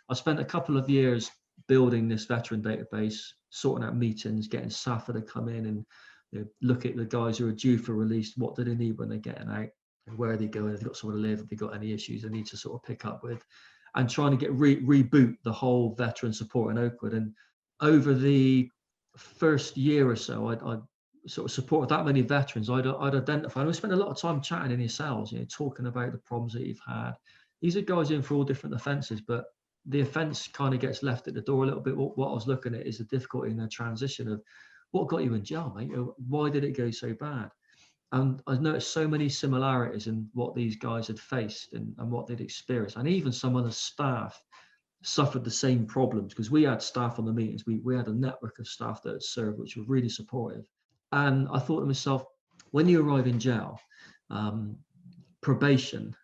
i 0.10 0.14
spent 0.16 0.40
a 0.40 0.46
couple 0.46 0.76
of 0.76 0.90
years 0.90 1.30
building 1.68 2.08
this 2.08 2.26
veteran 2.26 2.64
database 2.64 3.20
sorting 3.50 3.88
out 3.88 3.96
meetings 3.96 4.48
getting 4.48 4.70
SSAFA 4.70 5.14
to 5.14 5.22
come 5.22 5.50
in 5.50 5.66
and 5.68 5.86
you 6.32 6.40
know, 6.40 6.46
look 6.64 6.86
at 6.86 6.96
the 6.96 7.06
guys 7.06 7.38
who 7.38 7.48
are 7.48 7.52
due 7.52 7.78
for 7.78 7.94
release 7.94 8.36
what 8.38 8.56
do 8.56 8.64
they 8.64 8.74
need 8.74 8.98
when 8.98 9.10
they're 9.10 9.18
getting 9.18 9.50
out 9.50 9.68
where 10.16 10.32
are 10.32 10.38
they 10.38 10.48
going 10.48 10.72
have 10.72 10.80
they 10.80 10.86
got 10.86 10.98
somewhere 10.98 11.16
to 11.16 11.22
live 11.22 11.40
have 11.40 11.50
they 11.50 11.56
got 11.56 11.76
any 11.76 11.94
issues 11.94 12.22
they 12.22 12.30
need 12.30 12.46
to 12.46 12.58
sort 12.58 12.76
of 12.76 12.84
pick 12.84 13.06
up 13.06 13.24
with 13.24 13.46
and 13.96 14.10
trying 14.10 14.32
to 14.32 14.38
get 14.38 14.54
re- 14.54 14.82
reboot 14.84 15.36
the 15.44 15.52
whole 15.52 15.96
veteran 15.96 16.34
support 16.34 16.72
in 16.72 16.78
oakwood 16.78 17.14
and 17.14 17.34
over 17.82 18.14
the 18.14 18.70
first 19.18 19.78
year 19.78 20.10
or 20.10 20.16
so, 20.16 20.50
I'd, 20.50 20.62
I'd 20.64 20.82
sort 21.28 21.46
of 21.46 21.52
supported 21.52 21.90
that 21.90 22.06
many 22.06 22.22
veterans. 22.22 22.70
I'd, 22.70 22.88
I'd 22.88 23.16
identify, 23.16 23.62
and 23.62 23.68
we 23.68 23.74
spent 23.74 23.94
a 23.94 23.98
lot 23.98 24.10
of 24.10 24.20
time 24.20 24.42
chatting 24.42 24.72
in 24.72 24.80
your 24.80 24.90
cells, 24.90 25.32
you 25.32 25.40
know, 25.40 25.46
talking 25.50 25.88
about 25.88 26.12
the 26.12 26.18
problems 26.20 26.54
that 26.54 26.66
you've 26.66 26.82
had. 26.88 27.14
These 27.62 27.78
are 27.78 27.82
guys 27.82 28.12
in 28.12 28.22
for 28.22 28.36
all 28.36 28.44
different 28.44 28.76
offences, 28.76 29.22
but 29.22 29.46
the 29.86 30.02
offence 30.02 30.48
kind 30.48 30.74
of 30.74 30.80
gets 30.80 31.04
left 31.04 31.28
at 31.28 31.34
the 31.34 31.42
door 31.42 31.64
a 31.64 31.68
little 31.68 31.82
bit. 31.82 31.98
What, 31.98 32.18
what 32.18 32.30
I 32.30 32.34
was 32.34 32.48
looking 32.48 32.76
at 32.76 32.88
is 32.88 32.98
the 32.98 33.04
difficulty 33.06 33.52
in 33.52 33.58
the 33.58 33.68
transition 33.68 34.28
of 34.28 34.42
what 34.92 35.08
got 35.08 35.24
you 35.24 35.34
in 35.34 35.44
jail, 35.44 35.74
mate. 35.76 35.92
Why 36.28 36.50
did 36.50 36.64
it 36.64 36.78
go 36.78 36.92
so 36.92 37.14
bad? 37.14 37.50
And 38.12 38.42
I 38.48 38.58
noticed 38.58 38.92
so 38.92 39.08
many 39.08 39.30
similarities 39.30 40.08
in 40.08 40.30
what 40.34 40.54
these 40.54 40.76
guys 40.76 41.08
had 41.08 41.20
faced 41.20 41.74
and, 41.74 41.96
and 41.98 42.12
what 42.12 42.28
they'd 42.28 42.42
experienced, 42.42 42.98
and 42.98 43.08
even 43.08 43.32
some 43.32 43.56
of 43.56 43.64
the 43.64 43.72
staff 43.72 44.42
suffered 45.04 45.44
the 45.44 45.52
same 45.52 45.86
problems 45.86 46.34
because 46.34 46.52
we 46.52 46.64
had 46.64 46.82
staff 46.82 47.18
on 47.18 47.26
the 47.26 47.34
meetings. 47.34 47.66
We, 47.66 47.80
we 47.80 47.96
had 47.96 48.08
a 48.08 48.14
network 48.14 48.60
of 48.60 48.68
staff 48.68 49.02
that 49.04 49.14
had 49.14 49.24
served, 49.24 49.58
which 49.60 49.78
were 49.78 49.84
really 49.88 50.10
supportive. 50.10 50.66
And 51.12 51.48
I 51.52 51.60
thought 51.60 51.80
to 51.80 51.86
myself, 51.86 52.24
when 52.72 52.88
you 52.88 53.02
arrive 53.02 53.28
in 53.28 53.40
jail, 53.40 53.80
um, 54.30 54.78
probation 55.42 56.16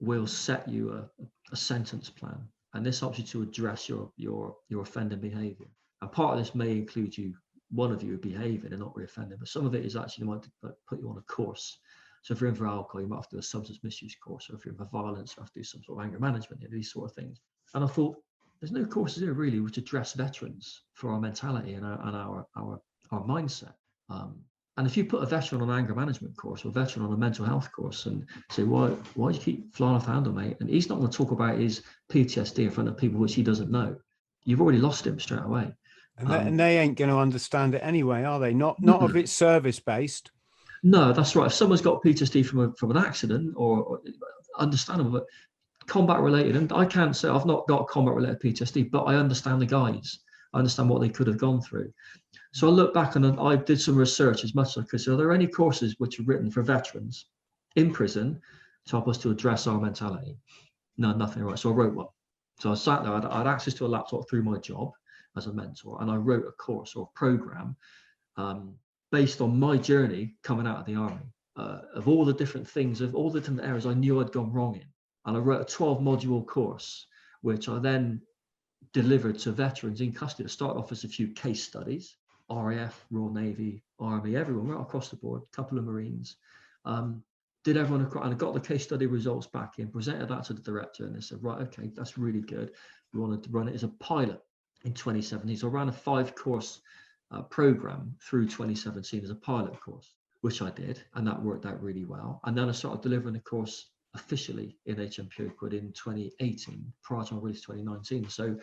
will 0.00 0.26
set 0.26 0.68
you 0.68 0.92
a, 0.92 1.24
a 1.52 1.56
sentence 1.56 2.08
plan. 2.08 2.40
And 2.74 2.86
this 2.86 3.00
helps 3.00 3.18
you 3.18 3.24
to 3.24 3.42
address 3.42 3.88
your 3.88 4.12
your 4.16 4.56
your 4.68 4.82
offending 4.82 5.20
behavior. 5.20 5.66
And 6.00 6.12
part 6.12 6.38
of 6.38 6.44
this 6.44 6.54
may 6.54 6.70
include 6.72 7.18
you, 7.18 7.34
one 7.70 7.92
of 7.92 8.02
you 8.02 8.16
behaving 8.16 8.72
and 8.72 8.80
not 8.80 8.94
reoffending, 8.94 9.38
but 9.38 9.48
some 9.48 9.66
of 9.66 9.74
it 9.74 9.84
is 9.84 9.96
actually 9.96 10.26
might 10.26 10.46
put 10.88 11.00
you 11.00 11.08
on 11.08 11.18
a 11.18 11.22
course. 11.22 11.78
So 12.22 12.34
if 12.34 12.40
you're 12.40 12.50
in 12.50 12.56
for 12.56 12.66
alcohol, 12.66 13.00
you 13.00 13.06
might 13.06 13.16
have 13.16 13.28
to 13.28 13.36
do 13.36 13.40
a 13.40 13.42
substance 13.42 13.78
misuse 13.82 14.14
course, 14.16 14.50
or 14.50 14.56
if 14.56 14.64
you're 14.64 14.72
in 14.72 14.78
for 14.78 14.84
violence, 14.86 15.34
you 15.36 15.42
have 15.42 15.52
to 15.52 15.60
do 15.60 15.64
some 15.64 15.82
sort 15.82 15.98
of 15.98 16.04
anger 16.04 16.18
management, 16.18 16.60
you 16.60 16.68
know, 16.68 16.74
these 16.74 16.92
sort 16.92 17.10
of 17.10 17.14
things. 17.14 17.40
And 17.74 17.84
I 17.84 17.86
thought, 17.86 18.16
there's 18.60 18.72
no 18.72 18.84
courses 18.84 19.22
here 19.22 19.32
really 19.32 19.60
which 19.60 19.78
address 19.78 20.12
veterans 20.12 20.82
for 20.92 21.10
our 21.10 21.20
mentality 21.20 21.74
and 21.74 21.86
our 21.86 22.00
and 22.06 22.16
our 22.16 22.46
our, 22.56 22.80
our 23.10 23.22
mindset. 23.24 23.72
Um, 24.10 24.40
and 24.76 24.86
if 24.86 24.96
you 24.96 25.04
put 25.04 25.22
a 25.22 25.26
veteran 25.26 25.62
on 25.62 25.70
an 25.70 25.78
anger 25.78 25.94
management 25.94 26.36
course 26.36 26.64
or 26.64 26.68
a 26.68 26.72
veteran 26.72 27.04
on 27.04 27.12
a 27.12 27.16
mental 27.16 27.44
health 27.44 27.70
course 27.72 28.06
and 28.06 28.26
say, 28.50 28.62
why 28.62 28.88
why 29.14 29.32
do 29.32 29.38
you 29.38 29.44
keep 29.44 29.74
flying 29.74 29.96
off 29.96 30.06
the 30.06 30.12
handle, 30.12 30.32
mate? 30.32 30.56
And 30.60 30.68
he's 30.68 30.88
not 30.88 30.98
going 30.98 31.10
to 31.10 31.16
talk 31.16 31.30
about 31.30 31.58
his 31.58 31.82
PTSD 32.12 32.64
in 32.64 32.70
front 32.70 32.88
of 32.88 32.96
people 32.96 33.18
which 33.18 33.34
he 33.34 33.42
doesn't 33.42 33.70
know. 33.70 33.96
You've 34.44 34.60
already 34.60 34.78
lost 34.78 35.06
him 35.06 35.18
straight 35.20 35.42
away. 35.42 35.72
And, 36.20 36.28
um, 36.30 36.46
and 36.46 36.60
they 36.60 36.78
ain't 36.78 36.98
going 36.98 37.10
to 37.10 37.16
understand 37.16 37.74
it 37.74 37.78
anyway, 37.78 38.24
are 38.24 38.38
they? 38.38 38.52
Not 38.52 38.80
not 38.80 39.02
if 39.08 39.16
it's 39.16 39.32
service 39.32 39.80
based. 39.80 40.30
No, 40.82 41.12
that's 41.12 41.34
right. 41.34 41.46
If 41.46 41.54
someone's 41.54 41.80
got 41.82 42.02
PTSD 42.02 42.44
from 42.44 42.60
a, 42.60 42.72
from 42.74 42.90
an 42.90 42.98
accident 42.98 43.54
or, 43.56 43.82
or 43.82 44.00
understandable, 44.58 45.10
but 45.10 45.26
combat 45.86 46.20
related, 46.20 46.56
and 46.56 46.72
I 46.72 46.84
can't 46.84 47.16
say 47.16 47.28
I've 47.28 47.46
not 47.46 47.66
got 47.68 47.88
combat 47.88 48.14
related 48.14 48.40
PTSD, 48.40 48.90
but 48.90 49.04
I 49.04 49.16
understand 49.16 49.60
the 49.60 49.66
guys. 49.66 50.20
I 50.52 50.58
understand 50.58 50.88
what 50.88 51.00
they 51.00 51.08
could 51.08 51.26
have 51.26 51.38
gone 51.38 51.60
through. 51.60 51.92
So 52.52 52.66
I 52.68 52.70
look 52.70 52.92
back 52.92 53.16
and 53.16 53.26
I 53.40 53.56
did 53.56 53.80
some 53.80 53.96
research 53.96 54.44
as 54.44 54.54
much 54.54 54.76
as 54.76 54.84
I 54.84 54.86
could. 54.86 55.00
So 55.00 55.14
are 55.14 55.16
there 55.16 55.32
any 55.32 55.46
courses 55.46 55.94
which 55.98 56.18
are 56.18 56.24
written 56.24 56.50
for 56.50 56.62
veterans 56.62 57.26
in 57.76 57.92
prison 57.92 58.40
to 58.86 58.90
help 58.90 59.08
us 59.08 59.18
to 59.18 59.30
address 59.30 59.66
our 59.66 59.80
mentality? 59.80 60.36
No, 60.98 61.12
nothing. 61.12 61.44
Right. 61.44 61.58
So 61.58 61.70
I 61.70 61.74
wrote 61.74 61.94
one. 61.94 62.08
So 62.58 62.72
I 62.72 62.74
sat 62.74 63.04
there. 63.04 63.12
I 63.12 63.38
had 63.38 63.46
access 63.46 63.74
to 63.74 63.86
a 63.86 63.88
laptop 63.88 64.28
through 64.28 64.42
my 64.42 64.58
job 64.58 64.92
as 65.36 65.46
a 65.46 65.52
mentor, 65.52 65.98
and 66.00 66.10
I 66.10 66.16
wrote 66.16 66.46
a 66.46 66.52
course 66.52 66.94
or 66.94 67.08
a 67.10 67.18
program 67.18 67.76
um, 68.36 68.74
based 69.12 69.40
on 69.40 69.58
my 69.58 69.76
journey 69.76 70.36
coming 70.42 70.66
out 70.66 70.78
of 70.78 70.86
the 70.86 70.94
army, 70.94 71.32
uh, 71.56 71.80
of 71.94 72.08
all 72.08 72.24
the 72.24 72.34
different 72.34 72.68
things, 72.68 73.00
of 73.00 73.14
all 73.14 73.30
the 73.30 73.40
different 73.40 73.64
areas 73.64 73.86
I 73.86 73.94
knew 73.94 74.20
I'd 74.20 74.32
gone 74.32 74.52
wrong 74.52 74.76
in 74.76 74.86
and 75.26 75.36
I 75.36 75.40
wrote 75.40 75.60
a 75.60 75.64
12 75.64 76.00
module 76.00 76.44
course, 76.46 77.06
which 77.42 77.68
I 77.68 77.78
then 77.78 78.20
delivered 78.92 79.38
to 79.40 79.52
veterans 79.52 80.00
in 80.00 80.12
custody. 80.12 80.44
To 80.44 80.48
start 80.48 80.76
off 80.76 80.92
as 80.92 81.04
a 81.04 81.08
few 81.08 81.28
case 81.28 81.62
studies, 81.62 82.16
RAF, 82.50 83.04
Royal 83.10 83.32
Navy, 83.32 83.82
Army, 83.98 84.36
everyone 84.36 84.68
right 84.68 84.80
across 84.80 85.08
the 85.08 85.16
board, 85.16 85.42
a 85.42 85.56
couple 85.56 85.78
of 85.78 85.84
Marines. 85.84 86.36
Um, 86.84 87.22
did 87.62 87.76
everyone 87.76 88.06
across, 88.06 88.24
and 88.24 88.34
I 88.34 88.36
got 88.36 88.54
the 88.54 88.60
case 88.60 88.82
study 88.82 89.04
results 89.04 89.46
back 89.46 89.78
in, 89.78 89.88
presented 89.88 90.28
that 90.30 90.44
to 90.44 90.54
the 90.54 90.62
director, 90.62 91.04
and 91.04 91.14
they 91.14 91.20
said, 91.20 91.42
right, 91.42 91.60
okay, 91.62 91.90
that's 91.94 92.16
really 92.16 92.40
good. 92.40 92.72
We 93.12 93.20
wanted 93.20 93.42
to 93.44 93.50
run 93.50 93.68
it 93.68 93.74
as 93.74 93.84
a 93.84 93.88
pilot 93.88 94.40
in 94.84 94.92
2017. 94.92 95.56
So 95.56 95.68
I 95.68 95.70
ran 95.70 95.88
a 95.88 95.92
five 95.92 96.34
course 96.34 96.80
uh, 97.30 97.42
program 97.42 98.14
through 98.20 98.46
2017 98.46 99.24
as 99.24 99.30
a 99.30 99.34
pilot 99.34 99.78
course, 99.80 100.14
which 100.40 100.62
I 100.62 100.70
did, 100.70 101.02
and 101.14 101.26
that 101.26 101.42
worked 101.42 101.66
out 101.66 101.82
really 101.82 102.04
well. 102.04 102.40
And 102.44 102.56
then 102.56 102.68
I 102.68 102.72
started 102.72 103.02
delivering 103.02 103.34
the 103.34 103.40
course 103.40 103.90
officially 104.14 104.76
in 104.86 104.96
HMP 104.96 105.46
Oakwood 105.46 105.74
in 105.74 105.92
2018, 105.92 106.92
prior 107.02 107.24
to 107.24 107.34
my 107.34 107.40
release 107.40 107.60
2019. 107.62 108.28
So 108.28 108.56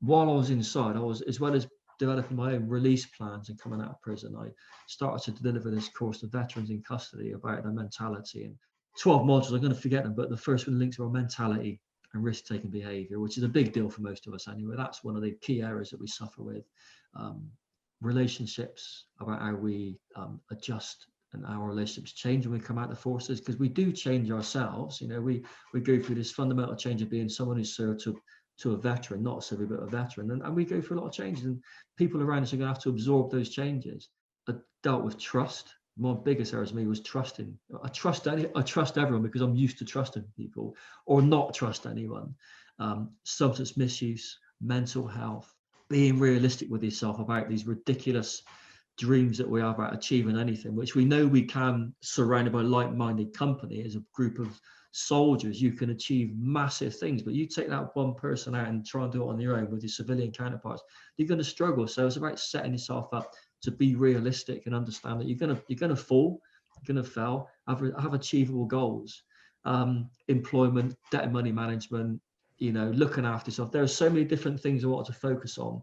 while 0.00 0.28
I 0.30 0.34
was 0.34 0.50
inside, 0.50 0.96
I 0.96 1.00
was 1.00 1.22
as 1.22 1.40
well 1.40 1.54
as 1.54 1.66
developing 1.98 2.36
my 2.36 2.54
own 2.54 2.68
release 2.68 3.06
plans 3.06 3.48
and 3.48 3.60
coming 3.60 3.80
out 3.80 3.90
of 3.90 4.02
prison, 4.02 4.34
I 4.36 4.48
started 4.88 5.36
to 5.36 5.42
deliver 5.42 5.70
this 5.70 5.88
course 5.88 6.20
to 6.20 6.26
veterans 6.26 6.70
in 6.70 6.82
custody 6.82 7.32
about 7.32 7.62
their 7.62 7.72
mentality 7.72 8.44
and 8.44 8.56
12 9.00 9.22
modules. 9.22 9.52
I'm 9.52 9.60
going 9.60 9.74
to 9.74 9.80
forget 9.80 10.02
them, 10.02 10.14
but 10.14 10.28
the 10.28 10.36
first 10.36 10.66
one 10.66 10.78
links 10.78 10.96
to 10.96 11.04
our 11.04 11.10
mentality 11.10 11.80
and 12.14 12.22
risk-taking 12.22 12.70
behavior, 12.70 13.20
which 13.20 13.38
is 13.38 13.44
a 13.44 13.48
big 13.48 13.72
deal 13.72 13.88
for 13.88 14.02
most 14.02 14.26
of 14.26 14.34
us 14.34 14.48
anyway. 14.48 14.74
That's 14.76 15.04
one 15.04 15.16
of 15.16 15.22
the 15.22 15.32
key 15.40 15.62
areas 15.62 15.90
that 15.90 16.00
we 16.00 16.06
suffer 16.06 16.42
with. 16.42 16.64
Um, 17.14 17.50
relationships, 18.02 19.06
about 19.20 19.40
how 19.40 19.54
we 19.54 19.96
um, 20.16 20.40
adjust 20.50 21.06
and 21.32 21.46
how 21.46 21.60
our 21.62 21.68
relationships 21.68 22.12
change 22.12 22.46
when 22.46 22.58
we 22.58 22.64
come 22.64 22.78
out 22.78 22.90
of 22.90 22.98
forces 22.98 23.40
because 23.40 23.58
we 23.58 23.68
do 23.68 23.92
change 23.92 24.30
ourselves. 24.30 25.00
You 25.00 25.08
know, 25.08 25.20
we 25.20 25.44
we 25.72 25.80
go 25.80 25.98
through 26.00 26.16
this 26.16 26.32
fundamental 26.32 26.76
change 26.76 27.00
of 27.00 27.10
being 27.10 27.28
someone 27.28 27.56
who's 27.56 27.76
served 27.76 28.00
to 28.04 28.20
to 28.58 28.72
a 28.72 28.76
veteran, 28.76 29.22
not 29.22 29.38
a 29.38 29.42
civil, 29.42 29.66
but 29.66 29.82
a 29.82 29.86
veteran, 29.86 30.30
and, 30.30 30.42
and 30.42 30.54
we 30.54 30.64
go 30.64 30.80
through 30.80 30.98
a 30.98 31.00
lot 31.00 31.08
of 31.08 31.14
changes, 31.14 31.46
and 31.46 31.62
people 31.96 32.20
around 32.20 32.42
us 32.42 32.52
are 32.52 32.56
going 32.56 32.68
to 32.68 32.74
have 32.74 32.82
to 32.82 32.90
absorb 32.90 33.30
those 33.30 33.48
changes. 33.48 34.08
I 34.48 34.54
dealt 34.82 35.04
with 35.04 35.18
trust. 35.18 35.72
My 35.98 36.14
biggest 36.14 36.54
error 36.54 36.64
to 36.64 36.74
me 36.74 36.86
was 36.86 37.00
trusting. 37.00 37.58
I 37.82 37.88
trust 37.88 38.26
any, 38.26 38.46
I 38.56 38.62
trust 38.62 38.96
everyone 38.96 39.22
because 39.22 39.42
I'm 39.42 39.54
used 39.54 39.78
to 39.78 39.84
trusting 39.84 40.24
people, 40.36 40.74
or 41.06 41.20
not 41.20 41.54
trust 41.54 41.86
anyone. 41.86 42.34
Um, 42.78 43.10
substance 43.24 43.76
misuse, 43.76 44.38
mental 44.60 45.06
health, 45.06 45.54
being 45.88 46.18
realistic 46.18 46.70
with 46.70 46.82
yourself 46.82 47.18
about 47.18 47.48
these 47.48 47.66
ridiculous 47.66 48.42
dreams 48.98 49.38
that 49.38 49.48
we 49.48 49.60
have 49.60 49.74
about 49.74 49.94
achieving 49.94 50.38
anything, 50.38 50.74
which 50.74 50.94
we 50.94 51.04
know 51.04 51.26
we 51.26 51.42
can, 51.42 51.94
surrounded 52.00 52.52
by 52.52 52.62
like-minded 52.62 53.34
company 53.34 53.82
as 53.84 53.94
a 53.94 54.02
group 54.14 54.38
of 54.38 54.60
soldiers, 54.92 55.60
you 55.60 55.72
can 55.72 55.90
achieve 55.90 56.34
massive 56.36 56.96
things. 56.96 57.22
But 57.22 57.34
you 57.34 57.46
take 57.46 57.68
that 57.68 57.94
one 57.94 58.14
person 58.14 58.54
out 58.54 58.68
and 58.68 58.86
try 58.86 59.04
and 59.04 59.12
do 59.12 59.22
it 59.22 59.28
on 59.28 59.40
your 59.40 59.56
own 59.56 59.70
with 59.70 59.82
your 59.82 59.90
civilian 59.90 60.32
counterparts, 60.32 60.82
you're 61.16 61.28
going 61.28 61.38
to 61.38 61.44
struggle. 61.44 61.86
So 61.88 62.06
it's 62.06 62.16
about 62.16 62.38
setting 62.38 62.72
yourself 62.72 63.08
up 63.12 63.32
to 63.62 63.70
be 63.70 63.94
realistic 63.94 64.66
and 64.66 64.74
understand 64.74 65.20
that 65.20 65.28
you're 65.28 65.38
to 65.38 65.62
you're 65.68 65.88
to 65.88 65.96
fall, 65.96 66.40
you're 66.86 66.96
to 66.96 67.04
fail, 67.04 67.48
have 67.68 67.80
have 68.00 68.14
achievable 68.14 68.66
goals, 68.66 69.22
um, 69.64 70.08
employment, 70.28 70.96
debt 71.10 71.24
and 71.24 71.32
money 71.32 71.52
management, 71.52 72.20
you 72.58 72.72
know, 72.72 72.90
looking 72.90 73.24
after 73.24 73.50
yourself. 73.50 73.72
There 73.72 73.82
are 73.82 73.88
so 73.88 74.10
many 74.10 74.24
different 74.24 74.60
things 74.60 74.84
I 74.84 74.88
wanted 74.88 75.12
to 75.12 75.18
focus 75.18 75.58
on, 75.58 75.82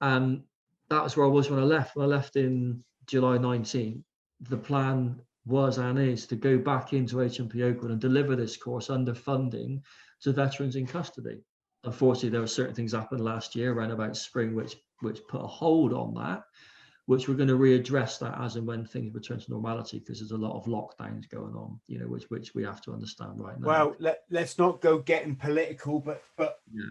and 0.00 0.42
that 0.88 1.02
was 1.02 1.16
where 1.16 1.26
I 1.26 1.30
was 1.30 1.50
when 1.50 1.60
I 1.60 1.64
left. 1.64 1.96
When 1.96 2.04
I 2.04 2.08
left 2.08 2.36
in 2.36 2.82
July 3.06 3.38
19, 3.38 4.02
the 4.40 4.56
plan 4.56 5.20
was 5.44 5.78
and 5.78 5.98
is 5.98 6.26
to 6.26 6.36
go 6.36 6.56
back 6.56 6.92
into 6.92 7.16
HMP 7.16 7.62
Oakwood 7.62 7.90
and 7.90 8.00
deliver 8.00 8.36
this 8.36 8.56
course 8.56 8.90
under 8.90 9.14
funding 9.14 9.82
to 10.20 10.32
veterans 10.32 10.76
in 10.76 10.86
custody. 10.86 11.42
Unfortunately, 11.84 12.30
there 12.30 12.40
were 12.40 12.46
certain 12.46 12.74
things 12.74 12.92
happened 12.92 13.24
last 13.24 13.56
year 13.56 13.72
around 13.72 13.90
about 13.90 14.16
spring, 14.16 14.54
which 14.54 14.76
which 15.00 15.26
put 15.26 15.42
a 15.42 15.46
hold 15.46 15.92
on 15.92 16.14
that, 16.14 16.44
which 17.06 17.28
we're 17.28 17.34
going 17.34 17.48
to 17.48 17.58
readdress 17.58 18.18
that 18.20 18.40
as 18.40 18.56
and 18.56 18.66
when 18.66 18.84
things 18.84 19.14
return 19.14 19.40
to 19.40 19.50
normality, 19.50 19.98
because 19.98 20.20
there's 20.20 20.30
a 20.30 20.36
lot 20.36 20.56
of 20.56 20.64
lockdowns 20.66 21.28
going 21.28 21.54
on, 21.54 21.78
you 21.86 21.98
know, 21.98 22.06
which 22.06 22.24
which 22.30 22.54
we 22.54 22.62
have 22.64 22.80
to 22.82 22.92
understand 22.92 23.40
right 23.40 23.58
now. 23.60 23.66
Well, 23.66 23.96
let, 23.98 24.22
let's 24.30 24.58
not 24.58 24.80
go 24.80 24.98
getting 24.98 25.36
political, 25.36 26.00
but 26.00 26.22
but 26.36 26.60
yeah. 26.72 26.84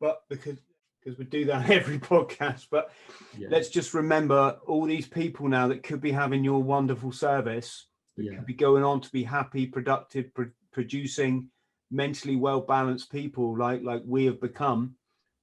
but 0.00 0.22
because 0.28 0.58
because 1.00 1.18
we 1.18 1.24
do 1.24 1.44
that 1.46 1.70
every 1.70 1.98
podcast. 2.14 2.66
But 2.70 2.92
yeah. 3.36 3.48
let's 3.50 3.68
just 3.68 3.94
remember 3.94 4.56
all 4.66 4.84
these 4.84 5.08
people 5.08 5.48
now 5.48 5.68
that 5.68 5.82
could 5.82 6.00
be 6.00 6.12
having 6.12 6.44
your 6.44 6.62
wonderful 6.62 7.12
service 7.12 7.86
yeah. 8.16 8.36
could 8.36 8.46
be 8.46 8.54
going 8.54 8.84
on 8.84 9.00
to 9.00 9.10
be 9.10 9.22
happy, 9.22 9.66
productive, 9.66 10.32
pr- 10.34 10.54
producing 10.72 11.48
mentally 11.90 12.34
well 12.34 12.60
balanced 12.60 13.12
people 13.12 13.56
like 13.56 13.82
like 13.82 14.02
we 14.04 14.26
have 14.26 14.40
become. 14.40 14.94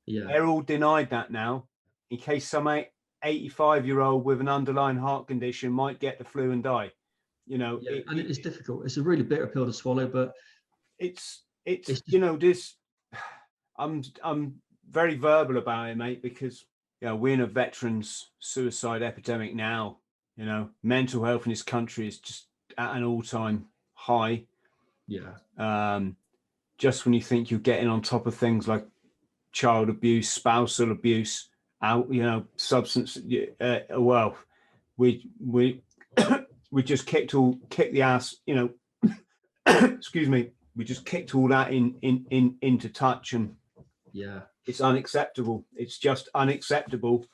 Yeah. 0.06 0.26
They're 0.28 0.46
all 0.46 0.62
denied 0.62 1.10
that 1.12 1.32
now. 1.32 1.66
In 2.10 2.18
case 2.18 2.48
some 2.48 2.68
85 3.24 3.86
year 3.86 4.02
old 4.02 4.26
with 4.26 4.42
an 4.42 4.48
underlying 4.48 4.98
heart 4.98 5.28
condition 5.28 5.72
might 5.72 6.00
get 6.00 6.18
the 6.18 6.26
flu 6.26 6.52
and 6.52 6.64
die. 6.64 6.92
You 7.48 7.58
know, 7.58 7.80
yeah, 7.82 7.98
it, 7.98 8.06
and 8.08 8.20
it's 8.20 8.38
it, 8.38 8.44
difficult. 8.44 8.86
It's 8.86 8.98
a 8.98 9.04
really 9.04 9.24
bitter 9.24 9.48
pill 9.48 9.66
to 9.66 9.74
swallow, 9.74 10.08
but 10.08 10.34
it's 11.00 11.44
it's, 11.66 11.90
it's 11.90 12.02
you 12.06 12.20
know 12.20 12.38
this. 12.38 12.76
I'm 13.78 14.04
I'm 14.24 14.56
very 14.90 15.16
verbal 15.16 15.58
about 15.58 15.90
it, 15.90 15.98
mate, 15.98 16.22
because 16.22 16.66
you 17.02 17.08
know 17.08 17.16
we're 17.16 17.34
in 17.34 17.42
a 17.42 17.48
veterans 17.48 18.30
suicide 18.40 19.02
epidemic 19.02 19.56
now. 19.56 19.98
You 20.38 20.46
know, 20.46 20.70
mental 20.82 21.24
health 21.24 21.46
in 21.46 21.52
this 21.52 21.62
country 21.62 22.08
is 22.08 22.20
just 22.20 22.48
at 22.78 22.96
an 22.96 23.04
all-time 23.04 23.66
high. 23.94 24.46
Yeah. 25.08 25.36
Um, 25.58 26.16
just 26.78 27.06
when 27.06 27.14
you 27.14 27.22
think 27.22 27.52
you're 27.52 27.60
getting 27.60 27.88
on 27.88 28.02
top 28.02 28.26
of 28.26 28.36
things 28.36 28.68
like 28.68 28.86
child 29.52 29.90
abuse, 29.90 30.30
spousal 30.30 30.92
abuse, 30.92 31.50
out, 31.84 32.12
you 32.12 32.24
know, 32.24 32.46
substance. 32.56 33.18
Uh, 33.62 33.80
well, 33.92 34.38
we 34.98 35.30
we 35.40 35.84
we 36.72 36.82
just 36.82 37.06
kicked 37.06 37.36
all 37.36 37.60
kicked 37.70 37.94
the 37.94 38.02
ass. 38.02 38.36
You 38.46 38.74
know, 39.04 39.12
excuse 39.68 40.30
me. 40.30 40.52
We 40.76 40.86
just 40.86 41.06
kicked 41.06 41.36
all 41.36 41.50
that 41.50 41.72
in 41.72 41.96
in 42.02 42.26
in 42.32 42.56
into 42.62 42.90
touch, 42.90 43.34
and 43.34 43.56
yeah, 44.12 44.42
it's 44.66 44.82
unacceptable. 44.82 45.66
It's 45.76 46.00
just 46.00 46.30
unacceptable. 46.34 47.26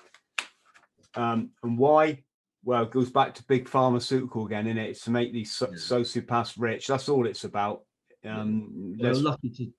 Um, 1.16 1.52
and 1.64 1.78
why? 1.78 2.23
well, 2.64 2.84
it 2.84 2.91
goes 2.91 3.10
back 3.10 3.34
to 3.36 3.44
big 3.44 3.70
pharmaceutical 3.70 4.46
again, 4.46 4.68
isn't 4.68 4.78
it? 4.78 4.90
It's 4.90 5.04
to 5.06 5.12
make 5.12 5.32
these 5.32 5.56
so- 5.56 5.70
yeah. 5.70 5.78
sociopaths 5.78 6.56
rich. 6.57 6.88
That's 6.88 7.10
all 7.10 7.26
it's 7.26 7.44
about. 7.44 7.84
Um. 8.26 8.98
Well, 8.99 9.15
lucky 9.22 9.49
to 9.49 9.72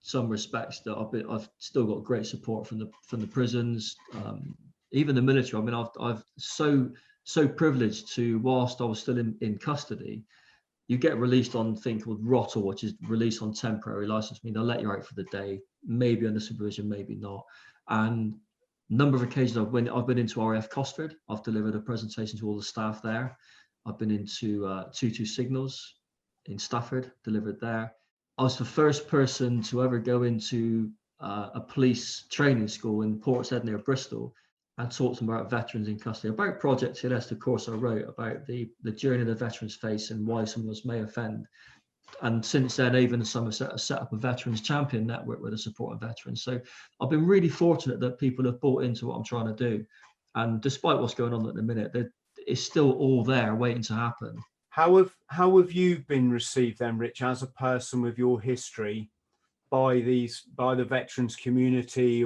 some 0.00 0.28
respects 0.28 0.80
that 0.80 0.96
I've 0.96 1.12
been, 1.12 1.28
I've 1.28 1.48
still 1.58 1.84
got 1.86 2.04
great 2.04 2.26
support 2.26 2.66
from 2.66 2.78
the 2.78 2.90
from 3.06 3.20
the 3.20 3.26
prisons, 3.26 3.96
um, 4.14 4.54
even 4.92 5.14
the 5.14 5.22
military. 5.22 5.60
I 5.60 5.64
mean, 5.64 5.74
I've 5.74 5.90
I've 6.00 6.24
so 6.38 6.90
so 7.24 7.46
privileged 7.46 8.14
to 8.14 8.38
whilst 8.38 8.80
I 8.80 8.84
was 8.84 9.00
still 9.00 9.18
in, 9.18 9.36
in 9.40 9.58
custody, 9.58 10.24
you 10.86 10.96
get 10.96 11.18
released 11.18 11.54
on 11.54 11.76
thing 11.76 12.00
called 12.00 12.24
ROTL, 12.24 12.62
which 12.62 12.84
is 12.84 12.94
released 13.06 13.42
on 13.42 13.52
temporary 13.52 14.06
license. 14.06 14.40
I 14.42 14.46
mean, 14.46 14.54
they'll 14.54 14.64
let 14.64 14.80
you 14.80 14.90
out 14.90 15.04
for 15.04 15.14
the 15.14 15.24
day, 15.24 15.60
maybe 15.84 16.26
under 16.26 16.40
supervision, 16.40 16.88
maybe 16.88 17.14
not. 17.14 17.44
And 17.88 18.34
number 18.88 19.16
of 19.16 19.22
occasions 19.22 19.58
I've 19.58 19.72
been 19.72 19.88
I've 19.88 20.06
been 20.06 20.18
into 20.18 20.46
RAF 20.46 20.70
Cosford. 20.70 21.16
I've 21.28 21.42
delivered 21.42 21.74
a 21.74 21.80
presentation 21.80 22.38
to 22.38 22.48
all 22.48 22.56
the 22.56 22.62
staff 22.62 23.02
there. 23.02 23.36
I've 23.84 23.98
been 23.98 24.10
into 24.10 24.66
uh, 24.66 24.84
two 24.94 25.10
two 25.10 25.26
signals 25.26 25.94
in 26.46 26.58
Stafford, 26.58 27.12
delivered 27.24 27.60
there. 27.60 27.92
I 28.38 28.42
was 28.42 28.56
the 28.56 28.64
first 28.64 29.08
person 29.08 29.62
to 29.64 29.82
ever 29.82 29.98
go 29.98 30.22
into 30.22 30.90
uh, 31.20 31.50
a 31.54 31.60
police 31.60 32.26
training 32.30 32.68
school 32.68 33.02
in 33.02 33.18
Portishead 33.18 33.64
near 33.64 33.78
Bristol 33.78 34.32
and 34.78 34.90
talk 34.90 35.14
to 35.14 35.24
them 35.24 35.34
about 35.34 35.50
veterans 35.50 35.88
in 35.88 35.98
custody, 35.98 36.32
about 36.32 36.60
Project 36.60 36.96
TLS, 36.96 37.28
the 37.28 37.34
course 37.34 37.68
I 37.68 37.72
wrote 37.72 38.08
about 38.08 38.46
the, 38.46 38.70
the 38.82 38.92
journey 38.92 39.24
the 39.24 39.34
veterans 39.34 39.74
face 39.74 40.10
and 40.10 40.24
why 40.24 40.44
some 40.44 40.64
of 40.64 40.70
us 40.70 40.84
may 40.84 41.00
offend 41.00 41.46
and 42.22 42.44
since 42.44 42.76
then, 42.76 42.96
even 42.96 43.24
Somerset 43.24 43.72
has 43.72 43.84
set 43.84 44.00
up 44.00 44.12
a 44.12 44.16
veterans 44.16 44.60
champion 44.60 45.06
network 45.06 45.40
with 45.40 45.52
the 45.52 45.58
support 45.58 45.94
of 45.94 46.00
veterans. 46.00 46.42
So 46.42 46.60
I've 47.00 47.10
been 47.10 47.26
really 47.26 47.48
fortunate 47.48 48.00
that 48.00 48.18
people 48.18 48.44
have 48.46 48.60
bought 48.60 48.84
into 48.84 49.06
what 49.06 49.16
I'm 49.16 49.24
trying 49.24 49.46
to 49.46 49.54
do. 49.54 49.84
And 50.34 50.60
despite 50.60 50.98
what's 50.98 51.14
going 51.14 51.32
on 51.32 51.48
at 51.48 51.54
the 51.54 51.62
minute, 51.62 51.94
it's 52.46 52.62
still 52.62 52.92
all 52.92 53.24
there 53.24 53.54
waiting 53.54 53.82
to 53.82 53.94
happen. 53.94 54.36
How 54.78 54.96
have 54.98 55.12
how 55.26 55.58
have 55.58 55.72
you 55.72 56.04
been 56.06 56.30
received 56.30 56.78
then, 56.78 56.98
Rich, 56.98 57.20
as 57.20 57.42
a 57.42 57.48
person 57.48 58.00
with 58.00 58.16
your 58.16 58.40
history 58.40 59.10
by 59.72 59.94
these 59.94 60.44
by 60.54 60.76
the 60.76 60.84
veterans 60.84 61.34
community 61.34 62.24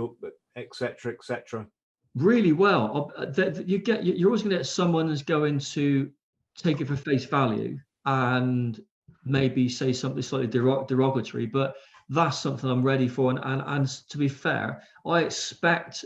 etc. 0.55 1.15
etc. 1.15 1.67
Really 2.15 2.53
well. 2.53 3.11
Uh, 3.17 3.53
you 3.65 3.79
get 3.79 4.05
you're 4.05 4.29
always 4.29 4.43
going 4.43 4.51
to 4.51 4.59
get 4.59 4.67
someone 4.67 5.09
who's 5.09 5.23
going 5.23 5.61
to 5.61 6.11
take 6.55 6.83
it 6.83 6.89
for 6.89 6.95
face 6.95 7.25
value 7.25 7.79
and 8.05 8.83
maybe 9.25 9.67
say 9.67 9.91
something 9.95 10.21
slightly 10.21 10.47
derogatory, 10.47 11.47
but 11.47 11.77
that's 12.11 12.39
something 12.39 12.69
I'm 12.69 12.83
ready 12.83 13.09
for. 13.09 13.31
And, 13.31 13.41
and, 13.43 13.63
and 13.65 13.89
to 14.11 14.19
be 14.19 14.29
fair, 14.29 14.83
I 15.07 15.21
expect 15.21 16.05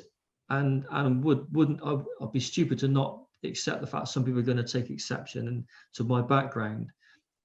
and 0.50 0.86
and 0.92 1.25
would 1.25 1.52
wouldn't 1.52 1.81
I, 1.83 1.94
would 2.20 2.33
be 2.33 2.39
stupid 2.39 2.78
to 2.78 2.86
not 2.86 3.26
accept 3.45 3.81
the 3.81 3.87
fact 3.87 4.09
some 4.09 4.25
people 4.25 4.41
are 4.41 4.45
going 4.45 4.57
to 4.57 4.65
take 4.65 4.91
exception 4.91 5.49
and 5.49 5.65
to 5.95 6.05
my 6.05 6.23
background. 6.23 6.91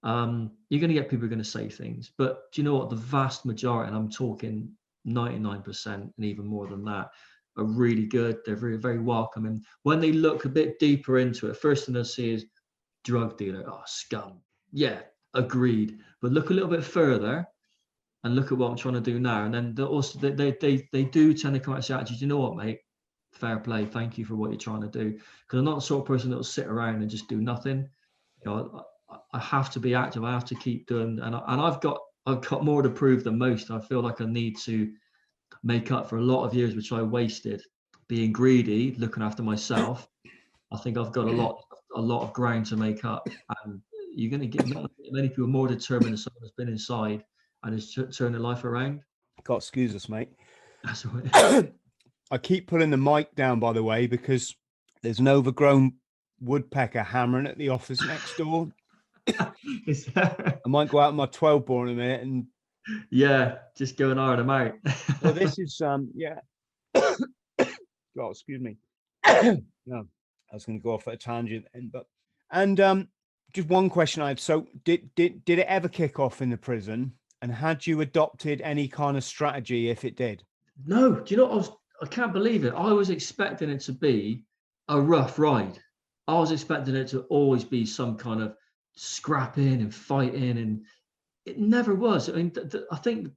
Um, 0.03 0.52
you're 0.70 0.80
going 0.80 0.90
to 0.90 0.95
get 0.95 1.10
people 1.10 1.26
are 1.26 1.30
going 1.30 1.40
to 1.40 1.45
say 1.45 1.70
things, 1.70 2.11
but 2.18 2.52
do 2.52 2.61
you 2.61 2.66
know 2.66 2.76
what? 2.76 2.90
The 2.90 2.95
vast 2.95 3.45
majority, 3.45 3.88
and 3.88 3.95
I'm 3.95 4.10
talking 4.10 4.72
99% 5.08 5.86
and 5.86 6.11
even 6.20 6.45
more 6.45 6.68
than 6.68 6.84
that, 6.86 7.11
are 7.58 7.66
really 7.66 8.06
good. 8.06 8.40
They're 8.45 8.56
very 8.56 8.78
very 8.78 9.00
welcoming. 9.00 9.64
When 9.84 10.00
they 10.00 10.11
look 10.11 10.45
a 10.45 10.50
bit 10.50 10.80
deeper 10.80 11.20
into 11.20 11.50
it, 11.50 11.58
first 11.58 11.86
thing 11.86 11.94
they 11.94 12.03
see 12.03 12.34
is 12.34 12.45
drug 13.03 13.38
dealer. 13.38 13.64
Oh, 13.68 13.82
scum. 13.86 14.40
Yeah, 14.72 15.02
agreed. 15.34 16.00
But 16.22 16.32
look 16.32 16.50
a 16.50 16.53
little 16.53 16.70
bit 16.70 16.84
further 16.84 17.45
and 18.24 18.36
look 18.36 18.52
at 18.52 18.58
what 18.58 18.72
I'm 18.72 18.78
trying 18.78 18.94
to 18.95 19.02
do 19.02 19.20
now. 19.20 19.45
And 19.45 19.53
then 19.53 19.86
also 19.86 20.20
they 20.20 20.32
they 20.32 20.58
they, 20.61 20.88
they 20.92 21.03
do 21.03 21.34
tend 21.34 21.56
to 21.56 21.60
come 21.60 21.74
out 21.74 21.78
and 21.78 21.86
say, 21.86 21.94
actually, 21.94 22.18
you 22.18 22.28
know 22.28 22.40
what, 22.40 22.56
mate? 22.56 22.80
Fair 23.32 23.60
play. 23.60 23.85
Thank 23.85 24.18
you 24.18 24.26
for 24.26 24.35
what 24.35 24.51
you're 24.51 24.60
trying 24.60 24.82
to 24.82 24.88
do. 24.88 25.11
Because 25.11 25.60
I'm 25.60 25.66
not 25.66 25.76
the 25.76 25.82
sort 25.82 26.01
of 26.01 26.08
person 26.08 26.30
that 26.30 26.35
will 26.35 26.43
sit 26.43 26.68
around 26.68 27.01
and 27.01 27.10
just 27.10 27.27
do 27.27 27.42
nothing. 27.42 27.90
You 28.43 28.51
know, 28.51 28.85
I, 29.10 29.18
I 29.34 29.40
have 29.40 29.69
to 29.72 29.80
be 29.80 29.95
active. 29.95 30.24
I 30.24 30.32
have 30.32 30.45
to 30.45 30.56
keep 30.56 30.88
doing, 30.88 31.19
and 31.22 31.35
I, 31.35 31.42
and 31.48 31.61
I've 31.61 31.82
got 31.82 32.00
I've 32.26 32.42
got 32.42 32.64
more 32.64 32.82
to 32.82 32.90
prove 32.90 33.24
than 33.24 33.38
most. 33.38 33.72
I 33.72 33.80
feel 33.80 34.01
like 34.01 34.22
I 34.22 34.26
need 34.26 34.58
to 34.60 34.92
make 35.64 35.92
up 35.92 36.10
for 36.10 36.18
a 36.18 36.22
lot 36.22 36.45
of 36.45 36.53
years 36.53 36.76
which 36.76 36.92
I 36.92 37.01
wasted 37.01 37.61
being 38.08 38.32
greedy, 38.32 38.93
looking 38.98 39.24
after 39.24 39.43
myself. 39.43 40.08
I 40.72 40.77
think 40.77 40.98
I've 40.98 41.11
got 41.11 41.27
a 41.27 41.32
lot 41.32 41.64
a 41.95 42.01
lot 42.01 42.24
of 42.24 42.34
ground 42.34 42.66
to 42.68 42.77
make 42.77 43.03
up, 43.06 43.27
and 43.64 43.82
you're 44.14 44.30
going 44.30 44.42
to 44.42 44.48
get 44.48 44.68
many 45.11 45.30
people 45.30 45.48
more 45.48 45.68
determined 45.68 46.11
than 46.11 46.18
someone 46.18 46.42
who's 46.42 46.51
been 46.51 46.68
inside 46.68 47.24
and 47.64 47.76
is 47.76 47.93
t- 47.93 48.03
turning 48.06 48.34
their 48.34 48.42
life 48.42 48.64
around. 48.64 49.01
God, 49.43 49.58
excuse 49.58 49.95
us, 49.95 50.10
mate. 50.10 50.30
That's 50.84 51.06
all 51.06 51.14
right. 51.14 51.74
I 52.32 52.38
keep 52.38 52.68
pulling 52.68 52.92
the 52.92 52.98
mic 52.98 53.35
down, 53.35 53.60
by 53.60 53.74
the 53.74 53.84
way, 53.84 54.08
because 54.08 54.56
there's 55.03 55.19
an 55.19 55.27
overgrown 55.27 55.93
woodpecker 56.40 57.03
hammering 57.03 57.45
at 57.45 57.58
the 57.58 57.69
office 57.69 58.01
next 58.01 58.38
door. 58.38 58.72
I 59.38 60.58
might 60.66 60.90
go 60.90 61.00
out 61.00 61.14
my 61.14 61.26
12 61.27 61.66
bore 61.66 61.85
in 61.88 61.93
a 61.93 61.95
minute 61.95 62.22
and 62.22 62.45
yeah, 63.11 63.58
just 63.77 63.98
go 63.98 64.10
and 64.11 64.19
iron 64.19 64.40
them 64.40 64.50
out. 64.50 64.74
well, 65.22 65.34
this 65.34 65.60
is 65.60 65.80
um 65.82 66.10
yeah. 66.16 66.40
God, 66.95 68.32
excuse 68.32 68.61
me. 68.61 68.77
no, 69.26 70.08
I 70.51 70.53
was 70.53 70.66
going 70.66 70.80
to 70.80 70.84
go 70.84 70.93
off 70.93 71.08
at 71.08 71.14
a 71.14 71.18
tangent, 71.18 71.66
and 71.74 71.92
but 71.92 72.06
and 72.51 72.80
um 72.80 73.08
just 73.53 73.68
one 73.68 73.90
question 73.90 74.24
I 74.24 74.30
have. 74.30 74.40
So, 74.40 74.68
did 74.84 75.14
did 75.16 75.45
did 75.45 75.60
it 75.60 75.68
ever 75.68 75.88
kick 75.88 76.19
off 76.19 76.42
in 76.42 76.50
the 76.50 76.58
prison? 76.58 77.14
And 77.43 77.51
had 77.51 77.88
you 77.88 78.01
adopted 78.01 78.61
any 78.61 78.88
kind 78.88 79.18
of 79.18 79.24
strategy 79.24 79.90
if 79.90 80.06
it 80.06 80.16
did? 80.16 80.43
No. 80.85 81.16
Do 81.16 81.34
you 81.34 81.38
know? 81.38 81.51
I 81.51 81.56
was 81.56 81.72
I 82.01 82.07
can't 82.07 82.33
believe 82.33 82.65
it. 82.65 82.73
I 82.75 82.91
was 82.91 83.11
expecting 83.11 83.69
it 83.69 83.81
to 83.81 83.93
be 83.93 84.43
a 84.88 84.99
rough 84.99 85.38
ride. 85.38 85.80
I 86.27 86.33
was 86.33 86.51
expecting 86.51 86.95
it 86.95 87.07
to 87.09 87.21
always 87.23 87.63
be 87.63 87.85
some 87.85 88.17
kind 88.17 88.41
of 88.41 88.55
scrapping 88.95 89.81
and 89.81 89.93
fighting, 89.93 90.57
and 90.57 90.83
it 91.45 91.59
never 91.59 91.93
was. 91.93 92.27
I 92.27 92.33
mean, 92.33 92.49
th- 92.51 92.71
th- 92.71 92.85
I 92.91 92.97
think 92.97 93.30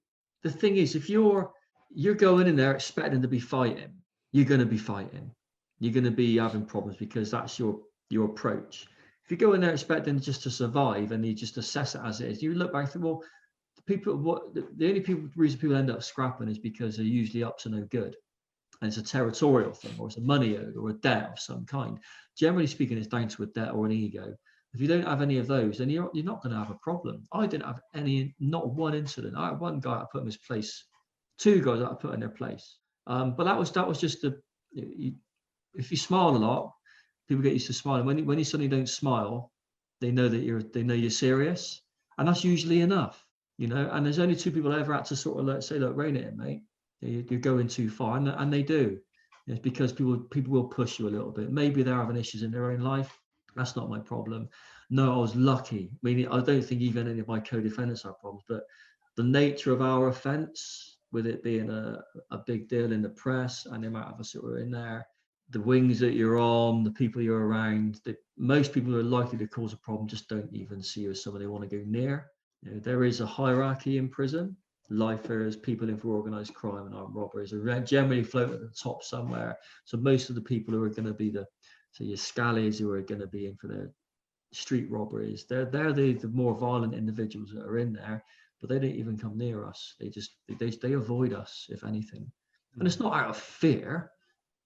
the 0.43 0.51
thing 0.51 0.79
is, 0.79 0.95
if 0.95 1.11
you're 1.11 1.53
you're 1.91 2.15
going 2.15 2.47
in 2.47 2.57
there 2.57 2.73
expecting 2.73 3.21
to 3.21 3.29
be 3.29 3.39
fighting, 3.39 3.93
you're 4.33 4.47
going 4.47 4.61
to 4.61 4.67
be 4.67 4.79
fighting. 4.79 5.31
You're 5.79 5.93
going 5.93 6.05
to 6.05 6.11
be 6.11 6.39
having 6.39 6.65
problems 6.65 6.97
because 6.97 7.31
that's 7.31 7.59
your 7.59 7.81
your 8.09 8.25
approach. 8.25 8.87
If 9.25 9.31
you 9.31 9.37
go 9.37 9.53
in 9.53 9.61
there 9.61 9.73
expecting 9.73 10.19
just 10.21 10.43
to 10.45 10.51
survive 10.51 11.13
and 11.13 11.25
you 11.25 11.35
just 11.35 11.59
assess 11.59 11.95
it 11.95 12.01
as 12.05 12.21
it 12.21 12.31
is, 12.31 12.43
you 12.43 12.55
look 12.55 12.73
back 12.73 12.85
and 12.85 12.93
think, 12.93 13.05
well, 13.05 13.23
the 13.77 13.83
people, 13.83 14.17
what 14.17 14.55
the, 14.55 14.67
the 14.77 14.89
only 14.89 15.01
people 15.01 15.29
reason 15.37 15.59
people 15.59 15.77
end 15.77 15.91
up 15.91 16.03
scrapping 16.03 16.49
is 16.49 16.59
because 16.59 16.97
they're 16.97 17.07
usually 17.07 17.43
up 17.43 17.59
to 17.59 17.69
no 17.69 17.83
good 17.91 18.17
and 18.81 18.89
it's 18.89 18.99
a 18.99 19.03
territorial 19.03 19.73
thing 19.73 19.95
or 19.99 20.09
it's 20.09 20.17
a 20.17 20.21
money 20.21 20.57
owed 20.57 20.77
or 20.77 20.91
a 20.91 20.95
debt 20.95 21.31
of 21.33 21.39
some 21.39 21.65
kind. 21.65 21.99
Generally 22.37 22.67
speaking, 22.67 22.99
it's 22.99 23.07
down 23.07 23.29
to 23.29 23.43
a 23.43 23.47
debt 23.47 23.73
or 23.73 23.87
an 23.87 23.93
ego. 23.93 24.35
If 24.73 24.81
you 24.81 24.89
don't 24.89 25.07
have 25.07 25.23
any 25.23 25.39
of 25.39 25.47
those, 25.47 25.79
then 25.79 25.89
you're, 25.89 26.11
you're 26.13 26.25
not 26.25 26.43
going 26.43 26.53
to 26.53 26.59
have 26.59 26.71
a 26.71 26.79
problem. 26.83 27.25
I 27.33 27.47
didn't 27.47 27.67
have 27.67 27.81
any, 27.95 28.35
not 28.41 28.75
one 28.75 28.95
incident. 28.95 29.37
I 29.37 29.51
had 29.51 29.61
one 29.61 29.79
guy 29.79 29.95
I 29.95 30.05
put 30.11 30.21
in 30.21 30.27
his 30.27 30.37
place, 30.37 30.85
two 31.39 31.63
guys 31.63 31.79
that 31.79 31.91
I 31.91 31.95
put 31.95 32.15
in 32.15 32.21
their 32.21 32.29
place. 32.29 32.79
Um, 33.07 33.37
but 33.37 33.45
that 33.45 33.59
was 33.59 33.71
that 33.73 33.87
was 33.87 34.01
just 34.01 34.23
the 34.23 34.41
you, 34.73 35.13
if 35.75 35.91
you 35.91 35.97
smile 35.97 36.31
a 36.31 36.39
lot, 36.39 36.73
people 37.29 37.43
get 37.43 37.53
used 37.53 37.67
to 37.67 37.73
smiling. 37.75 38.07
When 38.07 38.19
you, 38.19 38.25
when 38.25 38.39
you 38.39 38.45
suddenly 38.45 38.69
don't 38.69 38.89
smile, 38.89 39.53
they 40.01 40.11
know 40.11 40.29
that 40.29 40.43
you're 40.43 40.63
they 40.63 40.83
know 40.83 40.95
you're 40.95 41.11
serious, 41.11 41.83
and 42.17 42.27
that's 42.27 42.45
usually 42.45 42.81
enough, 42.81 43.23
you 43.59 43.69
know. 43.69 43.91
And 43.93 44.07
there's 44.07 44.19
only 44.19 44.37
two 44.37 44.51
people 44.51 44.73
ever 44.73 44.95
had 44.95 45.05
to 45.07 45.17
sort 45.17 45.39
of 45.39 45.45
like 45.45 45.63
say, 45.63 45.79
look, 45.79 45.97
rein 45.97 46.17
it 46.17 46.27
in, 46.27 46.39
mate 46.39 46.63
you're 47.05 47.41
going 47.41 47.69
too 47.69 47.91
far, 47.91 48.17
and, 48.17 48.29
and 48.29 48.53
they 48.53 48.63
do. 48.63 48.99
It's 49.47 49.61
because 49.61 49.93
people 49.93 50.19
people 50.19 50.53
will 50.53 50.69
push 50.69 50.99
you 50.99 51.09
a 51.09 51.11
little 51.11 51.31
bit. 51.31 51.53
Maybe 51.53 51.83
they're 51.83 51.95
having 51.95 52.17
issues 52.17 52.43
in 52.43 52.51
their 52.51 52.71
own 52.71 52.81
life. 52.81 53.19
That's 53.57 53.77
not 53.77 53.91
my 53.91 53.99
problem. 53.99 54.49
No, 54.91 55.15
I 55.15 55.17
was 55.19 55.37
lucky. 55.37 55.91
I 55.93 55.99
mean, 56.03 56.29
I 56.29 56.41
don't 56.41 56.63
think 56.63 56.81
even 56.81 57.09
any 57.09 57.21
of 57.21 57.29
my 57.29 57.41
co-defendants 57.41 58.03
have 58.03 58.19
problems, 58.21 58.45
but 58.49 58.65
the 59.17 59.23
nature 59.23 59.73
of 59.73 59.83
our 59.83 60.09
offence, 60.09 60.99
with 61.13 61.27
it 61.27 61.43
being 61.43 61.71
a, 61.71 62.03
a 62.31 62.39
big 62.39 62.69
deal 62.69 62.93
in 62.93 63.03
the 63.03 63.09
press 63.11 63.67
and 63.67 63.85
the 63.85 63.89
amount 63.89 64.13
of 64.13 64.21
us 64.21 64.33
that 64.33 64.43
were 64.43 64.59
in 64.59 64.71
there, 64.71 65.07
the 65.51 65.61
wings 65.61 66.01
that 66.01 66.15
you're 66.15 66.39
on, 66.39 66.83
the 66.83 66.91
people 66.91 67.23
you're 67.23 67.47
around, 67.47 68.01
that 68.05 68.17
most 68.37 68.73
people 68.73 68.93
who 68.93 68.99
are 68.99 69.05
likely 69.05 69.39
to 69.39 69.47
cause 69.47 69.73
a 69.73 69.79
problem 69.79 70.09
just 70.09 70.29
don't 70.29 70.53
even 70.53 70.83
see 70.83 71.03
you 71.03 71.11
as 71.11 71.23
someone 71.23 71.41
they 71.41 71.47
want 71.47 71.69
to 71.69 71.77
go 71.77 71.83
near. 71.87 72.31
You 72.63 72.73
know, 72.73 72.81
there 72.81 73.05
is 73.05 73.21
a 73.21 73.27
hierarchy 73.27 73.99
in 73.99 74.09
prison 74.09 74.57
lifers, 74.91 75.57
people 75.57 75.89
in 75.89 75.97
for 75.97 76.09
organised 76.09 76.55
crime 76.55 76.87
and 76.87 76.95
armed 76.95 77.15
robberies 77.15 77.53
are 77.53 77.81
generally 77.81 78.23
float 78.23 78.53
at 78.53 78.61
the 78.61 78.73
top 78.81 79.03
somewhere. 79.03 79.59
So 79.85 79.97
most 79.97 80.29
of 80.29 80.35
the 80.35 80.41
people 80.41 80.75
who 80.75 80.83
are 80.83 80.91
going 80.91 81.07
to 81.07 81.15
be 81.15 81.31
the, 81.31 81.47
so 81.93 82.05
your 82.05 82.17
scallies 82.17 82.79
who 82.79 82.91
are 82.91 83.01
going 83.01 83.21
to 83.21 83.27
be 83.27 83.47
in 83.47 83.57
for 83.57 83.69
the 83.69 83.93
street 84.53 84.91
robberies, 84.91 85.47
they're 85.49 85.65
they're 85.65 85.93
the, 85.93 86.15
the 86.15 86.29
more 86.29 86.55
violent 86.55 86.95
individuals 86.95 87.51
that 87.55 87.65
are 87.65 87.79
in 87.79 87.93
there, 87.93 88.25
but 88.61 88.69
they 88.69 88.79
don't 88.79 88.97
even 88.97 89.19
come 89.19 89.39
near 89.39 89.67
us. 89.67 89.95
They 89.99 90.09
just 90.09 90.37
they 90.49 90.71
they 90.71 90.93
avoid 90.93 91.33
us 91.33 91.67
if 91.71 91.85
anything, 91.85 92.31
and 92.79 92.87
it's 92.87 92.97
hmm. 92.97 93.05
not 93.05 93.15
out 93.15 93.31
of 93.31 93.37
fear. 93.37 94.11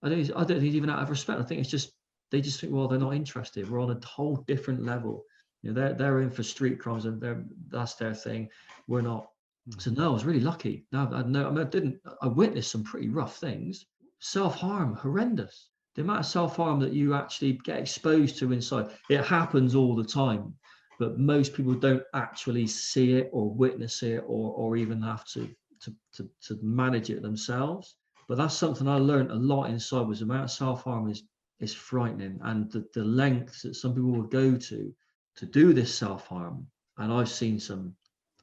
I 0.02 0.08
don't 0.08 0.30
I 0.36 0.44
don't 0.44 0.60
think 0.60 0.74
even 0.74 0.90
out 0.90 1.02
of 1.02 1.10
respect. 1.10 1.40
I 1.40 1.44
think 1.44 1.60
it's 1.60 1.70
just 1.70 1.92
they 2.30 2.40
just 2.40 2.60
think 2.60 2.72
well 2.72 2.88
they're 2.88 2.98
not 2.98 3.14
interested. 3.14 3.70
We're 3.70 3.80
on 3.80 3.90
a 3.90 4.06
whole 4.06 4.44
different 4.46 4.84
level. 4.84 5.24
You 5.62 5.72
know, 5.72 5.80
they're 5.80 5.94
they're 5.94 6.20
in 6.20 6.30
for 6.30 6.42
street 6.42 6.78
crimes 6.78 7.04
and 7.04 7.20
they're 7.20 7.44
that's 7.68 7.94
their 7.94 8.14
thing. 8.14 8.48
We're 8.86 9.02
not 9.02 9.28
Mm-hmm. 9.68 9.80
so 9.80 9.90
no, 9.90 10.10
I 10.10 10.12
was 10.12 10.24
really 10.24 10.40
lucky. 10.40 10.86
No, 10.92 11.10
I, 11.12 11.22
no, 11.22 11.46
I, 11.46 11.50
mean, 11.50 11.66
I 11.66 11.68
didn't. 11.68 12.00
I 12.22 12.28
witnessed 12.28 12.70
some 12.70 12.84
pretty 12.84 13.08
rough 13.08 13.36
things. 13.36 13.84
Self 14.20 14.54
harm, 14.54 14.94
horrendous. 14.94 15.68
The 15.94 16.02
amount 16.02 16.20
of 16.20 16.26
self 16.26 16.56
harm 16.56 16.80
that 16.80 16.92
you 16.92 17.14
actually 17.14 17.54
get 17.64 17.78
exposed 17.78 18.38
to 18.38 18.52
inside. 18.52 18.90
It 19.10 19.24
happens 19.24 19.74
all 19.74 19.94
the 19.94 20.04
time, 20.04 20.54
but 20.98 21.18
most 21.18 21.52
people 21.52 21.74
don't 21.74 22.02
actually 22.14 22.66
see 22.66 23.14
it 23.14 23.28
or 23.32 23.52
witness 23.52 24.02
it 24.02 24.24
or 24.26 24.52
or 24.54 24.76
even 24.76 25.02
have 25.02 25.26
to 25.32 25.50
to 25.82 25.94
to, 26.14 26.30
to 26.46 26.58
manage 26.62 27.10
it 27.10 27.20
themselves. 27.20 27.96
But 28.26 28.38
that's 28.38 28.54
something 28.54 28.88
I 28.88 28.96
learned 28.96 29.30
a 29.30 29.34
lot 29.34 29.70
inside. 29.70 30.06
Was 30.06 30.20
the 30.20 30.24
amount 30.24 30.44
of 30.44 30.50
self 30.50 30.84
harm 30.84 31.10
is 31.10 31.24
is 31.60 31.74
frightening, 31.74 32.38
and 32.42 32.70
the 32.72 32.88
the 32.94 33.04
lengths 33.04 33.62
that 33.62 33.74
some 33.74 33.94
people 33.94 34.12
will 34.12 34.22
go 34.22 34.56
to 34.56 34.94
to 35.36 35.46
do 35.46 35.74
this 35.74 35.94
self 35.94 36.26
harm. 36.26 36.66
And 36.96 37.12
I've 37.12 37.28
seen 37.28 37.60
some 37.60 37.94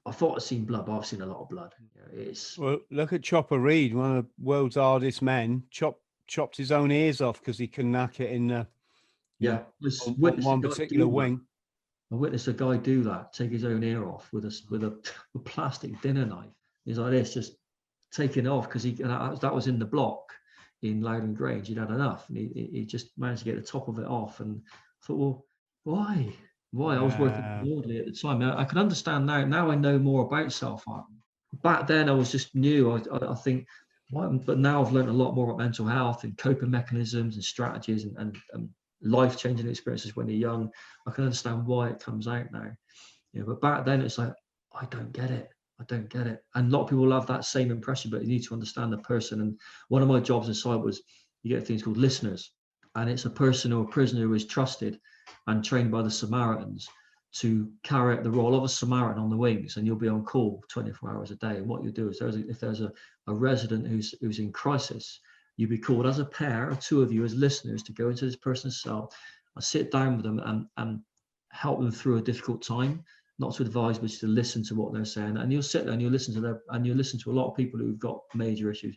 I 0.05 0.11
thought 0.11 0.35
I'd 0.35 0.43
seen 0.43 0.65
blood, 0.65 0.85
but 0.85 0.97
I've 0.97 1.05
seen 1.05 1.21
a 1.21 1.25
lot 1.25 1.41
of 1.41 1.49
blood. 1.49 1.73
it's 2.13 2.57
well, 2.57 2.79
look 2.91 3.13
at 3.13 3.23
Chopper 3.23 3.59
Read, 3.59 3.93
one 3.93 4.17
of 4.17 4.25
the 4.25 4.29
world's 4.43 4.75
hardest 4.75 5.21
men. 5.21 5.63
Chop 5.71 5.99
chopped 6.27 6.57
his 6.57 6.71
own 6.71 6.91
ears 6.91 7.21
off 7.21 7.39
because 7.39 7.57
he 7.57 7.67
couldn't 7.67 7.93
hack 7.93 8.19
it 8.19 8.31
in 8.31 8.47
the 8.47 8.67
yeah 9.39 9.59
on, 10.07 10.13
one 10.17 10.61
particular 10.61 11.07
wing. 11.07 11.41
I 12.11 12.15
witnessed 12.15 12.47
a 12.47 12.53
guy 12.53 12.77
do 12.77 13.03
that, 13.03 13.33
take 13.33 13.51
his 13.51 13.65
own 13.65 13.83
ear 13.83 14.07
off 14.07 14.31
with 14.31 14.45
a 14.45 14.61
with 14.69 14.83
a, 14.83 14.95
a 15.35 15.39
plastic 15.39 15.99
dinner 16.01 16.25
knife. 16.25 16.53
He's 16.85 16.99
like 16.99 17.11
this, 17.11 17.33
just 17.33 17.53
taking 18.11 18.45
it 18.45 18.49
off 18.49 18.67
because 18.67 18.83
he 18.83 18.91
that, 18.91 19.41
that 19.41 19.55
was 19.55 19.67
in 19.67 19.79
the 19.79 19.85
block 19.85 20.31
in 20.83 21.01
Lowdham 21.01 21.33
Grange. 21.33 21.67
He'd 21.67 21.77
had 21.77 21.89
enough, 21.89 22.29
and 22.29 22.37
he, 22.37 22.69
he 22.71 22.85
just 22.85 23.17
managed 23.17 23.39
to 23.39 23.45
get 23.45 23.55
the 23.55 23.61
top 23.61 23.87
of 23.87 23.97
it 23.97 24.05
off. 24.05 24.39
And 24.39 24.61
I 24.67 25.05
thought, 25.05 25.17
well, 25.17 25.45
why? 25.83 26.33
Why 26.75 26.95
I 26.95 27.01
was 27.01 27.17
working 27.17 27.61
broadly 27.63 27.99
at 27.99 28.05
the 28.05 28.11
time. 28.11 28.41
I, 28.41 28.61
I 28.61 28.65
can 28.65 28.77
understand 28.77 29.25
now. 29.25 29.45
Now 29.45 29.71
I 29.71 29.75
know 29.75 29.97
more 29.97 30.25
about 30.25 30.51
self 30.51 30.83
harm. 30.83 31.05
Back 31.63 31.87
then, 31.87 32.09
I 32.09 32.11
was 32.11 32.31
just 32.31 32.53
new. 32.53 32.91
I, 32.91 33.01
I, 33.13 33.31
I 33.31 33.35
think, 33.35 33.65
but 34.11 34.59
now 34.59 34.83
I've 34.83 34.91
learned 34.91 35.09
a 35.09 35.13
lot 35.13 35.35
more 35.35 35.45
about 35.45 35.59
mental 35.59 35.85
health 35.85 36.25
and 36.25 36.37
coping 36.37 36.69
mechanisms 36.69 37.35
and 37.35 37.43
strategies 37.43 38.03
and, 38.03 38.17
and, 38.17 38.37
and 38.53 38.69
life 39.01 39.37
changing 39.37 39.69
experiences 39.69 40.17
when 40.17 40.27
you're 40.27 40.37
young. 40.37 40.69
I 41.07 41.11
can 41.11 41.23
understand 41.23 41.65
why 41.65 41.89
it 41.89 41.99
comes 42.03 42.27
out 42.27 42.51
now. 42.51 42.69
You 43.31 43.39
know, 43.39 43.45
but 43.47 43.61
back 43.61 43.85
then, 43.85 44.01
it's 44.01 44.17
like 44.17 44.33
I 44.73 44.85
don't 44.87 45.13
get 45.13 45.31
it. 45.31 45.49
I 45.79 45.85
don't 45.85 46.09
get 46.09 46.27
it. 46.27 46.43
And 46.55 46.67
a 46.67 46.77
lot 46.77 46.83
of 46.83 46.89
people 46.89 47.11
have 47.11 47.27
that 47.27 47.45
same 47.45 47.71
impression, 47.71 48.11
but 48.11 48.21
you 48.21 48.27
need 48.27 48.43
to 48.43 48.53
understand 48.53 48.91
the 48.91 48.97
person. 48.97 49.39
And 49.39 49.57
one 49.87 50.01
of 50.01 50.09
my 50.09 50.19
jobs 50.19 50.49
inside 50.49 50.77
was 50.77 51.01
you 51.43 51.55
get 51.55 51.65
things 51.65 51.83
called 51.83 51.97
listeners, 51.97 52.51
and 52.95 53.09
it's 53.09 53.25
a 53.25 53.29
person 53.29 53.71
or 53.71 53.83
a 53.83 53.87
prisoner 53.87 54.23
who 54.23 54.33
is 54.33 54.45
trusted 54.45 54.99
and 55.47 55.63
trained 55.63 55.91
by 55.91 56.01
the 56.01 56.11
Samaritans 56.11 56.89
to 57.35 57.69
carry 57.83 58.15
out 58.15 58.23
the 58.23 58.31
role 58.31 58.55
of 58.55 58.63
a 58.63 58.69
Samaritan 58.69 59.21
on 59.21 59.29
the 59.29 59.35
wings, 59.35 59.75
and 59.75 59.85
you'll 59.85 59.97
be 59.97 60.07
on 60.07 60.23
call 60.23 60.63
24 60.69 61.11
hours 61.11 61.31
a 61.31 61.35
day. 61.35 61.57
And 61.57 61.67
what 61.67 61.83
you 61.83 61.91
do 61.91 62.07
is, 62.07 62.17
there's 62.17 62.37
a, 62.37 62.49
if 62.49 62.61
there's 62.61 62.79
a, 62.79 62.91
a 63.27 63.33
resident 63.33 63.85
who's 63.85 64.15
who's 64.21 64.39
in 64.39 64.53
crisis, 64.53 65.19
you'd 65.57 65.69
be 65.69 65.77
called 65.77 66.05
as 66.05 66.19
a 66.19 66.25
pair, 66.25 66.69
or 66.71 66.75
two 66.75 67.01
of 67.01 67.11
you 67.11 67.25
as 67.25 67.35
listeners, 67.35 67.83
to 67.83 67.91
go 67.91 68.09
into 68.09 68.25
this 68.25 68.37
person's 68.37 68.81
cell, 68.81 69.11
and 69.55 69.63
sit 69.63 69.91
down 69.91 70.15
with 70.15 70.25
them 70.25 70.39
and 70.39 70.65
and 70.77 71.01
help 71.51 71.79
them 71.79 71.91
through 71.91 72.17
a 72.17 72.21
difficult 72.21 72.61
time. 72.61 73.03
Not 73.37 73.53
to 73.55 73.63
advise, 73.63 73.99
but 73.99 74.11
to 74.11 74.27
listen 74.27 74.63
to 74.63 74.75
what 74.75 74.93
they're 74.93 75.03
saying, 75.03 75.35
and 75.35 75.51
you'll 75.51 75.61
sit 75.61 75.83
there 75.83 75.91
and 75.91 76.01
you'll 76.01 76.13
listen 76.13 76.33
to 76.35 76.41
them, 76.41 76.61
and 76.69 76.85
you'll 76.87 76.95
listen 76.95 77.19
to 77.19 77.31
a 77.31 77.37
lot 77.37 77.49
of 77.49 77.57
people 77.57 77.77
who've 77.77 77.99
got 77.99 78.21
major 78.33 78.71
issues. 78.71 78.95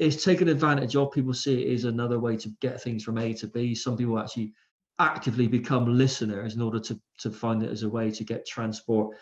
It's 0.00 0.24
taken 0.24 0.48
advantage 0.48 0.96
of. 0.96 1.12
People 1.12 1.32
see 1.32 1.62
it 1.62 1.72
as 1.72 1.84
another 1.84 2.18
way 2.18 2.36
to 2.36 2.48
get 2.60 2.82
things 2.82 3.04
from 3.04 3.16
A 3.16 3.32
to 3.34 3.46
B. 3.46 3.76
Some 3.76 3.96
people 3.96 4.18
actually 4.18 4.52
actively 4.98 5.46
become 5.46 5.96
listeners 5.96 6.54
in 6.54 6.62
order 6.62 6.80
to, 6.80 6.98
to 7.18 7.30
find 7.30 7.62
it 7.62 7.70
as 7.70 7.82
a 7.82 7.88
way 7.88 8.10
to 8.10 8.24
get 8.24 8.46
transport 8.46 9.16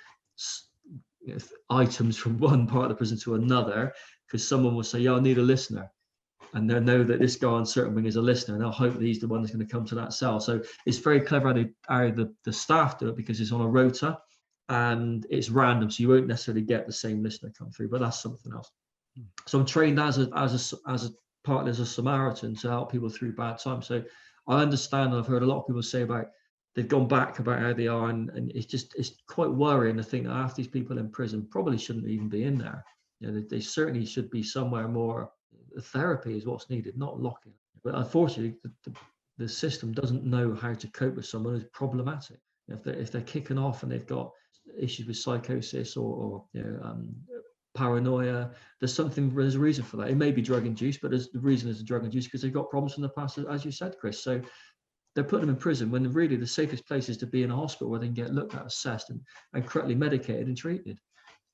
you 1.24 1.34
know, 1.34 1.38
items 1.70 2.16
from 2.16 2.38
one 2.38 2.66
part 2.66 2.84
of 2.84 2.88
the 2.90 2.94
prison 2.94 3.18
to 3.18 3.34
another 3.34 3.92
because 4.26 4.46
someone 4.46 4.74
will 4.74 4.82
say 4.82 5.00
yeah 5.00 5.14
i 5.14 5.20
need 5.20 5.38
a 5.38 5.42
listener. 5.42 5.90
And 6.52 6.70
they'll 6.70 6.80
know 6.80 7.02
that 7.02 7.18
this 7.18 7.34
guy 7.34 7.48
on 7.48 7.66
certain 7.66 7.96
wing 7.96 8.06
is 8.06 8.14
a 8.14 8.22
listener 8.22 8.54
and 8.54 8.62
they'll 8.62 8.70
hope 8.70 8.94
that 8.94 9.02
he's 9.02 9.18
the 9.18 9.26
one 9.26 9.42
that's 9.42 9.52
going 9.52 9.66
to 9.66 9.72
come 9.72 9.84
to 9.86 9.96
that 9.96 10.12
cell. 10.12 10.38
So 10.38 10.62
it's 10.86 10.98
very 10.98 11.20
clever 11.20 11.48
how, 11.48 11.54
they, 11.54 11.70
how 11.88 12.12
the, 12.12 12.32
the 12.44 12.52
staff 12.52 12.96
do 12.96 13.08
it 13.08 13.16
because 13.16 13.40
it's 13.40 13.50
on 13.50 13.60
a 13.60 13.66
rota 13.66 14.18
and 14.68 15.26
it's 15.30 15.50
random 15.50 15.90
so 15.90 16.00
you 16.00 16.08
won't 16.08 16.28
necessarily 16.28 16.62
get 16.62 16.86
the 16.86 16.92
same 16.92 17.24
listener 17.24 17.52
come 17.58 17.70
through 17.70 17.88
but 17.88 18.00
that's 18.00 18.22
something 18.22 18.52
else. 18.52 18.70
Hmm. 19.14 19.24
so 19.46 19.58
i'm 19.58 19.66
trained 19.66 20.00
as 20.00 20.18
a 20.18 20.30
as 20.34 20.72
a 20.72 20.90
as 20.90 21.06
a 21.06 21.10
partner 21.44 21.70
as 21.70 21.78
a 21.78 21.86
samaritan 21.86 22.56
to 22.56 22.68
help 22.68 22.90
people 22.90 23.08
through 23.08 23.34
bad 23.34 23.58
times. 23.58 23.86
So 23.86 24.02
I 24.46 24.60
understand. 24.62 25.14
I've 25.14 25.26
heard 25.26 25.42
a 25.42 25.46
lot 25.46 25.60
of 25.60 25.66
people 25.66 25.82
say 25.82 26.02
about 26.02 26.26
they've 26.74 26.88
gone 26.88 27.08
back 27.08 27.38
about 27.38 27.60
how 27.60 27.72
they 27.72 27.86
are, 27.86 28.08
and, 28.08 28.30
and 28.30 28.50
it's 28.52 28.66
just 28.66 28.94
it's 28.96 29.12
quite 29.28 29.50
worrying 29.50 29.96
to 29.96 30.02
think 30.02 30.26
that 30.26 30.34
half 30.34 30.54
these 30.54 30.68
people 30.68 30.98
in 30.98 31.10
prison 31.10 31.46
probably 31.50 31.78
shouldn't 31.78 32.08
even 32.08 32.28
be 32.28 32.44
in 32.44 32.58
there. 32.58 32.84
You 33.20 33.28
know, 33.28 33.40
they, 33.40 33.46
they 33.46 33.60
certainly 33.60 34.04
should 34.04 34.30
be 34.30 34.42
somewhere 34.42 34.88
more. 34.88 35.30
Therapy 35.80 36.36
is 36.36 36.46
what's 36.46 36.70
needed, 36.70 36.98
not 36.98 37.20
locking. 37.20 37.52
But 37.82 37.94
unfortunately, 37.94 38.56
the, 38.62 38.72
the, 38.84 38.96
the 39.38 39.48
system 39.48 39.92
doesn't 39.92 40.24
know 40.24 40.54
how 40.54 40.74
to 40.74 40.88
cope 40.88 41.14
with 41.16 41.26
someone 41.26 41.54
who's 41.54 41.68
problematic. 41.72 42.38
If 42.68 42.82
they're 42.82 42.94
if 42.94 43.10
they're 43.10 43.22
kicking 43.22 43.58
off 43.58 43.82
and 43.82 43.92
they've 43.92 44.06
got 44.06 44.32
issues 44.78 45.06
with 45.06 45.16
psychosis 45.16 45.96
or, 45.96 46.14
or 46.14 46.44
you 46.52 46.62
know, 46.62 46.80
um, 46.82 47.14
paranoia. 47.74 48.50
There's 48.80 48.94
something, 48.94 49.34
there's 49.34 49.56
a 49.56 49.60
reason 49.60 49.84
for 49.84 49.96
that. 49.98 50.10
It 50.10 50.16
may 50.16 50.30
be 50.30 50.42
drug 50.42 50.66
induced, 50.66 51.00
but 51.00 51.10
there's 51.10 51.30
the 51.30 51.40
reason 51.40 51.68
is 51.70 51.82
drug 51.82 52.04
induced 52.04 52.28
because 52.28 52.42
they've 52.42 52.52
got 52.52 52.70
problems 52.70 52.94
from 52.94 53.02
the 53.02 53.08
past, 53.08 53.38
as 53.38 53.64
you 53.64 53.70
said, 53.70 53.96
Chris. 53.98 54.22
So 54.22 54.40
they're 55.14 55.24
putting 55.24 55.46
them 55.46 55.56
in 55.56 55.60
prison 55.60 55.90
when 55.90 56.10
really 56.12 56.36
the 56.36 56.46
safest 56.46 56.86
place 56.86 57.08
is 57.08 57.16
to 57.18 57.26
be 57.26 57.42
in 57.42 57.50
a 57.50 57.56
hospital 57.56 57.90
where 57.90 58.00
they 58.00 58.06
can 58.06 58.14
get 58.14 58.34
looked 58.34 58.54
at, 58.54 58.66
assessed, 58.66 59.10
and, 59.10 59.20
and 59.52 59.66
correctly 59.66 59.94
medicated 59.94 60.46
and 60.46 60.56
treated. 60.56 60.98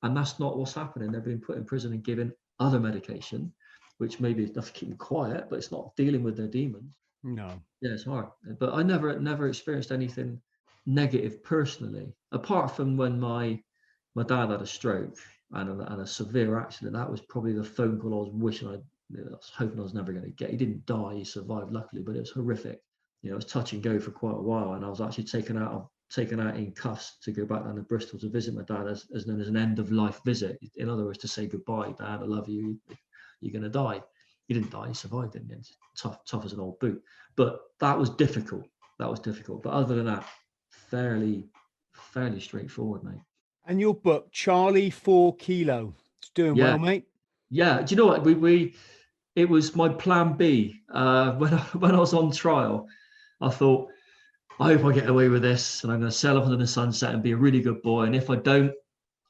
And 0.03 0.17
that's 0.17 0.39
not 0.39 0.57
what's 0.57 0.73
happening. 0.73 1.11
They're 1.11 1.21
being 1.21 1.41
put 1.41 1.57
in 1.57 1.65
prison 1.65 1.93
and 1.93 2.03
given 2.03 2.33
other 2.59 2.79
medication, 2.79 3.53
which 3.99 4.19
maybe 4.19 4.43
is 4.43 4.51
enough 4.51 4.67
to 4.67 4.73
keep 4.73 4.89
them 4.89 4.97
quiet, 4.97 5.47
but 5.49 5.57
it's 5.57 5.71
not 5.71 5.95
dealing 5.95 6.23
with 6.23 6.37
their 6.37 6.47
demons. 6.47 6.91
No. 7.23 7.61
Yeah, 7.81 7.91
it's 7.91 8.05
hard. 8.05 8.27
But 8.59 8.73
I 8.73 8.81
never 8.81 9.19
never 9.19 9.47
experienced 9.47 9.91
anything 9.91 10.41
negative 10.87 11.43
personally, 11.43 12.13
apart 12.31 12.75
from 12.75 12.97
when 12.97 13.19
my 13.19 13.61
my 14.15 14.23
dad 14.23 14.49
had 14.49 14.61
a 14.61 14.65
stroke 14.65 15.17
and 15.53 15.81
a, 15.81 15.91
and 15.91 16.01
a 16.01 16.07
severe 16.07 16.59
accident. 16.59 16.95
That 16.95 17.09
was 17.09 17.21
probably 17.21 17.53
the 17.53 17.63
phone 17.63 17.99
call 17.99 18.13
I 18.13 18.17
was 18.17 18.29
wishing 18.31 18.69
I, 18.69 18.75
I 18.75 19.29
was 19.29 19.51
hoping 19.55 19.79
I 19.79 19.83
was 19.83 19.93
never 19.93 20.11
going 20.11 20.25
to 20.25 20.31
get. 20.31 20.51
He 20.51 20.57
didn't 20.57 20.85
die; 20.85 21.15
he 21.15 21.23
survived, 21.23 21.71
luckily, 21.71 22.01
but 22.01 22.15
it 22.15 22.19
was 22.19 22.31
horrific. 22.31 22.81
You 23.21 23.29
know, 23.29 23.35
it 23.35 23.43
was 23.43 23.45
touch 23.45 23.73
and 23.73 23.83
go 23.83 23.99
for 23.99 24.11
quite 24.11 24.35
a 24.35 24.41
while, 24.41 24.73
and 24.73 24.85
I 24.85 24.89
was 24.89 25.01
actually 25.01 25.25
taken 25.25 25.57
out 25.57 25.71
of 25.71 25.89
taken 26.11 26.39
out 26.39 26.57
in 26.57 26.71
cuffs 26.73 27.17
to 27.23 27.31
go 27.31 27.45
back 27.45 27.63
down 27.63 27.75
to 27.75 27.81
Bristol 27.81 28.19
to 28.19 28.29
visit 28.29 28.53
my 28.53 28.63
dad 28.63 28.87
as, 28.87 29.05
as 29.15 29.27
known 29.27 29.39
as 29.39 29.47
an 29.47 29.55
end 29.55 29.79
of 29.79 29.91
life 29.91 30.19
visit. 30.25 30.59
In 30.75 30.89
other 30.89 31.05
words, 31.05 31.19
to 31.19 31.27
say 31.27 31.47
goodbye, 31.47 31.93
Dad, 31.97 32.19
I 32.21 32.25
love 32.25 32.49
you. 32.49 32.77
You're 33.39 33.53
going 33.53 33.63
to 33.63 33.69
die. 33.69 34.03
He 34.47 34.53
didn't 34.53 34.71
die. 34.71 34.89
He 34.89 34.93
survived 34.93 35.35
in 35.35 35.47
the 35.47 35.55
end. 35.55 35.69
Tough, 35.97 36.23
tough 36.25 36.43
as 36.43 36.51
an 36.51 36.59
old 36.59 36.79
boot. 36.79 37.01
But 37.37 37.61
that 37.79 37.97
was 37.97 38.09
difficult. 38.09 38.67
That 38.99 39.09
was 39.09 39.21
difficult. 39.21 39.63
But 39.63 39.71
other 39.71 39.95
than 39.95 40.05
that, 40.07 40.27
fairly, 40.69 41.47
fairly 41.93 42.41
straightforward, 42.41 43.03
mate. 43.03 43.21
And 43.71 43.79
your 43.79 43.95
book, 43.95 44.33
Charlie 44.33 44.89
Four 44.89 45.33
Kilo, 45.37 45.95
it's 46.19 46.29
doing 46.31 46.57
yeah. 46.57 46.71
well, 46.71 46.79
mate. 46.79 47.07
Yeah. 47.49 47.81
Do 47.81 47.95
you 47.95 48.01
know 48.01 48.07
what 48.07 48.21
we 48.21 48.33
we? 48.33 48.75
It 49.37 49.47
was 49.47 49.77
my 49.77 49.87
plan 49.87 50.33
B. 50.33 50.81
Uh, 50.93 51.31
when 51.37 51.53
I, 51.53 51.61
when 51.77 51.95
I 51.95 51.99
was 51.99 52.13
on 52.13 52.33
trial, 52.33 52.89
I 53.39 53.49
thought, 53.49 53.87
I 54.59 54.73
hope 54.73 54.83
I 54.83 54.91
get 54.91 55.07
away 55.07 55.29
with 55.29 55.41
this, 55.41 55.85
and 55.85 55.93
I'm 55.93 55.99
going 55.99 56.11
to 56.11 56.17
sail 56.17 56.37
off 56.37 56.43
into 56.43 56.57
the 56.57 56.67
sunset 56.67 57.13
and 57.13 57.23
be 57.23 57.31
a 57.31 57.37
really 57.37 57.61
good 57.61 57.81
boy. 57.81 58.03
And 58.03 58.13
if 58.13 58.29
I 58.29 58.35
don't, 58.35 58.73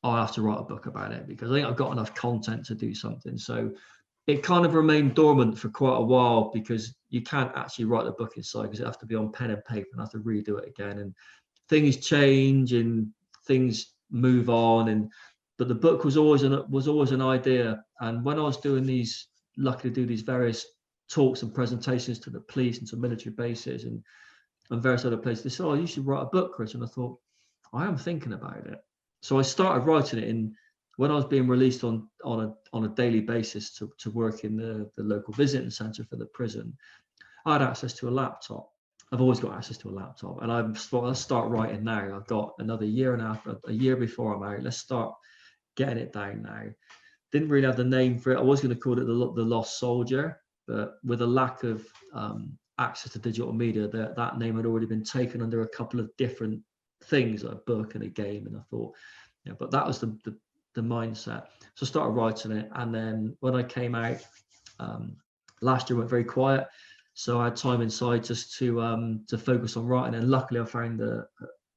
I'll 0.02 0.16
have 0.16 0.34
to 0.34 0.42
write 0.42 0.58
a 0.58 0.64
book 0.64 0.88
about 0.88 1.12
it 1.12 1.28
because 1.28 1.52
I 1.52 1.54
think 1.54 1.68
I've 1.68 1.76
got 1.76 1.92
enough 1.92 2.16
content 2.16 2.66
to 2.66 2.74
do 2.74 2.96
something. 2.96 3.38
So 3.38 3.72
it 4.26 4.42
kind 4.42 4.66
of 4.66 4.74
remained 4.74 5.14
dormant 5.14 5.56
for 5.56 5.70
quite 5.70 5.98
a 5.98 6.02
while 6.02 6.50
because 6.52 6.96
you 7.10 7.22
can't 7.22 7.56
actually 7.56 7.86
write 7.86 8.06
the 8.06 8.12
book 8.14 8.38
inside 8.38 8.64
because 8.64 8.80
it 8.80 8.88
has 8.88 8.98
to 8.98 9.06
be 9.06 9.14
on 9.14 9.32
pen 9.32 9.52
and 9.52 9.64
paper 9.66 9.90
and 9.92 10.02
I 10.02 10.06
have 10.06 10.12
to 10.14 10.18
redo 10.18 10.58
it 10.58 10.68
again. 10.68 10.98
And 10.98 11.14
things 11.70 11.98
change 11.98 12.74
and 12.74 13.12
things 13.46 13.94
move 14.12 14.50
on. 14.50 14.90
And 14.90 15.12
but 15.58 15.68
the 15.68 15.76
book 15.76 16.04
was 16.04 16.18
always 16.18 16.44
an 16.44 16.64
was 16.70 16.88
always 16.88 17.12
an 17.12 17.22
idea. 17.22 17.84
And 18.00 18.24
when 18.24 18.40
I 18.40 18.44
was 18.44 18.58
doing 18.58 18.86
these, 18.86 19.28
lucky 19.58 19.90
to 19.90 19.96
do 19.96 20.06
these 20.06 20.22
various 20.22 20.66
talks 21.10 21.42
and 21.42 21.54
presentations 21.54 22.20
to 22.20 22.30
the 22.30 22.40
police 22.42 22.80
and 22.80 22.88
to 22.90 22.98
military 22.98 23.36
bases 23.36 23.84
and 23.84 24.04
and 24.70 24.82
various 24.82 25.06
other 25.06 25.18
places, 25.18 25.44
they 25.44 25.50
said, 25.50 25.66
"Oh, 25.66 25.74
you 25.74 25.88
should 25.88 26.06
write 26.06 26.24
a 26.24 26.26
book, 26.26 26.54
Chris." 26.56 26.74
And 26.74 26.84
I 26.84 26.88
thought, 26.88 27.20
I 27.74 27.86
am 27.86 27.98
thinking 27.98 28.34
about 28.34 28.66
it. 28.68 28.80
So 29.22 29.38
I 29.38 29.42
started 29.42 29.86
writing 29.86 30.20
it 30.20 30.28
in 30.28 30.56
when 30.98 31.12
I 31.12 31.16
was 31.16 31.26
being 31.26 31.48
released 31.48 31.84
on 31.84 32.08
on 32.24 32.42
a 32.46 32.54
on 32.74 32.86
a 32.86 32.90
daily 32.90 33.22
basis 33.22 33.74
to, 33.78 33.92
to 34.00 34.12
work 34.12 34.44
in 34.44 34.56
the, 34.56 34.90
the 34.98 35.04
local 35.04 35.34
visiting 35.34 35.70
centre 35.70 36.04
for 36.04 36.16
the 36.16 36.26
prison, 36.28 36.78
I 37.46 37.54
had 37.54 37.62
access 37.62 37.94
to 37.96 38.10
a 38.10 38.12
laptop. 38.12 38.72
I've 39.12 39.22
always 39.22 39.40
got 39.40 39.54
access 39.54 39.78
to 39.80 39.90
a 39.90 39.92
laptop, 39.92 40.42
and 40.42 40.52
I'm 40.52 40.76
let's 40.94 41.20
start 41.20 41.50
writing 41.50 41.84
now. 41.84 42.16
I've 42.16 42.28
got 42.28 42.54
another 42.60 42.86
year 42.86 43.14
and 43.14 43.22
a 43.22 43.26
half, 43.26 43.46
a 43.68 43.74
year 43.74 43.98
before 43.98 44.34
I'm 44.34 44.44
out. 44.44 44.64
Let's 44.64 44.78
start 44.78 45.14
getting 45.76 45.98
it 45.98 46.14
down 46.14 46.44
now. 46.44 46.64
Didn't 47.32 47.50
really 47.50 47.68
have 47.68 47.76
the 47.76 47.84
name 47.84 48.18
for 48.18 48.32
it. 48.32 48.38
I 48.38 48.42
was 48.42 48.62
going 48.62 48.74
to 48.74 48.80
call 48.80 49.00
it 49.00 49.06
the 49.06 49.34
the 49.34 49.44
Lost 49.44 49.80
Soldier, 49.80 50.40
but 50.66 50.94
with 51.04 51.22
a 51.22 51.28
lack 51.28 51.64
of 51.64 51.86
um, 52.14 52.58
access 52.80 53.12
to 53.14 53.20
digital 53.20 53.52
media, 53.52 53.88
that 53.90 54.16
that 54.16 54.38
name 54.38 54.56
had 54.56 54.66
already 54.66 54.86
been 54.86 55.04
taken 55.04 55.42
under 55.42 55.62
a 55.62 55.70
couple 55.70 56.00
of 56.00 56.10
different 56.18 56.62
things, 57.04 57.44
like 57.44 57.54
a 57.54 57.58
book 57.68 57.96
and 57.96 58.04
a 58.06 58.08
game. 58.08 58.48
And 58.48 58.56
I 58.56 58.62
thought, 58.70 58.94
yeah, 59.44 59.54
but 59.60 59.72
that 59.72 59.86
was 59.86 60.00
the, 60.00 60.18
the 60.24 60.38
the 60.74 60.82
mindset. 60.82 61.48
So 61.76 61.84
I 61.84 61.86
started 61.86 62.12
writing 62.12 62.52
it, 62.54 62.70
and 62.76 62.96
then 62.96 63.36
when 63.42 63.56
I 63.56 63.64
came 63.64 63.94
out 63.94 64.26
um, 64.80 65.18
last 65.62 65.90
year, 65.90 65.98
went 65.98 66.10
very 66.10 66.24
quiet. 66.24 66.68
So 67.14 67.40
I 67.40 67.46
had 67.46 67.56
time 67.56 67.82
inside 67.82 68.24
just 68.24 68.58
to 68.58 68.82
um, 68.82 69.26
to 69.28 69.38
focus 69.38 69.78
on 69.78 69.86
writing. 69.86 70.16
And 70.16 70.30
luckily, 70.30 70.60
I 70.60 70.66
found 70.66 71.02
a, 71.02 71.26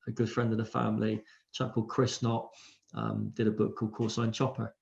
a 0.07 0.11
good 0.13 0.31
friend 0.31 0.53
of 0.53 0.59
the 0.59 0.65
family, 0.65 1.23
chap 1.53 1.75
called 1.75 1.89
Chris 1.89 2.23
Knott, 2.23 2.49
um, 2.95 3.31
did 3.35 3.49
a 3.49 3.51
book 3.51 3.77
called 3.77 3.93
Call 3.93 4.09
Sign 4.09 4.33
Chopper. 4.33 4.75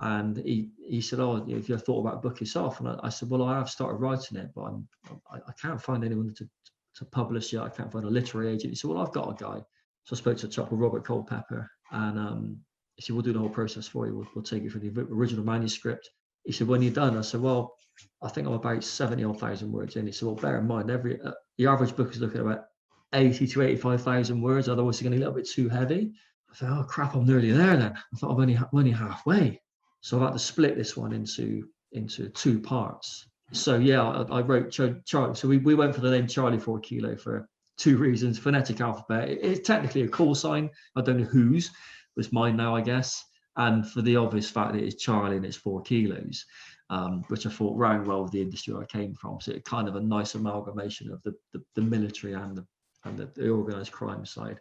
And 0.00 0.36
he, 0.38 0.70
he 0.86 1.00
said, 1.00 1.20
"Oh, 1.20 1.36
have 1.36 1.68
you 1.68 1.78
thought 1.78 2.00
about 2.00 2.18
a 2.18 2.20
book 2.20 2.40
yourself?" 2.40 2.80
And 2.80 2.88
I, 2.88 2.98
I, 3.02 3.08
said, 3.08 3.28
"Well, 3.28 3.42
I 3.42 3.58
have 3.58 3.68
started 3.68 3.96
writing 3.96 4.38
it, 4.38 4.50
but 4.54 4.62
I'm, 4.62 4.88
I, 5.30 5.36
I 5.36 5.52
can't 5.60 5.82
find 5.82 6.04
anyone 6.04 6.32
to, 6.36 6.48
to 6.96 7.04
publish 7.06 7.52
yet. 7.52 7.62
I 7.62 7.68
can't 7.68 7.92
find 7.92 8.04
a 8.04 8.10
literary 8.10 8.48
agent." 8.48 8.70
He 8.70 8.76
said, 8.76 8.90
"Well, 8.90 9.02
I've 9.04 9.12
got 9.12 9.28
a 9.28 9.42
guy." 9.42 9.60
So 10.04 10.14
I 10.14 10.18
spoke 10.18 10.38
to 10.38 10.46
a 10.46 10.48
chap 10.48 10.68
called 10.68 10.80
Robert 10.80 11.04
Culpepper, 11.04 11.68
and 11.90 12.18
um, 12.18 12.60
he 12.98 13.02
said, 13.02 13.14
we'll 13.14 13.22
do 13.22 13.32
the 13.32 13.38
whole 13.38 13.48
process 13.48 13.86
for 13.86 14.06
you. 14.06 14.16
We'll, 14.16 14.26
we'll 14.34 14.42
take 14.42 14.64
you 14.64 14.70
from 14.70 14.80
the 14.80 15.00
original 15.02 15.44
manuscript. 15.44 16.10
He 16.44 16.52
said, 16.52 16.66
when 16.66 16.82
you're 16.82 16.92
done, 16.92 17.16
I 17.16 17.20
said, 17.20 17.40
well, 17.40 17.76
I 18.22 18.28
think 18.28 18.46
I'm 18.46 18.54
about 18.54 18.84
70 18.84 19.24
odd 19.24 19.40
thousand 19.40 19.72
words 19.72 19.96
in. 19.96 20.06
He 20.06 20.12
said, 20.12 20.26
well, 20.26 20.34
bear 20.34 20.58
in 20.58 20.66
mind, 20.66 20.90
every 20.90 21.20
uh, 21.20 21.32
the 21.56 21.66
average 21.66 21.96
book 21.96 22.12
is 22.12 22.20
looking 22.20 22.40
at 22.40 22.46
about 22.46 22.64
80 23.12 23.46
to 23.46 23.62
85,000 23.62 24.40
words. 24.40 24.68
Otherwise, 24.68 24.96
it's 24.96 25.02
going 25.02 25.12
to 25.12 25.18
be 25.18 25.22
a 25.22 25.26
little 25.26 25.40
bit 25.40 25.48
too 25.48 25.68
heavy. 25.68 26.12
I 26.50 26.54
thought, 26.54 26.78
oh 26.78 26.84
crap, 26.84 27.14
I'm 27.14 27.26
nearly 27.26 27.50
there 27.50 27.76
then. 27.76 27.92
I 27.92 28.16
thought 28.16 28.30
I'm 28.30 28.40
only, 28.40 28.56
I'm 28.56 28.68
only 28.72 28.90
halfway. 28.90 29.60
So 30.00 30.16
I've 30.16 30.24
had 30.24 30.32
to 30.34 30.38
split 30.38 30.76
this 30.76 30.96
one 30.96 31.12
into 31.12 31.68
into 31.92 32.28
two 32.28 32.60
parts. 32.60 33.26
So 33.52 33.76
yeah, 33.78 34.02
I, 34.02 34.38
I 34.38 34.40
wrote 34.42 34.70
Charlie. 34.70 35.34
So 35.34 35.48
we, 35.48 35.58
we 35.58 35.74
went 35.74 35.94
for 35.94 36.00
the 36.00 36.10
name 36.10 36.26
Charlie 36.26 36.58
Four 36.58 36.80
Kilo 36.80 37.16
for 37.16 37.48
two 37.78 37.96
reasons. 37.96 38.38
Phonetic 38.38 38.80
alphabet. 38.80 39.28
It, 39.28 39.38
it's 39.42 39.66
technically 39.66 40.02
a 40.02 40.08
call 40.08 40.34
sign. 40.34 40.70
I 40.96 41.00
don't 41.00 41.18
know 41.18 41.24
whose 41.24 41.70
was 42.16 42.32
mine 42.32 42.56
now, 42.56 42.76
I 42.76 42.82
guess. 42.82 43.24
And 43.56 43.88
for 43.88 44.02
the 44.02 44.16
obvious 44.16 44.50
fact 44.50 44.74
that 44.74 44.84
it's 44.84 45.02
Charlie 45.02 45.36
and 45.36 45.44
it's 45.44 45.56
four 45.56 45.82
kilos, 45.82 46.44
um, 46.90 47.24
which 47.28 47.46
I 47.46 47.50
thought 47.50 47.76
rang 47.76 48.04
well 48.04 48.22
with 48.22 48.32
the 48.32 48.42
industry 48.42 48.74
I 48.74 48.84
came 48.86 49.14
from. 49.14 49.40
So 49.40 49.52
it 49.52 49.64
kind 49.64 49.88
of 49.88 49.96
a 49.96 50.00
nice 50.00 50.34
amalgamation 50.34 51.10
of 51.12 51.22
the, 51.22 51.34
the, 51.52 51.62
the 51.74 51.82
military 51.82 52.34
and 52.34 52.56
the 52.56 52.66
and 53.04 53.16
the, 53.16 53.26
the, 53.36 53.48
organized 53.48 53.92
crime 53.92 54.26
side. 54.26 54.58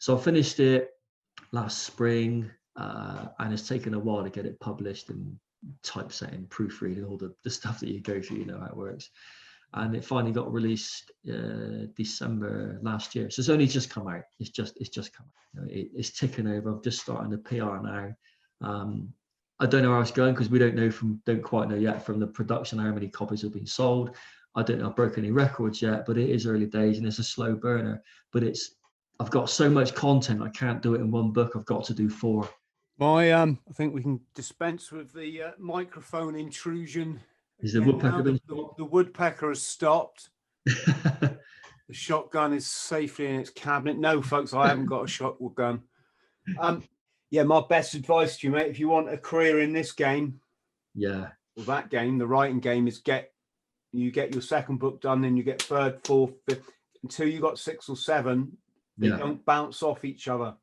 So 0.00 0.16
I 0.16 0.20
finished 0.20 0.58
it 0.58 0.90
last 1.52 1.84
spring, 1.84 2.50
uh, 2.74 3.26
and 3.38 3.52
it's 3.52 3.68
taken 3.68 3.94
a 3.94 3.98
while 3.98 4.24
to 4.24 4.30
get 4.30 4.44
it 4.44 4.58
published 4.58 5.08
and 5.10 5.36
typesetting, 5.84 6.46
proofreading, 6.50 7.04
all 7.04 7.16
the, 7.16 7.32
the 7.44 7.50
stuff 7.50 7.78
that 7.80 7.88
you 7.88 8.00
go 8.00 8.20
through, 8.20 8.38
you 8.38 8.44
know 8.44 8.58
how 8.58 8.66
it 8.66 8.76
works 8.76 9.10
and 9.74 9.94
it 9.94 10.04
finally 10.04 10.32
got 10.32 10.52
released 10.52 11.12
uh, 11.30 11.86
December 11.96 12.78
last 12.82 13.14
year. 13.14 13.30
So 13.30 13.40
it's 13.40 13.48
only 13.48 13.66
just 13.66 13.90
come 13.90 14.08
out. 14.08 14.22
It's 14.38 14.50
just 14.50 14.76
it's 14.80 14.90
just 14.90 15.12
come 15.12 15.26
out. 15.58 15.70
It, 15.70 15.90
it's 15.94 16.10
ticking 16.10 16.46
over. 16.46 16.70
I'm 16.70 16.82
just 16.82 17.00
starting 17.00 17.30
the 17.30 17.38
PR 17.38 17.82
now. 17.82 18.14
Um, 18.62 19.12
I 19.58 19.66
don't 19.66 19.82
know 19.82 19.94
how 19.94 20.00
it's 20.00 20.10
going 20.10 20.34
because 20.34 20.50
we 20.50 20.58
don't 20.58 20.74
know 20.74 20.90
from 20.90 21.20
don't 21.24 21.42
quite 21.42 21.68
know 21.68 21.76
yet 21.76 22.04
from 22.04 22.20
the 22.20 22.26
production 22.26 22.78
how 22.78 22.92
many 22.92 23.08
copies 23.08 23.42
have 23.42 23.52
been 23.52 23.66
sold. 23.66 24.14
I 24.54 24.62
don't 24.62 24.78
know 24.78 24.88
I've 24.88 24.96
broken 24.96 25.24
any 25.24 25.32
records 25.32 25.80
yet, 25.80 26.04
but 26.06 26.18
it 26.18 26.28
is 26.28 26.46
early 26.46 26.66
days 26.66 26.98
and 26.98 27.06
it's 27.06 27.18
a 27.18 27.24
slow 27.24 27.54
burner. 27.54 28.02
But 28.32 28.42
it's 28.42 28.74
I've 29.18 29.30
got 29.30 29.48
so 29.48 29.70
much 29.70 29.94
content 29.94 30.42
I 30.42 30.50
can't 30.50 30.82
do 30.82 30.94
it 30.94 31.00
in 31.00 31.10
one 31.10 31.30
book. 31.30 31.52
I've 31.56 31.64
got 31.64 31.84
to 31.84 31.94
do 31.94 32.10
four. 32.10 32.48
My 32.98 33.32
um, 33.32 33.58
I 33.68 33.72
think 33.72 33.94
we 33.94 34.02
can 34.02 34.20
dispense 34.34 34.92
with 34.92 35.12
the 35.12 35.42
uh, 35.42 35.50
microphone 35.58 36.34
intrusion 36.34 37.20
is 37.60 37.72
the 37.72 37.82
woodpecker 37.82 38.22
the, 38.22 38.32
the, 38.46 38.68
the, 38.78 38.84
woodpecker 38.84 39.48
has 39.48 39.62
stopped. 39.62 40.30
the 40.64 41.38
shotgun 41.90 42.52
is 42.52 42.66
safely 42.66 43.26
in 43.26 43.40
its 43.40 43.50
cabinet. 43.50 43.98
No, 43.98 44.20
folks, 44.20 44.52
I 44.52 44.68
haven't 44.68 44.86
got 44.86 45.04
a 45.04 45.08
shotgun. 45.08 45.82
Um, 46.58 46.82
yeah, 47.30 47.42
my 47.42 47.62
best 47.68 47.94
advice 47.94 48.38
to 48.38 48.46
you, 48.46 48.52
mate, 48.52 48.70
if 48.70 48.78
you 48.78 48.88
want 48.88 49.12
a 49.12 49.18
career 49.18 49.60
in 49.60 49.72
this 49.72 49.92
game, 49.92 50.40
yeah, 50.94 51.28
well, 51.56 51.66
that 51.66 51.90
game, 51.90 52.18
the 52.18 52.26
writing 52.26 52.60
game, 52.60 52.86
is 52.86 52.98
get 52.98 53.32
you 53.92 54.10
get 54.10 54.32
your 54.32 54.42
second 54.42 54.78
book 54.78 55.00
done, 55.00 55.22
then 55.22 55.36
you 55.36 55.42
get 55.42 55.62
third, 55.62 56.00
fourth, 56.04 56.32
fifth, 56.48 56.70
until 57.02 57.28
you 57.28 57.40
got 57.40 57.58
six 57.58 57.88
or 57.88 57.96
seven. 57.96 58.56
They 58.98 59.08
yeah. 59.08 59.18
don't 59.18 59.44
bounce 59.44 59.82
off 59.82 60.04
each 60.04 60.28
other. 60.28 60.54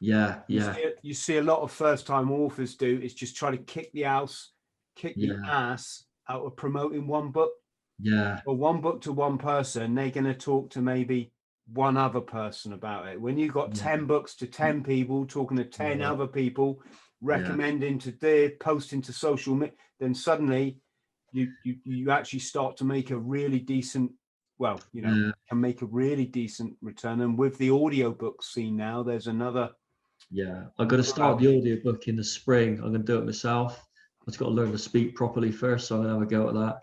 Yeah, 0.00 0.40
yeah. 0.48 0.66
You 0.68 0.74
see, 0.74 0.92
you 1.02 1.14
see 1.14 1.36
a 1.38 1.42
lot 1.42 1.60
of 1.60 1.70
first-time 1.72 2.30
authors 2.30 2.74
do 2.74 3.00
is 3.02 3.14
just 3.14 3.36
try 3.36 3.50
to 3.50 3.56
kick 3.56 3.92
the 3.92 4.02
house, 4.02 4.50
kick 4.96 5.14
yeah. 5.16 5.34
the 5.34 5.46
ass, 5.46 6.04
out 6.28 6.44
of 6.44 6.56
promoting 6.56 7.06
one 7.06 7.30
book. 7.30 7.52
Yeah. 8.00 8.40
Or 8.46 8.56
one 8.56 8.80
book 8.80 9.00
to 9.02 9.12
one 9.12 9.38
person, 9.38 9.94
they're 9.94 10.10
going 10.10 10.24
to 10.24 10.34
talk 10.34 10.70
to 10.70 10.80
maybe 10.80 11.32
one 11.72 11.96
other 11.96 12.20
person 12.20 12.72
about 12.72 13.06
it. 13.06 13.20
When 13.20 13.36
you've 13.36 13.54
got 13.54 13.76
yeah. 13.76 13.82
10 13.82 14.06
books 14.06 14.34
to 14.36 14.46
10 14.46 14.80
mm. 14.82 14.86
people 14.86 15.26
talking 15.26 15.56
to 15.56 15.64
10 15.64 16.00
yeah. 16.00 16.10
other 16.10 16.26
people, 16.26 16.80
recommending 17.20 17.94
yeah. 17.94 18.00
to 18.00 18.10
their 18.12 18.50
posting 18.60 19.02
to 19.02 19.12
social 19.12 19.54
media, 19.54 19.74
then 20.00 20.14
suddenly 20.14 20.78
you, 21.32 21.48
you 21.64 21.76
you 21.84 22.10
actually 22.10 22.38
start 22.38 22.76
to 22.78 22.84
make 22.84 23.10
a 23.10 23.18
really 23.18 23.58
decent 23.58 24.10
well, 24.58 24.80
you 24.92 25.02
know, 25.02 25.32
can 25.48 25.60
make 25.60 25.82
a 25.82 25.86
really 25.86 26.24
decent 26.24 26.74
return. 26.82 27.20
And 27.20 27.38
with 27.38 27.56
the 27.58 27.70
audiobook 27.70 28.42
scene 28.42 28.76
now, 28.76 29.02
there's 29.02 29.28
another 29.28 29.70
yeah. 30.30 30.64
I've 30.78 30.88
got 30.88 30.96
to 30.96 31.04
start 31.04 31.38
the 31.38 31.56
audiobook 31.56 32.08
in 32.08 32.16
the 32.16 32.24
spring. 32.24 32.78
I'm 32.78 32.92
gonna 32.92 32.98
do 33.00 33.18
it 33.18 33.24
myself. 33.24 33.84
I've 34.26 34.36
got 34.36 34.46
to 34.46 34.50
learn 34.52 34.72
to 34.72 34.78
speak 34.78 35.14
properly 35.14 35.52
first, 35.52 35.86
so 35.86 35.96
I'm 35.96 36.02
gonna 36.02 36.14
have 36.14 36.22
a 36.22 36.26
go 36.26 36.48
at 36.48 36.54
that. 36.54 36.80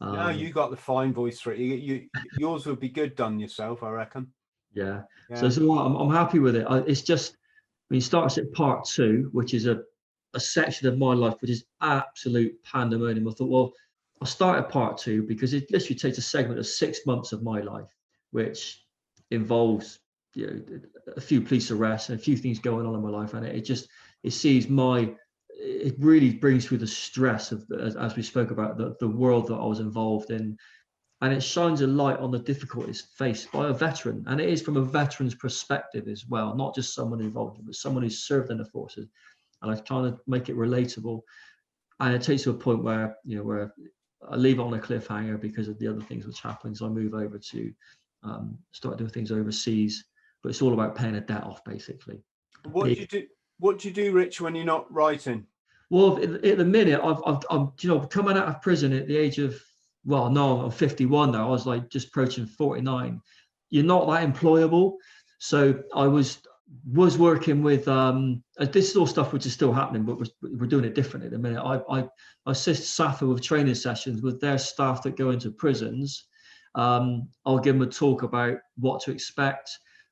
Um, 0.00 0.14
no, 0.14 0.28
you 0.28 0.50
got 0.50 0.70
the 0.70 0.76
fine 0.76 1.12
voice 1.12 1.40
for 1.40 1.52
it. 1.52 1.58
You, 1.58 1.74
you, 1.74 2.08
yours 2.38 2.66
would 2.66 2.80
be 2.80 2.88
good 2.88 3.16
done 3.16 3.38
yourself, 3.38 3.82
I 3.82 3.90
reckon. 3.90 4.28
Yeah. 4.72 5.02
yeah. 5.28 5.40
So, 5.40 5.48
so 5.48 5.78
I'm, 5.78 5.96
I'm 5.96 6.10
happy 6.12 6.38
with 6.38 6.56
it. 6.56 6.66
I, 6.68 6.78
it's 6.78 7.02
just, 7.02 7.32
I 7.32 7.94
mean, 7.94 8.00
starts 8.00 8.38
at 8.38 8.52
part 8.52 8.84
two, 8.84 9.28
which 9.32 9.54
is 9.54 9.66
a, 9.66 9.82
a 10.34 10.40
section 10.40 10.86
of 10.86 10.98
my 10.98 11.14
life 11.14 11.34
which 11.40 11.50
is 11.50 11.64
absolute 11.80 12.62
pandemonium. 12.62 13.26
I 13.26 13.32
thought, 13.32 13.48
well, 13.48 13.72
I'll 14.20 14.28
start 14.28 14.58
at 14.58 14.70
part 14.70 14.98
two 14.98 15.22
because 15.22 15.54
it 15.54 15.70
literally 15.70 15.98
takes 15.98 16.18
a 16.18 16.22
segment 16.22 16.58
of 16.58 16.66
six 16.66 17.00
months 17.06 17.32
of 17.32 17.42
my 17.42 17.60
life, 17.60 17.88
which 18.30 18.84
involves 19.30 20.00
you 20.34 20.46
know, 20.46 20.80
a 21.16 21.20
few 21.20 21.40
police 21.40 21.70
arrests 21.70 22.08
and 22.08 22.18
a 22.18 22.22
few 22.22 22.36
things 22.36 22.58
going 22.58 22.86
on 22.86 22.94
in 22.94 23.02
my 23.02 23.10
life, 23.10 23.34
and 23.34 23.46
it, 23.46 23.56
it 23.56 23.60
just 23.62 23.88
it 24.22 24.32
sees 24.32 24.68
my 24.68 25.14
it 25.58 25.96
really 25.98 26.30
brings 26.30 26.66
through 26.66 26.78
the 26.78 26.86
stress 26.86 27.50
of 27.50 27.66
as, 27.80 27.96
as 27.96 28.14
we 28.14 28.22
spoke 28.22 28.50
about 28.50 28.78
the, 28.78 28.94
the 29.00 29.08
world 29.08 29.48
that 29.48 29.56
I 29.56 29.66
was 29.66 29.80
involved 29.80 30.30
in. 30.30 30.56
And 31.20 31.32
it 31.32 31.42
shines 31.42 31.80
a 31.80 31.86
light 31.86 32.18
on 32.20 32.30
the 32.30 32.38
difficulties 32.38 33.08
faced 33.16 33.50
by 33.50 33.66
a 33.66 33.72
veteran. 33.72 34.24
And 34.28 34.40
it 34.40 34.48
is 34.48 34.62
from 34.62 34.76
a 34.76 34.84
veteran's 34.84 35.34
perspective 35.34 36.06
as 36.06 36.24
well 36.26 36.54
not 36.54 36.76
just 36.76 36.94
someone 36.94 37.20
involved 37.20 37.58
but 37.64 37.74
someone 37.74 38.04
who's 38.04 38.24
served 38.24 38.52
in 38.52 38.58
the 38.58 38.64
forces. 38.64 39.08
And 39.60 39.72
i'm 39.72 39.82
trying 39.82 40.12
to 40.12 40.18
make 40.28 40.48
it 40.48 40.56
relatable. 40.56 41.22
And 41.98 42.14
it 42.14 42.22
takes 42.22 42.44
to 42.44 42.50
a 42.50 42.54
point 42.54 42.84
where 42.84 43.16
you 43.24 43.36
know 43.36 43.42
where 43.42 43.74
i 44.30 44.36
leave 44.36 44.60
it 44.60 44.62
on 44.62 44.74
a 44.74 44.78
cliffhanger 44.78 45.40
because 45.40 45.66
of 45.66 45.76
the 45.80 45.88
other 45.88 46.02
things 46.02 46.24
which 46.24 46.40
happen. 46.40 46.72
So 46.72 46.86
i 46.86 46.88
move 46.88 47.14
over 47.14 47.38
to 47.38 47.72
um, 48.22 48.56
start 48.70 48.98
doing 48.98 49.10
things 49.10 49.32
overseas. 49.32 50.04
But 50.44 50.50
it's 50.50 50.62
all 50.62 50.72
about 50.72 50.94
paying 50.94 51.16
a 51.16 51.20
debt 51.20 51.42
off 51.42 51.64
basically. 51.64 52.22
What 52.70 52.84
do 52.84 52.92
you 52.92 53.06
do 53.06 53.26
what 53.58 53.78
do 53.78 53.88
you 53.88 53.94
do 53.94 54.12
rich 54.12 54.40
when 54.40 54.54
you're 54.54 54.64
not 54.64 54.92
writing 54.92 55.46
well 55.90 56.22
at 56.22 56.58
the 56.58 56.64
minute 56.64 57.00
i've, 57.02 57.22
I've 57.26 57.42
i'm 57.50 57.72
you 57.80 57.88
know 57.88 58.00
coming 58.00 58.36
out 58.36 58.48
of 58.48 58.62
prison 58.62 58.92
at 58.92 59.06
the 59.06 59.16
age 59.16 59.38
of 59.38 59.60
well, 60.08 60.30
no, 60.30 60.62
I'm 60.62 60.70
51 60.70 61.32
now. 61.32 61.46
I 61.46 61.50
was 61.50 61.66
like 61.66 61.90
just 61.90 62.08
approaching 62.08 62.46
49. 62.46 63.20
You're 63.68 63.84
not 63.84 64.08
that 64.08 64.26
employable. 64.26 64.94
So 65.38 65.82
I 65.94 66.06
was 66.06 66.38
was 66.92 67.16
working 67.16 67.62
with 67.62 67.88
um 67.88 68.42
uh, 68.58 68.66
this 68.66 68.90
is 68.90 68.96
all 68.96 69.06
stuff 69.06 69.32
which 69.32 69.46
is 69.46 69.52
still 69.52 69.72
happening, 69.72 70.02
but 70.02 70.18
we're, 70.18 70.56
we're 70.56 70.66
doing 70.66 70.84
it 70.84 70.94
differently 70.94 71.26
at 71.26 71.32
the 71.32 71.38
minute. 71.38 71.62
I, 71.62 71.80
I, 71.90 72.00
I 72.46 72.50
assist 72.50 72.98
SSAFA 72.98 73.28
with 73.28 73.42
training 73.42 73.74
sessions 73.74 74.22
with 74.22 74.40
their 74.40 74.58
staff 74.58 75.02
that 75.02 75.16
go 75.16 75.30
into 75.30 75.50
prisons. 75.50 76.24
Um, 76.74 77.28
I'll 77.44 77.58
give 77.58 77.74
them 77.78 77.88
a 77.88 77.90
talk 77.90 78.22
about 78.22 78.58
what 78.76 79.02
to 79.02 79.10
expect, 79.10 79.70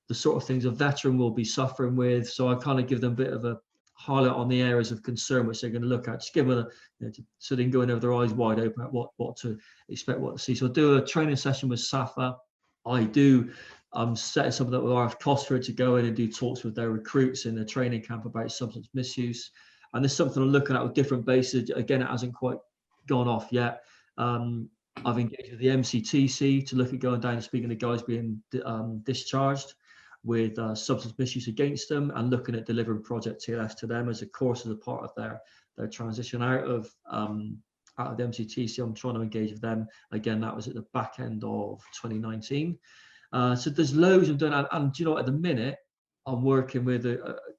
the 0.09 0.15
sort 0.15 0.37
of 0.37 0.47
things 0.47 0.65
a 0.65 0.71
veteran 0.71 1.19
will 1.19 1.31
be 1.31 1.45
suffering 1.45 1.97
with. 1.97 2.29
So 2.29 2.49
I 2.49 2.55
kind 2.55 2.79
of 2.79 2.87
give 2.87 3.01
them 3.01 3.13
a 3.13 3.17
bit 3.17 3.33
of 3.33 3.45
a 3.45 3.59
highlight 3.95 4.33
on 4.33 4.49
the 4.49 4.63
areas 4.63 4.93
of 4.93 5.03
concern 5.03 5.47
which 5.47 5.61
they're 5.61 5.71
going 5.71 5.83
to 5.83 5.89
look 5.89 6.07
at. 6.09 6.21
Just 6.21 6.35
give 6.35 6.47
them 6.47 6.59
a, 6.59 6.69
you 7.01 7.07
know, 7.07 7.13
so 7.39 7.55
they 7.55 7.65
can 7.65 7.71
go 7.71 7.81
in 7.81 7.89
with 7.89 8.03
their 8.03 8.15
eyes 8.15 8.33
wide 8.33 8.61
open 8.61 8.85
at 8.85 8.93
what 8.93 9.11
what 9.17 9.37
to 9.39 9.59
expect, 9.89 10.21
what 10.21 10.37
to 10.37 10.43
see. 10.43 10.55
So 10.55 10.67
I'll 10.67 10.73
do 10.73 10.97
a 10.97 11.05
training 11.05 11.37
session 11.37 11.69
with 11.69 11.81
SSAFA. 11.81 12.37
I 12.87 13.05
do. 13.05 13.51
I'm 13.93 14.15
setting 14.15 14.53
something 14.53 14.75
up 14.75 14.83
with 14.83 14.93
RAF 14.93 15.19
Cosford 15.19 15.63
to 15.65 15.73
go 15.73 15.97
in 15.97 16.05
and 16.05 16.15
do 16.15 16.31
talks 16.31 16.63
with 16.63 16.75
their 16.75 16.91
recruits 16.91 17.47
in 17.47 17.55
the 17.55 17.65
training 17.65 18.03
camp 18.03 18.27
about 18.27 18.53
substance 18.53 18.89
misuse. 18.95 19.51
And 19.95 20.05
there's 20.05 20.15
something 20.15 20.43
I'm 20.43 20.51
looking 20.51 20.77
at 20.77 20.83
with 20.83 20.93
different 20.93 21.25
bases. 21.25 21.71
Again, 21.71 22.03
it 22.03 22.09
hasn't 22.09 22.35
quite 22.35 22.59
gone 23.09 23.29
off 23.29 23.49
yet. 23.51 23.83
Um, 24.19 24.69
I've 25.05 25.19
engaged 25.19 25.51
with 25.51 25.61
the 25.61 25.69
MCTC 25.69 26.67
to 26.67 26.77
look 26.77 26.93
at 26.93 26.99
going 26.99 27.21
down 27.21 27.35
and 27.35 27.45
speaking 27.45 27.69
to 27.71 27.75
guys 27.75 28.03
being 28.03 28.43
um, 28.65 29.01
discharged 29.05 29.75
with 30.27 30.59
uh, 30.59 30.75
substance 30.75 31.15
misuse 31.19 31.47
against 31.47 31.89
them 31.89 32.13
and 32.17 32.31
looking 32.31 32.55
at 32.55 32.67
delivering 32.67 33.03
Project 33.03 33.45
TLS 33.47 33.77
to 33.77 33.87
them 33.87 34.09
as 34.09 34.23
a 34.23 34.27
course 34.27 34.67
as 34.67 34.73
a 34.73 34.77
part 34.77 35.05
of 35.05 35.15
their 35.17 35.41
their 35.77 35.89
transition 35.89 36.43
out 36.43 36.65
of 36.65 36.91
um, 37.11 37.59
out 37.99 38.11
of 38.11 38.17
the 38.17 38.25
MCTC. 38.25 38.83
I'm 38.83 38.95
trying 38.95 39.15
to 39.15 39.23
engage 39.23 39.53
with 39.53 39.61
them 39.61 39.87
again. 40.13 40.41
That 40.41 40.55
was 40.55 40.69
at 40.69 40.75
the 40.75 40.85
back 40.93 41.15
end 41.19 41.45
of 41.45 41.81
2019. 42.01 42.79
Uh, 43.33 43.55
so 43.55 43.71
there's 43.71 43.95
loads 43.95 44.29
of 44.29 44.39
doing, 44.39 44.53
and, 44.53 44.67
and 44.73 44.99
you 44.99 45.05
know, 45.05 45.19
at 45.19 45.27
the 45.27 45.33
minute, 45.33 45.77
I'm 46.27 46.43
working 46.43 46.85
with 46.85 47.07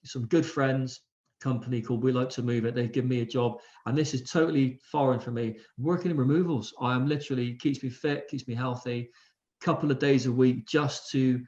some 0.03 0.25
good 0.27 0.45
friends. 0.45 1.01
Company 1.39 1.81
called 1.81 2.03
We 2.03 2.11
Like 2.11 2.29
to 2.31 2.41
Move 2.41 2.65
It. 2.65 2.73
They've 2.73 2.91
given 2.91 3.09
me 3.09 3.21
a 3.21 3.25
job, 3.25 3.59
and 3.85 3.95
this 3.95 4.13
is 4.13 4.29
totally 4.29 4.79
foreign 4.91 5.19
for 5.19 5.31
me. 5.31 5.57
working 5.77 6.09
in 6.09 6.17
removals. 6.17 6.73
I 6.81 6.95
am 6.95 7.07
literally 7.07 7.53
keeps 7.55 7.83
me 7.83 7.89
fit, 7.89 8.27
keeps 8.27 8.47
me 8.47 8.55
healthy. 8.55 9.11
Couple 9.61 9.91
of 9.91 9.99
days 9.99 10.25
a 10.25 10.31
week 10.31 10.67
just 10.67 11.11
to 11.11 11.39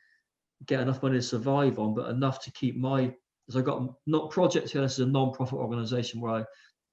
get 0.66 0.82
enough 0.82 1.02
money 1.02 1.18
to 1.18 1.22
survive 1.22 1.80
on, 1.80 1.94
but 1.94 2.10
enough 2.10 2.42
to 2.44 2.52
keep 2.52 2.78
my. 2.78 3.14
As 3.48 3.56
I 3.56 3.62
got 3.62 3.82
not 4.06 4.30
Project 4.30 4.70
here. 4.70 4.82
This 4.82 4.94
is 4.94 5.00
a 5.00 5.06
non-profit 5.08 5.58
organisation 5.58 6.22
where 6.22 6.34
I 6.34 6.44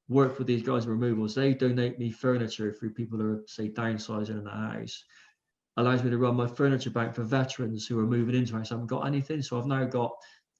work 0.08 0.38
with 0.38 0.46
these 0.46 0.62
guys 0.62 0.84
in 0.84 0.90
removals. 0.90 1.34
They 1.34 1.52
donate 1.52 1.98
me 1.98 2.10
furniture 2.10 2.72
for 2.72 2.88
people 2.90 3.18
who 3.18 3.32
are 3.32 3.42
say 3.46 3.68
downsizing 3.68 4.30
in 4.30 4.44
the 4.44 4.50
house. 4.50 5.04
Allows 5.76 6.02
me 6.02 6.10
to 6.10 6.18
run 6.18 6.36
my 6.36 6.46
furniture 6.46 6.90
bank 6.90 7.14
for 7.14 7.24
veterans 7.24 7.86
who 7.86 7.98
are 7.98 8.06
moving 8.06 8.34
into 8.34 8.54
house. 8.54 8.72
I 8.72 8.74
haven't 8.74 8.86
got 8.86 9.06
anything, 9.06 9.42
so 9.42 9.58
I've 9.58 9.66
now 9.66 9.84
got 9.84 10.12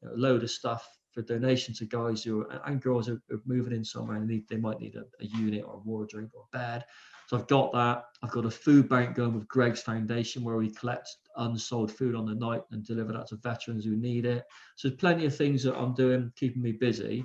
a 0.05 0.15
load 0.15 0.43
of 0.43 0.51
stuff 0.51 0.87
for 1.13 1.23
donation 1.23 1.75
to 1.75 1.87
guys 1.87 2.23
who 2.23 2.43
are, 2.43 2.61
and 2.67 2.83
girls 2.83 3.07
who 3.07 3.19
are 3.31 3.41
moving 3.47 3.73
in 3.73 3.85
somewhere 3.85 4.19
and 4.19 4.29
need, 4.29 4.47
they 4.51 4.59
might 4.59 4.81
need 4.81 4.97
a, 4.97 5.05
a 5.25 5.27
unit 5.27 5.65
or 5.67 5.77
a 5.77 5.79
wardrobe 5.79 6.31
or 6.35 6.45
a 6.53 6.57
bed. 6.59 6.85
So 7.27 7.37
I've 7.37 7.49
got 7.49 7.73
that. 7.73 8.05
I've 8.23 8.31
got 8.31 8.47
a 8.47 8.51
food 8.51 8.89
bank 8.89 9.17
going 9.17 9.35
with 9.35 9.49
Greggs 9.49 9.83
Foundation 9.83 10.45
where 10.45 10.57
we 10.57 10.71
collect 10.71 11.09
unsold 11.37 11.91
food 11.91 12.15
on 12.15 12.25
the 12.27 12.35
night 12.35 12.63
and 12.71 12.85
deliver 12.85 13.13
that 13.13 13.29
to 13.29 13.37
veterans 13.37 13.85
who 13.85 13.97
need 13.97 14.25
it. 14.25 14.45
So 14.77 14.89
there's 14.89 14.99
plenty 14.99 15.27
of 15.27 15.37
things 15.37 15.63
that 15.65 15.77
I'm 15.77 15.95
doing, 15.95 16.33
keeping 16.37 16.63
me 16.63 16.73
busy. 16.73 17.25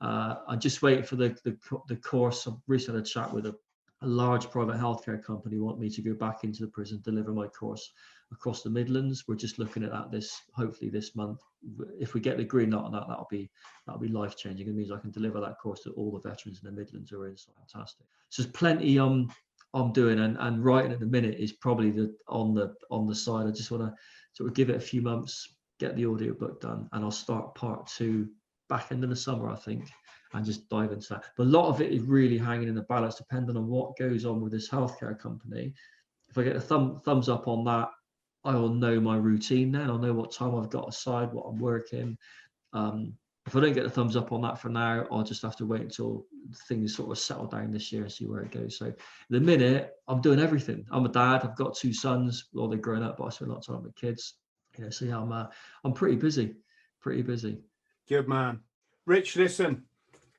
Uh, 0.00 0.36
I'm 0.48 0.58
just 0.58 0.82
waiting 0.82 1.04
for 1.04 1.16
the, 1.16 1.36
the, 1.44 1.56
the 1.88 1.96
course. 1.96 2.48
I 2.48 2.52
recently 2.66 3.00
had 3.00 3.06
a 3.06 3.08
chat 3.08 3.32
with 3.32 3.46
a, 3.46 3.54
a 4.00 4.06
large 4.06 4.50
private 4.50 4.76
healthcare 4.76 5.22
company 5.22 5.58
want 5.58 5.78
me 5.78 5.90
to 5.90 6.02
go 6.02 6.14
back 6.14 6.44
into 6.44 6.62
the 6.62 6.70
prison, 6.70 7.00
deliver 7.04 7.32
my 7.32 7.46
course 7.46 7.92
across 8.32 8.62
the 8.62 8.70
Midlands. 8.70 9.24
We're 9.28 9.34
just 9.34 9.58
looking 9.58 9.84
at 9.84 9.92
that 9.92 10.10
this 10.10 10.40
hopefully 10.52 10.90
this 10.90 11.14
month. 11.14 11.40
If 12.00 12.14
we 12.14 12.20
get 12.20 12.36
the 12.36 12.44
green 12.44 12.70
light 12.70 12.84
on 12.84 12.92
that, 12.92 13.04
that'll 13.08 13.28
be 13.30 13.50
that'll 13.86 14.00
be 14.00 14.08
life 14.08 14.36
changing. 14.36 14.68
It 14.68 14.74
means 14.74 14.90
I 14.90 14.98
can 14.98 15.10
deliver 15.10 15.40
that 15.40 15.58
course 15.60 15.82
to 15.82 15.90
all 15.90 16.10
the 16.10 16.28
veterans 16.28 16.60
in 16.62 16.74
the 16.74 16.80
Midlands 16.80 17.10
who 17.10 17.20
are 17.20 17.28
in. 17.28 17.36
So 17.36 17.52
fantastic. 17.56 18.06
So 18.30 18.42
there's 18.42 18.52
plenty 18.52 18.98
um 18.98 19.32
I'm 19.74 19.92
doing 19.92 20.18
and, 20.18 20.36
and 20.38 20.64
writing 20.64 20.92
at 20.92 21.00
the 21.00 21.06
minute 21.06 21.38
is 21.38 21.52
probably 21.52 21.90
the 21.90 22.14
on 22.28 22.54
the 22.54 22.74
on 22.90 23.06
the 23.06 23.14
side. 23.14 23.46
I 23.46 23.50
just 23.50 23.70
want 23.70 23.84
to 23.84 23.94
sort 24.34 24.48
of 24.48 24.54
give 24.54 24.70
it 24.70 24.76
a 24.76 24.80
few 24.80 25.02
months, 25.02 25.54
get 25.78 25.96
the 25.96 26.06
audio 26.06 26.34
book 26.34 26.60
done, 26.60 26.88
and 26.92 27.04
I'll 27.04 27.10
start 27.10 27.54
part 27.54 27.86
two 27.86 28.28
back 28.68 28.92
end 28.92 29.04
of 29.04 29.10
the 29.10 29.16
summer, 29.16 29.48
I 29.50 29.56
think, 29.56 29.90
and 30.32 30.44
just 30.44 30.68
dive 30.68 30.92
into 30.92 31.08
that. 31.10 31.24
But 31.36 31.44
a 31.44 31.50
lot 31.50 31.68
of 31.68 31.80
it 31.80 31.92
is 31.92 32.02
really 32.02 32.38
hanging 32.38 32.68
in 32.68 32.74
the 32.74 32.82
balance, 32.82 33.16
depending 33.16 33.56
on 33.56 33.66
what 33.66 33.96
goes 33.98 34.24
on 34.24 34.40
with 34.40 34.52
this 34.52 34.68
healthcare 34.68 35.18
company. 35.18 35.74
If 36.28 36.38
I 36.38 36.44
get 36.44 36.56
a 36.56 36.60
thumb 36.60 36.98
thumbs 37.04 37.28
up 37.28 37.48
on 37.48 37.64
that, 37.64 37.90
I 38.44 38.54
will 38.54 38.74
know 38.74 39.00
my 39.00 39.16
routine 39.16 39.72
then. 39.72 39.88
I'll 39.88 39.98
know 39.98 40.12
what 40.12 40.32
time 40.32 40.54
I've 40.54 40.70
got 40.70 40.88
aside, 40.88 41.32
what 41.32 41.44
I'm 41.44 41.58
working. 41.58 42.16
Um, 42.72 43.14
if 43.46 43.56
I 43.56 43.60
don't 43.60 43.72
get 43.72 43.84
the 43.84 43.90
thumbs 43.90 44.16
up 44.16 44.32
on 44.32 44.40
that 44.42 44.58
for 44.58 44.68
now, 44.68 45.06
I'll 45.10 45.24
just 45.24 45.42
have 45.42 45.56
to 45.56 45.66
wait 45.66 45.80
until 45.80 46.26
things 46.68 46.94
sort 46.94 47.10
of 47.10 47.18
settle 47.18 47.46
down 47.46 47.72
this 47.72 47.90
year 47.92 48.02
and 48.02 48.12
see 48.12 48.26
where 48.26 48.42
it 48.42 48.52
goes. 48.52 48.78
So 48.78 48.92
the 49.30 49.40
minute 49.40 49.92
I'm 50.06 50.20
doing 50.20 50.38
everything. 50.38 50.86
I'm 50.90 51.04
a 51.04 51.08
dad. 51.08 51.42
I've 51.42 51.56
got 51.56 51.76
two 51.76 51.92
sons. 51.92 52.48
Well, 52.52 52.68
they're 52.68 52.78
grown 52.78 53.02
up, 53.02 53.16
but 53.18 53.24
I 53.24 53.30
spend 53.30 53.50
a 53.50 53.54
lot 53.54 53.66
of 53.68 53.74
time 53.74 53.82
with 53.82 53.96
kids. 53.96 54.34
You 54.78 54.84
know, 54.84 54.90
so 54.90 55.04
yeah, 55.04 55.18
I'm 55.18 55.32
uh, 55.32 55.46
I'm 55.84 55.92
pretty 55.92 56.16
busy, 56.16 56.54
pretty 57.00 57.22
busy. 57.22 57.58
Good 58.08 58.28
man, 58.28 58.60
Rich. 59.06 59.36
Listen, 59.36 59.82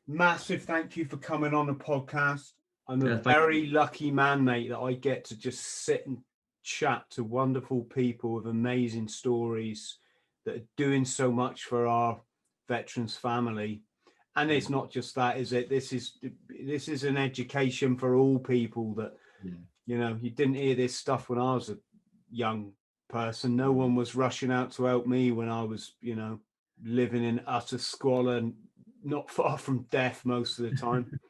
massive 0.07 0.63
thank 0.63 0.95
you 0.97 1.05
for 1.05 1.17
coming 1.17 1.53
on 1.53 1.67
the 1.67 1.73
podcast. 1.73 2.53
I'm 2.87 3.01
a 3.05 3.11
yeah, 3.11 3.17
very 3.17 3.65
you. 3.65 3.73
lucky 3.73 4.11
man, 4.11 4.43
mate, 4.43 4.69
that 4.69 4.79
I 4.79 4.93
get 4.93 5.25
to 5.25 5.37
just 5.37 5.83
sit 5.85 6.05
and 6.07 6.19
chat 6.63 7.03
to 7.11 7.23
wonderful 7.23 7.81
people 7.83 8.33
with 8.33 8.47
amazing 8.47 9.07
stories 9.07 9.97
that 10.45 10.55
are 10.55 10.67
doing 10.77 11.05
so 11.05 11.31
much 11.31 11.63
for 11.63 11.87
our 11.87 12.19
veterans 12.67 13.15
family. 13.15 13.81
And 14.35 14.49
it's 14.49 14.69
not 14.69 14.89
just 14.89 15.13
that 15.15 15.37
is 15.37 15.53
it? 15.53 15.69
This 15.69 15.93
is 15.93 16.17
this 16.49 16.87
is 16.87 17.03
an 17.03 17.17
education 17.17 17.95
for 17.95 18.15
all 18.15 18.39
people 18.39 18.95
that 18.95 19.13
yeah. 19.43 19.51
you 19.85 19.97
know 19.99 20.17
you 20.19 20.31
didn't 20.31 20.55
hear 20.55 20.73
this 20.73 20.95
stuff 20.95 21.29
when 21.29 21.37
i 21.37 21.53
was 21.53 21.69
a 21.69 21.77
young 22.31 22.71
person. 23.09 23.55
No 23.55 23.71
one 23.71 23.93
was 23.93 24.15
rushing 24.15 24.51
out 24.51 24.71
to 24.71 24.85
help 24.85 25.05
me 25.05 25.31
when 25.31 25.49
i 25.49 25.61
was 25.61 25.93
you 26.01 26.15
know 26.15 26.39
living 26.83 27.23
in 27.23 27.41
utter 27.45 27.77
squalor 27.77 28.37
and 28.37 28.53
not 29.03 29.29
far 29.37 29.57
from 29.57 29.85
death 29.91 30.25
most 30.25 30.59
of 30.59 30.69
the 30.69 30.75
time. 30.75 31.19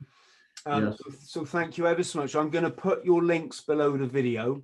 Um, 0.66 0.86
yes. 0.86 0.98
so, 0.98 1.12
so 1.20 1.46
thank 1.46 1.78
you 1.78 1.88
ever 1.88 2.04
so 2.04 2.20
much. 2.20 2.36
I'm 2.36 2.50
going 2.50 2.64
to 2.64 2.70
put 2.70 3.04
your 3.04 3.22
links 3.22 3.60
below 3.60 3.98
the 3.98 4.08
video 4.08 4.64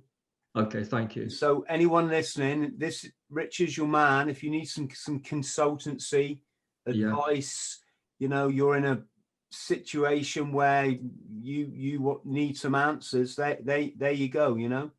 okay 0.56 0.84
thank 0.84 1.16
you. 1.16 1.28
So 1.28 1.64
anyone 1.68 2.08
listening 2.08 2.72
this 2.76 3.08
rich 3.30 3.60
is 3.60 3.76
your 3.76 3.86
man. 3.86 4.28
If 4.28 4.42
you 4.42 4.50
need 4.50 4.66
some 4.66 4.88
some 4.92 5.20
consultancy 5.20 6.40
advice 6.86 7.80
yeah. 8.18 8.24
you 8.24 8.28
know 8.28 8.48
you're 8.48 8.76
in 8.76 8.84
a 8.84 9.02
situation 9.50 10.52
where 10.52 10.86
you 10.86 11.70
you 11.72 12.20
need 12.24 12.56
some 12.56 12.74
answers 12.74 13.36
they 13.36 13.58
they 13.62 13.94
there 13.96 14.12
you 14.12 14.28
go 14.28 14.56
you 14.56 14.68
know? 14.68 14.90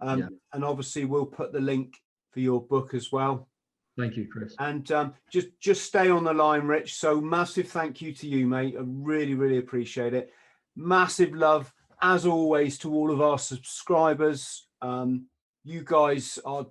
Um 0.00 0.18
yeah. 0.18 0.28
and 0.52 0.64
obviously 0.64 1.04
we'll 1.04 1.26
put 1.26 1.52
the 1.52 1.60
link 1.60 1.96
for 2.32 2.40
your 2.40 2.60
book 2.60 2.94
as 2.94 3.12
well. 3.12 3.48
Thank 3.98 4.16
you 4.16 4.26
chris. 4.30 4.54
And 4.58 4.90
um 4.92 5.14
just 5.30 5.48
just 5.60 5.84
stay 5.84 6.08
on 6.08 6.24
the 6.24 6.34
line 6.34 6.62
rich. 6.62 6.94
So 6.94 7.20
massive 7.20 7.68
thank 7.68 8.00
you 8.02 8.12
to 8.14 8.26
you 8.26 8.46
mate. 8.46 8.74
I 8.78 8.82
really 8.84 9.34
really 9.34 9.58
appreciate 9.58 10.14
it. 10.14 10.30
Massive 10.76 11.32
love 11.34 11.72
as 12.00 12.26
always 12.26 12.78
to 12.78 12.92
all 12.92 13.12
of 13.12 13.20
our 13.20 13.38
subscribers 13.38 14.66
um 14.82 15.26
you 15.64 15.82
guys 15.84 16.38
are 16.44 16.66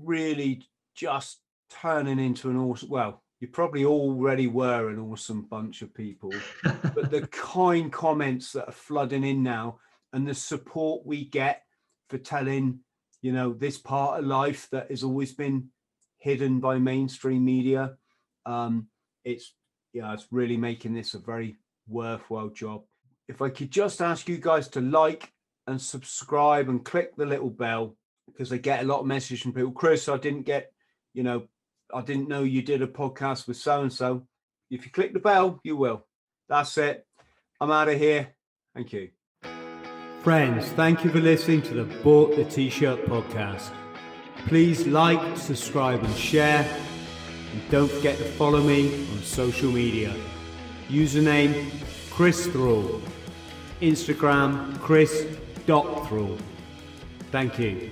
really 0.00 0.62
just 0.94 1.40
turning 1.70 2.18
into 2.18 2.50
an 2.50 2.56
awesome 2.56 2.88
well 2.88 3.24
you 3.44 3.48
probably 3.48 3.84
already 3.84 4.46
were 4.46 4.88
an 4.88 4.98
awesome 4.98 5.42
bunch 5.42 5.82
of 5.82 5.92
people, 5.92 6.32
but 6.62 7.10
the 7.10 7.26
kind 7.30 7.92
comments 7.92 8.52
that 8.52 8.68
are 8.68 8.72
flooding 8.72 9.22
in 9.22 9.42
now 9.42 9.80
and 10.14 10.26
the 10.26 10.34
support 10.34 11.04
we 11.04 11.26
get 11.26 11.60
for 12.08 12.16
telling, 12.16 12.78
you 13.20 13.32
know, 13.32 13.52
this 13.52 13.76
part 13.76 14.18
of 14.18 14.24
life 14.24 14.68
that 14.70 14.88
has 14.90 15.02
always 15.02 15.34
been 15.34 15.68
hidden 16.16 16.58
by 16.58 16.78
mainstream 16.78 17.44
media. 17.44 17.98
Um, 18.46 18.86
it's 19.26 19.52
yeah, 19.92 20.14
it's 20.14 20.28
really 20.30 20.56
making 20.56 20.94
this 20.94 21.12
a 21.12 21.18
very 21.18 21.58
worthwhile 21.86 22.48
job. 22.48 22.84
If 23.28 23.42
I 23.42 23.50
could 23.50 23.70
just 23.70 24.00
ask 24.00 24.26
you 24.26 24.38
guys 24.38 24.68
to 24.68 24.80
like 24.80 25.30
and 25.66 25.80
subscribe 25.80 26.68
and 26.68 26.84
click 26.84 27.16
the 27.16 27.26
little 27.26 27.50
bell 27.50 27.96
because 28.26 28.52
I 28.52 28.58
get 28.58 28.82
a 28.82 28.86
lot 28.86 29.00
of 29.00 29.06
messages 29.06 29.42
from 29.42 29.52
people. 29.52 29.72
Chris, 29.72 30.08
I 30.08 30.16
didn't 30.16 30.42
get, 30.42 30.72
you 31.12 31.22
know, 31.22 31.48
I 31.92 32.02
didn't 32.02 32.28
know 32.28 32.42
you 32.42 32.62
did 32.62 32.82
a 32.82 32.86
podcast 32.86 33.46
with 33.46 33.56
so 33.56 33.82
and 33.82 33.92
so. 33.92 34.26
If 34.70 34.84
you 34.84 34.90
click 34.90 35.12
the 35.12 35.20
bell, 35.20 35.60
you 35.62 35.76
will. 35.76 36.06
That's 36.48 36.76
it. 36.78 37.06
I'm 37.60 37.70
out 37.70 37.88
of 37.88 37.98
here. 37.98 38.34
Thank 38.74 38.92
you. 38.92 39.10
Friends, 40.22 40.66
thank 40.70 41.04
you 41.04 41.10
for 41.10 41.20
listening 41.20 41.62
to 41.62 41.74
the 41.74 41.84
Bought 42.02 42.34
the 42.34 42.44
T-Shirt 42.44 43.04
podcast. 43.06 43.70
Please 44.46 44.86
like, 44.86 45.36
subscribe 45.36 46.02
and 46.02 46.14
share. 46.16 46.66
And 47.52 47.70
don't 47.70 47.90
forget 47.90 48.18
to 48.18 48.24
follow 48.24 48.62
me 48.62 49.06
on 49.12 49.22
social 49.22 49.70
media. 49.70 50.14
Username 50.88 51.70
Chris 52.10 52.46
Thrall. 52.46 53.00
Instagram 53.80 54.78
Chris 54.80 55.26
Thrall. 55.66 56.38
Thank 57.32 57.58
you. 57.58 57.90